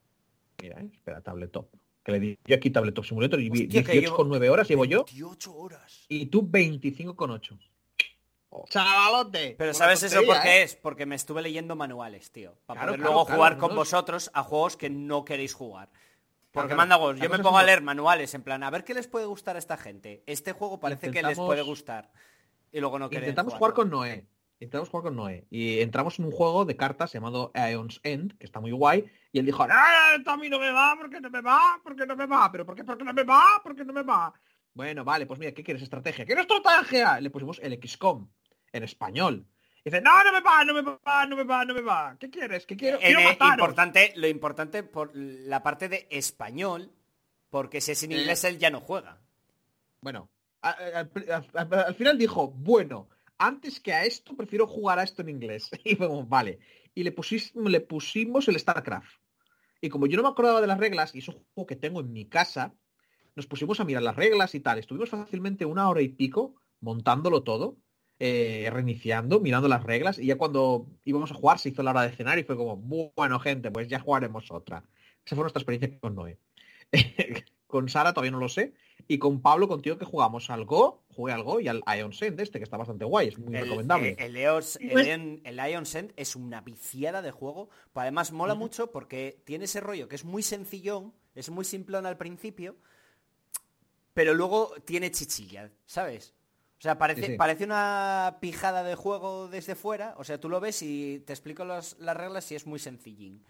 Mira, 0.62 0.82
eh, 0.82 0.90
espera, 0.94 1.22
Tabletop. 1.22 1.74
Que 2.04 2.12
le 2.12 2.20
di 2.20 2.38
yo 2.46 2.56
aquí 2.56 2.70
Tabletop 2.70 3.06
Simulator 3.06 3.40
y 3.40 3.50
vi 3.50 3.64
Hostia, 3.64 3.82
que 3.84 3.92
18 3.94 4.02
llevo 4.02 4.16
con 4.18 4.28
9 4.28 4.50
horas 4.50 4.68
llevo 4.68 4.84
yo 4.86 5.06
28 5.06 5.56
horas. 5.56 6.06
y 6.10 6.26
tú 6.26 6.46
25 6.46 7.16
con 8.52 8.62
8. 8.64 8.70
¡Chavalote! 8.70 9.56
Pero 9.58 9.74
¿sabes 9.74 10.04
eso 10.04 10.22
por 10.26 10.42
qué 10.42 10.60
¿eh? 10.60 10.64
es? 10.64 10.76
Porque 10.76 11.06
me 11.06 11.16
estuve 11.16 11.42
leyendo 11.42 11.76
manuales, 11.76 12.32
tío. 12.32 12.54
Para 12.66 12.82
Claro, 12.82 12.92
poder 12.92 13.00
claro, 13.00 13.12
luego 13.14 13.26
claro, 13.26 13.38
jugar 13.38 13.58
con 13.58 13.76
vosotros 13.76 14.30
a 14.34 14.44
juegos 14.44 14.78
que 14.78 14.90
no 14.90 15.26
queréis 15.26 15.54
jugar. 15.54 15.90
Porque 16.52 16.76
claro. 16.76 16.90
manda. 16.90 17.14
La 17.14 17.24
Yo 17.24 17.30
me 17.30 17.40
pongo 17.40 17.58
a 17.58 17.64
leer 17.64 17.82
manuales 17.82 18.34
en 18.34 18.44
plan, 18.44 18.62
a 18.64 18.70
ver 18.70 18.84
qué 18.84 18.94
les 18.94 19.08
puede 19.08 19.26
gustar 19.26 19.56
a 19.56 19.60
esta 19.60 19.78
gente. 19.78 20.22
Este 20.26 20.52
juego 20.52 20.80
parece 20.80 21.10
que 21.12 21.24
les 21.24 21.38
puede 21.38 21.62
gustar. 21.62 22.12
Y 22.72 22.80
luego 22.80 23.00
no 23.00 23.10
queréis 23.10 23.30
Intentamos 23.30 23.54
jugar 23.54 23.74
con 23.74 23.90
Noé. 23.90 24.28
Intentamos 24.60 24.90
jugar 24.90 25.04
con 25.06 25.16
Noé. 25.16 25.48
Y 25.50 25.80
entramos 25.80 26.20
en 26.20 26.26
un 26.26 26.32
juego 26.32 26.66
de 26.66 26.76
cartas 26.76 27.12
llamado 27.14 27.52
Aeon's 27.54 28.00
End, 28.04 28.38
que 28.38 28.46
está 28.46 28.60
muy 28.60 28.72
guay. 28.72 29.10
Y 29.32 29.40
él 29.40 29.46
dijo, 29.46 29.66
¡Ah, 29.68 30.14
esto 30.18 30.32
a 30.32 30.38
mí 30.38 30.50
no 30.50 30.60
me 30.60 30.72
va, 30.72 30.96
porque 31.00 31.20
no 31.20 31.30
me 31.30 31.42
va, 31.42 31.80
porque 31.84 32.06
no 32.06 32.16
me 32.16 32.26
va, 32.28 32.52
pero 32.52 32.66
¿por 32.66 32.76
qué, 32.76 32.84
porque 32.84 33.04
no 33.04 33.14
me 33.14 33.24
va, 33.24 33.62
porque 33.64 33.84
no 33.86 33.94
me 33.94 34.04
va? 34.04 34.34
Bueno, 34.74 35.04
vale, 35.04 35.26
pues 35.26 35.40
mira, 35.40 35.54
¿qué 35.54 35.64
quieres? 35.64 35.82
Estrategia. 35.84 36.26
¿Qué 36.26 36.34
estrategia? 36.34 37.20
Le 37.20 37.30
pusimos 37.30 37.60
el 37.60 37.80
XCOM 37.82 38.28
en 38.74 38.84
español. 38.84 39.46
Y 39.84 39.90
dice, 39.90 40.02
no, 40.02 40.24
no 40.24 40.32
me 40.32 40.42
va, 40.42 40.64
no 40.64 40.74
me 40.76 40.82
va, 40.82 41.26
no 41.26 41.36
me 41.36 41.44
va, 41.44 41.66
no 41.66 41.74
me 41.74 41.82
va. 41.82 42.16
¿Qué 42.20 42.30
quieres? 42.30 42.66
¿Qué 42.66 42.76
quiero? 42.78 43.00
Quiero 43.00 43.22
mataros". 43.22 43.54
importante, 43.54 44.14
lo 44.16 44.28
importante 44.28 44.84
por 44.84 45.12
la 45.16 45.64
parte 45.64 45.90
de 45.90 46.08
español, 46.12 46.92
porque 47.50 47.82
si 47.82 47.92
es 47.92 48.04
en 48.04 48.12
Eh. 48.12 48.20
inglés 48.20 48.44
él 48.44 48.58
ya 48.60 48.70
no 48.70 48.80
juega. 48.80 49.20
Bueno, 50.02 50.30
al, 50.62 51.10
al- 51.56 51.74
al 51.74 51.96
final 51.96 52.18
dijo, 52.18 52.50
bueno, 52.50 53.10
antes 53.40 53.80
que 53.80 53.94
a 53.94 54.06
esto 54.06 54.36
prefiero 54.36 54.68
jugar 54.68 55.00
a 55.00 55.04
esto 55.04 55.22
en 55.24 55.30
inglés. 55.30 55.70
Y 55.84 55.96
como, 55.96 56.26
vale. 56.26 56.60
Y 56.94 57.04
le, 57.04 57.16
pusis- 57.16 57.54
le 57.56 57.82
pusimos 57.82 58.48
el 58.48 58.60
StarCraft. 58.60 59.20
Y 59.82 59.90
como 59.90 60.06
yo 60.06 60.16
no 60.18 60.24
me 60.24 60.30
acordaba 60.30 60.62
de 60.62 60.68
las 60.68 60.78
reglas, 60.78 61.16
y 61.16 61.20
es 61.20 61.28
un 61.28 61.44
juego 61.56 61.66
que 61.66 61.76
tengo 61.76 62.02
en 62.02 62.12
mi 62.14 62.26
casa, 62.26 62.76
nos 63.36 63.48
pusimos 63.48 63.80
a 63.80 63.84
mirar 63.84 64.04
las 64.04 64.16
reglas 64.16 64.54
y 64.54 64.60
tal. 64.60 64.78
Estuvimos 64.78 65.10
fácilmente 65.10 65.66
una 65.66 65.90
hora 65.90 66.02
y 66.02 66.10
pico 66.10 66.54
montándolo 66.82 67.42
todo, 67.42 67.78
eh, 68.24 68.70
reiniciando, 68.72 69.40
mirando 69.40 69.68
las 69.68 69.84
reglas, 69.84 70.20
y 70.20 70.28
ya 70.28 70.38
cuando 70.38 70.86
íbamos 71.06 71.32
a 71.32 71.34
jugar 71.34 71.58
se 71.58 71.70
hizo 71.70 71.82
la 71.82 71.90
hora 71.90 72.04
de 72.04 72.12
cenar 72.12 72.38
y 72.38 72.44
fue 72.44 72.56
como, 72.56 72.78
bueno, 72.78 73.40
gente, 73.40 73.72
pues 73.72 73.88
ya 73.88 74.00
jugaremos 74.00 74.52
otra. 74.52 74.84
Esa 75.26 75.36
fue 75.36 75.44
nuestra 75.44 75.60
experiencia 75.62 76.00
con 76.00 76.14
Noé. 76.14 76.38
Con 77.66 77.88
Sara 77.88 78.12
todavía 78.12 78.32
no 78.32 78.40
lo 78.40 78.50
sé. 78.50 78.74
Y 79.08 79.18
con 79.18 79.42
Pablo, 79.42 79.70
contigo 79.70 79.98
que 79.98 80.04
jugamos 80.04 80.50
al 80.50 80.66
Go, 80.66 81.06
jugué 81.08 81.32
al 81.32 81.42
Go 81.42 81.62
y 81.62 81.70
al 81.70 81.82
Ion 81.98 82.12
Send 82.12 82.38
este, 82.42 82.60
que 82.60 82.66
está 82.66 82.76
bastante 82.76 83.06
guay, 83.06 83.30
es 83.30 83.40
muy 83.40 83.56
El, 83.56 83.64
recomendable. 83.64 84.10
eh, 84.10 84.16
el, 84.20 84.36
Eos- 84.36 84.78
el 84.82 84.90
Pues- 84.92 85.08
el 85.08 85.72
Ion 85.72 85.86
Send 85.86 86.12
es 86.18 86.36
una 86.36 86.60
viciada 86.60 87.22
de 87.22 87.32
juego. 87.32 87.70
pero 87.94 88.02
Además 88.02 88.34
mola 88.34 88.56
mucho 88.56 88.92
porque 88.92 89.42
tiene 89.46 89.66
ese 89.66 89.80
rollo 89.80 90.10
que 90.10 90.16
es 90.16 90.26
muy 90.26 90.44
sencillón, 90.44 91.14
es 91.34 91.50
muy 91.50 91.64
simplón 91.64 92.06
al 92.06 92.18
principio, 92.18 92.76
pero 94.14 94.34
luego 94.34 94.74
tiene 94.86 95.10
chichilla, 95.10 95.72
¿sabes? 95.86 96.34
O 96.82 96.84
sea, 96.84 96.98
parece, 96.98 97.22
Sí, 97.22 97.28
sí. 97.34 97.38
parece 97.38 97.64
una 97.64 98.38
pijada 98.42 98.82
de 98.82 98.96
juego 98.96 99.48
desde 99.48 99.76
fuera. 99.76 100.16
O 100.18 100.24
sea, 100.24 100.40
tú 100.40 100.50
lo 100.50 100.60
ves 100.60 100.82
y 100.82 101.20
te 101.28 101.32
explico 101.32 101.64
las, 101.64 101.96
las 102.00 102.18
reglas 102.18 102.52
y 102.52 102.56
es 102.56 102.66
muy 102.66 102.80
sencillín. 102.80 103.44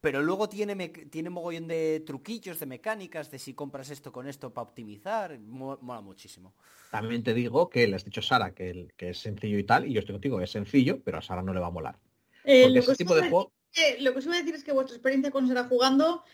Pero 0.00 0.22
luego 0.22 0.48
tiene, 0.48 0.88
tiene 0.88 1.28
mogollón 1.28 1.68
de 1.68 2.00
truquillos, 2.06 2.58
de 2.58 2.64
mecánicas, 2.64 3.30
de 3.30 3.38
si 3.38 3.52
compras 3.52 3.90
esto 3.90 4.10
con 4.12 4.26
esto 4.26 4.54
para 4.54 4.66
optimizar. 4.66 5.38
mo- 5.40 5.76
Mola 5.82 6.00
muchísimo. 6.00 6.54
También 6.90 7.22
te 7.22 7.34
digo 7.34 7.68
que 7.68 7.86
le 7.86 7.96
has 7.96 8.04
dicho 8.06 8.22
Sara 8.22 8.54
que, 8.54 8.70
el- 8.70 8.94
que 8.96 9.10
es 9.10 9.18
sencillo 9.18 9.58
y 9.58 9.64
tal, 9.64 9.86
y 9.86 9.92
yo 9.92 10.00
estoy 10.00 10.14
contigo, 10.14 10.40
es 10.40 10.50
sencillo, 10.50 11.02
pero 11.04 11.18
a 11.18 11.22
Sara 11.22 11.42
no 11.42 11.52
le 11.52 11.60
va 11.60 11.66
a 11.66 11.70
molar. 11.70 11.98
Eh, 12.44 12.62
Porque 12.62 12.78
lo, 12.78 12.86
que 12.86 12.92
ese 12.92 12.96
tipo 12.96 13.14
de 13.14 13.20
a 13.26 13.28
juego... 13.28 13.52
decir- 13.74 13.84
eh, 13.98 14.00
lo 14.00 14.12
que 14.14 14.18
os 14.20 14.24
iba 14.24 14.34
a 14.36 14.38
decir 14.38 14.54
es 14.54 14.64
que 14.64 14.72
vuestra 14.72 14.96
experiencia 14.96 15.30
con 15.30 15.46
Sara 15.46 15.64
jugando 15.64 16.24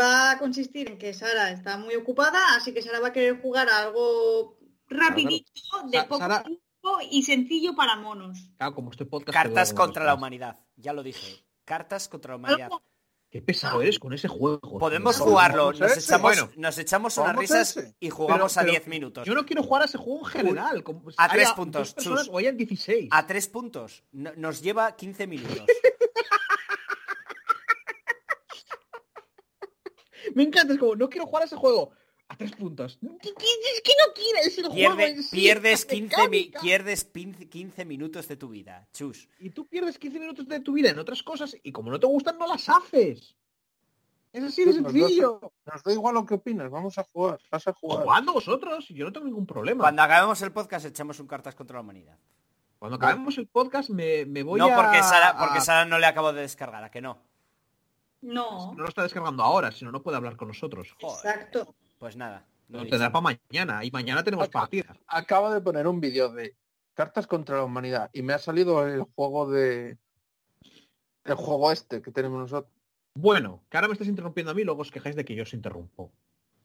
va 0.00 0.30
a 0.30 0.38
consistir 0.38 0.88
en 0.90 0.96
que 0.96 1.12
Sara 1.12 1.50
está 1.50 1.76
muy 1.76 1.94
ocupada, 1.96 2.38
así 2.56 2.72
que 2.72 2.80
Sara 2.80 2.98
va 3.00 3.08
a 3.08 3.12
querer 3.12 3.42
jugar 3.42 3.68
a 3.68 3.82
algo 3.82 4.56
rapidito, 4.92 5.50
de 5.86 5.98
Sa- 5.98 6.08
poco 6.08 6.18
Sara- 6.20 6.42
tiempo 6.42 6.98
y 7.10 7.22
sencillo 7.22 7.74
para 7.74 7.96
monos. 7.96 8.50
Claro, 8.56 8.74
como 8.74 8.90
este 8.90 9.06
podcast... 9.06 9.34
Cartas 9.34 9.72
contra 9.72 10.04
la 10.04 10.14
humanidad. 10.14 10.58
Ya 10.76 10.92
lo 10.92 11.02
dije. 11.02 11.44
Cartas 11.64 12.08
contra 12.08 12.32
la 12.32 12.36
humanidad. 12.36 12.64
Algo- 12.70 12.82
Qué 13.30 13.40
pesado 13.40 13.80
eres 13.80 13.98
con 13.98 14.12
ese 14.12 14.28
juego. 14.28 14.78
Podemos 14.78 15.16
tío. 15.16 15.24
jugarlo. 15.24 15.72
Nos 15.72 15.96
echamos, 15.96 16.22
Bueno. 16.22 16.50
nos 16.56 16.76
echamos 16.76 17.16
unas 17.16 17.34
risas 17.34 17.76
ese. 17.78 17.96
y 17.98 18.10
jugamos 18.10 18.52
Pero- 18.52 18.60
a 18.60 18.64
pero 18.64 18.72
10 18.72 18.88
minutos. 18.88 19.26
Yo 19.26 19.34
no 19.34 19.46
quiero 19.46 19.62
jugar 19.62 19.82
a 19.82 19.84
ese 19.86 19.96
juego 19.96 20.18
en 20.20 20.26
general. 20.26 20.82
como 20.84 21.08
A 21.16 21.24
haya 21.24 21.32
tres 21.32 21.48
dos 21.48 21.56
puntos, 21.56 21.94
personas 21.94 22.26
chus. 22.26 22.34
o 22.34 22.38
hayan 22.38 22.58
16. 22.58 23.08
A 23.10 23.26
tres 23.26 23.48
puntos. 23.48 24.04
No- 24.12 24.32
nos 24.36 24.60
lleva 24.60 24.94
15 24.96 25.26
minutos. 25.26 25.64
Me 30.34 30.44
encanta, 30.44 30.74
es 30.74 30.78
como, 30.78 30.94
no 30.94 31.08
quiero 31.08 31.26
jugar 31.26 31.42
a 31.42 31.46
ese 31.46 31.56
juego. 31.56 31.90
A 32.32 32.36
tres 32.36 32.52
puntos. 32.52 32.98
¿Qué- 33.00 33.34
qué- 33.34 33.46
Es 33.74 33.82
que 33.82 33.92
no 34.06 34.14
quieres 34.14 34.58
el 34.58 34.64
juego 34.68 34.96
Pierde- 34.96 35.08
en 35.10 35.22
sí, 35.22 35.36
pierdes, 35.36 35.84
la 35.86 35.90
15 35.94 36.16
mi- 36.28 36.28
mecánica. 36.38 36.60
pierdes 36.60 37.04
15 37.04 37.48
15 37.48 37.84
minutos 37.84 38.26
de 38.28 38.36
tu 38.36 38.48
vida. 38.48 38.88
Chus. 38.92 39.28
Y 39.38 39.50
tú 39.50 39.66
pierdes 39.66 39.98
15 39.98 40.18
minutos 40.18 40.46
de 40.48 40.60
tu 40.60 40.72
vida 40.72 40.90
en 40.90 40.98
otras 40.98 41.22
cosas 41.22 41.56
y 41.62 41.72
como 41.72 41.90
no 41.90 42.00
te 42.00 42.06
gustan, 42.06 42.38
no 42.38 42.46
las 42.46 42.68
haces. 42.68 43.36
Es 44.32 44.42
así 44.44 44.64
de 44.64 44.80
Nos 44.80 44.92
da- 44.94 44.98
sencillo. 44.98 45.52
Nos 45.66 45.82
da 45.82 45.92
igual 45.92 46.14
lo 46.14 46.24
que 46.24 46.34
opinas, 46.34 46.70
vamos 46.70 46.96
a 46.96 47.04
jugar, 47.04 47.38
vas 47.50 47.68
a 47.68 47.72
jugar. 47.74 48.02
Jugando 48.04 48.32
vosotros, 48.32 48.88
yo 48.88 49.04
no 49.04 49.12
tengo 49.12 49.26
ningún 49.26 49.44
problema. 49.46 49.82
Cuando 49.84 50.00
acabemos 50.02 50.40
el 50.40 50.52
podcast 50.52 50.86
echamos 50.86 51.20
un 51.20 51.26
cartas 51.26 51.54
contra 51.54 51.74
la 51.76 51.82
humanidad. 51.82 52.16
Cuando 52.78 52.96
acabemos 52.96 53.36
el 53.36 53.46
podcast 53.46 53.90
me, 53.90 54.24
me 54.24 54.42
voy 54.42 54.58
no 54.58 54.66
a... 54.66 54.74
porque 54.74 55.02
Sara, 55.02 55.36
porque 55.38 55.58
a- 55.58 55.60
Sara 55.60 55.84
no 55.84 55.98
le 55.98 56.06
acabo 56.06 56.32
de 56.32 56.40
descargar, 56.40 56.82
¿a 56.82 56.90
que 56.90 57.00
no? 57.02 57.18
No, 58.22 58.72
No 58.74 58.82
lo 58.84 58.88
está 58.88 59.02
descargando 59.02 59.42
ahora, 59.42 59.70
si 59.72 59.84
no, 59.84 59.90
no 59.92 60.00
puede 60.02 60.16
hablar 60.16 60.36
con 60.36 60.48
nosotros. 60.48 60.94
Joder. 61.00 61.18
exacto. 61.34 61.74
Pues 62.02 62.16
nada. 62.16 62.44
lo 62.68 62.78
Lo 62.78 62.84
dicho. 62.84 62.90
tendrá 62.96 63.12
para 63.12 63.38
mañana. 63.52 63.84
Y 63.84 63.92
mañana 63.92 64.24
tenemos 64.24 64.48
Acá. 64.48 64.58
partida. 64.58 64.96
Acaba 65.06 65.54
de 65.54 65.60
poner 65.60 65.86
un 65.86 66.00
vídeo 66.00 66.30
de 66.32 66.56
cartas 66.94 67.28
contra 67.28 67.58
la 67.58 67.62
humanidad 67.62 68.10
y 68.12 68.22
me 68.22 68.32
ha 68.32 68.38
salido 68.38 68.84
el 68.88 69.02
juego 69.02 69.48
de 69.48 69.98
el 71.24 71.34
juego 71.36 71.70
este 71.70 72.02
que 72.02 72.10
tenemos 72.10 72.40
nosotros. 72.40 72.72
Bueno, 73.14 73.62
que 73.70 73.76
ahora 73.76 73.86
me 73.86 73.92
estáis 73.92 74.10
interrumpiendo 74.10 74.50
a 74.50 74.54
mí, 74.54 74.64
luego 74.64 74.80
os 74.82 74.90
quejáis 74.90 75.14
de 75.14 75.24
que 75.24 75.36
yo 75.36 75.44
os 75.44 75.54
interrumpo. 75.54 76.10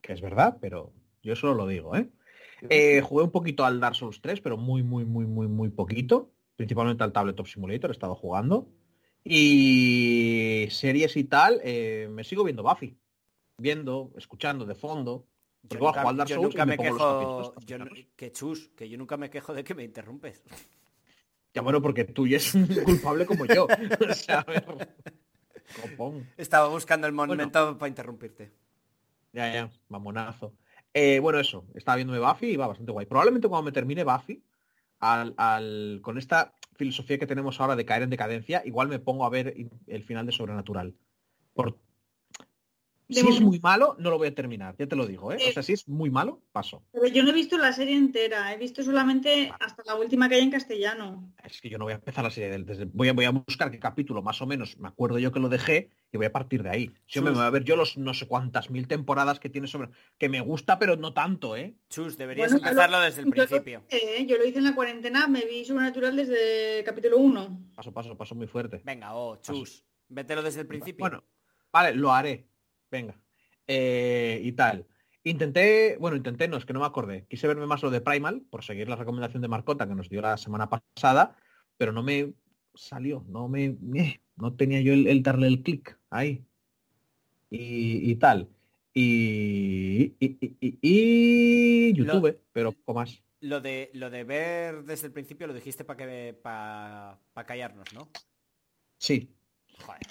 Que 0.01 0.14
es 0.14 0.22
verdad, 0.22 0.57
pero 0.59 0.91
yo 1.22 1.35
solo 1.35 1.53
lo 1.53 1.68
digo, 1.68 1.95
¿eh? 1.95 2.09
Eh, 2.72 3.01
jugué 3.01 3.23
un 3.23 3.30
poquito 3.31 3.64
al 3.64 3.80
Dark 3.80 3.95
Souls 3.95 4.19
3, 4.19 4.41
pero 4.41 4.57
muy, 4.57 4.81
muy, 4.81 5.05
muy, 5.05 5.27
muy, 5.27 5.47
muy 5.47 5.69
poquito. 5.69 6.31
Principalmente 6.55 7.03
al 7.03 7.14
Tabletop 7.14 7.45
Simulator 7.45 7.91
he 7.91 7.93
estado 7.93 8.15
jugando. 8.15 8.68
Y 9.23 10.68
series 10.72 11.15
y 11.15 11.26
tal, 11.26 11.61
eh, 11.64 12.07
me 12.09 12.23
sigo 12.23 12.43
viendo 12.43 12.64
Buffy. 12.64 12.97
Viendo, 13.57 14.11
escuchando 14.17 14.65
de 14.65 14.75
fondo. 14.75 15.25
Yo 15.63 15.79
Porque 15.79 15.85
nunca, 15.97 16.09
al 16.09 16.17
Dark 16.17 16.29
yo 16.29 16.41
nunca 16.41 16.63
y 16.63 16.65
me 16.67 16.77
quejo, 16.77 17.55
yo 17.65 17.77
que 18.15 18.31
chus, 18.31 18.69
que 18.75 18.88
yo 18.88 18.97
nunca 18.97 19.17
me 19.17 19.29
quejo 19.29 19.53
de 19.53 19.63
que 19.63 19.75
me 19.75 19.84
interrumpes. 19.84 20.43
Ya 21.53 21.63
bueno, 21.63 21.81
porque 21.81 22.03
tú 22.03 22.27
ya 22.27 22.38
es 22.38 22.53
culpable 22.85 23.25
como 23.25 23.45
yo. 23.45 23.65
o 24.09 24.13
sea. 24.13 24.45
Estaba 26.38 26.67
buscando 26.67 27.07
el 27.07 27.13
momento 27.13 27.77
para 27.79 27.89
interrumpirte. 27.89 28.51
Ya, 29.34 29.51
ya, 29.51 29.71
mamonazo. 29.89 30.53
Eh, 30.93 31.19
bueno, 31.19 31.39
eso, 31.39 31.65
estaba 31.73 31.95
viéndome 31.95 32.19
Buffy 32.19 32.51
y 32.51 32.55
va 32.57 32.67
bastante 32.67 32.91
guay. 32.91 33.07
Probablemente 33.07 33.47
cuando 33.47 33.63
me 33.65 33.71
termine 33.71 34.03
Buffy, 34.03 34.43
al, 34.99 35.34
al- 35.38 35.99
con 36.03 36.19
esta 36.19 36.53
filosofía 36.75 37.17
que 37.17 37.25
tenemos 37.25 37.59
ahora 37.59 37.75
de 37.75 37.85
caer 37.85 38.03
en 38.03 38.11
decadencia, 38.11 38.61
igual 38.63 38.88
me 38.88 38.99
pongo 38.99 39.25
a 39.25 39.29
ver 39.29 39.55
el 39.88 40.03
final 40.03 40.27
de 40.27 40.34
Sobrenatural. 40.34 40.93
Por... 41.55 41.79
De 43.09 43.21
Si 43.21 43.27
es 43.27 43.39
muy 43.39 43.57
malo, 43.61 43.95
no 43.99 44.09
lo 44.09 44.17
voy 44.17 44.27
a 44.27 44.35
terminar, 44.35 44.75
ya 44.77 44.85
te 44.85 44.95
lo 44.97 45.07
digo, 45.07 45.31
¿eh? 45.31 45.38
O 45.49 45.51
sea, 45.53 45.63
si 45.63 45.71
es 45.71 45.88
muy 45.88 46.09
malo, 46.09 46.41
paso. 46.51 46.84
Pero 46.91 47.07
yo 47.07 47.23
no 47.23 47.29
he 47.29 47.34
visto 47.34 47.57
la 47.57 47.71
serie 47.71 47.95
entera, 47.95 48.53
he 48.53 48.57
visto 48.57 48.84
solamente 48.84 49.49
hasta 49.61 49.81
la 49.85 49.95
última 49.95 50.27
que 50.27 50.35
hay 50.35 50.41
en 50.43 50.51
castellano. 50.51 51.31
Es 51.41 51.61
que 51.61 51.69
yo 51.69 51.77
no 51.77 51.85
voy 51.85 51.93
a 51.93 51.95
empezar 51.95 52.25
la 52.25 52.29
serie 52.31 52.49
del- 52.49 52.65
desde... 52.65 52.84
Voy 52.84 53.07
a, 53.07 53.13
voy 53.13 53.23
a 53.23 53.29
buscar 53.31 53.71
qué 53.71 53.79
capítulo 53.79 54.21
más 54.21 54.41
o 54.41 54.45
menos 54.45 54.77
me 54.77 54.89
acuerdo 54.89 55.19
yo 55.19 55.31
que 55.31 55.39
lo 55.39 55.47
dejé 55.47 55.89
y 56.11 56.17
voy 56.17 56.25
a 56.25 56.34
partir 56.34 56.63
de 56.63 56.69
ahí. 56.69 56.91
Si 57.05 57.21
me 57.21 57.27
Sus- 57.29 57.38
voy 57.38 57.45
a 57.45 57.49
ver 57.49 57.63
yo 57.63 57.77
los 57.77 57.97
no 57.97 58.13
sé 58.13 58.27
cuántas 58.27 58.69
mil 58.69 58.89
temporadas 58.89 59.39
que 59.39 59.47
tiene 59.49 59.67
sobre... 59.67 59.89
Que 60.17 60.27
me 60.27 60.41
gusta, 60.41 60.77
pero 60.77 60.97
no 60.97 61.13
tanto, 61.13 61.55
¿eh? 61.55 61.77
Chus, 61.89 62.17
deberías 62.17 62.51
Bueno, 62.51 62.57
yo 62.59 62.63
lo- 62.65 62.69
empezarlo 62.71 62.99
desde 62.99 63.21
el 63.21 63.27
yo 63.27 63.31
principio. 63.31 63.84
¿eh? 63.89 64.25
Yo 64.27 64.38
lo 64.38 64.45
hice 64.45 64.57
en 64.57 64.65
la 64.65 64.75
cuarentena, 64.75 65.27
me 65.29 65.45
vi 65.45 65.63
Sobrenatural 65.63 66.13
desde 66.13 66.79
el 66.79 66.84
capítulo 66.84 67.19
1. 67.19 67.59
Paso, 67.73 67.93
paso, 67.93 68.17
paso 68.17 68.35
muy 68.35 68.47
fuerte. 68.47 68.81
Venga, 68.84 69.15
oh, 69.15 69.38
chus. 69.38 69.85
Vételo 70.09 70.41
desde 70.43 70.59
el 70.61 70.67
principio. 70.67 71.03
Bueno, 71.03 71.23
vale, 71.71 71.93
lo 71.95 72.11
haré. 72.11 72.49
Venga. 72.91 73.19
Eh, 73.68 74.39
y 74.43 74.51
tal. 74.53 74.88
Intenté, 75.23 75.97
bueno, 75.99 76.15
intenté, 76.15 76.47
no, 76.47 76.57
es 76.57 76.65
que 76.65 76.73
no 76.73 76.80
me 76.80 76.85
acordé. 76.85 77.26
Quise 77.27 77.47
verme 77.47 77.68
más 77.68 77.84
lo 77.84 77.89
de 77.89 77.99
Primal, 78.01 78.41
por 78.49 78.64
seguir 78.64 78.88
la 78.88 78.95
recomendación 78.95 79.41
de 79.41 79.49
Marcota 79.49 79.88
que 79.88 79.95
nos 79.95 80.09
dio 80.09 80.22
la 80.22 80.38
semana 80.38 80.69
pasada, 80.69 81.35
pero 81.76 81.91
no 81.91 82.01
me 82.01 82.34
salió, 82.73 83.26
no 83.27 83.49
me, 83.49 83.77
eh, 83.95 84.22
no 84.38 84.55
tenía 84.55 84.80
yo 84.81 84.93
el, 84.93 85.07
el 85.07 85.23
darle 85.23 85.47
el 85.47 85.64
clic 85.64 85.99
ahí. 86.09 86.45
Y, 87.49 88.11
y 88.11 88.15
tal. 88.15 88.49
Y, 88.93 90.15
y, 90.19 90.38
y- 90.81 91.93
YouTube, 91.93 92.39
pero 92.51 92.72
poco 92.72 92.93
más. 92.93 93.22
Lo 93.41 93.61
de, 93.61 93.91
lo 93.93 94.09
de 94.09 94.23
ver 94.23 94.84
desde 94.84 95.07
el 95.07 95.14
principio 95.14 95.45
lo 95.45 95.53
dijiste 95.53 95.84
para 95.84 95.97
que 95.97 96.34
para 96.41 97.19
callarnos, 97.45 97.93
¿no? 97.93 98.09
Sí, 98.97 99.30
Joder. 99.85 100.01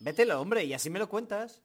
Vételo, 0.00 0.40
hombre, 0.40 0.64
y 0.64 0.74
así 0.74 0.90
me 0.90 0.98
lo 0.98 1.08
cuentas. 1.08 1.62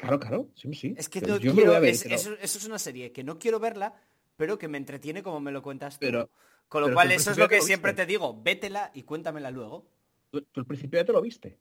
Claro, 0.00 0.18
claro, 0.20 0.48
sí, 0.54 0.72
sí. 0.74 0.94
Es 0.96 1.08
que 1.08 1.20
no 1.20 1.36
yo 1.36 1.36
me 1.36 1.44
lo 1.44 1.52
voy 1.54 1.54
quiero, 1.62 1.74
a 1.76 1.80
ver, 1.80 1.90
es- 1.90 2.06
eso, 2.06 2.34
eso 2.40 2.58
es 2.58 2.64
una 2.64 2.78
serie 2.78 3.12
que 3.12 3.22
no 3.24 3.38
quiero 3.38 3.58
verla, 3.60 3.94
pero 4.36 4.58
que 4.58 4.68
me 4.68 4.78
entretiene 4.78 5.22
como 5.22 5.40
me 5.40 5.52
lo 5.52 5.62
cuentas 5.62 5.94
tú. 5.98 6.06
Pero- 6.06 6.30
Con 6.68 6.82
lo 6.82 6.86
pero 6.88 6.96
cual 6.96 7.12
eso 7.12 7.30
es 7.30 7.38
lo 7.38 7.48
que 7.48 7.62
siempre 7.62 7.94
te 7.94 8.04
digo, 8.04 8.42
vétela 8.42 8.90
y 8.94 9.02
cuéntamela 9.04 9.50
luego. 9.50 9.86
tú, 10.30 10.42
tú 10.42 10.60
al 10.60 10.66
principio 10.66 11.00
ya 11.00 11.04
te 11.06 11.12
lo 11.12 11.22
viste. 11.22 11.58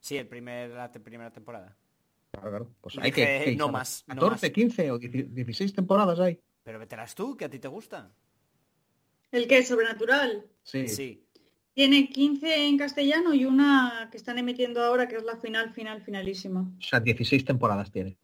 Sí, 0.00 0.16
el 0.16 0.28
primer, 0.28 0.70
la 0.70 0.90
te- 0.92 1.00
primera 1.00 1.32
temporada. 1.32 1.76
Claro, 2.30 2.48
claro. 2.50 2.70
Pues 2.80 2.94
Dije, 2.94 3.04
hay 3.04 3.12
que, 3.12 3.44
que- 3.50 3.56
no 3.56 3.68
más, 3.68 4.04
no 4.06 4.14
14, 4.14 4.46
más. 4.46 4.54
15 4.54 4.90
o 4.92 4.98
10 4.98 5.34
16 5.34 5.74
temporadas 5.74 6.20
hay. 6.20 6.40
Pero 6.62 6.78
vételas 6.78 7.14
tú, 7.16 7.36
que 7.36 7.46
a 7.46 7.50
ti 7.50 7.58
te 7.58 7.66
gusta. 7.66 8.12
¿El 9.32 9.48
que 9.48 9.58
es 9.58 9.68
Sobrenatural? 9.68 10.46
Sí. 10.62 10.86
Sí. 10.88 11.26
Tiene 11.78 12.08
15 12.08 12.66
en 12.66 12.76
castellano 12.76 13.32
y 13.34 13.44
una 13.44 14.08
que 14.10 14.16
están 14.16 14.36
emitiendo 14.36 14.82
ahora, 14.82 15.06
que 15.06 15.14
es 15.14 15.22
la 15.22 15.36
final, 15.36 15.70
final, 15.70 16.02
finalísima. 16.02 16.62
O 16.76 16.82
sea, 16.82 16.98
16 16.98 17.44
temporadas 17.44 17.92
tiene. 17.92 18.16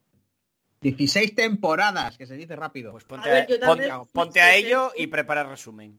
16 0.81 1.36
temporadas, 1.36 2.18
que 2.18 2.26
se 2.26 2.35
dice 2.35 2.56
rápido. 2.56 2.90
Pues 2.90 3.05
ponte 3.05 3.28
A 3.31 3.32
a, 3.32 3.35
ver, 3.36 3.60
ponte- 3.60 3.86
vez- 3.86 4.09
ponte 4.12 4.40
a 4.40 4.56
ello 4.56 4.90
y 4.98 5.06
prepara 5.06 5.43
el 5.43 5.51
resumen. 5.51 5.97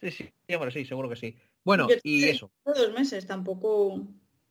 sí, 0.00 0.12
sí, 0.12 0.30
sí, 0.46 0.54
hombre, 0.54 0.70
sí, 0.70 0.84
seguro 0.84 1.08
que 1.08 1.16
sí. 1.16 1.34
Bueno, 1.64 1.88
Yo 1.88 1.96
y 2.04 2.26
eso. 2.28 2.52
dos 2.64 2.92
meses, 2.92 3.26
tampoco... 3.26 4.00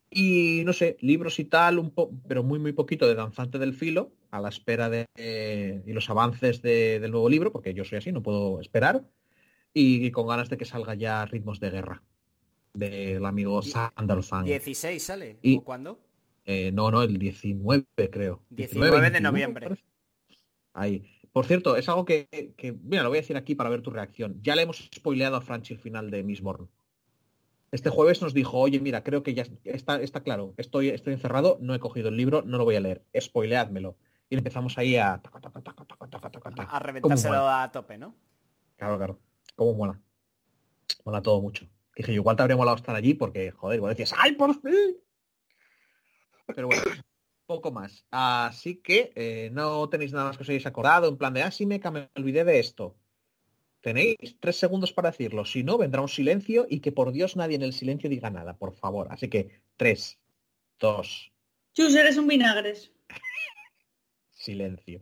Y 0.09 0.63
no 0.65 0.73
sé, 0.73 0.97
libros 0.99 1.39
y 1.39 1.45
tal, 1.45 1.79
un 1.79 1.91
po 1.91 2.11
pero 2.27 2.43
muy, 2.43 2.59
muy 2.59 2.73
poquito 2.73 3.07
de 3.07 3.15
Danzante 3.15 3.57
del 3.57 3.73
Filo, 3.73 4.11
a 4.31 4.41
la 4.41 4.49
espera 4.49 4.89
de 4.89 5.05
eh, 5.15 5.81
y 5.87 5.93
los 5.93 6.09
avances 6.09 6.61
de- 6.61 6.99
del 6.99 7.11
nuevo 7.11 7.29
libro, 7.29 7.53
porque 7.53 7.73
yo 7.73 7.85
soy 7.85 7.99
así, 7.99 8.11
no 8.11 8.21
puedo 8.21 8.59
esperar. 8.59 9.05
Y, 9.73 10.11
con 10.11 10.27
ganas 10.27 10.49
de 10.49 10.57
que 10.57 10.65
salga 10.65 10.93
ya 10.93 11.25
Ritmos 11.25 11.61
de 11.61 11.69
Guerra, 11.71 12.03
del 12.73 13.25
amigo 13.25 13.61
Zhang. 13.61 14.45
16 14.45 15.03
sale. 15.03 15.37
Y- 15.41 15.57
¿O 15.57 15.63
cuándo? 15.63 15.99
Eh, 16.45 16.71
no, 16.73 16.91
no, 16.91 17.03
el 17.03 17.17
19 17.17 17.85
creo. 18.11 18.41
19 18.49 18.95
de 18.95 19.01
21, 19.01 19.31
noviembre. 19.31 19.67
parece. 19.67 19.83
Ahí. 20.73 21.09
Por 21.31 21.45
cierto, 21.45 21.77
es 21.77 21.87
algo 21.89 22.05
que, 22.05 22.27
que, 22.57 22.73
mira, 22.73 23.01
lo 23.03 23.09
voy 23.09 23.17
a 23.19 23.21
decir 23.21 23.37
aquí 23.37 23.55
para 23.55 23.69
ver 23.69 23.81
tu 23.81 23.89
reacción. 23.89 24.39
Ya 24.43 24.55
le 24.55 24.63
hemos 24.63 24.89
spoileado 24.93 25.35
a 25.35 25.41
Franchi 25.41 25.73
el 25.73 25.79
final 25.79 26.11
de 26.11 26.23
Miss 26.23 26.41
Born. 26.41 26.69
Este 27.71 27.89
jueves 27.89 28.21
nos 28.21 28.35
dijo, 28.35 28.59
oye, 28.59 28.79
mira, 28.79 29.03
creo 29.03 29.23
que 29.23 29.33
ya 29.33 29.43
está, 29.63 29.99
está 29.99 30.21
claro, 30.21 30.53
estoy, 30.57 30.89
estoy 30.89 31.13
encerrado, 31.13 31.57
no 31.59 31.73
he 31.73 31.79
cogido 31.79 32.09
el 32.09 32.17
libro, 32.17 32.43
no 32.43 32.59
lo 32.59 32.65
voy 32.65 32.75
a 32.75 32.79
leer, 32.79 33.03
spoileádmelo. 33.19 33.97
Y 34.29 34.35
empezamos 34.35 34.77
ahí 34.77 34.95
a... 34.95 35.13
A 35.13 35.21
¿Cómo 35.21 36.79
reventárselo 36.79 37.49
a 37.49 37.71
tope, 37.71 37.97
¿no? 37.97 38.15
Claro, 38.75 38.97
claro. 38.97 39.19
Cómo 39.55 39.73
mola. 39.73 39.99
Mola 41.03 41.21
todo 41.23 41.41
mucho. 41.41 41.65
Dije 41.95 42.13
igual 42.13 42.35
te 42.35 42.41
habría 42.43 42.57
molado 42.57 42.77
estar 42.77 42.95
allí 42.95 43.13
porque, 43.13 43.51
joder, 43.51 43.77
igual 43.77 43.95
decías, 43.95 44.17
¡ay, 44.17 44.33
por 44.33 44.53
fin! 44.61 44.97
Pero 46.55 46.67
bueno, 46.67 46.81
poco 47.45 47.71
más. 47.71 48.05
Así 48.11 48.77
que 48.77 49.11
eh, 49.15 49.49
no 49.51 49.87
tenéis 49.89 50.11
nada 50.13 50.25
más 50.25 50.37
que 50.37 50.43
os 50.43 50.49
hayáis 50.49 50.65
acordado, 50.65 51.07
en 51.07 51.17
plan 51.17 51.33
de, 51.33 51.43
ah, 51.43 51.51
sí, 51.51 51.65
meca, 51.65 51.91
me 51.91 52.09
olvidé 52.15 52.43
de 52.43 52.59
esto. 52.59 52.97
Tenéis 53.81 54.17
tres 54.39 54.55
segundos 54.57 54.93
para 54.93 55.11
decirlo. 55.11 55.45
Si 55.45 55.63
no, 55.63 55.77
vendrá 55.77 56.01
un 56.01 56.09
silencio 56.09 56.65
y 56.69 56.79
que 56.79 56.91
por 56.91 57.11
Dios 57.11 57.35
nadie 57.35 57.57
en 57.57 57.63
el 57.63 57.73
silencio 57.73 58.09
diga 58.09 58.29
nada, 58.29 58.57
por 58.57 58.73
favor. 58.73 59.07
Así 59.11 59.29
que, 59.29 59.61
tres, 59.77 60.19
dos, 60.79 61.33
Chus, 61.73 61.95
eres 61.95 62.17
un 62.17 62.27
vinagres. 62.27 62.91
silencio. 64.29 65.01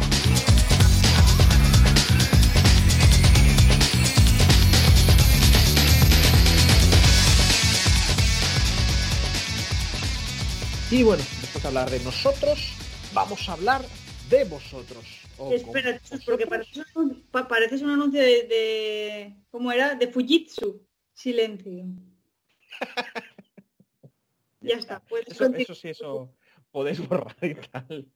Y 10.91 11.03
bueno, 11.03 11.23
después 11.39 11.61
de 11.61 11.67
hablar 11.69 11.89
de 11.89 11.99
nosotros, 12.01 12.73
vamos 13.13 13.47
a 13.47 13.53
hablar 13.53 13.81
de 14.29 14.43
vosotros. 14.43 15.05
Espera, 15.49 15.97
Chus, 16.01 16.25
porque 16.25 16.45
pareces 16.45 16.85
un, 16.95 17.23
un 17.31 17.89
anuncio 17.91 18.19
de, 18.19 18.43
de- 18.43 19.35
¿Cómo 19.49 19.71
era? 19.71 19.95
De 19.95 20.07
Fujitsu. 20.07 20.85
Silencio. 21.13 21.85
ya 24.59 24.75
está. 24.75 24.99
Puedes 24.99 25.29
Eso, 25.29 25.45
eso 25.55 25.75
sí, 25.75 25.89
eso 25.89 26.33
podéis 26.71 27.07
borrar 27.07 27.37
y 27.41 27.55
tal. 27.55 28.09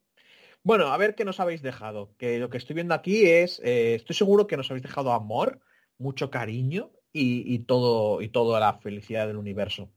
Bueno, 0.62 0.88
a 0.88 0.98
ver 0.98 1.16
qué 1.16 1.24
nos 1.24 1.40
habéis 1.40 1.62
dejado. 1.62 2.14
Que 2.18 2.40
lo 2.40 2.50
que 2.50 2.58
estoy 2.58 2.74
viendo 2.74 2.94
aquí 2.94 3.26
es, 3.26 3.62
eh, 3.64 3.96
estoy 3.96 4.18
seguro 4.18 4.48
que 4.48 4.58
nos 4.58 4.70
habéis 4.70 4.84
dejado 4.84 5.14
amor, 5.14 5.62
mucho 5.98 6.30
cariño 6.30 6.92
y, 7.14 7.54
y 7.54 7.60
todo 7.60 8.22
y 8.22 8.28
toda 8.28 8.60
la 8.60 8.74
felicidad 8.80 9.28
del 9.28 9.38
universo. 9.38 9.94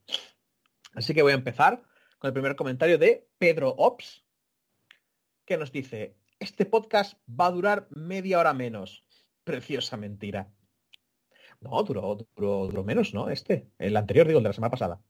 Así 0.95 1.13
que 1.13 1.23
voy 1.23 1.33
a 1.33 1.37
empezar 1.37 1.83
con 2.19 2.29
el 2.29 2.35
primer 2.35 2.57
comentario 2.57 2.99
de 2.99 3.29
Pedro 3.39 3.75
Ops, 3.77 4.25
que 5.45 5.57
nos 5.57 5.73
dice, 5.73 6.17
este 6.39 6.67
podcast 6.67 7.19
va 7.29 7.47
a 7.47 7.51
durar 7.51 7.89
media 7.91 8.39
hora 8.41 8.53
menos. 8.55 9.05
Preciosa 9.45 9.97
mentira. 9.97 10.51
No, 11.61 11.83
duró, 11.83 12.17
duró, 12.37 12.67
duró 12.67 12.85
menos, 12.85 13.15
¿no? 13.15 13.31
Este, 13.31 13.71
el 13.79 13.97
anterior, 13.97 14.27
digo, 14.27 14.39
el 14.39 14.45
de 14.45 14.51
la 14.51 14.55
semana 14.55 14.71
pasada. 14.71 15.01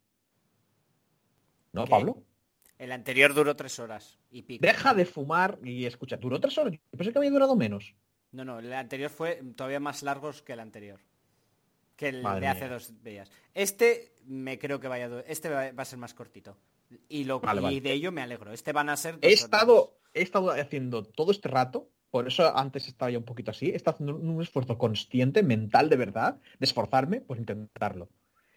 ¿No, 1.73 1.85
¿Qué? 1.85 1.91
Pablo? 1.91 2.23
El 2.79 2.93
anterior 2.93 3.35
duró 3.35 3.57
tres 3.57 3.79
horas 3.81 4.19
y 4.31 4.43
pico. 4.43 4.65
Deja 4.65 4.95
de 4.95 5.05
fumar 5.05 5.59
y 5.65 5.85
escucha, 5.85 6.17
duró 6.17 6.41
tres 6.41 6.57
horas. 6.59 6.75
Yo 6.75 6.97
pensé 6.97 7.13
que 7.13 7.19
había 7.19 7.31
durado 7.31 7.57
menos. 7.57 7.97
No, 8.31 8.45
no, 8.45 8.61
el 8.61 8.73
anterior 8.73 9.11
fue 9.11 9.43
todavía 9.57 9.81
más 9.81 10.03
largos 10.03 10.43
que 10.43 10.53
el 10.53 10.61
anterior. 10.61 11.01
Que 11.97 12.09
el 12.09 12.23
Madre 12.23 12.43
de 12.43 12.47
hace 12.47 12.65
mía. 12.67 12.75
dos 12.75 13.03
días. 13.03 13.31
Este 13.55 14.15
me 14.25 14.59
creo 14.59 14.79
que 14.79 14.87
vaya 14.87 15.25
este 15.27 15.49
va 15.49 15.73
a 15.77 15.85
ser 15.85 15.99
más 15.99 16.15
cortito. 16.15 16.57
Y 17.09 17.25
lo 17.25 17.41
Vale, 17.41 17.61
y 17.61 17.65
vale. 17.65 17.81
de 17.81 17.93
ello 17.93 18.13
me 18.13 18.23
alegro. 18.23 18.53
Este 18.53 18.73
van 18.73 18.89
a 18.89 18.97
ser 18.97 19.19
He 19.21 19.27
horas. 19.29 19.41
estado, 19.41 19.99
he 20.15 20.23
estado 20.23 20.51
haciendo 20.51 21.05
todo 21.05 21.31
este 21.33 21.49
rato, 21.49 21.91
por 22.11 22.27
eso 22.29 22.57
antes 22.57 22.89
estaba 22.89 23.11
ya 23.11 23.19
un 23.19 23.25
poquito 23.25 23.51
así, 23.51 23.71
he 23.71 23.77
estado 23.77 23.97
haciendo 23.97 24.17
un 24.17 24.43
esfuerzo 24.43 24.79
consciente, 24.79 25.43
mental 25.43 25.91
de 25.91 25.97
verdad, 25.97 26.41
de 26.59 26.65
esforzarme 26.65 27.21
por 27.21 27.37
intentarlo. 27.39 28.09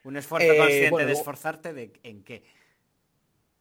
un 0.04 0.16
esfuerzo 0.18 0.52
Eh, 0.54 0.58
consciente 0.58 0.90
bueno, 0.92 1.08
de 1.08 1.14
esforzarte 1.14 1.74
de 1.74 1.94
en 2.04 2.24
qué. 2.24 2.44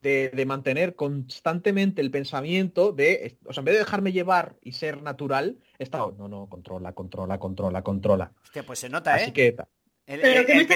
De, 0.01 0.29
de 0.33 0.45
mantener 0.47 0.95
constantemente 0.95 2.01
el 2.01 2.09
pensamiento 2.09 2.91
de, 2.91 3.37
o 3.45 3.53
sea, 3.53 3.61
en 3.61 3.65
vez 3.65 3.73
de 3.75 3.79
dejarme 3.79 4.11
llevar 4.11 4.55
y 4.61 4.71
ser 4.71 5.03
natural, 5.03 5.59
he 5.77 5.83
estado, 5.83 6.15
no, 6.17 6.27
no, 6.27 6.47
controla, 6.49 6.93
controla, 6.93 7.37
controla, 7.37 7.83
controla. 7.83 8.31
Hostia, 8.43 8.65
pues 8.65 8.79
se 8.79 8.89
nota, 8.89 9.13
Así 9.13 9.29
¿eh? 9.29 9.33
que 9.33 9.47
El, 10.07 10.21
¿Pero 10.21 10.39
el- 10.39 10.45
qué 10.47 10.55
me 10.55 10.61
el 10.61 10.67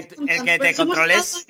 que, 0.43 0.53
el 0.53 0.59
te 0.59 0.75
controles. 0.75 1.47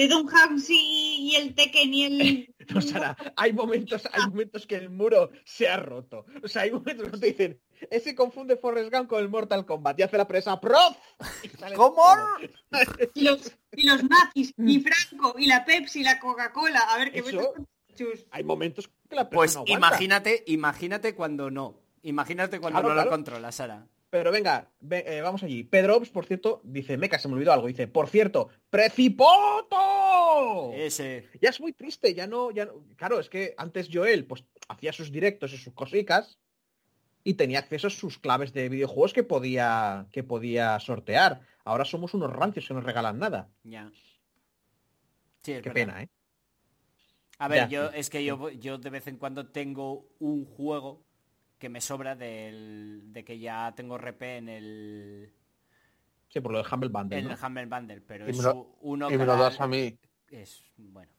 De 0.00 0.08
Don 0.08 0.26
House 0.28 0.70
y, 0.70 1.34
el 1.36 1.54
Tekken 1.54 1.92
y 1.92 2.04
el... 2.04 2.54
No, 2.74 2.80
Sara, 2.80 3.14
hay 3.36 3.52
momentos, 3.52 4.08
hay 4.10 4.30
momentos 4.30 4.66
que 4.66 4.76
el 4.76 4.88
muro 4.88 5.30
se 5.44 5.68
ha 5.68 5.76
roto. 5.76 6.24
O 6.42 6.48
sea, 6.48 6.62
hay 6.62 6.70
momentos 6.70 7.10
que 7.10 7.18
te 7.18 7.26
dicen, 7.26 7.60
ese 7.90 8.14
confunde 8.14 8.56
Forrest 8.56 8.90
Gump 8.90 9.10
con 9.10 9.20
el 9.20 9.28
Mortal 9.28 9.66
Kombat 9.66 10.00
y 10.00 10.02
hace 10.04 10.16
la 10.16 10.26
presa 10.26 10.58
¡Prof! 10.58 10.96
¿Cómo? 11.76 12.02
y 13.14 13.24
los, 13.24 13.54
y 13.76 13.86
los 13.86 14.02
nazis, 14.04 14.54
y 14.56 14.80
Franco, 14.80 15.34
y 15.38 15.46
la 15.46 15.66
Pepsi, 15.66 16.00
y 16.00 16.04
la 16.04 16.18
Coca-Cola. 16.18 16.78
A 16.78 16.96
ver, 16.96 17.12
¿qué 17.12 17.22
Chus? 17.94 18.24
Hay 18.30 18.42
momentos 18.42 18.88
que 19.06 19.16
la 19.16 19.28
Pues 19.28 19.54
no 19.54 19.64
imagínate, 19.66 20.44
imagínate 20.46 21.14
cuando 21.14 21.50
no. 21.50 21.78
Imagínate 22.04 22.58
cuando 22.58 22.80
Claro, 22.80 22.88
no 22.88 22.94
claro. 22.94 23.10
lo 23.10 23.14
controlas, 23.14 23.54
Sara. 23.54 23.86
Pero 24.10 24.32
venga, 24.32 24.68
ve- 24.80 25.04
eh, 25.06 25.20
vamos 25.22 25.44
allí. 25.44 25.62
Pedro 25.62 25.96
Ops, 25.96 26.10
por 26.10 26.26
cierto, 26.26 26.60
dice, 26.64 26.96
meca, 26.98 27.18
se 27.20 27.28
me 27.28 27.34
olvidó 27.34 27.52
algo. 27.52 27.68
Dice, 27.68 27.86
por 27.86 28.08
cierto, 28.08 28.48
¡Precipoto! 28.68 30.72
Ese. 30.74 31.28
Ya 31.40 31.50
es 31.50 31.60
muy 31.60 31.72
triste, 31.72 32.12
ya 32.14 32.26
no, 32.26 32.50
ya 32.50 32.64
no- 32.66 32.84
Claro, 32.96 33.20
es 33.20 33.28
que 33.28 33.54
antes 33.56 33.88
Joel, 33.92 34.26
pues, 34.26 34.44
hacía 34.68 34.92
sus 34.92 35.12
directos 35.12 35.52
y 35.52 35.58
sus 35.58 35.72
cosicas 35.74 36.38
y 37.22 37.34
tenía 37.34 37.60
acceso 37.60 37.86
a 37.86 37.90
sus 37.90 38.18
claves 38.18 38.52
de 38.52 38.68
videojuegos 38.68 39.12
que 39.12 39.22
podía, 39.22 40.06
que 40.10 40.24
podía 40.24 40.78
sortear. 40.80 41.42
Ahora 41.64 41.84
somos 41.84 42.14
unos 42.14 42.32
rancios 42.32 42.66
que 42.66 42.74
no 42.74 42.80
nos 42.80 42.86
regalan 42.86 43.18
nada. 43.18 43.48
Ya. 43.62 43.92
Sí, 45.42 45.52
es 45.52 45.62
Qué 45.62 45.68
verdad. 45.68 45.74
pena, 45.74 46.02
¿eh? 46.02 46.08
A 47.38 47.48
ver, 47.48 47.58
Ya, 47.58 47.68
yo 47.68 47.90
sí, 47.90 47.94
es 47.98 48.10
que 48.10 48.24
yo, 48.24 48.50
yo 48.50 48.78
de 48.78 48.90
vez 48.90 49.06
en 49.06 49.16
cuando 49.16 49.48
tengo 49.48 50.06
un 50.18 50.44
juego 50.44 51.02
que 51.60 51.68
me 51.68 51.80
sobra 51.80 52.16
del, 52.16 53.12
de 53.12 53.22
que 53.24 53.38
ya 53.38 53.72
tengo 53.76 53.96
RP 53.98 54.22
en 54.38 54.48
el, 54.48 55.32
Sí, 56.28 56.40
por 56.40 56.52
lo 56.52 56.58
del 56.62 56.66
Humble 56.72 56.88
Bundle, 56.88 57.18
en 57.18 57.24
¿no? 57.26 57.32
el 57.34 57.38
Humble 57.44 57.66
Bundle, 57.66 58.00
pero 58.00 58.26
Y 58.26 58.30
es 58.30 58.38
lo- 58.38 58.76
uno 58.80 59.10
Y 59.10 59.16
me 59.18 59.26
lo 59.26 59.36
das 59.36 59.60
a 59.60 59.66
mí. 59.68 59.96
Es 60.30 60.64
bueno. 60.76 61.10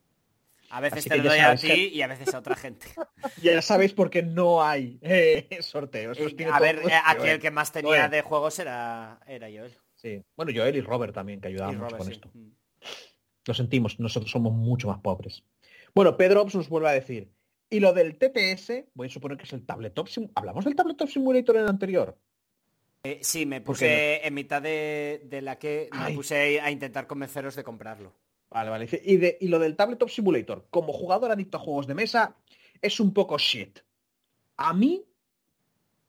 A 0.72 0.80
veces 0.80 0.99
Así 0.99 1.09
te 1.09 1.18
lo 1.18 1.26
doy 1.30 1.39
a 1.39 1.55
ti 1.55 1.68
que- 1.68 1.88
y 1.89 2.01
a 2.01 2.07
veces 2.07 2.34
a 2.34 2.39
otra 2.39 2.55
gente. 2.55 2.88
Ya 3.43 3.61
sabéis 3.61 3.93
por 3.93 4.09
qué 4.09 4.23
no 4.23 4.63
hay 4.63 4.97
eh, 5.01 5.47
sorteos. 5.61 6.18
Tiene 6.18 6.51
a 6.51 6.59
ver, 6.59 6.77
eh, 6.89 6.93
aquí 7.05 7.27
el 7.27 7.39
que 7.39 7.51
más 7.51 7.72
tenía 7.72 7.89
Joel. 7.99 8.11
de 8.11 8.22
juegos 8.22 8.57
era, 8.59 9.19
era 9.27 9.47
Joel. 9.47 9.73
Sí. 9.95 10.23
Bueno, 10.35 10.51
Joel 10.55 10.76
y 10.77 10.81
Robert 10.81 11.13
también, 11.13 11.39
que 11.41 11.49
ayudaban 11.49 11.76
mucho 11.77 11.89
Robert, 11.89 11.97
con 11.97 12.07
sí. 12.07 12.13
esto. 12.13 12.30
Mm. 12.34 12.49
Lo 13.47 13.53
sentimos, 13.53 13.99
nosotros 13.99 14.31
somos 14.31 14.53
mucho 14.53 14.88
más 14.88 14.99
pobres. 15.01 15.43
Bueno, 15.93 16.15
Pedro 16.15 16.41
Ops 16.41 16.55
nos 16.55 16.69
vuelve 16.69 16.89
a 16.89 16.93
decir. 16.93 17.30
Y 17.72 17.80
lo 17.80 17.93
del 17.93 18.18
TTS, 18.18 18.89
voy 18.93 19.07
a 19.07 19.10
suponer 19.10 19.38
que 19.38 19.45
es 19.45 19.53
el 19.53 19.65
Tabletop 19.65 20.10
Simulator. 20.10 20.38
¿Hablamos 20.41 20.65
del 20.65 20.76
Tabletop 20.76 21.07
Simulator 21.07 21.56
en 21.56 21.61
el 21.64 21.69
anterior? 21.69 22.18
Eh, 23.02 23.19
sí, 23.23 23.45
me 23.45 23.61
¿Por 23.61 23.76
puse 23.76 24.27
en 24.27 24.34
mitad 24.34 24.61
de, 24.61 25.22
de 25.26 25.41
la 25.41 25.57
que 25.57 25.88
me 25.93 26.03
Ay. 26.07 26.15
puse 26.15 26.60
a 26.60 26.69
intentar 26.69 27.07
convenceros 27.07 27.56
de 27.56 27.64
comprarlo. 27.64 28.14
Vale, 28.49 28.69
vale. 28.69 28.89
Y, 29.06 29.15
de, 29.15 29.38
y 29.39 29.48
lo 29.48 29.57
del 29.57 29.77
Tabletop 29.77 30.10
Simulator, 30.10 30.68
como 30.69 30.91
jugador 30.91 31.31
adicto 31.31 31.57
a 31.57 31.61
juegos 31.61 31.88
de 31.88 31.95
mesa, 31.95 32.35
es 32.81 32.99
un 32.99 33.14
poco 33.14 33.38
shit. 33.38 33.80
A 34.57 34.73
mí, 34.73 35.06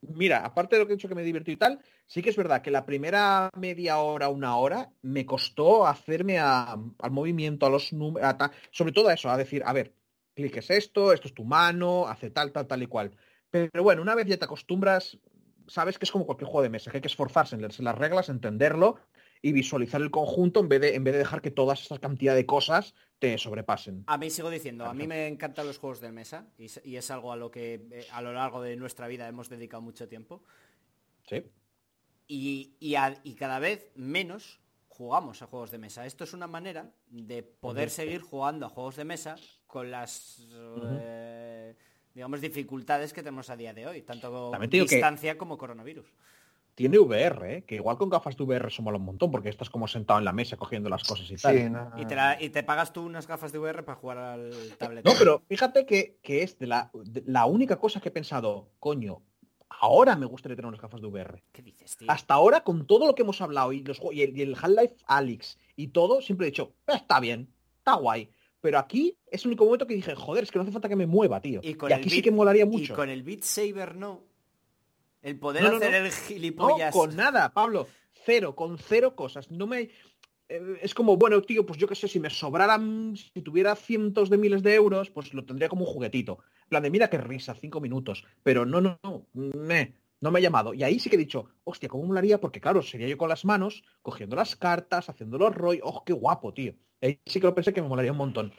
mira, 0.01 0.44
aparte 0.44 0.74
de 0.74 0.80
lo 0.80 0.86
que 0.89 0.94
he 0.94 0.97
dicho 0.97 1.09
que 1.09 1.14
me 1.14 1.22
divertido 1.22 1.55
y 1.55 1.59
tal, 1.59 1.80
sí 2.09 2.22
que 2.22 2.30
es 2.30 2.36
verdad 2.36 2.60
que 2.60 2.72
la 2.72 2.84
primera 2.84 3.51
media 3.56 3.98
hora, 3.98 4.28
una 4.28 4.56
hora, 4.56 4.90
me 5.02 5.24
costó 5.24 5.86
hacerme 5.86 6.40
a- 6.40 6.76
al 6.98 7.10
movimiento, 7.12 7.66
a 7.66 7.70
los 7.70 7.93
números, 7.93 8.34
sobre 8.72 8.90
todo 8.90 9.09
a 9.09 9.14
eso, 9.14 9.30
a 9.30 9.36
decir, 9.36 9.62
a 9.64 9.72
ver, 9.72 9.94
cliques 10.34 10.70
esto, 10.70 11.12
esto 11.12 11.28
es 11.28 11.34
tu 11.34 11.44
mano, 11.44 12.06
hace 12.09 12.30
tal, 12.30 12.52
tal, 12.52 12.66
tal 12.66 12.82
y 12.82 12.86
cual. 12.86 13.16
Pero 13.50 13.82
bueno, 13.82 14.02
una 14.02 14.14
vez 14.14 14.26
ya 14.26 14.36
te 14.38 14.44
acostumbras, 14.44 15.18
sabes 15.66 15.98
que 15.98 16.04
es 16.04 16.10
como 16.10 16.26
cualquier 16.26 16.46
juego 16.48 16.62
de 16.62 16.70
mesa, 16.70 16.90
que 16.90 16.98
hay 16.98 17.02
que 17.02 17.09
esforzarse 17.09 17.54
en 17.54 17.60
leerse 17.60 17.82
las 17.82 17.96
reglas, 17.96 18.28
entenderlo 18.28 18.98
y 19.42 19.52
visualizar 19.52 20.00
el 20.00 20.10
conjunto 20.10 20.60
en 20.60 20.68
vez 20.68 20.80
de, 20.80 20.94
en 20.94 21.04
vez 21.04 21.12
de 21.14 21.18
dejar 21.18 21.42
que 21.42 21.50
toda 21.50 21.74
esa 21.74 21.98
cantidad 21.98 22.34
de 22.34 22.46
cosas 22.46 22.94
te 23.18 23.36
sobrepasen. 23.38 24.04
A 24.06 24.16
mí 24.16 24.30
sigo 24.30 24.50
diciendo, 24.50 24.84
a 24.86 24.94
mí 24.94 25.06
me 25.06 25.26
encantan 25.26 25.66
los 25.66 25.78
juegos 25.78 26.00
de 26.00 26.12
mesa 26.12 26.46
y, 26.59 26.66
es- 26.66 26.80
y 26.84 26.96
es 26.96 27.10
algo 27.10 27.32
a 27.32 27.36
lo 27.36 27.50
que 27.50 27.74
eh, 27.90 28.06
a 28.12 28.22
lo 28.22 28.32
largo 28.32 28.62
de 28.62 28.76
nuestra 28.76 29.09
vida 29.09 29.28
hemos 29.28 29.48
dedicado 29.48 29.82
mucho 29.82 30.09
tiempo. 30.09 30.42
Sí. 31.28 31.44
Y, 32.28 32.74
y 32.80 32.94
a- 32.94 33.20
y 33.24 33.34
cada 33.34 33.59
vez 33.59 33.90
menos 33.94 34.60
jugamos 34.88 35.42
a 35.42 35.46
juegos 35.46 35.70
de 35.70 35.78
mesa. 35.78 36.06
Esto 36.06 36.24
es 36.24 36.32
una 36.32 36.46
manera 36.46 36.92
de 37.09 37.42
poder 37.42 37.90
seguir 37.90 38.20
jugando 38.22 38.66
a 38.66 38.68
juegos 38.68 38.96
de 38.96 39.04
mesa 39.04 39.36
con 39.73 39.90
las 39.90 40.47
eh, 40.55 41.74
digamos, 42.15 42.43
dificultades 42.43 43.15
que 43.15 43.23
tenemos 43.23 43.49
a 43.49 43.57
día 43.57 43.73
de 43.73 43.86
hoy, 43.86 44.03
tanto 44.03 44.51
distancia 44.85 45.39
como 45.39 45.57
coronavirus. 45.57 46.05
Tiene 46.74 46.99
VR, 46.99 47.57
¿eh? 47.57 47.65
que 47.65 47.77
igual 47.77 47.97
con 47.97 48.11
gafas 48.11 48.36
de 48.36 48.44
VR 48.44 48.69
mola 48.82 48.99
un 48.99 49.05
montón, 49.07 49.31
porque 49.31 49.49
estás 49.49 49.70
como 49.70 49.89
sentado 49.89 50.19
en 50.19 50.27
la 50.27 50.32
mesa 50.35 50.59
cogiendo 50.59 50.90
las 50.90 51.05
cosas 51.05 51.31
y 51.31 51.36
tal. 51.36 51.57
Sí, 51.57 51.70
no, 51.70 51.90
Y 51.97 52.05
te, 52.05 52.15
la- 52.15 52.36
y 52.40 52.51
te 52.51 52.62
pagas 52.62 52.93
tú 52.93 53.03
unas 53.03 53.27
gafas 53.27 53.51
de 53.51 53.59
VR 53.59 53.82
para 53.82 53.97
jugar 53.99 54.19
al 54.19 54.53
tablet. 54.78 55.05
No, 55.07 55.12
pero 55.19 55.43
fíjate 55.49 55.86
que, 55.86 56.19
que 56.23 56.43
es 56.43 56.59
de 56.59 56.66
la, 56.66 56.90
de 56.93 57.23
la 57.27 57.47
única 57.47 57.77
cosa 57.78 57.99
que 58.01 58.11
he 58.11 58.12
pensado, 58.12 58.69
coño, 58.78 59.23
ahora 59.70 60.16
me 60.16 60.27
gustaría 60.27 60.55
tener 60.57 60.69
unas 60.69 60.82
gafas 60.82 61.01
de 61.01 61.07
VR. 61.07 61.43
¿Qué 61.51 61.62
dices, 61.62 61.97
tío? 61.97 62.11
Hasta 62.11 62.35
ahora, 62.35 62.62
con 62.62 62.86
todo 62.86 63.07
lo 63.07 63.15
que 63.15 63.23
hemos 63.23 63.40
hablado 63.40 63.73
y, 63.73 63.82
los, 63.82 64.01
y 64.12 64.20
el, 64.23 64.36
y 64.36 64.43
el 64.43 64.55
Half-Life 64.55 64.97
Alyx 65.07 65.59
y 65.77 65.89
todo, 65.89 66.20
siempre 66.20 66.47
he 66.47 66.51
dicho, 66.51 66.74
"Eh, 66.89 66.93
está 66.97 67.20
bien, 67.20 67.49
está 67.78 67.94
guay. 67.94 68.31
Pero 68.62 68.78
aquí 68.78 69.18
es 69.26 69.43
el 69.43 69.48
único 69.48 69.64
momento 69.66 69.86
que 69.86 69.94
dije, 69.94 70.14
joder, 70.14 70.44
es 70.44 70.51
que 70.51 70.59
no 70.59 70.62
hace 70.62 70.72
falta 70.72 70.89
que 70.89 70.97
me 70.97 71.06
mueva, 71.06 71.40
tío. 71.40 71.60
Y 71.62 71.70
Y, 71.70 71.76
el 71.86 71.93
aquí 71.93 72.09
sí 72.09 72.22
que 72.22 72.30
molaría 72.30 72.62
Y 72.62 72.66
mucho. 72.68 72.94
con 72.94 73.10
el 73.10 73.22
Beat 73.22 73.43
Saber 73.43 73.97
no. 73.97 74.22
El 75.20 75.39
poder 75.39 75.62
No, 75.64 75.70
no, 75.72 75.76
hacer 75.76 75.90
no. 75.90 75.97
el 75.98 76.05
No, 76.05 76.10
gilipollas. 76.26 76.93
con 76.94 77.14
nada, 77.14 77.52
Pablo. 77.52 77.89
Cero, 78.24 78.55
con 78.55 78.78
cero 78.78 79.14
cosas. 79.14 79.51
No 79.51 79.66
me. 79.66 79.90
eh, 80.48 80.78
Es 80.80 80.94
como, 80.94 81.16
bueno, 81.16 81.43
tío, 81.43 81.66
pues 81.66 81.78
yo 81.78 81.86
qué 81.89 81.94
sé, 81.97 82.06
si 82.09 82.20
me 82.20 82.30
sobraran, 82.30 83.14
si 83.16 83.43
tuviera 83.43 83.74
cientos 83.76 84.30
de 84.30 84.39
miles 84.39 84.62
de 84.62 84.74
euros, 84.74 85.10
pues 85.10 85.34
lo 85.34 85.44
tendría 85.44 85.68
como 85.68 85.84
un 85.84 85.93
juguetito. 85.93 86.39
En 86.62 86.68
plan 86.68 86.82
de, 86.84 86.90
mira 86.90 87.10
qué 87.10 87.18
risa, 87.18 87.55
cinco 87.55 87.80
minutos. 87.80 88.24
Pero 88.44 88.64
no, 88.64 88.80
no, 88.80 88.98
no, 89.02 89.26
no 90.23 90.31
me 90.31 90.39
ha 90.39 90.43
llamado. 90.43 90.73
Y 90.73 90.85
ahí 90.85 90.99
sí 90.99 91.11
que 91.11 91.16
he 91.16 91.19
dicho, 91.19 91.51
hostia, 91.65 91.89
¿cómo 91.89 92.05
molaría? 92.05 92.40
Porque 92.40 92.61
claro, 92.61 92.81
sería 92.81 93.09
yo 93.09 93.19
con 93.19 93.28
las 93.28 93.44
manos, 93.44 93.82
cogiendo 94.03 94.36
las 94.36 94.55
cartas, 94.57 95.09
haciendo 95.09 95.36
los 95.36 95.55
rollos. 95.55 95.82
¡Oh, 95.85 96.05
qué 96.05 96.12
guapo, 96.12 96.55
tío! 96.55 96.74
Ahí 97.03 97.20
sí 97.27 97.40
que 97.40 97.47
lo 97.49 97.55
pensé 97.55 97.73
que 97.74 97.82
me 97.82 97.89
molaría 97.89 98.12
un 98.12 98.19
montón. 98.19 98.53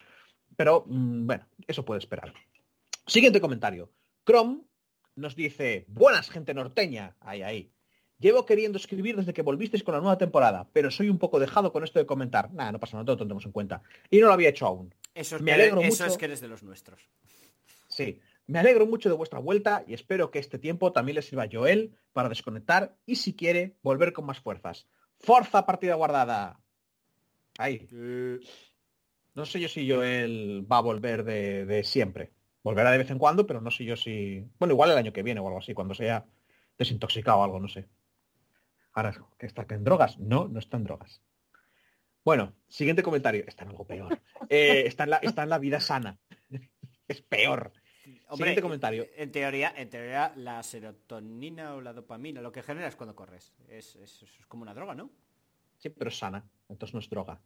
Pero, 0.57 0.83
mm, 0.85 1.25
bueno, 1.25 1.47
eso 1.65 1.85
puede 1.85 1.99
esperar. 1.99 2.33
Siguiente 3.07 3.39
comentario. 3.39 3.89
Chrome 4.27 4.61
nos 5.15 5.35
dice, 5.35 5.85
buenas 5.87 6.29
gente 6.29 6.53
norteña. 6.53 7.15
Ahí, 7.21 7.41
ahí. 7.41 7.71
Llevo 8.19 8.45
queriendo 8.45 8.77
escribir 8.77 9.15
desde 9.15 9.33
que 9.33 9.41
volvisteis 9.41 9.83
con 9.83 9.93
la 9.93 10.01
nueva 10.01 10.17
temporada, 10.17 10.69
pero 10.73 10.91
soy 10.91 11.09
un 11.09 11.17
poco 11.17 11.39
dejado 11.39 11.71
con 11.71 11.83
esto 11.85 11.97
de 11.99 12.05
comentar. 12.05 12.53
Nada, 12.53 12.73
no 12.73 12.79
pasa 12.79 12.97
nada, 12.97 13.05
todo 13.05 13.15
lo 13.15 13.19
tendremos 13.19 13.45
en 13.45 13.51
cuenta. 13.53 13.81
Y 14.09 14.19
no 14.19 14.27
lo 14.27 14.33
había 14.33 14.49
hecho 14.49 14.65
aún. 14.65 14.93
Eso, 15.15 15.37
es 15.37 15.41
Me 15.41 15.51
que, 15.51 15.53
alegro 15.55 15.81
eso 15.81 16.03
mucho. 16.03 16.11
es 16.13 16.17
que 16.17 16.25
eres 16.25 16.41
de 16.41 16.47
los 16.49 16.61
nuestros. 16.63 17.01
Sí. 17.87 18.19
Me 18.45 18.59
alegro 18.59 18.85
mucho 18.85 19.09
de 19.09 19.15
vuestra 19.15 19.39
vuelta 19.39 19.83
y 19.87 19.93
espero 19.93 20.31
que 20.31 20.39
este 20.39 20.59
tiempo 20.59 20.91
también 20.91 21.15
le 21.15 21.21
sirva 21.21 21.43
a 21.43 21.49
Joel 21.51 21.97
para 22.11 22.29
desconectar 22.29 22.95
y 23.05 23.15
si 23.15 23.35
quiere, 23.35 23.77
volver 23.81 24.13
con 24.13 24.25
más 24.25 24.39
fuerzas. 24.39 24.87
Forza 25.19 25.65
partida 25.65 25.95
guardada. 25.95 26.59
Ahí. 27.57 27.87
No 29.35 29.45
sé 29.45 29.59
yo 29.59 29.69
si 29.69 29.89
Joel 29.89 30.67
va 30.69 30.77
a 30.77 30.81
volver 30.81 31.23
de, 31.23 31.65
de 31.65 31.83
siempre. 31.83 32.33
Volverá 32.63 32.91
de 32.91 32.97
vez 32.97 33.11
en 33.11 33.19
cuando, 33.19 33.47
pero 33.47 33.61
no 33.61 33.71
sé 33.71 33.85
yo 33.85 33.95
si... 33.95 34.45
Bueno, 34.59 34.73
igual 34.73 34.91
el 34.91 34.97
año 34.97 35.13
que 35.13 35.23
viene 35.23 35.39
o 35.39 35.47
algo 35.47 35.59
así, 35.59 35.73
cuando 35.73 35.93
sea 35.93 36.25
desintoxicado 36.77 37.39
o 37.39 37.43
algo, 37.43 37.59
no 37.59 37.67
sé. 37.67 37.87
Ahora, 38.93 39.13
¿que 39.37 39.45
está 39.45 39.65
en 39.69 39.83
drogas? 39.83 40.19
No, 40.19 40.47
no 40.47 40.59
está 40.59 40.77
en 40.77 40.83
drogas. 40.83 41.21
Bueno, 42.23 42.53
siguiente 42.67 43.03
comentario. 43.03 43.43
Está 43.47 43.63
en 43.63 43.71
algo 43.71 43.85
peor. 43.85 44.19
Eh, 44.49 44.83
está, 44.85 45.05
en 45.05 45.09
la, 45.09 45.17
está 45.17 45.43
en 45.43 45.49
la 45.49 45.57
vida 45.57 45.79
sana. 45.79 46.19
es 47.07 47.21
peor. 47.21 47.73
Hombre, 48.05 48.35
Siguiente 48.35 48.61
comentario. 48.61 49.07
En 49.15 49.31
teoría, 49.31 49.73
en 49.75 49.89
teoría, 49.89 50.33
la 50.35 50.61
serotonina 50.63 51.75
o 51.75 51.81
la 51.81 51.93
dopamina, 51.93 52.41
lo 52.41 52.51
que 52.51 52.63
generas 52.63 52.95
cuando 52.95 53.15
corres, 53.15 53.53
es, 53.69 53.95
es- 53.97 54.23
es 54.23 54.45
como 54.47 54.63
una 54.63 54.73
droga, 54.73 54.95
¿no? 54.95 55.09
Sí, 55.77 55.89
pero 55.89 56.09
es 56.09 56.17
sana. 56.17 56.43
Entonces 56.69 56.93
no 56.93 56.99
es 56.99 57.09
droga. 57.09 57.41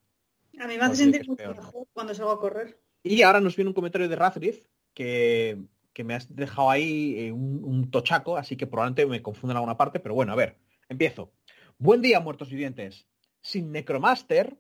A 0.59 0.67
mí 0.67 0.77
me 0.77 0.84
hace 0.85 0.95
sentir 0.95 1.21
es 1.21 1.27
mucho 1.27 1.53
mejor 1.53 1.88
cuando 1.93 2.13
salgo 2.13 2.31
a 2.31 2.39
correr. 2.39 2.79
Y 3.03 3.21
ahora 3.21 3.39
nos 3.39 3.55
viene 3.55 3.69
un 3.69 3.75
comentario 3.75 4.09
de 4.09 4.15
Razriz 4.15 4.67
que, 4.93 5.59
que 5.93 6.03
me 6.03 6.15
has 6.15 6.35
dejado 6.35 6.69
ahí 6.69 7.15
eh, 7.19 7.31
un, 7.31 7.63
un 7.63 7.91
tochaco, 7.91 8.38
así 8.38 8.55
que 8.57 8.65
probablemente 8.67 9.05
me 9.05 9.21
confunda 9.21 9.53
en 9.53 9.57
alguna 9.57 9.77
parte, 9.77 9.99
pero 9.99 10.15
bueno, 10.15 10.34
a 10.34 10.35
ver, 10.35 10.57
empiezo. 10.89 11.31
Buen 11.77 12.01
día, 12.01 12.19
muertos 12.19 12.49
vivientes. 12.49 13.07
Sin 13.41 13.71
Necromaster, 13.71 14.57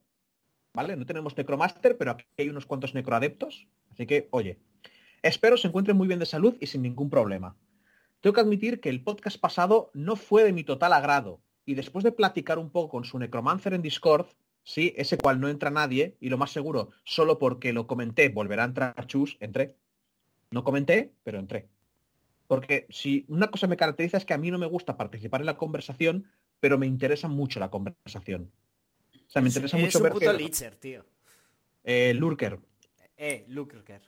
¿vale? 0.73 0.95
No 0.95 1.05
tenemos 1.05 1.35
Necromaster, 1.35 1.97
pero 1.97 2.11
aquí 2.11 2.25
hay 2.37 2.49
unos 2.49 2.65
cuantos 2.67 2.93
necroadeptos, 2.93 3.67
así 3.91 4.05
que, 4.05 4.27
oye, 4.31 4.59
espero 5.21 5.57
se 5.57 5.67
encuentren 5.67 5.97
muy 5.97 6.07
bien 6.07 6.19
de 6.19 6.25
salud 6.25 6.55
y 6.59 6.67
sin 6.67 6.81
ningún 6.81 7.09
problema. 7.09 7.55
Tengo 8.21 8.33
que 8.33 8.41
admitir 8.41 8.79
que 8.79 8.89
el 8.89 9.03
podcast 9.03 9.39
pasado 9.39 9.91
no 9.93 10.15
fue 10.15 10.43
de 10.43 10.53
mi 10.53 10.63
total 10.63 10.93
agrado, 10.93 11.39
y 11.65 11.75
después 11.75 12.03
de 12.03 12.11
platicar 12.11 12.57
un 12.59 12.69
poco 12.69 12.89
con 12.89 13.03
su 13.03 13.19
Necromancer 13.19 13.73
en 13.73 13.81
Discord, 13.81 14.27
sí, 14.63 14.93
ese 14.97 15.17
cual 15.17 15.39
no 15.39 15.49
entra 15.49 15.69
nadie, 15.69 16.15
y 16.19 16.29
lo 16.29 16.37
más 16.37 16.51
seguro, 16.51 16.91
solo 17.03 17.39
porque 17.39 17.73
lo 17.73 17.87
comenté, 17.87 18.29
volverá 18.29 18.63
a 18.63 18.67
entrar 18.67 19.07
Chus, 19.07 19.37
entré. 19.39 19.75
No 20.49 20.63
comenté, 20.63 21.11
pero 21.23 21.39
entré. 21.39 21.67
Porque 22.47 22.87
si 22.89 23.25
una 23.27 23.51
cosa 23.51 23.67
me 23.67 23.75
caracteriza 23.75 24.15
es 24.17 24.23
que 24.25 24.33
a 24.33 24.37
mí 24.37 24.49
no 24.49 24.57
me 24.57 24.65
gusta 24.65 24.95
participar 24.95 25.41
en 25.41 25.45
la 25.47 25.57
conversación, 25.57 26.25
pero 26.61 26.77
me 26.77 26.87
interesa 26.87 27.27
mucho 27.27 27.59
la 27.59 27.69
conversación. 27.69 28.49
O 29.13 29.29
sea, 29.29 29.41
me 29.41 29.49
interesa 29.49 29.75
es 29.77 29.83
mucho 29.83 29.97
un 29.99 30.03
ver 30.03 30.13
puto 30.13 30.31
que- 30.31 30.37
Licher, 30.37 30.75
tío. 30.77 31.05
eh, 31.83 32.13
Lurker, 32.13 32.59
Eh, 33.17 33.45
Lurker. 33.49 34.01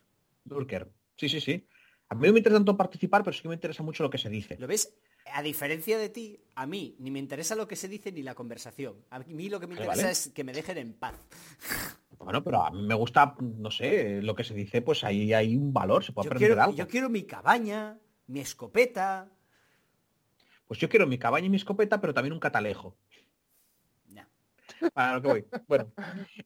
Lurker. 0.45 0.87
Sí, 1.19 1.27
sí, 1.27 1.41
sí. 1.41 1.67
A 2.07 2.15
mí 2.15 2.25
no 2.27 2.33
me 2.33 2.39
interesa 2.39 2.57
tanto 2.59 2.77
participar, 2.77 3.23
pero 3.23 3.35
sí 3.35 3.41
que 3.41 3.49
me 3.49 3.55
interesa 3.55 3.83
mucho 3.83 4.03
lo 4.03 4.09
que 4.09 4.17
se 4.17 4.29
dice. 4.29 4.55
¿Lo 4.57 4.67
ves? 4.67 4.95
A 5.33 5.43
diferencia 5.43 5.97
de 5.97 6.07
ti, 6.09 6.39
a 6.55 6.65
mí 6.65 6.95
ni 6.99 7.11
me 7.11 7.19
interesa 7.19 7.55
lo 7.55 7.67
que 7.67 7.75
se 7.75 7.87
dice 7.89 8.11
ni 8.11 8.23
la 8.23 8.33
conversación. 8.35 8.95
A 9.11 9.19
mí 9.19 9.49
lo 9.49 9.59
que 9.59 9.67
me 9.67 9.73
interesa 9.73 9.97
vale. 9.97 10.11
es 10.11 10.31
que 10.33 10.43
me 10.45 10.53
dejen 10.53 10.77
en 10.77 10.93
paz. 10.93 11.15
Bueno, 12.19 12.43
pero 12.43 12.65
a 12.65 12.69
mí 12.69 12.81
me 12.85 12.95
gusta, 12.95 13.33
no 13.39 13.71
sé, 13.71 14.21
lo 14.21 14.35
que 14.35 14.43
se 14.43 14.53
dice, 14.53 14.81
pues 14.81 15.05
ahí 15.05 15.31
hay 15.31 15.55
un 15.55 15.71
valor, 15.71 16.03
se 16.03 16.11
puede 16.11 16.25
Yo 16.25 16.31
aprender 16.31 16.49
quiero, 16.49 16.63
algo. 16.63 16.75
yo 16.75 16.85
quiero 16.85 17.09
mi 17.09 17.23
cabaña, 17.23 17.97
mi 18.27 18.41
escopeta. 18.41 19.31
Pues 20.67 20.81
yo 20.81 20.89
quiero 20.89 21.07
mi 21.07 21.17
cabaña 21.17 21.45
y 21.47 21.49
mi 21.49 21.55
escopeta, 21.55 22.01
pero 22.01 22.13
también 22.13 22.33
un 22.33 22.39
catalejo. 22.41 22.97
No. 24.81 24.89
A 24.95 25.13
lo 25.15 25.21
que 25.21 25.27
voy. 25.27 25.45
Bueno, 25.67 25.91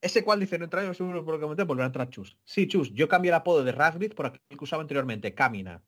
ese 0.01 0.23
cual 0.23 0.39
dice, 0.39 0.57
no 0.57 0.65
entraremos 0.65 0.97
seguro 0.97 1.23
por 1.23 1.35
lo 1.35 1.39
que 1.39 1.43
comenté, 1.43 1.63
volverá 1.63 1.85
a 1.85 1.87
entrar 1.87 2.09
Chus. 2.09 2.37
Sí, 2.43 2.67
Chus, 2.67 2.91
yo 2.93 3.07
cambié 3.07 3.29
el 3.29 3.35
apodo 3.35 3.63
de 3.63 3.71
Razgrid 3.71 4.13
por 4.13 4.27
aquel 4.27 4.41
que 4.49 4.63
usaba 4.63 4.81
anteriormente, 4.81 5.33
Camina. 5.33 5.83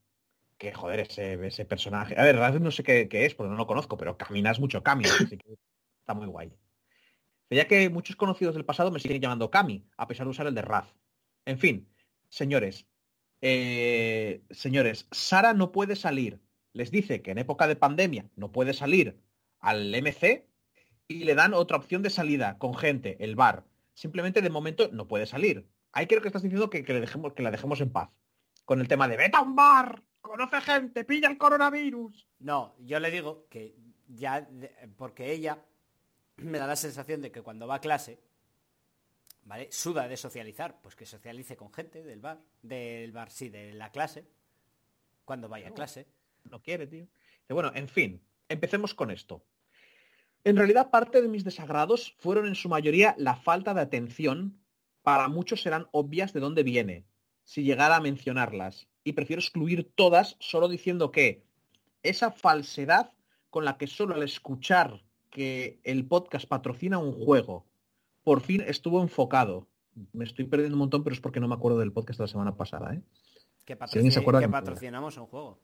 Que 0.57 0.71
joder, 0.71 1.01
ese, 1.01 1.65
personaje. 1.65 2.15
A 2.17 2.23
ver, 2.23 2.37
Razgrid 2.37 2.61
no 2.61 2.71
sé 2.71 2.83
qué, 2.83 3.09
qué 3.09 3.25
es, 3.25 3.35
porque 3.35 3.49
no 3.49 3.57
lo 3.57 3.67
conozco, 3.67 3.97
pero 3.97 4.17
Camina 4.17 4.51
es 4.51 4.59
mucho 4.59 4.83
Camina, 4.83 5.09
así 5.13 5.37
que 5.37 5.57
está 5.99 6.13
muy 6.13 6.27
guay. 6.27 6.51
Ya 7.49 7.67
que 7.67 7.89
muchos 7.89 8.15
conocidos 8.15 8.55
del 8.55 8.65
pasado 8.65 8.91
me 8.91 8.99
siguen 8.99 9.21
llamando 9.21 9.51
Cami, 9.51 9.87
a 9.97 10.07
pesar 10.07 10.25
de 10.25 10.31
usar 10.31 10.47
el 10.47 10.55
de 10.55 10.61
Raz. 10.61 10.95
En 11.45 11.59
fin, 11.59 11.87
señores, 12.27 12.87
eh, 13.41 14.43
señores, 14.49 15.07
Sara 15.11 15.53
no 15.53 15.71
puede 15.71 15.95
salir. 15.95 16.39
Les 16.73 16.91
dice 16.91 17.21
que 17.21 17.31
en 17.31 17.37
época 17.37 17.67
de 17.67 17.75
pandemia 17.75 18.29
no 18.35 18.51
puede 18.51 18.73
salir 18.73 19.21
al 19.59 19.93
MC 19.93 20.47
y 21.07 21.23
le 21.23 21.35
dan 21.35 21.53
otra 21.53 21.77
opción 21.77 22.01
de 22.01 22.09
salida 22.09 22.57
con 22.57 22.75
gente, 22.75 23.17
el 23.23 23.35
bar. 23.35 23.65
Simplemente 23.93 24.41
de 24.41 24.49
momento 24.49 24.89
no 24.91 25.07
puede 25.07 25.25
salir. 25.25 25.67
Ahí 25.91 26.07
creo 26.07 26.21
que 26.21 26.27
estás 26.27 26.41
diciendo 26.41 26.69
que, 26.69 26.83
que 26.83 26.93
le 26.93 27.01
dejemos, 27.01 27.33
que 27.33 27.43
la 27.43 27.51
dejemos 27.51 27.79
en 27.81 27.91
paz. 27.91 28.09
Con 28.65 28.81
el 28.81 28.87
tema 28.87 29.07
de 29.07 29.17
vete 29.17 29.37
a 29.37 29.41
un 29.41 29.55
bar, 29.55 30.03
conoce 30.21 30.59
gente, 30.61 31.03
pilla 31.03 31.29
el 31.29 31.37
coronavirus. 31.37 32.27
No, 32.39 32.75
yo 32.79 32.99
le 32.99 33.11
digo 33.11 33.47
que 33.49 33.75
ya, 34.07 34.47
porque 34.97 35.31
ella 35.31 35.63
me 36.37 36.57
da 36.57 36.67
la 36.67 36.75
sensación 36.75 37.21
de 37.21 37.31
que 37.31 37.41
cuando 37.41 37.67
va 37.67 37.75
a 37.75 37.81
clase, 37.81 38.19
¿vale? 39.43 39.69
Suda 39.71 40.07
de 40.07 40.17
socializar, 40.17 40.81
pues 40.81 40.95
que 40.95 41.05
socialice 41.05 41.55
con 41.55 41.71
gente 41.71 42.03
del 42.03 42.19
bar, 42.19 42.41
del 42.61 43.11
bar, 43.11 43.31
sí, 43.31 43.49
de 43.49 43.73
la 43.73 43.91
clase, 43.91 44.27
cuando 45.23 45.47
vaya 45.47 45.69
a 45.69 45.73
clase. 45.73 46.07
No 46.43 46.61
quiere, 46.61 46.87
tío. 46.87 47.07
Bueno, 47.49 47.71
en 47.73 47.87
fin, 47.87 48.21
empecemos 48.49 48.93
con 48.93 49.11
esto. 49.11 49.45
En 50.45 50.55
realidad, 50.55 50.89
parte 50.91 51.21
de 51.21 51.27
mis 51.27 51.43
desagrados 51.43 52.15
fueron 52.19 52.47
en 52.47 52.55
su 52.55 52.69
mayoría 52.69 53.15
la 53.17 53.35
falta 53.35 53.73
de 53.73 53.81
atención. 53.81 54.57
Para 55.01 55.27
muchos 55.27 55.61
serán 55.61 55.87
obvias 55.91 56.33
de 56.33 56.39
dónde 56.39 56.63
viene, 56.63 57.05
si 57.43 57.63
llegara 57.63 57.95
a 57.97 58.01
mencionarlas. 58.01 58.87
Y 59.03 59.13
prefiero 59.13 59.39
excluir 59.41 59.91
todas 59.95 60.35
solo 60.39 60.67
diciendo 60.67 61.11
que 61.11 61.43
esa 62.03 62.31
falsedad 62.31 63.11
con 63.49 63.65
la 63.65 63.77
que 63.77 63.87
solo 63.87 64.15
al 64.15 64.23
escuchar 64.23 65.03
que 65.29 65.79
el 65.83 66.07
podcast 66.07 66.47
patrocina 66.47 66.97
un 66.97 67.11
juego, 67.13 67.65
por 68.23 68.41
fin 68.41 68.61
estuvo 68.61 69.01
enfocado. 69.01 69.67
Me 70.13 70.25
estoy 70.25 70.45
perdiendo 70.45 70.75
un 70.75 70.79
montón, 70.79 71.03
pero 71.03 71.13
es 71.13 71.21
porque 71.21 71.39
no 71.39 71.47
me 71.47 71.55
acuerdo 71.55 71.79
del 71.79 71.91
podcast 71.91 72.19
de 72.19 72.23
la 72.23 72.27
semana 72.27 72.55
pasada, 72.55 72.93
¿eh? 72.93 73.01
Que, 73.65 73.77
patrocin- 73.77 74.17
acuerda 74.19 74.39
que 74.39 74.45
que- 74.45 74.51
patrocinamos 74.51 75.17
un 75.17 75.25
juego. 75.27 75.59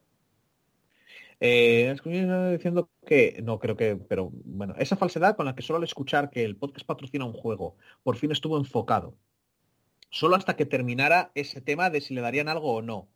Eh, 1.43 1.95
diciendo 2.05 2.91
que 3.03 3.39
no 3.41 3.57
creo 3.57 3.75
que, 3.75 3.95
pero 3.95 4.29
bueno, 4.31 4.75
esa 4.77 4.95
falsedad 4.95 5.35
con 5.35 5.47
la 5.47 5.55
que 5.55 5.63
solo 5.63 5.77
al 5.77 5.83
escuchar 5.83 6.29
que 6.29 6.43
el 6.43 6.55
podcast 6.55 6.85
patrocina 6.85 7.25
un 7.25 7.33
juego, 7.33 7.75
por 8.03 8.15
fin 8.15 8.31
estuvo 8.31 8.57
enfocado. 8.57 9.17
Solo 10.11 10.35
hasta 10.35 10.55
que 10.55 10.67
terminara 10.67 11.31
ese 11.33 11.59
tema 11.59 11.89
de 11.89 11.99
si 12.01 12.13
le 12.13 12.21
darían 12.21 12.47
algo 12.47 12.75
o 12.75 12.83
no. 12.83 13.09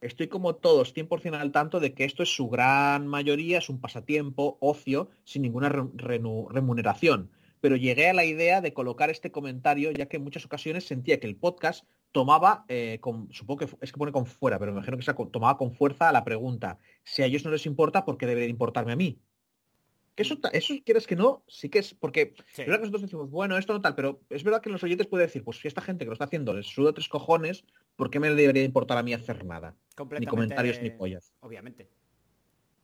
Estoy 0.00 0.28
como 0.28 0.54
todos 0.54 0.94
100% 0.94 1.40
al 1.40 1.50
tanto 1.50 1.80
de 1.80 1.92
que 1.92 2.04
esto 2.04 2.22
es 2.22 2.32
su 2.32 2.48
gran 2.48 3.08
mayoría, 3.08 3.58
es 3.58 3.68
un 3.68 3.80
pasatiempo, 3.80 4.56
ocio, 4.60 5.10
sin 5.24 5.42
ninguna 5.42 5.68
remuneración. 5.68 7.32
Pero 7.60 7.74
llegué 7.74 8.08
a 8.08 8.14
la 8.14 8.24
idea 8.24 8.60
de 8.60 8.72
colocar 8.72 9.10
este 9.10 9.32
comentario 9.32 9.90
ya 9.90 10.06
que 10.06 10.18
en 10.18 10.24
muchas 10.24 10.44
ocasiones 10.44 10.86
sentía 10.86 11.18
que 11.18 11.26
el 11.26 11.36
podcast 11.36 11.84
tomaba, 12.12 12.64
eh, 12.68 12.98
con, 13.00 13.32
supongo 13.32 13.60
que 13.66 13.76
es 13.80 13.92
que 13.92 13.98
pone 13.98 14.12
con 14.12 14.26
fuera, 14.26 14.58
pero 14.58 14.72
me 14.72 14.78
imagino 14.78 14.96
que 14.96 15.02
se 15.04 15.14
tomaba 15.14 15.56
con 15.56 15.72
fuerza 15.72 16.10
la 16.12 16.24
pregunta, 16.24 16.78
si 17.04 17.22
a 17.22 17.26
ellos 17.26 17.44
no 17.44 17.50
les 17.50 17.66
importa, 17.66 18.04
¿por 18.04 18.18
qué 18.18 18.26
debería 18.26 18.48
importarme 18.48 18.92
a 18.92 18.96
mí? 18.96 19.20
Que 20.16 20.24
eso, 20.24 20.36
eso 20.52 20.74
quieres 20.84 21.06
que 21.06 21.14
no, 21.16 21.44
sí 21.46 21.68
que 21.68 21.78
es, 21.78 21.94
porque 21.94 22.34
Sí. 22.52 22.62
es 22.62 22.66
verdad 22.66 22.78
que 22.78 22.80
nosotros 22.82 23.02
decimos, 23.02 23.30
bueno, 23.30 23.56
esto 23.56 23.72
no 23.72 23.80
tal, 23.80 23.94
pero 23.94 24.20
es 24.28 24.42
verdad 24.42 24.60
que 24.60 24.70
los 24.70 24.82
oyentes 24.82 25.06
pueden 25.06 25.26
decir, 25.28 25.44
pues 25.44 25.58
si 25.58 25.68
esta 25.68 25.80
gente 25.80 26.04
que 26.04 26.08
lo 26.08 26.12
está 26.14 26.24
haciendo 26.24 26.52
les 26.52 26.66
suda 26.66 26.92
tres 26.92 27.08
cojones, 27.08 27.64
¿por 27.96 28.10
qué 28.10 28.18
me 28.18 28.28
debería 28.30 28.64
importar 28.64 28.98
a 28.98 29.02
mí 29.02 29.14
hacer 29.14 29.44
nada? 29.44 29.76
Ni 30.18 30.26
comentarios 30.26 30.80
ni 30.82 30.90
pollas. 30.90 31.32
Obviamente. 31.40 31.88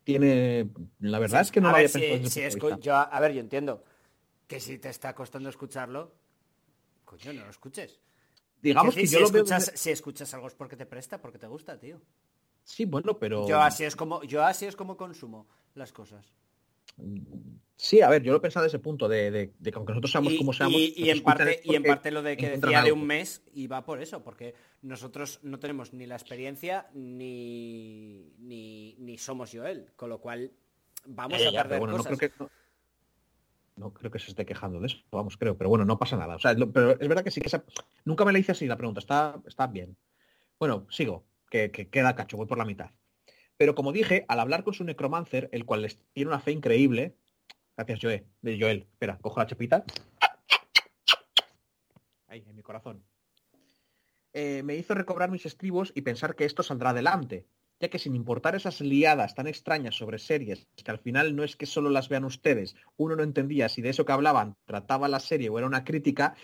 Tiene, 0.04 0.70
la 1.00 1.18
verdad 1.18 1.40
es 1.40 1.50
que 1.50 1.60
no 1.60 1.68
a 1.68 1.72
lo 1.72 1.78
ver, 1.78 1.90
había 1.90 2.28
si- 2.30 2.80
yo, 2.80 2.94
a 2.94 3.20
ver, 3.20 3.32
yo 3.32 3.40
entiendo 3.40 3.82
que 4.46 4.60
si 4.60 4.78
te 4.78 4.88
está 4.88 5.16
costando 5.16 5.48
escucharlo, 5.48 6.14
coño, 7.04 7.32
no 7.32 7.44
lo 7.44 7.50
escuches. 7.50 7.98
Digamos 8.68 8.94
que 8.94 9.06
yo 9.06 9.18
si, 9.18 9.24
lo 9.24 9.30
veo 9.30 9.42
escuchas, 9.42 9.66
desde- 9.66 9.76
si 9.78 9.90
escuchas 9.90 10.34
algo 10.34 10.46
es 10.48 10.54
porque 10.54 10.76
te 10.76 10.86
presta, 10.86 11.20
porque 11.20 11.38
te 11.38 11.46
gusta, 11.46 11.78
tío. 11.78 12.00
Sí, 12.64 12.84
bueno, 12.84 13.18
pero... 13.18 13.46
Yo 13.48 13.60
así 13.60 13.84
es 13.84 13.94
como, 13.96 14.22
yo 14.24 14.44
así 14.44 14.66
es 14.66 14.74
como 14.76 14.96
consumo 14.96 15.46
las 15.74 15.92
cosas. 15.92 16.32
Sí, 17.76 18.00
a 18.00 18.08
ver, 18.08 18.22
yo 18.22 18.32
lo 18.32 18.38
he 18.38 18.40
pensado 18.40 18.64
desde 18.64 18.78
ese 18.78 18.82
punto, 18.82 19.06
de, 19.06 19.30
de- 19.30 19.52
de 19.58 19.70
que 19.70 19.76
aunque 19.76 19.92
nosotros 19.92 20.10
seamos 20.12 20.32
y, 20.32 20.38
como 20.38 20.52
seamos... 20.54 20.74
y- 20.80 21.10
en 21.10 21.22
parte, 21.22 21.60
y 21.62 21.74
en 21.74 21.82
parte 21.82 22.10
lo 22.10 22.22
de 22.22 22.36
que 22.36 22.50
decía 22.58 22.82
de 22.82 22.90
un 22.92 23.06
mes 23.06 23.42
y 23.52 23.66
va 23.66 23.84
por 23.84 24.00
eso, 24.00 24.22
porque 24.24 24.54
nosotros 24.82 25.40
no 25.42 25.58
tenemos 25.58 25.92
ni 25.92 26.06
la 26.06 26.14
experiencia 26.16 26.88
ni, 26.94 28.32
ni, 28.38 28.96
ni 28.98 29.18
somos 29.18 29.50
Joel, 29.52 29.90
con 29.94 30.08
lo 30.08 30.20
cual 30.20 30.52
vamos 31.04 31.38
ya, 31.42 31.48
a 31.50 31.52
perder 31.52 31.68
pero 31.68 31.78
bueno, 31.80 31.92
no 31.92 32.02
cosas. 32.02 32.18
creo 32.18 32.30
que 32.30 32.44
no, 33.76 33.92
creo 33.92 34.10
que 34.10 34.18
se 34.18 34.30
esté 34.30 34.44
quejando 34.46 34.80
de 34.80 34.86
eso, 34.86 34.98
vamos, 35.10 35.36
creo, 35.36 35.56
pero 35.56 35.68
bueno, 35.70 35.84
no 35.84 35.98
pasa 35.98 36.16
nada. 36.16 36.36
O 36.36 36.38
sea, 36.38 36.54
pero 36.72 36.92
es 36.92 37.08
verdad 37.08 37.22
que 37.22 37.30
sí 37.30 37.40
que 37.40 37.48
esa- 37.48 37.64
nunca 38.04 38.24
me 38.24 38.32
la 38.32 38.38
hice 38.38 38.52
así 38.52 38.66
la 38.66 38.76
pregunta, 38.76 39.00
está, 39.00 39.40
está 39.46 39.66
bien. 39.66 39.96
Bueno, 40.58 40.86
sigo, 40.90 41.26
que, 41.50 41.70
que 41.70 41.88
queda 41.88 42.16
cacho, 42.16 42.36
voy 42.36 42.46
por 42.46 42.58
la 42.58 42.64
mitad. 42.64 42.90
Pero 43.58 43.74
como 43.74 43.92
dije, 43.92 44.24
al 44.28 44.40
hablar 44.40 44.64
con 44.64 44.74
su 44.74 44.84
necromancer, 44.84 45.48
el 45.52 45.64
cual 45.64 45.86
tiene 46.12 46.28
una 46.28 46.40
fe 46.40 46.52
increíble, 46.52 47.16
gracias 47.76 48.00
Joel, 48.02 48.26
de 48.42 48.58
Joel, 48.60 48.88
espera, 48.90 49.18
cojo 49.18 49.40
la 49.40 49.46
chapita. 49.46 49.84
Ahí, 52.28 52.44
en 52.46 52.56
mi 52.56 52.62
corazón. 52.62 53.04
Eh, 54.32 54.62
me 54.62 54.74
hizo 54.76 54.94
recobrar 54.94 55.30
mis 55.30 55.46
estribos 55.46 55.92
y 55.94 56.02
pensar 56.02 56.34
que 56.34 56.44
esto 56.44 56.62
saldrá 56.62 56.90
adelante, 56.90 57.46
ya 57.80 57.88
que 57.88 57.98
sin 57.98 58.14
importar 58.14 58.54
esas 58.54 58.80
liadas 58.80 59.34
tan 59.34 59.46
extrañas 59.46 59.94
sobre 59.94 60.18
series, 60.18 60.66
que 60.76 60.90
al 60.90 60.98
final 60.98 61.36
no 61.36 61.44
es 61.44 61.56
que 61.56 61.66
solo 61.66 61.90
las 61.90 62.08
vean 62.08 62.24
ustedes, 62.24 62.74
uno 62.96 63.16
no 63.16 63.22
entendía 63.22 63.68
si 63.68 63.82
de 63.82 63.90
eso 63.90 64.04
que 64.04 64.12
hablaban 64.12 64.56
trataba 64.64 65.08
la 65.08 65.20
serie 65.20 65.48
o 65.48 65.58
era 65.58 65.66
una 65.66 65.84
crítica, 65.84 66.34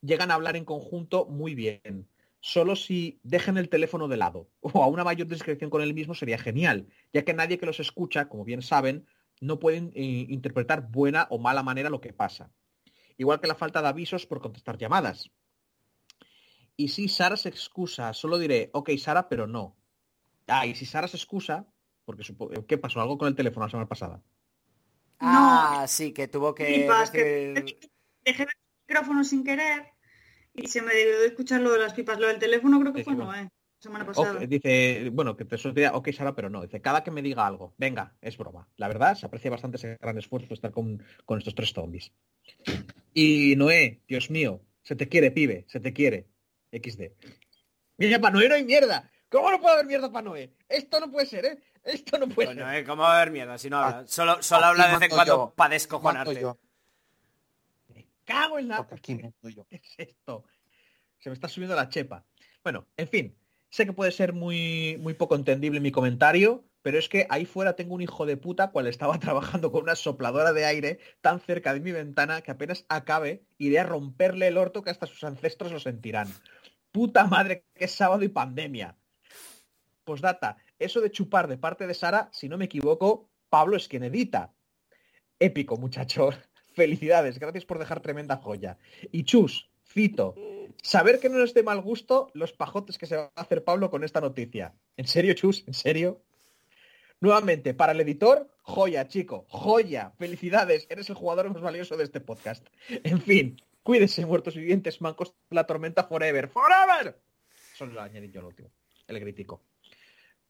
llegan 0.00 0.30
a 0.30 0.34
hablar 0.34 0.56
en 0.56 0.64
conjunto 0.64 1.26
muy 1.26 1.54
bien. 1.54 2.08
Solo 2.40 2.76
si 2.76 3.20
dejen 3.22 3.56
el 3.56 3.70
teléfono 3.70 4.06
de 4.08 4.18
lado 4.18 4.50
o 4.60 4.82
a 4.82 4.86
una 4.86 5.04
mayor 5.04 5.28
discreción 5.28 5.70
con 5.70 5.82
él 5.82 5.94
mismo 5.94 6.14
sería 6.14 6.38
genial, 6.38 6.88
ya 7.12 7.24
que 7.24 7.34
nadie 7.34 7.58
que 7.58 7.66
los 7.66 7.80
escucha, 7.80 8.28
como 8.28 8.44
bien 8.44 8.62
saben, 8.62 9.06
no 9.40 9.58
pueden 9.58 9.92
eh, 9.94 10.26
interpretar 10.28 10.90
buena 10.90 11.26
o 11.30 11.38
mala 11.38 11.62
manera 11.62 11.90
lo 11.90 12.00
que 12.00 12.12
pasa. 12.12 12.50
Igual 13.16 13.40
que 13.40 13.48
la 13.48 13.54
falta 13.54 13.82
de 13.82 13.88
avisos 13.88 14.26
por 14.26 14.40
contestar 14.40 14.78
llamadas. 14.78 15.30
Y 16.76 16.88
si 16.88 17.08
Sara 17.08 17.36
se 17.36 17.48
excusa, 17.48 18.12
solo 18.14 18.38
diré, 18.38 18.70
ok, 18.72 18.90
Sara, 18.98 19.28
pero 19.28 19.46
no. 19.46 19.76
Ah, 20.46 20.66
y 20.66 20.74
si 20.74 20.86
Sara 20.86 21.08
se 21.08 21.16
excusa, 21.16 21.66
porque 22.04 22.22
supo- 22.22 22.50
¿qué 22.66 22.78
pasó? 22.78 23.00
Algo 23.00 23.18
con 23.18 23.28
el 23.28 23.34
teléfono 23.34 23.66
la 23.66 23.70
semana 23.70 23.88
pasada. 23.88 24.22
Ah, 25.20 25.84
sí, 25.88 26.12
que 26.12 26.28
tuvo 26.28 26.54
que 26.54 26.64
Pipas, 26.66 27.10
que- 27.10 27.78
Dejé 28.24 28.42
el 28.44 28.48
micrófono 28.88 29.24
sin 29.24 29.44
querer 29.44 29.84
y 30.54 30.66
se 30.68 30.82
me 30.82 30.94
debió 30.94 31.20
de 31.20 31.26
escuchar 31.26 31.60
lo 31.60 31.72
de 31.72 31.78
las 31.78 31.94
pipas. 31.94 32.18
Lo 32.18 32.28
del 32.28 32.38
teléfono 32.38 32.80
creo 32.80 32.92
que 32.92 33.00
Sí, 33.00 33.04
fue 33.04 33.14
no, 33.16 33.34
eh. 33.34 33.48
Semana 33.78 34.06
pasada. 34.06 34.40
dice, 34.46 35.10
bueno, 35.12 35.36
que 35.36 35.44
te 35.44 35.58
suelta, 35.58 35.94
ok, 35.94 36.10
Sara, 36.12 36.34
pero 36.34 36.48
no. 36.48 36.62
Dice, 36.62 36.80
cada 36.80 37.04
que 37.04 37.10
me 37.10 37.20
diga 37.20 37.46
algo, 37.46 37.74
venga, 37.76 38.16
es 38.22 38.38
broma. 38.38 38.66
La 38.78 38.88
verdad, 38.88 39.14
se 39.14 39.26
aprecia 39.26 39.50
bastante 39.50 39.76
ese 39.76 39.98
gran 40.00 40.16
esfuerzo 40.16 40.48
de 40.48 40.54
estar 40.54 40.70
con, 40.72 41.02
con 41.26 41.38
estos 41.38 41.54
tres 41.54 41.72
zombies. 41.74 42.10
Y 43.12 43.56
Noé, 43.56 44.00
Dios 44.08 44.30
mío, 44.30 44.62
se 44.82 44.96
te 44.96 45.06
quiere, 45.08 45.30
pibe, 45.32 45.64
se 45.68 45.80
te 45.80 45.92
quiere. 45.92 46.28
XD. 46.72 47.12
Mira, 47.98 48.18
para 48.20 48.34
Noé 48.34 48.48
no 48.48 48.54
hay 48.54 48.64
mierda. 48.64 49.10
¿Cómo 49.34 49.50
no 49.50 49.60
puede 49.60 49.74
haber 49.74 49.86
mierda 49.86 50.12
para 50.12 50.22
Noé? 50.22 50.52
Esto 50.68 51.00
no 51.00 51.10
puede 51.10 51.26
ser, 51.26 51.44
¿eh? 51.44 51.58
Esto 51.82 52.18
no 52.18 52.28
puede 52.28 52.50
Bueno, 52.54 52.70
ser. 52.70 52.76
eh, 52.76 52.84
¿cómo 52.84 53.02
va 53.02 53.14
a 53.14 53.16
haber 53.16 53.32
mierda 53.32 53.58
si 53.58 53.68
no 53.68 53.78
habla? 53.78 53.98
Ah, 53.98 54.04
Solo, 54.06 54.40
solo 54.40 54.64
aquí 54.66 54.70
habla 54.70 54.86
de 54.86 54.92
vez 54.92 55.02
en 55.02 55.10
cuando 55.10 55.54
para 55.56 55.70
descojonarte. 55.74 56.40
yo, 56.40 56.56
Me 57.88 58.06
cago 58.22 58.60
en 58.60 58.68
la... 58.68 58.86
aquí 58.88 59.20
yo. 59.42 59.66
¿Qué 59.68 59.76
es 59.82 59.94
esto? 59.98 60.44
Se 61.18 61.30
me 61.30 61.34
está 61.34 61.48
subiendo 61.48 61.74
la 61.74 61.88
chepa. 61.88 62.24
Bueno, 62.62 62.86
en 62.96 63.08
fin, 63.08 63.36
sé 63.70 63.84
que 63.84 63.92
puede 63.92 64.12
ser 64.12 64.34
muy, 64.34 64.98
muy 65.00 65.14
poco 65.14 65.34
entendible 65.34 65.80
mi 65.80 65.90
comentario, 65.90 66.64
pero 66.82 66.96
es 66.96 67.08
que 67.08 67.26
ahí 67.28 67.44
fuera 67.44 67.74
tengo 67.74 67.96
un 67.96 68.02
hijo 68.02 68.26
de 68.26 68.36
puta 68.36 68.70
cual 68.70 68.86
estaba 68.86 69.18
trabajando 69.18 69.72
con 69.72 69.82
una 69.82 69.96
sopladora 69.96 70.52
de 70.52 70.64
aire 70.64 71.00
tan 71.22 71.40
cerca 71.40 71.74
de 71.74 71.80
mi 71.80 71.90
ventana 71.90 72.40
que 72.42 72.52
apenas 72.52 72.86
acabe 72.88 73.42
iré 73.58 73.80
a 73.80 73.84
romperle 73.84 74.46
el 74.46 74.58
orto 74.58 74.84
que 74.84 74.90
hasta 74.90 75.06
sus 75.06 75.24
ancestros 75.24 75.72
lo 75.72 75.80
sentirán. 75.80 76.28
Puta 76.92 77.26
madre, 77.26 77.64
que 77.74 77.86
es 77.86 77.90
sábado 77.90 78.22
y 78.22 78.28
pandemia. 78.28 78.96
Postdata, 80.04 80.56
eso 80.78 81.00
de 81.00 81.10
chupar 81.10 81.48
de 81.48 81.58
parte 81.58 81.86
de 81.86 81.94
Sara, 81.94 82.28
si 82.32 82.48
no 82.48 82.58
me 82.58 82.66
equivoco, 82.66 83.30
Pablo 83.48 83.76
es 83.76 83.88
quien 83.88 84.04
edita. 84.04 84.52
Épico, 85.38 85.76
muchacho. 85.76 86.30
Felicidades, 86.74 87.38
gracias 87.38 87.64
por 87.64 87.78
dejar 87.78 88.00
tremenda 88.00 88.36
joya. 88.36 88.78
Y 89.12 89.24
chus, 89.24 89.70
cito, 89.86 90.34
saber 90.82 91.20
que 91.20 91.28
no 91.28 91.42
es 91.42 91.54
de 91.54 91.62
mal 91.62 91.80
gusto 91.80 92.30
los 92.34 92.52
pajotes 92.52 92.98
que 92.98 93.06
se 93.06 93.16
va 93.16 93.32
a 93.34 93.40
hacer 93.40 93.64
Pablo 93.64 93.90
con 93.90 94.04
esta 94.04 94.20
noticia. 94.20 94.74
¿En 94.96 95.06
serio, 95.06 95.34
chus? 95.34 95.64
¿En 95.66 95.74
serio? 95.74 96.22
Nuevamente, 97.20 97.74
para 97.74 97.92
el 97.92 98.00
editor, 98.00 98.50
joya, 98.62 99.06
chico, 99.06 99.46
joya. 99.48 100.12
Felicidades, 100.18 100.86
eres 100.90 101.08
el 101.08 101.14
jugador 101.14 101.50
más 101.52 101.62
valioso 101.62 101.96
de 101.96 102.04
este 102.04 102.20
podcast. 102.20 102.66
En 102.88 103.20
fin, 103.22 103.56
cuídense, 103.82 104.26
muertos 104.26 104.56
vivientes, 104.56 105.00
mancos 105.00 105.34
la 105.50 105.64
tormenta 105.64 106.04
forever. 106.04 106.48
¡Forever! 106.48 107.20
Solo 107.74 107.92
lo 107.92 108.02
añadí 108.02 108.30
yo 108.30 108.40
el 108.40 108.46
último, 108.46 108.70
el 109.06 109.20
crítico. 109.20 109.62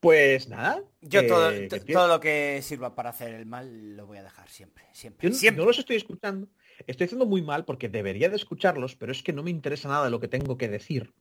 Pues 0.04 0.48
nada. 0.50 0.82
Yo 1.00 1.26
todo, 1.26 1.48
que 1.50 1.56
empiece. 1.64 1.92
todo 1.94 2.08
lo 2.08 2.20
que 2.20 2.60
sirva 2.62 2.94
para 2.94 3.08
hacer 3.08 3.32
el 3.32 3.46
mal 3.46 3.96
lo 3.96 4.06
voy 4.06 4.18
a 4.18 4.22
dejar 4.22 4.50
siempre, 4.50 4.84
siempre, 4.92 5.26
Yo 5.26 5.32
no- 5.32 5.38
siempre. 5.38 5.60
no 5.62 5.66
los 5.66 5.78
estoy 5.78 5.96
escuchando. 5.96 6.46
Estoy 6.86 7.06
haciendo 7.06 7.24
muy 7.24 7.40
mal 7.40 7.64
porque 7.64 7.88
debería 7.88 8.28
de 8.28 8.36
escucharlos, 8.36 8.96
pero 8.96 9.12
es 9.12 9.22
que 9.22 9.32
no 9.32 9.42
me 9.42 9.50
interesa 9.50 9.88
nada 9.88 10.04
de 10.04 10.10
lo 10.10 10.20
que 10.20 10.28
tengo 10.28 10.58
que 10.58 10.68
decir. 10.68 11.14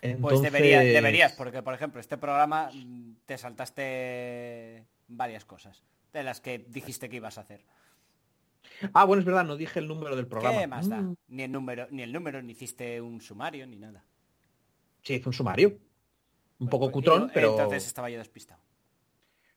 Pues 0.00 0.14
Entonces- 0.14 0.50
debería- 0.50 0.80
deberías, 0.80 1.32
porque 1.32 1.62
por 1.62 1.74
ejemplo, 1.74 2.00
este 2.00 2.16
programa 2.16 2.70
mm, 2.72 3.16
te 3.26 3.36
saltaste 3.36 4.86
varias 5.08 5.44
cosas 5.44 5.82
de 6.14 6.22
las 6.22 6.40
que 6.40 6.64
dijiste 6.68 7.10
que 7.10 7.16
ibas 7.16 7.36
a 7.36 7.42
hacer. 7.42 7.64
Ah, 8.94 9.04
bueno, 9.04 9.20
es 9.20 9.26
verdad, 9.26 9.44
no 9.44 9.56
dije 9.56 9.78
el 9.78 9.88
número 9.88 10.16
del 10.16 10.26
programa. 10.26 10.58
¿Qué 10.58 10.66
más 10.66 10.88
da? 10.88 11.02
Mm, 11.02 11.16
Ni 11.28 11.42
el 11.42 11.52
número, 11.52 11.86
ni 11.90 12.02
el 12.02 12.12
número, 12.14 12.40
ni 12.42 12.52
hiciste 12.52 12.98
un 13.02 13.20
sumario, 13.20 13.66
ni 13.66 13.76
nada. 13.76 14.04
Sí, 15.02 15.14
hice 15.14 15.28
un 15.28 15.32
sumario. 15.34 15.76
Un 16.62 16.68
poco 16.68 16.86
Pues, 16.86 16.94
cutrón, 16.94 17.30
pero... 17.34 17.50
Entonces 17.50 17.86
estaba 17.86 18.08
yo 18.08 18.18
despistado. 18.18 18.60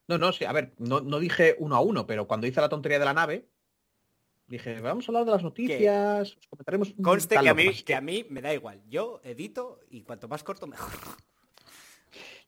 No, 0.08 0.18
no, 0.18 0.32
sí, 0.32 0.44
a 0.44 0.52
ver, 0.52 0.72
no, 0.78 1.00
no 1.00 1.18
dije 1.20 1.54
uno 1.58 1.76
a 1.76 1.80
uno, 1.80 2.06
pero 2.06 2.26
cuando 2.26 2.46
hice 2.46 2.60
la 2.60 2.68
tontería 2.68 2.98
de 2.98 3.04
la 3.04 3.14
nave, 3.14 3.46
dije, 4.48 4.80
vamos 4.80 5.08
a 5.08 5.12
hablar 5.12 5.24
de 5.24 5.30
las 5.30 5.42
noticias, 5.42 6.36
os 6.36 6.46
comentaremos... 6.48 6.94
Conste 7.02 7.38
que 7.38 7.48
a, 7.48 7.54
mí, 7.54 7.72
que 7.82 7.94
a 7.94 8.00
mí 8.00 8.26
me 8.28 8.42
da 8.42 8.52
igual. 8.52 8.82
Yo 8.88 9.20
edito 9.22 9.80
y 9.90 10.02
cuanto 10.02 10.26
más 10.26 10.42
corto 10.42 10.66
mejor. 10.66 10.90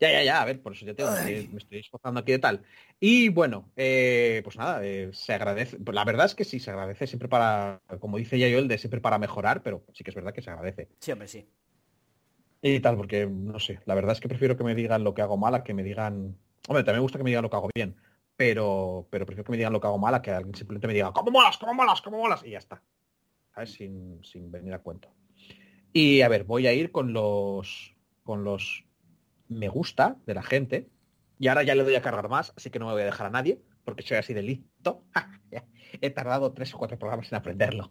Ya, 0.01 0.11
ya, 0.13 0.23
ya, 0.23 0.43
a 0.43 0.45
ver, 0.45 0.63
por 0.63 0.73
eso 0.73 0.87
ya 0.87 0.95
te 0.95 1.03
digo, 1.03 1.51
me 1.53 1.59
estoy- 1.59 1.81
esforzando 1.81 2.21
aquí 2.21 2.33
de 2.33 2.39
tal. 2.39 2.63
Y 3.01 3.29
bueno, 3.29 3.71
eh, 3.77 4.41
pues 4.45 4.57
nada, 4.57 4.85
eh, 4.85 5.11
se 5.13 5.35
agradece. 5.35 5.77
la 5.93 6.05
verdad 6.05 6.27
es 6.27 6.35
que 6.35 6.45
sí, 6.45 6.61
se 6.61 6.71
agradece 6.71 7.07
siempre 7.07 7.29
para, 7.29 7.81
como 8.01 8.19
dice 8.19 8.39
ya 8.39 8.49
yo, 8.49 8.59
el 8.59 8.69
de 8.69 8.79
siempre 8.79 9.01
para 9.01 9.19
mejorar, 9.19 9.63
pero 9.63 9.85
sí 9.93 10.05
que 10.05 10.11
es 10.11 10.15
verdad 10.17 10.33
que 10.33 10.43
se 10.43 10.51
agradece. 10.51 10.89
Sí, 11.01 11.13
hombre, 11.13 11.29
sí. 11.29 11.49
Y 12.61 12.81
tal, 12.81 12.97
porque 12.97 13.27
no 13.27 13.59
sé, 13.61 13.81
la 13.85 13.95
verdad 13.95 14.13
es 14.13 14.21
que 14.21 14.29
prefiero 14.29 14.57
que 14.57 14.65
me 14.65 14.75
digan 14.75 15.05
lo 15.05 15.15
que 15.15 15.23
hago 15.23 15.37
mal 15.37 15.55
a 15.55 15.63
que 15.63 15.75
me 15.75 15.83
digan. 15.83 16.37
Hombre, 16.67 16.83
también 16.85 16.97
me 16.97 17.03
gusta 17.03 17.19
que 17.19 17.25
me 17.25 17.31
digan 17.31 17.43
lo 17.43 17.51
que 17.51 17.57
hago 17.57 17.71
bien, 17.75 17.97
pero, 18.37 19.07
pero 19.11 19.27
prefiero 19.27 19.45
que 19.45 19.53
me 19.53 19.59
digan 19.59 19.73
lo 19.73 19.81
que 19.81 19.87
hago 19.87 19.99
mal 19.99 20.15
a 20.15 20.23
que 20.23 20.33
alguien 20.33 20.55
simplemente 20.55 20.87
me 20.87 20.95
diga, 20.95 21.13
¿cómo 21.13 21.31
molas? 21.31 21.57
¿Cómo 21.57 21.75
molas? 21.75 22.03
¿Cómo 22.03 22.19
molas? 22.19 22.45
Y 22.45 22.51
ya 22.51 22.59
está. 22.59 22.83
Sin, 23.65 24.23
sin 24.23 24.53
venir 24.53 24.73
a 24.73 24.79
cuento. 24.79 25.09
Y 25.93 26.21
a 26.21 26.29
ver, 26.29 26.45
voy 26.45 26.67
a 26.69 26.73
ir 26.73 26.93
con 26.93 27.13
los 27.13 27.97
con 28.23 28.45
los 28.45 28.85
me 29.49 29.69
gusta 29.69 30.17
de 30.27 30.35
la 30.35 30.43
gente. 30.43 30.89
Y 31.39 31.49
ahora 31.49 31.63
ya 31.63 31.75
le 31.75 31.85
doy 31.85 31.95
a 31.95 32.03
cargar 32.03 32.29
más, 32.29 32.53
así 32.57 32.71
que 32.71 32.79
no 32.79 32.87
me 32.87 32.93
voy 32.93 33.03
a 33.03 33.07
dejar 33.07 33.27
a 33.27 33.31
nadie, 33.31 33.63
porque 33.85 34.03
soy 34.03 34.17
así 34.17 34.35
de 34.35 34.43
listo. 34.43 35.05
He 36.01 36.11
tardado 36.11 36.53
tres 36.53 36.75
o 36.75 36.79
cuatro 36.79 36.99
programas 36.99 37.33
en 37.33 37.39
aprenderlo. 37.39 37.91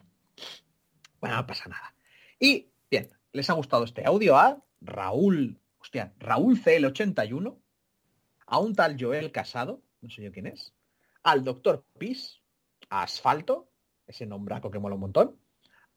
Bueno, 1.19 1.38
no 1.38 1.48
pasa 1.48 1.68
nada. 1.69 1.95
Y 2.39 2.69
bien, 2.91 3.10
les 3.31 3.49
ha 3.49 3.53
gustado 3.53 3.83
este 3.83 4.05
audio 4.05 4.37
a 4.37 4.63
Raúl, 4.81 5.59
hostia, 5.79 6.13
Raúl 6.19 6.61
CL81, 6.61 7.57
a 8.45 8.59
un 8.59 8.75
tal 8.75 8.97
Joel 8.99 9.31
Casado, 9.31 9.81
no 10.01 10.09
sé 10.09 10.23
yo 10.23 10.31
quién 10.31 10.47
es, 10.47 10.73
al 11.23 11.43
doctor 11.43 11.85
Pis, 11.97 12.41
a 12.89 13.03
Asfalto, 13.03 13.69
ese 14.05 14.25
nombraco 14.25 14.71
que 14.71 14.79
mola 14.79 14.95
un 14.95 15.01
montón, 15.01 15.39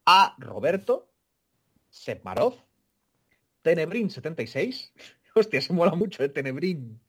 a 0.05 0.35
Roberto, 0.39 1.13
Sep 1.89 2.25
Maroz, 2.25 2.57
Tenebrin 3.63 4.11
76. 4.11 4.93
Hostia, 5.35 5.61
se 5.61 5.73
mola 5.73 5.95
mucho, 5.95 6.23
¿eh? 6.23 6.29
Tenebrin. 6.29 7.01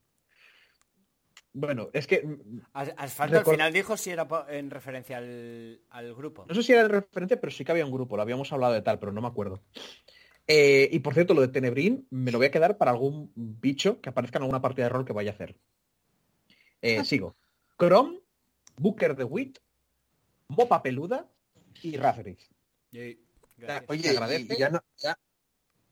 Bueno, 1.54 1.90
es 1.94 2.08
que... 2.08 2.22
mm, 2.24 2.60
As- 2.74 2.94
Asfalto 2.98 3.40
al 3.40 3.46
final 3.46 3.74
dijo 3.74 3.98
si 3.98 4.10
era 4.12 4.28
en 4.50 4.70
referencia 4.70 5.18
al, 5.18 5.82
al 5.90 6.16
grupo. 6.16 6.46
No 6.48 6.56
sé 6.56 6.64
si 6.64 6.72
era 6.72 6.82
el 6.82 6.90
referente, 6.90 7.38
pero 7.38 7.52
sí 7.52 7.66
que 7.66 7.72
había 7.72 7.86
un 7.86 7.92
grupo, 7.92 8.16
lo 8.16 8.22
habíamos 8.22 8.52
hablado 8.54 8.74
de 8.74 8.82
tal, 8.82 9.00
pero 9.00 9.12
no 9.12 9.22
me 9.22 9.28
acuerdo. 9.28 9.62
Eh, 10.48 10.90
y 10.92 11.00
por 11.00 11.14
cierto, 11.14 11.34
lo 11.34 11.42
de 11.42 11.50
Tenebrin 11.50 12.08
me 12.10 12.32
lo 12.32 12.38
voy 12.38 12.48
a 12.48 12.52
quedar 12.52 12.78
para 12.78 12.92
algún 12.92 13.32
bicho 13.36 14.02
que 14.02 14.10
aparezca 14.10 14.38
en 14.38 14.44
alguna 14.44 14.62
partida 14.62 14.86
de 14.86 14.90
rol 14.90 15.06
que 15.06 15.14
vaya 15.14 15.32
a 15.32 15.34
hacer. 15.34 15.56
Eh, 16.82 17.04
sigo. 17.06 17.36
Chrome, 17.78 18.20
Booker 18.78 19.16
de 19.16 19.24
Wit, 19.24 19.60
Mopa 20.48 20.82
Peluda 20.82 21.30
y 21.84 21.92
gracias. 21.92 22.50
Oye, 23.88 24.04
Se 24.04 24.10
agradece. 24.10 24.54
y 24.54 24.58
ya 24.58 24.70
no, 24.70 24.82
ya, 24.98 25.18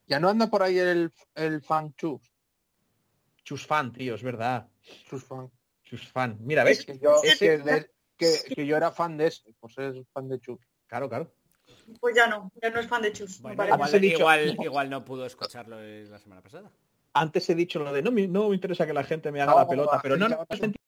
ya 0.07 0.19
no 0.19 0.29
anda 0.29 0.47
por 0.49 0.63
ahí 0.63 0.77
el, 0.79 1.11
el 1.35 1.61
fan 1.61 1.93
Chus. 1.95 2.21
Chus 3.49 3.65
fan, 3.65 3.91
tío, 3.91 4.13
es 4.13 4.21
verdad. 4.21 4.67
Chus 5.09 5.23
fan. 5.23 5.49
Chus 5.83 6.07
fan. 6.11 6.37
Mira, 6.41 6.63
¿ves? 6.63 6.85
Que 6.85 6.99
yo, 6.99 7.15
Ese- 7.23 7.39
que, 7.39 7.57
de- 7.57 7.91
que- 8.15 8.53
que 8.53 8.63
yo 8.67 8.77
era 8.77 8.91
fan 8.91 9.17
de 9.17 9.25
ese, 9.25 9.55
pues 9.59 9.75
es 9.79 9.95
fan 10.13 10.29
de 10.29 10.39
Chus. 10.39 10.59
Claro, 10.85 11.09
claro. 11.09 11.33
Pues 11.99 12.15
ya 12.15 12.27
no, 12.27 12.51
ya 12.61 12.69
no 12.69 12.79
es 12.79 12.85
fan 12.87 13.01
de 13.01 13.11
Chus. 13.11 13.41
Bueno, 13.41 13.65
igual, 13.65 13.95
he 13.95 13.99
dicho- 13.99 14.19
igual, 14.19 14.55
no. 14.55 14.63
igual 14.63 14.89
no 14.91 15.03
pudo 15.03 15.25
escucharlo 15.25 15.81
la 15.81 16.19
semana 16.19 16.43
pasada. 16.43 16.71
Antes 17.13 17.49
he 17.49 17.55
dicho 17.55 17.79
lo 17.79 17.91
de 17.91 18.03
no, 18.03 18.11
me- 18.11 18.27
no 18.27 18.49
me 18.49 18.53
interesa 18.55 18.85
que 18.85 18.93
la 18.93 19.03
gente 19.03 19.31
me 19.31 19.41
haga 19.41 19.53
No, 19.53 19.57
la 19.57 19.67
pelota, 19.67 19.99
pero 20.03 20.15
no, 20.15 20.29
no, 20.29 20.45
es 20.47 20.61
mentira, 20.61 20.79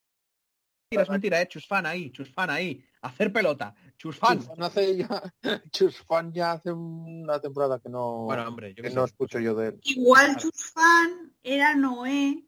es 0.91 1.09
mentira, 1.09 1.41
eh. 1.41 1.47
Chus 1.47 1.65
fan 1.65 1.87
ahí, 1.87 2.11
Chus 2.11 2.29
fan 2.31 2.51
ahí. 2.51 2.85
Hacer 3.01 3.33
pelota. 3.33 3.73
Chus 3.97 4.17
fan. 4.19 4.37
Chus 4.37 4.47
fan 4.49 4.61
hace 4.63 4.97
ya, 4.97 5.33
Chus 5.71 5.97
fan 6.05 6.31
ya 6.31 6.51
hace 6.51 6.71
una 6.71 7.39
temporada 7.41 7.79
que 7.79 7.89
no, 7.89 8.25
Bueno, 8.25 8.47
hombre, 8.47 8.75
yo 8.75 8.83
que 8.83 8.91
no 8.91 9.01
sé. 9.07 9.13
escucho 9.13 9.39
yo 9.39 9.55
de 9.55 9.69
él. 9.69 9.79
Igual 9.81 10.37
Chus 10.37 10.71
fan 10.71 11.33
era 11.41 11.73
Noé. 11.73 12.45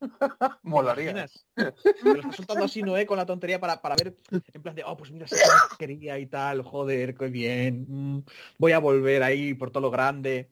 Molaría. 0.62 1.26
Me 1.56 2.14
lo 2.14 2.20
está 2.20 2.32
soltando 2.32 2.64
así 2.64 2.82
Noé 2.82 3.06
con 3.06 3.16
la 3.16 3.26
tontería 3.26 3.60
para, 3.60 3.80
para 3.80 3.96
ver, 3.96 4.16
en 4.30 4.62
plan 4.62 4.74
de, 4.74 4.82
oh, 4.84 4.96
pues 4.96 5.10
mira, 5.10 5.26
si 5.26 5.36
quería 5.78 6.18
y 6.18 6.26
tal, 6.26 6.62
joder, 6.62 7.14
qué 7.14 7.28
bien, 7.28 7.86
mm, 7.88 8.24
voy 8.58 8.72
a 8.72 8.78
volver 8.78 9.22
ahí 9.22 9.54
por 9.54 9.70
todo 9.70 9.82
lo 9.82 9.90
grande. 9.90 10.50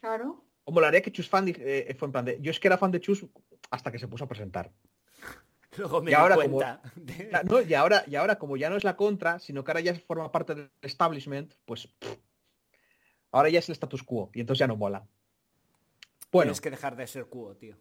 Claro. 0.00 0.44
O 0.64 0.72
molaría 0.72 1.00
que 1.00 1.12
Chus 1.12 1.28
fan 1.28 1.46
eh, 1.48 1.94
fue 1.98 2.06
en 2.06 2.12
plan 2.12 2.24
de, 2.24 2.38
yo 2.40 2.50
es 2.50 2.58
que 2.60 2.68
era 2.68 2.78
fan 2.78 2.90
de 2.90 3.00
Chus 3.00 3.24
hasta 3.70 3.90
que 3.92 3.98
se 3.98 4.08
puso 4.08 4.24
a 4.24 4.28
presentar. 4.28 4.70
Luego 5.78 6.02
me 6.02 6.10
Y 6.10 6.14
ahora 6.14 6.36
como- 6.36 6.60
no, 7.44 7.60
y 7.62 7.74
ahora, 7.74 8.04
y 8.06 8.16
ahora, 8.16 8.38
como 8.38 8.56
ya 8.56 8.70
no 8.70 8.76
es 8.76 8.84
la 8.84 8.96
contra, 8.96 9.38
sino 9.38 9.64
que 9.64 9.70
ahora 9.70 9.80
ya 9.80 9.94
forma 9.94 10.30
parte 10.32 10.54
del 10.54 10.70
establishment, 10.82 11.54
pues 11.64 11.86
pff, 11.86 12.16
ahora 13.32 13.48
ya 13.48 13.58
es 13.58 13.68
el 13.68 13.74
status 13.74 14.02
quo 14.02 14.30
y 14.34 14.40
entonces 14.40 14.60
ya 14.60 14.66
no 14.66 14.76
mola. 14.76 15.06
Bueno, 16.32 16.50
Tienes 16.50 16.60
que 16.60 16.70
dejar 16.70 16.96
de 16.96 17.06
ser 17.06 17.26
cuo, 17.26 17.54
tío. 17.56 17.76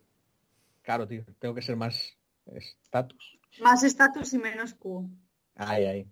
Claro, 0.85 1.07
tío, 1.07 1.25
tengo 1.39 1.53
que 1.55 1.61
ser 1.61 1.75
más 1.75 2.17
estatus. 2.45 3.39
Más 3.59 3.83
estatus 3.83 4.33
y 4.33 4.37
menos 4.37 4.73
Q. 4.75 5.09
Ay, 5.55 5.85
ay. 5.85 6.07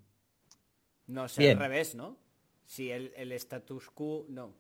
No, 1.08 1.28
sé, 1.28 1.52
al 1.52 1.60
revés, 1.60 1.96
¿no? 1.96 2.18
Si 2.66 2.90
el, 2.90 3.14
el 3.16 3.32
status 3.34 3.90
quo, 3.92 4.26
no. 4.30 4.56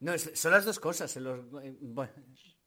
No, 0.00 0.12
es- 0.14 0.32
son 0.34 0.52
las 0.52 0.64
dos 0.64 0.80
cosas. 0.80 1.14
en 1.16 1.24
los- 1.24 1.48
bueno, 1.80 2.12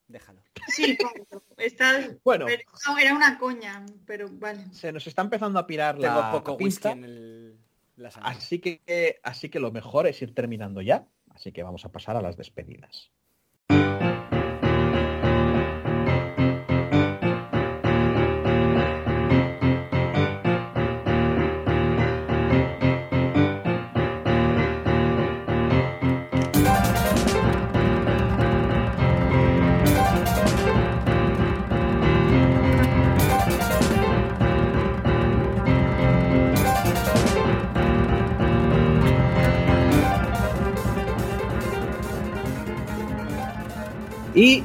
déjalo. 0.08 0.44
Sí, 0.68 0.96
claro. 0.96 1.44
Está... 1.58 2.16
Bueno. 2.24 2.46
pero 2.46 2.64
no, 2.88 2.98
era 2.98 3.14
una 3.16 3.38
coña, 3.40 3.86
pero 4.06 4.28
vale. 4.32 4.66
Se 4.72 4.92
nos 4.92 5.06
está 5.08 5.24
empezando 5.24 5.60
a 5.60 5.68
pirar 5.68 5.98
Tengo 5.98 6.20
la 6.22 6.32
poco 6.32 6.58
en 6.60 7.04
el, 7.04 7.58
la 7.98 8.10
así 8.10 8.60
que, 8.60 9.20
así 9.24 9.50
que 9.50 9.60
lo 9.60 9.72
mejor 9.72 10.08
es 10.08 10.22
ir 10.22 10.34
terminando 10.34 10.82
ya. 10.82 11.08
Así 11.32 11.52
que 11.52 11.64
vamos 11.64 11.84
a 11.84 11.92
pasar 11.92 12.16
a 12.16 12.22
las 12.22 12.38
despedidas. 12.38 13.12
Y 44.44 44.62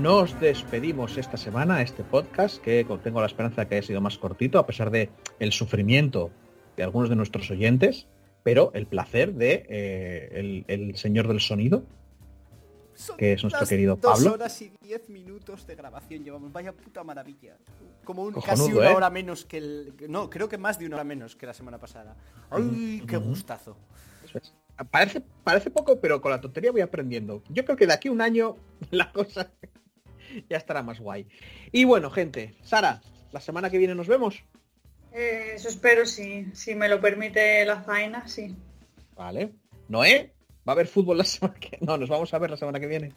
nos 0.00 0.40
despedimos 0.40 1.18
esta 1.18 1.36
semana, 1.36 1.82
este 1.82 2.04
podcast, 2.04 2.56
que 2.56 2.86
tengo 3.04 3.20
la 3.20 3.26
esperanza 3.26 3.60
de 3.60 3.68
que 3.68 3.74
haya 3.74 3.86
sido 3.86 4.00
más 4.00 4.16
cortito, 4.16 4.58
a 4.58 4.64
pesar 4.66 4.90
de 4.90 5.10
el 5.38 5.52
sufrimiento 5.52 6.30
de 6.74 6.84
algunos 6.84 7.10
de 7.10 7.16
nuestros 7.16 7.50
oyentes, 7.50 8.06
pero 8.42 8.70
el 8.72 8.86
placer 8.86 9.34
de 9.34 9.66
eh, 9.68 10.30
el, 10.32 10.64
el 10.68 10.96
señor 10.96 11.28
del 11.28 11.40
sonido, 11.40 11.82
que 13.18 13.34
es 13.34 13.42
nuestro 13.42 13.66
querido 13.66 13.96
dos 13.96 14.20
Pablo. 14.20 14.32
horas 14.32 14.62
y 14.62 14.72
diez 14.80 15.06
minutos 15.10 15.66
de 15.66 15.74
grabación 15.74 16.24
llevamos. 16.24 16.50
Vaya 16.50 16.72
puta 16.72 17.04
maravilla. 17.04 17.58
Como 18.04 18.22
un, 18.22 18.32
Cojonudo, 18.32 18.64
casi 18.64 18.72
una 18.72 18.90
¿eh? 18.90 18.94
hora 18.94 19.10
menos 19.10 19.44
que 19.44 19.58
el... 19.58 19.94
No, 20.08 20.30
creo 20.30 20.48
que 20.48 20.56
más 20.56 20.78
de 20.78 20.86
una 20.86 20.96
hora 20.96 21.04
menos 21.04 21.36
que 21.36 21.44
la 21.44 21.52
semana 21.52 21.76
pasada. 21.76 22.16
¡Ay, 22.50 23.04
qué 23.06 23.18
Ujú. 23.18 23.28
gustazo! 23.28 23.76
Parece, 24.90 25.22
parece 25.42 25.70
poco, 25.70 26.00
pero 26.00 26.20
con 26.20 26.30
la 26.30 26.40
tontería 26.40 26.70
voy 26.70 26.80
aprendiendo. 26.82 27.42
Yo 27.48 27.64
creo 27.64 27.76
que 27.76 27.86
de 27.86 27.94
aquí 27.94 28.08
a 28.08 28.12
un 28.12 28.20
año 28.20 28.56
la 28.90 29.12
cosa 29.12 29.50
ya 30.48 30.56
estará 30.56 30.82
más 30.82 31.00
guay. 31.00 31.26
Y 31.72 31.84
bueno, 31.84 32.10
gente, 32.10 32.54
Sara, 32.62 33.00
la 33.32 33.40
semana 33.40 33.70
que 33.70 33.78
viene 33.78 33.94
nos 33.94 34.06
vemos. 34.06 34.44
Eh, 35.12 35.52
eso 35.54 35.68
espero, 35.68 36.06
si, 36.06 36.46
si 36.54 36.74
me 36.74 36.88
lo 36.88 37.00
permite 37.00 37.64
la 37.64 37.82
faena, 37.82 38.28
sí. 38.28 38.54
Vale. 39.16 39.52
Noé, 39.88 40.32
va 40.68 40.72
a 40.72 40.74
haber 40.74 40.86
fútbol 40.86 41.18
la 41.18 41.24
semana 41.24 41.58
que 41.58 41.78
No, 41.80 41.96
nos 41.96 42.08
vamos 42.08 42.32
a 42.34 42.38
ver 42.38 42.50
la 42.50 42.56
semana 42.56 42.78
que 42.78 42.86
viene. 42.86 43.12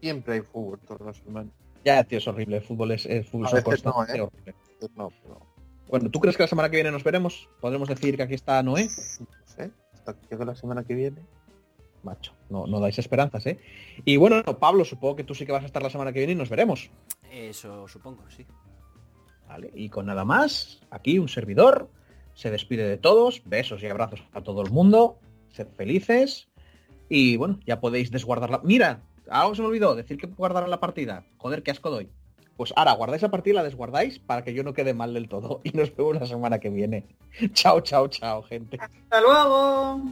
Siempre 0.00 0.34
hay 0.34 0.40
fútbol 0.40 0.78
todas 0.80 1.06
las 1.06 1.16
semanas. 1.16 1.52
Ya, 1.84 2.04
tío, 2.04 2.18
es 2.18 2.28
horrible. 2.28 2.56
El 2.56 2.62
fútbol 2.62 2.92
es, 2.92 3.06
es 3.06 3.26
fútbol 3.26 3.48
no, 3.84 4.04
¿eh? 4.04 4.20
horrible. 4.20 4.54
No, 4.94 5.10
pero 5.22 5.40
Bueno, 5.88 6.10
¿tú 6.10 6.20
crees 6.20 6.36
que 6.36 6.42
la 6.42 6.48
semana 6.48 6.68
que 6.68 6.76
viene 6.76 6.90
nos 6.90 7.04
veremos? 7.04 7.48
¿Podremos 7.60 7.88
decir 7.88 8.16
que 8.16 8.24
aquí 8.24 8.34
está 8.34 8.62
Noé? 8.62 8.88
no 9.20 9.26
sé. 9.46 9.70
Hasta 10.08 10.20
que 10.20 10.34
llegue 10.34 10.44
la 10.46 10.54
semana 10.54 10.84
que 10.84 10.94
viene. 10.94 11.20
Macho, 12.02 12.32
no, 12.48 12.66
no 12.66 12.80
dais 12.80 12.98
esperanzas, 12.98 13.44
¿eh? 13.46 13.58
Y 14.06 14.16
bueno, 14.16 14.42
Pablo, 14.58 14.84
supongo 14.84 15.16
que 15.16 15.24
tú 15.24 15.34
sí 15.34 15.44
que 15.44 15.52
vas 15.52 15.64
a 15.64 15.66
estar 15.66 15.82
la 15.82 15.90
semana 15.90 16.12
que 16.12 16.20
viene 16.20 16.32
y 16.32 16.36
nos 16.36 16.48
veremos. 16.48 16.90
Eso 17.30 17.86
supongo, 17.88 18.22
sí. 18.30 18.46
¿Vale? 19.46 19.70
Y 19.74 19.90
con 19.90 20.06
nada 20.06 20.24
más, 20.24 20.80
aquí 20.90 21.18
un 21.18 21.28
servidor 21.28 21.90
se 22.32 22.50
despide 22.50 22.88
de 22.88 22.96
todos, 22.96 23.42
besos 23.44 23.82
y 23.82 23.86
abrazos 23.86 24.24
a 24.32 24.42
todo 24.42 24.62
el 24.62 24.70
mundo, 24.70 25.18
sed 25.50 25.68
felices 25.76 26.48
y 27.10 27.36
bueno, 27.36 27.58
ya 27.66 27.80
podéis 27.80 28.10
desguardar 28.10 28.48
la... 28.48 28.60
Mira, 28.64 29.02
algo 29.28 29.54
se 29.54 29.62
me 29.62 29.68
olvidó, 29.68 29.94
decir 29.94 30.16
que 30.16 30.26
guardarán 30.26 30.70
la 30.70 30.80
partida. 30.80 31.26
Joder, 31.36 31.62
qué 31.62 31.70
asco 31.70 31.90
doy. 31.90 32.08
Pues 32.58 32.72
ahora 32.74 32.92
guardáis 32.94 33.22
la 33.22 33.30
partida 33.30 33.52
y 33.52 33.56
la 33.56 33.62
desguardáis 33.62 34.18
para 34.18 34.42
que 34.42 34.52
yo 34.52 34.64
no 34.64 34.74
quede 34.74 34.92
mal 34.92 35.14
del 35.14 35.28
todo 35.28 35.60
y 35.64 35.70
nos 35.70 35.94
vemos 35.94 36.16
la 36.16 36.26
semana 36.26 36.58
que 36.58 36.70
viene. 36.70 37.06
chao, 37.54 37.80
chao, 37.80 38.08
chao, 38.08 38.42
gente. 38.42 38.78
Hasta 38.80 39.20
luego. 39.20 40.02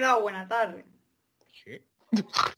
Quedado 0.00 0.20
buena. 0.22 0.49